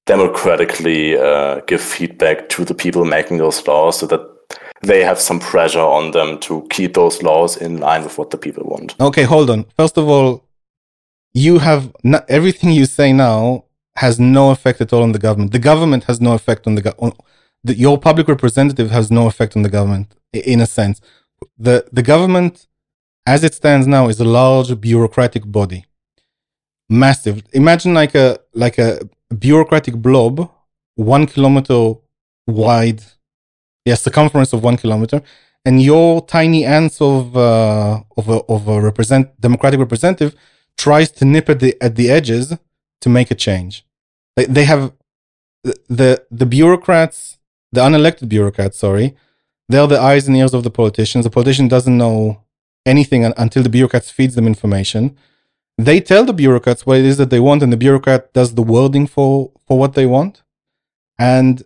democratically 0.06 1.16
uh, 1.16 1.60
give 1.66 1.80
feedback 1.80 2.48
to 2.48 2.64
the 2.64 2.74
people 2.74 3.04
making 3.04 3.38
those 3.38 3.66
laws, 3.66 3.98
so 3.98 4.06
that 4.06 4.20
they 4.82 5.04
have 5.04 5.20
some 5.20 5.38
pressure 5.38 5.78
on 5.98 6.10
them 6.10 6.38
to 6.40 6.66
keep 6.70 6.94
those 6.94 7.22
laws 7.22 7.56
in 7.56 7.78
line 7.78 8.02
with 8.02 8.18
what 8.18 8.30
the 8.30 8.38
people 8.38 8.64
want. 8.64 9.00
Okay, 9.00 9.22
hold 9.22 9.48
on. 9.50 9.64
First 9.76 9.96
of 9.96 10.08
all, 10.08 10.44
you 11.34 11.58
have 11.58 11.92
everything 12.28 12.70
you 12.70 12.86
say 12.86 13.12
now 13.12 13.64
has 13.96 14.18
no 14.18 14.50
effect 14.50 14.80
at 14.80 14.92
all 14.92 15.02
on 15.02 15.12
the 15.12 15.18
government. 15.18 15.52
The 15.52 15.58
government 15.58 16.04
has 16.04 16.20
no 16.20 16.34
effect 16.34 16.66
on 16.66 16.74
the 16.74 16.82
government. 16.82 17.14
Your 17.64 17.98
public 17.98 18.26
representative 18.28 18.90
has 18.90 19.10
no 19.10 19.26
effect 19.26 19.56
on 19.56 19.62
the 19.62 19.68
government, 19.68 20.14
in 20.32 20.60
a 20.60 20.66
sense. 20.66 21.00
The 21.56 21.86
the 21.92 22.02
government, 22.02 22.66
as 23.24 23.44
it 23.44 23.54
stands 23.54 23.86
now, 23.86 24.08
is 24.08 24.18
a 24.20 24.24
large 24.24 24.80
bureaucratic 24.80 25.44
body, 25.46 25.84
massive. 26.92 27.42
Imagine 27.52 27.94
like 27.94 28.14
a 28.14 28.38
like 28.54 28.78
a 28.78 29.00
bureaucratic 29.36 29.96
blob, 29.96 30.50
one 30.94 31.26
kilometer 31.26 31.94
wide 32.46 33.02
yeah, 33.84 33.94
circumference 33.94 34.52
of 34.52 34.62
one 34.62 34.76
kilometer, 34.76 35.22
and 35.64 35.82
your 35.82 36.24
tiny 36.26 36.64
ants 36.64 37.00
of 37.00 37.36
uh, 37.36 38.00
of 38.16 38.28
a, 38.28 38.38
of 38.48 38.68
a 38.68 38.80
represent 38.80 39.40
democratic 39.40 39.80
representative 39.80 40.34
tries 40.76 41.10
to 41.10 41.24
nip 41.24 41.48
at 41.48 41.60
the 41.60 41.76
at 41.80 41.96
the 41.96 42.10
edges 42.10 42.56
to 43.00 43.08
make 43.08 43.30
a 43.30 43.34
change. 43.34 43.84
They, 44.36 44.44
they 44.44 44.64
have 44.64 44.92
the 45.88 46.24
the 46.30 46.46
bureaucrats, 46.46 47.38
the 47.72 47.80
unelected 47.80 48.28
bureaucrats, 48.28 48.78
sorry, 48.78 49.16
they're 49.68 49.86
the 49.86 50.00
eyes 50.00 50.28
and 50.28 50.36
ears 50.36 50.54
of 50.54 50.62
the 50.62 50.70
politicians. 50.70 51.24
The 51.24 51.30
politician 51.30 51.68
doesn't 51.68 51.96
know 51.96 52.42
anything 52.84 53.24
until 53.24 53.62
the 53.62 53.68
bureaucrats 53.68 54.10
feeds 54.10 54.34
them 54.34 54.46
information. 54.46 55.16
They 55.84 56.00
tell 56.00 56.24
the 56.24 56.32
bureaucrats 56.32 56.84
what 56.86 56.98
it 56.98 57.04
is 57.04 57.16
that 57.16 57.30
they 57.30 57.40
want, 57.40 57.62
and 57.62 57.72
the 57.72 57.76
bureaucrat 57.76 58.32
does 58.32 58.54
the 58.54 58.62
wording 58.62 59.06
for 59.06 59.50
for 59.66 59.78
what 59.78 59.94
they 59.94 60.06
want. 60.06 60.42
And 61.18 61.62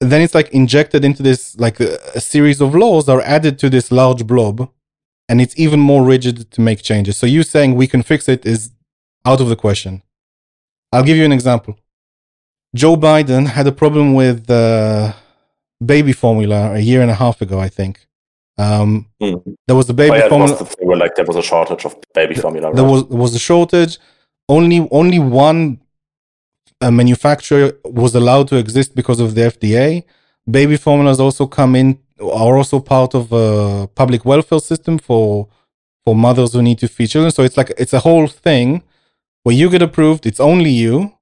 then 0.00 0.20
it's 0.22 0.34
like 0.34 0.50
injected 0.50 1.04
into 1.04 1.22
this 1.22 1.40
like 1.58 1.80
a, 1.80 1.98
a, 2.14 2.20
series 2.20 2.60
of 2.60 2.74
laws 2.74 3.08
are 3.08 3.22
added 3.22 3.58
to 3.60 3.70
this 3.70 3.90
large 3.90 4.26
blob 4.26 4.70
and 5.28 5.40
it's 5.40 5.58
even 5.58 5.80
more 5.80 6.04
rigid 6.04 6.50
to 6.50 6.60
make 6.60 6.82
changes. 6.82 7.16
So 7.16 7.26
you 7.26 7.42
saying 7.42 7.74
we 7.74 7.86
can 7.86 8.02
fix 8.02 8.28
it 8.28 8.44
is 8.44 8.70
out 9.24 9.40
of 9.40 9.48
the 9.48 9.56
question. 9.56 10.02
I'll 10.92 11.02
give 11.02 11.16
you 11.16 11.24
an 11.24 11.32
example. 11.32 11.78
Joe 12.74 12.96
biden 12.96 13.46
had 13.46 13.66
a 13.66 13.72
problem 13.72 14.12
with 14.12 14.50
uh, 14.50 15.14
baby 15.84 16.12
formula 16.12 16.72
a 16.72 16.78
year 16.78 17.02
and 17.02 17.10
a 17.10 17.14
half 17.14 17.42
ago 17.42 17.58
i 17.58 17.68
think 17.68 18.06
um, 18.58 19.06
mm. 19.20 19.56
there 19.66 19.76
was 19.76 19.88
a 19.90 19.94
baby 19.94 20.12
oh, 20.12 20.14
yeah, 20.16 20.28
formula 20.28 20.56
was 20.58 20.76
the 20.76 20.86
like 20.86 21.14
there 21.14 21.24
was 21.26 21.36
a 21.36 21.42
shortage 21.42 21.84
of 21.84 21.96
baby 22.14 22.34
formula 22.34 22.68
right? 22.68 22.76
there 22.76 22.84
was 22.84 23.04
was 23.04 23.34
a 23.34 23.38
shortage 23.38 23.98
only 24.48 24.88
only 24.90 25.18
one 25.18 25.78
a 26.80 26.90
manufacturer 26.90 27.72
was 27.84 28.14
allowed 28.14 28.48
to 28.48 28.56
exist 28.56 28.94
because 28.94 29.20
of 29.20 29.34
the 29.34 29.42
FDA. 29.42 30.04
Baby 30.50 30.76
formulas 30.76 31.20
also 31.20 31.46
come 31.46 31.74
in 31.74 31.98
are 32.20 32.56
also 32.56 32.80
part 32.80 33.14
of 33.14 33.30
a 33.32 33.88
public 33.94 34.24
welfare 34.24 34.60
system 34.60 34.98
for 34.98 35.48
for 36.04 36.14
mothers 36.14 36.52
who 36.52 36.62
need 36.62 36.78
to 36.78 36.88
feed 36.88 37.08
children. 37.08 37.32
So 37.32 37.42
it's 37.42 37.56
like 37.56 37.72
it's 37.78 37.92
a 37.92 38.00
whole 38.00 38.26
thing 38.26 38.82
where 39.42 39.54
you 39.54 39.70
get 39.70 39.82
approved. 39.82 40.26
It's 40.26 40.40
only 40.40 40.70
you, 40.70 41.14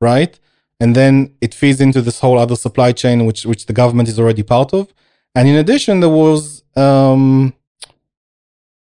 right? 0.00 0.38
And 0.78 0.94
then 0.94 1.34
it 1.40 1.54
feeds 1.54 1.80
into 1.80 2.02
this 2.02 2.20
whole 2.20 2.38
other 2.38 2.56
supply 2.56 2.92
chain, 2.92 3.24
which 3.24 3.46
which 3.46 3.66
the 3.66 3.72
government 3.72 4.08
is 4.08 4.18
already 4.18 4.42
part 4.42 4.74
of. 4.74 4.92
And 5.34 5.48
in 5.48 5.56
addition, 5.56 6.00
there 6.00 6.10
was 6.10 6.62
um, 6.76 7.54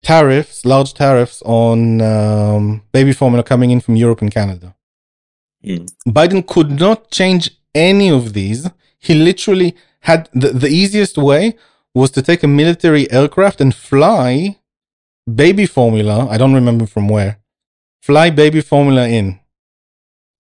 tariffs, 0.04 0.66
large 0.66 0.94
tariffs 0.94 1.42
on 1.46 2.02
um, 2.02 2.84
baby 2.92 3.14
formula 3.14 3.44
coming 3.44 3.72
in 3.72 3.80
from 3.80 3.96
Europe 3.96 4.22
and 4.22 4.32
Canada. 4.32 4.76
Mm. 5.64 5.90
Biden 6.08 6.46
could 6.46 6.80
not 6.80 7.12
change 7.12 7.52
any 7.74 8.10
of 8.10 8.34
these. 8.34 8.70
He 9.00 9.14
literally 9.14 9.76
had 10.02 10.30
the, 10.34 10.50
the 10.50 10.70
easiest 10.70 11.18
way 11.18 11.56
was 11.94 12.12
to 12.12 12.22
take 12.22 12.44
a 12.44 12.48
military 12.48 13.12
aircraft 13.12 13.60
and 13.60 13.74
fly 13.74 14.60
baby 15.34 15.66
formula. 15.66 16.28
I 16.30 16.38
don't 16.38 16.54
remember 16.54 16.86
from 16.86 17.10
where. 17.10 17.40
Fly 18.02 18.30
baby 18.30 18.62
formula 18.62 19.08
in. 19.08 19.40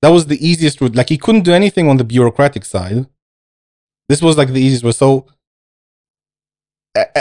That 0.01 0.09
was 0.09 0.25
the 0.25 0.45
easiest 0.45 0.81
route. 0.81 0.95
Like 0.95 1.09
he 1.09 1.17
couldn't 1.17 1.43
do 1.43 1.53
anything 1.53 1.87
on 1.87 1.97
the 1.97 2.03
bureaucratic 2.03 2.65
side. 2.65 3.05
This 4.09 4.21
was 4.21 4.37
like 4.37 4.49
the 4.49 4.61
easiest 4.61 4.83
way. 4.83 4.91
So, 4.91 5.27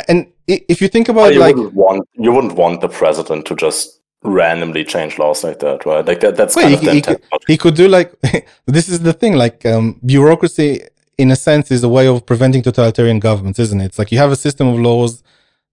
and 0.08 0.26
if 0.46 0.80
you 0.82 0.88
think 0.88 1.08
about 1.08 1.32
you 1.32 1.40
like 1.40 1.54
wouldn't 1.54 1.74
want 1.74 2.08
you 2.14 2.32
wouldn't 2.32 2.54
want 2.54 2.80
the 2.80 2.88
president 2.88 3.46
to 3.46 3.54
just 3.56 4.00
randomly 4.22 4.84
change 4.84 5.18
laws 5.18 5.42
like 5.42 5.60
that, 5.60 5.86
right? 5.86 6.04
Like 6.04 6.20
that. 6.20 6.36
That's 6.36 6.54
Well, 6.54 6.68
kind 6.68 6.80
he, 6.80 6.88
of 6.88 6.94
he, 6.94 7.00
the 7.00 7.06
could, 7.16 7.42
he 7.46 7.56
could 7.56 7.74
do 7.74 7.88
like 7.88 8.12
this 8.66 8.88
is 8.88 9.00
the 9.00 9.12
thing 9.12 9.34
like 9.34 9.64
um, 9.64 9.98
bureaucracy 10.04 10.82
in 11.16 11.30
a 11.30 11.36
sense 11.36 11.70
is 11.70 11.82
a 11.84 11.88
way 11.88 12.06
of 12.06 12.24
preventing 12.26 12.62
totalitarian 12.62 13.20
governments 13.20 13.58
isn't 13.58 13.80
it 13.80 13.84
it's 13.86 13.98
like 13.98 14.10
you 14.10 14.18
have 14.18 14.32
a 14.32 14.36
system 14.36 14.68
of 14.68 14.78
laws 14.80 15.22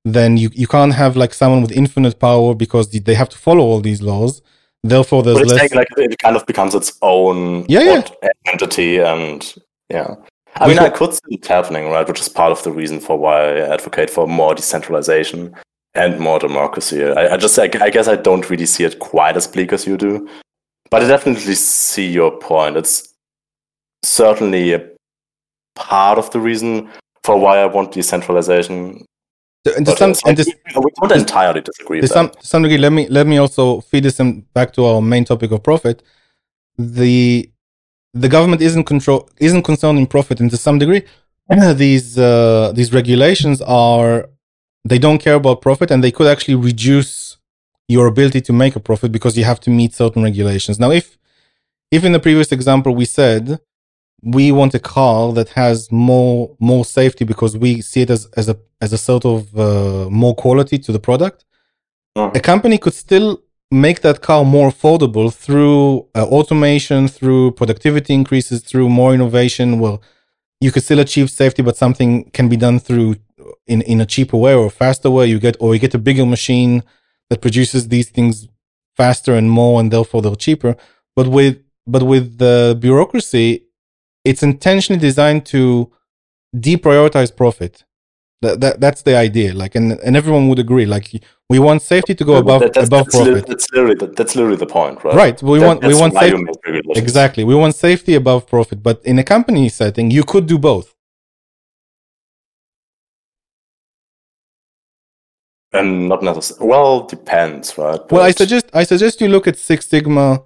then 0.03 0.37
you, 0.37 0.49
you 0.53 0.67
can't 0.67 0.93
have 0.93 1.15
like 1.15 1.33
someone 1.33 1.61
with 1.61 1.71
infinite 1.71 2.19
power 2.19 2.53
because 2.53 2.89
they 2.89 3.13
have 3.13 3.29
to 3.29 3.37
follow 3.37 3.63
all 3.63 3.79
these 3.79 4.01
laws 4.01 4.41
therefore 4.83 5.23
there's 5.23 5.41
less 5.41 5.59
saying 5.59 5.69
like 5.73 5.87
it 5.97 6.17
kind 6.19 6.35
of 6.35 6.45
becomes 6.45 6.75
its 6.75 6.97
own 7.01 7.65
Yeah, 7.67 7.81
yeah. 7.81 8.29
entity, 8.51 8.99
and 8.99 9.55
yeah. 9.89 10.15
I 10.61 10.67
mean, 10.67 10.79
I 10.79 10.89
could- 10.89 11.13
see 11.13 11.35
it 11.35 11.45
happening, 11.47 11.89
right? 11.89 12.07
Which 12.07 12.19
is 12.19 12.29
part 12.29 12.51
of 12.51 12.63
the 12.63 12.71
reason 12.71 12.99
for 12.99 13.17
why 13.17 13.57
I 13.57 13.73
advocate 13.73 14.09
for 14.09 14.27
more 14.27 14.55
decentralization 14.55 15.53
and 15.95 16.19
more 16.19 16.39
democracy. 16.39 17.03
I, 17.03 17.33
I 17.33 17.37
just, 17.37 17.57
I, 17.57 17.69
I 17.81 17.89
guess, 17.89 18.07
I 18.07 18.15
don't 18.15 18.49
really 18.49 18.65
see 18.65 18.83
it 18.83 18.99
quite 18.99 19.35
as 19.37 19.47
bleak 19.47 19.73
as 19.73 19.87
you 19.87 19.97
do, 19.97 20.27
but 20.91 21.03
I 21.03 21.07
definitely 21.07 21.55
see 21.55 22.07
your 22.11 22.31
point. 22.39 22.77
It's 22.77 23.13
certainly 24.03 24.73
a 24.73 24.87
part 25.75 26.17
of 26.17 26.29
the 26.31 26.39
reason 26.39 26.89
for 27.23 27.37
why 27.37 27.57
I 27.59 27.65
want 27.65 27.91
decentralization. 27.91 29.05
and 29.75 29.85
to 29.85 29.97
some, 29.97 30.13
and 30.25 30.37
this, 30.37 30.47
we 30.47 30.81
we 30.85 30.91
don't 31.01 31.11
entirely 31.11 31.61
disagree. 31.61 32.01
to 32.01 32.07
some 32.07 32.29
to 32.29 32.45
some 32.47 32.63
degree 32.63 32.77
let 32.77 32.93
me 32.93 33.07
let 33.09 33.27
me 33.27 33.37
also 33.37 33.81
feed 33.81 34.03
this 34.03 34.21
back 34.53 34.71
to 34.73 34.85
our 34.85 35.01
main 35.01 35.25
topic 35.25 35.51
of 35.51 35.61
profit 35.61 36.03
the 36.77 37.49
the 38.23 38.29
government 38.35 38.61
isn't 38.61 38.85
control 38.93 39.29
isn't 39.47 39.63
concerned 39.63 39.97
in 40.01 40.05
profit 40.15 40.39
and 40.41 40.49
to 40.51 40.57
some 40.57 40.77
degree 40.83 41.03
these 41.83 42.17
uh, 42.17 42.71
these 42.77 42.91
regulations 42.99 43.57
are 43.61 44.13
they 44.91 44.99
don't 45.05 45.19
care 45.27 45.37
about 45.41 45.61
profit 45.61 45.91
and 45.91 45.99
they 46.03 46.11
could 46.17 46.27
actually 46.33 46.55
reduce 46.69 47.37
your 47.95 48.05
ability 48.07 48.41
to 48.41 48.53
make 48.63 48.75
a 48.75 48.79
profit 48.89 49.09
because 49.11 49.37
you 49.37 49.45
have 49.51 49.59
to 49.65 49.69
meet 49.69 49.91
certain 49.93 50.21
regulations 50.29 50.75
now 50.83 50.91
if 50.91 51.17
if 51.91 52.01
in 52.03 52.11
the 52.11 52.19
previous 52.27 52.51
example 52.51 52.91
we 53.01 53.05
said 53.05 53.59
we 54.35 54.45
want 54.51 54.73
a 54.73 54.79
car 54.79 55.31
that 55.37 55.49
has 55.49 55.91
more 55.91 56.55
more 56.59 56.83
safety 56.99 57.23
because 57.31 57.51
we 57.57 57.81
see 57.81 58.01
it 58.01 58.09
as 58.09 58.21
as 58.39 58.49
a 58.49 58.55
as 58.81 58.91
a 58.93 58.97
sort 59.09 59.25
of 59.25 59.39
uh, 59.57 60.09
more 60.09 60.35
quality 60.35 60.77
to 60.85 60.91
the 60.91 60.99
product 61.09 61.39
Mhm. 62.17 62.35
a 62.35 62.39
company 62.51 62.77
could 62.83 62.93
still 63.05 63.29
make 63.71 64.01
that 64.01 64.21
car 64.21 64.45
more 64.45 64.69
affordable 64.69 65.33
through 65.33 66.07
uh, 66.15 66.25
automation 66.25 67.07
through 67.07 67.51
productivity 67.51 68.13
increases 68.13 68.61
through 68.61 68.89
more 68.89 69.13
innovation. 69.13 69.79
Well 69.79 70.01
you 70.59 70.71
could 70.71 70.83
still 70.83 70.99
achieve 70.99 71.29
safety 71.29 71.61
but 71.61 71.77
something 71.77 72.29
can 72.31 72.47
be 72.49 72.57
done 72.57 72.79
through 72.79 73.15
in 73.67 73.81
in 73.81 73.99
a 73.99 74.05
cheaper 74.05 74.37
way 74.37 74.53
or 74.53 74.69
faster 74.69 75.11
way. 75.11 75.27
You 75.27 75.39
get 75.39 75.57
or 75.59 75.73
you 75.73 75.79
get 75.79 75.93
a 75.93 75.99
bigger 75.99 76.25
machine 76.25 76.83
that 77.29 77.41
produces 77.41 77.89
these 77.89 78.09
things 78.09 78.47
faster 78.95 79.35
and 79.35 79.51
more 79.51 79.79
and 79.79 79.91
therefore 79.91 80.21
they're 80.21 80.35
cheaper. 80.35 80.75
But 81.15 81.27
with 81.27 81.57
but 81.85 82.03
with 82.03 82.37
the 82.37 82.77
bureaucracy 82.79 83.63
it's 84.23 84.43
intentionally 84.43 84.99
designed 84.99 85.45
to 85.45 85.91
deprioritize 86.55 87.35
profit 87.35 87.83
that, 88.43 88.59
that 88.61 88.79
that's 88.79 89.01
the 89.01 89.15
idea 89.17 89.53
like 89.53 89.73
and 89.75 89.93
and 90.05 90.15
everyone 90.15 90.47
would 90.49 90.59
agree 90.59 90.85
like 90.85 91.07
we 91.49 91.57
want 91.59 91.81
safety 91.81 92.13
to 92.13 92.23
go 92.23 92.35
above 92.37 92.61
That- 92.61 92.73
that's, 92.73 92.87
above 92.87 93.05
that's, 93.05 93.15
li- 93.15 93.23
profit 93.31 93.47
that's 93.47 93.67
literally 93.71 93.95
the, 93.95 94.07
that's 94.17 94.35
literally 94.35 94.57
the 94.57 94.67
point, 94.67 95.03
right? 95.03 95.15
right 95.15 95.37
we 95.43 95.57
That- 95.59 95.65
want 95.67 95.83
we 95.89 95.95
want 95.95 96.13
safety 96.13 96.37
you 96.37 96.43
make 96.45 96.55
regulations. 96.65 96.97
exactly 97.03 97.43
we 97.43 97.55
want 97.55 97.73
safety 97.75 98.13
above 98.15 98.41
profit 98.47 98.83
but 98.83 99.01
in 99.05 99.17
a 99.19 99.23
company 99.23 99.69
setting 99.69 100.11
you 100.11 100.23
could 100.23 100.45
do 100.47 100.57
both 100.59 100.93
And 105.73 106.07
not 106.07 106.23
necessarily. 106.23 106.67
Well, 106.69 107.01
depends, 107.05 107.77
right? 107.77 107.99
well 108.11 108.23
i 108.23 108.31
suggest 108.31 108.65
i 108.73 108.83
suggest 108.83 109.19
you 109.21 109.27
look 109.27 109.47
at 109.47 109.57
six 109.57 109.87
sigma 109.87 110.41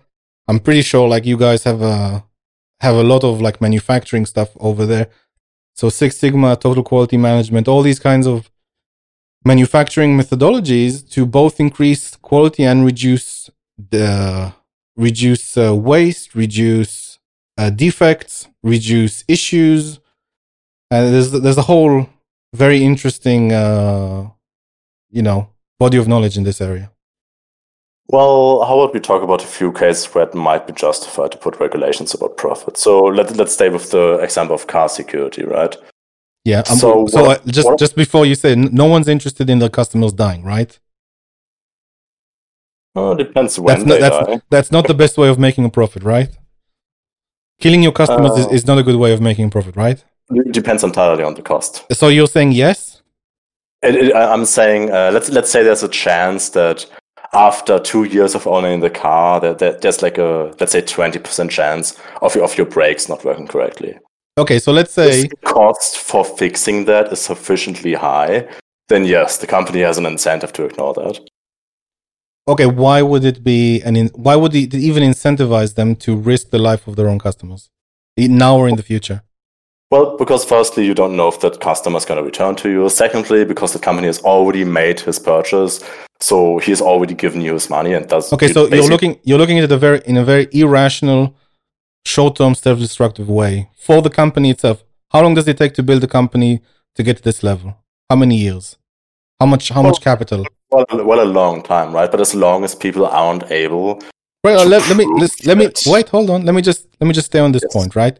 i'm 0.48 0.60
pretty 0.60 0.82
sure 0.82 1.08
like 1.08 1.26
you 1.26 1.38
guys 1.38 1.64
have 1.64 1.82
a 1.82 2.24
have 2.80 2.96
a 2.96 3.04
lot 3.04 3.24
of 3.24 3.40
like 3.42 3.62
manufacturing 3.62 4.26
stuff 4.26 4.50
over 4.60 4.86
there 4.86 5.08
so 5.82 5.90
six 5.90 6.16
sigma 6.16 6.56
total 6.56 6.84
quality 6.84 7.18
management 7.18 7.68
all 7.68 7.82
these 7.82 8.00
kinds 8.00 8.28
of 8.28 8.52
manufacturing 9.44 10.16
methodologies 10.16 10.94
to 11.10 11.26
both 11.26 11.60
increase 11.60 12.16
quality 12.18 12.64
and 12.64 12.86
reduce 12.86 13.50
the 13.90 14.54
reduce 14.96 15.58
uh, 15.58 15.76
waste 15.76 16.36
reduce 16.36 17.18
uh, 17.58 17.72
defects 17.72 18.48
reduce 18.62 19.24
issues. 19.28 20.00
And 20.92 21.12
there's 21.14 21.32
there's 21.32 21.58
a 21.58 21.70
whole 21.72 22.08
very 22.54 22.84
interesting 22.84 23.52
uh 23.52 24.30
you 25.10 25.24
know 25.28 25.40
body 25.80 25.98
of 25.98 26.08
knowledge 26.08 26.38
in 26.38 26.44
this 26.44 26.62
area 26.62 26.92
Well, 28.12 28.64
how 28.68 28.80
about 28.80 28.94
we 28.94 29.00
talk 29.00 29.24
about 29.24 29.42
a 29.44 29.48
few 29.48 29.72
cases 29.72 30.06
where 30.14 30.26
it 30.28 30.36
might 30.36 30.68
be 30.68 30.74
justified 30.74 31.32
to 31.32 31.38
put 31.38 31.60
regulations 31.60 32.14
about 32.14 32.36
profit? 32.36 32.78
So 32.78 33.00
let, 33.04 33.36
let's 33.38 33.54
stay 33.54 33.70
with 33.70 33.90
the 33.92 34.16
example 34.22 34.56
of 34.56 34.68
car 34.68 34.90
security, 34.90 35.44
right? 35.44 35.76
yeah 36.44 36.64
um, 36.70 36.78
So 36.78 37.06
so 37.08 37.22
what- 37.24 37.42
uh, 37.42 37.52
just 37.58 37.68
what- 37.68 37.80
just 37.80 37.96
before 37.96 38.26
you 38.26 38.36
say 38.36 38.56
no 38.56 38.86
one's 38.86 39.08
interested 39.08 39.48
in 39.50 39.60
the 39.60 39.70
customers 39.70 40.12
dying 40.26 40.44
right 40.44 40.72
it 42.96 43.18
depends 43.26 43.60
when 43.60 43.68
that's 43.68 43.86
not 43.86 43.94
they 43.96 44.00
that's, 44.02 44.28
die. 44.28 44.42
that's 44.50 44.72
not 44.72 44.88
the 44.88 44.94
best 45.04 45.18
way 45.22 45.30
of 45.30 45.38
making 45.48 45.64
a 45.66 45.70
profit 45.70 46.02
right 46.04 46.32
killing 47.64 47.84
your 47.84 47.92
customers 48.02 48.36
is, 48.42 48.46
Uh, 48.48 48.58
is 48.58 48.66
not 48.66 48.78
a 48.80 48.84
good 48.84 48.96
way 49.04 49.14
of 49.14 49.22
making 49.22 49.46
a 49.46 49.50
profit 49.50 49.76
right 49.76 50.04
It 50.32 50.52
depends 50.52 50.84
entirely 50.84 51.24
on 51.24 51.36
the 51.36 51.44
cost. 51.44 51.84
so 52.00 52.08
you're 52.16 52.32
saying 52.36 52.52
yes 52.54 53.02
It, 53.84 53.96
it, 54.04 54.16
I'm 54.16 54.46
saying, 54.46 54.82
uh, 54.98 55.10
let's 55.16 55.30
let's 55.30 55.52
say 55.54 55.62
there's 55.68 55.84
a 55.84 55.94
chance 56.06 56.50
that 56.60 56.78
after 57.34 57.80
two 57.80 58.04
years 58.04 58.36
of 58.36 58.46
owning 58.48 58.82
the 58.82 58.90
car, 58.90 59.40
that, 59.40 59.60
that 59.60 59.82
there's 59.82 60.02
like 60.02 60.18
a 60.18 60.54
let's 60.60 60.72
say 60.72 60.82
twenty 60.82 61.20
percent 61.20 61.52
chance 61.52 61.98
of 62.22 62.36
your 62.36 62.44
of 62.44 62.58
your 62.58 62.68
brakes 62.68 63.08
not 63.10 63.24
working 63.24 63.48
correctly. 63.48 63.94
okay 64.38 64.60
so 64.60 64.72
let's 64.72 64.94
say 64.94 65.22
If 65.22 65.30
the 65.30 65.36
cost 65.38 65.98
for 65.98 66.24
fixing 66.26 66.86
that 66.86 67.12
is 67.12 67.22
sufficiently 67.22 67.94
high, 67.94 68.48
then 68.90 69.06
yes, 69.06 69.38
the 69.38 69.48
company 69.48 69.82
has 69.82 69.98
an 69.98 70.06
incentive 70.06 70.52
to 70.54 70.66
ignore 70.66 70.94
that. 70.94 71.20
okay 72.48 72.66
why 72.66 73.02
would 73.02 73.24
it 73.32 73.44
be 73.44 73.82
and 73.86 73.96
in, 73.98 74.08
why 74.26 74.36
would 74.36 74.54
it 74.56 74.74
even 74.74 75.04
incentivize 75.04 75.76
them 75.76 75.96
to 75.96 76.16
risk 76.32 76.50
the 76.50 76.60
life 76.70 76.84
of 76.88 76.96
their 76.96 77.10
own 77.12 77.20
customers 77.20 77.70
now 78.18 78.58
or 78.58 78.68
in 78.68 78.76
the 78.76 78.84
future 78.92 79.20
Well, 79.92 80.18
because 80.18 80.46
firstly, 80.46 80.86
you 80.86 80.94
don't 80.94 81.16
know 81.18 81.28
if 81.28 81.42
that 81.42 81.60
customer 81.60 81.98
is 81.98 82.06
going 82.06 82.18
to 82.18 82.24
return 82.24 82.56
to 82.56 82.70
you. 82.70 82.90
Secondly, 82.90 83.44
because 83.44 83.74
the 83.74 83.80
company 83.80 84.08
has 84.08 84.20
already 84.22 84.64
made 84.64 85.02
his 85.02 85.20
purchase, 85.20 85.84
so 86.22 86.60
he's 86.60 86.82
already 86.82 87.14
given 87.14 87.42
you 87.42 87.54
his 87.54 87.70
money 87.70 87.94
and 87.94 88.08
does. 88.08 88.32
okay 88.32 88.48
so 88.54 88.68
you're 88.68 88.88
looking 88.90 89.20
you're 89.24 89.38
looking 89.40 89.58
at 89.58 89.64
it 89.66 89.72
a 89.72 89.78
very 89.78 90.02
in 90.06 90.18
a 90.18 90.24
very 90.24 90.48
irrational 90.52 91.36
short-term 92.06 92.54
self-destructive 92.56 93.28
way 93.28 93.70
for 93.76 94.02
the 94.02 94.10
company 94.10 94.50
itself 94.52 94.84
how 95.10 95.22
long 95.22 95.34
does 95.34 95.48
it 95.48 95.58
take 95.58 95.74
to 95.74 95.84
build 95.84 96.04
a 96.04 96.08
company 96.08 96.62
to 96.96 97.02
get 97.04 97.18
to 97.18 97.24
this 97.24 97.42
level 97.44 97.76
how 98.10 98.16
many 98.16 98.36
years 98.38 98.78
how 99.40 99.48
much 99.48 99.70
how 99.70 99.82
much 99.82 100.00
capital 100.02 100.46
well, 100.72 100.86
well, 100.92 101.22
a 101.22 101.26
long 101.26 101.62
time, 101.62 101.92
right? 101.94 102.10
But 102.10 102.22
as 102.22 102.34
long 102.34 102.64
as 102.64 102.74
people 102.76 103.06
aren't 103.06 103.52
able, 103.52 104.00
Right. 104.44 104.58
to 104.58 104.64
let, 104.64 104.88
let 104.88 104.96
me 104.96 105.06
let's, 105.20 105.46
let 105.46 105.58
me 105.58 105.68
wait. 105.86 106.08
Hold 106.10 106.30
on. 106.30 106.46
Let 106.46 106.56
me 106.56 106.62
just 106.62 106.88
let 107.02 107.08
me 107.08 107.14
just 107.14 107.28
stay 107.28 107.40
on 107.40 107.52
this 107.52 107.64
Yes. 107.64 107.74
point, 107.74 107.94
right? 107.94 108.18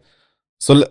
So, 0.60 0.84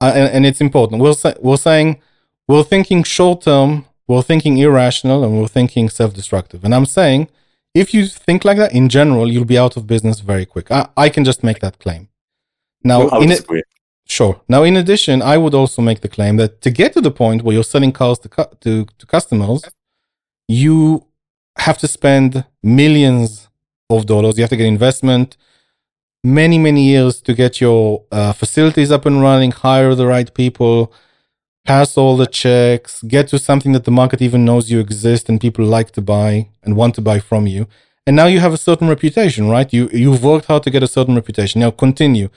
uh, 0.00 0.12
and, 0.14 0.28
and 0.34 0.46
it's 0.46 0.60
important. 0.60 1.02
We're 1.02 1.14
say, 1.14 1.34
we're 1.40 1.56
saying 1.56 2.00
we're 2.48 2.64
thinking 2.64 3.02
short 3.04 3.42
term. 3.42 3.86
We're 4.08 4.22
thinking 4.22 4.58
irrational, 4.58 5.24
and 5.24 5.36
we're 5.36 5.48
thinking 5.48 5.88
self-destructive. 5.88 6.64
And 6.64 6.72
I'm 6.74 6.86
saying 6.86 7.28
if 7.74 7.92
you 7.92 8.06
think 8.06 8.44
like 8.44 8.56
that 8.58 8.72
in 8.72 8.88
general, 8.88 9.30
you'll 9.30 9.44
be 9.44 9.58
out 9.58 9.76
of 9.76 9.86
business 9.86 10.20
very 10.20 10.46
quick. 10.46 10.70
I, 10.70 10.88
I 10.96 11.08
can 11.08 11.24
just 11.24 11.42
make 11.42 11.58
that 11.60 11.78
claim. 11.78 12.08
Now, 12.82 13.08
would 13.10 13.22
in 13.24 13.30
it. 13.32 13.44
Sure. 14.08 14.40
Now, 14.48 14.62
in 14.62 14.76
addition, 14.76 15.20
I 15.20 15.36
would 15.36 15.52
also 15.52 15.82
make 15.82 16.00
the 16.00 16.08
claim 16.08 16.36
that 16.36 16.60
to 16.60 16.70
get 16.70 16.92
to 16.92 17.00
the 17.00 17.10
point 17.10 17.42
where 17.42 17.54
you're 17.54 17.64
selling 17.64 17.92
cars 17.92 18.18
to 18.20 18.28
cu- 18.28 18.54
to, 18.60 18.86
to 18.98 19.06
customers, 19.06 19.64
you 20.46 21.04
have 21.58 21.78
to 21.78 21.88
spend 21.88 22.44
millions 22.62 23.48
of 23.90 24.06
dollars. 24.06 24.38
You 24.38 24.44
have 24.44 24.50
to 24.50 24.56
get 24.56 24.66
investment, 24.66 25.36
many 26.26 26.58
many 26.58 26.82
years 26.84 27.20
to 27.22 27.34
get 27.34 27.60
your 27.60 28.04
uh, 28.10 28.32
facilities 28.32 28.90
up 28.90 29.06
and 29.06 29.22
running, 29.22 29.52
hire 29.52 29.94
the 29.94 30.06
right 30.06 30.32
people, 30.34 30.92
pass 31.64 31.96
all 31.96 32.16
the 32.16 32.26
checks, 32.26 33.02
get 33.02 33.28
to 33.28 33.38
something 33.38 33.72
that 33.72 33.84
the 33.84 33.90
market 33.90 34.20
even 34.20 34.44
knows 34.44 34.70
you 34.70 34.80
exist 34.80 35.28
and 35.28 35.40
people 35.40 35.64
like 35.64 35.90
to 35.92 36.02
buy 36.02 36.48
and 36.62 36.76
want 36.76 36.94
to 36.96 37.00
buy 37.00 37.18
from 37.20 37.46
you. 37.46 37.66
And 38.06 38.14
now 38.16 38.26
you 38.26 38.40
have 38.40 38.52
a 38.52 38.64
certain 38.68 38.88
reputation, 38.88 39.48
right? 39.48 39.72
You 39.72 39.88
you've 39.92 40.22
worked 40.22 40.46
hard 40.46 40.62
to 40.64 40.70
get 40.70 40.82
a 40.82 40.88
certain 40.88 41.14
reputation. 41.14 41.60
Now 41.60 41.70
continue 41.70 42.28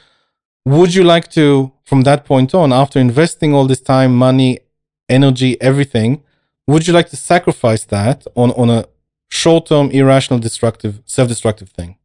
would 0.66 0.94
you 0.94 1.04
like 1.04 1.28
to 1.32 1.72
from 1.84 2.02
that 2.04 2.26
point 2.26 2.54
on 2.54 2.72
after 2.72 3.00
investing 3.00 3.54
all 3.56 3.66
this 3.66 3.82
time 3.82 4.16
money 4.16 4.60
energy 5.08 5.60
everything 5.62 6.22
would 6.70 6.86
you 6.86 6.94
like 6.94 7.10
to 7.10 7.16
sacrifice 7.16 7.84
that 7.86 8.28
on 8.36 8.52
on 8.52 8.70
a 8.70 8.86
short-term, 9.30 9.90
irrational, 9.92 10.40
destructive, 10.40 11.02
self-destructive 11.06 11.70
thing? 11.70 11.99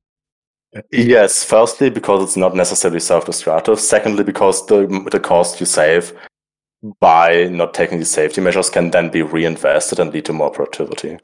Yes, 0.90 1.44
firstly, 1.44 1.90
because 1.90 2.22
it's 2.24 2.36
not 2.36 2.54
necessarily 2.54 3.00
self-destructive. 3.00 3.78
Secondly, 3.80 4.24
because 4.24 4.66
the 4.66 4.86
the 5.10 5.20
cost 5.20 5.60
you 5.60 5.66
save 5.66 6.12
by 7.00 7.44
not 7.50 7.74
taking 7.74 7.98
these 7.98 8.10
safety 8.10 8.40
measures 8.40 8.70
can 8.70 8.90
then 8.90 9.08
be 9.10 9.22
reinvested 9.22 9.98
and 10.00 10.12
lead 10.12 10.24
to 10.26 10.32
more 10.32 10.50
productivity. 10.50 11.18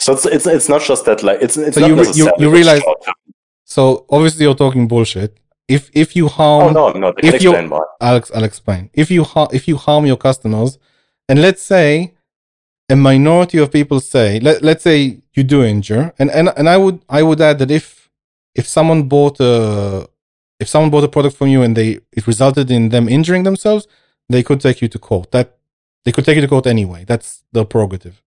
So 0.00 0.12
it's 0.14 0.26
it's, 0.26 0.46
it's 0.46 0.68
not 0.68 0.82
just 0.82 1.04
that 1.04 1.22
like 1.22 1.38
it's 1.42 1.56
it's 1.56 1.74
So 1.76 1.80
not 1.80 1.88
you 1.90 1.96
re- 1.96 2.12
you- 2.14 2.32
you 2.38 2.50
realize- 2.50 2.82
So 3.64 4.04
obviously 4.10 4.44
you're 4.44 4.54
talking 4.54 4.88
bullshit. 4.88 5.38
If 5.68 5.90
if 5.94 6.14
you 6.16 6.26
Oh 6.26 6.28
harm, 6.28 6.74
no, 6.74 6.90
no, 6.92 7.12
can 7.12 7.26
if 7.34 7.42
you- 7.42 7.50
explain 7.50 7.70
why. 7.70 7.80
Alex, 8.00 8.30
I'll 8.34 8.44
explain. 8.44 8.90
If 8.92 9.10
you 9.10 9.24
har- 9.24 9.48
if 9.52 9.66
you 9.68 9.76
harm 9.76 10.04
your 10.06 10.18
customers, 10.18 10.78
and 11.28 11.40
let's 11.40 11.62
say 11.62 12.12
a 12.90 12.96
minority 12.96 13.58
of 13.58 13.70
people 13.70 14.00
say, 14.00 14.40
let 14.40 14.62
let's 14.62 14.82
say 14.82 15.20
you 15.34 15.42
do 15.42 15.62
injure, 15.62 16.12
and 16.18 16.30
and 16.30 16.50
and 16.56 16.68
I 16.68 16.76
would 16.76 17.00
I 17.08 17.22
would 17.22 17.40
add 17.40 17.58
that 17.60 17.70
if 17.70 18.03
if 18.54 18.66
someone 18.68 19.04
bought 19.04 19.40
a 19.40 20.06
if 20.60 20.68
someone 20.68 20.90
bought 20.90 21.04
a 21.04 21.08
product 21.08 21.36
from 21.36 21.48
you 21.48 21.62
and 21.62 21.76
they 21.76 22.00
it 22.12 22.26
resulted 22.26 22.70
in 22.70 22.90
them 22.90 23.08
injuring 23.08 23.42
themselves, 23.42 23.86
they 24.28 24.42
could 24.42 24.60
take 24.60 24.80
you 24.80 24.88
to 24.88 24.98
court. 24.98 25.30
That 25.32 25.58
they 26.04 26.12
could 26.12 26.24
take 26.24 26.36
you 26.36 26.42
to 26.42 26.48
court 26.48 26.66
anyway. 26.66 27.04
That's 27.04 27.42
their 27.52 27.64
prerogative. 27.64 28.22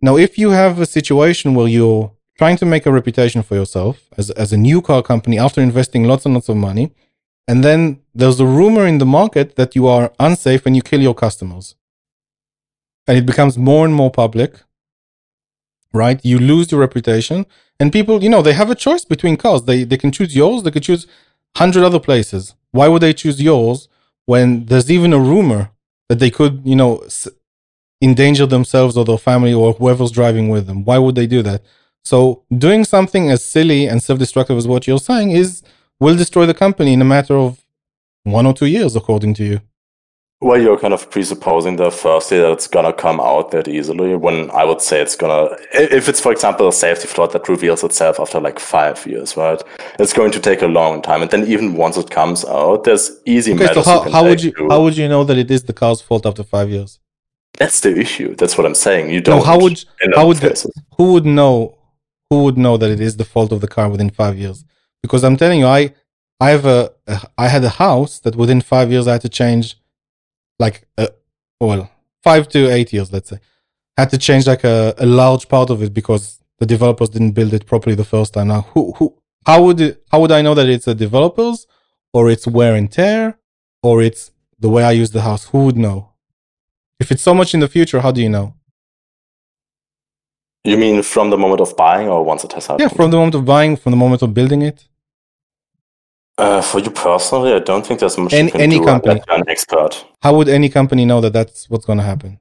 Now, 0.00 0.16
if 0.16 0.38
you 0.38 0.50
have 0.50 0.78
a 0.78 0.86
situation 0.86 1.54
where 1.54 1.68
you're 1.68 2.12
trying 2.38 2.56
to 2.58 2.66
make 2.66 2.86
a 2.86 2.92
reputation 2.92 3.42
for 3.42 3.54
yourself 3.54 4.08
as 4.16 4.30
as 4.30 4.52
a 4.52 4.56
new 4.56 4.80
car 4.82 5.02
company 5.02 5.38
after 5.38 5.60
investing 5.60 6.04
lots 6.04 6.24
and 6.26 6.34
lots 6.34 6.48
of 6.48 6.56
money, 6.56 6.92
and 7.48 7.62
then 7.62 8.00
there's 8.14 8.40
a 8.40 8.46
rumor 8.46 8.86
in 8.86 8.98
the 8.98 9.06
market 9.06 9.56
that 9.56 9.76
you 9.76 9.86
are 9.86 10.12
unsafe 10.18 10.66
and 10.66 10.74
you 10.74 10.82
kill 10.82 11.00
your 11.00 11.14
customers. 11.14 11.74
And 13.06 13.16
it 13.16 13.26
becomes 13.26 13.56
more 13.56 13.84
and 13.84 13.94
more 13.94 14.10
public, 14.10 14.62
right? 15.92 16.18
You 16.24 16.38
lose 16.40 16.72
your 16.72 16.80
reputation. 16.80 17.46
And 17.78 17.92
people, 17.92 18.22
you 18.22 18.28
know, 18.30 18.42
they 18.42 18.54
have 18.54 18.70
a 18.70 18.74
choice 18.74 19.04
between 19.04 19.36
cars. 19.36 19.62
They, 19.62 19.84
they 19.84 19.96
can 19.98 20.12
choose 20.12 20.34
yours, 20.34 20.62
they 20.62 20.70
could 20.70 20.82
choose 20.82 21.06
100 21.56 21.84
other 21.84 22.00
places. 22.00 22.54
Why 22.72 22.88
would 22.88 23.02
they 23.02 23.12
choose 23.12 23.40
yours 23.40 23.88
when 24.26 24.66
there's 24.66 24.90
even 24.90 25.12
a 25.12 25.18
rumor 25.18 25.70
that 26.08 26.18
they 26.18 26.30
could, 26.30 26.62
you 26.64 26.76
know, 26.76 26.98
s- 26.98 27.28
endanger 28.02 28.46
themselves 28.46 28.96
or 28.96 29.04
their 29.04 29.18
family 29.18 29.52
or 29.54 29.72
whoever's 29.74 30.10
driving 30.10 30.48
with 30.48 30.66
them? 30.66 30.84
Why 30.84 30.98
would 30.98 31.14
they 31.14 31.26
do 31.26 31.42
that? 31.42 31.62
So 32.04 32.44
doing 32.56 32.84
something 32.84 33.30
as 33.30 33.44
silly 33.44 33.86
and 33.86 34.02
self-destructive 34.02 34.56
as 34.56 34.68
what 34.68 34.86
you're 34.86 34.98
saying 34.98 35.30
is 35.32 35.62
will 36.00 36.16
destroy 36.16 36.46
the 36.46 36.54
company 36.54 36.92
in 36.92 37.02
a 37.02 37.06
matter 37.06 37.36
of 37.36 37.64
one 38.24 38.46
or 38.46 38.54
two 38.54 38.66
years, 38.66 38.96
according 38.96 39.34
to 39.34 39.44
you. 39.44 39.60
Well, 40.42 40.60
you're 40.60 40.78
kind 40.78 40.92
of 40.92 41.10
presupposing 41.10 41.76
the 41.76 41.90
firstly 41.90 42.38
that 42.38 42.52
it's 42.52 42.66
gonna 42.66 42.92
come 42.92 43.20
out 43.20 43.52
that 43.52 43.68
easily. 43.68 44.14
When 44.16 44.50
I 44.50 44.64
would 44.64 44.82
say 44.82 45.00
it's 45.00 45.16
gonna, 45.16 45.56
if 45.72 46.10
it's 46.10 46.20
for 46.20 46.30
example 46.30 46.68
a 46.68 46.72
safety 46.74 47.08
flaw 47.08 47.26
that 47.28 47.48
reveals 47.48 47.82
itself 47.82 48.20
after 48.20 48.38
like 48.38 48.58
five 48.58 49.06
years, 49.06 49.34
right? 49.36 49.60
It's 49.98 50.12
going 50.12 50.32
to 50.32 50.40
take 50.40 50.60
a 50.60 50.66
long 50.66 51.00
time, 51.00 51.22
and 51.22 51.30
then 51.30 51.46
even 51.46 51.74
once 51.74 51.96
it 51.96 52.10
comes 52.10 52.44
out, 52.44 52.84
there's 52.84 53.12
easy 53.24 53.54
Okay, 53.54 53.72
so 53.72 53.82
how, 53.82 54.10
how 54.10 54.24
would 54.24 54.42
you 54.42 54.52
to- 54.52 54.68
how 54.68 54.82
would 54.82 54.96
you 54.96 55.08
know 55.08 55.24
that 55.24 55.38
it 55.38 55.50
is 55.50 55.62
the 55.62 55.72
car's 55.72 56.02
fault 56.02 56.26
after 56.26 56.42
five 56.42 56.68
years? 56.68 57.00
That's 57.58 57.80
the 57.80 57.98
issue. 57.98 58.34
That's 58.36 58.58
what 58.58 58.66
I'm 58.66 58.74
saying. 58.74 59.10
You 59.10 59.22
don't. 59.22 59.38
No, 59.38 59.42
how 59.42 59.58
would 59.58 59.82
how 60.14 60.26
would 60.26 60.36
the, 60.36 60.70
who 60.98 61.14
would 61.14 61.24
know 61.24 61.78
who 62.28 62.44
would 62.44 62.58
know 62.58 62.76
that 62.76 62.90
it 62.90 63.00
is 63.00 63.16
the 63.16 63.24
fault 63.24 63.52
of 63.52 63.62
the 63.62 63.68
car 63.68 63.88
within 63.88 64.10
five 64.10 64.36
years? 64.36 64.66
Because 65.02 65.24
I'm 65.24 65.38
telling 65.38 65.60
you, 65.60 65.66
I 65.66 65.94
I 66.40 66.50
have 66.50 66.66
a, 66.66 66.92
a 67.06 67.22
I 67.38 67.48
had 67.48 67.64
a 67.64 67.70
house 67.70 68.18
that 68.18 68.36
within 68.36 68.60
five 68.60 68.92
years 68.92 69.08
I 69.08 69.12
had 69.12 69.22
to 69.22 69.30
change, 69.30 69.76
like 70.58 70.86
a, 70.98 71.08
well 71.60 71.90
five 72.22 72.48
to 72.48 72.70
eight 72.72 72.92
years, 72.92 73.12
let's 73.12 73.30
say, 73.30 73.38
had 73.96 74.10
to 74.10 74.18
change 74.18 74.46
like 74.46 74.64
a, 74.64 74.94
a 74.98 75.06
large 75.06 75.48
part 75.48 75.70
of 75.70 75.82
it 75.82 75.92
because 75.94 76.24
the 76.58 76.66
developers 76.66 77.08
didn't 77.10 77.32
build 77.32 77.52
it 77.54 77.66
properly 77.66 77.94
the 77.94 78.10
first 78.14 78.34
time. 78.34 78.48
Now, 78.48 78.62
who 78.72 78.92
who 78.96 79.06
how 79.46 79.62
would 79.64 79.80
it, 79.80 80.02
how 80.10 80.20
would 80.20 80.32
I 80.32 80.42
know 80.42 80.54
that 80.54 80.68
it's 80.68 80.88
a 80.88 80.94
developers 80.94 81.66
or 82.12 82.22
it's 82.32 82.46
wear 82.46 82.74
and 82.74 82.90
tear 82.90 83.38
or 83.82 84.02
it's 84.02 84.32
the 84.58 84.68
way 84.68 84.82
I 84.82 84.92
use 85.02 85.10
the 85.12 85.22
house? 85.22 85.44
Who 85.50 85.58
would 85.66 85.78
know? 85.86 85.98
If 86.98 87.12
it's 87.12 87.22
so 87.22 87.34
much 87.34 87.54
in 87.54 87.60
the 87.60 87.68
future, 87.68 88.00
how 88.00 88.10
do 88.10 88.20
you 88.22 88.30
know? 88.36 88.54
You 90.64 90.76
mean 90.76 91.02
from 91.02 91.30
the 91.30 91.38
moment 91.38 91.60
of 91.60 91.76
buying 91.76 92.08
or 92.08 92.24
once 92.24 92.42
it 92.42 92.52
has 92.54 92.66
happened? 92.66 92.90
Yeah, 92.90 92.96
from 92.96 93.10
the 93.12 93.18
moment 93.18 93.36
of 93.36 93.44
buying, 93.44 93.76
from 93.76 93.92
the 93.92 93.96
moment 94.04 94.22
of 94.22 94.34
building 94.34 94.62
it. 94.62 94.88
Uh, 96.38 96.60
for 96.60 96.80
you 96.80 96.90
personally, 96.90 97.52
I 97.54 97.60
don't 97.60 97.86
think 97.86 98.00
there's 98.00 98.18
much 98.18 98.34
Any- 98.34 98.54
any 98.54 98.78
company. 98.78 99.22
an 99.28 99.44
expert. 99.48 100.04
How 100.22 100.34
would 100.36 100.48
any 100.48 100.68
company 100.68 101.04
know 101.06 101.20
that 101.22 101.32
that's 101.32 101.70
what's 101.70 101.86
going 101.86 101.98
to 101.98 102.04
happen? 102.04 102.38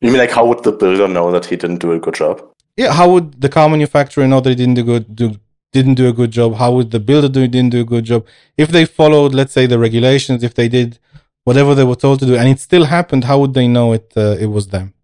You 0.00 0.10
mean 0.10 0.18
like 0.18 0.30
how 0.30 0.44
would 0.46 0.62
the 0.64 0.72
builder 0.72 1.08
know 1.08 1.30
that 1.32 1.46
he 1.46 1.56
didn't 1.56 1.78
do 1.78 1.92
a 1.92 1.98
good 1.98 2.14
job? 2.14 2.42
Yeah, 2.76 2.92
how 2.92 3.10
would 3.10 3.40
the 3.40 3.48
car 3.48 3.68
manufacturer 3.68 4.26
know 4.26 4.40
that 4.40 4.50
he 4.50 4.56
didn't 4.56 4.74
do 4.74 4.84
good 4.84 5.14
do 5.14 5.36
didn't 5.72 5.94
do 5.94 6.08
a 6.08 6.12
good 6.12 6.30
job? 6.30 6.54
How 6.54 6.72
would 6.72 6.90
the 6.90 7.00
builder 7.00 7.28
do 7.28 7.46
didn't 7.48 7.70
do 7.70 7.80
a 7.80 7.84
good 7.84 8.04
job? 8.04 8.26
If 8.56 8.68
they 8.70 8.84
followed, 8.84 9.32
let's 9.34 9.52
say, 9.52 9.66
the 9.66 9.78
regulations, 9.78 10.42
if 10.42 10.54
they 10.54 10.68
did 10.68 10.98
whatever 11.44 11.74
they 11.74 11.84
were 11.84 11.96
told 11.96 12.20
to 12.20 12.26
do, 12.26 12.36
and 12.36 12.48
it 12.48 12.60
still 12.60 12.84
happened, 12.84 13.24
how 13.24 13.38
would 13.40 13.54
they 13.54 13.68
know 13.68 13.92
it? 13.92 14.12
Uh, 14.16 14.36
it 14.38 14.46
was 14.46 14.68
them. 14.68 14.94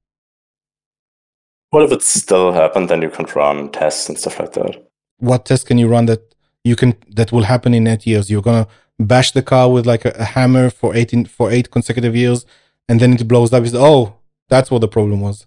What 1.70 1.82
if 1.84 1.92
it 1.92 2.02
still 2.02 2.52
happened? 2.52 2.88
Then 2.88 3.02
you 3.02 3.10
can 3.10 3.26
run 3.34 3.70
tests 3.70 4.08
and 4.08 4.18
stuff 4.18 4.38
like 4.40 4.52
that. 4.54 4.84
What 5.18 5.44
test 5.44 5.66
can 5.66 5.78
you 5.78 5.88
run 5.88 6.06
that 6.06 6.27
you 6.64 6.76
can 6.76 6.96
that 7.10 7.32
will 7.32 7.44
happen 7.44 7.74
in 7.74 7.86
eight 7.86 8.06
years? 8.06 8.30
You're 8.30 8.42
gonna 8.42 8.66
bash 8.98 9.32
the 9.32 9.42
car 9.42 9.70
with 9.70 9.86
like 9.86 10.04
a, 10.04 10.10
a 10.18 10.24
hammer 10.24 10.70
for 10.70 10.94
eighteen 10.94 11.24
for 11.24 11.50
eight 11.50 11.70
consecutive 11.70 12.14
years, 12.16 12.44
and 12.88 13.00
then 13.00 13.12
it 13.14 13.26
blows 13.28 13.52
up. 13.52 13.66
Say, 13.66 13.76
oh, 13.78 14.14
that's 14.48 14.70
what 14.70 14.80
the 14.80 14.88
problem 14.88 15.20
was. 15.20 15.46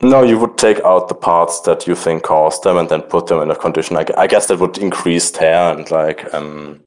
No, 0.00 0.22
you 0.24 0.36
would 0.38 0.58
take 0.58 0.80
out 0.80 1.08
the 1.08 1.14
parts 1.14 1.60
that 1.60 1.86
you 1.86 1.94
think 1.94 2.24
caused 2.24 2.64
them 2.64 2.76
and 2.76 2.88
then 2.88 3.02
put 3.02 3.28
them 3.28 3.40
in 3.40 3.50
a 3.52 3.54
condition. 3.56 3.96
I, 3.96 4.04
I 4.18 4.26
guess 4.26 4.46
that 4.46 4.58
would 4.58 4.76
increase 4.78 5.30
tear 5.30 5.72
and 5.76 5.88
like 5.92 6.32
um, 6.34 6.80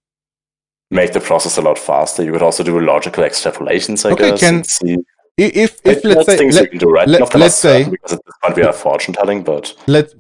make 0.92 1.14
the 1.14 1.22
process 1.22 1.58
a 1.58 1.62
lot 1.62 1.80
faster. 1.80 2.24
You 2.24 2.34
could 2.34 2.42
also 2.42 2.62
do 2.64 2.78
logical 2.78 3.24
extrapolations, 3.24 4.06
I 4.06 4.12
Okay, 4.14 4.32
guess. 4.32 4.40
can- 4.42 4.56
and 4.56 4.66
see. 4.68 4.94
I- 4.96 4.98
If 5.38 5.82
if 5.84 6.04
let's 6.06 6.26
say 6.28 6.38
things 6.38 6.56
let- 6.56 6.70
can 6.70 6.80
do, 6.80 6.90
right? 6.90 7.08
let- 7.08 7.20
None 7.20 7.24
of 7.24 7.32
them 7.32 7.42
are 7.42 7.46
let's 7.46 7.56
say- 7.56 7.84
because 7.90 8.14
at 8.14 8.26
this 8.26 8.36
point 8.42 8.56
we 8.56 8.64
are 8.64 8.74
fortune 8.74 9.14
telling, 9.14 9.44
but 9.44 9.74
let 9.88 10.14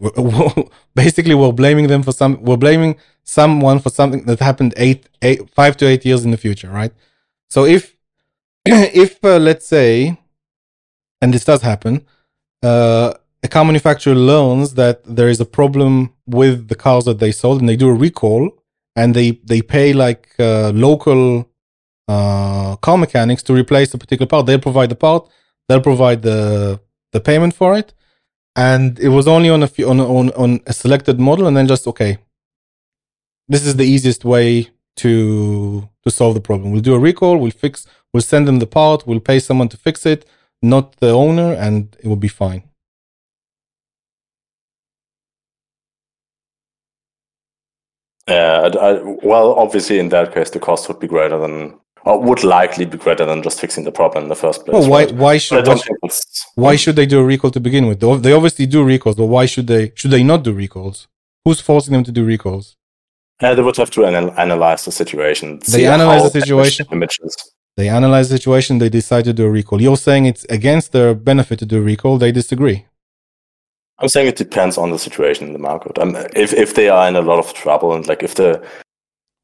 basically 0.95 1.35
we're 1.35 1.53
blaming 1.53 1.87
them 1.87 2.03
for 2.03 2.11
some 2.11 2.41
we're 2.43 2.57
blaming 2.57 2.97
someone 3.23 3.79
for 3.79 3.89
something 3.89 4.25
that 4.25 4.39
happened 4.39 4.73
eight 4.77 5.07
eight 5.21 5.49
five 5.51 5.77
to 5.77 5.87
eight 5.87 6.05
years 6.05 6.25
in 6.25 6.31
the 6.31 6.37
future 6.37 6.69
right 6.69 6.91
so 7.49 7.65
if 7.65 7.95
if 8.65 9.23
uh, 9.23 9.37
let's 9.39 9.65
say 9.65 10.17
and 11.21 11.33
this 11.33 11.45
does 11.45 11.61
happen 11.61 12.05
uh, 12.61 13.13
a 13.41 13.47
car 13.47 13.63
manufacturer 13.65 14.15
learns 14.15 14.73
that 14.73 15.01
there 15.05 15.29
is 15.29 15.39
a 15.39 15.45
problem 15.45 16.13
with 16.27 16.67
the 16.67 16.75
cars 16.75 17.05
that 17.05 17.19
they 17.19 17.31
sold 17.31 17.59
and 17.61 17.69
they 17.69 17.75
do 17.77 17.87
a 17.89 17.93
recall 17.93 18.51
and 18.95 19.15
they 19.15 19.31
they 19.45 19.61
pay 19.61 19.93
like 19.93 20.27
uh, 20.39 20.71
local 20.75 21.49
uh, 22.07 22.75
car 22.77 22.97
mechanics 22.97 23.43
to 23.43 23.53
replace 23.53 23.93
a 23.93 23.97
particular 23.97 24.27
part. 24.27 24.45
They'll 24.45 24.59
provide 24.59 24.89
the 24.89 24.95
part 24.95 25.29
they'll 25.69 25.81
provide 25.81 26.21
the 26.21 26.79
the 27.13 27.19
payment 27.21 27.53
for 27.55 27.77
it. 27.77 27.93
And 28.55 28.99
it 28.99 29.09
was 29.09 29.27
only 29.27 29.49
on 29.49 29.63
a 29.63 29.67
few 29.67 29.89
on 29.89 29.99
on 29.99 30.31
on 30.31 30.61
a 30.67 30.73
selected 30.73 31.19
model 31.19 31.47
and 31.47 31.57
then 31.57 31.67
just 31.67 31.87
okay 31.87 32.17
this 33.49 33.65
is 33.65 33.75
the 33.75 33.83
easiest 33.85 34.25
way 34.25 34.69
to 34.97 35.89
to 36.03 36.11
solve 36.11 36.35
the 36.35 36.41
problem. 36.41 36.71
We'll 36.71 36.81
do 36.81 36.95
a 36.95 36.99
recall 36.99 37.37
we'll 37.37 37.51
fix 37.51 37.87
we'll 38.13 38.23
send 38.33 38.47
them 38.47 38.59
the 38.59 38.67
part 38.67 39.07
we'll 39.07 39.19
pay 39.31 39.39
someone 39.39 39.69
to 39.69 39.77
fix 39.77 40.05
it 40.05 40.25
not 40.63 40.97
the 40.97 41.11
owner 41.11 41.53
and 41.53 41.95
it 42.01 42.07
will 42.07 42.15
be 42.27 42.29
fine. 42.29 42.63
Uh, 48.27 48.69
I, 48.73 48.89
I- 48.91 49.01
well, 49.23 49.53
obviously 49.55 49.99
in 49.99 50.09
that 50.09 50.33
case 50.33 50.49
the 50.51 50.59
cost 50.59 50.87
would 50.87 50.99
be 50.99 51.07
greater 51.07 51.37
than, 51.39 51.79
or 52.07 52.21
would 52.21 52.43
likely 52.43 52.85
be 52.85 52.97
greater 52.97 53.25
than 53.25 53.41
just 53.41 53.59
fixing 53.59 53.83
the 53.83 53.91
problem 53.91 54.23
in 54.25 54.29
the 54.29 54.35
first 54.45 54.63
place. 54.63 54.73
well 54.75 54.89
why 54.89 55.03
right? 55.05 55.15
why 55.23 55.37
should 55.37 55.67
why, 55.67 56.09
why 56.63 56.75
should 56.75 56.95
they 56.95 57.05
do 57.13 57.19
a 57.19 57.23
recall 57.33 57.51
to 57.51 57.59
begin 57.59 57.85
with 57.89 57.99
they 57.99 58.17
they 58.25 58.33
obviously 58.39 58.65
do 58.75 58.83
recalls 58.83 59.15
but 59.21 59.25
why 59.35 59.45
should 59.45 59.67
they 59.67 59.91
should 59.95 60.11
they 60.11 60.23
not 60.23 60.43
do 60.43 60.51
recalls 60.53 61.07
who's 61.43 61.59
forcing 61.69 61.93
them 61.95 62.03
to 62.03 62.11
do 62.19 62.23
recalls 62.35 62.65
Uh, 63.45 63.53
they 63.55 63.63
would 63.67 63.77
have 63.83 63.91
to 63.95 64.01
anal- 64.09 64.35
analyze 64.45 64.81
the 64.87 64.93
situation. 65.01 65.47
They 65.75 65.85
analyze 65.95 66.23
the 66.27 66.33
situation? 66.41 66.83
Images. 66.97 67.33
they 67.79 67.87
analyze 67.99 68.27
the 68.29 68.37
situation 68.39 68.71
they 68.83 68.93
decide 68.99 69.25
to 69.29 69.33
do 69.39 69.43
a 69.49 69.51
recall 69.59 69.77
you're 69.85 70.03
saying 70.07 70.23
it's 70.31 70.45
against 70.59 70.87
their 70.95 71.09
benefit 71.29 71.57
to 71.63 71.65
do 71.73 71.77
a 71.83 71.85
recall 71.91 72.13
they 72.17 72.31
disagree 72.41 72.79
I'm 73.99 74.09
saying 74.13 74.27
it 74.33 74.35
depends 74.45 74.75
on 74.83 74.87
the 74.91 74.99
situation 75.07 75.43
in 75.47 75.53
the 75.57 75.63
market. 75.71 75.93
Um, 76.03 76.11
if 76.43 76.49
if 76.65 76.69
they 76.77 76.87
are 76.95 77.05
in 77.09 77.15
a 77.15 77.21
lot 77.29 77.39
of 77.43 77.47
trouble 77.63 77.89
and 77.95 78.03
like 78.11 78.23
if 78.27 78.33
the 78.41 78.49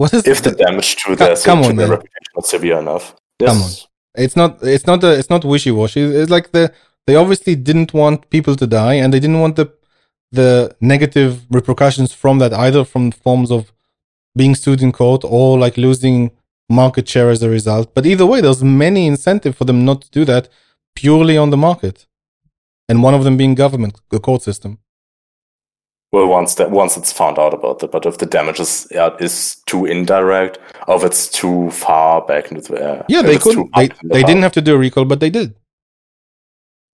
what 0.02 0.14
is 0.14 0.28
if 0.34 0.40
the 0.48 0.52
damage 0.66 0.90
to 1.02 1.16
their, 1.16 1.36
come 1.50 1.62
to 1.62 1.70
on, 1.70 1.76
their 1.76 1.92
reputation 1.96 2.34
is 2.40 2.50
severe 2.56 2.78
enough. 2.86 3.06
Come 3.40 3.62
on. 3.68 3.72
it's 4.26 4.36
not 4.42 4.52
it's 4.76 4.88
not 4.92 5.00
a, 5.04 5.12
it's 5.20 5.32
not 5.36 5.44
wishy-washy 5.54 6.02
it's 6.20 6.34
like 6.36 6.48
the 6.56 6.64
they 7.08 7.16
obviously 7.24 7.56
didn't 7.56 7.92
want 8.02 8.30
people 8.36 8.56
to 8.62 8.68
die 8.68 8.96
and 9.02 9.08
they 9.14 9.22
didn't 9.26 9.42
want 9.46 9.56
the 9.56 9.68
the 10.40 10.52
negative 10.94 11.32
repercussions 11.58 12.10
from 12.22 12.36
that 12.42 12.54
either 12.66 12.84
from 12.94 13.04
forms 13.26 13.50
of 13.58 13.62
being 14.42 14.54
sued 14.62 14.82
in 14.86 14.92
court 15.02 15.22
or 15.38 15.48
like 15.64 15.76
losing 15.88 16.18
market 16.82 17.06
share 17.14 17.30
as 17.36 17.42
a 17.44 17.50
result 17.58 17.88
but 17.96 18.06
either 18.06 18.26
way 18.32 18.40
there's 18.42 18.64
many 18.64 19.02
incentive 19.08 19.54
for 19.58 19.66
them 19.66 19.80
not 19.90 20.02
to 20.04 20.10
do 20.20 20.24
that 20.32 20.46
purely 20.96 21.38
on 21.38 21.50
the 21.50 21.58
market, 21.58 22.08
and 22.88 23.04
one 23.04 23.14
of 23.14 23.24
them 23.24 23.38
being 23.38 23.56
government, 23.56 24.00
the 24.10 24.20
court 24.20 24.42
system. 24.42 24.80
Well, 26.12 26.28
once 26.28 26.56
that 26.56 26.72
once 26.72 26.98
it's 26.98 27.14
found 27.14 27.40
out 27.40 27.54
about 27.54 27.82
it, 27.84 27.92
but 27.92 28.06
if 28.06 28.18
the 28.18 28.26
damage 28.26 28.60
is, 28.60 28.86
yeah, 28.92 29.16
is 29.20 29.62
too 29.66 29.86
indirect, 29.86 30.60
or 30.88 30.98
if 30.98 31.06
it's 31.06 31.30
too 31.30 31.72
far 31.72 32.22
back 32.26 32.52
into 32.52 32.74
the 32.74 32.84
air, 32.84 33.06
yeah, 33.08 33.22
they 33.22 33.38
could 33.38 33.58
they, 33.76 33.88
the 33.88 33.96
they 34.04 34.24
didn't 34.24 34.42
have 34.42 34.52
to 34.54 34.62
do 34.62 34.76
a 34.76 34.78
recall, 34.78 35.06
but 35.06 35.22
they 35.22 35.30
did. 35.30 35.56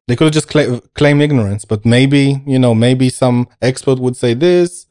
They 0.08 0.16
could 0.16 0.26
have 0.26 0.34
just 0.34 0.48
cla- 0.50 0.82
claim 0.94 1.20
ignorance, 1.20 1.66
but 1.66 1.84
maybe 1.84 2.44
you 2.46 2.60
know 2.60 2.76
maybe 2.76 3.10
some 3.10 3.48
expert 3.60 3.98
would 3.98 4.16
say 4.16 4.36
this, 4.36 4.86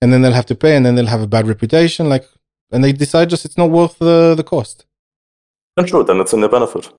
and 0.00 0.12
then 0.12 0.22
they'll 0.22 0.32
have 0.32 0.46
to 0.46 0.54
pay, 0.54 0.76
and 0.76 0.86
then 0.86 0.94
they'll 0.94 1.06
have 1.06 1.22
a 1.22 1.26
bad 1.26 1.48
reputation. 1.48 2.08
Like, 2.08 2.28
and 2.70 2.84
they 2.84 2.92
decide 2.92 3.28
just 3.28 3.44
it's 3.44 3.58
not 3.58 3.70
worth 3.70 3.98
the 3.98 4.36
the 4.36 4.44
cost. 4.44 4.86
And 5.76 5.88
sure, 5.88 6.04
then 6.04 6.20
it's 6.20 6.32
in 6.32 6.40
their 6.40 6.48
benefit. 6.48 6.92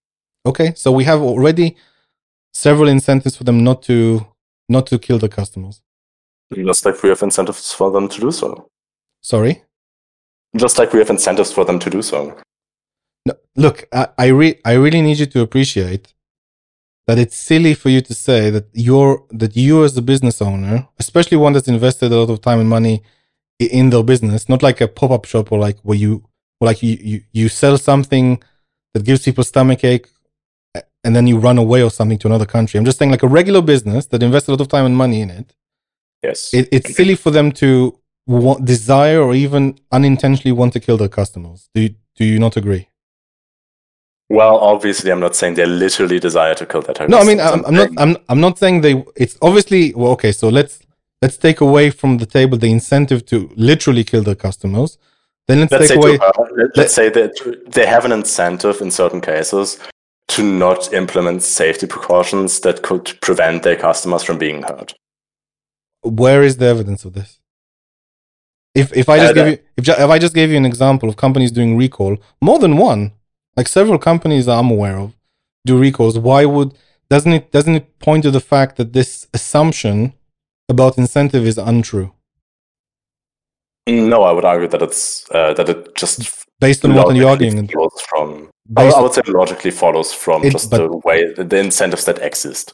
Okay, 0.46 0.74
so 0.76 0.92
we 0.92 1.06
have 1.06 1.22
already 1.22 1.78
several 2.54 2.90
incentives 2.90 3.38
for 3.38 3.46
them 3.46 3.64
not 3.64 3.82
to 3.84 4.28
not 4.68 4.88
to 4.88 5.00
kill 5.00 5.20
the 5.20 5.30
customers. 5.30 5.82
Just 6.54 6.86
like 6.86 7.02
we 7.04 7.10
have 7.10 7.22
incentives 7.22 7.74
for 7.74 7.92
them 7.92 8.08
to 8.10 8.20
do 8.20 8.32
so. 8.32 8.70
Sorry? 9.22 9.64
Just 10.56 10.80
like 10.80 10.94
we 10.94 11.00
have 11.00 11.10
incentives 11.10 11.52
for 11.52 11.64
them 11.64 11.78
to 11.80 11.90
do 11.90 12.02
so. 12.02 12.36
No, 13.26 13.36
look, 13.56 13.88
I, 13.94 14.08
I, 14.18 14.28
re- 14.28 14.60
I 14.66 14.74
really 14.74 15.02
need 15.02 15.20
you 15.20 15.28
to 15.28 15.42
appreciate 15.42 16.14
that 17.06 17.20
it's 17.20 17.38
silly 17.38 17.74
for 17.74 17.90
you 17.90 18.02
to 18.02 18.14
say 18.14 18.50
that 18.50 18.68
you're 18.74 19.26
that 19.32 19.56
you 19.56 19.84
as 19.84 19.98
a 19.98 20.02
business 20.02 20.42
owner, 20.42 20.88
especially 21.00 21.38
one 21.38 21.54
that's 21.54 21.68
invested 21.68 22.12
a 22.12 22.18
lot 22.18 22.30
of 22.30 22.42
time 22.42 22.60
and 22.60 22.70
money 22.70 23.04
in 23.60 23.90
their 23.90 24.04
business, 24.04 24.48
not 24.48 24.64
like 24.64 24.80
a 24.80 24.88
pop-up 24.88 25.26
shop 25.26 25.52
or 25.52 25.60
like 25.60 25.78
where 25.82 25.98
you 25.98 26.24
or 26.60 26.66
like 26.66 26.82
you, 26.82 26.98
you, 27.00 27.22
you 27.32 27.50
sell 27.50 27.78
something 27.78 28.42
that 28.94 29.06
gives 29.06 29.24
people 29.24 29.44
stomach 29.44 29.84
ache 29.84 30.08
and 31.04 31.16
then 31.16 31.28
you 31.28 31.38
run 31.38 31.58
away 31.58 31.82
or 31.82 31.90
something 31.90 32.18
to 32.20 32.28
another 32.28 32.46
country. 32.46 32.78
I'm 32.78 32.86
just 32.86 33.00
saying 33.00 33.12
like 33.12 33.24
a 33.24 33.28
regular 33.28 33.62
business 33.62 34.08
that 34.08 34.24
invests 34.24 34.48
a 34.48 34.52
lot 34.52 34.62
of 34.62 34.68
time 34.68 34.86
and 34.86 34.96
money 34.96 35.22
in 35.22 35.30
it 35.30 35.54
Yes. 36.24 36.54
It, 36.54 36.68
it's 36.72 36.96
silly 36.96 37.16
for 37.16 37.32
them 37.32 37.52
to 37.54 37.98
want, 38.28 38.66
desire 38.66 39.22
or 39.22 39.34
even 39.34 39.80
unintentionally 39.92 40.52
want 40.52 40.74
to 40.74 40.80
kill 40.80 40.98
their 40.98 41.10
customers. 41.10 41.70
Do 41.74 41.82
you, 41.82 41.96
do 42.16 42.26
you 42.26 42.40
not 42.40 42.58
agree? 42.58 42.90
Well, 44.30 44.58
obviously, 44.58 45.12
I'm 45.12 45.20
not 45.20 45.36
saying 45.36 45.56
they 45.56 45.66
literally 45.66 46.20
desire 46.20 46.54
to 46.56 46.66
kill 46.66 46.82
their 46.82 46.94
customers. 46.94 47.10
No, 47.10 47.20
I 47.20 47.24
mean, 47.24 47.40
I'm, 47.40 47.66
I'm 47.66 47.74
not. 47.74 47.90
I'm, 47.98 48.18
I'm 48.30 48.40
not 48.40 48.60
saying 48.60 48.82
they. 48.82 49.04
It's 49.16 49.36
obviously 49.42 49.92
well. 49.96 50.12
Okay, 50.12 50.32
so 50.32 50.50
let's 50.50 50.82
let's 51.24 51.36
take 51.36 51.62
away 51.62 51.90
from 51.90 52.20
the 52.20 52.28
table 52.28 52.56
the 52.56 52.72
incentive 52.72 53.26
to 53.26 53.52
literally 53.56 54.04
kill 54.04 54.22
their 54.22 54.36
customers. 54.36 55.00
Then 55.48 55.62
let's, 55.62 55.72
let's 55.72 55.88
take 55.88 55.98
away. 55.98 56.18
To, 56.18 56.26
uh, 56.26 56.32
let's 56.56 56.78
let, 56.78 56.92
say 56.92 57.10
that 57.10 57.66
they 57.70 57.88
have 57.88 58.06
an 58.06 58.12
incentive 58.12 58.82
in 58.82 58.92
certain 58.92 59.20
cases 59.20 59.80
to 60.28 60.44
not 60.44 60.94
implement 60.94 61.42
safety 61.42 61.88
precautions 61.88 62.60
that 62.60 62.84
could 62.84 63.18
prevent 63.22 63.64
their 63.64 63.76
customers 63.76 64.22
from 64.22 64.38
being 64.38 64.62
hurt 64.62 64.94
where 66.02 66.44
is 66.44 66.58
the 66.58 66.66
evidence 66.66 67.06
of 67.06 67.14
this? 67.14 67.40
If 68.76 68.96
if 68.96 69.10
I 69.10 69.18
just 69.18 69.36
give 69.36 69.48
you 69.48 69.58
if, 69.78 69.88
if 69.88 70.10
I 70.10 70.20
just 70.20 70.36
gave 70.36 70.50
you 70.52 70.58
an 70.58 70.66
example 70.66 71.10
of 71.10 71.16
companies 71.18 71.52
doing 71.52 71.76
recall, 71.76 72.18
more 72.42 72.60
than 72.60 72.78
one, 72.78 73.14
like 73.58 73.68
several 73.68 73.98
companies 73.98 74.48
I'm 74.48 74.70
aware 74.70 74.98
of, 74.98 75.16
do 75.66 75.80
recalls. 75.80 76.18
Why 76.18 76.46
would 76.46 76.78
doesn't 77.10 77.34
it 77.34 77.52
doesn't 77.52 77.76
it 77.76 78.00
point 78.00 78.24
to 78.24 78.32
the 78.32 78.40
fact 78.40 78.78
that 78.78 78.94
this 78.94 79.28
assumption 79.34 80.14
about 80.70 80.98
incentive 80.98 81.46
is 81.46 81.58
untrue? 81.58 82.14
No, 83.88 84.22
I 84.24 84.32
would 84.32 84.46
argue 84.46 84.68
that 84.68 84.82
it's 84.84 85.30
uh, 85.32 85.54
that 85.56 85.68
it 85.68 85.96
just 85.96 86.46
based 86.60 86.86
on 86.86 86.94
what 86.94 87.16
you're 87.16 87.28
arguing 87.28 87.68
follows 87.68 88.02
from. 88.08 88.50
I, 88.78 88.84
I 88.86 89.02
would 89.02 89.14
say 89.14 89.22
logically 89.28 89.72
follows 89.72 90.14
from 90.14 90.44
it, 90.44 90.52
just 90.52 90.70
the 90.70 91.02
way 91.04 91.34
the 91.34 91.58
incentives 91.58 92.06
that 92.06 92.20
exist. 92.20 92.74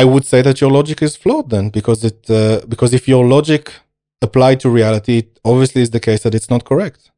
I 0.00 0.04
would 0.04 0.24
say 0.24 0.40
that 0.42 0.60
your 0.60 0.70
logic 0.70 1.02
is 1.02 1.16
flawed 1.16 1.50
then, 1.50 1.68
because 1.68 2.02
it 2.02 2.30
uh, 2.30 2.60
because 2.66 2.94
if 2.94 3.06
your 3.06 3.24
logic 3.26 3.72
applied 4.22 4.58
to 4.60 4.70
reality, 4.70 5.18
it 5.18 5.38
obviously 5.44 5.82
is 5.82 5.90
the 5.90 6.00
case 6.00 6.22
that 6.22 6.34
it's 6.34 6.48
not 6.48 6.64
correct. 6.64 7.10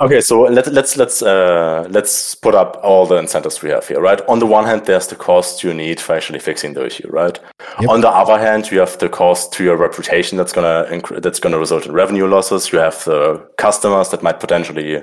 Okay, 0.00 0.20
so 0.20 0.42
let, 0.42 0.66
let's 0.72 0.96
let's 0.96 1.22
uh, 1.22 1.86
let's 1.90 2.34
put 2.34 2.54
up 2.54 2.78
all 2.84 3.06
the 3.06 3.16
incentives 3.16 3.62
we 3.62 3.70
have 3.70 3.88
here, 3.88 4.00
right? 4.00 4.20
On 4.28 4.38
the 4.38 4.46
one 4.46 4.64
hand, 4.64 4.84
there's 4.84 5.08
the 5.08 5.16
cost 5.16 5.64
you 5.64 5.72
need 5.74 5.98
for 6.00 6.14
actually 6.14 6.38
fixing 6.38 6.74
the 6.74 6.84
issue, 6.86 7.08
right? 7.08 7.40
Yep. 7.80 7.90
On 7.90 8.00
the 8.00 8.10
other 8.10 8.38
hand, 8.38 8.70
you 8.70 8.78
have 8.78 8.96
the 8.98 9.08
cost 9.08 9.52
to 9.54 9.64
your 9.64 9.76
reputation 9.76 10.38
that's 10.38 10.52
gonna 10.52 10.86
inc- 10.90 11.22
that's 11.22 11.40
gonna 11.40 11.58
result 11.58 11.86
in 11.86 11.92
revenue 11.92 12.28
losses. 12.28 12.70
You 12.72 12.78
have 12.78 13.02
the 13.04 13.48
customers 13.56 14.10
that 14.10 14.22
might 14.22 14.38
potentially 14.38 15.02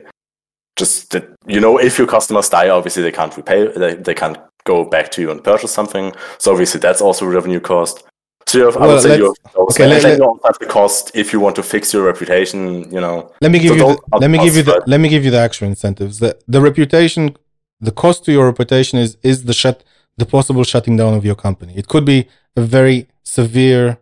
just 0.78 1.12
that 1.12 1.26
you 1.48 1.60
know 1.60 1.78
if 1.78 1.98
your 1.98 2.08
customers 2.08 2.50
die, 2.50 2.70
obviously 2.70 3.04
they 3.04 3.12
can't 3.12 3.36
repay, 3.36 3.68
they, 3.76 3.96
they 3.96 4.14
can't 4.14 4.38
go 4.66 4.84
back 4.84 5.12
to 5.12 5.22
you 5.22 5.32
and 5.32 5.44
purchase 5.44 5.72
something. 5.72 6.14
So 6.38 6.52
obviously 6.52 6.80
that's 6.82 7.02
also 7.02 7.26
revenue 7.26 7.60
cost. 7.60 8.04
So 8.48 8.60
you 8.60 8.66
have, 8.66 8.76
well, 8.76 8.92
I 8.92 8.94
would 8.94 9.02
say 9.02 9.18
you 9.18 9.34
have, 9.46 9.56
okay, 9.56 9.88
let, 9.88 10.04
let, 10.04 10.18
you 10.18 10.24
also 10.24 10.42
have 10.46 10.60
the 10.60 10.68
cost 10.68 11.12
if 11.16 11.34
you 11.34 11.40
want 11.40 11.56
to 11.56 11.64
fix 11.64 11.94
your 11.94 12.04
reputation. 12.04 12.92
You 12.92 13.02
know. 13.02 13.32
Let 13.42 13.52
me 13.52 13.60
give 13.60 13.70
so 13.70 13.76
you. 13.76 13.96
The, 14.12 14.18
let 14.20 14.30
me 14.30 14.38
give 14.38 14.56
you 14.56 14.64
the. 14.64 14.84
Let 14.86 15.00
me 15.00 15.10
give 15.10 15.26
you 15.26 15.32
the 15.32 15.40
actual 15.40 15.68
incentives. 15.68 16.20
The 16.20 16.38
the 16.48 16.62
reputation, 16.62 17.38
the 17.80 17.92
cost 17.92 18.24
to 18.26 18.32
your 18.32 18.46
reputation 18.46 19.00
is 19.00 19.18
is 19.24 19.46
the 19.46 19.54
shut 19.54 19.84
the 20.18 20.26
possible 20.26 20.64
shutting 20.64 20.96
down 20.96 21.14
of 21.16 21.26
your 21.26 21.36
company. 21.36 21.74
It 21.76 21.88
could 21.88 22.06
be 22.06 22.28
a 22.56 22.62
very 22.62 23.08
severe 23.24 23.98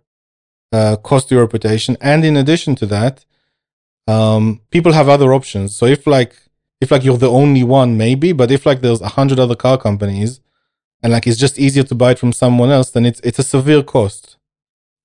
uh, 0.73 0.97
cost 0.97 1.29
to 1.29 1.35
your 1.35 1.43
reputation, 1.45 1.95
and 2.01 2.25
in 2.25 2.35
addition 2.35 2.75
to 2.75 2.85
that, 2.87 3.25
um, 4.07 4.59
people 4.71 4.91
have 4.91 5.07
other 5.07 5.33
options. 5.33 5.73
So 5.75 5.85
if 5.85 6.05
like 6.05 6.35
if 6.81 6.91
like 6.91 7.05
you're 7.05 7.17
the 7.17 7.31
only 7.31 7.63
one, 7.63 7.95
maybe, 7.97 8.33
but 8.33 8.51
if 8.51 8.65
like 8.65 8.81
there's 8.81 8.99
a 8.99 9.15
hundred 9.19 9.39
other 9.39 9.55
car 9.55 9.77
companies 9.77 10.41
and 11.03 11.11
like 11.11 11.27
it's 11.27 11.37
just 11.37 11.59
easier 11.59 11.83
to 11.83 11.95
buy 11.95 12.11
it 12.11 12.19
from 12.19 12.31
someone 12.33 12.71
else, 12.71 12.89
then 12.89 13.05
it's 13.05 13.19
it's 13.19 13.39
a 13.39 13.43
severe 13.43 13.83
cost. 13.83 14.37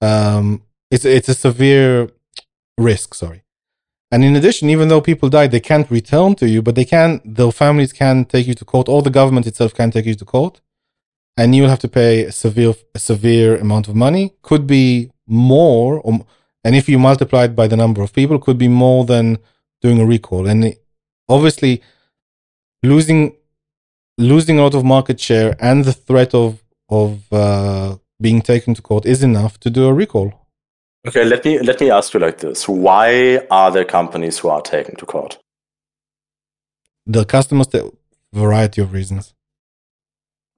Um, 0.00 0.62
it's 0.90 1.04
it's 1.04 1.28
a 1.28 1.34
severe 1.34 2.10
risk. 2.78 3.14
Sorry. 3.14 3.42
And 4.10 4.24
in 4.24 4.36
addition, 4.36 4.70
even 4.70 4.88
though 4.88 5.02
people 5.02 5.28
die, 5.28 5.48
they 5.48 5.60
can't 5.60 5.90
return 5.90 6.34
to 6.36 6.48
you, 6.48 6.62
but 6.62 6.76
they 6.76 6.84
can. 6.84 7.20
Their 7.24 7.50
families 7.50 7.92
can 7.92 8.24
take 8.24 8.46
you 8.46 8.54
to 8.54 8.64
court, 8.64 8.88
or 8.88 9.02
the 9.02 9.10
government 9.10 9.46
itself 9.46 9.74
can 9.74 9.90
take 9.90 10.06
you 10.06 10.14
to 10.14 10.24
court, 10.24 10.60
and 11.36 11.54
you'll 11.54 11.68
have 11.68 11.80
to 11.80 11.88
pay 11.88 12.24
a 12.24 12.32
severe 12.32 12.74
a 12.94 12.98
severe 12.98 13.56
amount 13.56 13.88
of 13.88 13.94
money. 13.96 14.34
Could 14.42 14.66
be 14.66 15.10
more, 15.26 16.00
or, 16.00 16.24
and 16.64 16.76
if 16.76 16.88
you 16.88 16.98
multiply 16.98 17.44
it 17.44 17.56
by 17.56 17.66
the 17.66 17.76
number 17.76 18.02
of 18.02 18.12
people, 18.12 18.38
could 18.38 18.56
be 18.56 18.68
more 18.68 19.04
than 19.04 19.38
doing 19.82 20.00
a 20.00 20.06
recall. 20.06 20.46
And 20.46 20.76
obviously, 21.28 21.82
losing 22.82 23.36
losing 24.18 24.58
a 24.58 24.62
lot 24.62 24.74
of 24.74 24.84
market 24.84 25.18
share 25.20 25.56
and 25.60 25.84
the 25.84 25.92
threat 25.92 26.34
of 26.34 26.62
of 26.90 27.32
uh, 27.32 27.96
being 28.20 28.42
taken 28.42 28.74
to 28.74 28.82
court 28.82 29.06
is 29.06 29.22
enough 29.22 29.58
to 29.60 29.70
do 29.70 29.86
a 29.86 29.92
recall. 29.92 30.32
Okay, 31.06 31.24
let 31.24 31.44
me 31.44 31.58
let 31.60 31.80
me 31.80 31.90
ask 31.90 32.12
you 32.12 32.20
like 32.20 32.38
this: 32.38 32.68
Why 32.68 33.40
are 33.50 33.70
there 33.70 33.84
companies 33.84 34.38
who 34.38 34.48
are 34.48 34.60
taken 34.60 34.96
to 34.96 35.06
court? 35.06 35.38
The 37.06 37.24
customers, 37.24 37.68
the 37.68 37.90
variety 38.32 38.82
of 38.82 38.92
reasons, 38.92 39.32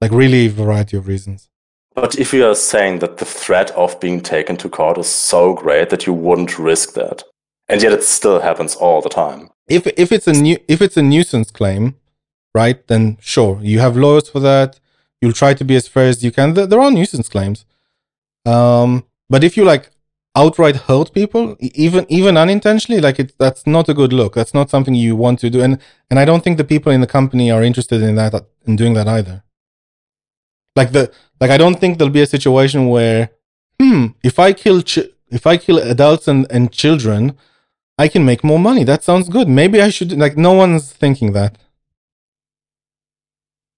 like 0.00 0.10
really 0.10 0.48
variety 0.48 0.96
of 0.96 1.06
reasons. 1.06 1.48
But 1.94 2.18
if 2.18 2.32
you 2.32 2.46
are 2.46 2.54
saying 2.54 3.00
that 3.00 3.18
the 3.18 3.24
threat 3.24 3.70
of 3.72 4.00
being 4.00 4.20
taken 4.20 4.56
to 4.58 4.68
court 4.68 4.96
is 4.98 5.08
so 5.08 5.54
great 5.54 5.90
that 5.90 6.06
you 6.06 6.14
wouldn't 6.14 6.58
risk 6.58 6.94
that, 6.94 7.24
and 7.68 7.82
yet 7.82 7.92
it 7.92 8.02
still 8.02 8.40
happens 8.40 8.74
all 8.76 9.02
the 9.02 9.08
time. 9.10 9.50
If 9.68 9.86
if 9.86 10.10
it's 10.10 10.26
a 10.26 10.32
new 10.32 10.56
if 10.66 10.80
it's 10.80 10.96
a 10.96 11.02
nuisance 11.02 11.50
claim, 11.50 11.96
right? 12.54 12.86
Then 12.86 13.18
sure, 13.20 13.60
you 13.62 13.78
have 13.80 13.96
lawyers 13.96 14.28
for 14.28 14.40
that. 14.40 14.80
You'll 15.20 15.32
try 15.32 15.54
to 15.54 15.64
be 15.64 15.76
as 15.76 15.86
fair 15.86 16.08
as 16.08 16.24
you 16.24 16.32
can. 16.32 16.54
There 16.54 16.80
are 16.80 16.90
nuisance 16.90 17.28
claims. 17.28 17.64
Um, 18.46 19.04
but 19.28 19.44
if 19.44 19.56
you 19.56 19.64
like 19.64 19.90
outright 20.34 20.76
hurt 20.76 21.12
people, 21.12 21.56
even 21.60 22.06
even 22.08 22.36
unintentionally, 22.36 23.00
like 23.00 23.18
it, 23.18 23.34
that's 23.38 23.66
not 23.66 23.88
a 23.88 23.94
good 23.94 24.12
look. 24.12 24.34
That's 24.34 24.54
not 24.54 24.70
something 24.70 24.94
you 24.94 25.16
want 25.16 25.38
to 25.40 25.50
do. 25.50 25.62
And 25.62 25.78
and 26.08 26.18
I 26.18 26.24
don't 26.24 26.42
think 26.42 26.56
the 26.56 26.64
people 26.64 26.92
in 26.92 27.00
the 27.00 27.06
company 27.06 27.50
are 27.50 27.62
interested 27.62 28.02
in 28.02 28.14
that 28.16 28.46
in 28.66 28.76
doing 28.76 28.94
that 28.94 29.08
either. 29.08 29.42
Like 30.76 30.92
the 30.92 31.12
like 31.40 31.50
I 31.50 31.58
don't 31.58 31.78
think 31.78 31.98
there'll 31.98 32.12
be 32.12 32.22
a 32.22 32.26
situation 32.26 32.88
where 32.88 33.30
hmm, 33.80 34.06
if 34.22 34.38
I 34.38 34.52
kill 34.52 34.82
ch- 34.82 35.10
if 35.30 35.46
I 35.46 35.56
kill 35.56 35.78
adults 35.78 36.26
and, 36.28 36.46
and 36.50 36.72
children, 36.72 37.36
I 37.98 38.08
can 38.08 38.24
make 38.24 38.42
more 38.42 38.58
money. 38.58 38.84
That 38.84 39.04
sounds 39.04 39.28
good. 39.28 39.48
Maybe 39.48 39.80
I 39.82 39.90
should 39.90 40.12
like 40.12 40.36
no 40.36 40.52
one's 40.52 40.92
thinking 40.92 41.32
that 41.32 41.58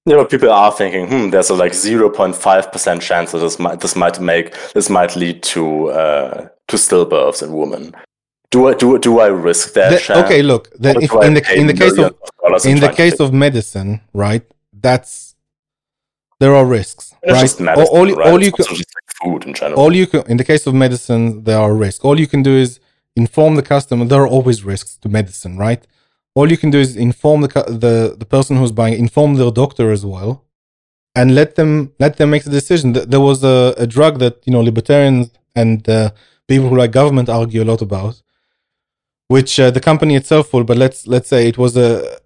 you 0.04 0.16
know, 0.16 0.24
people 0.24 0.50
are 0.50 0.72
thinking, 0.72 1.06
hmm, 1.06 1.30
there's 1.30 1.50
a 1.50 1.54
like 1.54 1.72
0.5% 1.72 3.00
chance 3.00 3.32
that 3.32 3.38
this 3.38 3.58
might, 3.58 3.80
this 3.80 3.94
might 3.94 4.20
make, 4.20 4.54
this 4.72 4.90
might 4.90 5.14
lead 5.14 5.42
to, 5.44 5.90
uh, 5.90 6.48
to 6.68 6.76
stillbirths 6.76 7.42
in 7.42 7.52
women. 7.52 7.94
Do 8.50 8.68
I, 8.68 8.74
do, 8.74 8.98
do 8.98 9.20
I 9.20 9.28
risk 9.28 9.74
that? 9.74 10.02
The, 10.02 10.24
okay, 10.24 10.42
look, 10.42 10.68
if, 10.74 11.12
in 11.24 11.34
the, 11.34 11.54
in 11.54 11.66
the 11.68 11.74
case 11.74 11.96
of, 11.98 12.14
of 12.44 12.66
in 12.66 12.80
the 12.80 12.92
case 12.92 13.20
of 13.20 13.32
medicine, 13.32 14.00
right? 14.12 14.42
That's, 14.72 15.36
there 16.40 16.54
are 16.54 16.66
risks, 16.66 17.14
right? 17.24 17.34
Medicine, 17.34 17.68
all, 17.68 17.86
all, 17.86 18.06
right? 18.06 18.26
all 18.26 18.42
you 18.42 18.52
can, 18.52 18.64
food 19.22 19.44
in 19.46 19.54
general. 19.54 19.80
All 19.80 19.94
you 19.94 20.06
can, 20.08 20.22
in 20.28 20.36
the 20.36 20.44
case 20.44 20.66
of 20.66 20.74
medicine, 20.74 21.44
there 21.44 21.58
are 21.58 21.74
risks. 21.74 22.04
All 22.04 22.18
you 22.18 22.26
can 22.26 22.42
do 22.42 22.54
is 22.54 22.80
inform 23.14 23.54
the 23.54 23.62
customer. 23.62 24.04
There 24.04 24.20
are 24.20 24.26
always 24.26 24.64
risks 24.64 24.96
to 24.98 25.08
medicine, 25.08 25.56
right? 25.56 25.86
All 26.34 26.50
you 26.50 26.56
can 26.56 26.70
do 26.70 26.78
is 26.78 26.96
inform 26.96 27.42
the 27.42 27.48
the 27.84 28.16
the 28.18 28.24
person 28.26 28.56
who's 28.56 28.72
buying 28.72 28.94
inform 28.94 29.34
their 29.34 29.50
doctor 29.50 29.90
as 29.90 30.04
well 30.04 30.44
and 31.14 31.34
let 31.34 31.56
them 31.56 31.92
let 31.98 32.16
them 32.16 32.30
make 32.30 32.44
the 32.44 32.50
decision. 32.50 32.92
There 32.92 33.20
was 33.20 33.44
a, 33.44 33.74
a 33.76 33.86
drug 33.86 34.18
that 34.18 34.42
you 34.46 34.52
know 34.52 34.60
libertarians 34.60 35.30
and 35.54 35.88
uh, 35.88 36.10
people 36.48 36.68
who 36.68 36.76
like 36.76 36.92
government 36.92 37.28
argue 37.28 37.62
a 37.62 37.70
lot 37.72 37.82
about, 37.82 38.22
which 39.28 39.60
uh, 39.60 39.70
the 39.70 39.80
company 39.80 40.14
itself 40.14 40.52
will. 40.52 40.64
But 40.64 40.78
let's 40.78 41.06
let's 41.06 41.28
say 41.28 41.48
it 41.48 41.58
was 41.58 41.76
a 41.76 42.18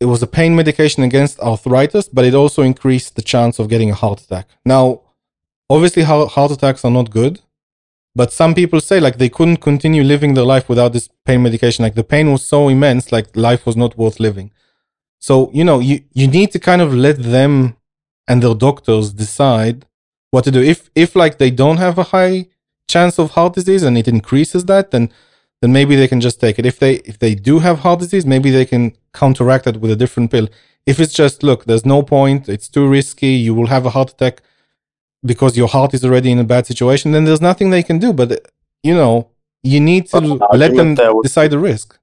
it 0.00 0.06
was 0.06 0.22
a 0.22 0.26
pain 0.26 0.54
medication 0.54 1.02
against 1.02 1.40
arthritis, 1.40 2.08
but 2.08 2.24
it 2.24 2.34
also 2.34 2.62
increased 2.62 3.16
the 3.16 3.22
chance 3.22 3.58
of 3.58 3.68
getting 3.68 3.90
a 3.90 3.94
heart 3.94 4.20
attack. 4.20 4.48
Now, 4.64 5.02
obviously, 5.70 6.02
heart 6.02 6.50
attacks 6.50 6.84
are 6.84 6.90
not 6.90 7.10
good, 7.10 7.40
but 8.14 8.32
some 8.32 8.54
people 8.54 8.80
say 8.80 9.00
like 9.00 9.18
they 9.18 9.28
couldn't 9.28 9.58
continue 9.58 10.02
living 10.02 10.34
their 10.34 10.44
life 10.44 10.68
without 10.68 10.92
this 10.92 11.08
pain 11.24 11.42
medication. 11.42 11.82
Like 11.82 11.94
the 11.94 12.04
pain 12.04 12.30
was 12.30 12.46
so 12.46 12.68
immense, 12.68 13.10
like 13.10 13.34
life 13.36 13.66
was 13.66 13.76
not 13.76 13.98
worth 13.98 14.20
living. 14.20 14.52
So 15.18 15.50
you 15.52 15.64
know, 15.64 15.80
you 15.80 16.00
you 16.12 16.28
need 16.28 16.52
to 16.52 16.58
kind 16.58 16.82
of 16.82 16.94
let 16.94 17.22
them 17.22 17.76
and 18.28 18.42
their 18.42 18.54
doctors 18.54 19.12
decide 19.12 19.86
what 20.30 20.44
to 20.44 20.50
do. 20.50 20.62
If 20.62 20.90
if 20.94 21.16
like 21.16 21.38
they 21.38 21.50
don't 21.50 21.78
have 21.78 21.98
a 21.98 22.04
high 22.04 22.46
chance 22.88 23.18
of 23.18 23.32
heart 23.32 23.54
disease 23.54 23.82
and 23.82 23.98
it 23.98 24.08
increases 24.08 24.64
that, 24.66 24.90
then 24.90 25.10
then 25.60 25.72
maybe 25.72 25.96
they 25.96 26.08
can 26.08 26.20
just 26.20 26.40
take 26.40 26.58
it. 26.58 26.66
If 26.66 26.78
they 26.78 26.94
if 27.12 27.18
they 27.18 27.34
do 27.34 27.58
have 27.58 27.80
heart 27.80 28.00
disease, 28.00 28.26
maybe 28.26 28.50
they 28.50 28.66
can 28.66 28.92
counteract 29.12 29.66
it 29.66 29.80
with 29.80 29.90
a 29.90 29.96
different 29.96 30.30
pill. 30.30 30.48
If 30.86 31.00
it's 31.00 31.14
just 31.14 31.42
look, 31.42 31.64
there's 31.64 31.86
no 31.86 32.02
point, 32.02 32.48
it's 32.48 32.68
too 32.68 32.86
risky, 32.86 33.32
you 33.46 33.54
will 33.54 33.68
have 33.68 33.86
a 33.86 33.90
heart 33.90 34.10
attack 34.10 34.42
because 35.24 35.56
your 35.56 35.68
heart 35.68 35.94
is 35.94 36.04
already 36.04 36.30
in 36.30 36.38
a 36.38 36.44
bad 36.44 36.66
situation, 36.66 37.12
then 37.12 37.24
there's 37.24 37.40
nothing 37.40 37.70
they 37.70 37.82
can 37.82 37.98
do. 37.98 38.12
But 38.12 38.50
you 38.82 38.94
know, 38.94 39.30
you 39.62 39.80
need 39.80 40.06
to 40.08 40.20
let 40.52 40.74
them 40.74 40.94
decide 41.22 41.50
the 41.50 41.58
risk. 41.58 41.98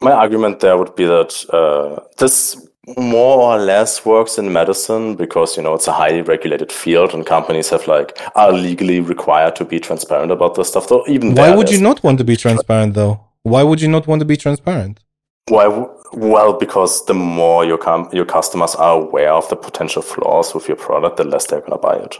My 0.00 0.12
argument 0.12 0.60
there 0.60 0.76
would 0.76 0.94
be 0.96 1.04
that 1.04 1.32
uh, 1.52 2.02
this 2.18 2.66
more 2.98 3.54
or 3.54 3.58
less 3.58 4.04
works 4.04 4.36
in 4.38 4.52
medicine 4.52 5.16
because 5.16 5.56
you 5.56 5.62
know 5.62 5.74
it's 5.74 5.88
a 5.88 5.92
highly 5.92 6.20
regulated 6.20 6.70
field 6.70 7.14
and 7.14 7.24
companies 7.24 7.70
have 7.70 7.86
like 7.86 8.18
are 8.34 8.52
legally 8.52 9.00
required 9.00 9.56
to 9.56 9.64
be 9.64 9.80
transparent 9.80 10.30
about 10.30 10.54
this 10.54 10.68
stuff 10.68 10.88
though 10.88 11.02
even 11.08 11.34
why 11.34 11.54
would 11.54 11.70
you 11.70 11.80
not 11.80 12.02
want 12.02 12.18
to 12.18 12.24
be 12.24 12.36
transparent 12.44 12.92
though 12.92 13.18
why 13.42 13.62
would 13.62 13.80
you 13.80 13.88
not 13.88 14.06
want 14.06 14.20
to 14.20 14.26
be 14.26 14.36
transparent 14.36 15.00
why 15.48 15.66
well 16.12 16.52
because 16.52 17.06
the 17.06 17.14
more 17.14 17.64
your 17.64 17.78
com- 17.78 18.08
your 18.12 18.26
customers 18.26 18.74
are 18.74 19.00
aware 19.00 19.32
of 19.32 19.48
the 19.48 19.56
potential 19.56 20.02
flaws 20.02 20.54
with 20.54 20.68
your 20.68 20.76
product 20.76 21.16
the 21.16 21.24
less 21.24 21.46
they're 21.46 21.60
going 21.60 21.72
to 21.72 21.78
buy 21.78 21.96
it 21.96 22.18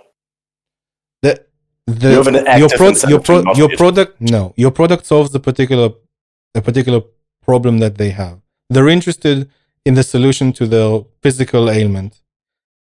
the, 1.24 1.32
the 2.00 2.10
you 2.10 2.58
your, 2.62 2.70
pro- 2.80 3.10
your, 3.12 3.20
pro- 3.28 3.44
your 3.60 3.70
product 3.80 4.12
no 4.34 4.42
your 4.62 4.72
product 4.78 5.02
solves 5.12 5.30
a 5.34 5.42
particular 5.48 5.88
a 6.54 6.62
particular 6.68 7.00
problem 7.44 7.78
that 7.78 7.98
they 7.98 8.10
have. 8.10 8.40
They're 8.70 8.88
interested 8.88 9.50
in 9.84 9.94
the 9.94 10.02
solution 10.02 10.52
to 10.54 10.66
the 10.66 11.04
physical 11.22 11.70
ailment. 11.70 12.22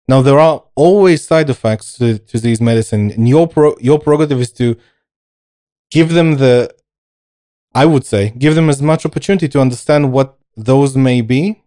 Now, 0.08 0.22
there 0.22 0.38
are 0.38 0.64
always 0.74 1.26
side 1.26 1.50
effects 1.50 1.92
to, 1.98 2.18
to 2.18 2.40
these 2.40 2.60
medicine, 2.60 3.10
and 3.10 3.28
your 3.28 3.46
pro, 3.46 3.76
your 3.78 3.98
prerogative 3.98 4.40
is 4.40 4.52
to 4.52 4.76
give 5.90 6.14
them 6.14 6.36
the, 6.36 6.74
I 7.74 7.84
would 7.84 8.06
say, 8.06 8.32
give 8.38 8.54
them 8.54 8.70
as 8.70 8.80
much 8.80 9.04
opportunity 9.04 9.48
to 9.48 9.60
understand 9.60 10.12
what 10.12 10.38
those 10.56 10.96
may 10.96 11.20
be, 11.20 11.62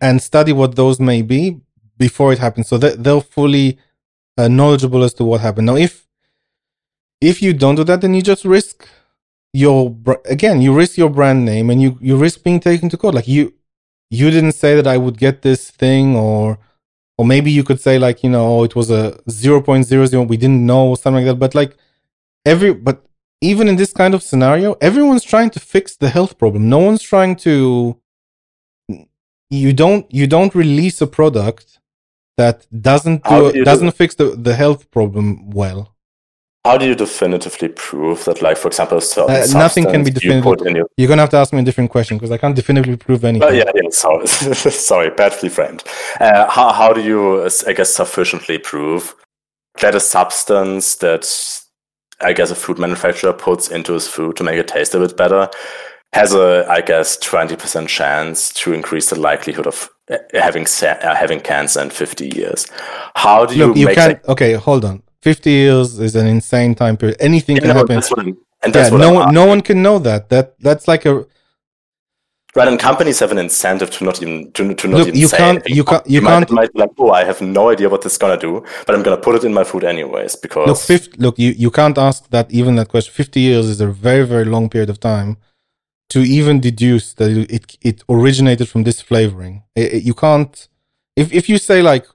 and 0.00 0.20
study 0.20 0.52
what 0.52 0.74
those 0.74 0.98
may 0.98 1.22
be 1.22 1.60
before 1.96 2.32
it 2.32 2.40
happens, 2.40 2.68
so 2.68 2.76
that 2.78 3.04
they'll 3.04 3.20
fully 3.20 3.78
uh, 4.38 4.48
knowledgeable 4.48 5.02
as 5.02 5.12
to 5.14 5.24
what 5.24 5.40
happened. 5.40 5.66
Now, 5.66 5.76
if 5.76 6.06
if 7.20 7.42
you 7.42 7.52
don't 7.52 7.74
do 7.74 7.84
that, 7.84 8.00
then 8.00 8.14
you 8.14 8.22
just 8.22 8.44
risk 8.44 8.88
your 9.52 9.96
again, 10.26 10.62
you 10.62 10.74
risk 10.74 10.96
your 10.96 11.10
brand 11.10 11.44
name, 11.44 11.68
and 11.70 11.82
you 11.82 11.98
you 12.00 12.16
risk 12.16 12.42
being 12.42 12.60
taken 12.60 12.88
to 12.90 12.96
court. 12.96 13.14
Like 13.14 13.28
you 13.28 13.54
you 14.10 14.30
didn't 14.30 14.52
say 14.52 14.76
that 14.76 14.86
I 14.86 14.96
would 14.96 15.18
get 15.18 15.42
this 15.42 15.70
thing 15.70 16.16
or 16.16 16.58
or 17.18 17.26
maybe 17.26 17.50
you 17.50 17.64
could 17.64 17.80
say 17.80 17.98
like, 17.98 18.22
you 18.22 18.30
know, 18.30 18.62
it 18.62 18.76
was 18.76 18.90
a 18.90 19.20
0.00 19.28 20.28
we 20.28 20.36
didn't 20.36 20.64
know 20.64 20.90
or 20.90 20.96
something 20.96 21.26
like 21.26 21.32
that, 21.32 21.40
but 21.40 21.54
like 21.54 21.76
every 22.46 22.72
but 22.72 23.04
even 23.40 23.68
in 23.68 23.76
this 23.76 23.92
kind 23.92 24.14
of 24.14 24.22
scenario, 24.22 24.76
everyone's 24.80 25.24
trying 25.24 25.50
to 25.50 25.60
fix 25.60 25.96
the 25.96 26.08
health 26.08 26.38
problem. 26.38 26.68
No 26.68 26.78
one's 26.78 27.02
trying 27.02 27.34
to 27.36 28.00
you 29.50 29.72
don't 29.72 30.06
you 30.14 30.26
don't 30.26 30.54
release 30.54 31.00
a 31.00 31.06
product 31.06 31.77
that 32.38 32.66
doesn't 32.90 33.22
do, 33.24 33.64
doesn't 33.64 33.92
do? 33.92 33.98
fix 34.00 34.14
the, 34.14 34.26
the 34.48 34.54
health 34.54 34.90
problem 34.90 35.50
well 35.50 35.94
how 36.64 36.76
do 36.76 36.86
you 36.86 36.94
definitively 36.94 37.68
prove 37.68 38.24
that, 38.26 38.42
like, 38.42 38.58
for 38.58 38.68
example, 38.68 38.98
uh, 38.98 39.46
nothing 39.52 39.86
can 39.86 40.04
be 40.04 40.10
definitively. 40.10 40.74
You 40.74 40.86
You're 40.98 41.08
gonna 41.08 41.22
have 41.22 41.30
to 41.30 41.38
ask 41.38 41.50
me 41.52 41.60
a 41.60 41.62
different 41.62 41.90
question 41.90 42.18
because 42.18 42.30
I 42.30 42.36
can't 42.36 42.54
definitively 42.54 42.96
prove 42.96 43.24
anything. 43.24 43.48
Oh, 43.48 43.52
yeah, 43.52 43.70
yeah. 43.74 43.88
Sorry, 43.90 44.26
sorry, 44.90 45.08
badly 45.10 45.48
framed. 45.48 45.84
Uh, 46.20 46.50
how 46.50 46.72
how 46.72 46.92
do 46.92 47.00
you, 47.00 47.44
I 47.66 47.72
guess, 47.72 47.94
sufficiently 47.94 48.58
prove 48.58 49.14
that 49.80 49.94
a 49.94 50.00
substance 50.00 50.96
that 50.96 51.24
I 52.20 52.34
guess 52.34 52.50
a 52.50 52.54
food 52.54 52.78
manufacturer 52.78 53.32
puts 53.32 53.70
into 53.70 53.94
his 53.94 54.06
food 54.06 54.36
to 54.36 54.44
make 54.44 54.58
it 54.58 54.68
taste 54.68 54.94
a 54.94 54.98
bit 54.98 55.16
better 55.16 55.48
has 56.12 56.34
a, 56.34 56.66
I 56.68 56.80
guess, 56.80 57.16
twenty 57.16 57.56
percent 57.56 57.88
chance 57.88 58.52
to 58.54 58.72
increase 58.72 59.10
the 59.10 59.20
likelihood 59.20 59.66
of 59.66 59.88
uh, 60.10 60.16
having 60.32 60.66
uh, 60.82 61.14
having 61.14 61.40
cancer 61.40 61.80
in 61.80 61.90
fifty 61.90 62.30
years? 62.34 62.66
How 63.14 63.46
do 63.46 63.56
you? 63.56 63.66
Look, 63.66 63.76
you 63.76 63.88
can. 63.88 64.20
Okay, 64.28 64.54
hold 64.54 64.84
on 64.84 65.02
50 65.22 65.50
years 65.50 65.98
is 65.98 66.14
an 66.16 66.26
insane 66.26 66.74
time 66.74 66.96
period. 66.96 67.16
Anything 67.20 67.56
yeah, 67.56 67.62
can 67.62 67.68
no, 67.70 67.74
happen. 67.74 68.36
and 68.62 68.72
that's 68.72 68.90
yeah, 68.90 68.96
no 68.96 69.12
one, 69.12 69.34
no 69.34 69.46
one 69.46 69.60
can 69.60 69.82
know 69.82 69.98
that. 69.98 70.28
That 70.28 70.58
that's 70.60 70.86
like 70.86 71.04
a 71.06 71.26
right. 72.54 72.68
And 72.68 72.78
companies 72.78 73.18
have 73.18 73.32
an 73.32 73.38
incentive 73.38 73.90
to 73.90 74.04
not 74.04 74.22
even 74.22 74.52
to, 74.52 74.74
to 74.74 74.88
not 74.88 74.98
Look, 74.98 75.08
even 75.08 75.20
you 75.20 75.26
say 75.26 75.36
can't, 75.38 75.68
you 75.68 75.84
can't 75.84 76.06
you, 76.06 76.20
you 76.20 76.26
can't 76.26 76.50
might, 76.50 76.60
might 76.60 76.72
be 76.72 76.78
like 76.80 76.90
oh 76.98 77.10
I 77.10 77.24
have 77.24 77.40
no 77.40 77.70
idea 77.70 77.88
what 77.88 78.02
this 78.02 78.12
is 78.12 78.18
gonna 78.18 78.38
do, 78.38 78.64
but 78.86 78.94
I'm 78.94 79.02
gonna 79.02 79.18
put 79.18 79.34
it 79.34 79.44
in 79.44 79.52
my 79.52 79.64
food 79.64 79.84
anyways 79.84 80.36
because 80.36 80.68
look, 80.68 80.78
50, 80.78 81.18
look 81.18 81.38
you 81.38 81.50
you 81.50 81.70
can't 81.70 81.98
ask 81.98 82.30
that 82.30 82.50
even 82.52 82.76
that 82.76 82.88
question. 82.88 83.12
50 83.12 83.40
years 83.40 83.66
is 83.66 83.80
a 83.80 83.88
very 83.88 84.24
very 84.24 84.44
long 84.44 84.70
period 84.70 84.90
of 84.90 85.00
time 85.00 85.36
to 86.10 86.20
even 86.20 86.60
deduce 86.60 87.12
that 87.14 87.30
it 87.30 87.76
it 87.82 88.02
originated 88.08 88.68
from 88.68 88.84
this 88.84 89.00
flavoring. 89.00 89.62
It, 89.74 89.92
it, 89.94 90.02
you 90.04 90.14
can't 90.14 90.68
if 91.16 91.32
if 91.32 91.48
you 91.48 91.58
say 91.58 91.82
like 91.82 92.06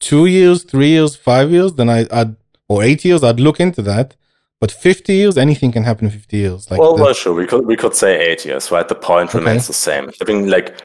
two 0.00 0.26
years, 0.26 0.64
three 0.64 0.88
years, 0.88 1.16
five 1.16 1.50
years, 1.50 1.74
then 1.74 1.88
I 1.88 2.06
I'd 2.10 2.36
or 2.68 2.82
eight 2.82 3.04
years, 3.04 3.24
I'd 3.24 3.40
look 3.40 3.60
into 3.60 3.82
that. 3.82 4.14
But 4.60 4.72
50 4.72 5.12
years, 5.12 5.38
anything 5.38 5.70
can 5.70 5.84
happen 5.84 6.06
in 6.06 6.10
50 6.10 6.36
years. 6.36 6.68
Like 6.68 6.80
well, 6.80 6.96
well, 6.96 7.14
sure. 7.14 7.32
We 7.32 7.46
could 7.46 7.64
we 7.64 7.76
could 7.76 7.94
say 7.94 8.18
eight 8.28 8.44
years, 8.44 8.72
right? 8.72 8.88
The 8.88 8.96
point 8.96 9.30
okay. 9.30 9.38
remains 9.38 9.68
the 9.68 9.72
same. 9.72 10.10
I 10.20 10.24
mean, 10.24 10.50
like 10.50 10.82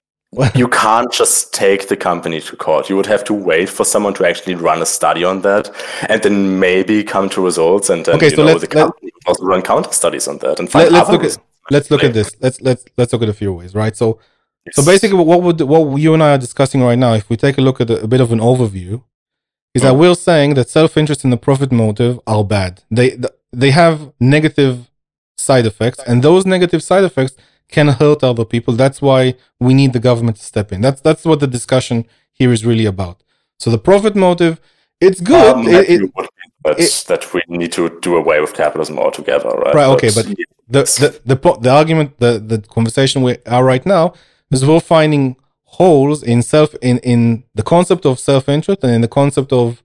you 0.56 0.68
can't 0.68 1.12
just 1.12 1.54
take 1.54 1.90
the 1.90 1.98
company 1.98 2.40
to 2.42 2.56
court. 2.56 2.90
You 2.90 2.96
would 2.96 3.06
have 3.08 3.24
to 3.26 3.34
wait 3.34 3.70
for 3.70 3.84
someone 3.84 4.14
to 4.16 4.28
actually 4.28 4.56
run 4.56 4.82
a 4.82 4.86
study 4.86 5.24
on 5.24 5.42
that, 5.42 5.72
and 6.10 6.22
then 6.22 6.60
maybe 6.60 7.04
come 7.04 7.30
to 7.30 7.42
results. 7.42 7.90
And 7.90 8.06
then 8.06 8.16
okay, 8.16 8.30
so 8.30 8.46
know, 8.46 8.58
the 8.58 8.68
company 8.68 9.12
let, 9.14 9.28
also 9.28 9.44
run 9.44 9.62
counter 9.62 9.92
studies 9.92 10.28
on 10.28 10.38
that 10.40 10.60
and 10.60 10.72
find 10.72 10.92
let, 10.92 11.04
us 11.04 11.10
look 11.10 11.24
at 11.24 11.38
let's 11.72 11.90
look 11.92 12.04
at 12.04 12.14
this. 12.14 12.36
Let's 12.40 12.62
let's 12.62 12.86
let's 12.98 13.14
look 13.14 13.24
at 13.24 13.30
a 13.30 13.34
few 13.34 13.54
ways, 13.54 13.76
right? 13.76 13.96
So 13.96 14.20
yes. 14.66 14.76
so 14.76 14.86
basically, 14.86 15.18
what 15.18 15.42
would 15.42 15.62
what 15.62 15.98
you 15.98 16.14
and 16.14 16.24
I 16.24 16.34
are 16.36 16.38
discussing 16.38 16.82
right 16.82 16.98
now, 16.98 17.14
if 17.14 17.30
we 17.30 17.38
take 17.38 17.58
a 17.58 17.62
look 17.62 17.82
at 17.82 17.90
a, 17.90 18.04
a 18.04 18.08
bit 18.08 18.22
of 18.22 18.32
an 18.32 18.40
overview, 18.40 19.04
is 19.74 19.82
that 19.82 19.96
we're 19.96 20.16
saying 20.16 20.54
that 20.56 20.70
self-interest 20.70 21.24
and 21.24 21.34
the 21.34 21.38
profit 21.38 21.72
motive 21.72 22.20
are 22.28 22.44
bad. 22.44 22.84
They 22.92 23.18
they 23.52 23.72
have 23.72 24.14
negative 24.20 24.90
side 25.38 25.66
effects, 25.66 26.00
and 26.08 26.22
those 26.22 26.46
negative 26.46 26.84
side 26.84 27.04
effects 27.04 27.36
can 27.70 27.88
hurt 27.88 28.24
other 28.24 28.46
people. 28.46 28.74
That's 28.76 29.02
why 29.02 29.36
we 29.60 29.74
need 29.74 29.94
the 29.94 30.00
government 30.00 30.38
to 30.38 30.44
step 30.44 30.72
in. 30.72 30.82
That's 30.82 31.02
that's 31.02 31.26
what 31.26 31.40
the 31.40 31.48
discussion 31.48 32.06
here 32.32 32.52
is 32.52 32.66
really 32.66 32.86
about. 32.86 33.24
So 33.60 33.70
the 33.72 33.78
profit 33.78 34.16
motive, 34.16 34.60
it's 35.00 35.22
good. 35.22 35.56
Um, 35.56 35.68
it, 35.68 35.90
it, 35.90 36.12
but 36.64 36.80
it, 36.80 37.06
that 37.08 37.34
we 37.34 37.42
need 37.48 37.72
to 37.74 38.00
do 38.02 38.16
away 38.16 38.40
with 38.40 38.54
capitalism 38.54 38.98
altogether, 38.98 39.50
right? 39.50 39.76
Right. 39.76 39.88
Okay, 39.96 40.10
but, 40.16 40.26
but 40.26 40.38
the, 40.70 41.20
the 41.26 41.36
the 41.36 41.58
the 41.60 41.70
argument, 41.70 42.20
the 42.20 42.40
the 42.40 42.60
conversation 42.60 43.22
we 43.22 43.38
are 43.46 43.64
right 43.64 43.86
now 43.86 44.14
is 44.52 44.66
we're 44.66 44.80
finding 44.80 45.36
holes 45.80 46.24
in 46.24 46.42
self 46.42 46.76
in 46.82 47.00
in 47.00 47.44
the 47.56 47.64
concept 47.64 48.06
of 48.06 48.20
self-interest 48.20 48.84
and 48.84 48.94
in 48.94 49.02
the 49.02 49.08
concept 49.08 49.52
of 49.52 49.84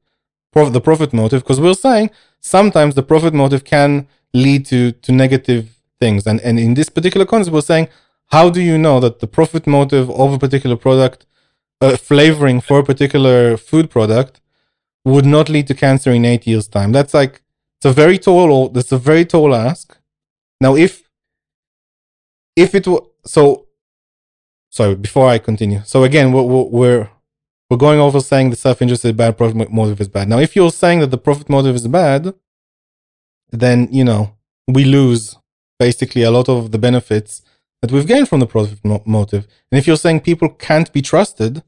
prof- 0.52 0.72
the 0.72 0.80
profit 0.80 1.12
motive 1.12 1.42
because 1.42 1.60
we're 1.60 1.82
saying 1.88 2.10
sometimes 2.40 2.94
the 2.94 3.02
profit 3.02 3.32
motive 3.32 3.64
can 3.64 4.06
lead 4.34 4.66
to 4.66 4.92
to 5.04 5.10
negative 5.12 5.62
things 6.00 6.26
and 6.26 6.40
and 6.42 6.58
in 6.58 6.74
this 6.74 6.90
particular 6.90 7.26
concept 7.26 7.54
we're 7.54 7.72
saying 7.72 7.88
how 8.36 8.50
do 8.50 8.60
you 8.60 8.76
know 8.76 9.00
that 9.00 9.20
the 9.20 9.26
profit 9.26 9.66
motive 9.66 10.10
of 10.10 10.32
a 10.34 10.38
particular 10.38 10.76
product 10.76 11.24
uh, 11.80 11.96
flavoring 11.96 12.60
for 12.60 12.80
a 12.80 12.84
particular 12.84 13.56
food 13.56 13.88
product 13.90 14.40
would 15.08 15.26
not 15.26 15.48
lead 15.48 15.66
to 15.66 15.74
cancer 15.74 16.10
in 16.10 16.24
eight 16.24 16.46
years 16.46 16.66
time 16.68 16.90
that's 16.92 17.14
like 17.14 17.34
it's 17.76 17.86
a 17.92 17.92
very 17.92 18.18
tall 18.18 18.68
that's 18.68 18.92
a 18.92 18.98
very 18.98 19.24
tall 19.24 19.54
ask 19.54 19.96
now 20.60 20.74
if 20.74 20.92
if 22.56 22.74
it 22.74 22.86
were 22.86 23.02
so 23.24 23.68
sorry, 24.70 24.94
before 24.94 25.28
I 25.28 25.38
continue. 25.38 25.80
So 25.84 26.04
again, 26.04 26.32
we're, 26.32 26.42
we're, 26.42 27.10
we're 27.68 27.76
going 27.76 28.00
over 28.00 28.20
saying 28.20 28.50
the 28.50 28.56
self-interest 28.56 29.04
is 29.04 29.12
bad, 29.12 29.36
profit 29.36 29.70
motive 29.70 30.00
is 30.00 30.08
bad. 30.08 30.28
Now, 30.28 30.38
if 30.38 30.56
you're 30.56 30.70
saying 30.70 31.00
that 31.00 31.10
the 31.10 31.18
profit 31.18 31.48
motive 31.48 31.74
is 31.74 31.86
bad, 31.86 32.34
then, 33.50 33.88
you 33.90 34.04
know, 34.04 34.34
we 34.66 34.84
lose 34.84 35.36
basically 35.78 36.22
a 36.22 36.30
lot 36.30 36.48
of 36.48 36.72
the 36.72 36.78
benefits 36.78 37.42
that 37.80 37.92
we've 37.92 38.06
gained 38.06 38.28
from 38.28 38.40
the 38.40 38.46
profit 38.46 38.78
motive. 39.06 39.46
And 39.70 39.78
if 39.78 39.86
you're 39.86 39.96
saying 39.96 40.20
people 40.20 40.48
can't 40.48 40.92
be 40.92 41.02
trusted, 41.02 41.62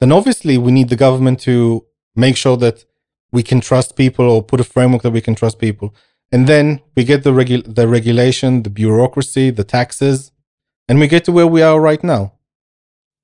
then 0.00 0.12
obviously 0.12 0.56
we 0.58 0.70
need 0.70 0.88
the 0.88 0.96
government 0.96 1.40
to 1.40 1.84
make 2.18 2.36
sure 2.36 2.56
that 2.58 2.84
we 3.32 3.42
can 3.42 3.60
trust 3.60 3.96
people 3.96 4.26
or 4.28 4.42
put 4.42 4.60
a 4.60 4.64
framework 4.64 5.02
that 5.02 5.12
we 5.12 5.20
can 5.20 5.34
trust 5.34 5.58
people. 5.58 5.94
And 6.32 6.46
then 6.46 6.80
we 6.96 7.04
get 7.04 7.22
the 7.24 7.30
regu- 7.30 7.74
the 7.74 7.86
regulation, 7.88 8.62
the 8.62 8.70
bureaucracy, 8.70 9.50
the 9.50 9.64
taxes, 9.64 10.32
and 10.88 10.98
we 11.00 11.08
get 11.08 11.24
to 11.24 11.32
where 11.32 11.46
we 11.46 11.62
are 11.62 11.80
right 11.80 12.02
now. 12.02 12.32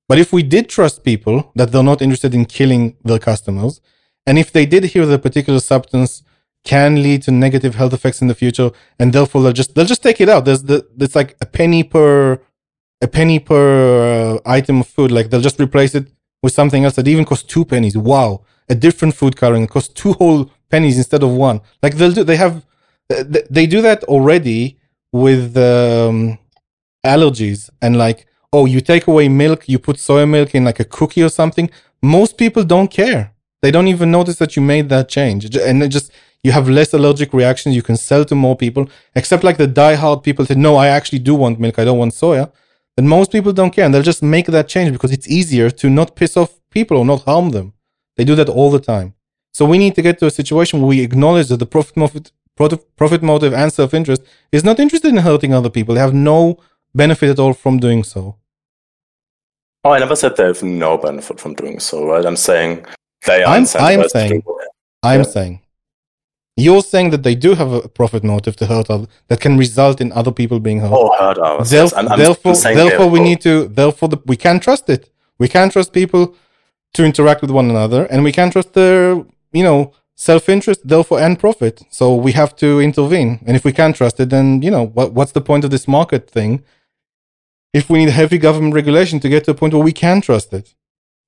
But 0.08 0.18
if 0.18 0.32
we 0.32 0.42
did 0.42 0.68
trust 0.68 1.04
people 1.04 1.52
that 1.54 1.72
they're 1.72 1.90
not 1.92 2.02
interested 2.02 2.34
in 2.34 2.44
killing 2.44 2.96
their 3.04 3.18
customers, 3.18 3.80
and 4.26 4.38
if 4.38 4.52
they 4.52 4.66
did 4.66 4.84
hear 4.84 5.06
that 5.06 5.14
a 5.14 5.18
particular 5.28 5.60
substance 5.60 6.22
can 6.64 7.02
lead 7.02 7.22
to 7.22 7.30
negative 7.30 7.74
health 7.74 7.92
effects 7.92 8.22
in 8.22 8.28
the 8.28 8.34
future, 8.34 8.70
and 8.98 9.12
therefore 9.12 9.42
they'll 9.42 9.52
just 9.52 9.74
they'll 9.74 9.92
just 9.94 10.02
take 10.02 10.20
it 10.20 10.28
out. 10.28 10.44
There's 10.46 10.62
the 10.62 10.86
it's 10.98 11.14
like 11.14 11.36
a 11.40 11.46
penny 11.46 11.82
per 11.84 12.40
a 13.02 13.08
penny 13.08 13.38
per 13.38 14.36
uh, 14.36 14.38
item 14.46 14.80
of 14.80 14.86
food. 14.86 15.10
Like 15.12 15.28
they'll 15.28 15.48
just 15.50 15.60
replace 15.60 15.94
it 15.94 16.06
with 16.42 16.52
something 16.52 16.84
else 16.84 16.96
that 16.96 17.08
even 17.08 17.24
costs 17.24 17.46
two 17.54 17.64
pennies. 17.64 17.96
Wow, 17.96 18.44
a 18.68 18.74
different 18.74 19.14
food 19.14 19.36
coloring. 19.36 19.66
Costs 19.66 19.92
two 19.92 20.12
whole 20.14 20.50
pennies 20.70 20.96
instead 20.96 21.22
of 21.22 21.30
one. 21.30 21.60
Like 21.82 21.96
they'll 21.96 22.12
do 22.12 22.24
they 22.24 22.36
have 22.36 22.64
they 23.50 23.66
do 23.66 23.82
that 23.82 24.02
already 24.04 24.78
with 25.12 25.56
um, 25.56 26.38
allergies 27.04 27.68
and 27.82 27.96
like 27.96 28.26
oh 28.52 28.64
you 28.64 28.80
take 28.80 29.06
away 29.06 29.28
milk 29.28 29.68
you 29.68 29.78
put 29.78 29.98
soy 29.98 30.24
milk 30.24 30.54
in 30.54 30.64
like 30.64 30.80
a 30.80 30.84
cookie 30.84 31.22
or 31.22 31.28
something. 31.28 31.70
Most 32.02 32.36
people 32.36 32.64
don't 32.64 32.90
care. 32.90 33.32
They 33.62 33.70
don't 33.70 33.88
even 33.88 34.10
notice 34.10 34.36
that 34.36 34.56
you 34.56 34.62
made 34.62 34.88
that 34.90 35.08
change. 35.08 35.56
And 35.56 35.82
it 35.82 35.88
just 35.88 36.12
you 36.42 36.52
have 36.52 36.68
less 36.68 36.92
allergic 36.92 37.32
reactions. 37.32 37.74
You 37.74 37.82
can 37.82 37.96
sell 37.96 38.24
to 38.26 38.34
more 38.34 38.56
people. 38.56 38.88
Except 39.14 39.42
like 39.42 39.56
the 39.56 39.66
die-hard 39.66 40.22
people 40.22 40.44
say 40.44 40.54
no 40.54 40.76
i 40.76 40.88
actually 40.88 41.20
do 41.20 41.34
want 41.34 41.58
milk. 41.58 41.78
I 41.78 41.84
don't 41.84 41.98
want 41.98 42.12
soya. 42.12 42.52
And 42.96 43.08
most 43.08 43.32
people 43.32 43.52
don't 43.52 43.72
care. 43.72 43.84
And 43.86 43.92
they'll 43.92 44.10
just 44.12 44.22
make 44.22 44.46
that 44.46 44.68
change 44.68 44.92
because 44.92 45.12
it's 45.12 45.28
easier 45.28 45.70
to 45.70 45.88
not 45.90 46.14
piss 46.14 46.36
off 46.36 46.60
people 46.70 46.96
or 46.98 47.04
not 47.04 47.22
harm 47.22 47.50
them 47.50 47.74
they 48.16 48.24
do 48.24 48.34
that 48.34 48.48
all 48.48 48.70
the 48.70 48.80
time 48.80 49.14
so 49.54 49.64
we 49.64 49.78
need 49.78 49.94
to 49.94 50.02
get 50.02 50.18
to 50.18 50.26
a 50.26 50.30
situation 50.30 50.80
where 50.80 50.88
we 50.88 51.00
acknowledge 51.00 51.48
that 51.48 51.58
the 51.58 51.66
profit 51.66 51.96
motive 51.96 52.96
profit 52.96 53.22
motive 53.22 53.54
and 53.54 53.72
self 53.72 53.94
interest 53.94 54.22
is 54.50 54.64
not 54.64 54.80
interested 54.80 55.08
in 55.08 55.18
hurting 55.18 55.54
other 55.54 55.70
people. 55.70 55.94
They 55.94 56.00
have 56.00 56.14
no 56.14 56.58
benefit 56.94 57.30
at 57.30 57.38
all 57.38 57.52
from 57.52 57.78
doing 57.78 58.02
so. 58.02 58.36
Oh, 59.84 59.90
I 59.90 59.98
never 60.00 60.16
said 60.16 60.36
they 60.36 60.44
have 60.44 60.62
no 60.62 60.98
benefit 60.98 61.38
from 61.38 61.54
doing 61.54 61.78
so, 61.78 62.06
right? 62.06 62.26
I'm 62.26 62.36
saying 62.36 62.84
they 63.26 63.44
are. 63.44 63.54
I'm, 63.54 63.66
I'm 63.78 64.08
saying. 64.08 64.42
I'm 65.02 65.20
yeah. 65.20 65.26
saying. 65.36 65.60
You're 66.56 66.82
saying 66.82 67.10
that 67.10 67.24
they 67.24 67.34
do 67.34 67.54
have 67.54 67.72
a 67.72 67.88
profit 67.88 68.22
motive 68.22 68.56
to 68.56 68.66
hurt 68.66 68.88
others 68.88 69.08
that 69.28 69.40
can 69.40 69.58
result 69.58 70.00
in 70.00 70.12
other 70.12 70.30
people 70.30 70.60
being 70.60 70.80
hurt. 70.80 70.92
Oh, 70.92 71.12
hurt 71.18 71.38
others. 71.38 71.68
Theref- 71.68 71.72
yes. 71.72 71.92
I'm, 71.94 72.08
I'm 72.08 72.18
therefore, 72.18 72.54
therefore, 72.54 73.08
we 73.08 73.20
need 73.20 73.40
to. 73.42 73.68
Therefore, 73.68 74.08
the, 74.08 74.20
we 74.26 74.36
can't 74.36 74.62
trust 74.62 74.88
it. 74.88 75.10
We 75.38 75.48
can't 75.48 75.72
trust 75.72 75.92
people 75.92 76.34
to 76.94 77.04
interact 77.04 77.42
with 77.42 77.50
one 77.50 77.70
another, 77.70 78.06
and 78.06 78.24
we 78.24 78.32
can't 78.32 78.52
trust 78.52 78.72
their, 78.72 79.24
you 79.52 79.62
know, 79.62 79.92
self-interest 80.16 80.86
therefore 80.86 81.20
and 81.20 81.38
profit. 81.38 81.82
So 81.90 82.14
we 82.14 82.32
have 82.32 82.54
to 82.56 82.80
intervene 82.80 83.40
and 83.46 83.56
if 83.56 83.64
we 83.64 83.72
can't 83.72 83.96
trust 83.96 84.20
it 84.20 84.30
then 84.30 84.62
you 84.62 84.70
know 84.70 84.86
what, 84.86 85.12
what's 85.12 85.32
the 85.32 85.40
point 85.40 85.64
of 85.64 85.70
this 85.70 85.88
market 85.88 86.30
thing 86.30 86.62
if 87.72 87.90
we 87.90 87.98
need 87.98 88.10
heavy 88.10 88.38
government 88.38 88.74
regulation 88.74 89.18
to 89.20 89.28
get 89.28 89.44
to 89.44 89.50
a 89.50 89.54
point 89.54 89.74
where 89.74 89.82
we 89.82 89.92
can 89.92 90.20
trust 90.20 90.52
it? 90.52 90.74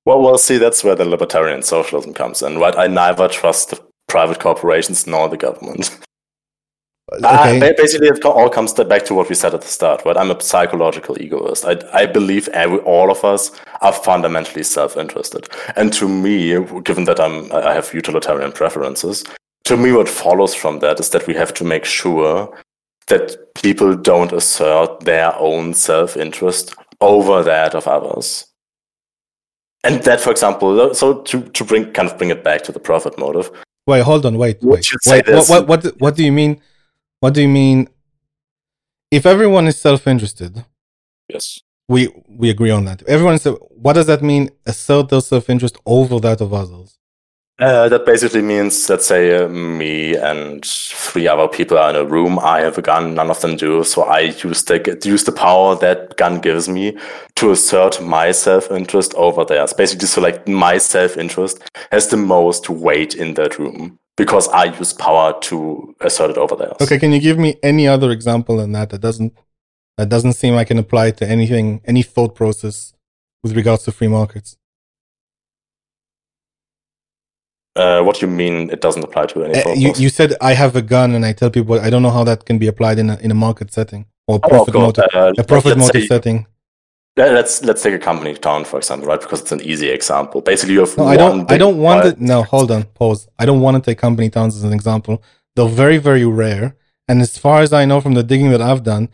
Well 0.05 0.21
we'll 0.21 0.37
see 0.37 0.57
that's 0.57 0.83
where 0.83 0.95
the 0.95 1.05
libertarian 1.05 1.63
socialism 1.63 2.13
comes 2.13 2.41
in 2.41 2.59
right? 2.59 2.77
I 2.77 2.87
neither 2.87 3.27
trust 3.27 3.71
the 3.71 3.83
private 4.07 4.39
corporations 4.39 5.05
nor 5.05 5.27
the 5.27 5.37
government 5.37 5.97
okay. 7.11 7.69
Uh, 7.69 7.73
basically, 7.77 8.07
it 8.07 8.25
all 8.25 8.49
comes 8.49 8.73
back 8.73 9.05
to 9.05 9.13
what 9.13 9.29
we 9.29 9.35
said 9.35 9.53
at 9.53 9.61
the 9.61 9.67
start, 9.67 10.03
right? 10.05 10.17
I'm 10.17 10.31
a 10.31 10.41
psychological 10.41 11.19
egoist. 11.21 11.65
I, 11.65 11.77
I 11.93 12.05
believe 12.05 12.47
every, 12.49 12.79
all 12.79 13.09
of 13.09 13.23
us 13.23 13.51
are 13.81 13.93
fundamentally 13.93 14.63
self-interested. 14.63 15.47
And 15.75 15.93
to 15.93 16.07
me, 16.07 16.51
given 16.81 17.05
that 17.05 17.19
I'm, 17.19 17.51
I 17.53 17.73
have 17.73 17.93
utilitarian 17.93 18.51
preferences, 18.51 19.23
to 19.65 19.77
me, 19.77 19.91
what 19.91 20.09
follows 20.09 20.53
from 20.53 20.79
that 20.79 20.99
is 20.99 21.09
that 21.09 21.27
we 21.27 21.33
have 21.33 21.53
to 21.55 21.63
make 21.63 21.85
sure 21.85 22.53
that 23.07 23.53
people 23.55 23.95
don't 23.95 24.33
assert 24.33 24.99
their 25.01 25.33
own 25.37 25.73
self-interest 25.73 26.75
over 26.99 27.43
that 27.43 27.73
of 27.73 27.87
others. 27.87 28.45
And 29.83 30.03
that, 30.03 30.19
for 30.19 30.31
example, 30.31 30.93
so 30.93 31.21
to, 31.21 31.43
to 31.43 31.63
bring 31.63 31.93
kind 31.93 32.09
of 32.09 32.17
bring 32.17 32.31
it 32.31 32.43
back 32.43 32.63
to 32.63 32.71
the 32.71 32.79
profit 32.79 33.17
motive. 33.17 33.51
Wait, 33.85 34.01
hold 34.01 34.25
on, 34.25 34.37
wait, 34.37 34.57
wait. 34.61 34.85
wait 35.05 35.27
what, 35.27 35.47
what, 35.49 35.67
what, 35.67 36.01
what 36.01 36.15
do 36.15 36.25
you 36.25 36.31
mean? 36.31 36.59
What 37.19 37.33
do 37.33 37.41
you 37.41 37.47
mean? 37.47 37.89
If 39.09 39.25
everyone 39.25 39.67
is 39.67 39.79
self-interested, 39.79 40.65
yes, 41.29 41.59
we 41.87 42.09
we 42.27 42.49
agree 42.49 42.71
on 42.71 42.85
that. 42.85 43.01
Everyone 43.07 43.35
is. 43.35 43.45
What 43.45 43.93
does 43.93 44.07
that 44.07 44.21
mean? 44.21 44.49
Assert 44.65 45.09
their 45.09 45.21
self-interest 45.21 45.77
over 45.85 46.19
that 46.19 46.41
of 46.41 46.53
others. 46.53 46.97
Uh, 47.59 47.89
that 47.89 48.05
basically 48.05 48.43
means, 48.43 48.87
let's 48.87 49.07
say, 49.07 49.35
uh, 49.35 49.47
me 49.47 50.15
and 50.15 50.63
three 50.63 51.27
other 51.27 51.47
people 51.47 51.75
are 51.75 51.89
in 51.89 51.95
a 51.95 52.05
room. 52.05 52.37
I 52.37 52.59
have 52.59 52.77
a 52.77 52.83
gun, 52.83 53.15
none 53.15 53.31
of 53.31 53.41
them 53.41 53.55
do. 53.55 53.83
So 53.83 54.03
I 54.03 54.19
use 54.19 54.63
the 54.65 54.99
use 55.03 55.23
the 55.23 55.31
power 55.31 55.75
that 55.77 56.17
gun 56.17 56.39
gives 56.39 56.69
me 56.69 56.95
to 57.37 57.51
assert 57.51 57.99
my 57.99 58.31
self 58.31 58.69
interest 58.69 59.15
over 59.15 59.43
theirs. 59.43 59.73
Basically, 59.73 60.05
so 60.05 60.21
like 60.21 60.47
my 60.47 60.77
self 60.77 61.17
interest 61.17 61.63
has 61.91 62.09
the 62.09 62.17
most 62.17 62.69
weight 62.69 63.15
in 63.15 63.33
that 63.35 63.57
room 63.57 63.97
because 64.17 64.49
I 64.49 64.65
use 64.65 64.91
power 64.91 65.39
to 65.41 65.95
assert 66.01 66.31
it 66.31 66.37
over 66.37 66.55
there. 66.55 66.73
Okay, 66.81 66.99
can 66.99 67.13
you 67.13 67.21
give 67.21 67.37
me 67.37 67.57
any 67.63 67.87
other 67.87 68.11
example 68.11 68.57
than 68.57 68.73
that 68.73 68.89
that 68.89 68.99
doesn't 68.99 69.33
that 69.97 70.09
doesn't 70.09 70.33
seem 70.33 70.55
I 70.55 70.63
can 70.63 70.77
apply 70.77 71.11
to 71.11 71.27
anything, 71.27 71.81
any 71.85 72.03
thought 72.03 72.35
process 72.35 72.93
with 73.41 73.55
regards 73.55 73.83
to 73.83 73.91
free 73.91 74.07
markets? 74.07 74.57
Uh, 77.75 78.01
what 78.01 78.19
do 78.19 78.25
you 78.25 78.31
mean 78.31 78.69
it 78.71 78.81
doesn't 78.81 79.03
apply 79.03 79.27
to 79.27 79.43
any? 79.43 79.63
Uh, 79.63 79.73
you, 79.73 79.93
you 79.95 80.09
said 80.09 80.33
I 80.41 80.53
have 80.53 80.75
a 80.75 80.81
gun 80.81 81.13
and 81.13 81.23
I 81.23 81.33
tell 81.33 81.51
people 81.51 81.79
I 81.79 81.91
don't 81.91 82.01
know 82.01 82.09
how 82.09 82.23
that 82.23 82.45
can 82.45 82.57
be 82.57 82.67
applied 82.67 82.97
in 82.97 83.11
a 83.11 83.17
in 83.17 83.29
a 83.29 83.35
market 83.35 83.71
setting 83.71 84.07
or 84.27 84.39
profit 84.39 84.75
oh, 84.75 84.81
motive, 84.81 85.05
uh, 85.13 85.33
a 85.37 85.43
profit 85.43 85.77
motive 85.77 86.05
setting 86.05 86.47
let's 87.25 87.63
let's 87.63 87.81
take 87.81 87.93
a 87.93 87.99
company 87.99 88.33
town 88.35 88.63
for 88.63 88.77
example, 88.77 89.07
right? 89.07 89.19
Because 89.19 89.41
it's 89.41 89.51
an 89.51 89.61
easy 89.61 89.89
example. 89.89 90.41
Basically, 90.41 90.73
you 90.75 90.81
have 90.81 90.97
no, 90.97 91.05
I 91.05 91.17
don't. 91.17 91.51
I 91.51 91.57
don't 91.57 91.77
want 91.77 92.05
it. 92.05 92.21
No, 92.21 92.43
hold 92.43 92.71
on. 92.71 92.83
Pause. 92.83 93.27
I 93.39 93.45
don't 93.45 93.59
want 93.59 93.83
to 93.83 93.91
take 93.91 93.97
company 93.97 94.29
towns 94.29 94.55
as 94.55 94.63
an 94.63 94.73
example. 94.73 95.23
They're 95.55 95.67
very 95.67 95.97
very 95.97 96.25
rare, 96.25 96.75
and 97.07 97.21
as 97.21 97.37
far 97.37 97.61
as 97.61 97.73
I 97.73 97.85
know 97.85 98.01
from 98.01 98.13
the 98.13 98.23
digging 98.23 98.51
that 98.51 98.61
I've 98.61 98.83
done, 98.83 99.09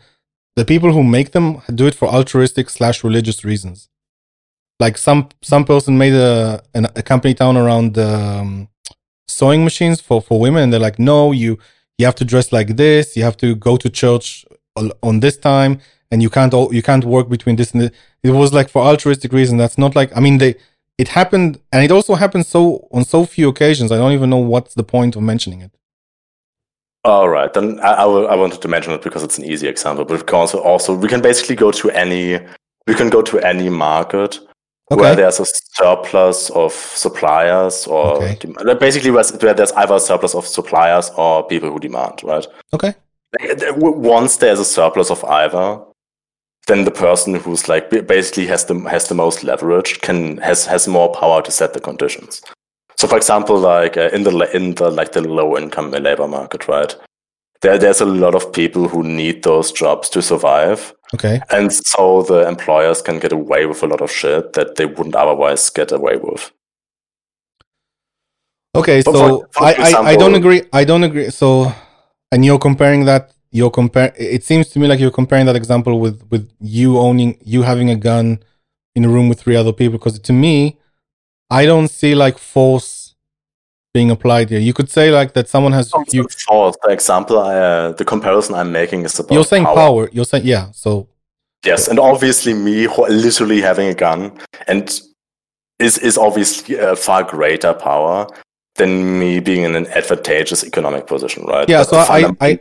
the 0.56 0.64
people 0.64 0.92
who 0.92 1.02
make 1.02 1.32
them 1.32 1.62
do 1.74 1.86
it 1.86 1.94
for 1.94 2.06
altruistic 2.08 2.68
slash 2.68 3.02
religious 3.02 3.44
reasons. 3.44 3.88
Like 4.78 4.98
some 4.98 5.28
some 5.42 5.64
person 5.64 5.96
made 5.96 6.14
a 6.14 6.62
a 6.74 7.02
company 7.02 7.32
town 7.34 7.56
around 7.56 7.96
um, 7.96 8.68
sewing 9.28 9.64
machines 9.64 10.00
for 10.00 10.20
for 10.20 10.38
women, 10.38 10.64
and 10.64 10.72
they're 10.72 10.80
like, 10.88 10.98
no, 10.98 11.32
you 11.32 11.58
you 11.96 12.04
have 12.04 12.16
to 12.16 12.24
dress 12.24 12.52
like 12.52 12.76
this. 12.76 13.16
You 13.16 13.24
have 13.24 13.38
to 13.38 13.54
go 13.54 13.76
to 13.78 13.88
church 13.88 14.44
on 15.02 15.20
this 15.20 15.36
time 15.36 15.80
and 16.10 16.22
you 16.22 16.30
can't 16.30 16.54
all 16.54 16.72
you 16.74 16.82
can't 16.82 17.04
work 17.04 17.28
between 17.28 17.56
this 17.56 17.72
and 17.72 17.82
this. 17.82 17.90
it 18.22 18.30
was 18.30 18.52
like 18.52 18.68
for 18.68 18.82
altruistic 18.82 19.32
reason 19.32 19.56
that's 19.56 19.78
not 19.78 19.94
like 19.94 20.14
i 20.16 20.20
mean 20.20 20.38
they 20.38 20.54
it 20.98 21.08
happened 21.08 21.60
and 21.72 21.84
it 21.84 21.90
also 21.90 22.14
happened 22.14 22.46
so 22.46 22.88
on 22.92 23.04
so 23.04 23.24
few 23.24 23.48
occasions 23.48 23.90
i 23.90 23.96
don't 23.96 24.12
even 24.12 24.30
know 24.30 24.38
what's 24.38 24.74
the 24.74 24.84
point 24.84 25.16
of 25.16 25.22
mentioning 25.22 25.60
it 25.60 25.72
all 27.04 27.28
right 27.28 27.52
then 27.52 27.78
I, 27.80 27.92
I, 27.92 28.04
I 28.04 28.34
wanted 28.36 28.62
to 28.62 28.68
mention 28.68 28.92
it 28.92 29.02
because 29.02 29.22
it's 29.22 29.38
an 29.38 29.44
easy 29.44 29.68
example 29.68 30.04
but 30.04 30.20
because 30.20 30.54
also 30.54 30.94
we 30.94 31.08
can 31.08 31.20
basically 31.20 31.56
go 31.56 31.70
to 31.72 31.90
any 31.90 32.38
we 32.86 32.94
can 32.94 33.10
go 33.10 33.22
to 33.22 33.38
any 33.40 33.68
market 33.68 34.38
okay. 34.90 35.00
where 35.00 35.16
there's 35.16 35.40
a 35.40 35.46
surplus 35.46 36.50
of 36.50 36.72
suppliers 36.72 37.86
or 37.86 38.22
okay. 38.22 38.74
basically 38.78 39.10
where 39.10 39.24
there's 39.24 39.72
either 39.72 39.94
a 39.94 40.00
surplus 40.00 40.34
of 40.34 40.46
suppliers 40.46 41.10
or 41.16 41.46
people 41.46 41.70
who 41.70 41.78
demand 41.78 42.20
right 42.22 42.46
okay 42.72 42.94
once 43.76 44.36
there's 44.36 44.60
a 44.60 44.64
surplus 44.64 45.10
of 45.10 45.24
either 45.24 45.84
then 46.66 46.84
the 46.84 46.90
person 46.90 47.34
who's 47.34 47.68
like 47.68 47.90
basically 47.90 48.46
has 48.46 48.64
the 48.64 48.78
has 48.88 49.08
the 49.08 49.14
most 49.14 49.44
leverage 49.44 50.00
can 50.00 50.38
has 50.38 50.66
has 50.66 50.88
more 50.88 51.12
power 51.12 51.42
to 51.42 51.50
set 51.50 51.74
the 51.74 51.80
conditions. 51.80 52.42
So, 52.96 53.08
for 53.08 53.16
example, 53.16 53.58
like 53.58 53.96
uh, 53.96 54.08
in 54.12 54.22
the 54.22 54.56
in 54.56 54.74
the 54.74 54.90
like 54.90 55.12
the 55.12 55.20
low 55.20 55.58
income 55.58 55.90
labor 55.90 56.28
market, 56.28 56.68
right? 56.68 56.96
There, 57.60 57.78
there's 57.78 58.00
a 58.00 58.06
lot 58.06 58.34
of 58.34 58.52
people 58.52 58.88
who 58.88 59.02
need 59.02 59.42
those 59.42 59.72
jobs 59.72 60.08
to 60.10 60.22
survive. 60.22 60.94
Okay. 61.14 61.40
And 61.50 61.72
so 61.72 62.22
the 62.22 62.46
employers 62.48 63.00
can 63.02 63.18
get 63.18 63.32
away 63.32 63.66
with 63.66 63.82
a 63.82 63.86
lot 63.86 64.00
of 64.00 64.10
shit 64.10 64.52
that 64.54 64.76
they 64.76 64.86
wouldn't 64.86 65.14
otherwise 65.14 65.70
get 65.70 65.92
away 65.92 66.16
with. 66.16 66.50
Okay, 68.76 69.02
so 69.02 69.12
for, 69.12 69.48
for 69.52 69.64
I, 69.64 69.70
example, 69.70 70.06
I, 70.06 70.10
I 70.10 70.16
don't 70.16 70.34
agree. 70.34 70.62
I 70.72 70.84
don't 70.84 71.04
agree. 71.04 71.30
So, 71.30 71.72
and 72.32 72.44
you're 72.44 72.58
comparing 72.58 73.04
that 73.04 73.32
you're 73.54 73.70
compare 73.70 74.12
it 74.16 74.42
seems 74.44 74.68
to 74.68 74.78
me 74.78 74.86
like 74.88 74.98
you're 74.98 75.12
comparing 75.12 75.46
that 75.46 75.56
example 75.56 76.00
with 76.00 76.26
with 76.30 76.50
you 76.60 76.98
owning 76.98 77.38
you 77.42 77.62
having 77.62 77.88
a 77.88 77.96
gun 77.96 78.38
in 78.96 79.04
a 79.04 79.08
room 79.08 79.28
with 79.28 79.40
three 79.40 79.56
other 79.56 79.72
people 79.72 79.96
because 79.96 80.18
to 80.18 80.32
me 80.32 80.76
i 81.50 81.64
don't 81.64 81.88
see 81.88 82.14
like 82.14 82.36
force 82.36 83.14
being 83.94 84.10
applied 84.10 84.50
here 84.50 84.58
you 84.58 84.74
could 84.74 84.90
say 84.90 85.10
like 85.12 85.34
that 85.34 85.48
someone 85.48 85.72
has 85.72 85.92
you 86.10 86.26
force 86.48 86.76
the 86.82 86.90
example 86.90 87.38
I, 87.38 87.56
uh, 87.56 87.92
the 87.92 88.04
comparison 88.04 88.56
i'm 88.56 88.72
making 88.72 89.04
is 89.04 89.18
about 89.18 89.32
you're 89.32 89.44
saying 89.44 89.64
power. 89.64 89.76
power 89.76 90.10
you're 90.12 90.24
saying 90.24 90.44
yeah 90.44 90.72
so 90.72 91.08
yes 91.64 91.86
and 91.86 92.00
obviously 92.00 92.54
me 92.54 92.88
literally 92.88 93.60
having 93.60 93.86
a 93.88 93.94
gun 93.94 94.36
and 94.66 95.00
is 95.78 95.96
is 95.98 96.18
obviously 96.18 96.76
a 96.76 96.96
far 96.96 97.22
greater 97.22 97.72
power 97.72 98.26
than 98.76 99.18
me 99.18 99.40
being 99.40 99.62
in 99.62 99.76
an 99.76 99.86
advantageous 99.88 100.64
economic 100.64 101.06
position, 101.06 101.44
right? 101.44 101.68
Yeah, 101.68 101.84
but 101.88 102.06
so 102.06 102.12
I, 102.12 102.30
I, 102.40 102.60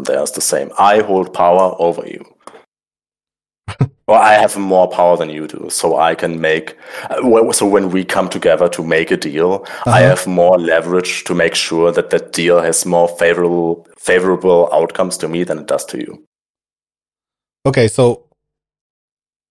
there's 0.00 0.32
the 0.32 0.40
same. 0.40 0.70
I 0.78 1.00
hold 1.00 1.32
power 1.32 1.74
over 1.78 2.06
you. 2.06 2.24
or 4.06 4.16
I 4.16 4.34
have 4.34 4.56
more 4.56 4.88
power 4.88 5.16
than 5.16 5.30
you 5.30 5.46
do, 5.46 5.68
so 5.70 5.98
I 5.98 6.14
can 6.14 6.40
make. 6.40 6.76
Uh, 7.10 7.52
so 7.52 7.66
when 7.66 7.90
we 7.90 8.04
come 8.04 8.28
together 8.28 8.68
to 8.70 8.84
make 8.84 9.10
a 9.10 9.16
deal, 9.16 9.64
uh-huh. 9.64 9.90
I 9.90 10.00
have 10.00 10.26
more 10.26 10.58
leverage 10.58 11.24
to 11.24 11.34
make 11.34 11.54
sure 11.54 11.92
that 11.92 12.10
that 12.10 12.32
deal 12.32 12.60
has 12.60 12.86
more 12.86 13.08
favorable 13.08 13.86
favorable 13.98 14.68
outcomes 14.72 15.16
to 15.18 15.28
me 15.28 15.44
than 15.44 15.58
it 15.58 15.66
does 15.66 15.84
to 15.86 15.98
you. 15.98 16.24
Okay, 17.64 17.88
so 17.88 18.26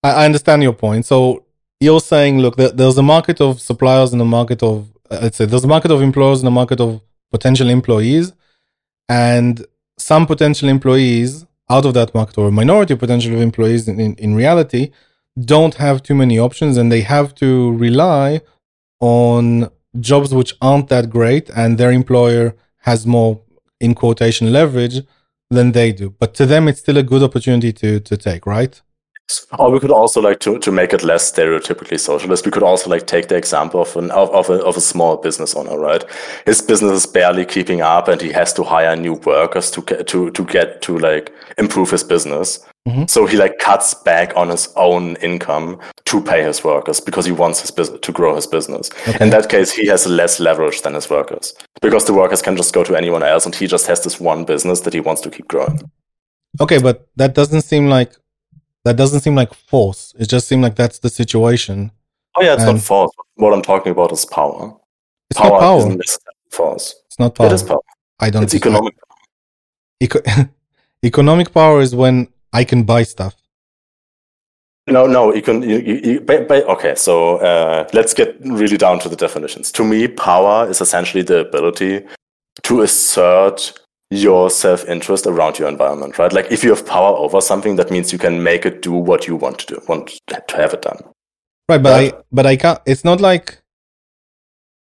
I, 0.03 0.11
I 0.11 0.26
understand 0.26 0.63
your 0.63 0.73
point. 0.73 1.05
So 1.05 1.45
you're 1.81 1.99
saying, 1.99 2.39
look, 2.39 2.55
there's 2.55 2.97
a 2.97 3.03
market 3.03 3.41
of 3.41 3.59
suppliers 3.59 4.13
and 4.13 4.22
a 4.22 4.26
market 4.26 4.63
of 4.63 4.94
let's 5.22 5.38
say 5.38 5.46
there's 5.46 5.64
a 5.64 5.68
market 5.68 5.92
of 5.92 6.02
employers 6.02 6.40
and 6.40 6.48
a 6.48 6.52
market 6.52 6.80
of 6.80 7.02
potential 7.32 7.70
employees, 7.70 8.34
and 9.10 9.66
some 9.98 10.26
potential 10.26 10.70
employees 10.70 11.46
out 11.70 11.86
of 11.86 11.94
that 11.94 12.14
market 12.14 12.38
or 12.38 12.48
a 12.48 12.52
minority 12.52 12.94
of 12.94 13.00
potential 13.00 13.42
employees 13.42 13.88
in, 13.88 14.00
in, 14.00 14.16
in 14.16 14.36
reality 14.36 14.92
don't 15.44 15.76
have 15.76 16.04
too 16.04 16.16
many 16.16 16.40
options 16.40 16.78
and 16.78 16.92
they 16.92 17.02
have 17.02 17.34
to 17.36 17.74
rely 17.74 18.40
on 19.00 19.70
jobs 20.00 20.34
which 20.34 20.56
aren't 20.62 20.88
that 20.90 21.10
great 21.10 21.50
and 21.50 21.78
their 21.78 21.92
employer 21.92 22.56
has 22.80 23.06
more 23.06 23.42
in 23.80 23.94
quotation 23.94 24.52
leverage 24.54 25.02
than 25.50 25.72
they 25.74 25.92
do. 25.92 26.10
But 26.12 26.34
to 26.36 26.46
them 26.46 26.68
it's 26.68 26.80
still 26.80 26.98
a 26.98 27.04
good 27.04 27.24
opportunity 27.24 27.74
to 27.74 28.00
to 28.00 28.18
take 28.18 28.46
right 28.46 28.82
or 29.60 29.72
we 29.72 29.80
could 29.80 29.91
also 29.91 30.22
like 30.22 30.39
to, 30.39 30.60
to 30.60 30.72
make 30.72 30.93
it 30.93 31.03
less 31.03 31.31
stereotypically 31.31 31.99
socialist. 31.99 32.45
We 32.45 32.52
could 32.52 32.64
also 32.64 32.89
like 32.89 33.07
take 33.07 33.27
the 33.27 33.35
example 33.35 33.81
of 33.81 33.95
an 33.95 34.11
of, 34.11 34.30
of, 34.31 34.49
a, 34.49 34.64
of 34.64 34.77
a 34.77 34.81
small 34.81 35.18
business 35.18 35.56
owner, 35.56 35.77
right? 35.77 36.03
His 36.45 36.61
business 36.61 36.91
is 36.91 37.06
barely 37.06 37.45
keeping 37.45 37.81
up, 37.81 38.07
and 38.07 38.22
he 38.22 38.31
has 38.31 38.53
to 38.53 38.64
hire 38.64 38.95
new 38.95 39.14
workers 39.14 39.72
to 39.72 39.81
get 39.81 40.07
to 40.07 40.31
to 40.31 40.45
get 40.45 40.81
to 40.84 40.97
like 40.97 41.34
improve 41.57 41.91
his 41.91 42.03
business. 42.03 42.60
Mm-hmm. 42.88 43.06
So 43.07 43.26
he 43.26 43.35
like 43.35 43.57
cuts 43.57 43.95
back 43.95 44.35
on 44.35 44.49
his 44.49 44.72
own 44.76 45.15
income 45.15 45.80
to 46.06 46.22
pay 46.22 46.43
his 46.43 46.64
workers 46.64 46.99
because 46.99 47.26
he 47.26 47.31
wants 47.31 47.61
his 47.61 47.72
business 47.72 47.99
to 48.02 48.11
grow 48.11 48.35
his 48.35 48.45
business. 48.45 48.91
Okay. 49.07 49.23
In 49.23 49.31
that 49.31 49.49
case, 49.49 49.72
he 49.72 49.88
has 49.88 50.06
less 50.06 50.39
leverage 50.39 50.84
than 50.84 50.93
his 50.93 51.10
workers 51.10 51.56
because 51.81 52.06
the 52.06 52.14
workers 52.14 52.43
can 52.43 52.56
just 52.56 52.76
go 52.76 52.84
to 52.84 52.95
anyone 52.95 53.23
else, 53.23 53.45
and 53.45 53.56
he 53.56 53.65
just 53.65 53.88
has 53.88 54.03
this 54.03 54.19
one 54.19 54.45
business 54.45 54.81
that 54.81 54.93
he 54.93 54.99
wants 54.99 55.22
to 55.22 55.31
keep 55.31 55.47
growing. 55.47 55.81
Okay, 56.61 56.80
but 56.80 57.07
that 57.15 57.34
doesn't 57.34 57.64
seem 57.64 57.89
like 57.89 58.14
that 58.86 58.95
doesn't 58.95 59.22
seem 59.22 59.36
like 59.36 59.53
force. 59.53 60.14
It 60.18 60.30
just 60.30 60.48
seems 60.48 60.62
like 60.62 60.76
that's 60.76 60.99
the 60.99 61.10
situation. 61.10 61.91
Oh 62.38 62.44
yeah, 62.44 62.53
it's 62.53 62.64
and 62.64 62.78
not 62.78 62.84
force. 62.84 63.12
What 63.34 63.53
I'm 63.53 63.64
talking 63.64 63.91
about 63.91 64.12
is 64.12 64.26
power. 64.26 64.74
It's 65.30 65.40
power 65.40 65.49
not 65.49 65.60
power. 65.60 65.78
Isn't 65.80 66.18
force. 66.52 66.95
It's 67.07 67.20
not 67.20 67.36
power. 67.36 67.48
It 67.48 67.53
is 67.53 67.64
power. 67.64 67.82
I 68.20 68.30
don't. 68.30 68.44
It's 68.44 68.53
economic. 68.53 68.95
Eco- 69.99 70.22
economic 71.03 71.52
power 71.52 71.82
is 71.82 71.95
when 71.95 72.28
I 72.53 72.64
can 72.64 72.84
buy 72.84 73.03
stuff. 73.03 73.36
No, 74.88 75.07
no, 75.07 75.34
you 75.34 75.41
can. 75.41 75.64
You, 75.64 75.80
you, 75.80 75.95
you 76.03 76.22
but, 76.22 76.48
but, 76.48 76.64
okay, 76.66 76.94
so 76.94 77.38
uh, 77.38 77.90
let's 77.94 78.14
get 78.14 78.38
really 78.41 78.78
down 78.78 78.99
to 78.99 79.10
the 79.10 79.16
definitions. 79.16 79.72
To 79.74 79.84
me, 79.84 80.07
power 80.07 80.70
is 80.70 80.80
essentially 80.80 81.24
the 81.24 81.40
ability 81.40 82.06
to 82.62 82.82
assert 82.82 83.74
your 84.24 84.50
self 84.50 84.86
interest 84.86 85.28
around 85.28 85.60
your 85.60 85.68
environment, 85.68 86.18
right? 86.18 86.32
Like 86.32 86.52
if 86.52 86.64
you 86.64 86.70
have 86.70 86.86
power 86.86 87.16
over 87.18 87.42
something, 87.42 87.76
that 87.78 87.92
means 87.92 88.12
you 88.12 88.20
can 88.20 88.42
make 88.44 88.66
it 88.66 88.82
do 88.82 88.94
what 88.94 89.28
you 89.28 89.36
want 89.36 89.60
to 89.60 89.66
do, 89.68 89.82
want 89.88 90.20
to 90.28 90.58
have 90.58 90.74
it 90.74 90.82
done. 90.82 91.00
Right, 91.70 91.82
but 91.82 91.92
right? 91.92 92.14
I 92.14 92.18
but 92.32 92.46
I 92.46 92.56
can't. 92.56 92.80
It's 92.86 93.04
not 93.04 93.22
like 93.22 93.60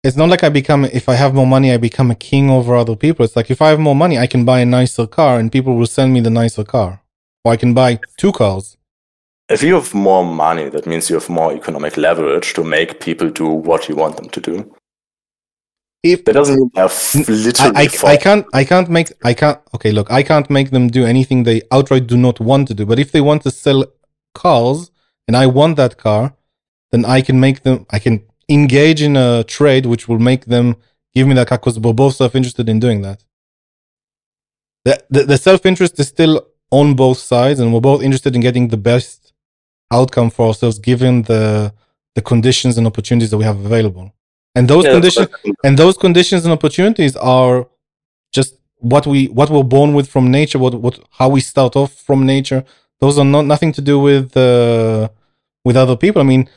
it's 0.02 0.16
not 0.16 0.28
like 0.28 0.44
I 0.44 0.48
become 0.48 0.84
if 0.84 1.08
I 1.08 1.14
have 1.14 1.34
more 1.34 1.46
money, 1.46 1.72
I 1.72 1.76
become 1.76 2.10
a 2.10 2.14
king 2.14 2.50
over 2.50 2.76
other 2.76 2.96
people. 2.96 3.24
It's 3.24 3.36
like 3.36 3.50
if 3.50 3.62
I 3.62 3.68
have 3.68 3.80
more 3.80 3.96
money, 3.96 4.18
I 4.18 4.26
can 4.26 4.44
buy 4.44 4.60
a 4.60 4.66
nicer 4.66 5.06
car, 5.06 5.38
and 5.38 5.50
people 5.50 5.76
will 5.76 5.86
send 5.86 6.12
me 6.12 6.20
the 6.20 6.30
nicer 6.30 6.64
car, 6.64 7.02
or 7.44 7.52
I 7.52 7.56
can 7.56 7.74
buy 7.74 8.00
two 8.16 8.32
cars. 8.32 8.76
If 9.48 9.62
you 9.62 9.74
have 9.74 9.94
more 9.94 10.24
money, 10.24 10.68
that 10.70 10.86
means 10.86 11.08
you 11.08 11.14
have 11.14 11.28
more 11.28 11.52
economic 11.52 11.96
leverage 11.96 12.52
to 12.54 12.64
make 12.64 13.00
people 13.00 13.30
do 13.30 13.46
what 13.46 13.88
you 13.88 13.94
want 13.94 14.16
them 14.16 14.28
to 14.30 14.40
do 14.40 14.74
if 16.12 16.24
that 16.24 16.32
doesn't 16.32 16.56
mean 16.56 16.70
have 16.74 16.94
literally 17.14 17.76
I, 17.76 17.82
I, 17.82 18.12
I, 18.12 18.16
can't 18.16 18.46
i 18.52 18.64
can't 18.64 18.88
make 18.88 19.12
i 19.24 19.34
can't 19.34 19.60
okay 19.74 19.92
look 19.92 20.10
i 20.10 20.22
can't 20.22 20.48
make 20.50 20.70
them 20.70 20.88
do 20.88 21.04
anything 21.04 21.42
they 21.42 21.62
outright 21.70 22.06
do 22.06 22.16
not 22.16 22.40
want 22.40 22.68
to 22.68 22.74
do 22.74 22.86
but 22.86 22.98
if 22.98 23.12
they 23.12 23.20
want 23.20 23.42
to 23.42 23.50
sell 23.50 23.84
cars 24.34 24.90
and 25.26 25.36
i 25.36 25.46
want 25.46 25.76
that 25.76 25.96
car 25.96 26.34
then 26.90 27.04
i 27.04 27.20
can 27.20 27.38
make 27.40 27.62
them 27.62 27.86
i 27.90 27.98
can 27.98 28.22
engage 28.48 29.02
in 29.02 29.16
a 29.16 29.44
trade 29.44 29.86
which 29.86 30.08
will 30.08 30.18
make 30.18 30.46
them 30.46 30.76
give 31.14 31.26
me 31.26 31.34
that 31.34 31.48
car 31.48 31.58
because 31.58 31.78
we're 31.78 31.92
both 31.92 32.14
self-interested 32.14 32.68
in 32.68 32.78
doing 32.78 33.02
that. 33.02 33.24
The, 34.84 35.02
the, 35.10 35.22
the 35.24 35.38
self-interest 35.38 35.98
is 35.98 36.08
still 36.08 36.46
on 36.70 36.94
both 36.94 37.18
sides 37.18 37.58
and 37.58 37.72
we're 37.72 37.80
both 37.80 38.02
interested 38.02 38.34
in 38.34 38.42
getting 38.42 38.68
the 38.68 38.76
best 38.76 39.32
outcome 39.90 40.30
for 40.30 40.48
ourselves 40.48 40.78
given 40.78 41.22
the 41.22 41.72
the 42.16 42.22
conditions 42.22 42.78
and 42.78 42.86
opportunities 42.86 43.30
that 43.30 43.36
we 43.36 43.44
have 43.44 43.64
available 43.64 44.12
and 44.56 44.66
those 44.68 44.84
yeah, 44.84 44.92
conditions 44.92 45.28
and 45.64 45.78
those 45.78 45.96
conditions 45.98 46.44
and 46.44 46.52
opportunities 46.52 47.14
are 47.16 47.68
just 48.32 48.54
what 48.78 49.06
we 49.06 49.26
what 49.26 49.50
we're 49.50 49.62
born 49.62 49.92
with 49.94 50.08
from 50.08 50.30
nature 50.30 50.58
what 50.58 50.74
what 50.74 50.98
how 51.18 51.28
we 51.28 51.40
start 51.40 51.76
off 51.76 51.92
from 51.92 52.24
nature. 52.24 52.64
Those 52.98 53.18
are 53.18 53.24
not 53.36 53.44
nothing 53.44 53.72
to 53.72 53.82
do 53.82 54.00
with 54.00 54.34
uh 54.36 55.08
with 55.64 55.76
other 55.76 55.96
people. 55.96 56.22
I 56.22 56.24
mean 56.24 56.48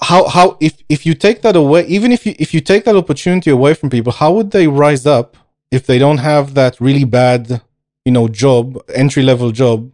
how 0.00 0.26
how 0.28 0.58
if 0.60 0.74
if 0.88 1.06
you 1.06 1.14
take 1.14 1.42
that 1.42 1.56
away 1.56 1.86
even 1.86 2.10
if 2.10 2.26
you 2.26 2.34
if 2.38 2.52
you 2.52 2.60
take 2.60 2.84
that 2.84 2.96
opportunity 2.96 3.48
away 3.50 3.72
from 3.72 3.88
people 3.88 4.12
how 4.12 4.32
would 4.32 4.50
they 4.50 4.66
rise 4.66 5.06
up 5.06 5.36
if 5.70 5.86
they 5.86 5.98
don't 5.98 6.18
have 6.18 6.54
that 6.54 6.78
really 6.80 7.04
bad 7.04 7.62
you 8.04 8.12
know 8.12 8.26
job 8.28 8.64
entry 8.94 9.22
level 9.22 9.52
job? 9.52 9.92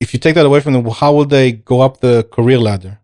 If 0.00 0.12
you 0.12 0.20
take 0.20 0.34
that 0.36 0.46
away 0.46 0.60
from 0.60 0.74
them 0.74 0.86
how 0.86 1.12
will 1.14 1.30
they 1.36 1.52
go 1.52 1.80
up 1.80 2.00
the 2.00 2.22
career 2.30 2.58
ladder 2.58 3.00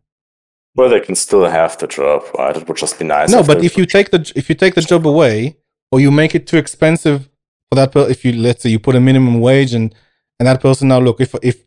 well, 0.76 0.88
they 0.88 1.01
can 1.01 1.14
still 1.14 1.44
have 1.44 1.76
the 1.78 1.86
job, 1.86 2.22
right? 2.38 2.56
It 2.56 2.66
would 2.68 2.76
just 2.76 2.98
be 2.98 3.05
nice. 3.05 3.30
No, 3.30 3.42
but 3.42 3.64
if 3.64 3.76
you 3.76 3.86
take 3.86 4.10
the 4.10 4.32
if 4.36 4.48
you 4.48 4.55
take 4.55 4.74
the 4.74 4.82
job 4.82 5.06
away, 5.06 5.56
or 5.90 6.01
you 6.01 6.10
make 6.10 6.34
it 6.34 6.47
too 6.47 6.56
expensive 6.59 7.28
for 7.68 7.74
that, 7.76 7.92
per- 7.92 8.09
if 8.09 8.24
you 8.24 8.32
let's 8.32 8.62
say 8.62 8.70
you 8.70 8.78
put 8.78 8.94
a 8.97 9.01
minimum 9.01 9.40
wage 9.40 9.74
and 9.74 9.94
and 10.38 10.47
that 10.47 10.60
person 10.60 10.88
now 10.88 11.01
look 11.01 11.20
if 11.20 11.34
if 11.42 11.64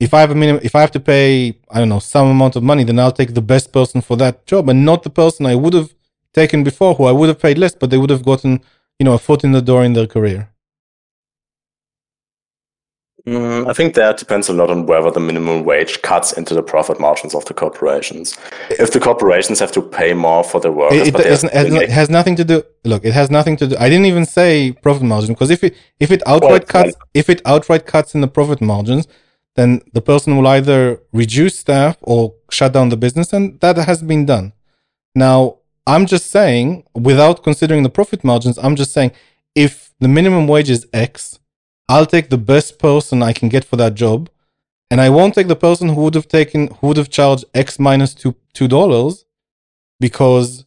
if 0.00 0.12
I 0.14 0.20
have 0.20 0.30
a 0.30 0.34
minimum 0.34 0.60
if 0.62 0.74
I 0.74 0.80
have 0.80 0.90
to 0.92 1.00
pay 1.00 1.58
I 1.70 1.78
don't 1.78 1.88
know 1.88 1.98
some 1.98 2.28
amount 2.28 2.56
of 2.56 2.62
money, 2.62 2.84
then 2.84 2.98
I'll 2.98 3.12
take 3.12 3.34
the 3.34 3.42
best 3.42 3.72
person 3.72 4.00
for 4.02 4.16
that 4.18 4.46
job 4.46 4.68
and 4.68 4.84
not 4.84 5.02
the 5.02 5.10
person 5.10 5.46
I 5.46 5.54
would 5.54 5.74
have 5.74 5.94
taken 6.34 6.62
before, 6.64 6.94
who 6.94 7.04
I 7.04 7.12
would 7.12 7.28
have 7.28 7.40
paid 7.40 7.58
less, 7.58 7.74
but 7.74 7.90
they 7.90 7.98
would 7.98 8.10
have 8.10 8.24
gotten 8.24 8.60
you 8.98 9.04
know 9.04 9.14
a 9.14 9.18
foot 9.18 9.44
in 9.44 9.52
the 9.52 9.62
door 9.62 9.82
in 9.82 9.94
their 9.94 10.06
career. 10.06 10.51
Mm, 13.26 13.68
I 13.68 13.72
think 13.72 13.94
that 13.94 14.16
depends 14.16 14.48
a 14.48 14.52
lot 14.52 14.68
on 14.68 14.86
whether 14.86 15.08
the 15.10 15.20
minimum 15.20 15.62
wage 15.62 16.02
cuts 16.02 16.32
into 16.32 16.54
the 16.54 16.62
profit 16.62 16.98
margins 16.98 17.36
of 17.36 17.44
the 17.44 17.54
corporations. 17.54 18.36
If 18.70 18.92
the 18.92 18.98
corporations 18.98 19.60
have 19.60 19.70
to 19.72 19.82
pay 19.82 20.12
more 20.12 20.42
for 20.42 20.60
their 20.60 20.72
workers, 20.72 21.06
it, 21.06 21.14
it, 21.14 21.26
has, 21.26 21.44
it 21.44 21.90
has 21.90 22.10
nothing 22.10 22.34
to 22.36 22.44
do. 22.44 22.64
Look, 22.84 23.04
it 23.04 23.12
has 23.12 23.30
nothing 23.30 23.56
to 23.58 23.68
do. 23.68 23.76
I 23.78 23.88
didn't 23.88 24.06
even 24.06 24.26
say 24.26 24.72
profit 24.82 25.04
margin 25.04 25.34
because 25.34 25.50
if 25.50 25.62
it 25.62 25.76
if 26.00 26.10
it 26.10 26.20
outright 26.26 26.72
well, 26.72 26.84
cuts 26.84 26.96
if 27.14 27.30
it 27.30 27.40
outright 27.46 27.86
cuts 27.86 28.12
in 28.16 28.22
the 28.22 28.28
profit 28.28 28.60
margins, 28.60 29.06
then 29.54 29.82
the 29.92 30.02
person 30.02 30.36
will 30.36 30.48
either 30.48 31.00
reduce 31.12 31.60
staff 31.60 31.98
or 32.00 32.34
shut 32.50 32.72
down 32.72 32.88
the 32.88 32.96
business, 32.96 33.32
and 33.32 33.60
that 33.60 33.76
has 33.76 34.02
been 34.02 34.26
done. 34.26 34.52
Now, 35.14 35.58
I'm 35.86 36.06
just 36.06 36.28
saying, 36.30 36.84
without 36.94 37.44
considering 37.44 37.84
the 37.84 37.90
profit 37.90 38.24
margins, 38.24 38.58
I'm 38.58 38.74
just 38.74 38.92
saying 38.92 39.12
if 39.54 39.92
the 40.00 40.08
minimum 40.08 40.48
wage 40.48 40.70
is 40.70 40.88
X 40.92 41.38
I'll 41.92 42.06
take 42.06 42.30
the 42.30 42.38
best 42.54 42.78
person 42.78 43.22
I 43.22 43.32
can 43.34 43.48
get 43.50 43.64
for 43.66 43.76
that 43.76 43.94
job, 43.94 44.30
and 44.90 44.98
I 44.98 45.10
won't 45.10 45.34
take 45.34 45.48
the 45.48 45.62
person 45.68 45.90
who 45.90 46.00
would 46.04 46.14
have 46.14 46.28
taken 46.38 46.68
who 46.76 46.86
would 46.88 46.96
have 46.96 47.10
charged 47.18 47.44
X 47.52 47.78
minus 47.78 48.14
two 48.14 48.34
two 48.54 48.68
dollars 48.76 49.26
because 50.00 50.64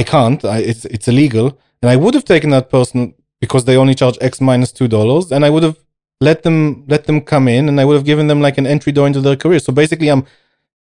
I 0.00 0.02
can't. 0.04 0.44
I, 0.44 0.58
it's 0.58 0.84
it's 0.96 1.08
illegal, 1.08 1.58
and 1.82 1.90
I 1.90 1.96
would 1.96 2.14
have 2.14 2.24
taken 2.24 2.50
that 2.50 2.70
person 2.70 3.14
because 3.40 3.64
they 3.64 3.76
only 3.76 3.96
charge 3.96 4.16
X 4.20 4.40
minus 4.40 4.70
two 4.70 4.86
dollars, 4.86 5.32
and 5.32 5.44
I 5.44 5.50
would 5.50 5.64
have 5.64 5.78
let 6.20 6.44
them 6.44 6.84
let 6.86 7.06
them 7.08 7.20
come 7.32 7.48
in, 7.48 7.68
and 7.68 7.80
I 7.80 7.84
would 7.84 7.96
have 7.98 8.10
given 8.12 8.28
them 8.28 8.40
like 8.40 8.56
an 8.56 8.66
entry 8.66 8.92
door 8.92 9.08
into 9.08 9.20
their 9.20 9.36
career. 9.36 9.58
So 9.58 9.72
basically, 9.72 10.08
I'm 10.08 10.24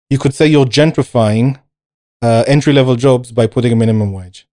you 0.10 0.20
could 0.20 0.34
say 0.34 0.48
you're 0.48 0.66
gentrifying 0.80 1.60
uh, 2.22 2.44
entry 2.46 2.74
level 2.74 2.98
jobs 2.98 3.32
by 3.32 3.48
putting 3.48 3.72
a 3.72 3.78
minimum 3.78 4.12
wage. 4.12 4.48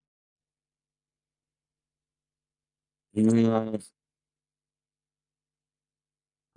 Mm, 3.16 3.95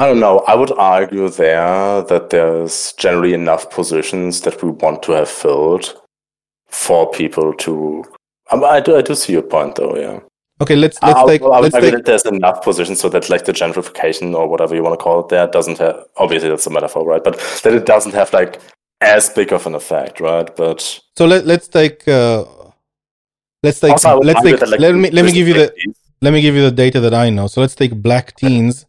I 0.01 0.07
don't 0.07 0.21
know. 0.21 0.41
I 0.47 0.55
would 0.55 0.71
argue 0.73 1.29
there 1.29 2.03
that 2.03 2.31
there's 2.31 2.93
generally 2.93 3.35
enough 3.35 3.69
positions 3.71 4.43
that 4.43 4.63
we 4.63 4.71
want 4.71 5.03
to 5.05 5.13
have 5.13 5.29
filled 5.29 6.01
for 6.69 7.11
people 7.11 7.53
to. 7.55 8.05
Um, 8.51 8.63
I 8.65 8.81
do. 8.81 8.97
I 8.97 9.03
do 9.03 9.15
see 9.15 9.33
your 9.33 9.43
point, 9.43 9.75
though. 9.75 9.97
Yeah. 9.97 10.21
Okay, 10.61 10.77
let's 10.77 11.03
let's 11.03 11.19
I, 11.19 11.27
take. 11.27 11.43
I, 11.43 11.61
let's 11.61 11.75
take... 11.75 11.93
that 11.93 12.05
there's 12.05 12.27
enough 12.27 12.63
positions 12.63 13.01
so 13.01 13.09
that 13.09 13.29
like 13.29 13.45
the 13.45 13.53
gentrification 13.53 14.35
or 14.35 14.49
whatever 14.49 14.77
you 14.77 14.83
want 14.83 14.99
to 14.99 15.03
call 15.03 15.21
it 15.21 15.29
there 15.29 15.49
doesn't 15.49 15.79
have. 15.79 16.05
Obviously, 16.17 16.49
that's 16.49 16.67
a 16.67 16.71
metaphor, 16.71 17.05
right? 17.05 17.23
But 17.23 17.39
that 17.65 17.75
it 17.75 17.87
doesn't 17.87 18.15
have 18.15 18.33
like 18.33 18.61
as 19.01 19.29
big 19.31 19.53
of 19.53 19.67
an 19.67 19.75
effect, 19.75 20.21
right? 20.21 20.55
But 20.55 21.01
so 21.17 21.27
let 21.27 21.45
let's 21.45 21.67
take 21.67 22.07
uh, 22.07 22.45
let's 23.65 23.81
take 23.81 23.93
Also, 23.93 24.19
let's 24.19 24.43
take 24.43 24.61
that, 24.61 24.69
like, 24.69 24.81
let 24.81 24.95
me 24.95 25.11
let 25.11 25.25
me 25.25 25.33
give 25.33 25.49
you 25.49 25.55
the 25.55 25.75
let 26.21 26.33
me 26.33 26.41
give 26.41 26.55
you 26.55 26.63
the 26.63 26.73
data 26.73 27.01
that 27.01 27.15
I 27.15 27.31
know. 27.31 27.49
So 27.49 27.61
let's 27.61 27.75
take 27.75 27.95
black 27.95 28.37
teens 28.37 28.87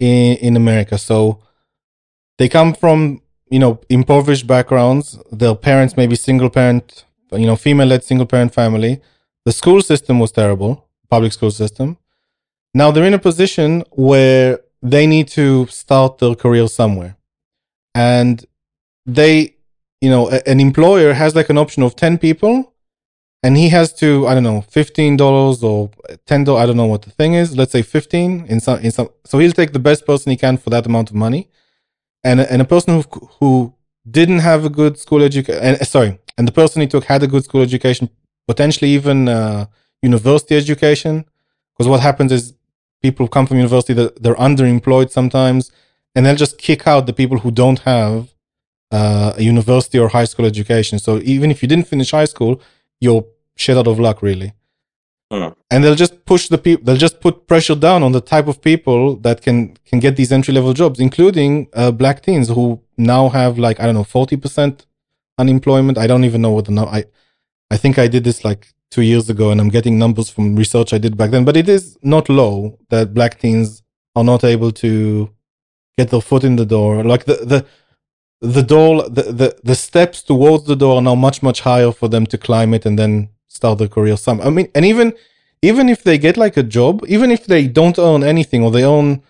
in 0.00 0.36
in 0.38 0.56
America. 0.56 0.98
So 0.98 1.38
they 2.38 2.48
come 2.48 2.74
from 2.74 3.20
you 3.50 3.60
know 3.60 3.80
impoverished 3.88 4.46
backgrounds. 4.46 5.18
Their 5.30 5.54
parents 5.54 5.96
may 5.96 6.06
be 6.08 6.16
single 6.16 6.50
parent, 6.50 7.04
you 7.32 7.46
know, 7.46 7.56
female 7.56 7.86
led 7.86 8.02
single 8.02 8.26
parent 8.26 8.52
family. 8.52 9.00
The 9.44 9.52
school 9.52 9.82
system 9.82 10.18
was 10.18 10.32
terrible, 10.32 10.88
public 11.08 11.32
school 11.32 11.50
system. 11.50 11.98
Now 12.74 12.90
they're 12.90 13.04
in 13.04 13.14
a 13.14 13.18
position 13.18 13.84
where 13.90 14.60
they 14.82 15.06
need 15.06 15.28
to 15.28 15.66
start 15.66 16.18
their 16.18 16.34
career 16.34 16.66
somewhere, 16.68 17.16
and 17.94 18.44
they, 19.06 19.54
you 20.00 20.10
know, 20.10 20.30
an 20.46 20.60
employer 20.60 21.12
has 21.12 21.34
like 21.36 21.50
an 21.50 21.58
option 21.58 21.82
of 21.82 21.94
ten 21.94 22.18
people 22.18 22.69
and 23.42 23.56
he 23.56 23.68
has 23.70 23.92
to 23.94 24.26
I 24.26 24.34
don't 24.34 24.42
know 24.42 24.60
fifteen 24.62 25.16
dollars 25.16 25.62
or 25.62 25.90
ten 26.26 26.44
dollars 26.44 26.62
I 26.62 26.66
don't 26.66 26.76
know 26.76 26.86
what 26.86 27.02
the 27.02 27.10
thing 27.10 27.34
is. 27.34 27.56
Let's 27.56 27.72
say 27.72 27.82
fifteen 27.82 28.46
in 28.46 28.60
some 28.60 28.78
in 28.80 28.90
some. 28.90 29.08
So 29.24 29.38
he'll 29.38 29.52
take 29.52 29.72
the 29.72 29.78
best 29.78 30.06
person 30.06 30.30
he 30.30 30.36
can 30.36 30.56
for 30.56 30.70
that 30.70 30.86
amount 30.86 31.10
of 31.10 31.16
money, 31.16 31.48
and 32.24 32.40
and 32.40 32.60
a 32.62 32.64
person 32.64 32.94
who 32.94 33.28
who 33.38 33.74
didn't 34.10 34.40
have 34.40 34.64
a 34.64 34.70
good 34.70 34.98
school 34.98 35.22
education. 35.22 35.84
Sorry, 35.84 36.18
and 36.36 36.46
the 36.46 36.52
person 36.52 36.82
he 36.82 36.88
took 36.88 37.04
had 37.04 37.22
a 37.22 37.26
good 37.26 37.44
school 37.44 37.62
education, 37.62 38.10
potentially 38.46 38.90
even 38.90 39.28
uh, 39.28 39.66
university 40.02 40.56
education. 40.56 41.24
Because 41.72 41.88
what 41.88 42.00
happens 42.00 42.30
is 42.32 42.54
people 43.00 43.26
come 43.26 43.46
from 43.46 43.56
university 43.56 43.94
that 43.94 44.22
they're 44.22 44.34
underemployed 44.34 45.10
sometimes, 45.10 45.72
and 46.14 46.26
they'll 46.26 46.36
just 46.36 46.58
kick 46.58 46.86
out 46.86 47.06
the 47.06 47.14
people 47.14 47.38
who 47.38 47.50
don't 47.50 47.80
have 47.80 48.34
uh, 48.90 49.32
a 49.36 49.42
university 49.42 49.98
or 49.98 50.08
high 50.08 50.26
school 50.26 50.44
education. 50.44 50.98
So 50.98 51.20
even 51.22 51.50
if 51.50 51.62
you 51.62 51.68
didn't 51.68 51.86
finish 51.86 52.10
high 52.10 52.26
school, 52.26 52.60
you're 53.00 53.24
shit 53.56 53.76
out 53.76 53.86
of 53.86 53.98
luck, 53.98 54.22
really. 54.22 54.52
Hmm. 55.30 55.48
And 55.70 55.84
they'll 55.84 55.94
just 55.94 56.24
push 56.24 56.48
the 56.48 56.58
people. 56.58 56.84
They'll 56.84 56.96
just 56.96 57.20
put 57.20 57.46
pressure 57.46 57.76
down 57.76 58.02
on 58.02 58.12
the 58.12 58.20
type 58.20 58.48
of 58.48 58.60
people 58.60 59.16
that 59.16 59.42
can 59.42 59.76
can 59.84 60.00
get 60.00 60.16
these 60.16 60.32
entry 60.32 60.52
level 60.52 60.72
jobs, 60.72 60.98
including 60.98 61.68
uh, 61.72 61.92
black 61.92 62.22
teens 62.22 62.48
who 62.48 62.80
now 62.96 63.28
have 63.28 63.56
like 63.56 63.78
I 63.78 63.86
don't 63.86 63.94
know 63.94 64.04
forty 64.04 64.36
percent 64.36 64.86
unemployment. 65.38 65.98
I 65.98 66.08
don't 66.08 66.24
even 66.24 66.42
know 66.42 66.50
what 66.50 66.64
the 66.64 66.72
number. 66.72 66.90
I 66.90 67.04
I 67.70 67.76
think 67.76 67.96
I 67.96 68.08
did 68.08 68.24
this 68.24 68.44
like 68.44 68.74
two 68.90 69.02
years 69.02 69.30
ago, 69.30 69.52
and 69.52 69.60
I'm 69.60 69.68
getting 69.68 69.98
numbers 69.98 70.30
from 70.30 70.56
research 70.56 70.92
I 70.92 70.98
did 70.98 71.16
back 71.16 71.30
then. 71.30 71.44
But 71.44 71.56
it 71.56 71.68
is 71.68 71.96
not 72.02 72.28
low 72.28 72.78
that 72.88 73.14
black 73.14 73.38
teens 73.38 73.84
are 74.16 74.24
not 74.24 74.42
able 74.42 74.72
to 74.72 75.30
get 75.96 76.10
their 76.10 76.20
foot 76.20 76.42
in 76.42 76.56
the 76.56 76.66
door. 76.66 77.04
Like 77.04 77.26
the 77.26 77.36
the 77.52 77.66
the 78.40 78.62
door 78.62 79.02
the, 79.08 79.22
the 79.22 79.60
the 79.62 79.74
steps 79.74 80.22
towards 80.22 80.64
the 80.64 80.76
door 80.76 80.96
are 80.96 81.02
now 81.02 81.14
much 81.14 81.42
much 81.42 81.60
higher 81.60 81.92
for 81.92 82.08
them 82.08 82.26
to 82.26 82.38
climb 82.38 82.72
it 82.72 82.86
and 82.86 82.98
then 82.98 83.28
start 83.48 83.78
their 83.78 83.88
career. 83.88 84.16
Some 84.16 84.40
i 84.40 84.50
mean 84.50 84.68
and 84.74 84.84
even 84.84 85.12
even 85.62 85.88
if 85.88 86.02
they 86.02 86.16
get 86.16 86.36
like 86.36 86.56
a 86.56 86.62
job 86.62 87.04
even 87.06 87.30
if 87.30 87.46
they 87.46 87.66
don't 87.66 87.98
earn 87.98 88.22
anything 88.22 88.62
or 88.62 88.70
they 88.70 88.84
earn 88.84 89.22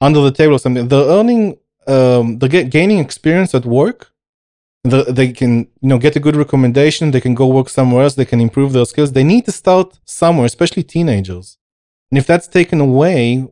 under 0.00 0.20
the 0.20 0.30
table 0.30 0.54
or 0.54 0.58
something 0.58 0.88
they're 0.88 1.06
earning 1.18 1.58
um 1.86 2.38
they're 2.38 2.48
get, 2.50 2.70
gaining 2.70 2.98
experience 2.98 3.54
at 3.54 3.64
work 3.64 4.12
they, 4.84 5.04
they 5.04 5.32
can 5.32 5.60
you 5.80 5.88
know 5.88 5.98
get 5.98 6.16
a 6.16 6.20
good 6.20 6.36
recommendation 6.36 7.10
they 7.10 7.20
can 7.20 7.34
go 7.34 7.46
work 7.46 7.70
somewhere 7.70 8.04
else 8.04 8.14
they 8.14 8.26
can 8.26 8.40
improve 8.40 8.72
their 8.74 8.84
skills 8.84 9.12
they 9.12 9.24
need 9.24 9.44
to 9.46 9.52
start 9.52 9.98
somewhere 10.04 10.46
especially 10.46 10.82
teenagers. 10.82 11.56
And 12.10 12.18
if 12.18 12.26
that's 12.26 12.46
taken 12.46 12.80
away 12.80 13.46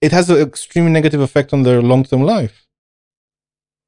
it 0.00 0.10
has 0.10 0.28
an 0.28 0.38
extremely 0.38 0.90
negative 0.90 1.20
effect 1.20 1.52
on 1.52 1.62
their 1.62 1.80
long-term 1.80 2.22
life 2.22 2.61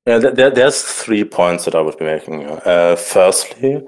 Yeah, 0.06 0.18
there, 0.18 0.32
there- 0.32 0.50
there's 0.50 0.82
three 0.82 1.24
points 1.24 1.64
that 1.64 1.74
I 1.74 1.80
would 1.80 1.98
be 1.98 2.04
making. 2.04 2.46
Uh, 2.46 2.96
firstly, 2.96 3.82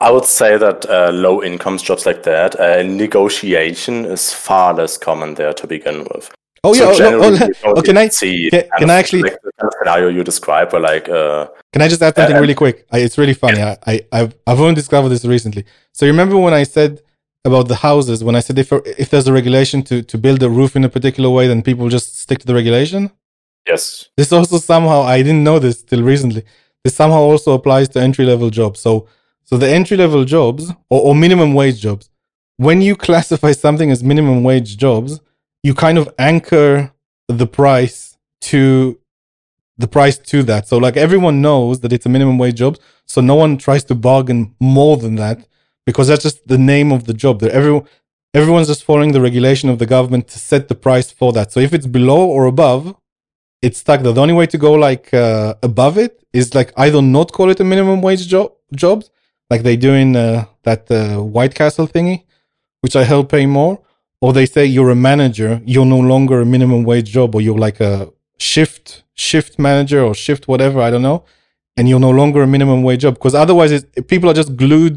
I 0.00 0.10
would 0.10 0.24
say 0.26 0.56
that 0.58 0.86
uh, 0.88 1.10
low 1.12 1.42
income 1.42 1.78
jobs 1.78 2.06
like 2.06 2.22
that, 2.24 2.58
uh, 2.60 2.82
negotiation 2.82 4.04
is 4.04 4.32
far 4.32 4.74
less 4.74 4.96
common 4.98 5.34
there 5.34 5.52
to 5.54 5.66
begin 5.66 5.98
with. 6.12 6.30
oh 6.64 6.72
So 6.74 6.92
yeah 6.92 7.14
oh, 7.14 7.38
oh, 7.64 7.74
oh, 7.76 7.82
can 7.82 7.96
i 7.98 8.08
see 8.08 8.48
can- 8.50 8.68
can 8.78 8.90
I 8.90 8.96
actually- 9.00 9.22
like 9.22 9.38
the 9.42 9.70
scenario 9.78 10.08
you 10.08 10.22
describe, 10.24 10.72
where 10.72 10.82
like 10.82 11.08
uh, 11.08 11.46
Can 11.72 11.82
I 11.82 11.88
just 11.88 12.02
add 12.02 12.14
something 12.16 12.40
really 12.44 12.54
quick? 12.64 12.76
I, 12.94 12.98
it's 13.06 13.18
really 13.18 13.34
funny. 13.44 13.60
I, 13.70 13.76
I 13.92 13.94
I've 14.18 14.32
I've 14.48 14.60
only 14.60 14.74
discovered 14.82 15.10
this 15.14 15.24
recently. 15.24 15.64
So 15.92 16.06
remember 16.06 16.36
when 16.46 16.54
I 16.62 16.64
said 16.64 16.92
about 17.44 17.68
the 17.68 17.76
houses? 17.88 18.18
When 18.26 18.36
I 18.36 18.42
said 18.46 18.58
if 18.58 18.68
if 19.02 19.08
there's 19.10 19.28
a 19.32 19.34
regulation 19.40 19.78
to 19.88 19.94
to 20.10 20.16
build 20.26 20.40
a 20.42 20.50
roof 20.58 20.72
in 20.78 20.84
a 20.84 20.88
particular 20.96 21.28
way, 21.36 21.44
then 21.50 21.62
people 21.62 21.88
just 21.98 22.06
stick 22.24 22.38
to 22.42 22.46
the 22.46 22.54
regulation. 22.60 23.02
Yes, 23.66 24.08
This 24.16 24.32
also 24.32 24.58
somehow 24.58 25.02
I 25.02 25.18
didn't 25.22 25.44
know 25.44 25.58
this 25.58 25.82
till 25.82 26.02
recently. 26.02 26.44
This 26.82 26.94
somehow 26.94 27.20
also 27.20 27.52
applies 27.52 27.88
to 27.90 28.00
entry 28.00 28.24
level 28.24 28.50
jobs. 28.50 28.80
So 28.80 29.08
so 29.44 29.56
the 29.56 29.68
entry 29.68 29.96
level 29.96 30.24
jobs 30.24 30.70
or, 30.90 31.00
or 31.02 31.14
minimum 31.14 31.54
wage 31.54 31.80
jobs. 31.80 32.10
When 32.56 32.82
you 32.82 32.96
classify 33.06 33.52
something 33.52 33.90
as 33.90 34.02
minimum 34.02 34.42
wage 34.42 34.76
jobs, 34.76 35.20
you 35.62 35.74
kind 35.74 35.98
of 35.98 36.12
anchor 36.18 36.92
the 37.28 37.46
price 37.46 38.16
to 38.42 38.98
the 39.78 39.88
price 39.88 40.18
to 40.18 40.42
that. 40.44 40.68
So 40.68 40.78
like 40.78 40.96
everyone 40.96 41.42
knows 41.42 41.80
that 41.80 41.92
it's 41.92 42.06
a 42.06 42.08
minimum 42.08 42.38
wage 42.38 42.56
job, 42.56 42.78
so 43.06 43.20
no 43.20 43.34
one 43.34 43.56
tries 43.58 43.84
to 43.84 43.94
bargain 43.94 44.54
more 44.60 44.96
than 44.96 45.16
that 45.16 45.46
because 45.86 46.08
that's 46.08 46.22
just 46.22 46.46
the 46.46 46.58
name 46.58 46.92
of 46.92 47.04
the 47.04 47.14
job. 47.14 47.40
That 47.40 47.52
everyone 47.52 47.86
everyone's 48.34 48.68
just 48.68 48.84
following 48.84 49.12
the 49.12 49.20
regulation 49.20 49.68
of 49.68 49.78
the 49.78 49.86
government 49.86 50.28
to 50.28 50.38
set 50.38 50.68
the 50.68 50.74
price 50.74 51.10
for 51.10 51.32
that. 51.32 51.52
So 51.52 51.60
if 51.60 51.72
it's 51.72 51.86
below 51.86 52.26
or 52.26 52.46
above, 52.46 52.94
it's 53.64 53.78
stuck. 53.78 54.02
The 54.02 54.14
only 54.24 54.34
way 54.40 54.46
to 54.54 54.58
go 54.58 54.72
like 54.88 55.12
uh, 55.14 55.54
above 55.62 55.96
it 55.98 56.22
is 56.32 56.54
like 56.54 56.70
either 56.76 57.00
not 57.00 57.32
call 57.32 57.48
it 57.50 57.60
a 57.60 57.64
minimum 57.72 58.00
wage 58.02 58.26
job 58.28 58.52
jobs 58.84 59.10
like 59.50 59.62
they 59.62 59.76
do 59.76 59.92
in 59.94 60.16
uh, 60.16 60.44
that 60.62 60.90
uh, 60.90 61.22
White 61.36 61.54
Castle 61.54 61.86
thingy, 61.86 62.24
which 62.82 62.96
I 62.96 63.04
help 63.04 63.30
pay 63.30 63.46
more, 63.46 63.74
or 64.20 64.32
they 64.32 64.46
say 64.46 64.64
you're 64.66 64.90
a 64.90 65.00
manager, 65.10 65.60
you're 65.64 65.90
no 65.96 66.00
longer 66.12 66.40
a 66.40 66.46
minimum 66.46 66.82
wage 66.84 67.10
job, 67.10 67.34
or 67.34 67.40
you're 67.40 67.58
like 67.58 67.80
a 67.80 68.10
shift 68.38 69.02
shift 69.14 69.58
manager 69.58 70.00
or 70.02 70.12
shift 70.14 70.48
whatever 70.48 70.80
I 70.80 70.90
don't 70.90 71.06
know, 71.10 71.24
and 71.76 71.88
you're 71.88 72.06
no 72.08 72.10
longer 72.10 72.42
a 72.42 72.46
minimum 72.46 72.82
wage 72.82 73.00
job 73.00 73.14
because 73.14 73.34
otherwise 73.34 73.84
people 74.12 74.28
are 74.30 74.34
just 74.42 74.56
glued 74.56 74.96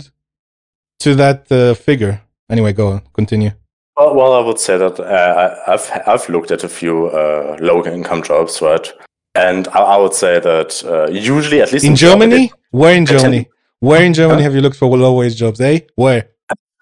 to 1.00 1.16
that 1.16 1.52
uh, 1.52 1.74
figure. 1.74 2.22
Anyway, 2.50 2.74
go 2.74 2.88
on, 2.94 3.02
continue. 3.14 3.52
Well, 3.98 4.14
well, 4.16 4.34
I 4.34 4.46
would 4.46 4.60
say 4.60 4.78
that 4.78 5.00
uh, 5.00 5.56
I've 5.68 5.92
I've 6.06 6.30
looked 6.30 6.52
at 6.52 6.64
a 6.64 6.70
few 6.70 7.08
uh, 7.08 7.58
low 7.60 7.84
income 7.86 8.22
jobs, 8.22 8.62
right? 8.62 8.88
And 9.34 9.68
I, 9.70 9.80
I 9.80 9.98
would 9.98 10.14
say 10.14 10.40
that 10.40 10.84
uh, 10.86 11.10
usually, 11.12 11.62
at 11.62 11.72
least 11.72 11.86
In 11.86 11.96
Germany, 11.96 12.52
where 12.72 12.96
in 12.96 13.06
Germany? 13.06 13.50
Where 13.80 14.04
in 14.04 14.14
Germany 14.14 14.44
have 14.44 14.54
you 14.54 14.62
looked 14.62 14.78
for 14.78 14.96
low 14.98 15.14
wage 15.14 15.36
jobs? 15.36 15.60
Eh? 15.62 15.80
Where? 15.96 16.30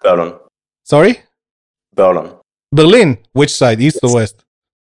Berlin, 0.02 0.34
Sorry, 0.84 1.20
Berlin, 1.94 2.32
Berlin. 2.70 3.18
Which 3.32 3.54
side, 3.54 3.80
east 3.80 3.98
or 4.02 4.14
west? 4.14 4.44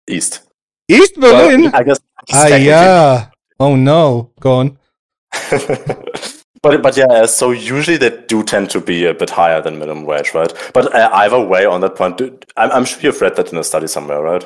East. 0.09 0.41
East 0.89 1.15
Berlin. 1.19 1.63
Well, 1.63 1.75
I 1.75 1.83
guess. 1.83 1.99
Ah, 2.33 2.47
yeah. 2.55 3.29
Oh 3.59 3.75
no. 3.75 4.31
Go 4.39 4.53
on. 4.53 4.77
but 6.67 6.81
but 6.83 6.97
yeah, 6.97 7.25
so 7.25 7.51
usually 7.51 7.97
they 7.97 8.09
do 8.27 8.43
tend 8.43 8.69
to 8.71 8.79
be 8.81 9.05
a 9.05 9.13
bit 9.13 9.29
higher 9.29 9.61
than 9.61 9.79
minimum 9.79 10.05
wage, 10.05 10.33
right? 10.33 10.53
But 10.73 10.93
uh, 10.93 11.09
either 11.13 11.39
way, 11.39 11.65
on 11.65 11.81
that 11.81 11.95
point, 11.95 12.21
I'm, 12.55 12.71
I'm 12.71 12.85
sure 12.85 12.99
you've 13.01 13.21
read 13.21 13.35
that 13.35 13.51
in 13.51 13.57
a 13.57 13.63
study 13.63 13.87
somewhere, 13.87 14.21
right? 14.21 14.45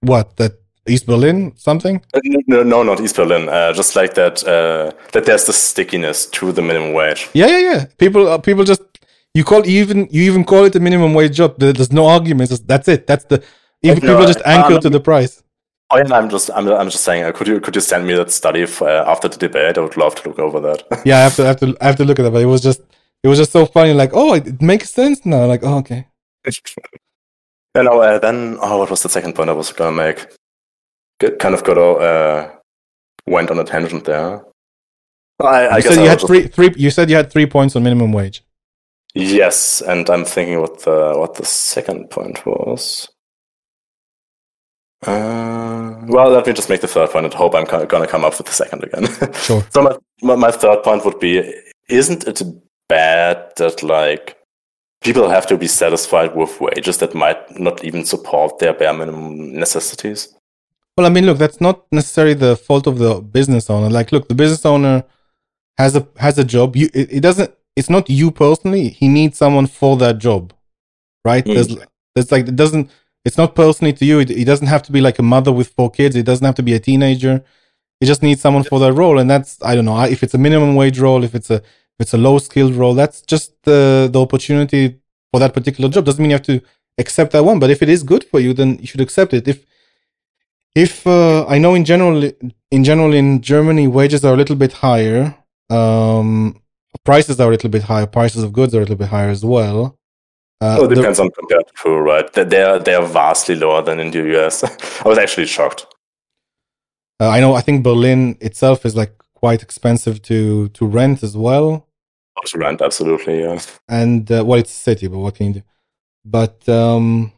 What? 0.00 0.36
That 0.36 0.52
East 0.88 1.06
Berlin? 1.06 1.52
Something? 1.56 2.02
Uh, 2.14 2.20
No, 2.46 2.62
no, 2.62 2.82
not 2.82 3.00
East 3.00 3.16
Berlin. 3.16 3.48
Uh, 3.48 3.72
just 3.72 3.96
like 3.96 4.14
that, 4.14 4.42
uh, 4.44 4.92
that 5.12 5.24
there's 5.26 5.44
the 5.44 5.52
stickiness 5.52 6.26
to 6.26 6.52
the 6.52 6.62
minimum 6.62 6.92
wage. 6.92 7.28
Yeah, 7.32 7.46
yeah, 7.48 7.58
yeah. 7.58 7.84
People, 7.98 8.28
uh, 8.28 8.38
people 8.38 8.64
just 8.64 8.82
you 9.34 9.44
call 9.44 9.64
you 9.66 9.80
even 9.80 10.08
you 10.10 10.22
even 10.22 10.44
call 10.44 10.64
it 10.64 10.74
a 10.74 10.80
minimum 10.80 11.14
wage 11.14 11.36
job. 11.36 11.58
There's 11.58 11.92
no 11.92 12.06
arguments. 12.06 12.58
That's 12.60 12.88
it. 12.88 13.06
That's 13.06 13.24
the 13.24 13.42
even 13.82 14.04
No, 14.04 14.12
people 14.12 14.26
just 14.26 14.42
anchor 14.44 14.74
um, 14.74 14.80
to 14.80 14.90
the 14.90 15.00
price. 15.00 15.42
Oh 15.92 15.98
yeah, 15.98 16.14
I'm 16.14 16.28
just, 16.30 16.50
I'm, 16.54 16.68
I'm 16.68 16.90
just 16.90 17.04
saying. 17.04 17.24
Uh, 17.24 17.32
could 17.32 17.48
you, 17.48 17.60
could 17.60 17.74
you 17.74 17.80
send 17.80 18.06
me 18.06 18.14
that 18.14 18.30
study 18.30 18.62
f- 18.62 18.82
uh, 18.82 19.04
after 19.06 19.28
the 19.28 19.36
debate? 19.38 19.76
I 19.76 19.80
would 19.80 19.96
love 19.96 20.14
to 20.16 20.28
look 20.28 20.38
over 20.38 20.60
that. 20.60 20.84
Yeah, 21.04 21.18
I 21.18 21.20
have 21.22 21.36
to, 21.36 21.44
I 21.44 21.46
have 21.48 21.60
to, 21.60 21.76
I 21.80 21.86
have 21.86 21.96
to 21.96 22.04
look 22.04 22.18
at 22.18 22.22
that. 22.22 22.30
But 22.32 22.42
it 22.42 22.46
was 22.46 22.60
just, 22.60 22.80
it 23.22 23.28
was 23.28 23.38
just 23.38 23.52
so 23.52 23.66
funny. 23.66 23.92
Like, 23.94 24.10
oh, 24.12 24.34
it, 24.34 24.62
makes 24.62 24.90
sense 24.90 25.26
now. 25.26 25.46
Like, 25.46 25.62
oh, 25.64 25.78
okay. 25.78 26.06
you 27.76 27.82
know, 27.82 28.00
uh, 28.02 28.18
then 28.18 28.58
oh, 28.62 28.78
what 28.78 28.90
was 28.90 29.02
the 29.02 29.08
second 29.08 29.34
point 29.34 29.50
I 29.50 29.54
was 29.54 29.72
gonna 29.72 29.92
make? 29.96 30.26
G- 31.20 31.36
kind 31.38 31.54
of 31.54 31.64
got 31.64 31.78
uh, 31.78 32.50
went 33.26 33.50
on 33.50 33.58
a 33.58 33.64
tangent 33.64 34.04
there. 34.04 34.44
I, 35.40 35.66
I 35.68 35.76
You 35.78 35.82
guess 35.82 35.94
said 35.94 35.98
I 35.98 36.02
you 36.04 36.08
had 36.08 36.20
three, 36.20 36.46
three. 36.48 36.72
You 36.76 36.90
said 36.90 37.10
you 37.10 37.16
had 37.16 37.30
three 37.32 37.46
points 37.46 37.76
on 37.76 37.82
minimum 37.82 38.12
wage. 38.12 38.44
Yes, 39.14 39.82
and 39.82 40.08
I'm 40.08 40.24
thinking 40.24 40.60
what 40.60 40.80
the 40.84 41.14
what 41.16 41.34
the 41.34 41.44
second 41.44 42.10
point 42.10 42.46
was. 42.46 43.08
Uh, 45.06 45.96
well, 46.06 46.30
let 46.30 46.46
me 46.46 46.52
just 46.52 46.68
make 46.68 46.82
the 46.82 46.88
third 46.88 47.10
point 47.10 47.24
and 47.24 47.34
hope 47.34 47.54
I'm 47.54 47.64
gonna 47.64 48.06
come 48.06 48.24
up 48.24 48.36
with 48.36 48.46
the 48.46 48.52
second 48.52 48.84
again. 48.84 49.06
Sure. 49.34 49.64
so 49.70 49.82
my, 49.82 49.96
my 50.22 50.34
my 50.36 50.50
third 50.50 50.82
point 50.82 51.04
would 51.04 51.18
be: 51.18 51.54
Isn't 51.88 52.26
it 52.26 52.42
bad 52.88 53.52
that 53.56 53.82
like 53.82 54.36
people 55.00 55.28
have 55.30 55.46
to 55.46 55.56
be 55.56 55.66
satisfied 55.66 56.34
with 56.36 56.60
wages 56.60 56.98
that 56.98 57.14
might 57.14 57.58
not 57.58 57.82
even 57.84 58.04
support 58.04 58.58
their 58.58 58.74
bare 58.74 58.92
minimum 58.92 59.58
necessities? 59.58 60.34
Well, 60.96 61.06
I 61.06 61.10
mean, 61.10 61.24
look, 61.24 61.38
that's 61.38 61.60
not 61.60 61.86
necessarily 61.90 62.34
the 62.34 62.56
fault 62.56 62.86
of 62.86 62.98
the 62.98 63.22
business 63.22 63.70
owner. 63.70 63.88
Like, 63.88 64.12
look, 64.12 64.28
the 64.28 64.34
business 64.34 64.66
owner 64.66 65.04
has 65.78 65.96
a 65.96 66.06
has 66.18 66.38
a 66.38 66.44
job. 66.44 66.76
You, 66.76 66.90
it, 66.92 67.10
it 67.10 67.20
doesn't. 67.20 67.54
It's 67.76 67.88
not 67.88 68.10
you 68.10 68.30
personally. 68.30 68.88
He 68.90 69.08
needs 69.08 69.38
someone 69.38 69.66
for 69.66 69.96
that 69.96 70.18
job, 70.18 70.52
right? 71.24 71.44
Mm. 71.44 71.54
There's, 71.54 71.76
there's 72.14 72.32
like 72.32 72.48
it 72.48 72.56
doesn't. 72.56 72.90
It's 73.24 73.36
not 73.36 73.54
personally 73.54 73.92
to 73.94 74.04
you. 74.04 74.20
It, 74.20 74.30
it 74.30 74.44
doesn't 74.44 74.66
have 74.66 74.82
to 74.84 74.92
be 74.92 75.00
like 75.00 75.18
a 75.18 75.22
mother 75.22 75.52
with 75.52 75.68
four 75.68 75.90
kids. 75.90 76.16
It 76.16 76.24
doesn't 76.24 76.44
have 76.44 76.54
to 76.56 76.62
be 76.62 76.74
a 76.74 76.80
teenager. 76.80 77.44
It 78.00 78.06
just 78.06 78.22
needs 78.22 78.40
someone 78.40 78.64
for 78.64 78.80
that 78.80 78.94
role, 78.94 79.18
and 79.18 79.28
that's 79.30 79.58
I 79.62 79.74
don't 79.74 79.84
know 79.84 80.00
if 80.04 80.22
it's 80.22 80.34
a 80.34 80.38
minimum 80.38 80.74
wage 80.74 80.98
role, 80.98 81.22
if 81.22 81.34
it's 81.34 81.50
a 81.50 81.56
if 81.56 81.98
it's 82.00 82.14
a 82.14 82.18
low 82.18 82.38
skilled 82.38 82.74
role. 82.74 82.94
That's 82.94 83.20
just 83.20 83.62
the 83.64 84.08
the 84.10 84.20
opportunity 84.20 84.96
for 85.30 85.38
that 85.40 85.52
particular 85.52 85.90
job. 85.90 86.06
Doesn't 86.06 86.22
mean 86.22 86.30
you 86.30 86.36
have 86.36 86.46
to 86.46 86.62
accept 86.96 87.32
that 87.32 87.44
one, 87.44 87.58
but 87.58 87.70
if 87.70 87.82
it 87.82 87.90
is 87.90 88.02
good 88.02 88.24
for 88.24 88.40
you, 88.40 88.54
then 88.54 88.78
you 88.78 88.86
should 88.86 89.02
accept 89.02 89.34
it. 89.34 89.46
If 89.46 89.66
if 90.74 91.06
uh, 91.06 91.46
I 91.46 91.58
know 91.58 91.74
in 91.74 91.84
general, 91.84 92.30
in 92.70 92.84
general 92.84 93.12
in 93.12 93.42
Germany, 93.42 93.86
wages 93.86 94.24
are 94.24 94.32
a 94.32 94.36
little 94.36 94.56
bit 94.56 94.72
higher. 94.72 95.36
Um, 95.68 96.62
prices 97.04 97.38
are 97.38 97.48
a 97.48 97.50
little 97.50 97.70
bit 97.70 97.82
higher. 97.82 98.06
Prices 98.06 98.42
of 98.42 98.52
goods 98.52 98.74
are 98.74 98.78
a 98.78 98.80
little 98.80 98.96
bit 98.96 99.08
higher 99.08 99.28
as 99.28 99.44
well. 99.44 99.98
Uh, 100.62 100.76
oh, 100.80 100.84
it 100.84 100.94
depends 100.94 101.18
on 101.18 101.30
compared 101.30 101.64
to 101.82 101.88
right? 101.96 102.32
They 102.32 102.62
are 102.62 102.78
they 102.78 102.94
are 102.94 103.06
vastly 103.06 103.54
lower 103.54 103.82
than 103.82 103.98
in 103.98 104.10
the 104.10 104.36
US. 104.36 104.62
I 105.04 105.08
was 105.08 105.18
actually 105.18 105.46
shocked. 105.46 105.86
Uh, 107.18 107.28
I 107.28 107.40
know. 107.40 107.54
I 107.54 107.62
think 107.62 107.82
Berlin 107.82 108.36
itself 108.40 108.84
is 108.84 108.94
like 108.94 109.14
quite 109.34 109.62
expensive 109.62 110.20
to 110.22 110.68
to 110.68 110.86
rent 110.86 111.22
as 111.22 111.36
well. 111.36 111.86
Oh, 112.36 112.42
to 112.46 112.58
rent, 112.58 112.82
absolutely, 112.82 113.40
yeah. 113.40 113.60
And 113.88 114.30
uh, 114.30 114.44
well, 114.46 114.58
it's 114.58 114.70
a 114.70 114.82
city, 114.82 115.08
but 115.08 115.18
what 115.18 115.34
can 115.34 115.46
you 115.48 115.54
do? 115.54 115.62
But 116.24 116.68
um, 116.68 117.32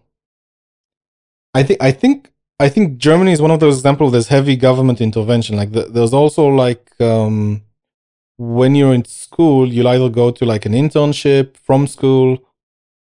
I 1.55 1.63
think 1.63 1.83
I 1.83 1.93
think 1.93 2.33
I 2.59 2.69
think 2.69 2.99
Germany 2.99 3.33
is 3.33 3.41
one 3.41 3.51
of 3.51 3.61
those 3.61 3.79
examples. 3.79 4.13
There's 4.13 4.29
heavy 4.29 4.57
government 4.57 5.01
intervention. 5.01 5.57
Like 5.57 5.73
the, 5.73 5.85
there's 5.85 6.13
also 6.13 6.49
like 6.49 6.91
um, 7.01 7.63
when 8.37 8.75
you're 8.75 8.95
in 8.95 9.05
school, 9.05 9.73
you'll 9.73 9.89
either 9.89 10.09
go 10.09 10.31
to 10.31 10.45
like 10.45 10.67
an 10.67 10.73
internship 10.73 11.57
from 11.57 11.87
school, 11.87 12.39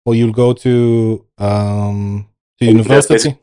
or 0.05 0.15
you'll 0.15 0.33
go 0.33 0.53
to 0.53 1.24
um, 1.39 2.29
to 2.59 2.66
university. 2.66 3.39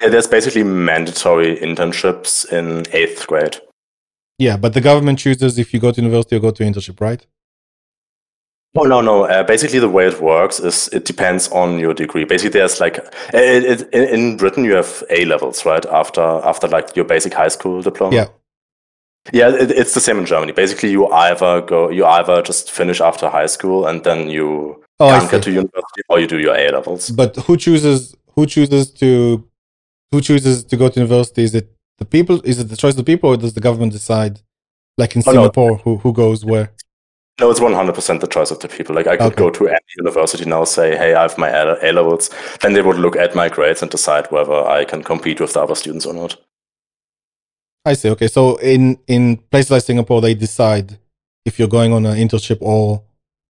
Yeah, 0.00 0.10
there's 0.10 0.28
basically 0.28 0.62
mandatory 0.62 1.56
internships 1.56 2.50
in 2.52 2.86
eighth 2.92 3.26
grade. 3.26 3.56
Yeah, 4.38 4.56
but 4.56 4.72
the 4.72 4.80
government 4.80 5.18
chooses 5.18 5.58
if 5.58 5.74
you 5.74 5.80
go 5.80 5.90
to 5.90 6.00
university 6.00 6.36
or 6.36 6.40
go 6.40 6.52
to 6.52 6.62
internship, 6.62 7.00
right? 7.00 7.26
Oh 8.76 8.84
no, 8.84 9.00
no. 9.00 9.24
Uh, 9.24 9.42
basically, 9.42 9.80
the 9.80 9.88
way 9.88 10.06
it 10.06 10.20
works 10.20 10.60
is 10.60 10.88
it 10.88 11.04
depends 11.04 11.48
on 11.48 11.78
your 11.78 11.94
degree. 11.94 12.24
Basically, 12.24 12.60
there's 12.60 12.80
like 12.80 12.98
it, 13.32 13.88
it, 13.92 14.10
in 14.10 14.36
Britain 14.36 14.64
you 14.64 14.74
have 14.74 15.02
A 15.10 15.24
levels, 15.24 15.64
right? 15.64 15.84
After 15.86 16.20
after 16.20 16.68
like 16.68 16.94
your 16.94 17.04
basic 17.04 17.34
high 17.34 17.48
school 17.48 17.82
diploma. 17.82 18.14
Yeah. 18.14 18.28
Yeah, 19.32 19.50
it, 19.50 19.70
it's 19.72 19.94
the 19.94 20.00
same 20.00 20.18
in 20.18 20.26
Germany. 20.26 20.52
Basically, 20.52 20.90
you 20.90 21.08
either 21.08 21.60
go, 21.60 21.90
you 21.90 22.04
either 22.06 22.40
just 22.40 22.70
finish 22.70 23.00
after 23.00 23.28
high 23.28 23.46
school 23.46 23.86
and 23.86 24.04
then 24.04 24.30
you 24.30 24.82
oh, 25.00 25.10
can't 25.10 25.30
get 25.30 25.42
to 25.44 25.50
university, 25.50 26.02
or 26.08 26.20
you 26.20 26.26
do 26.26 26.38
your 26.38 26.56
A 26.56 26.70
levels. 26.70 27.10
But 27.10 27.36
who 27.36 27.56
chooses? 27.56 28.14
Who 28.34 28.46
chooses 28.46 28.90
to? 28.92 29.44
Who 30.12 30.20
chooses 30.20 30.64
to 30.64 30.76
go 30.76 30.88
to 30.88 31.00
university? 31.00 31.42
Is 31.42 31.54
it 31.54 31.70
the 31.98 32.04
people? 32.04 32.40
Is 32.42 32.58
it 32.58 32.64
the 32.64 32.76
choice 32.76 32.92
of 32.92 32.98
the 32.98 33.04
people, 33.04 33.30
or 33.30 33.36
does 33.36 33.54
the 33.54 33.60
government 33.60 33.92
decide? 33.92 34.40
Like 34.96 35.14
in 35.14 35.22
oh, 35.26 35.32
Singapore, 35.32 35.72
no. 35.72 35.76
who 35.76 35.96
who 35.98 36.12
goes 36.12 36.44
where? 36.44 36.72
No, 37.40 37.50
it's 37.50 37.60
100% 37.60 38.20
the 38.20 38.26
choice 38.26 38.50
of 38.50 38.58
the 38.58 38.68
people. 38.68 38.96
Like 38.96 39.06
I 39.06 39.16
could 39.16 39.26
okay. 39.26 39.36
go 39.36 39.50
to 39.50 39.68
any 39.68 39.78
university 39.96 40.44
now, 40.44 40.64
say, 40.64 40.96
hey, 40.96 41.14
I 41.14 41.22
have 41.22 41.38
my 41.38 41.48
A 41.48 41.92
levels. 41.92 42.30
Then 42.60 42.72
they 42.72 42.82
would 42.82 42.98
look 42.98 43.14
at 43.14 43.36
my 43.36 43.48
grades 43.48 43.80
and 43.80 43.90
decide 43.90 44.26
whether 44.32 44.54
I 44.54 44.84
can 44.84 45.04
compete 45.04 45.40
with 45.40 45.52
the 45.52 45.60
other 45.62 45.76
students 45.76 46.04
or 46.04 46.14
not. 46.14 46.36
I 47.84 47.92
see. 47.92 48.10
Okay. 48.10 48.26
So 48.26 48.56
in, 48.56 48.98
in 49.06 49.36
places 49.36 49.70
like 49.70 49.84
Singapore, 49.84 50.20
they 50.20 50.34
decide 50.34 50.98
if 51.44 51.60
you're 51.60 51.68
going 51.68 51.92
on 51.92 52.06
an 52.06 52.16
internship 52.16 52.58
or, 52.60 53.04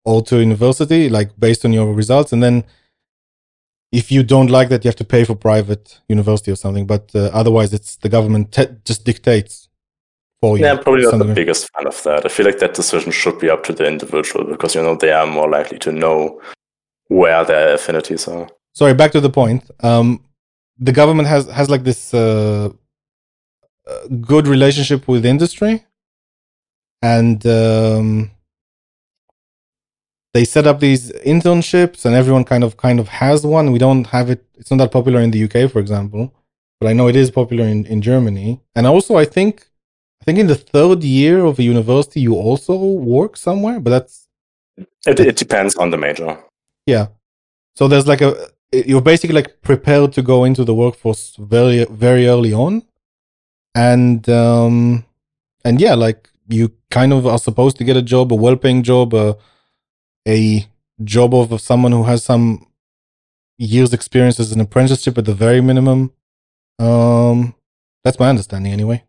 or 0.06 0.22
to 0.22 0.38
university, 0.38 1.08
like 1.10 1.38
based 1.38 1.64
on 1.64 1.72
your 1.72 1.92
results. 1.92 2.32
And 2.32 2.42
then 2.42 2.64
if 3.90 4.12
you 4.12 4.22
don't 4.22 4.50
like 4.50 4.68
that, 4.68 4.84
you 4.84 4.88
have 4.88 4.96
to 4.96 5.04
pay 5.04 5.24
for 5.24 5.34
private 5.34 6.00
university 6.08 6.52
or 6.52 6.56
something. 6.56 6.86
But 6.86 7.10
uh, 7.14 7.30
otherwise, 7.32 7.74
it's 7.74 7.96
the 7.96 8.08
government 8.08 8.52
te- 8.52 8.76
just 8.84 9.04
dictates 9.04 9.68
for 10.40 10.56
you. 10.56 10.64
Yeah, 10.64 10.72
I'm 10.74 10.82
probably 10.82 11.02
not 11.02 11.18
the 11.18 11.34
biggest 11.34 11.68
fan 11.72 11.88
of 11.88 12.00
that. 12.04 12.24
I 12.24 12.28
feel 12.28 12.46
like 12.46 12.60
that 12.60 12.74
decision 12.74 13.10
should 13.10 13.38
be 13.40 13.50
up 13.50 13.64
to 13.64 13.72
the 13.72 13.86
individual 13.86 14.44
because 14.44 14.76
you 14.76 14.82
know 14.82 14.94
they 14.94 15.10
are 15.10 15.26
more 15.26 15.50
likely 15.50 15.78
to 15.80 15.92
know 15.92 16.40
where 17.08 17.44
their 17.44 17.74
affinities 17.74 18.28
are. 18.28 18.48
Sorry, 18.74 18.94
back 18.94 19.10
to 19.12 19.20
the 19.20 19.30
point. 19.30 19.68
Um, 19.80 20.24
the 20.78 20.92
government 20.92 21.26
has 21.28 21.46
has 21.48 21.68
like 21.68 21.82
this 21.82 22.14
uh, 22.14 22.70
uh 23.88 24.06
good 24.20 24.46
relationship 24.46 25.08
with 25.08 25.26
industry, 25.26 25.84
and 27.02 27.44
um, 27.46 28.30
they 30.36 30.44
set 30.44 30.66
up 30.66 30.78
these 30.80 31.12
internships, 31.34 32.04
and 32.04 32.14
everyone 32.14 32.44
kind 32.52 32.64
of 32.66 32.76
kind 32.76 32.98
of 33.02 33.08
has 33.22 33.38
one. 33.56 33.72
We 33.72 33.78
don't 33.86 34.06
have 34.16 34.26
it; 34.34 34.40
it's 34.58 34.70
not 34.70 34.78
that 34.82 34.92
popular 34.98 35.20
in 35.20 35.30
the 35.30 35.42
UK, 35.46 35.70
for 35.72 35.80
example, 35.84 36.24
but 36.78 36.86
I 36.90 36.92
know 36.92 37.06
it 37.08 37.16
is 37.16 37.30
popular 37.40 37.66
in 37.74 37.86
in 37.86 37.98
Germany. 38.10 38.60
And 38.76 38.86
also, 38.86 39.12
I 39.16 39.26
think 39.36 39.54
think 40.26 40.38
in 40.38 40.48
the 40.48 40.56
third 40.56 41.04
year 41.04 41.44
of 41.44 41.58
a 41.58 41.62
university 41.62 42.20
you 42.20 42.34
also 42.34 42.76
work 42.76 43.36
somewhere, 43.36 43.78
but 43.80 43.90
that's 43.90 44.28
it, 45.06 45.20
it 45.20 45.36
depends 45.36 45.76
on 45.76 45.90
the 45.90 45.96
major. 45.96 46.36
Yeah. 46.84 47.06
So 47.74 47.88
there's 47.88 48.08
like 48.08 48.20
a 48.20 48.30
you're 48.72 49.08
basically 49.12 49.36
like 49.40 49.62
prepared 49.62 50.12
to 50.14 50.22
go 50.22 50.44
into 50.44 50.64
the 50.64 50.74
workforce 50.74 51.36
very 51.38 51.84
very 51.84 52.26
early 52.26 52.52
on. 52.52 52.82
And 53.74 54.28
um 54.28 55.04
and 55.64 55.80
yeah, 55.80 55.94
like 55.94 56.28
you 56.48 56.72
kind 56.90 57.12
of 57.12 57.26
are 57.26 57.38
supposed 57.38 57.76
to 57.78 57.84
get 57.84 57.96
a 57.96 58.02
job, 58.02 58.32
a 58.32 58.36
well-paying 58.36 58.82
job, 58.82 59.14
a, 59.14 59.36
a 60.26 60.66
job 61.04 61.34
of 61.34 61.60
someone 61.60 61.92
who 61.92 62.04
has 62.04 62.24
some 62.24 62.66
years 63.58 63.92
experience 63.92 64.40
as 64.40 64.52
an 64.52 64.60
apprenticeship 64.60 65.16
at 65.18 65.24
the 65.24 65.34
very 65.34 65.60
minimum. 65.60 66.12
Um 66.78 67.54
that's 68.04 68.18
my 68.18 68.28
understanding 68.28 68.72
anyway. 68.72 69.02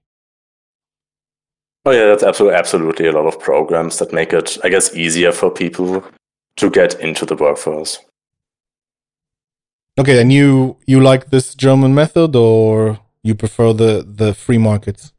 Oh 1.85 1.91
yeah, 1.91 2.05
that's 2.07 2.23
absolutely 2.23 2.57
absolutely 2.57 3.07
a 3.07 3.13
lot 3.13 3.27
of 3.27 3.39
programs 3.39 3.99
that 3.99 4.11
make 4.11 4.33
it, 4.33 4.57
I 4.63 4.69
guess, 4.69 4.93
easier 4.93 5.31
for 5.31 5.49
people 5.49 6.03
to 6.57 6.69
get 6.69 6.99
into 6.99 7.25
the 7.25 7.35
workforce. 7.35 7.99
Okay, 9.97 10.21
and 10.21 10.31
you 10.31 10.77
you 10.85 10.99
like 11.01 11.29
this 11.29 11.55
German 11.55 11.95
method, 11.95 12.35
or 12.35 12.99
you 13.23 13.35
prefer 13.35 13.73
the 13.73 14.05
the 14.05 14.33
free 14.33 14.57
markets? 14.57 15.13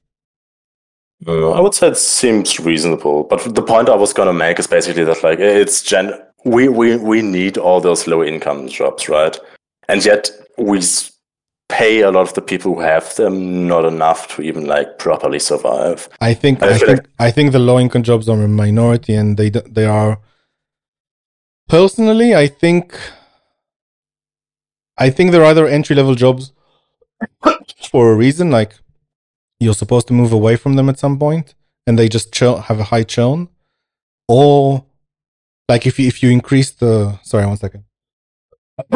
Uh, 1.26 1.50
I 1.50 1.60
would 1.60 1.74
say 1.74 1.88
it 1.88 1.96
seems 1.96 2.60
reasonable, 2.60 3.24
but 3.24 3.54
the 3.54 3.62
point 3.62 3.88
I 3.88 3.96
was 3.96 4.12
gonna 4.12 4.32
make 4.32 4.58
is 4.58 4.66
basically 4.66 5.04
that 5.04 5.22
like 5.22 5.40
it's 5.40 5.82
gen 5.82 6.12
we 6.44 6.68
we 6.68 6.96
we 6.96 7.22
need 7.22 7.58
all 7.58 7.80
those 7.80 8.06
low 8.06 8.22
income 8.22 8.68
jobs, 8.68 9.08
right? 9.08 9.38
And 9.88 10.04
yet 10.04 10.30
we 10.56 10.80
pay 11.68 12.00
a 12.00 12.10
lot 12.10 12.22
of 12.22 12.34
the 12.34 12.40
people 12.40 12.74
who 12.74 12.80
have 12.80 13.14
them 13.16 13.66
not 13.66 13.84
enough 13.84 14.28
to 14.28 14.42
even 14.42 14.66
like 14.66 14.98
properly 14.98 15.38
survive. 15.38 16.08
I 16.20 16.34
think 16.34 16.62
I, 16.62 16.68
I 16.68 16.78
think 16.78 16.88
like... 16.88 17.08
I 17.18 17.30
think 17.30 17.52
the 17.52 17.58
low 17.58 17.78
income 17.78 18.02
jobs 18.02 18.28
are 18.28 18.40
a 18.40 18.48
minority, 18.48 19.14
and 19.14 19.36
they 19.36 19.50
they 19.50 19.86
are. 19.86 20.20
Personally, 21.68 22.34
I 22.34 22.46
think. 22.46 22.98
I 25.00 25.10
think 25.10 25.30
they're 25.30 25.44
either 25.44 25.66
entry 25.66 25.94
level 25.94 26.16
jobs 26.16 26.52
for 27.90 28.12
a 28.12 28.16
reason, 28.16 28.50
like 28.50 28.74
you're 29.60 29.74
supposed 29.74 30.06
to 30.08 30.12
move 30.12 30.32
away 30.32 30.56
from 30.56 30.74
them 30.74 30.88
at 30.88 30.98
some 30.98 31.18
point, 31.18 31.54
and 31.86 31.98
they 31.98 32.08
just 32.08 32.32
chill, 32.32 32.58
have 32.58 32.80
a 32.80 32.84
high 32.84 33.02
churn, 33.02 33.48
or 34.28 34.84
like 35.68 35.86
if 35.86 35.98
you 35.98 36.06
if 36.08 36.22
you 36.22 36.30
increase 36.30 36.70
the 36.70 37.18
sorry 37.22 37.46
one 37.46 37.56
second 37.56 37.84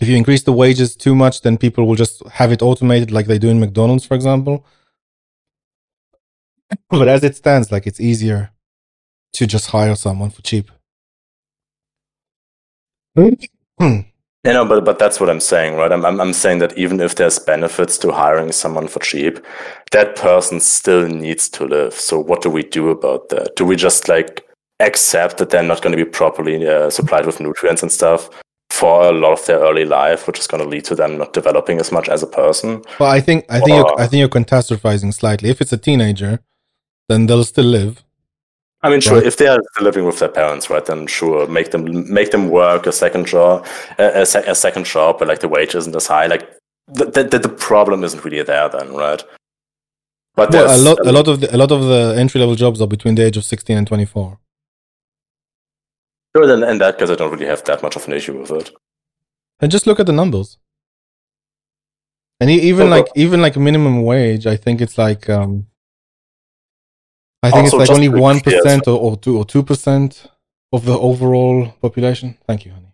if 0.00 0.08
you 0.08 0.16
increase 0.16 0.42
the 0.42 0.52
wages 0.52 0.94
too 0.94 1.14
much, 1.14 1.40
then 1.42 1.56
people 1.58 1.86
will 1.86 1.94
just 1.94 2.26
have 2.28 2.52
it 2.52 2.62
automated 2.62 3.10
like 3.10 3.26
they 3.26 3.38
do 3.38 3.48
in 3.48 3.60
McDonald's, 3.60 4.04
for 4.04 4.14
example. 4.14 4.64
But 6.90 7.08
as 7.08 7.24
it 7.24 7.34
stands, 7.34 7.72
like 7.72 7.86
it's 7.86 8.00
easier 8.00 8.50
to 9.34 9.46
just 9.46 9.68
hire 9.68 9.96
someone 9.96 10.30
for 10.30 10.42
cheap. 10.42 10.70
you 14.44 14.52
know, 14.52 14.64
but 14.64 14.84
but 14.84 14.98
that's 14.98 15.20
what 15.20 15.30
I'm 15.30 15.40
saying, 15.40 15.76
right? 15.76 15.92
I'm, 15.92 16.04
I'm 16.04 16.20
I'm 16.20 16.32
saying 16.32 16.58
that 16.58 16.76
even 16.78 17.00
if 17.00 17.16
there's 17.16 17.38
benefits 17.38 17.98
to 17.98 18.12
hiring 18.12 18.52
someone 18.52 18.88
for 18.88 19.00
cheap, 19.00 19.38
that 19.90 20.16
person 20.16 20.60
still 20.60 21.06
needs 21.08 21.48
to 21.50 21.64
live. 21.64 21.94
So 21.94 22.18
what 22.18 22.42
do 22.42 22.50
we 22.50 22.62
do 22.62 22.90
about 22.90 23.28
that? 23.30 23.56
Do 23.56 23.64
we 23.64 23.76
just 23.76 24.08
like 24.08 24.44
accept 24.80 25.38
that 25.38 25.50
they're 25.50 25.62
not 25.62 25.82
going 25.82 25.96
to 25.96 26.04
be 26.04 26.08
properly 26.08 26.66
uh, 26.66 26.90
supplied 26.90 27.26
with 27.26 27.40
nutrients 27.40 27.82
and 27.82 27.92
stuff? 27.92 28.30
for 28.70 29.08
a 29.08 29.12
lot 29.12 29.32
of 29.32 29.44
their 29.46 29.58
early 29.58 29.84
life, 29.84 30.26
which 30.26 30.38
is 30.38 30.46
going 30.46 30.62
to 30.62 30.68
lead 30.68 30.84
to 30.84 30.94
them 30.94 31.18
not 31.18 31.32
developing 31.32 31.80
as 31.80 31.90
much 31.90 32.08
as 32.08 32.22
a 32.22 32.26
person. 32.26 32.82
Well, 33.00 33.10
I 33.10 33.20
think 33.20 33.44
I 33.48 33.58
think 33.58 33.70
or, 33.70 33.76
you're, 33.76 34.00
I 34.00 34.06
think 34.06 34.20
you're 34.20 34.28
catastrophizing 34.28 35.12
slightly. 35.12 35.50
If 35.50 35.60
it's 35.60 35.72
a 35.72 35.78
teenager, 35.78 36.40
then 37.08 37.26
they'll 37.26 37.44
still 37.44 37.64
live. 37.64 38.04
I 38.82 38.90
mean, 38.90 39.00
sure. 39.00 39.16
Right? 39.18 39.26
If 39.26 39.36
they 39.36 39.48
are 39.48 39.60
living 39.80 40.04
with 40.04 40.20
their 40.20 40.28
parents, 40.28 40.70
right, 40.70 40.84
then 40.84 41.06
sure, 41.08 41.48
make 41.48 41.72
them 41.72 42.12
make 42.12 42.30
them 42.30 42.48
work 42.48 42.86
a 42.86 42.92
second 42.92 43.26
job, 43.26 43.66
a, 43.98 44.20
a, 44.20 44.22
a 44.22 44.54
second 44.54 44.86
job, 44.86 45.18
but 45.18 45.26
like 45.26 45.40
the 45.40 45.48
wage 45.48 45.74
isn't 45.74 45.96
as 45.96 46.06
high. 46.06 46.26
Like 46.26 46.48
the, 46.86 47.06
the, 47.06 47.38
the 47.38 47.48
problem 47.48 48.04
isn't 48.04 48.24
really 48.24 48.42
there 48.42 48.68
then, 48.68 48.94
right? 48.94 49.22
But 50.36 50.52
well, 50.52 50.66
a 50.66 50.78
lot, 50.78 51.06
a 51.06 51.10
lot 51.10 51.26
of 51.26 51.40
the, 51.40 51.54
a 51.54 51.58
lot 51.58 51.72
of 51.72 51.82
the 51.82 52.14
entry 52.16 52.40
level 52.40 52.54
jobs 52.54 52.80
are 52.80 52.86
between 52.86 53.16
the 53.16 53.24
age 53.24 53.36
of 53.36 53.44
sixteen 53.44 53.76
and 53.76 53.86
twenty 53.86 54.04
four. 54.04 54.38
Sure, 56.36 56.46
then 56.46 56.62
in 56.62 56.78
that 56.78 56.98
case, 56.98 57.10
I 57.10 57.16
don't 57.16 57.32
really 57.32 57.46
have 57.46 57.64
that 57.64 57.82
much 57.82 57.96
of 57.96 58.06
an 58.06 58.12
issue 58.12 58.38
with 58.38 58.52
it. 58.52 58.70
And 59.60 59.72
just 59.72 59.88
look 59.88 59.98
at 59.98 60.06
the 60.06 60.12
numbers. 60.12 60.58
And 62.40 62.48
even 62.48 62.90
like 62.90 63.08
even 63.16 63.42
like 63.42 63.56
minimum 63.56 64.04
wage, 64.04 64.46
I 64.46 64.54
think 64.54 64.80
it's 64.80 64.96
like 64.96 65.28
um, 65.28 65.66
I 67.42 67.50
think 67.50 67.64
also, 67.64 67.80
it's 67.80 67.88
like 67.88 67.96
only 67.96 68.08
one 68.08 68.40
percent 68.40 68.88
or, 68.88 68.98
or 68.98 69.16
two 69.16 69.38
or 69.38 69.44
two 69.44 69.62
percent 69.62 70.26
of 70.72 70.84
the 70.84 70.98
overall 70.98 71.68
population. 71.80 72.36
Thank 72.46 72.64
you, 72.64 72.72
honey. 72.72 72.92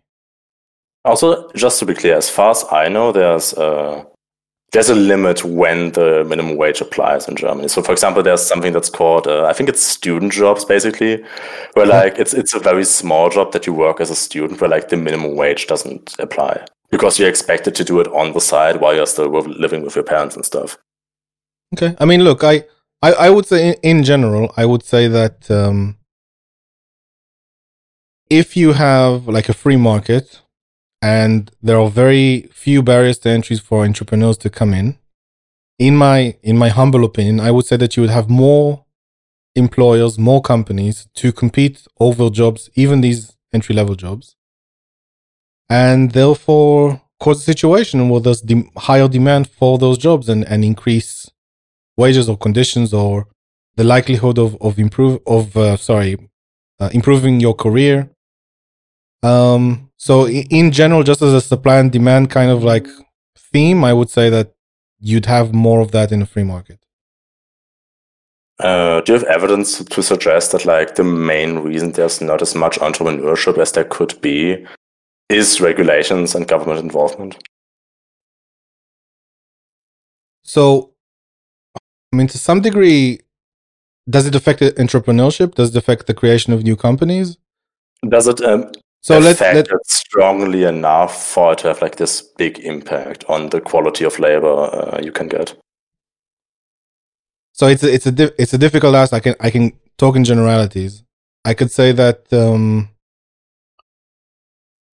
Also, 1.03 1.49
just 1.51 1.79
to 1.79 1.85
be 1.85 1.93
clear, 1.93 2.15
as 2.15 2.29
far 2.29 2.51
as 2.51 2.63
I 2.71 2.87
know, 2.87 3.11
there's 3.11 3.53
uh, 3.53 4.03
there's 4.71 4.89
a 4.89 4.95
limit 4.95 5.43
when 5.43 5.91
the 5.93 6.25
minimum 6.25 6.57
wage 6.57 6.81
applies 6.81 7.27
in 7.27 7.35
Germany. 7.35 7.67
So, 7.67 7.81
for 7.81 7.91
example, 7.91 8.21
there's 8.21 8.45
something 8.45 8.73
that's 8.73 8.89
called 8.89 9.27
uh, 9.27 9.45
I 9.45 9.53
think 9.53 9.69
it's 9.69 9.81
student 9.81 10.33
jobs, 10.33 10.65
basically, 10.65 11.23
where 11.73 11.85
like 11.85 12.19
it's 12.19 12.33
it's 12.33 12.53
a 12.53 12.59
very 12.59 12.85
small 12.85 13.29
job 13.29 13.51
that 13.51 13.65
you 13.65 13.73
work 13.73 13.99
as 13.99 14.09
a 14.09 14.15
student, 14.15 14.61
where 14.61 14.69
like 14.69 14.89
the 14.89 14.97
minimum 14.97 15.35
wage 15.35 15.67
doesn't 15.67 16.15
apply 16.19 16.65
because 16.91 17.17
you're 17.17 17.29
expected 17.29 17.73
to 17.75 17.83
do 17.83 17.99
it 17.99 18.07
on 18.07 18.33
the 18.33 18.41
side 18.41 18.79
while 18.79 18.95
you're 18.95 19.07
still 19.07 19.29
living 19.29 19.81
with 19.81 19.95
your 19.95 20.03
parents 20.03 20.35
and 20.35 20.45
stuff. 20.45 20.77
Okay, 21.75 21.95
I 21.99 22.05
mean, 22.05 22.23
look, 22.23 22.43
I 22.43 22.65
I, 23.01 23.11
I 23.13 23.29
would 23.29 23.45
say 23.45 23.69
in, 23.69 23.75
in, 23.83 24.03
general, 24.03 24.53
I 24.57 24.65
would 24.65 24.83
say 24.83 25.07
that 25.07 25.49
um, 25.51 25.97
if 28.29 28.57
you 28.57 28.73
have 28.73 29.27
like 29.27 29.49
a 29.49 29.53
free 29.53 29.75
market 29.75 30.41
and 31.01 31.51
there 31.61 31.79
are 31.79 31.89
very 31.89 32.49
few 32.51 32.81
barriers 32.81 33.19
to 33.19 33.29
entries 33.29 33.59
for 33.59 33.83
entrepreneurs 33.83 34.37
to 34.39 34.49
come 34.49 34.73
in, 34.73 34.97
in 35.77 35.95
my 35.95 36.35
in 36.41 36.57
my 36.57 36.69
humble 36.69 37.03
opinion, 37.03 37.39
I 37.39 37.51
would 37.51 37.65
say 37.65 37.77
that 37.77 37.95
you 37.95 38.01
would 38.01 38.09
have 38.09 38.29
more 38.29 38.85
employers, 39.55 40.17
more 40.17 40.41
companies 40.41 41.07
to 41.15 41.31
compete 41.31 41.87
over 41.99 42.29
jobs, 42.29 42.69
even 42.75 43.01
these 43.01 43.35
entry 43.53 43.75
level 43.75 43.95
jobs, 43.95 44.35
and 45.69 46.11
therefore 46.11 47.01
cause 47.19 47.39
a 47.39 47.43
situation 47.43 48.09
where 48.09 48.21
there's 48.21 48.43
higher 48.77 49.07
demand 49.07 49.49
for 49.49 49.77
those 49.77 49.97
jobs 49.97 50.29
and, 50.29 50.45
and 50.45 50.63
increase 50.65 51.24
wages 51.97 52.29
or 52.29 52.37
conditions 52.37 52.93
or 52.93 53.27
the 53.75 53.83
likelihood 53.83 54.37
of 54.37 54.55
of 54.61 54.79
improve 54.79 55.19
of 55.25 55.55
uh, 55.57 55.77
sorry 55.77 56.17
uh, 56.79 56.89
improving 56.93 57.39
your 57.39 57.53
career. 57.53 58.09
Um 59.23 59.89
so 59.97 60.27
in 60.27 60.71
general 60.71 61.03
just 61.03 61.21
as 61.21 61.33
a 61.33 61.41
supply 61.41 61.79
and 61.79 61.91
demand 61.91 62.29
kind 62.29 62.51
of 62.51 62.63
like 62.63 62.87
theme 63.37 63.83
i 63.85 63.93
would 63.93 64.09
say 64.09 64.29
that 64.29 64.51
you'd 64.99 65.25
have 65.25 65.53
more 65.53 65.79
of 65.79 65.91
that 65.91 66.11
in 66.11 66.21
a 66.21 66.25
free 66.25 66.43
market. 66.43 66.79
Uh, 68.59 69.01
do 69.01 69.13
you 69.13 69.19
have 69.19 69.27
evidence 69.27 69.83
to 69.83 70.01
suggest 70.01 70.51
that 70.51 70.65
like 70.65 70.95
the 70.95 71.03
main 71.03 71.59
reason 71.59 71.91
there's 71.91 72.21
not 72.21 72.41
as 72.41 72.55
much 72.55 72.79
entrepreneurship 72.79 73.57
as 73.57 73.73
there 73.73 73.83
could 73.83 74.19
be 74.21 74.65
is 75.29 75.59
regulations 75.59 76.33
and 76.35 76.47
government 76.47 76.79
involvement? 76.79 77.37
So 80.43 80.94
I 82.15 82.17
mean, 82.17 82.27
to 82.27 82.37
some 82.37 82.61
degree, 82.61 83.19
does 84.09 84.25
it 84.25 84.35
affect 84.35 84.61
entrepreneurship? 84.61 85.55
Does 85.55 85.75
it 85.75 85.77
affect 85.77 86.07
the 86.07 86.13
creation 86.13 86.53
of 86.53 86.63
new 86.63 86.77
companies? 86.77 87.37
Does 88.07 88.29
it 88.29 88.39
um, 88.39 88.71
so 89.01 89.17
affect 89.17 89.41
let, 89.41 89.55
let, 89.55 89.67
it 89.67 89.85
strongly 89.85 90.63
enough 90.63 91.25
for 91.25 91.51
it 91.51 91.57
to 91.59 91.67
have 91.67 91.81
like 91.81 91.97
this 91.97 92.21
big 92.21 92.59
impact 92.59 93.25
on 93.27 93.49
the 93.49 93.59
quality 93.59 94.05
of 94.05 94.17
labor 94.17 94.47
uh, 94.47 95.01
you 95.03 95.11
can 95.11 95.27
get? 95.27 95.57
So 97.51 97.67
it's 97.67 97.83
a, 97.83 97.93
it's 97.93 98.05
a 98.05 98.13
di- 98.13 98.35
it's 98.39 98.53
a 98.53 98.57
difficult 98.57 98.95
ask. 98.95 99.11
I 99.11 99.19
can 99.19 99.35
I 99.41 99.49
can 99.49 99.73
talk 99.97 100.15
in 100.15 100.23
generalities. 100.23 101.03
I 101.43 101.53
could 101.53 101.69
say 101.69 101.91
that 101.91 102.31
um, 102.31 102.87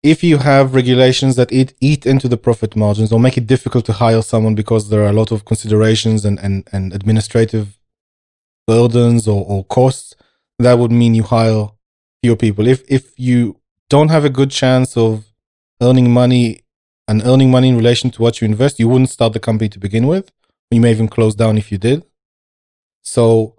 if 0.05 0.23
you 0.23 0.37
have 0.37 0.75
regulations 0.75 1.35
that 1.35 1.51
eat, 1.51 1.73
eat 1.81 2.05
into 2.05 2.27
the 2.27 2.37
profit 2.37 2.75
margins 2.75 3.11
or 3.11 3.19
make 3.19 3.37
it 3.39 3.47
difficult 3.47 3.85
to 3.85 3.93
hire 3.93 4.21
someone 4.21 4.53
because 4.53 4.89
there 4.89 5.01
are 5.01 5.09
a 5.09 5.19
lot 5.21 5.31
of 5.31 5.45
considerations 5.45 6.23
and, 6.23 6.37
and, 6.39 6.69
and 6.71 6.93
administrative 6.93 7.79
burdens 8.67 9.27
or, 9.27 9.43
or 9.47 9.63
costs, 9.65 10.15
that 10.59 10.77
would 10.77 10.91
mean 10.91 11.15
you 11.15 11.23
hire 11.23 11.69
fewer 12.21 12.35
people. 12.35 12.67
If 12.67 12.83
if 12.87 13.19
you 13.19 13.59
don't 13.89 14.09
have 14.09 14.23
a 14.23 14.29
good 14.29 14.51
chance 14.51 14.95
of 14.95 15.25
earning 15.81 16.11
money 16.11 16.61
and 17.07 17.23
earning 17.23 17.49
money 17.49 17.69
in 17.69 17.75
relation 17.75 18.11
to 18.11 18.21
what 18.21 18.39
you 18.39 18.45
invest, 18.45 18.79
you 18.79 18.87
wouldn't 18.87 19.09
start 19.09 19.33
the 19.33 19.39
company 19.39 19.69
to 19.69 19.79
begin 19.79 20.05
with. 20.05 20.31
You 20.69 20.81
may 20.81 20.91
even 20.91 21.07
close 21.07 21.33
down 21.33 21.57
if 21.57 21.71
you 21.71 21.79
did. 21.79 22.05
So 23.01 23.55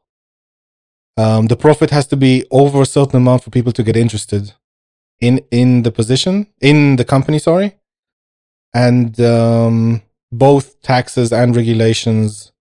um, 1.16 1.48
the 1.48 1.56
profit 1.56 1.90
has 1.90 2.06
to 2.08 2.16
be 2.16 2.44
over 2.52 2.82
a 2.82 2.86
certain 2.86 3.16
amount 3.16 3.42
for 3.42 3.50
people 3.50 3.72
to 3.72 3.82
get 3.82 3.96
interested 3.96 4.52
in 5.20 5.40
in 5.50 5.82
the 5.82 5.90
position 5.90 6.46
in 6.60 6.96
the 6.96 7.04
company 7.04 7.38
sorry. 7.38 7.76
And 8.74 9.18
um, 9.20 10.02
both 10.30 10.80
taxes 10.82 11.32
and 11.32 11.56
regulations 11.56 12.52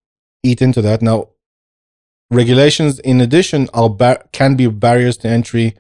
eat 0.44 0.62
into 0.62 0.82
that. 0.82 1.02
Now 1.02 1.30
regulations 2.32 3.00
in 3.00 3.22
addition 3.22 3.70
are 3.74 3.90
bar- 3.90 4.24
can 4.32 4.56
be 4.56 4.68
barriers 4.68 5.18
to 5.18 5.28
entry 5.28 5.76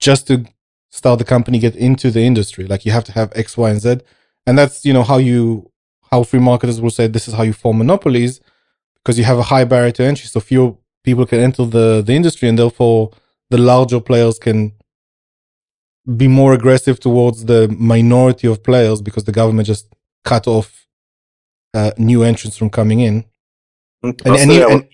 just 0.00 0.26
to 0.26 0.44
start 0.90 1.18
the 1.18 1.24
company 1.24 1.58
get 1.58 1.76
into 1.76 2.10
the 2.10 2.20
industry. 2.20 2.66
Like 2.66 2.84
you 2.84 2.92
have 2.92 3.04
to 3.04 3.12
have 3.12 3.32
x 3.34 3.56
y 3.56 3.70
and 3.70 3.80
z. 3.80 3.96
And 4.46 4.58
that's 4.58 4.84
you 4.84 4.92
know 4.92 5.02
how 5.02 5.16
you 5.16 5.70
how 6.10 6.22
free 6.22 6.40
marketers 6.40 6.80
will 6.80 6.90
say 6.90 7.06
this 7.06 7.26
is 7.28 7.34
how 7.34 7.42
you 7.42 7.52
form 7.52 7.78
monopolies 7.78 8.40
because 8.96 9.18
you 9.18 9.24
have 9.24 9.38
a 9.38 9.42
high 9.44 9.64
barrier 9.64 9.92
to 9.92 10.04
entry. 10.04 10.26
So 10.26 10.40
fewer 10.40 10.74
people 11.02 11.26
can 11.26 11.40
enter 11.40 11.64
the 11.64 12.02
the 12.02 12.12
industry 12.12 12.48
and 12.48 12.58
therefore 12.58 13.10
the 13.50 13.58
larger 13.58 14.00
players 14.00 14.38
can 14.38 14.72
be 16.16 16.28
more 16.28 16.52
aggressive 16.52 17.00
towards 17.00 17.46
the 17.46 17.68
minority 17.78 18.46
of 18.46 18.62
players 18.62 19.00
because 19.00 19.24
the 19.24 19.32
government 19.32 19.66
just 19.66 19.86
cut 20.24 20.46
off 20.46 20.86
uh, 21.72 21.92
new 21.98 22.22
entrants 22.22 22.56
from 22.56 22.70
coming 22.70 23.00
in. 23.00 23.24
Mm, 24.04 24.20
and, 24.26 24.36
and, 24.36 24.50
and, 24.50 24.88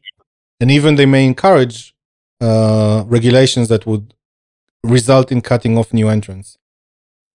and, 0.60 0.70
even 0.70 0.94
they 0.94 1.06
may 1.06 1.26
encourage 1.26 1.94
uh, 2.40 3.04
regulations 3.06 3.68
that 3.68 3.86
would 3.86 4.14
result 4.84 5.32
in 5.32 5.40
cutting 5.40 5.76
off 5.76 5.92
new 5.92 6.08
entrants. 6.08 6.56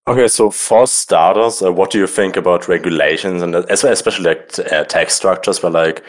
Okay, 0.07 0.27
so 0.27 0.51
for 0.51 0.87
starters, 0.87 1.61
uh, 1.61 1.71
what 1.71 1.91
do 1.91 1.97
you 1.97 2.07
think 2.07 2.37
about 2.37 2.67
regulations 2.67 3.41
and 3.41 3.55
especially 3.55 4.25
like 4.25 4.57
uh, 4.71 4.83
tax 4.83 5.15
structures 5.15 5.61
where 5.61 5.71
like 5.71 6.03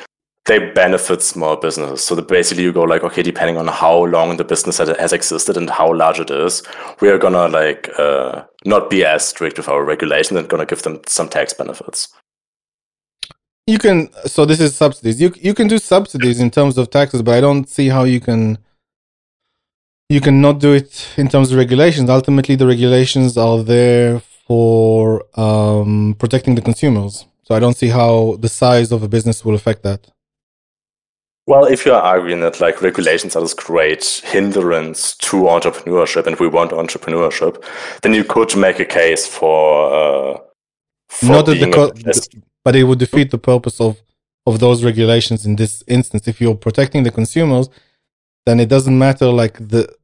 they 0.46 0.70
benefit 0.70 1.22
small 1.22 1.56
businesses. 1.56 2.04
So 2.04 2.20
basically, 2.22 2.64
you 2.64 2.72
go 2.72 2.84
like, 2.84 3.02
okay, 3.02 3.22
depending 3.22 3.58
on 3.58 3.66
how 3.66 4.04
long 4.04 4.36
the 4.36 4.44
business 4.44 4.78
has 4.78 5.12
existed 5.12 5.56
and 5.56 5.68
how 5.68 5.92
large 5.92 6.20
it 6.20 6.30
is, 6.30 6.62
we 7.00 7.08
are 7.08 7.18
gonna 7.18 7.48
like 7.48 7.90
uh, 7.98 8.44
not 8.64 8.88
be 8.88 9.04
as 9.04 9.26
strict 9.26 9.58
with 9.58 9.68
our 9.68 9.84
regulations 9.84 10.38
and 10.38 10.48
gonna 10.48 10.66
give 10.66 10.82
them 10.82 11.00
some 11.06 11.28
tax 11.28 11.52
benefits. 11.52 12.08
You 13.66 13.78
can. 13.78 14.08
So 14.26 14.44
this 14.44 14.60
is 14.60 14.76
subsidies. 14.76 15.20
You 15.20 15.32
you 15.36 15.52
can 15.52 15.66
do 15.66 15.78
subsidies 15.78 16.38
in 16.38 16.50
terms 16.50 16.78
of 16.78 16.90
taxes, 16.90 17.22
but 17.22 17.34
I 17.34 17.40
don't 17.40 17.68
see 17.68 17.88
how 17.88 18.04
you 18.04 18.20
can. 18.20 18.58
You 20.08 20.20
cannot 20.20 20.60
do 20.60 20.72
it 20.72 21.08
in 21.16 21.26
terms 21.28 21.50
of 21.50 21.58
regulations. 21.58 22.08
Ultimately, 22.08 22.54
the 22.54 22.68
regulations 22.68 23.36
are 23.36 23.64
there 23.64 24.20
for 24.46 25.24
um, 25.34 26.14
protecting 26.20 26.54
the 26.54 26.62
consumers. 26.62 27.26
So 27.42 27.56
I 27.56 27.58
don't 27.58 27.76
see 27.76 27.88
how 27.88 28.36
the 28.38 28.48
size 28.48 28.92
of 28.92 29.02
a 29.02 29.08
business 29.08 29.44
will 29.44 29.56
affect 29.56 29.82
that. 29.82 30.06
Well, 31.46 31.64
if 31.64 31.86
you're 31.86 31.94
arguing 31.94 32.40
that 32.40 32.60
like 32.60 32.82
regulations 32.82 33.36
are 33.36 33.42
this 33.42 33.54
great 33.54 34.22
hindrance 34.24 35.16
to 35.18 35.36
entrepreneurship 35.42 36.26
and 36.26 36.36
we 36.40 36.48
want 36.48 36.72
entrepreneurship, 36.72 37.64
then 38.02 38.14
you 38.14 38.24
could 38.24 38.56
make 38.56 38.80
a 38.80 38.84
case 38.84 39.26
for, 39.28 39.92
uh, 39.94 40.40
for 41.08 41.26
not 41.26 41.46
that 41.46 41.60
the, 41.60 41.70
co- 41.70 41.92
but 42.64 42.74
it 42.74 42.84
would 42.84 42.98
defeat 42.98 43.30
the 43.30 43.38
purpose 43.38 43.80
of 43.80 44.02
of 44.46 44.60
those 44.60 44.84
regulations 44.84 45.44
in 45.46 45.56
this 45.56 45.82
instance. 45.88 46.28
If 46.28 46.40
you're 46.40 46.54
protecting 46.54 47.02
the 47.04 47.10
consumers, 47.10 47.68
then 48.44 48.60
it 48.60 48.68
doesn't 48.68 48.98
matter 48.98 49.26
like 49.26 49.54
the 49.68 49.94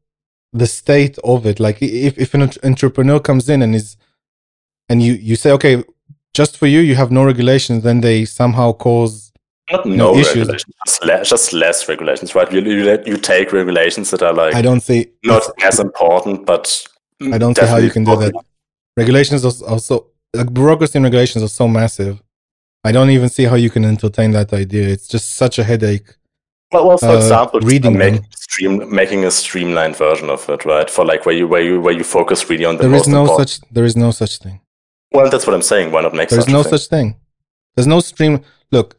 the 0.52 0.66
state 0.66 1.18
of 1.24 1.44
it. 1.46 1.58
Like 1.58 1.82
if 1.82 2.18
if 2.18 2.34
an 2.34 2.42
entrepreneur 2.62 3.18
comes 3.18 3.48
in 3.48 3.62
and 3.62 3.74
is 3.74 3.96
and 4.88 5.02
you 5.02 5.14
you 5.14 5.36
say 5.36 5.50
okay, 5.52 5.82
just 6.34 6.56
for 6.56 6.66
you 6.66 6.80
you 6.80 6.94
have 6.94 7.10
no 7.10 7.24
regulations, 7.24 7.82
then 7.82 8.00
they 8.00 8.24
somehow 8.24 8.72
cause 8.72 9.31
not 9.72 9.86
no, 9.86 10.16
issues. 10.16 10.36
regulations, 10.36 10.74
just 10.86 11.04
less, 11.04 11.28
just 11.28 11.52
less, 11.52 11.88
regulations, 11.88 12.34
right? 12.34 12.50
You, 12.52 12.60
you, 12.60 13.02
you 13.04 13.16
take 13.16 13.52
regulations 13.52 14.10
that 14.10 14.22
are 14.22 14.32
like 14.32 14.54
I 14.54 14.62
don't 14.62 14.80
see 14.80 15.10
not 15.24 15.42
as 15.62 15.80
important, 15.80 16.46
but 16.46 16.86
I 17.32 17.38
don't 17.38 17.56
see 17.56 17.66
how 17.66 17.78
you 17.78 17.90
can 17.90 18.04
do 18.04 18.16
that. 18.16 18.32
Regulations 18.96 19.44
are 19.44 19.68
also 19.68 20.06
like 20.34 20.52
bureaucracy 20.52 20.98
and 20.98 21.04
regulations 21.04 21.42
are 21.42 21.48
so 21.48 21.68
massive. 21.68 22.22
I 22.84 22.92
don't 22.92 23.10
even 23.10 23.28
see 23.28 23.44
how 23.44 23.54
you 23.54 23.70
can 23.70 23.84
entertain 23.84 24.32
that 24.32 24.52
idea. 24.52 24.88
It's 24.88 25.06
just 25.06 25.34
such 25.34 25.58
a 25.58 25.64
headache. 25.64 26.16
Well, 26.72 26.88
well 26.88 26.98
for 26.98 27.06
uh, 27.06 27.16
example, 27.16 27.60
reading 27.60 27.96
make 27.96 28.22
stream, 28.34 28.92
making 28.94 29.24
a 29.24 29.30
streamlined 29.30 29.96
version 29.96 30.30
of 30.30 30.48
it, 30.48 30.64
right? 30.64 30.88
For 30.90 31.04
like 31.04 31.26
where 31.26 31.34
you 31.34 31.46
where 31.46 31.62
you 31.62 31.80
where 31.80 31.94
you 31.94 32.04
focus 32.04 32.48
really 32.48 32.64
on 32.64 32.76
the 32.76 32.88
there 32.88 32.94
is 32.94 33.08
no 33.08 33.22
important. 33.22 33.50
such 33.50 33.70
there 33.70 33.84
is 33.84 33.96
no 33.96 34.10
such 34.10 34.38
thing. 34.38 34.60
Well, 35.12 35.30
that's 35.30 35.46
what 35.46 35.54
I'm 35.54 35.62
saying. 35.62 35.92
Why 35.92 36.02
not 36.02 36.14
make? 36.14 36.30
There 36.30 36.38
is 36.38 36.48
no 36.48 36.62
such 36.62 36.86
thing. 36.86 37.16
there's 37.74 37.86
no 37.86 38.00
stream. 38.00 38.42
Look, 38.70 38.96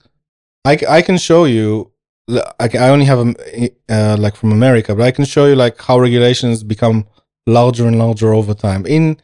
I, 0.66 0.78
I 0.90 1.02
can 1.02 1.18
show 1.18 1.46
you. 1.46 1.92
I, 2.30 2.70
I 2.80 2.90
only 2.90 3.06
have 3.06 3.20
a 3.20 3.70
uh, 3.90 4.16
like 4.18 4.36
from 4.36 4.52
America, 4.52 4.96
but 4.96 5.04
I 5.04 5.12
can 5.12 5.26
show 5.26 5.46
you 5.46 5.56
like 5.56 5.82
how 5.82 6.00
regulations 6.00 6.64
become 6.64 7.06
larger 7.46 7.86
and 7.88 8.00
larger 8.00 8.34
over 8.34 8.54
time. 8.54 8.86
In 8.86 9.18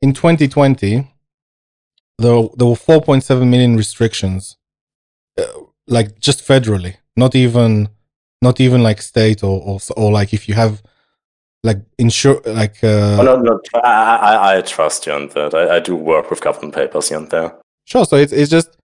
in 0.00 0.14
2020, 0.14 1.06
there 2.18 2.48
there 2.56 2.66
were 2.66 2.74
4.7 2.74 3.48
million 3.48 3.76
restrictions, 3.76 4.56
uh, 5.38 5.44
like 5.86 6.18
just 6.18 6.46
federally, 6.46 6.96
not 7.14 7.34
even 7.34 7.90
not 8.40 8.60
even 8.60 8.82
like 8.82 9.02
state 9.02 9.42
or 9.42 9.60
or, 9.60 9.78
or 9.96 10.10
like 10.10 10.32
if 10.32 10.48
you 10.48 10.54
have 10.54 10.82
like 11.62 11.78
insure 11.98 12.40
like 12.46 12.82
uh, 12.82 13.18
oh, 13.20 13.22
no, 13.22 13.36
no, 13.36 13.60
I, 13.74 14.16
I, 14.16 14.56
I 14.56 14.60
trust 14.62 15.06
you 15.06 15.12
on 15.12 15.28
that. 15.28 15.54
I, 15.54 15.76
I 15.76 15.80
do 15.80 15.94
work 15.94 16.30
with 16.30 16.40
government 16.40 16.74
papers 16.74 17.10
and 17.10 17.28
there. 17.28 17.54
Sure. 17.84 18.06
So 18.06 18.16
it's 18.16 18.32
it's 18.32 18.50
just 18.50 18.76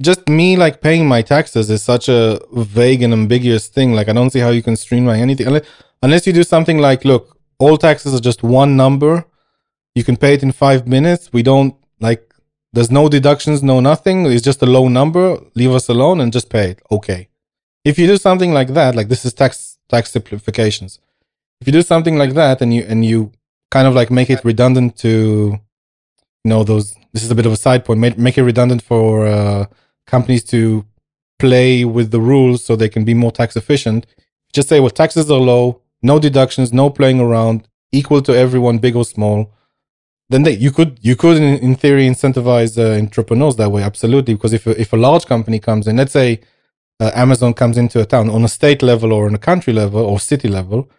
just 0.00 0.28
me 0.28 0.56
like 0.56 0.80
paying 0.80 1.06
my 1.06 1.22
taxes 1.22 1.70
is 1.70 1.82
such 1.82 2.08
a 2.08 2.40
vague 2.52 3.02
and 3.02 3.12
ambiguous 3.12 3.68
thing. 3.68 3.92
Like 3.92 4.08
I 4.08 4.12
don't 4.12 4.30
see 4.30 4.40
how 4.40 4.50
you 4.50 4.62
can 4.62 4.76
streamline 4.76 5.20
anything 5.20 5.46
unless, 5.46 5.66
unless 6.02 6.26
you 6.26 6.32
do 6.32 6.44
something 6.44 6.78
like, 6.78 7.04
look, 7.04 7.38
all 7.58 7.76
taxes 7.76 8.14
are 8.14 8.20
just 8.20 8.42
one 8.42 8.76
number. 8.76 9.24
You 9.94 10.04
can 10.04 10.16
pay 10.16 10.34
it 10.34 10.42
in 10.42 10.52
five 10.52 10.86
minutes. 10.86 11.32
We 11.32 11.42
don't 11.42 11.74
like. 12.00 12.24
There's 12.72 12.90
no 12.90 13.08
deductions, 13.08 13.62
no 13.62 13.80
nothing. 13.80 14.26
It's 14.26 14.44
just 14.44 14.62
a 14.62 14.66
low 14.66 14.88
number. 14.88 15.40
Leave 15.54 15.72
us 15.72 15.88
alone 15.88 16.20
and 16.20 16.32
just 16.32 16.50
pay 16.50 16.70
it. 16.70 16.82
Okay. 16.92 17.28
If 17.84 17.98
you 17.98 18.06
do 18.06 18.18
something 18.18 18.52
like 18.52 18.74
that, 18.74 18.94
like 18.94 19.08
this 19.08 19.24
is 19.24 19.32
tax 19.32 19.78
tax 19.88 20.10
simplifications. 20.12 21.00
If 21.60 21.66
you 21.66 21.72
do 21.72 21.82
something 21.82 22.16
like 22.16 22.34
that 22.34 22.60
and 22.60 22.72
you 22.72 22.84
and 22.86 23.04
you 23.04 23.32
kind 23.70 23.88
of 23.88 23.94
like 23.94 24.10
make 24.10 24.30
it 24.30 24.44
redundant 24.44 24.96
to, 24.98 25.58
you 26.44 26.48
know, 26.48 26.62
those. 26.64 26.94
This 27.12 27.24
is 27.24 27.30
a 27.30 27.34
bit 27.34 27.46
of 27.46 27.52
a 27.52 27.56
side 27.56 27.84
point. 27.84 28.00
Make, 28.00 28.18
make 28.18 28.38
it 28.38 28.42
redundant 28.42 28.82
for 28.82 29.26
uh, 29.26 29.66
companies 30.06 30.44
to 30.44 30.84
play 31.38 31.84
with 31.84 32.10
the 32.10 32.20
rules 32.20 32.64
so 32.64 32.76
they 32.76 32.88
can 32.88 33.04
be 33.04 33.14
more 33.14 33.32
tax 33.32 33.56
efficient. 33.56 34.06
Just 34.52 34.68
say, 34.68 34.80
well, 34.80 34.90
taxes 34.90 35.30
are 35.30 35.38
low, 35.38 35.82
no 36.02 36.18
deductions, 36.18 36.72
no 36.72 36.90
playing 36.90 37.20
around, 37.20 37.68
equal 37.92 38.22
to 38.22 38.36
everyone, 38.36 38.78
big 38.78 38.96
or 38.96 39.04
small. 39.04 39.52
Then 40.30 40.42
they, 40.42 40.52
you 40.52 40.70
could, 40.70 40.98
you 41.00 41.16
could, 41.16 41.38
in, 41.38 41.58
in 41.58 41.74
theory, 41.74 42.06
incentivize 42.06 42.76
uh, 42.76 42.98
entrepreneurs 42.98 43.56
that 43.56 43.70
way. 43.70 43.82
Absolutely, 43.82 44.34
because 44.34 44.52
if 44.52 44.66
if 44.66 44.92
a 44.92 44.96
large 44.96 45.24
company 45.26 45.58
comes 45.58 45.86
in, 45.86 45.96
let's 45.96 46.12
say 46.12 46.40
uh, 47.00 47.10
Amazon 47.14 47.54
comes 47.54 47.78
into 47.78 48.00
a 48.00 48.04
town 48.04 48.28
on 48.28 48.44
a 48.44 48.48
state 48.48 48.82
level 48.82 49.12
or 49.12 49.26
on 49.26 49.34
a 49.34 49.38
country 49.38 49.72
level 49.72 50.04
or 50.04 50.20
city 50.20 50.48
level, 50.48 50.90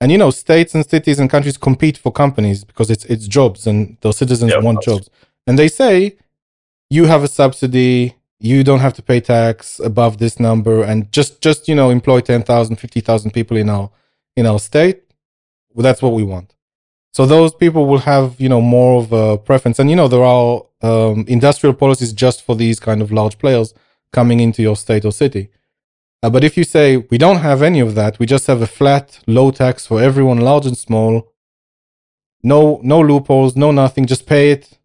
and 0.00 0.12
you 0.12 0.18
know, 0.18 0.30
states 0.30 0.74
and 0.74 0.88
cities 0.88 1.18
and 1.18 1.30
countries 1.30 1.56
compete 1.56 1.96
for 1.96 2.12
companies 2.12 2.64
because 2.64 2.90
it's 2.90 3.06
it's 3.06 3.26
jobs 3.26 3.66
and 3.66 3.96
their 4.02 4.12
citizens 4.12 4.52
yeah, 4.52 4.58
want 4.58 4.82
jobs, 4.82 5.08
and 5.46 5.58
they 5.58 5.68
say 5.68 6.16
you 6.90 7.04
have 7.06 7.22
a 7.22 7.28
subsidy 7.28 8.16
you 8.38 8.62
don't 8.62 8.80
have 8.80 8.94
to 8.94 9.02
pay 9.02 9.20
tax 9.20 9.80
above 9.80 10.18
this 10.18 10.38
number 10.38 10.82
and 10.82 11.10
just 11.10 11.40
just 11.40 11.68
you 11.68 11.74
know 11.74 11.90
employ 11.90 12.20
10,000 12.20 12.76
50,000 12.76 13.30
people 13.30 13.56
in 13.56 13.68
our 13.68 13.90
in 14.36 14.46
our 14.46 14.58
state. 14.58 15.02
Well, 15.72 15.82
that's 15.82 16.02
what 16.02 16.12
we 16.12 16.22
want. 16.22 16.54
So 17.12 17.24
those 17.24 17.54
people 17.54 17.86
will 17.86 18.00
have 18.00 18.38
you 18.40 18.48
know 18.48 18.60
more 18.60 19.02
of 19.02 19.12
a 19.12 19.38
preference. 19.38 19.78
And 19.78 19.88
you 19.88 19.96
know 19.96 20.08
there 20.08 20.24
are 20.24 20.62
um, 20.82 21.24
industrial 21.28 21.74
policies 21.74 22.12
just 22.12 22.42
for 22.42 22.54
these 22.54 22.78
kind 22.78 23.00
of 23.00 23.10
large 23.10 23.38
players 23.38 23.72
coming 24.12 24.40
into 24.40 24.62
your 24.62 24.76
state 24.76 25.04
or 25.04 25.12
city. 25.12 25.48
Uh, 26.22 26.30
but 26.30 26.44
if 26.44 26.56
you 26.56 26.64
say 26.64 26.98
we 27.10 27.18
don't 27.18 27.38
have 27.38 27.62
any 27.62 27.80
of 27.80 27.94
that 27.94 28.18
we 28.18 28.26
just 28.26 28.46
have 28.46 28.62
a 28.62 28.66
flat 28.66 29.20
low 29.26 29.50
tax 29.50 29.86
for 29.86 30.00
everyone 30.00 30.38
large 30.38 30.66
and 30.66 30.76
small 30.76 31.28
no 32.42 32.80
no 32.82 33.00
loopholes 33.00 33.54
no 33.54 33.70
nothing 33.70 34.06
just 34.06 34.26
pay 34.26 34.50
it 34.50 34.78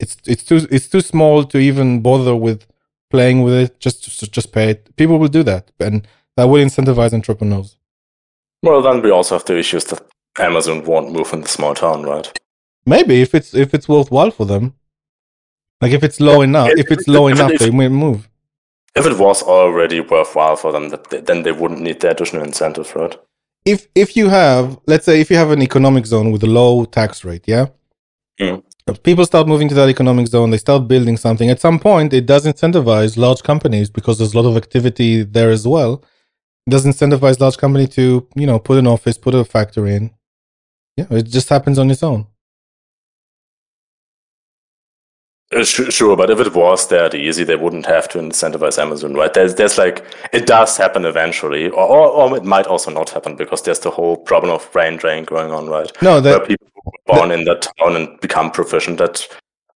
it's 0.00 0.16
it's 0.26 0.44
too 0.44 0.66
it's 0.70 0.88
too 0.88 1.00
small 1.00 1.44
to 1.44 1.58
even 1.58 2.00
bother 2.00 2.34
with 2.36 2.66
playing 3.10 3.42
with 3.42 3.54
it, 3.54 3.80
just 3.80 4.32
just, 4.32 4.52
pay 4.52 4.70
it. 4.70 4.96
People 4.96 5.18
will 5.18 5.28
do 5.28 5.42
that, 5.42 5.70
and 5.80 6.06
that 6.36 6.44
will 6.44 6.64
incentivize 6.64 7.12
entrepreneurs. 7.12 7.76
Well, 8.62 8.82
then 8.82 9.02
we 9.02 9.10
also 9.10 9.36
have 9.36 9.44
the 9.44 9.58
issues 9.58 9.84
that 9.84 10.00
Amazon 10.38 10.84
won't 10.84 11.12
move 11.12 11.32
in 11.32 11.42
the 11.42 11.48
small 11.48 11.74
town, 11.74 12.02
right? 12.02 12.38
Maybe 12.86 13.22
if 13.22 13.34
it's 13.34 13.54
if 13.54 13.74
it's 13.74 13.88
worthwhile 13.88 14.30
for 14.30 14.46
them, 14.46 14.74
like 15.80 15.92
if 15.92 16.02
it's 16.02 16.20
low 16.20 16.42
enough, 16.42 16.70
if, 16.70 16.78
if 16.78 16.90
it's 16.90 17.08
low 17.08 17.28
if, 17.28 17.38
enough, 17.38 17.58
they 17.58 17.70
will 17.70 17.90
move. 17.90 18.28
If 18.94 19.06
it 19.06 19.18
was 19.18 19.42
already 19.42 20.00
worthwhile 20.00 20.56
for 20.56 20.72
them, 20.72 20.92
then 21.10 21.42
they 21.42 21.52
wouldn't 21.52 21.80
need 21.80 22.00
the 22.00 22.10
additional 22.10 22.44
incentive, 22.44 22.94
right? 22.96 23.16
If 23.64 23.88
if 23.94 24.16
you 24.16 24.28
have, 24.28 24.78
let's 24.86 25.04
say, 25.04 25.20
if 25.20 25.30
you 25.30 25.36
have 25.36 25.50
an 25.50 25.62
economic 25.62 26.06
zone 26.06 26.32
with 26.32 26.42
a 26.42 26.46
low 26.46 26.84
tax 26.84 27.24
rate, 27.24 27.44
yeah, 27.46 27.66
mm 28.40 28.62
people 28.94 29.24
start 29.24 29.48
moving 29.48 29.68
to 29.68 29.74
that 29.74 29.88
economic 29.88 30.26
zone, 30.28 30.50
they 30.50 30.58
start 30.58 30.88
building 30.88 31.16
something. 31.16 31.50
At 31.50 31.60
some 31.60 31.78
point, 31.78 32.12
it 32.12 32.26
does 32.26 32.46
incentivize 32.46 33.16
large 33.16 33.42
companies 33.42 33.90
because 33.90 34.18
there's 34.18 34.34
a 34.34 34.40
lot 34.40 34.48
of 34.48 34.56
activity 34.56 35.22
there 35.22 35.50
as 35.50 35.66
well. 35.66 36.04
It 36.66 36.70
does 36.70 36.86
incentivize 36.86 37.40
large 37.40 37.56
company 37.56 37.86
to, 37.88 38.26
you 38.34 38.46
know, 38.46 38.58
put 38.58 38.78
an 38.78 38.86
office, 38.86 39.18
put 39.18 39.34
a 39.34 39.44
factory 39.44 39.94
in. 39.94 40.10
Yeah, 40.96 41.06
it 41.10 41.22
just 41.26 41.48
happens 41.48 41.78
on 41.78 41.90
its 41.90 42.02
own. 42.02 42.26
Uh, 45.54 45.64
sure, 45.64 46.14
but 46.14 46.28
if 46.28 46.38
it 46.40 46.54
was 46.54 46.88
that 46.88 47.14
easy, 47.14 47.42
they 47.42 47.56
wouldn't 47.56 47.86
have 47.86 48.06
to 48.06 48.18
incentivize 48.18 48.78
Amazon, 48.78 49.14
right? 49.14 49.32
There's, 49.32 49.54
there's 49.54 49.78
like, 49.78 50.04
it 50.32 50.46
does 50.46 50.76
happen 50.76 51.06
eventually, 51.06 51.70
or, 51.70 51.86
or, 51.86 52.08
or 52.08 52.36
it 52.36 52.44
might 52.44 52.66
also 52.66 52.90
not 52.90 53.08
happen 53.08 53.34
because 53.34 53.62
there's 53.62 53.80
the 53.80 53.90
whole 53.90 54.16
problem 54.16 54.52
of 54.52 54.70
brain 54.72 54.98
drain 54.98 55.24
going 55.24 55.50
on, 55.50 55.68
right? 55.68 55.90
No, 56.02 56.20
that, 56.20 56.38
Where 56.38 56.46
people 56.46 56.68
born 57.06 57.30
in 57.30 57.44
that 57.44 57.66
town 57.78 57.96
and 57.96 58.20
become 58.20 58.50
proficient 58.50 59.00
at 59.00 59.26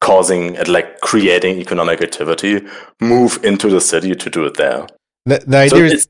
causing, 0.00 0.56
at 0.56 0.68
like 0.68 1.00
creating 1.00 1.58
economic 1.58 2.02
activity, 2.02 2.60
move 3.00 3.42
into 3.42 3.70
the 3.70 3.80
city 3.80 4.14
to 4.14 4.28
do 4.28 4.44
it 4.44 4.58
there. 4.58 4.86
The, 5.24 5.42
the 5.46 5.56
idea 5.56 5.78
so 5.78 5.84
is 5.84 5.92
it's, 5.92 6.08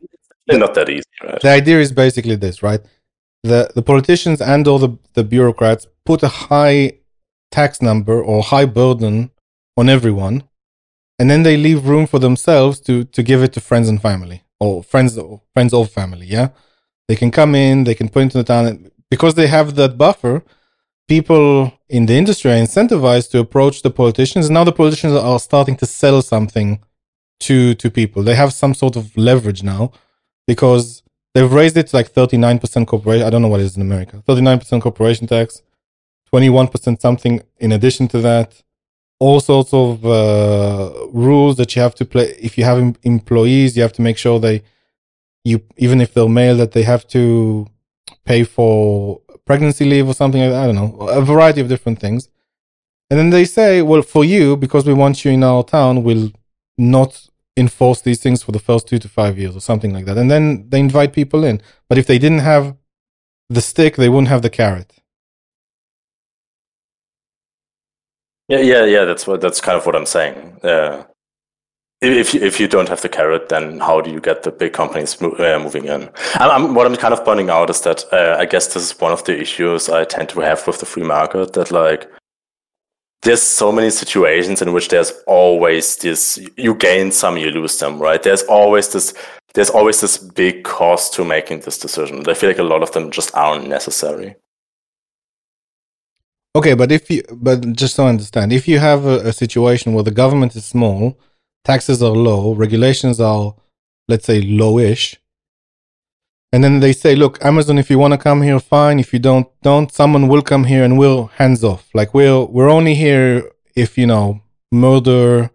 it's 0.48 0.59
not 0.59 0.74
that 0.74 0.89
easy, 0.89 1.05
right? 1.22 1.40
The 1.40 1.51
idea 1.51 1.78
is 1.78 1.93
basically 1.93 2.34
this, 2.34 2.62
right? 2.62 2.80
The 3.44 3.70
the 3.74 3.82
politicians 3.82 4.40
and 4.40 4.66
all 4.66 4.78
the, 4.78 4.97
the 5.14 5.24
bureaucrats 5.24 5.86
put 6.06 6.22
a 6.22 6.28
high 6.28 6.93
tax 7.51 7.82
number 7.82 8.22
or 8.22 8.43
high 8.43 8.64
burden 8.64 9.31
on 9.77 9.89
everyone, 9.89 10.44
and 11.19 11.31
then 11.31 11.43
they 11.43 11.57
leave 11.57 11.86
room 11.86 12.07
for 12.07 12.19
themselves 12.19 12.81
to 12.81 13.05
to 13.05 13.23
give 13.23 13.43
it 13.43 13.53
to 13.55 13.61
friends 13.61 13.89
and 13.89 14.01
family 14.01 14.43
or 14.61 14.82
friends 14.82 15.19
or 15.19 15.40
friends 15.55 15.73
of 15.73 15.90
family. 15.90 16.27
Yeah, 16.27 16.49
they 17.09 17.16
can 17.16 17.31
come 17.31 17.55
in, 17.55 17.85
they 17.85 17.94
can 17.94 18.09
put 18.09 18.23
into 18.23 18.39
the 18.39 18.44
town 18.44 18.90
because 19.11 19.35
they 19.35 19.49
have 19.49 19.74
that 19.77 19.99
buffer. 19.99 20.43
People 21.09 21.73
in 21.89 22.07
the 22.07 22.15
industry 22.15 22.51
are 22.53 22.62
incentivized 22.66 23.31
to 23.31 23.39
approach 23.39 23.82
the 23.82 23.90
politicians. 23.90 24.47
And 24.47 24.55
now 24.55 24.65
the 24.65 24.73
politicians 24.73 25.12
are 25.15 25.39
starting 25.39 25.77
to 25.77 25.86
sell 25.86 26.23
something 26.23 26.81
to 27.40 27.74
to 27.74 27.90
people. 27.90 28.23
They 28.23 28.36
have 28.36 28.53
some 28.53 28.74
sort 28.74 28.97
of 28.97 29.16
leverage 29.16 29.62
now 29.62 29.93
because 30.47 31.03
they've 31.35 31.53
raised 31.53 31.77
it 31.77 31.89
to 31.89 31.97
like 31.97 32.12
39% 32.12 32.86
corporation. 32.86 33.27
I 33.27 33.31
don't 33.31 33.43
know 33.43 33.49
what 33.49 33.61
it 33.61 33.65
is 33.65 33.77
in 33.77 33.82
America. 33.82 34.23
39% 34.27 34.81
corporation 34.81 35.27
tax, 35.27 35.62
21% 36.32 37.01
something 37.01 37.43
in 37.59 37.73
addition 37.73 38.09
to 38.09 38.20
that 38.20 38.62
all 39.24 39.40
sorts 39.40 39.73
of 39.73 40.05
uh, 40.05 40.90
rules 41.12 41.55
that 41.59 41.70
you 41.74 41.81
have 41.82 41.94
to 42.01 42.05
play. 42.05 42.27
If 42.49 42.59
you 42.59 42.65
have 42.65 42.78
em- 42.78 42.97
employees, 43.05 43.77
you 43.77 43.82
have 43.82 43.97
to 43.99 44.03
make 44.03 44.19
sure 44.19 44.40
they, 44.40 44.62
you 45.44 45.57
even 45.77 46.01
if 46.01 46.12
they're 46.12 46.28
male, 46.40 46.57
that 46.57 46.73
they 46.73 46.82
have 46.82 47.07
to 47.16 47.23
pay 48.24 48.43
for 48.43 49.20
pregnancy 49.44 49.85
leave 49.85 50.09
or 50.09 50.15
something 50.15 50.40
like 50.43 50.51
that. 50.51 50.62
I 50.65 50.66
don't 50.66 50.81
know, 50.81 51.09
a 51.20 51.23
variety 51.35 51.61
of 51.61 51.69
different 51.69 51.99
things. 52.01 52.28
And 53.11 53.19
then 53.19 53.31
they 53.31 53.44
say, 53.44 53.82
well, 53.82 54.03
for 54.03 54.24
you, 54.24 54.57
because 54.57 54.86
we 54.86 54.94
want 55.03 55.24
you 55.24 55.31
in 55.31 55.44
our 55.44 55.62
town, 55.62 56.03
we'll 56.03 56.32
not 56.77 57.28
enforce 57.57 58.01
these 58.01 58.20
things 58.20 58.43
for 58.43 58.53
the 58.53 58.65
first 58.69 58.89
two 58.89 58.99
to 58.99 59.09
five 59.09 59.39
years 59.39 59.55
or 59.55 59.61
something 59.61 59.93
like 59.93 60.07
that. 60.07 60.19
And 60.19 60.31
then 60.31 60.69
they 60.70 60.81
invite 60.81 61.12
people 61.12 61.44
in. 61.44 61.62
But 61.89 61.99
if 61.99 62.07
they 62.07 62.19
didn't 62.19 62.47
have 62.53 62.77
the 63.49 63.61
stick, 63.61 63.94
they 63.97 64.09
wouldn't 64.09 64.28
have 64.35 64.43
the 64.43 64.51
carrot. 64.51 65.02
Yeah, 68.53 68.61
yeah, 68.61 68.85
yeah. 68.85 69.05
That's 69.07 69.27
what 69.27 69.41
that's 69.41 69.62
kind 69.62 69.79
of 69.79 69.87
what 69.87 69.97
I'm 69.97 70.05
saying. 70.05 70.61
Uh, 70.62 71.05
if 72.03 72.35
you, 72.35 72.41
if 72.43 72.61
you 72.61 72.69
don't 72.69 72.91
have 72.91 73.01
the 73.01 73.09
carrot, 73.09 73.49
then 73.49 73.79
how 73.81 74.03
do 74.03 74.11
you 74.11 74.20
get 74.20 74.43
the 74.43 74.53
big 74.53 74.74
companies 74.74 75.19
mo- 75.23 75.37
uh, 75.39 75.59
moving 75.59 75.87
in? 75.87 76.11
I'm, 76.35 76.51
I'm, 76.51 76.74
what 76.74 76.87
I'm 76.87 76.97
kind 76.97 77.15
of 77.15 77.24
pointing 77.24 77.49
out 77.49 77.70
is 77.70 77.81
that 77.81 78.05
uh, 78.12 78.37
I 78.39 78.45
guess 78.45 78.74
this 78.74 78.91
is 78.91 79.01
one 79.01 79.12
of 79.12 79.24
the 79.24 79.41
issues 79.41 79.89
I 79.89 80.05
tend 80.05 80.29
to 80.31 80.41
have 80.41 80.66
with 80.66 80.81
the 80.81 80.87
free 80.87 81.03
market. 81.03 81.55
That 81.55 81.70
like 81.70 82.11
there's 83.23 83.41
so 83.41 83.73
many 83.73 83.89
situations 83.89 84.61
in 84.61 84.74
which 84.74 84.89
there's 84.89 85.12
always 85.27 85.97
this 85.97 86.39
you 86.59 86.74
gain 86.74 87.11
some, 87.11 87.39
you 87.39 87.51
lose 87.53 87.73
some, 87.73 87.99
right? 88.03 88.23
There's 88.23 88.43
always 88.43 88.93
this 88.93 89.15
there's 89.55 89.70
always 89.70 90.03
this 90.03 90.19
big 90.19 90.65
cost 90.65 91.15
to 91.15 91.24
making 91.24 91.61
this 91.61 91.79
decision. 91.79 92.23
I 92.29 92.35
feel 92.35 92.51
like 92.51 92.59
a 92.59 92.65
lot 92.74 92.83
of 92.83 92.93
them 92.93 93.11
just 93.11 93.35
aren't 93.35 93.66
necessary. 93.66 94.37
Okay, 96.55 96.74
but 96.74 96.93
if 96.93 97.11
you, 97.11 97.23
but 97.33 97.73
just 97.73 97.97
to 97.97 98.05
understand, 98.05 98.53
if 98.53 98.69
you 98.69 98.79
have 98.79 99.07
a, 99.07 99.29
a, 99.29 99.33
situation 99.33 99.95
where 99.95 100.05
the 100.05 100.11
government 100.11 100.55
is 100.55 100.66
small, 100.66 101.19
taxes 101.65 102.03
are 102.03 102.11
low, 102.11 102.53
regulations 102.53 103.20
are, 103.20 103.55
let's 104.07 104.27
say, 104.27 104.43
lowish, 104.43 105.16
and 106.53 106.62
then 106.62 106.81
they 106.81 106.93
say, 106.93 107.15
look, 107.16 107.43
Amazon, 107.43 107.79
if 107.79 107.89
you 107.89 107.99
want 107.99 108.12
to 108.12 108.19
come 108.19 108.43
here, 108.43 108.61
fine. 108.61 109.01
If 109.01 109.15
you 109.15 109.19
don't, 109.19 109.49
don't. 109.62 109.91
Someone 109.91 110.29
will 110.29 110.43
come 110.43 110.65
here 110.65 110.85
and 110.85 110.99
we'll 110.99 111.29
hands 111.39 111.65
off. 111.65 111.89
Like 111.95 112.12
we're 112.12 112.45
we're 112.45 112.69
only 112.69 112.95
here 112.95 113.51
if 113.74 113.97
you 113.97 114.07
know 114.07 114.43
murder 114.70 115.51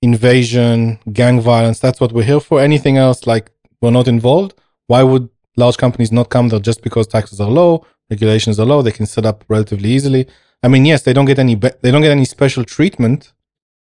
invasion, 0.00 0.98
gang 1.12 1.42
violence. 1.42 1.78
That's 1.78 2.00
what 2.00 2.12
we're 2.12 2.24
here 2.24 2.40
for. 2.40 2.58
Anything 2.58 2.96
else, 2.96 3.26
like 3.26 3.50
we're 3.82 3.90
not 3.90 4.08
involved. 4.08 4.54
Why 4.86 5.02
would 5.02 5.28
large 5.58 5.76
companies 5.76 6.10
not 6.12 6.30
come 6.30 6.48
there 6.48 6.60
just 6.60 6.82
because 6.82 7.06
taxes 7.06 7.40
are 7.40 7.50
low, 7.50 7.84
regulations 8.10 8.58
are 8.60 8.66
low? 8.66 8.80
They 8.80 8.92
can 8.92 9.06
set 9.06 9.26
up 9.26 9.44
relatively 9.48 9.90
easily. 9.90 10.26
I 10.62 10.68
mean, 10.68 10.86
yes, 10.86 11.02
they 11.02 11.12
don't 11.12 11.26
get 11.26 11.38
any 11.38 11.56
be- 11.56 11.78
they 11.82 11.90
don't 11.90 12.02
get 12.02 12.12
any 12.12 12.24
special 12.24 12.64
treatment 12.64 13.32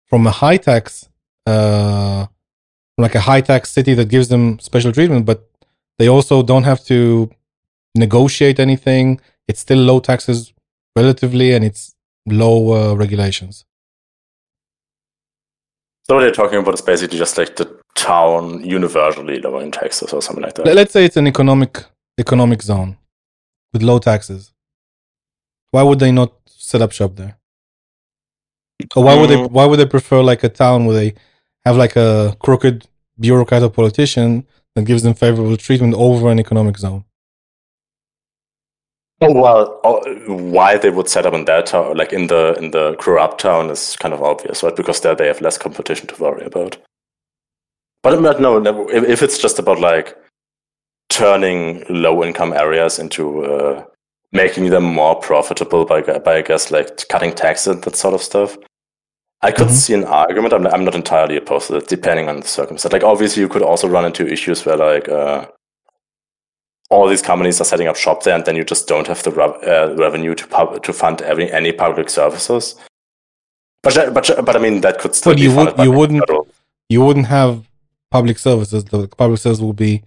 from 0.10 0.28
a 0.28 0.32
high 0.32 0.58
tax, 0.58 1.08
uh, 1.46 2.26
like 2.98 3.16
a 3.16 3.22
high 3.22 3.42
tax 3.42 3.72
city 3.72 3.94
that 3.94 4.10
gives 4.10 4.28
them 4.28 4.60
special 4.60 4.92
treatment, 4.92 5.26
but 5.26 5.50
they 6.00 6.08
also 6.08 6.44
don't 6.44 6.64
have 6.64 6.84
to 6.86 7.30
negotiate 7.96 8.60
anything. 8.60 9.22
It's 9.48 9.62
still 9.62 9.80
low 9.80 10.00
taxes 10.00 10.54
relatively, 10.96 11.54
and 11.54 11.64
it's 11.64 11.96
low 12.26 12.60
uh, 12.74 12.94
regulations. 12.96 13.66
So 16.06 16.16
what 16.16 16.22
they're 16.22 16.32
talking 16.32 16.60
about 16.60 16.74
is 16.74 16.82
basically 16.82 17.20
just 17.20 17.38
like 17.38 17.56
the 17.56 17.79
town 18.00 18.64
universally 18.64 19.40
lowering 19.46 19.72
taxes 19.72 20.14
or 20.14 20.22
something 20.22 20.44
like 20.44 20.56
that. 20.56 20.76
Let's 20.82 20.94
say 20.94 21.06
it's 21.06 21.18
an 21.18 21.28
economic 21.28 21.86
economic 22.20 22.62
zone 22.62 22.98
with 23.74 23.82
low 23.84 24.00
taxes. 24.00 24.54
Why 25.72 25.84
would 25.84 26.00
they 26.00 26.12
not 26.12 26.32
set 26.48 26.82
up 26.82 26.92
shop 26.92 27.16
there? 27.16 27.34
Or 28.96 29.04
why 29.04 29.16
would 29.20 29.30
they 29.30 29.36
Mm. 29.38 29.52
why 29.52 29.66
would 29.66 29.80
they 29.80 29.86
prefer 29.96 30.22
like 30.32 30.44
a 30.44 30.50
town 30.50 30.86
where 30.86 30.98
they 31.02 31.14
have 31.66 31.78
like 31.84 31.96
a 31.96 32.36
crooked 32.46 32.88
bureaucrat 33.20 33.64
or 33.64 33.70
politician 33.70 34.46
that 34.76 34.86
gives 34.86 35.04
them 35.04 35.14
favorable 35.14 35.58
treatment 35.58 35.94
over 35.96 36.30
an 36.30 36.40
economic 36.40 36.78
zone? 36.78 37.04
Oh, 39.22 39.34
well, 39.34 39.82
oh, 39.84 40.00
why 40.56 40.78
they 40.78 40.90
would 40.90 41.10
set 41.10 41.26
up 41.26 41.34
in 41.34 41.44
that 41.46 41.66
town, 41.66 41.98
like 41.98 42.14
in 42.14 42.28
the 42.28 42.56
in 42.62 42.72
the 42.72 42.96
corrupt 43.04 43.42
town, 43.42 43.70
is 43.70 43.98
kind 43.98 44.14
of 44.14 44.22
obvious, 44.24 44.64
right? 44.64 44.76
Because 44.76 45.02
there 45.02 45.16
they 45.16 45.28
have 45.28 45.42
less 45.42 45.58
competition 45.58 46.08
to 46.08 46.24
worry 46.24 46.46
about. 46.46 46.78
But 48.04 48.22
no, 48.22 48.60
no, 48.60 48.90
if, 48.90 49.04
if 49.04 49.22
it's 49.24 49.38
just 49.38 49.60
about 49.60 49.80
like 49.80 50.16
turning 51.10 51.84
low 51.90 52.24
income 52.24 52.54
areas 52.54 53.00
into 53.00 53.44
uh, 53.44 53.84
making 54.32 54.70
them 54.70 54.84
more 54.84 55.16
profitable 55.16 55.86
by 55.86 56.02
by 56.02 56.38
I 56.38 56.42
guess 56.42 56.72
like 56.72 57.08
cutting 57.10 57.34
taxes 57.34 57.68
and 57.76 57.84
that 57.84 57.96
sort 57.96 58.14
of 58.14 58.22
stuff, 58.22 58.58
I 59.42 59.52
could 59.52 59.68
Mhm. 59.68 59.72
see 59.84 59.94
an 59.96 60.06
argument. 60.06 60.54
I'm 60.54 60.68
I'm 60.68 60.86
not 60.86 60.96
entirely 60.96 61.36
opposed 61.38 61.68
to 61.68 61.78
it, 61.78 61.88
depending 61.88 62.30
on 62.30 62.40
the 62.40 62.48
circumstance. 62.48 62.94
Like 62.94 63.04
obviously, 63.04 63.42
you 63.42 63.50
could 63.50 63.62
also 63.64 63.88
run 63.88 64.06
into 64.06 64.28
issues 64.28 64.66
where 64.66 64.78
like. 64.78 65.10
Uh, 65.10 65.46
all 66.92 67.08
these 67.08 67.22
companies 67.22 67.62
are 67.62 67.66
setting 67.66 67.88
up 67.88 67.96
shop 67.96 68.24
there, 68.24 68.34
and 68.34 68.46
then 68.46 68.56
you 68.56 68.64
just 68.64 68.88
don't 68.88 69.06
have 69.06 69.22
the 69.22 69.30
rev- 69.30 69.62
uh, 69.64 69.94
revenue 69.96 70.34
to 70.34 70.48
pub- 70.48 70.82
to 70.82 70.92
fund 70.92 71.22
every 71.22 71.52
any 71.52 71.72
public 71.72 72.10
services. 72.10 72.74
But 73.84 74.12
but 74.12 74.28
but 74.44 74.56
I 74.56 74.60
mean 74.60 74.82
that 74.82 74.98
could 74.98 75.14
still 75.14 75.34
But 75.34 75.38
be 75.38 75.44
you 75.44 75.50
would- 75.56 75.68
funded 75.68 75.86
you 75.86 75.92
wouldn't- 75.92 76.20
federal- 76.22 76.48
You 76.90 77.02
wouldn't 77.06 77.28
have 77.28 77.62
public 78.12 78.38
services. 78.40 78.84
The 78.86 79.08
public 79.08 79.40
services 79.40 79.62
will 79.62 79.74
be 79.74 80.04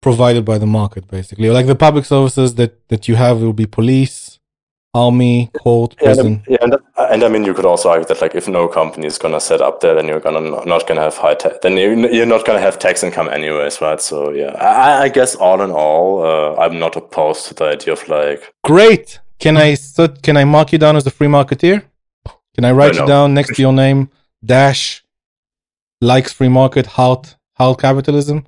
provided 0.00 0.44
by 0.44 0.58
the 0.58 0.66
market, 0.66 1.08
basically. 1.08 1.50
Like 1.50 1.66
the 1.66 1.74
public 1.74 2.04
services 2.04 2.54
that 2.54 2.88
that 2.88 3.08
you 3.08 3.16
have 3.16 3.40
will 3.42 3.52
be 3.52 3.66
police, 3.66 4.38
army, 4.94 5.50
court, 5.62 5.94
Yeah, 6.00 6.08
and, 6.08 6.16
prison. 6.16 6.42
yeah, 6.48 6.58
and, 6.62 6.76
and 7.12 7.24
I 7.24 7.28
mean 7.28 7.44
you 7.44 7.54
could 7.54 7.66
also 7.66 7.88
argue 7.90 8.06
that 8.06 8.20
like 8.20 8.34
if 8.34 8.48
no 8.48 8.68
company 8.68 9.06
is 9.06 9.18
gonna 9.18 9.40
set 9.40 9.60
up 9.60 9.80
there, 9.80 9.94
then 9.94 10.06
you're 10.08 10.20
gonna 10.20 10.40
not, 10.40 10.66
not 10.66 10.86
gonna 10.86 11.02
have 11.02 11.16
high 11.16 11.34
tax. 11.34 11.58
Then 11.62 11.76
you- 11.76 12.08
you're 12.16 12.26
not 12.26 12.44
gonna 12.46 12.60
have 12.60 12.78
tax 12.78 13.02
income 13.02 13.28
anyways, 13.28 13.80
right? 13.80 14.00
So 14.00 14.30
yeah, 14.32 14.52
I, 14.60 15.04
I 15.04 15.08
guess 15.08 15.34
all 15.34 15.62
in 15.62 15.70
all, 15.70 16.22
uh, 16.22 16.54
I'm 16.62 16.78
not 16.78 16.96
opposed 16.96 17.46
to 17.46 17.54
the 17.54 17.64
idea 17.64 17.92
of 17.92 18.08
like 18.08 18.52
Great. 18.64 19.20
Can 19.38 19.56
I 19.56 19.74
so 19.74 20.08
can 20.08 20.36
I 20.36 20.44
mark 20.44 20.72
you 20.72 20.78
down 20.78 20.96
as 20.96 21.06
a 21.06 21.10
free 21.10 21.28
marketeer? 21.28 21.82
Can 22.54 22.64
I 22.64 22.72
write 22.72 22.94
no. 22.94 23.00
you 23.02 23.06
down 23.06 23.34
next 23.34 23.54
to 23.56 23.62
your 23.62 23.72
name 23.72 24.10
dash 24.44 25.04
likes 26.00 26.32
free 26.32 26.48
market 26.48 26.86
heart 26.86 27.36
heart 27.56 27.80
capitalism? 27.80 28.46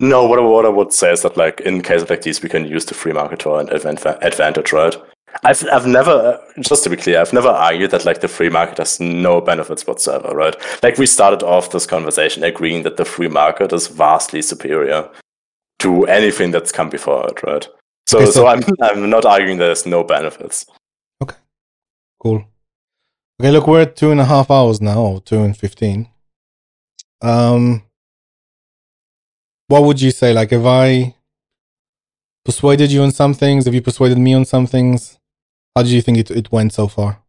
No, 0.00 0.26
what 0.26 0.38
I, 0.38 0.42
what 0.42 0.64
I 0.64 0.70
would 0.70 0.92
say 0.94 1.12
is 1.12 1.22
that, 1.22 1.36
like, 1.36 1.60
in 1.60 1.82
cases 1.82 2.08
like 2.08 2.22
these, 2.22 2.42
we 2.42 2.48
can 2.48 2.66
use 2.66 2.86
the 2.86 2.94
free 2.94 3.12
market 3.12 3.40
to 3.40 3.50
our 3.50 3.60
advantage, 3.70 4.72
right? 4.72 4.96
I've, 5.44 5.62
I've 5.70 5.86
never, 5.86 6.40
just 6.58 6.84
to 6.84 6.90
be 6.90 6.96
clear, 6.96 7.20
I've 7.20 7.34
never 7.34 7.48
argued 7.48 7.90
that, 7.90 8.06
like, 8.06 8.20
the 8.22 8.28
free 8.28 8.48
market 8.48 8.78
has 8.78 8.98
no 8.98 9.42
benefits 9.42 9.86
whatsoever, 9.86 10.34
right? 10.34 10.56
Like, 10.82 10.96
we 10.96 11.04
started 11.04 11.42
off 11.42 11.70
this 11.70 11.86
conversation 11.86 12.42
agreeing 12.44 12.82
that 12.84 12.96
the 12.96 13.04
free 13.04 13.28
market 13.28 13.74
is 13.74 13.88
vastly 13.88 14.40
superior 14.40 15.08
to 15.80 16.04
anything 16.06 16.50
that's 16.50 16.72
come 16.72 16.88
before 16.88 17.26
it, 17.28 17.42
right? 17.42 17.68
So, 18.08 18.18
Okay, 18.18 18.26
so, 18.26 18.32
so- 18.32 18.46
I'm, 18.46 18.62
I'm 18.82 19.10
not 19.10 19.26
arguing 19.26 19.58
there's 19.58 19.84
no 19.84 20.02
benefits. 20.02 20.64
Okay. 21.22 21.36
Cool. 22.22 22.44
Okay, 23.40 23.52
look, 23.52 23.66
we're 23.66 23.80
at 23.80 23.96
two 23.96 24.10
and 24.10 24.20
a 24.20 24.26
half 24.26 24.50
hours 24.50 24.82
now, 24.82 25.00
or 25.00 25.20
two 25.22 25.40
and 25.40 25.56
fifteen. 25.56 26.10
Um, 27.22 27.84
what 29.68 29.82
would 29.84 29.98
you 29.98 30.10
say? 30.10 30.34
Like, 30.34 30.50
have 30.50 30.66
I 30.66 31.14
persuaded 32.44 32.92
you 32.92 33.02
on 33.02 33.12
some 33.12 33.32
things? 33.32 33.64
Have 33.64 33.72
you 33.72 33.80
persuaded 33.80 34.18
me 34.18 34.34
on 34.34 34.44
some 34.44 34.66
things? 34.66 35.18
How 35.74 35.82
do 35.84 35.88
you 35.88 36.02
think 36.02 36.18
it, 36.18 36.30
it 36.30 36.52
went 36.52 36.74
so 36.74 36.86
far? 36.86 37.22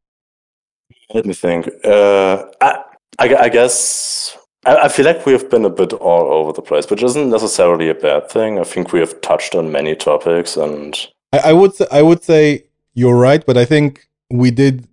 Let 1.14 1.26
me 1.26 1.34
think. 1.34 1.70
Uh, 1.82 2.44
I, 2.60 2.84
I, 3.18 3.36
I 3.44 3.48
guess 3.48 4.38
I, 4.66 4.76
I 4.76 4.88
feel 4.90 5.06
like 5.06 5.26
we 5.26 5.32
have 5.32 5.50
been 5.50 5.64
a 5.64 5.70
bit 5.70 5.94
all 5.94 6.30
over 6.30 6.52
the 6.52 6.62
place, 6.62 6.90
which 6.90 7.04
isn't 7.04 7.30
necessarily 7.30 7.88
a 7.88 7.96
bad 7.96 8.30
thing. 8.30 8.60
I 8.60 8.66
think 8.66 8.92
we 8.92 9.00
have 9.00 9.22
touched 9.22 9.56
on 9.56 9.72
many 9.72 9.96
topics, 9.96 10.58
and 10.58 10.94
I, 11.32 11.38
I 11.38 11.54
would 11.54 11.74
say, 11.74 11.88
I 11.90 12.02
would 12.02 12.22
say 12.22 12.66
you're 12.94 13.16
right, 13.16 13.46
but 13.46 13.56
I 13.56 13.64
think 13.64 14.10
we 14.30 14.52
did 14.52 14.90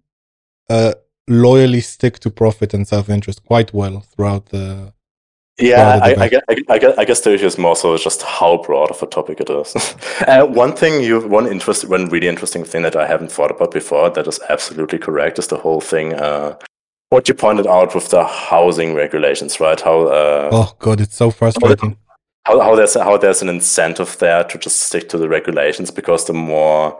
uh, 0.70 0.94
loyally 1.28 1.80
stick 1.80 2.18
to 2.20 2.30
profit 2.30 2.74
and 2.74 2.86
self 2.86 3.08
interest 3.08 3.44
quite 3.44 3.72
well 3.72 4.00
throughout 4.00 4.46
the. 4.46 4.92
yeah, 5.60 6.00
I, 6.02 6.14
I, 6.14 6.28
guess, 6.28 6.42
I, 6.68 6.78
guess, 6.78 6.98
I 6.98 7.04
guess 7.04 7.20
the 7.20 7.34
issue 7.34 7.46
is 7.46 7.58
more 7.58 7.76
so 7.76 7.96
just 7.96 8.22
how 8.22 8.62
broad 8.62 8.90
of 8.90 9.02
a 9.02 9.06
topic 9.06 9.40
it 9.40 9.50
is. 9.50 9.74
uh, 10.26 10.46
one 10.46 10.74
thing 10.74 11.02
you, 11.02 11.26
one 11.26 11.46
interest, 11.46 11.88
one 11.88 12.08
really 12.08 12.28
interesting 12.28 12.64
thing 12.64 12.82
that 12.82 12.96
I 12.96 13.06
haven't 13.06 13.32
thought 13.32 13.50
about 13.50 13.72
before 13.72 14.10
that 14.10 14.26
is 14.26 14.40
absolutely 14.48 14.98
correct 14.98 15.38
is 15.38 15.48
the 15.48 15.56
whole 15.56 15.80
thing. 15.80 16.14
Uh, 16.14 16.56
what 17.10 17.26
you 17.28 17.34
pointed 17.34 17.66
out 17.66 17.94
with 17.94 18.10
the 18.10 18.24
housing 18.24 18.94
regulations, 18.94 19.60
right? 19.60 19.80
How 19.80 20.06
uh, 20.06 20.50
Oh 20.52 20.76
god, 20.78 21.00
it's 21.00 21.16
so 21.16 21.30
frustrating. 21.30 21.96
how, 22.44 22.60
how 22.60 22.76
there's 22.76 22.94
how 22.94 23.16
there's 23.16 23.42
an 23.42 23.48
incentive 23.48 24.16
there 24.18 24.44
to 24.44 24.58
just 24.58 24.82
stick 24.82 25.08
to 25.10 25.18
the 25.18 25.28
regulations 25.28 25.90
because 25.90 26.26
the 26.26 26.34
more 26.34 26.98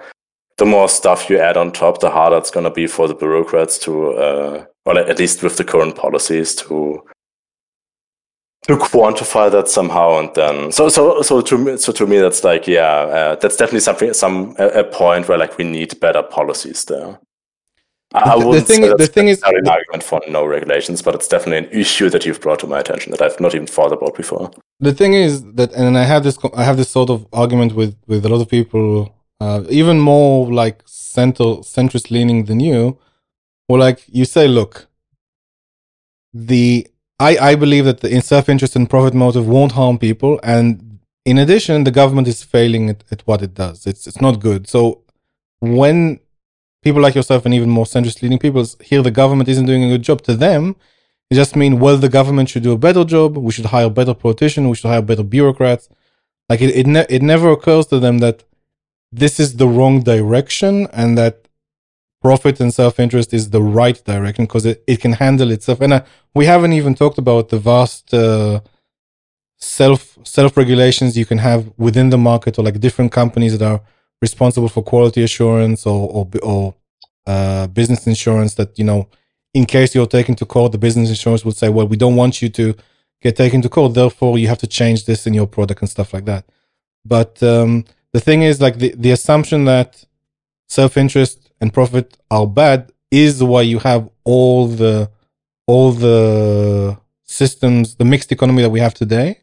the 0.58 0.66
more 0.66 0.88
stuff 0.88 1.30
you 1.30 1.38
add 1.38 1.56
on 1.56 1.72
top, 1.72 2.00
the 2.00 2.10
harder 2.10 2.36
it's 2.36 2.50
going 2.50 2.64
to 2.64 2.70
be 2.70 2.86
for 2.86 3.08
the 3.08 3.14
bureaucrats 3.14 3.78
to, 3.78 4.12
uh, 4.12 4.64
or 4.86 4.98
at 4.98 5.18
least 5.18 5.42
with 5.42 5.56
the 5.56 5.64
current 5.64 5.94
policies 5.96 6.54
to 6.56 7.02
to 8.66 8.76
quantify 8.76 9.50
that 9.50 9.68
somehow. 9.68 10.18
And 10.18 10.30
then 10.34 10.72
so 10.72 10.88
so 10.88 11.22
so 11.22 11.40
to 11.40 11.56
me, 11.58 11.76
so 11.76 11.92
to 11.92 12.06
me 12.06 12.18
that's 12.18 12.42
like 12.44 12.66
yeah, 12.66 12.82
uh, 13.18 13.34
that's 13.36 13.56
definitely 13.56 13.80
something 13.80 14.12
some 14.12 14.54
a, 14.58 14.66
a 14.80 14.84
point 14.84 15.28
where 15.28 15.38
like 15.38 15.56
we 15.58 15.64
need 15.64 15.98
better 16.00 16.22
policies 16.22 16.84
there. 16.84 17.18
I 18.14 18.20
I 18.20 18.34
The- 18.34 18.40
the 18.40 18.46
wouldn't 18.46 18.66
thing- 18.66 18.84
say 18.84 18.94
the 18.96 19.06
thing 19.06 19.28
is- 19.28 19.42
an 19.44 19.68
argument 19.68 20.02
for 20.02 20.20
no 20.28 20.44
regulations, 20.44 21.02
but 21.02 21.14
it's 21.14 21.28
definitely 21.28 21.58
an 21.68 21.70
issue 21.82 22.08
that 22.10 22.24
you've 22.26 22.40
brought 22.40 22.58
to 22.60 22.66
my 22.66 22.80
attention 22.80 23.12
that 23.12 23.22
I've 23.22 23.38
not 23.40 23.54
even 23.54 23.66
thought 23.66 23.92
about 23.92 24.14
before. 24.16 24.50
the 24.80 24.92
thing 25.00 25.12
is 25.26 25.32
that 25.58 25.70
and 25.80 25.98
i 25.98 26.04
have 26.12 26.22
this 26.26 26.36
i 26.62 26.64
have 26.68 26.76
this 26.80 26.90
sort 26.98 27.10
of 27.14 27.18
argument 27.42 27.70
with 27.80 27.92
with 28.10 28.22
a 28.24 28.28
lot 28.34 28.40
of 28.44 28.48
people 28.56 28.82
uh, 29.40 29.62
even 29.68 29.98
more 30.00 30.52
like 30.52 30.82
center 30.86 31.62
centrist 31.74 32.10
leaning 32.10 32.44
than 32.44 32.60
you 32.60 32.98
or 33.68 33.78
like 33.78 34.04
you 34.08 34.24
say 34.24 34.46
look 34.48 34.88
the 36.32 36.86
i 37.18 37.36
i 37.38 37.54
believe 37.54 37.84
that 37.84 38.00
the 38.00 38.10
in 38.10 38.22
self-interest 38.22 38.76
and 38.76 38.90
profit 38.90 39.14
motive 39.14 39.46
won't 39.48 39.72
harm 39.72 39.98
people 39.98 40.38
and 40.42 40.98
in 41.24 41.38
addition 41.38 41.84
the 41.84 41.90
government 41.90 42.28
is 42.28 42.42
failing 42.42 42.90
at, 42.90 43.04
at 43.10 43.22
what 43.26 43.42
it 43.42 43.54
does 43.54 43.86
it's 43.86 44.06
it's 44.06 44.20
not 44.20 44.40
good 44.40 44.68
so 44.68 45.02
when 45.60 46.20
people 46.82 47.00
like 47.00 47.14
yourself 47.14 47.44
and 47.44 47.54
even 47.54 47.70
more 47.70 47.84
centrist 47.84 48.22
leaning 48.22 48.38
people 48.38 48.64
hear 48.82 49.02
the 49.02 49.10
government 49.10 49.48
isn't 49.48 49.66
doing 49.66 49.84
a 49.84 49.88
good 49.88 50.02
job 50.02 50.20
to 50.22 50.34
them 50.34 50.76
it 51.30 51.34
just 51.34 51.56
mean 51.56 51.78
well 51.78 51.96
the 51.98 52.08
government 52.08 52.48
should 52.48 52.62
do 52.62 52.72
a 52.72 52.78
better 52.78 53.04
job. 53.04 53.36
We 53.36 53.52
should 53.52 53.66
hire 53.66 53.90
better 53.90 54.14
politicians. 54.14 54.66
We 54.66 54.76
should 54.76 54.88
hire 54.88 55.02
better 55.02 55.22
bureaucrats. 55.22 55.88
Like 56.48 56.62
it, 56.62 56.74
it, 56.74 56.86
ne- 56.86 57.06
it 57.10 57.22
never 57.22 57.50
occurs 57.50 57.86
to 57.88 57.98
them 57.98 58.18
that 58.18 58.44
this 59.12 59.40
is 59.40 59.56
the 59.56 59.66
wrong 59.66 60.02
direction 60.02 60.86
and 60.92 61.16
that 61.16 61.48
profit 62.20 62.60
and 62.60 62.74
self-interest 62.74 63.32
is 63.32 63.50
the 63.50 63.62
right 63.62 64.02
direction 64.04 64.44
because 64.44 64.66
it, 64.66 64.82
it 64.86 65.00
can 65.00 65.12
handle 65.12 65.50
itself. 65.50 65.80
And 65.80 65.92
uh, 65.92 66.04
we 66.34 66.46
haven't 66.46 66.72
even 66.72 66.94
talked 66.94 67.18
about 67.18 67.48
the 67.48 67.58
vast 67.58 68.12
uh, 68.12 68.60
self 69.56 70.18
self 70.24 70.56
regulations 70.56 71.16
you 71.16 71.26
can 71.26 71.38
have 71.38 71.72
within 71.78 72.10
the 72.10 72.18
market 72.18 72.58
or 72.58 72.62
like 72.62 72.80
different 72.80 73.12
companies 73.12 73.56
that 73.58 73.70
are 73.70 73.80
responsible 74.20 74.68
for 74.68 74.82
quality 74.82 75.22
assurance 75.22 75.86
or 75.86 76.08
or, 76.10 76.28
or 76.42 76.74
uh, 77.26 77.66
business 77.68 78.06
insurance 78.06 78.54
that 78.54 78.78
you 78.78 78.84
know 78.84 79.08
in 79.54 79.66
case 79.66 79.94
you're 79.94 80.06
taken 80.06 80.34
to 80.36 80.46
court, 80.46 80.72
the 80.72 80.78
business 80.78 81.08
insurance 81.08 81.44
would 81.44 81.56
say, 81.56 81.68
well, 81.68 81.88
we 81.88 81.96
don't 81.96 82.16
want 82.16 82.42
you 82.42 82.48
to 82.50 82.74
get 83.20 83.36
taken 83.36 83.62
to 83.62 83.68
court. 83.68 83.94
Therefore, 83.94 84.38
you 84.38 84.48
have 84.48 84.58
to 84.58 84.66
change 84.66 85.06
this 85.06 85.26
in 85.26 85.34
your 85.34 85.46
product 85.46 85.80
and 85.80 85.90
stuff 85.90 86.12
like 86.12 86.26
that. 86.26 86.44
But 87.04 87.42
um, 87.42 87.84
the 88.12 88.20
thing 88.20 88.42
is, 88.42 88.60
like 88.60 88.78
the, 88.78 88.94
the 88.96 89.10
assumption 89.10 89.64
that 89.66 90.04
self 90.68 90.96
interest 90.96 91.50
and 91.60 91.72
profit 91.72 92.16
are 92.30 92.46
bad 92.46 92.92
is 93.10 93.42
why 93.42 93.62
you 93.62 93.78
have 93.80 94.08
all 94.24 94.66
the 94.66 95.10
all 95.66 95.92
the 95.92 96.98
systems, 97.24 97.96
the 97.96 98.04
mixed 98.04 98.32
economy 98.32 98.62
that 98.62 98.70
we 98.70 98.80
have 98.80 98.94
today. 98.94 99.40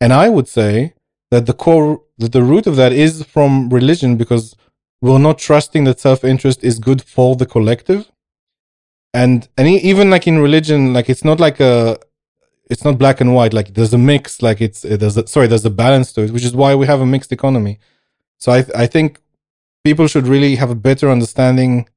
And 0.00 0.12
I 0.12 0.28
would 0.28 0.48
say 0.48 0.94
that 1.30 1.46
the 1.46 1.54
core, 1.54 2.02
that 2.18 2.32
the 2.32 2.42
root 2.42 2.66
of 2.66 2.76
that 2.76 2.92
is 2.92 3.24
from 3.24 3.70
religion 3.70 4.16
because 4.16 4.54
we're 5.00 5.18
not 5.18 5.38
trusting 5.38 5.84
that 5.84 6.00
self 6.00 6.24
interest 6.24 6.62
is 6.62 6.78
good 6.78 7.02
for 7.02 7.34
the 7.36 7.46
collective. 7.46 8.10
And, 9.12 9.48
and 9.56 9.68
even 9.68 10.10
like 10.10 10.26
in 10.26 10.38
religion, 10.38 10.92
like 10.92 11.08
it's 11.08 11.24
not 11.24 11.40
like 11.40 11.60
a, 11.60 11.98
it's 12.68 12.84
not 12.84 12.98
black 12.98 13.20
and 13.20 13.34
white. 13.34 13.54
Like 13.54 13.74
there's 13.74 13.94
a 13.94 13.98
mix, 13.98 14.42
like 14.42 14.60
it's, 14.60 14.82
there's 14.82 15.16
a, 15.16 15.26
sorry, 15.26 15.46
there's 15.46 15.64
a 15.64 15.70
balance 15.70 16.12
to 16.14 16.22
it, 16.22 16.30
which 16.30 16.44
is 16.44 16.54
why 16.54 16.74
we 16.74 16.86
have 16.86 17.00
a 17.00 17.06
mixed 17.06 17.32
economy. 17.32 17.78
So 18.38 18.52
I, 18.52 18.64
I 18.74 18.86
think 18.86 19.20
people 19.84 20.06
should 20.06 20.26
really 20.26 20.56
have 20.56 20.70
a 20.70 20.74
better 20.74 21.10
understanding 21.10 21.88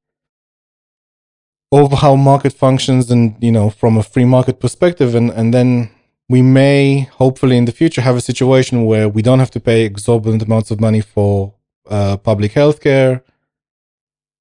of 1.70 1.92
how 2.00 2.16
market 2.16 2.52
functions 2.52 3.10
and 3.10 3.36
you 3.40 3.52
know 3.52 3.68
from 3.68 3.98
a 3.98 4.02
free 4.02 4.24
market 4.24 4.60
perspective. 4.60 5.14
And 5.14 5.30
and 5.30 5.52
then 5.52 5.90
we 6.28 6.42
may 6.42 7.08
hopefully 7.22 7.56
in 7.56 7.64
the 7.64 7.72
future 7.72 8.02
have 8.02 8.16
a 8.16 8.20
situation 8.20 8.84
where 8.84 9.08
we 9.08 9.22
don't 9.22 9.38
have 9.38 9.50
to 9.52 9.60
pay 9.60 9.84
exorbitant 9.84 10.42
amounts 10.42 10.70
of 10.70 10.80
money 10.80 11.00
for 11.00 11.54
uh, 11.88 12.16
public 12.16 12.52
health 12.52 12.80
care 12.80 13.22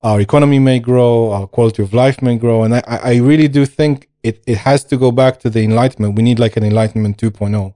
our 0.04 0.22
economy 0.22 0.60
may 0.60 0.80
grow 0.80 1.32
our 1.32 1.48
quality 1.48 1.82
of 1.82 1.94
life 1.94 2.22
may 2.22 2.38
grow. 2.38 2.64
And 2.64 2.76
i, 2.76 2.82
I 2.88 3.16
really 3.16 3.48
do 3.48 3.66
think 3.66 4.10
it, 4.24 4.44
it 4.46 4.58
has 4.60 4.84
to 4.86 4.98
go 4.98 5.12
back 5.12 5.40
to 5.42 5.50
the 5.50 5.64
enlightenment. 5.64 6.16
We 6.16 6.24
need 6.24 6.40
like 6.40 6.58
an 6.58 6.64
enlightenment 6.64 7.18
2.0 7.18 7.74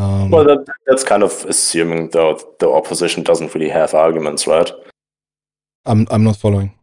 um, 0.00 0.30
well 0.30 0.44
that, 0.44 0.64
that's 0.86 1.04
kind 1.04 1.22
of 1.22 1.32
assuming 1.48 2.08
though 2.10 2.38
the 2.58 2.68
opposition 2.68 3.22
doesn't 3.22 3.54
really 3.54 3.68
have 3.68 3.94
arguments 3.94 4.46
right 4.46 4.70
i'm, 5.86 6.06
I'm 6.10 6.24
not 6.24 6.36
following 6.36 6.74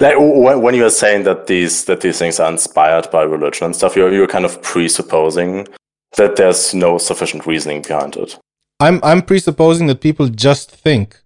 like 0.00 0.16
when 0.18 0.74
you 0.74 0.84
are 0.84 0.90
saying 0.90 1.24
that 1.24 1.46
these 1.46 1.84
that 1.86 2.00
these 2.00 2.18
things 2.18 2.38
are 2.38 2.50
inspired 2.50 3.10
by 3.10 3.22
religion 3.22 3.66
and 3.66 3.76
stuff, 3.76 3.96
you're 3.96 4.12
you're 4.12 4.26
kind 4.26 4.44
of 4.44 4.60
presupposing 4.62 5.66
that 6.16 6.36
there's 6.36 6.74
no 6.74 6.98
sufficient 6.98 7.46
reasoning 7.46 7.82
behind 7.82 8.16
it. 8.16 8.38
I'm 8.78 9.00
I'm 9.02 9.22
presupposing 9.22 9.86
that 9.86 10.00
people 10.00 10.28
just 10.28 10.70
think, 10.70 11.20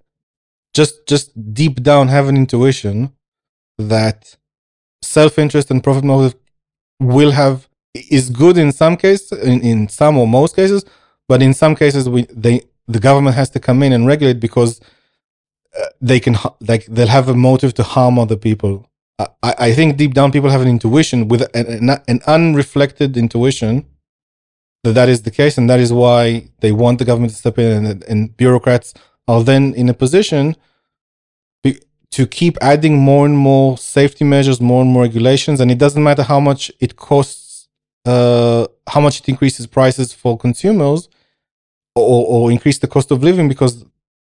just 0.72 1.06
just 1.06 1.32
deep 1.52 1.82
down 1.82 2.08
have 2.08 2.28
an 2.28 2.36
intuition 2.36 3.12
that 3.76 4.36
self-interest 5.02 5.70
and 5.70 5.82
profit 5.82 6.04
motive 6.04 6.34
will 7.00 7.32
have 7.32 7.68
is 7.94 8.30
good 8.30 8.56
in 8.56 8.72
some 8.72 8.96
cases, 8.96 9.32
in, 9.32 9.60
in 9.62 9.88
some 9.88 10.16
or 10.16 10.26
most 10.26 10.56
cases, 10.56 10.84
but 11.28 11.42
in 11.42 11.54
some 11.54 11.74
cases 11.74 12.08
we 12.08 12.22
they 12.30 12.62
the 12.86 13.00
government 13.00 13.36
has 13.36 13.50
to 13.50 13.60
come 13.60 13.82
in 13.82 13.92
and 13.92 14.06
regulate 14.06 14.40
because 14.40 14.80
they 16.00 16.20
can 16.20 16.36
like 16.60 16.86
they'll 16.86 17.06
have 17.08 17.28
a 17.28 17.34
motive 17.34 17.74
to 17.74 17.82
harm 17.82 18.18
other 18.18 18.36
people. 18.36 18.88
I, 19.18 19.54
I 19.68 19.72
think 19.72 19.96
deep 19.96 20.14
down 20.14 20.32
people 20.32 20.50
have 20.50 20.60
an 20.60 20.68
intuition 20.68 21.28
with 21.28 21.42
an, 21.54 21.88
an 22.08 22.20
unreflected 22.26 23.16
intuition 23.16 23.86
that 24.82 24.94
that 24.94 25.08
is 25.08 25.22
the 25.22 25.30
case, 25.30 25.56
and 25.56 25.68
that 25.70 25.80
is 25.80 25.92
why 25.92 26.48
they 26.60 26.72
want 26.72 26.98
the 26.98 27.04
government 27.04 27.32
to 27.32 27.38
step 27.38 27.58
in, 27.58 27.86
and, 27.86 28.04
and 28.04 28.36
bureaucrats 28.36 28.92
are 29.26 29.42
then 29.42 29.72
in 29.74 29.88
a 29.88 29.94
position 29.94 30.56
to 32.10 32.28
keep 32.28 32.56
adding 32.60 32.96
more 32.96 33.26
and 33.26 33.36
more 33.36 33.76
safety 33.76 34.24
measures, 34.24 34.60
more 34.60 34.82
and 34.82 34.90
more 34.92 35.02
regulations, 35.02 35.58
and 35.60 35.68
it 35.68 35.78
doesn't 35.78 36.04
matter 36.04 36.22
how 36.22 36.38
much 36.38 36.70
it 36.78 36.94
costs, 36.94 37.68
uh, 38.04 38.68
how 38.86 39.00
much 39.00 39.18
it 39.18 39.28
increases 39.28 39.66
prices 39.66 40.12
for 40.12 40.38
consumers, 40.38 41.08
or, 41.94 42.26
or 42.26 42.50
increase 42.50 42.78
the 42.78 42.88
cost 42.88 43.10
of 43.10 43.22
living, 43.22 43.48
because 43.48 43.84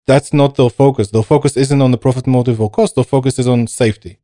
that's 0.07 0.33
not 0.33 0.57
their 0.57 0.71
focus. 0.71 1.11
Their 1.11 1.23
focus 1.23 1.57
isn't 1.57 1.83
on 1.83 1.91
the 1.91 1.99
profit 1.99 2.27
motive 2.27 2.61
or 2.61 2.71
cost. 2.71 2.95
Their 2.95 3.05
focus 3.05 3.39
is 3.39 3.47
on 3.47 3.67
safety. 3.67 4.19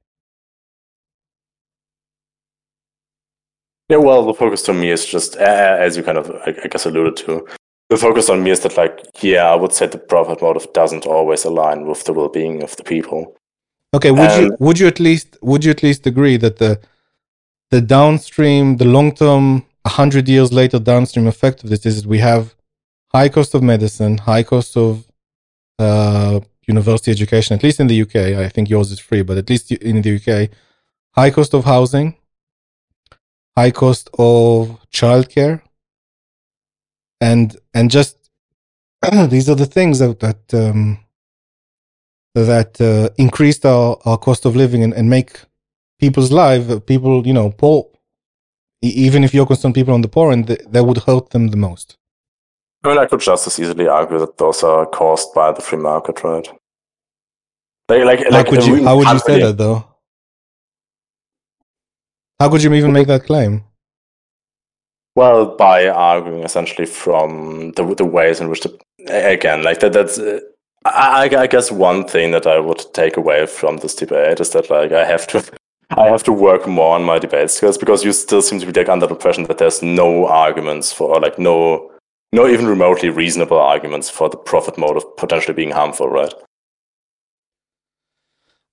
Yeah, 3.90 3.98
well, 3.98 4.24
the 4.24 4.32
focus 4.32 4.62
to 4.62 4.72
me 4.72 4.90
is 4.90 5.04
just, 5.04 5.36
uh, 5.36 5.76
as 5.78 5.96
you 5.96 6.02
kind 6.02 6.16
of, 6.16 6.30
I, 6.30 6.54
I 6.64 6.68
guess, 6.68 6.86
alluded 6.86 7.16
to, 7.18 7.46
the 7.90 7.98
focus 7.98 8.30
on 8.30 8.42
me 8.42 8.50
is 8.50 8.60
that, 8.60 8.78
like, 8.78 8.98
yeah, 9.20 9.44
I 9.44 9.54
would 9.54 9.74
say 9.74 9.86
the 9.86 9.98
profit 9.98 10.40
motive 10.40 10.72
doesn't 10.72 11.04
always 11.04 11.44
align 11.44 11.86
with 11.86 12.04
the 12.04 12.14
well-being 12.14 12.62
of 12.62 12.74
the 12.76 12.82
people. 12.82 13.36
Okay, 13.92 14.10
would 14.10 14.32
you 14.40 14.56
would 14.58 14.78
you 14.80 14.86
at 14.88 14.98
least 14.98 15.36
would 15.40 15.64
you 15.64 15.70
at 15.70 15.82
least 15.82 16.04
agree 16.06 16.36
that 16.38 16.56
the 16.56 16.80
the 17.70 17.80
downstream, 17.80 18.78
the 18.78 18.86
long-term, 18.86 19.64
hundred 19.86 20.28
years 20.28 20.52
later 20.52 20.78
downstream 20.78 21.26
effect 21.26 21.62
of 21.62 21.70
this 21.70 21.86
is 21.86 22.02
that 22.02 22.08
we 22.08 22.18
have 22.18 22.54
high 23.14 23.28
cost 23.28 23.54
of 23.54 23.62
medicine, 23.62 24.18
high 24.18 24.42
cost 24.42 24.76
of 24.76 25.04
uh, 25.78 26.40
university 26.66 27.10
education, 27.12 27.54
at 27.54 27.62
least 27.62 27.78
in 27.80 27.86
the 27.86 28.02
UK. 28.02 28.16
I 28.46 28.48
think 28.48 28.68
yours 28.68 28.90
is 28.90 28.98
free, 28.98 29.22
but 29.22 29.38
at 29.38 29.48
least 29.48 29.70
in 29.70 30.02
the 30.02 30.16
UK, 30.18 30.50
high 31.14 31.30
cost 31.30 31.54
of 31.54 31.64
housing, 31.64 32.16
high 33.56 33.70
cost 33.70 34.10
of 34.18 34.80
childcare, 34.90 35.62
and 37.20 37.56
and 37.72 37.90
just 37.90 38.30
these 39.28 39.48
are 39.48 39.60
the 39.64 39.72
things 39.76 40.00
that 40.00 40.18
that 40.18 40.42
um, 40.52 40.98
that 42.34 42.80
uh, 42.80 43.14
increased 43.16 43.64
our, 43.64 43.96
our 44.04 44.18
cost 44.18 44.44
of 44.44 44.56
living 44.56 44.82
and, 44.82 44.92
and 44.92 45.08
make 45.08 45.40
people's 46.00 46.32
life 46.32 46.64
people 46.86 47.24
you 47.26 47.32
know 47.32 47.50
poor. 47.50 47.88
Even 48.82 49.24
if 49.24 49.32
you're 49.32 49.46
concerned 49.46 49.74
people 49.74 49.94
on 49.94 50.02
the 50.02 50.08
poor 50.08 50.30
end 50.30 50.46
that 50.46 50.84
would 50.84 50.98
hurt 50.98 51.30
them 51.30 51.48
the 51.48 51.56
most 51.56 51.96
I 52.84 52.88
mean, 52.88 52.98
I 52.98 53.06
could 53.06 53.20
just 53.20 53.46
as 53.46 53.58
easily 53.58 53.88
argue 53.88 54.18
that 54.18 54.36
those 54.36 54.62
are 54.62 54.84
caused 54.84 55.32
by 55.34 55.52
the 55.52 55.62
free 55.62 55.78
market, 55.78 56.22
right? 56.22 56.46
Like, 57.88 58.04
like, 58.04 58.18
how 58.24 58.30
like 58.30 58.46
could 58.46 58.66
you? 58.66 58.84
How 58.84 58.96
would 58.96 59.08
you 59.08 59.18
say 59.20 59.40
that 59.40 59.56
though? 59.56 59.84
How 62.38 62.50
could 62.50 62.62
you 62.62 62.72
even 62.74 62.92
make 62.92 63.06
that 63.06 63.24
claim? 63.24 63.64
Well, 65.16 65.56
by 65.56 65.88
arguing 65.88 66.42
essentially 66.42 66.86
from 66.86 67.72
the 67.72 67.94
the 67.94 68.04
ways 68.04 68.40
in 68.40 68.50
which 68.50 68.62
the 68.62 68.78
again, 69.08 69.62
like 69.62 69.80
that. 69.80 69.92
That's 69.94 70.18
uh, 70.18 70.40
I, 70.84 71.30
I 71.34 71.46
guess 71.46 71.70
one 71.70 72.06
thing 72.06 72.32
that 72.32 72.46
I 72.46 72.58
would 72.58 72.84
take 72.92 73.16
away 73.16 73.46
from 73.46 73.78
this 73.78 73.94
debate 73.94 74.40
is 74.40 74.50
that 74.50 74.68
like 74.68 74.92
I 74.92 75.04
have 75.06 75.26
to 75.28 75.42
I 75.96 76.06
have 76.08 76.24
to 76.24 76.32
work 76.32 76.66
more 76.66 76.94
on 76.96 77.04
my 77.04 77.18
debate 77.18 77.50
skills 77.50 77.78
because 77.78 78.04
you 78.04 78.12
still 78.12 78.42
seem 78.42 78.60
to 78.60 78.66
be 78.66 78.78
like 78.78 78.88
under 78.90 79.06
the 79.06 79.14
impression 79.14 79.44
that 79.44 79.58
there's 79.58 79.82
no 79.82 80.26
arguments 80.26 80.92
for 80.92 81.14
or 81.14 81.20
like 81.20 81.38
no 81.38 81.93
no 82.34 82.48
even 82.48 82.66
remotely 82.66 83.10
reasonable 83.10 83.58
arguments 83.58 84.10
for 84.10 84.28
the 84.28 84.36
profit 84.36 84.76
motive 84.76 85.04
potentially 85.16 85.54
being 85.54 85.70
harmful, 85.70 86.08
right? 86.08 86.34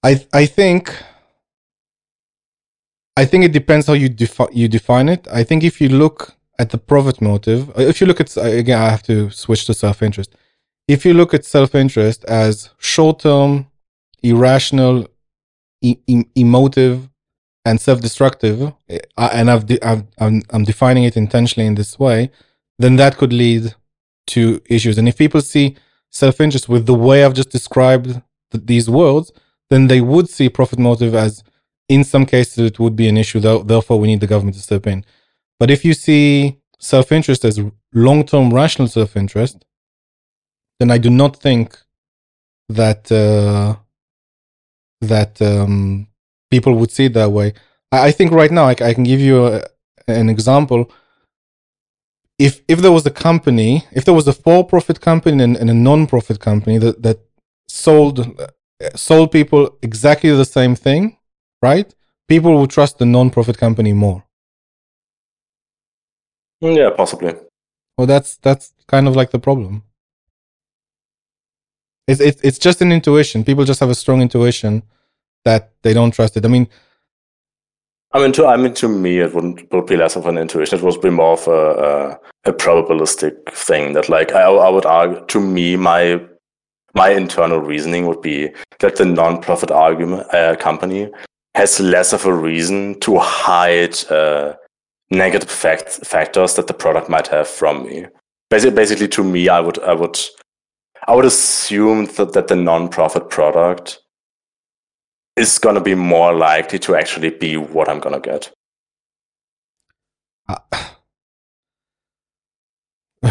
I 0.04 0.26
I 0.34 0.46
think 0.48 0.84
I 3.16 3.26
think 3.26 3.46
it 3.46 3.52
depends 3.52 3.86
how 3.88 3.94
you 3.94 4.10
defi- 4.10 4.54
you 4.62 4.68
define 4.68 5.08
it. 5.10 5.28
I 5.32 5.44
think 5.44 5.64
if 5.64 5.80
you 5.82 5.90
look 5.90 6.20
at 6.58 6.70
the 6.72 6.78
profit 6.78 7.22
motive, 7.22 7.70
uh, 7.70 7.84
if 7.92 8.02
you 8.02 8.08
look 8.08 8.20
at 8.20 8.36
again, 8.38 8.80
I 8.80 8.90
have 8.90 9.04
to 9.04 9.30
switch 9.30 9.66
to 9.68 9.74
self 9.74 10.02
interest. 10.02 10.36
If 10.88 11.06
you 11.06 11.14
look 11.14 11.34
at 11.34 11.46
self 11.46 11.76
interest 11.76 12.26
as 12.26 12.72
short 12.80 13.20
term, 13.20 13.68
irrational, 14.24 15.08
e- 15.82 16.02
e- 16.08 16.30
emotive, 16.36 17.10
and 17.64 17.80
self 17.80 18.02
destructive, 18.02 18.74
eh, 18.90 19.00
and 19.18 19.52
I've, 19.52 19.66
de- 19.68 19.84
I've 19.90 20.04
I'm, 20.20 20.42
I'm 20.50 20.64
defining 20.64 21.04
it 21.04 21.16
intentionally 21.16 21.68
in 21.68 21.76
this 21.76 22.00
way 22.00 22.32
then 22.82 22.96
that 22.98 23.18
could 23.18 23.34
lead 23.34 23.76
to 24.28 24.62
issues. 24.66 24.98
And 24.98 25.08
if 25.08 25.18
people 25.18 25.42
see 25.42 25.76
self 26.10 26.40
interest 26.42 26.70
with 26.70 26.86
the 26.86 26.94
way 26.94 27.24
I've 27.24 27.34
just 27.34 27.50
described 27.50 28.22
th- 28.52 28.66
these 28.66 28.90
words, 28.90 29.32
then 29.70 29.88
they 29.88 30.02
would 30.02 30.30
see 30.30 30.50
profit 30.50 30.80
motive 30.80 31.16
as, 31.16 31.44
in 31.90 32.04
some 32.04 32.26
cases, 32.26 32.58
it 32.58 32.80
would 32.80 32.96
be 32.96 33.08
an 33.08 33.18
issue. 33.18 33.40
Therefore, 33.40 34.00
we 34.00 34.08
need 34.08 34.22
the 34.22 34.28
government 34.28 34.56
to 34.56 34.62
step 34.62 34.88
in. 34.88 35.06
But 35.60 35.72
if 35.72 35.86
you 35.86 35.94
see 35.94 36.58
self 36.80 37.12
interest 37.12 37.46
as 37.46 37.60
long 37.94 38.26
term 38.26 38.54
rational 38.54 38.88
self 38.88 39.16
interest, 39.16 39.66
then 40.80 40.92
I 40.92 40.98
do 40.98 41.10
not 41.10 41.36
think 41.36 41.78
that 42.70 43.12
uh, 43.12 43.76
that 45.02 45.42
um, 45.42 46.08
people 46.50 46.74
would 46.76 46.92
see 46.92 47.06
it 47.06 47.14
that 47.14 47.32
way. 47.32 47.54
I, 47.92 48.08
I 48.08 48.12
think 48.12 48.32
right 48.32 48.52
now 48.52 48.66
I, 48.66 48.72
I 48.72 48.94
can 48.94 49.04
give 49.04 49.20
you 49.20 49.46
a, 49.48 49.64
an 50.08 50.30
example 50.30 50.90
if 52.42 52.62
if 52.68 52.80
there 52.82 52.92
was 52.92 53.06
a 53.06 53.12
company, 53.12 53.86
if 53.92 54.04
there 54.06 54.16
was 54.16 54.28
a 54.28 54.34
for-profit 54.34 55.00
company 55.00 55.44
and, 55.44 55.56
and 55.56 55.70
a 55.70 55.74
non-profit 55.74 56.40
company 56.40 56.80
that 56.80 57.04
that 57.04 57.20
sold 57.68 58.20
uh, 58.20 58.48
sold 58.96 59.32
people 59.32 59.78
exactly 59.82 60.32
the 60.32 60.52
same 60.58 60.76
thing, 60.76 61.18
right? 61.62 61.94
People 62.28 62.58
would 62.60 62.72
trust 62.72 62.98
the 62.98 63.06
non-profit 63.06 63.58
company 63.58 63.94
more. 63.94 64.24
Yeah, 66.62 66.90
possibly. 66.90 67.34
Well, 67.98 68.08
that's 68.08 68.38
that's 68.38 68.74
kind 68.88 69.08
of 69.08 69.16
like 69.16 69.30
the 69.32 69.40
problem. 69.40 69.84
It's 72.08 72.22
it's 72.22 72.42
it's 72.42 72.60
just 72.60 72.82
an 72.82 72.92
intuition. 72.92 73.44
People 73.44 73.66
just 73.66 73.80
have 73.80 73.92
a 73.92 74.02
strong 74.04 74.22
intuition 74.22 74.84
that 75.46 75.72
they 75.84 75.94
don't 75.94 76.14
trust 76.14 76.38
it. 76.38 76.46
I 76.46 76.48
mean, 76.48 76.68
I 78.14 78.20
mean, 78.20 78.34
to 78.34 78.46
I 78.46 78.58
mean, 78.58 78.74
to 78.76 78.90
me, 78.90 79.20
it 79.20 79.34
wouldn't 79.34 79.72
would 79.72 79.86
be 79.86 79.96
less 79.96 80.16
of 80.16 80.26
an 80.26 80.38
intuition. 80.38 80.78
It 80.78 80.84
would 80.84 81.02
be 81.02 81.10
more 81.10 81.34
of 81.34 81.48
a, 81.48 81.52
a, 81.52 82.50
a 82.50 82.54
probabilistic 82.54 83.50
thing. 83.54 83.94
That, 83.94 84.10
like, 84.10 84.34
I, 84.34 84.42
I 84.42 84.70
would 84.70 84.86
argue. 84.86 85.26
To 85.26 85.40
me, 85.40 85.78
my 85.78 86.22
my 86.94 87.10
internal 87.10 87.60
reasoning 87.60 88.08
would 88.08 88.22
be 88.22 88.50
that 88.80 88.98
the 88.98 89.06
non-profit 89.06 89.72
argument 89.72 90.34
uh, 90.34 90.58
company 90.58 91.10
has 91.56 91.80
less 91.80 92.12
of 92.12 92.26
a 92.26 92.34
reason 92.34 93.00
to 93.00 93.18
hide 93.18 93.96
uh, 94.12 94.56
negative 95.10 95.50
fact- 95.50 96.06
factors 96.06 96.56
that 96.56 96.68
the 96.68 96.74
product 96.74 97.10
might 97.10 97.28
have 97.28 97.48
from 97.48 97.86
me. 97.86 98.08
Basically, 98.50 98.76
basically, 98.76 99.08
to 99.08 99.24
me, 99.24 99.48
I 99.48 99.62
would, 99.62 99.80
I 99.80 99.94
would, 99.94 100.20
I 101.08 101.16
would 101.16 101.26
assume 101.26 102.08
that, 102.18 102.34
that 102.34 102.48
the 102.48 102.56
non-profit 102.58 103.30
product 103.30 104.01
is 105.36 105.60
going 105.60 105.76
to 105.76 105.82
be 105.82 105.96
more 105.96 106.34
likely 106.34 106.80
to 106.80 106.96
actually 106.96 107.30
be 107.30 107.58
what 107.58 107.90
I'm 107.90 108.00
going 108.00 108.22
to 108.22 108.22
get. 108.22 108.52
Uh, 110.48 110.58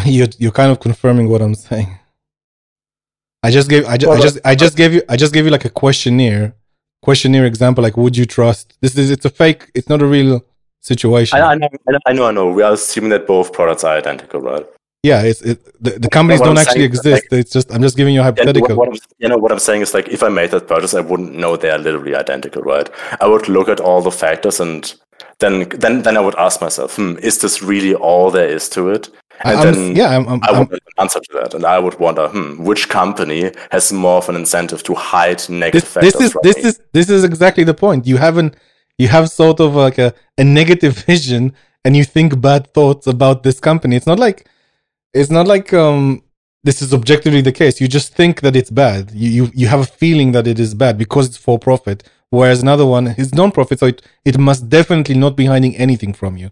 you're 0.04 0.28
you're 0.38 0.52
kind 0.52 0.72
of 0.72 0.80
confirming 0.80 1.28
what 1.28 1.42
I'm 1.42 1.54
saying. 1.54 1.98
I 3.42 3.50
just 3.50 3.70
gave 3.70 3.86
I, 3.86 3.96
ju- 3.96 4.08
well, 4.08 4.18
I 4.18 4.20
just 4.20 4.38
I 4.44 4.54
just 4.54 4.76
gave 4.76 4.92
you 4.92 5.02
I 5.08 5.16
just 5.16 5.32
gave 5.32 5.44
you 5.44 5.50
like 5.50 5.64
a 5.64 5.70
questionnaire 5.70 6.54
questionnaire 7.02 7.46
example 7.46 7.82
like 7.82 7.96
would 7.96 8.14
you 8.14 8.26
trust 8.26 8.76
this 8.82 8.94
is 8.98 9.10
it's 9.10 9.24
a 9.24 9.30
fake 9.30 9.70
it's 9.74 9.88
not 9.88 10.02
a 10.02 10.06
real 10.06 10.44
situation. 10.80 11.38
I, 11.38 11.52
I, 11.52 11.54
know, 11.54 11.68
I 12.06 12.12
know 12.12 12.26
I 12.26 12.30
know 12.32 12.52
we 12.52 12.62
are 12.62 12.72
assuming 12.72 13.10
that 13.10 13.26
both 13.26 13.52
products 13.52 13.84
are 13.84 13.96
identical, 13.96 14.40
right? 14.40 14.66
Yeah, 15.02 15.22
it's 15.22 15.40
it, 15.40 15.64
the, 15.82 15.98
the 15.98 16.08
companies 16.10 16.40
don't 16.40 16.58
I'm 16.58 16.58
actually 16.58 16.84
exist. 16.84 17.24
Like, 17.30 17.40
it's 17.40 17.52
just 17.52 17.72
I'm 17.72 17.80
just 17.80 17.96
giving 17.96 18.14
you 18.14 18.20
a 18.20 18.24
hypothetical. 18.24 18.76
What, 18.76 18.90
what 18.90 19.00
you 19.18 19.28
know 19.28 19.38
what 19.38 19.50
I'm 19.50 19.58
saying 19.58 19.80
is 19.80 19.94
like 19.94 20.08
if 20.08 20.22
I 20.22 20.28
made 20.28 20.50
that 20.50 20.68
purchase, 20.68 20.92
I 20.92 21.00
wouldn't 21.00 21.34
know 21.34 21.56
they 21.56 21.70
are 21.70 21.78
literally 21.78 22.14
identical, 22.14 22.62
right? 22.62 22.88
I 23.20 23.26
would 23.26 23.48
look 23.48 23.68
at 23.68 23.80
all 23.80 24.02
the 24.02 24.10
factors 24.10 24.60
and 24.60 24.92
then 25.38 25.68
then 25.70 26.02
then 26.02 26.16
I 26.18 26.20
would 26.20 26.34
ask 26.36 26.60
myself, 26.60 26.96
hmm, 26.96 27.16
is 27.22 27.40
this 27.40 27.62
really 27.62 27.94
all 27.94 28.30
there 28.30 28.48
is 28.48 28.68
to 28.70 28.90
it? 28.90 29.08
And 29.42 29.58
I'm, 29.58 29.72
then 29.72 29.96
yeah, 29.96 30.16
I'm, 30.16 30.28
I'm, 30.28 30.40
i 30.42 30.60
would 30.60 30.78
answer 30.98 31.18
to 31.18 31.32
that, 31.40 31.54
and 31.54 31.64
I 31.64 31.78
would 31.78 31.98
wonder, 31.98 32.28
hmm, 32.28 32.62
which 32.62 32.90
company 32.90 33.52
has 33.70 33.90
more 33.90 34.18
of 34.18 34.28
an 34.28 34.36
incentive 34.36 34.82
to 34.82 34.94
hide 34.94 35.48
negative 35.48 35.94
this, 35.94 36.12
this 36.12 36.20
is 36.20 36.36
this 36.42 36.56
me? 36.56 36.62
is 36.64 36.80
this 36.92 37.08
is 37.08 37.24
exactly 37.24 37.64
the 37.64 37.72
point. 37.72 38.06
You 38.06 38.18
haven't 38.18 38.54
you 38.98 39.08
have 39.08 39.30
sort 39.30 39.60
of 39.60 39.74
like 39.74 39.96
a, 39.96 40.12
a 40.36 40.44
negative 40.44 40.98
vision 41.06 41.54
and 41.86 41.96
you 41.96 42.04
think 42.04 42.38
bad 42.38 42.66
thoughts 42.74 43.06
about 43.06 43.42
this 43.44 43.60
company. 43.60 43.96
It's 43.96 44.06
not 44.06 44.18
like 44.18 44.46
it's 45.12 45.30
not 45.30 45.46
like 45.46 45.72
um 45.72 46.22
this 46.62 46.82
is 46.82 46.92
objectively 46.92 47.40
the 47.40 47.52
case. 47.52 47.80
You 47.80 47.88
just 47.88 48.14
think 48.14 48.42
that 48.42 48.54
it's 48.54 48.70
bad. 48.70 49.10
You 49.12 49.30
you, 49.30 49.50
you 49.54 49.66
have 49.68 49.80
a 49.80 49.86
feeling 49.86 50.32
that 50.32 50.46
it 50.46 50.58
is 50.58 50.74
bad 50.74 50.98
because 50.98 51.26
it's 51.28 51.36
for 51.36 51.58
profit. 51.58 52.08
Whereas 52.30 52.62
another 52.62 52.86
one 52.86 53.08
is 53.18 53.34
non-profit, 53.34 53.80
so 53.80 53.86
it, 53.86 54.02
it 54.24 54.38
must 54.38 54.68
definitely 54.68 55.16
not 55.16 55.36
be 55.36 55.46
hiding 55.46 55.74
anything 55.76 56.12
from 56.12 56.36
you. 56.36 56.50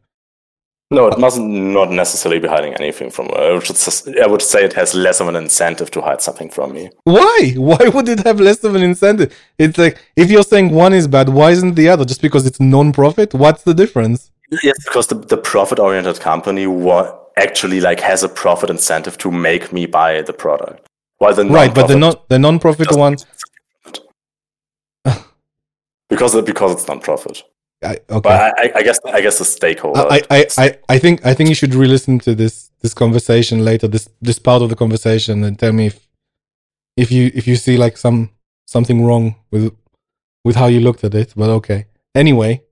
No, 0.91 1.07
it 1.08 1.18
must 1.18 1.39
not 1.39 1.91
necessarily 1.91 2.41
be 2.41 2.49
hiding 2.49 2.73
anything 2.75 3.10
from. 3.10 3.31
I 3.34 3.52
would, 3.52 3.65
just, 3.65 4.08
I 4.08 4.26
would 4.26 4.41
say 4.41 4.65
it 4.65 4.73
has 4.73 4.94
less 4.94 5.20
of 5.20 5.28
an 5.28 5.36
incentive 5.36 5.91
to 5.91 6.00
hide 6.00 6.23
something 6.23 6.49
from 6.49 6.73
me. 6.73 6.89
Why? 7.05 7.52
Why 7.57 7.91
would 7.92 8.08
it 8.08 8.20
have 8.20 8.41
less 8.41 8.65
of 8.65 8.75
an 8.75 8.83
incentive? 8.83 9.36
It's 9.58 9.76
like 9.76 9.99
if 10.17 10.31
you're 10.31 10.42
saying 10.42 10.70
one 10.70 10.94
is 10.94 11.07
bad, 11.07 11.28
why 11.28 11.50
isn't 11.50 11.75
the 11.75 11.91
other? 11.91 12.07
Just 12.07 12.23
because 12.23 12.47
it's 12.47 12.58
non-profit? 12.58 13.34
What's 13.34 13.65
the 13.65 13.75
difference? 13.75 14.31
Yes, 14.62 14.83
because 14.83 15.08
the, 15.08 15.17
the 15.17 15.36
profit-oriented 15.36 16.20
company 16.20 16.67
what 16.67 17.33
actually 17.36 17.81
like 17.81 18.00
has 18.00 18.23
a 18.23 18.28
profit 18.28 18.70
incentive 18.70 19.18
to 19.18 19.31
make 19.31 19.73
me 19.75 19.84
buy 19.84 20.23
the 20.23 20.33
product, 20.33 20.86
while 21.18 21.34
the 21.34 21.44
right, 21.44 21.75
but 21.75 21.86
the 21.86 21.97
non 21.97 22.15
the 22.28 22.39
non-profit 22.39 22.97
one 22.97 23.17
because 26.08 26.41
because 26.42 26.73
it's 26.73 26.89
non-profit. 26.89 27.42
I, 27.82 27.92
okay. 28.10 28.20
But 28.20 28.58
I, 28.58 28.73
I, 28.74 28.82
guess 28.82 28.98
I 29.05 29.20
guess 29.20 29.39
the 29.39 29.44
stakeholder. 29.44 30.00
I, 30.00 30.23
I, 30.31 30.47
I, 30.58 30.78
I 30.89 30.98
think 30.98 31.24
I 31.24 31.32
think 31.32 31.48
you 31.48 31.55
should 31.55 31.74
re-listen 31.74 32.18
to 32.20 32.34
this 32.34 32.70
this 32.81 32.92
conversation 32.92 33.65
later, 33.65 33.86
this 33.86 34.08
this 34.20 34.39
part 34.39 34.62
of 34.62 34.68
the 34.68 34.76
conversation, 34.76 35.44
and 35.44 35.58
tell 35.58 35.73
me 35.73 35.86
if 35.86 36.08
if 36.97 37.12
you 37.12 37.31
if 37.34 37.47
you 37.47 37.55
see 37.57 37.76
like 37.76 37.97
some 37.97 38.31
something 38.66 39.05
wrong 39.05 39.36
with 39.52 39.73
with 40.44 40.57
how 40.57 40.66
you 40.66 40.81
looked 40.81 41.05
at 41.05 41.15
it. 41.15 41.34
But 41.36 41.50
okay. 41.50 41.86
Anyway, 42.15 42.62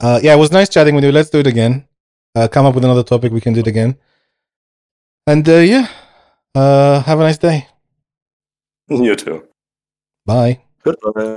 uh, 0.00 0.20
yeah, 0.22 0.34
it 0.34 0.38
was 0.38 0.52
nice 0.52 0.68
chatting 0.68 0.94
with 0.94 1.04
you. 1.04 1.10
Let's 1.10 1.30
do 1.30 1.40
it 1.40 1.46
again. 1.46 1.86
Uh, 2.34 2.46
come 2.46 2.66
up 2.66 2.74
with 2.76 2.84
another 2.84 3.02
topic. 3.02 3.32
We 3.32 3.40
can 3.40 3.54
do 3.54 3.60
it 3.60 3.66
again. 3.66 3.96
And 5.26 5.48
uh, 5.48 5.56
yeah, 5.56 5.88
uh, 6.54 7.02
have 7.02 7.18
a 7.18 7.22
nice 7.22 7.38
day. 7.38 7.66
You 8.88 9.14
too. 9.14 9.46
Bye. 10.26 10.62
Goodbye. 10.82 11.36